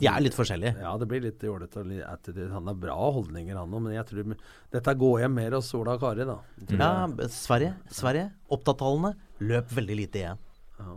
De 0.00 0.08
er 0.10 0.24
litt 0.24 0.36
forskjellige. 0.36 0.76
Ja, 0.84 0.94
det 1.00 1.08
blir 1.08 1.24
litt 1.24 1.44
jålete 1.44 1.80
og 1.80 1.88
litt 1.88 2.04
attitude. 2.04 2.50
Han 2.52 2.68
har 2.68 2.76
bra 2.80 2.96
holdninger, 3.16 3.56
han 3.56 3.72
òg, 3.76 3.84
men 3.86 3.96
jeg 3.96 4.08
tror 4.10 4.32
dette 4.76 4.96
går 5.04 5.24
hjem 5.24 5.36
mer 5.40 5.56
hos 5.56 5.72
Ola 5.76 5.96
og 5.96 6.04
Kari, 6.04 6.28
da. 6.28 6.40
Ja, 6.74 6.92
Sverige, 7.32 7.76
Sverige 7.92 8.32
opptatt-tallene 8.52 9.14
løp 9.44 9.72
veldig 9.72 10.02
lite 10.04 10.20
igjen. 10.20 10.44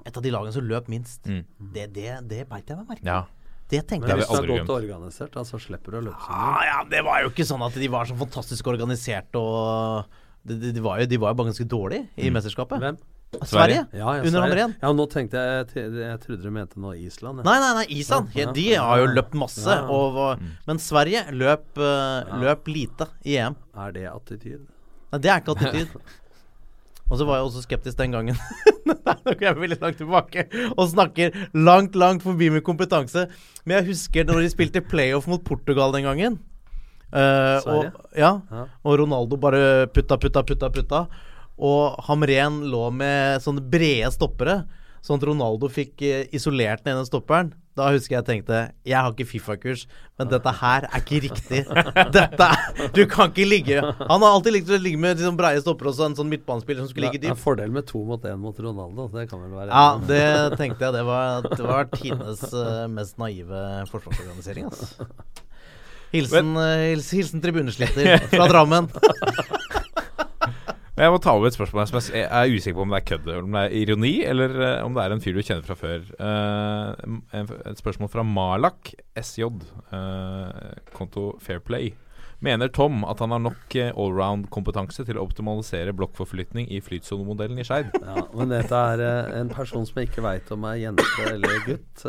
Et 0.08 0.16
av 0.18 0.24
de 0.26 0.32
lagene 0.34 0.52
som 0.56 0.66
løp 0.66 0.88
minst. 0.90 1.28
Mm. 1.30 1.44
Det, 1.76 1.86
det, 1.94 2.10
det 2.28 2.45
beit 2.49 2.68
jeg 2.68 2.80
meg 2.80 2.95
merke 2.95 3.06
Ja. 3.08 3.20
Det 3.69 3.81
tenkte 3.88 4.07
jeg. 4.14 4.22
hvis 4.22 4.30
du 4.31 4.38
er 4.39 4.48
godt 4.64 4.69
organisert, 4.77 5.31
da, 5.34 5.41
så 5.44 5.60
slipper 5.60 5.91
du 5.91 5.98
å 5.99 6.06
løpe 6.07 6.22
så 6.23 6.31
mye. 6.31 6.53
Ah, 6.53 6.61
ja, 6.69 6.77
det 6.89 7.02
var 7.03 7.22
jo 7.26 7.30
ikke 7.34 7.45
sånn 7.49 7.65
at 7.65 7.73
de 7.76 7.88
var 7.91 8.07
så 8.07 8.15
fantastisk 8.15 8.68
organisert 8.72 9.35
og 9.35 10.06
De, 10.48 10.56
de, 10.56 10.72
de, 10.72 10.80
var, 10.80 11.02
jo, 11.02 11.06
de 11.11 11.18
var 11.19 11.34
jo 11.34 11.35
bare 11.41 11.49
ganske 11.49 11.65
dårlige 11.68 12.06
i 12.23 12.30
mesterskapet. 12.31 12.80
Hvem? 12.80 12.98
Sverige. 13.44 13.81
Ja, 13.91 14.14
ja, 14.15 14.22
Under 14.23 14.30
Sverige. 14.31 14.61
Hamren. 14.64 14.76
Ja, 14.80 14.91
nå 14.95 15.06
tenkte 15.11 15.41
jeg 15.44 15.98
Jeg, 15.99 16.19
trodde 16.23 16.41
du 16.45 16.52
mente 16.56 16.80
nå 16.80 16.94
Island. 16.95 17.41
jeg. 17.41 17.45
Nei, 17.49 17.57
nei, 17.60 17.73
nei, 17.81 17.85
Island. 17.99 18.30
Ja, 18.39 18.45
de 18.56 18.64
har 18.80 19.02
jo 19.02 19.10
løpt 19.11 19.35
masse. 19.35 19.68
Ja. 19.68 19.81
Og, 19.91 20.14
var- 20.15 20.39
men 20.69 20.80
Sverige 20.80 21.26
løp, 21.35 21.68
eh, 21.76 22.31
løp 22.39 22.72
lite 22.72 23.10
i 23.27 23.35
EM. 23.35 23.57
Er 23.76 23.91
det 23.91 24.06
attityd? 24.14 24.64
Nei, 25.11 25.19
det 25.19 25.34
er 25.34 25.41
ikke 25.44 25.57
attityd. 25.57 25.99
Og 27.08 27.20
så 27.20 27.24
var 27.28 27.40
jeg 27.40 27.48
også 27.48 27.64
skeptisk 27.64 27.98
den 28.02 28.12
gangen. 28.16 28.36
Nå 28.88 28.96
går 29.32 29.46
jeg 29.46 29.60
veldig 29.62 29.78
langt 29.80 30.00
tilbake 30.02 30.44
og 30.74 30.90
snakker 30.92 31.36
langt, 31.56 31.96
langt 31.96 32.24
forbi 32.26 32.50
min 32.52 32.64
kompetanse. 32.66 33.28
Men 33.64 33.80
jeg 33.80 33.90
husker 33.94 34.28
når 34.28 34.44
de 34.44 34.52
spilte 34.52 34.84
playoff 34.84 35.30
mot 35.32 35.44
Portugal 35.48 35.96
den 35.96 36.08
gangen. 36.08 36.40
Uh, 37.08 37.64
og, 37.72 37.86
ja, 38.20 38.34
Ja. 38.52 38.66
og 38.84 38.98
Ronaldo 39.00 39.38
bare 39.40 39.88
putta, 39.96 40.18
putta, 40.20 40.44
putta, 40.44 40.70
putta. 40.76 41.06
Og 41.58 41.96
Hamren 42.10 42.60
lå 42.70 42.84
med 42.94 43.40
sånne 43.42 43.64
brede 43.64 44.12
stoppere, 44.14 44.60
sånn 45.02 45.22
at 45.22 45.26
Ronaldo 45.30 45.70
fikk 45.72 46.04
eh, 46.06 46.26
isolert 46.36 46.84
den 46.84 46.98
ene 46.98 47.08
stopperen. 47.08 47.54
Da 47.78 47.91
husker 47.94 48.18
jeg 48.18 48.26
tenkte 48.28 48.60
Jeg 48.88 48.98
har 48.98 49.12
ikke 49.14 49.28
Fifa-kurs, 49.30 49.86
men 50.18 50.30
dette 50.32 50.54
her 50.60 50.88
er 50.90 51.02
ikke 51.04 51.20
riktig. 51.28 51.64
Dette 52.16 52.48
Du 52.95 53.04
kan 53.12 53.30
ikke 53.32 53.45
ligge 53.48 53.82
Han 53.84 54.24
har 54.26 54.32
alltid 54.32 54.56
likt 54.58 54.72
å 54.74 54.80
ligge 54.82 55.02
med 55.02 55.20
liksom 55.20 55.38
breie 55.40 55.62
stopper 55.62 55.91
og 55.91 56.02
en 56.08 56.18
sånn 56.18 56.32
midtbanespiller 56.32 56.84
som 56.84 56.91
skulle 56.91 57.12
ligge 57.12 57.22
Det 57.24 57.32
er 57.32 57.36
en 57.36 57.41
fordel 57.41 57.74
med 57.74 57.88
to 57.90 58.02
mot 58.08 58.24
én 58.26 58.40
mot 58.41 58.58
Ronaldo. 58.58 59.08
Det 59.14 59.28
kan 59.30 59.44
vel 59.44 59.54
være 59.58 59.70
Ja, 59.72 59.88
det 60.10 60.58
tenkte 60.60 60.88
jeg. 60.88 60.98
Det 60.98 61.04
var, 61.08 61.45
det 61.48 61.64
var 61.66 61.91
tidenes 61.94 62.44
eh, 62.52 62.86
mest 62.91 63.20
naive 63.22 63.64
forsvarsorganisering. 63.91 64.72
Altså. 64.72 65.08
Hilsen, 66.16 66.54
eh, 66.62 66.95
hilsen 67.12 67.44
tribunesliter 67.44 68.18
fra 68.32 68.48
Drammen. 68.52 68.90
Jeg 70.98 71.14
må 71.14 71.19
ta 71.22 71.36
over 71.38 71.45
et 71.45 71.53
spørsmål 71.53 71.86
som 71.91 71.99
jeg 72.10 72.26
er 72.26 72.49
usikker 72.49 72.80
på 72.80 72.82
om 72.88 72.94
det 72.94 72.98
er 72.98 73.06
kødd, 73.06 73.28
eller 73.30 73.45
om 73.45 73.53
det 73.53 73.61
er 73.68 73.74
ironi, 73.84 74.14
eller 74.26 74.56
eh, 74.65 74.80
om 74.82 74.95
det 74.95 75.03
er 75.03 75.14
en 75.14 75.22
fyr 75.22 75.36
du 75.38 75.44
kjenner 75.45 75.68
fra 75.68 75.78
før. 75.78 76.07
Eh, 76.18 77.44
et 77.69 77.82
spørsmål 77.84 78.10
fra 78.10 78.24
Malak 78.26 78.95
SJ, 79.14 79.45
eh, 79.94 80.72
konto 80.98 81.28
Fairplay. 81.44 81.91
Mener 82.41 82.69
Tom 82.74 83.06
at 83.06 83.22
han 83.22 83.34
har 83.34 83.44
nok 83.44 83.78
allround-kompetanse 83.78 85.06
til 85.06 85.18
å 85.18 85.26
optimalisere 85.26 85.94
blokkforflytning 85.98 86.69
i 86.74 86.82
flytsonemodellen 86.86 87.61
i 87.61 87.65
Skeid? 87.65 87.94
Ja, 88.02 88.26
men 88.34 88.53
dette 88.53 88.82
er 88.94 89.06
en 89.38 89.53
person 89.53 89.86
som 89.90 90.02
jeg 90.02 90.10
ikke 90.10 90.26
veit 90.26 90.49
om 90.53 90.65
er 90.69 90.82
jente 90.82 91.30
eller 91.30 91.64
gutt, 91.65 92.06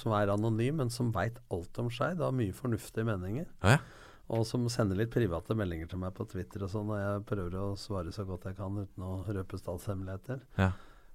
som 0.00 0.16
er 0.16 0.32
anonym, 0.32 0.80
men 0.80 0.92
som 0.92 1.12
veit 1.16 1.40
alt 1.52 1.80
om 1.80 1.88
Skeid 1.92 2.20
og 2.20 2.30
har 2.30 2.36
mye 2.40 2.56
fornuftige 2.56 3.08
meninger. 3.08 3.48
Ja, 3.64 3.76
ja. 3.76 3.97
Og 4.28 4.46
som 4.48 4.66
sender 4.72 4.98
litt 5.00 5.12
private 5.12 5.56
meldinger 5.56 5.90
til 5.90 6.02
meg 6.02 6.14
på 6.16 6.26
Twitter 6.28 6.66
og 6.66 6.72
sånn, 6.72 6.92
og 6.92 7.00
jeg 7.00 7.26
prøver 7.28 7.58
å 7.60 7.66
svare 7.80 8.12
så 8.14 8.26
godt 8.28 8.48
jeg 8.50 8.58
kan 8.58 8.76
uten 8.76 9.06
å 9.06 9.12
røpe 9.24 9.60
statshemmeligheter. 9.60 10.42
Ja. 10.60 10.72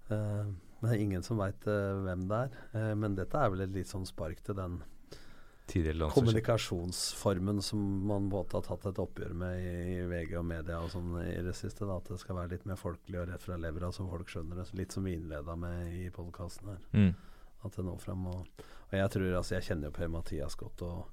Uh, 0.10 0.50
det 0.84 0.96
er 0.96 1.00
ingen 1.00 1.24
som 1.24 1.40
veit 1.40 1.64
hvem 1.64 2.26
det 2.28 2.40
er. 2.48 2.58
uh, 2.74 2.94
men 3.00 3.16
dette 3.16 3.40
er 3.40 3.54
vel 3.54 3.64
et 3.68 3.76
litt 3.76 3.92
sånn 3.92 4.08
spark 4.10 4.42
til 4.44 4.58
den 4.60 4.82
kommunikasjonsformen 6.12 7.62
som 7.62 7.80
man 8.08 8.30
både 8.30 8.58
har 8.58 8.62
tatt 8.62 8.86
et 8.86 9.00
oppgjør 9.00 9.34
med 9.34 9.60
i, 9.62 9.76
i 9.96 10.06
VG 10.08 10.36
og 10.38 10.46
media 10.46 10.80
og 10.84 10.92
sånn 10.92 11.16
i 11.24 11.42
det 11.46 11.56
siste. 11.56 11.88
Da, 11.88 11.98
at 11.98 12.10
det 12.12 12.20
skal 12.22 12.38
være 12.38 12.56
litt 12.56 12.66
mer 12.68 12.80
folkelig 12.80 13.22
og 13.22 13.30
rett 13.32 13.44
fra 13.44 13.58
levra, 13.58 13.92
så 13.92 14.06
folk 14.10 14.30
skjønner 14.30 14.60
det. 14.60 14.68
Litt 14.78 14.92
som 14.92 15.08
vi 15.08 15.16
innleda 15.18 15.56
med 15.56 15.94
i 15.96 16.10
podkasten 16.14 16.74
her. 16.74 16.82
Mm. 16.92 17.14
At 17.64 17.78
det 17.78 17.86
når 17.88 18.02
fram. 18.04 18.28
Og, 18.28 18.64
og 18.90 18.98
jeg 18.98 19.12
tror 19.16 19.38
altså 19.40 19.56
Jeg 19.56 19.68
kjenner 19.70 19.88
jo 19.88 19.96
Per 19.96 20.12
Mathias 20.12 20.60
godt. 20.60 20.84
Og 20.84 21.13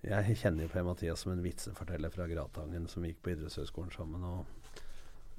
jeg 0.00 0.36
kjenner 0.40 0.64
jo 0.64 0.72
Per 0.72 0.86
Mathias 0.86 1.24
som 1.24 1.34
en 1.34 1.42
vitseforteller 1.44 2.12
fra 2.12 2.28
Gratangen 2.30 2.86
som 2.88 3.04
gikk 3.04 3.20
på 3.24 3.34
idrettshøyskolen 3.34 3.92
sammen. 3.92 4.24
Og 4.24 4.70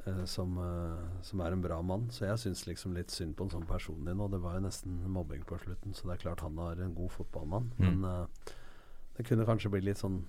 eh, 0.06 0.24
som, 0.30 0.58
eh, 0.62 1.22
som 1.26 1.42
er 1.42 1.56
en 1.56 1.64
bra 1.64 1.82
mann. 1.82 2.10
Så 2.14 2.28
jeg 2.28 2.44
syns 2.44 2.66
liksom 2.68 2.94
litt 2.98 3.14
synd 3.14 3.36
på 3.38 3.48
en 3.48 3.56
sånn 3.56 3.68
person 3.70 4.06
din. 4.06 4.22
Og 4.22 4.32
Det 4.32 4.42
var 4.44 4.60
jo 4.60 4.68
nesten 4.68 5.02
mobbing 5.10 5.44
på 5.50 5.58
slutten, 5.64 5.96
så 5.98 6.08
det 6.08 6.18
er 6.18 6.24
klart 6.28 6.46
han 6.46 6.60
er 6.60 6.84
en 6.84 6.96
god 6.96 7.12
fotballmann. 7.12 7.72
Mm. 7.80 7.88
Men 7.88 8.10
eh, 8.10 8.54
det 9.18 9.28
kunne 9.28 9.48
kanskje 9.50 9.74
bli 9.74 9.82
litt 9.90 10.02
sånn 10.02 10.22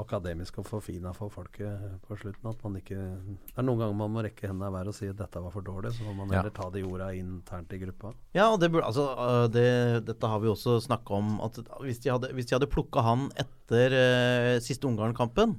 akademisk 0.00 0.58
og 0.60 0.66
forfina 0.66 1.12
for 1.16 1.30
folket 1.32 2.00
på 2.06 2.16
slutten. 2.18 2.48
At 2.50 2.62
man 2.64 2.76
ikke 2.80 2.96
Det 2.98 3.56
er 3.58 3.66
noen 3.66 3.78
ganger 3.82 3.96
man 3.96 4.10
må 4.14 4.22
rekke 4.26 4.48
hendene 4.48 4.68
i 4.70 4.74
været 4.74 4.88
og 4.92 4.94
si 4.96 5.06
at 5.10 5.16
dette 5.20 5.42
var 5.44 5.50
for 5.54 5.62
dårlig. 5.66 5.92
Så 5.96 6.02
må 6.06 6.14
man 6.16 6.28
Ja. 6.30 6.40
heller 6.42 6.50
ta 6.56 6.68
de 6.70 6.82
orda 6.82 7.10
internt 7.14 7.72
i 7.72 7.78
gruppa. 7.78 8.12
Ja, 8.34 8.48
og 8.52 8.60
det 8.60 8.70
burde, 8.72 8.86
altså, 8.86 9.06
øh, 9.18 9.48
det, 9.52 10.04
dette 10.06 10.26
har 10.26 10.38
vi 10.40 10.48
også 10.48 10.80
snakka 10.84 11.14
om. 11.14 11.40
At 11.40 11.58
hvis 11.80 11.98
de 12.00 12.10
hadde, 12.10 12.32
hvis 12.32 12.46
de 12.46 12.54
hadde 12.56 12.66
plukka 12.70 13.00
han 13.02 13.30
etter 13.36 13.92
eh, 13.92 14.60
siste 14.60 14.86
Ungarn-kampen 14.86 15.58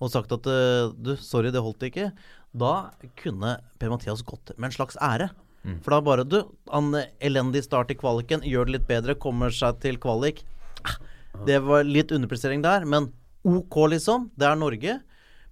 og 0.00 0.10
sagt 0.12 0.32
at 0.32 0.46
øh, 0.46 0.92
du, 1.00 1.16
sorry, 1.16 1.50
det 1.50 1.62
holdt 1.62 1.82
ikke, 1.88 2.12
da 2.56 2.90
kunne 3.16 3.56
Per-Mathias 3.80 4.22
gått 4.22 4.52
med 4.58 4.68
en 4.68 4.72
slags 4.76 4.96
ære. 5.00 5.30
Mm. 5.64 5.80
For 5.82 5.90
da 5.90 6.00
bare 6.04 6.24
du, 6.24 6.42
han 6.70 6.92
elendig 7.20 7.64
start 7.64 7.90
i 7.90 7.94
kvaliken, 7.98 8.40
gjør 8.46 8.66
det 8.68 8.72
litt 8.76 8.86
bedre, 8.86 9.14
kommer 9.18 9.50
seg 9.50 9.80
til 9.82 9.96
kvalik. 9.98 10.44
Ah, 10.84 10.98
Det 11.46 11.58
var 11.64 11.82
litt 11.84 12.12
underprestering 12.12 12.62
der, 12.62 12.84
men 12.86 13.10
OK, 13.46 13.76
liksom. 13.92 14.30
Det 14.38 14.48
er 14.48 14.58
Norge. 14.58 14.98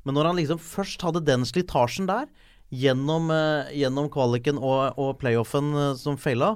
Men 0.04 0.18
når 0.18 0.30
han 0.30 0.38
liksom 0.40 0.60
først 0.60 1.02
hadde 1.06 1.24
den 1.24 1.46
slitasjen 1.48 2.08
der, 2.10 2.26
gjennom, 2.74 3.30
eh, 3.30 3.70
gjennom 3.78 4.08
kvaliken 4.12 4.58
og, 4.58 4.98
og 4.98 5.14
playoffen 5.20 5.70
eh, 5.78 5.92
som 6.00 6.18
feila, 6.20 6.54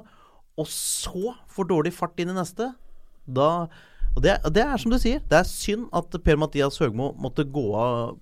og 0.59 0.67
så 0.67 1.35
får 1.47 1.69
dårlig 1.69 1.93
fart 1.95 2.19
inn 2.19 2.33
i 2.33 2.37
neste, 2.37 2.73
da 3.29 3.69
Og 4.17 4.23
det, 4.25 4.39
det 4.51 4.63
er 4.65 4.79
som 4.81 4.91
du 4.91 4.97
sier, 4.97 5.21
det 5.29 5.37
er 5.37 5.45
synd 5.47 5.85
at 5.93 6.15
Per-Mathias 6.25 6.79
Høgmo 6.81 7.11
måtte 7.21 7.45
gå 7.45 7.65
av 7.77 8.17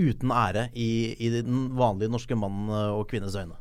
uten 0.00 0.32
ære 0.32 0.70
i, 0.72 1.14
i 1.20 1.28
den 1.34 1.66
vanlige 1.76 2.10
norske 2.12 2.36
mann 2.38 2.70
eh, 2.72 2.92
og 2.96 3.04
kvinnes 3.10 3.36
øyne. 3.36 3.58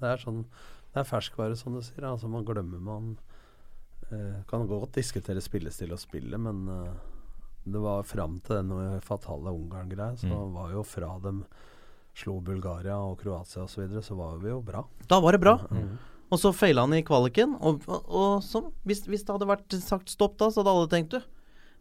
Det 0.00 0.14
er 0.14 0.22
sånn 0.22 0.44
Det 0.90 1.02
er 1.02 1.06
ferskvare, 1.06 1.56
som 1.56 1.76
du 1.76 1.82
sier. 1.84 2.06
Altså 2.08 2.28
Man 2.32 2.46
glemmer 2.48 2.80
man 2.82 3.12
eh, 4.10 4.40
Kan 4.48 4.66
godt 4.66 4.96
diskutere 4.96 5.42
spillestil 5.44 5.92
og 5.92 6.00
spillet, 6.00 6.40
men 6.40 6.64
eh, 6.72 7.09
det 7.64 7.80
var 7.82 8.02
fram 8.08 8.38
til 8.40 8.56
den 8.56 9.00
fatale 9.04 9.52
Ungarn-greia, 9.52 10.16
så 10.16 10.26
Mm. 10.30 10.52
var 10.54 10.70
jo 10.72 10.82
fra 10.82 11.18
dem 11.22 11.44
slo 12.14 12.40
Bulgaria 12.40 12.96
og 12.98 13.18
Kroatia 13.20 13.62
osv., 13.64 13.74
så, 13.74 13.80
videre, 13.86 14.02
så 14.02 14.16
var 14.16 14.38
vi 14.38 14.48
jo 14.50 14.60
bra. 14.62 14.84
Da 15.08 15.20
var 15.20 15.32
det 15.32 15.40
bra. 15.40 15.58
Mm. 15.70 15.98
Og 16.30 16.38
så 16.38 16.52
feila 16.54 16.82
han 16.82 16.94
i 16.94 17.02
kvaliken. 17.02 17.56
Og, 17.60 17.82
og, 17.88 18.04
og 18.08 18.42
så, 18.42 18.64
hvis, 18.86 19.04
hvis 19.06 19.24
det 19.24 19.34
hadde 19.34 19.48
vært 19.50 19.76
sagt 19.82 20.08
stopp 20.08 20.36
da, 20.38 20.48
så 20.50 20.60
hadde 20.62 20.70
alle 20.74 20.88
tenkt 20.88 21.10
du. 21.10 21.20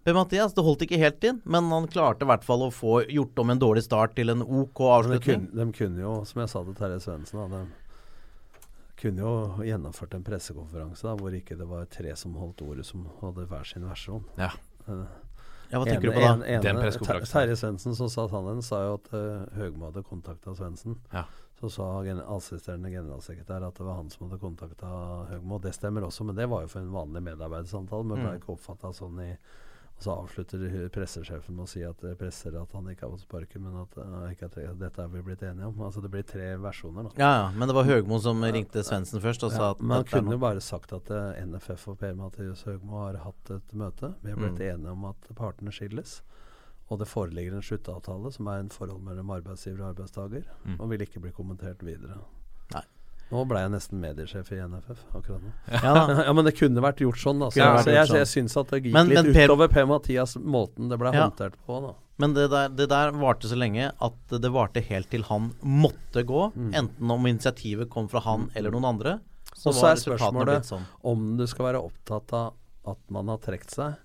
Per-Mathias, 0.06 0.54
det 0.56 0.64
holdt 0.64 0.82
ikke 0.86 0.98
helt 0.98 1.24
inn, 1.28 1.42
men 1.46 1.68
han 1.70 1.86
klarte 1.92 2.24
i 2.24 2.30
hvert 2.30 2.44
fall 2.48 2.62
å 2.64 2.72
få 2.72 3.02
gjort 3.12 3.38
om 3.44 3.50
en 3.52 3.60
dårlig 3.60 3.84
start 3.84 4.16
til 4.16 4.30
en 4.32 4.42
OK 4.42 4.80
avslutning. 4.80 5.20
de, 5.20 5.52
kunne, 5.52 5.66
de 5.66 5.78
kunne 5.78 6.00
jo, 6.06 6.14
som 6.26 6.40
jeg 6.42 6.50
sa 6.50 6.64
til 6.64 6.78
Terje 6.78 7.00
Svendsen, 7.04 7.52
de 7.52 7.66
kunne 9.00 9.24
jo 9.24 9.64
gjennomført 9.64 10.16
en 10.18 10.24
pressekonferanse 10.28 11.04
da, 11.08 11.16
hvor 11.20 11.36
ikke 11.36 11.58
det 11.60 11.68
var 11.70 11.86
tre 11.92 12.16
som 12.20 12.34
holdt 12.40 12.64
ordet, 12.66 12.86
som 12.88 13.06
hadde 13.22 13.46
hver 13.48 13.68
sin 13.68 13.86
versjon. 13.88 14.24
Ja. 14.40 14.50
Eh, 14.88 15.04
Ja, 15.72 15.78
hva 15.80 15.86
tenker 15.86 16.10
du 16.10 16.14
på 16.16 16.20
da? 16.24 16.34
En, 16.34 16.42
ene- 16.44 16.62
Den 16.66 16.80
pressekonferansen. 16.82 17.34
Terje 17.36 17.56
Svendsen 17.60 17.96
som 17.96 18.10
sa 18.10 18.28
sannheten, 18.32 18.62
sa 18.66 18.80
jo 18.88 18.94
at 18.98 19.10
uh, 19.14 19.46
Høgmo 19.60 19.90
hadde 19.92 20.04
kontakta 20.04 20.56
Svendsen. 20.58 20.96
Ja. 21.14 21.26
Så 21.60 21.70
sa 21.70 21.88
assisterende 22.02 22.90
generalsekretær 22.90 23.66
at 23.68 23.76
det 23.78 23.86
var 23.86 23.98
han 24.00 24.10
som 24.10 24.30
hadde 24.30 24.40
kontakta 24.42 24.90
Høgmo. 25.30 25.60
Det 25.62 25.74
stemmer 25.76 26.06
også, 26.08 26.24
men 26.26 26.36
det 26.40 26.48
var 26.50 26.64
jo 26.64 26.72
for 26.72 26.80
en 26.82 26.92
vanlig 26.96 27.22
medarbeidersamtale. 27.28 28.04
Men 28.08 28.18
ble 28.24 28.32
Mm. 28.32 28.40
ikke 28.42 28.54
oppfatta 28.56 28.94
sånn 28.96 29.20
i 29.26 29.34
Og 30.00 30.04
så 30.06 30.14
avslutter 30.16 30.62
pressesjefen 30.96 31.56
med 31.58 31.66
å 31.66 31.68
si 31.68 31.82
at 31.84 32.04
eh, 32.08 32.14
presser 32.16 32.56
at 32.56 32.72
han 32.72 32.86
ikke 32.88 33.04
har 33.04 33.12
fått 33.18 33.26
sparken, 33.26 33.66
men 33.66 33.82
at 33.82 33.98
eh, 34.00 34.46
er 34.64 34.78
dette 34.80 35.04
er 35.04 35.10
vi 35.12 35.22
blitt 35.28 35.44
enige 35.44 35.68
om. 35.68 35.82
Altså 35.84 36.00
det 36.02 36.10
blir 36.14 36.24
tre 36.24 36.54
versjoner, 36.56 37.10
da. 37.10 37.12
Ja, 37.20 37.32
ja, 37.42 37.50
men 37.52 37.68
det 37.68 37.76
var 37.76 37.84
Høgmo 37.84 38.20
som 38.24 38.40
ringte 38.48 38.80
Svendsen 38.88 39.20
først 39.20 39.44
og 39.44 39.52
sa 39.52 39.72
at 39.74 39.82
er 39.84 40.08
kunne 40.08 40.32
jo 40.38 40.40
bare 40.40 40.64
sagt 40.64 40.94
at 40.96 41.12
eh, 41.12 41.44
NFF 41.44 41.90
og 41.92 42.00
Per 42.00 42.16
Mathias 42.16 42.64
Høgmo 42.64 43.02
har 43.04 43.20
hatt 43.26 43.52
et 43.58 43.74
møte. 43.76 44.14
Vi 44.24 44.32
har 44.32 44.40
blitt 44.40 44.56
Mm. 44.60 44.70
enige 44.70 44.92
om 44.96 45.04
at 45.12 45.28
partene 45.36 45.72
skilles. 45.76 46.22
Og 46.90 46.98
det 47.00 47.08
foreligger 47.12 47.54
en 47.54 47.62
sluttavtale 47.62 48.32
som 48.34 48.48
er 48.48 48.64
en 48.64 48.70
forhold 48.74 49.04
mellom 49.04 49.30
arbeidsgiver 49.36 49.82
og 49.84 49.92
arbeidstaker, 49.98 50.48
Mm. 50.66 50.80
og 50.80 50.90
vil 50.90 51.02
ikke 51.02 51.20
bli 51.22 51.32
kommentert 51.32 51.84
videre. 51.84 52.22
Nei. 52.74 52.82
Nå 53.32 53.44
ble 53.48 53.60
jeg 53.62 53.70
nesten 53.72 54.00
mediesjef 54.02 54.48
i 54.52 54.60
NFF 54.66 55.02
akkurat 55.14 55.42
nå. 55.44 55.52
Ja 55.84 55.94
ja, 56.26 56.34
men 56.34 56.46
det 56.46 56.56
kunne 56.58 56.82
vært 56.82 56.98
gjort 57.04 57.20
sånn. 57.22 57.40
Da. 57.44 57.50
Så, 57.54 57.60
Kunne 57.60 57.76
vært 57.78 57.86
så 57.86 57.92
gjort 57.94 58.00
jeg, 58.00 58.08
sånn. 58.10 58.18
jeg 58.24 58.30
syns 58.34 58.58
at 58.58 58.68
det 58.74 58.80
gikk 58.84 58.94
Men- 58.94 59.08
litt 59.12 59.20
men 59.24 59.34
Per- 59.36 59.48
utover 59.52 59.68
Per 59.74 59.86
Mathias 59.86 60.36
måten 60.38 60.90
det 60.90 60.98
ble 61.00 61.12
Ja. 61.14 61.28
håndtert 61.30 61.54
på. 61.68 61.82
da 61.88 61.94
Men 62.20 62.34
det 62.34 62.50
der, 62.50 62.70
det 62.70 62.90
der 62.90 63.12
varte 63.12 63.48
så 63.48 63.56
lenge 63.56 63.92
at 64.02 64.14
det 64.30 64.52
varte 64.52 64.82
helt 64.84 65.10
til 65.10 65.24
han 65.24 65.54
måtte 65.64 66.26
gå. 66.26 66.54
Mm. 66.56 66.74
Enten 66.76 67.12
om 67.12 67.24
initiativet 67.30 67.90
kom 67.90 68.10
fra 68.10 68.20
han 68.26 68.50
eller 68.56 68.72
noen 68.72 68.86
andre. 68.90 69.20
Så 69.56 69.70
Og 69.70 69.76
så 69.76 69.92
er 69.92 69.96
spørsmålet 69.96 70.66
sånn. 70.66 70.84
om 71.04 71.38
du 71.38 71.46
skal 71.48 71.66
være 71.74 71.84
opptatt 71.84 72.34
av 72.34 72.54
at 72.88 72.98
man 73.10 73.28
har 73.28 73.38
trukket 73.38 73.70
seg, 73.72 73.96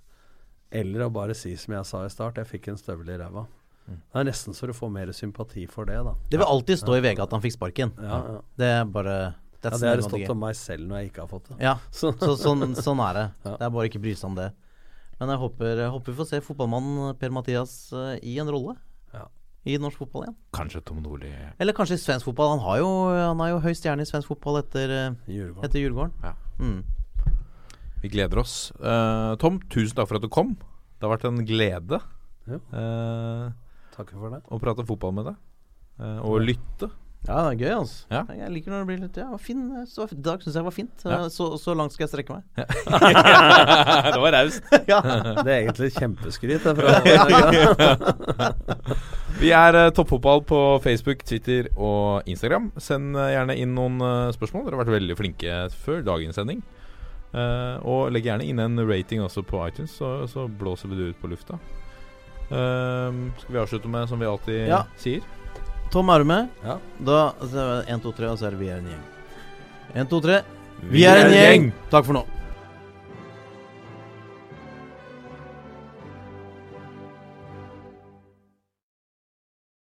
eller 0.70 1.06
å 1.06 1.12
bare 1.12 1.34
si 1.34 1.55
som 1.56 1.74
jeg 1.74 1.86
sa 1.86 2.05
i 2.05 2.09
start, 2.09 2.36
jeg 2.36 2.46
fikk 2.46 2.68
en 2.68 2.76
støvel 2.76 3.09
i 3.09 3.18
ræva. 3.18 3.46
Det 3.86 4.20
er 4.20 4.24
nesten 4.24 4.55
så 4.56 4.66
du 4.66 4.73
får 4.73 4.90
mer 4.90 5.11
sympati 5.12 5.66
for 5.69 5.85
det, 5.85 5.97
da. 6.06 6.15
Det 6.31 6.39
vil 6.40 6.47
alltid 6.48 6.78
stå 6.81 6.94
i 6.97 7.01
VG 7.05 7.19
at 7.20 7.31
han 7.36 7.43
fikk 7.44 7.52
sparken. 7.59 7.93
Ja, 8.01 8.19
ja. 8.32 8.40
Det 8.56 8.69
er 8.81 8.85
bare 8.85 9.16
Ja, 9.65 9.70
det 9.70 9.89
har 9.89 10.01
stått 10.05 10.31
om 10.31 10.39
meg 10.40 10.56
selv 10.56 10.86
når 10.89 10.98
jeg 11.02 11.11
ikke 11.12 11.20
har 11.24 11.28
fått 11.28 11.48
det. 11.51 11.56
Ja, 11.61 11.74
Så- 11.90 12.12
så, 12.19 12.35
sånn, 12.36 12.74
sånn 12.77 13.01
er 13.01 13.15
det. 13.15 13.27
Ja. 13.44 13.56
Det 13.56 13.66
er 13.69 13.70
bare 13.77 13.89
ikke 13.89 14.01
bry 14.01 14.15
seg 14.15 14.31
om 14.31 14.35
det. 14.36 14.51
Men 15.20 15.28
jeg 15.31 15.39
håper, 15.39 15.77
jeg 15.78 15.90
håper 15.94 16.12
vi 16.12 16.19
får 16.19 16.27
se 16.32 16.40
fotballmannen 16.43 17.15
Per-Mathias 17.20 17.74
uh, 17.93 18.16
i 18.20 18.39
en 18.43 18.48
rolle 18.51 18.74
Ja. 19.15 19.28
i 19.65 19.77
norsk 19.78 19.97
fotball 20.02 20.24
igjen. 20.27 20.36
Kanskje 20.52 20.82
Tom 20.85 20.98
Nordli 21.05 21.31
Eller 21.59 21.73
kanskje 21.73 21.94
i 21.94 22.02
svensk 22.02 22.24
fotball. 22.27 22.51
Han, 22.56 22.65
har 22.65 22.78
jo, 22.82 22.89
han 23.15 23.40
er 23.40 23.52
jo 23.55 23.61
høy 23.62 23.73
stjerne 23.78 24.02
i 24.02 24.09
svensk 24.11 24.28
fotball 24.32 24.59
etter, 24.65 24.90
eh, 24.90 25.15
Djurgården. 25.31 25.65
etter 25.69 25.81
Djurgården. 25.81 26.12
Ja. 26.24 26.35
Mm. 26.59 26.82
Vi 28.02 28.09
gleder 28.12 28.39
oss. 28.43 28.73
Uh, 28.81 29.36
Tom, 29.40 29.61
tusen 29.73 29.97
takk 29.97 30.09
for 30.11 30.16
at 30.19 30.24
du 30.27 30.28
kom. 30.28 30.56
Det 30.98 31.06
har 31.09 31.15
vært 31.16 31.28
en 31.31 31.44
glede 31.47 32.01
Ja. 32.44 32.59
eh, 32.77 33.52
Takker 33.94 34.18
for 34.18 34.28
det. 34.34 34.40
å 34.50 34.58
prate 34.62 34.82
fotball 34.86 35.12
med 35.16 35.24
deg. 35.30 35.36
eh, 36.02 36.20
og 36.26 36.40
lytte. 36.42 36.88
Ja, 37.24 37.38
det 37.46 37.52
er 37.54 37.60
gøy, 37.62 37.72
altså. 37.78 37.98
Ja. 38.12 38.20
Jeg 38.36 38.52
liker 38.52 38.68
når 38.74 38.80
det 38.82 38.88
blir 38.90 38.98
litt 39.00 39.16
Ja, 39.16 39.30
var 39.30 39.40
fin. 39.40 39.60
Så, 39.88 40.04
I 40.12 40.18
dag 40.20 40.42
syns 40.44 40.58
jeg 40.58 40.66
var 40.66 40.74
fint. 40.76 40.92
Ja. 41.08 41.22
Så, 41.32 41.56
så 41.56 41.72
langt 41.72 41.94
skal 41.94 42.04
jeg 42.04 42.12
strekke 42.12 42.36
meg. 42.36 42.44
det 44.12 44.20
var 44.20 44.36
raust. 44.36 44.60
ja. 44.92 45.00
Det 45.40 45.48
er 45.48 45.62
egentlig 45.62 45.88
kjempeskryt. 45.96 46.60
Vi 49.40 49.48
er 49.56 49.72
uh, 49.78 49.88
Toppfotball 49.96 50.44
på 50.44 50.60
Facebook, 50.84 51.24
Twitter 51.24 51.72
og 51.78 52.28
Instagram. 52.28 52.76
Send 52.76 53.16
uh, 53.16 53.32
gjerne 53.32 53.56
inn 53.56 53.72
noen 53.72 53.96
uh, 54.04 54.28
spørsmål. 54.36 54.68
Dere 54.68 54.76
har 54.76 54.84
vært 54.84 54.98
veldig 54.98 55.16
flinke 55.22 55.48
før 55.80 56.04
dagens 56.04 56.36
sending. 56.36 56.60
Eh, 57.34 57.76
og 57.82 58.12
legg 58.14 58.28
gjerne 58.28 58.46
inn 58.46 58.62
en 58.62 58.78
rating 58.86 59.22
også 59.24 59.42
på 59.46 59.58
iTunes, 59.66 59.96
så, 59.98 60.22
så 60.30 60.46
blåser 60.46 60.92
vi 60.92 61.00
det 61.00 61.08
ut 61.10 61.22
på 61.22 61.30
lufta. 61.32 61.58
Eh, 62.50 63.12
skal 63.40 63.52
vi 63.54 63.58
avslutte 63.58 63.88
med 63.88 64.08
som 64.08 64.18
vi 64.20 64.26
alltid 64.26 64.68
Ja. 64.68 64.84
sier? 64.98 65.20
Tom, 65.90 66.08
er 66.10 66.18
du 66.18 66.24
med? 66.24 66.48
Ja. 66.64 66.78
Da 67.00 67.32
så 67.40 67.56
er 67.56 67.82
det 67.84 67.88
1, 67.94 68.02
2, 68.02 68.12
3, 68.12 68.26
og 68.30 68.38
så 68.38 68.46
er 68.46 68.50
det 68.50 68.58
Vi 68.60 68.68
er 68.68 68.78
en 68.78 68.84
gjeng. 68.90 69.04
1, 69.94 70.08
2, 70.10 70.20
3. 70.20 70.40
Vi 70.90 71.04
er 71.04 71.16
en 71.24 71.32
gjeng! 71.32 71.72
Takk 71.90 72.04
for 72.04 72.12
nå. 72.14 72.24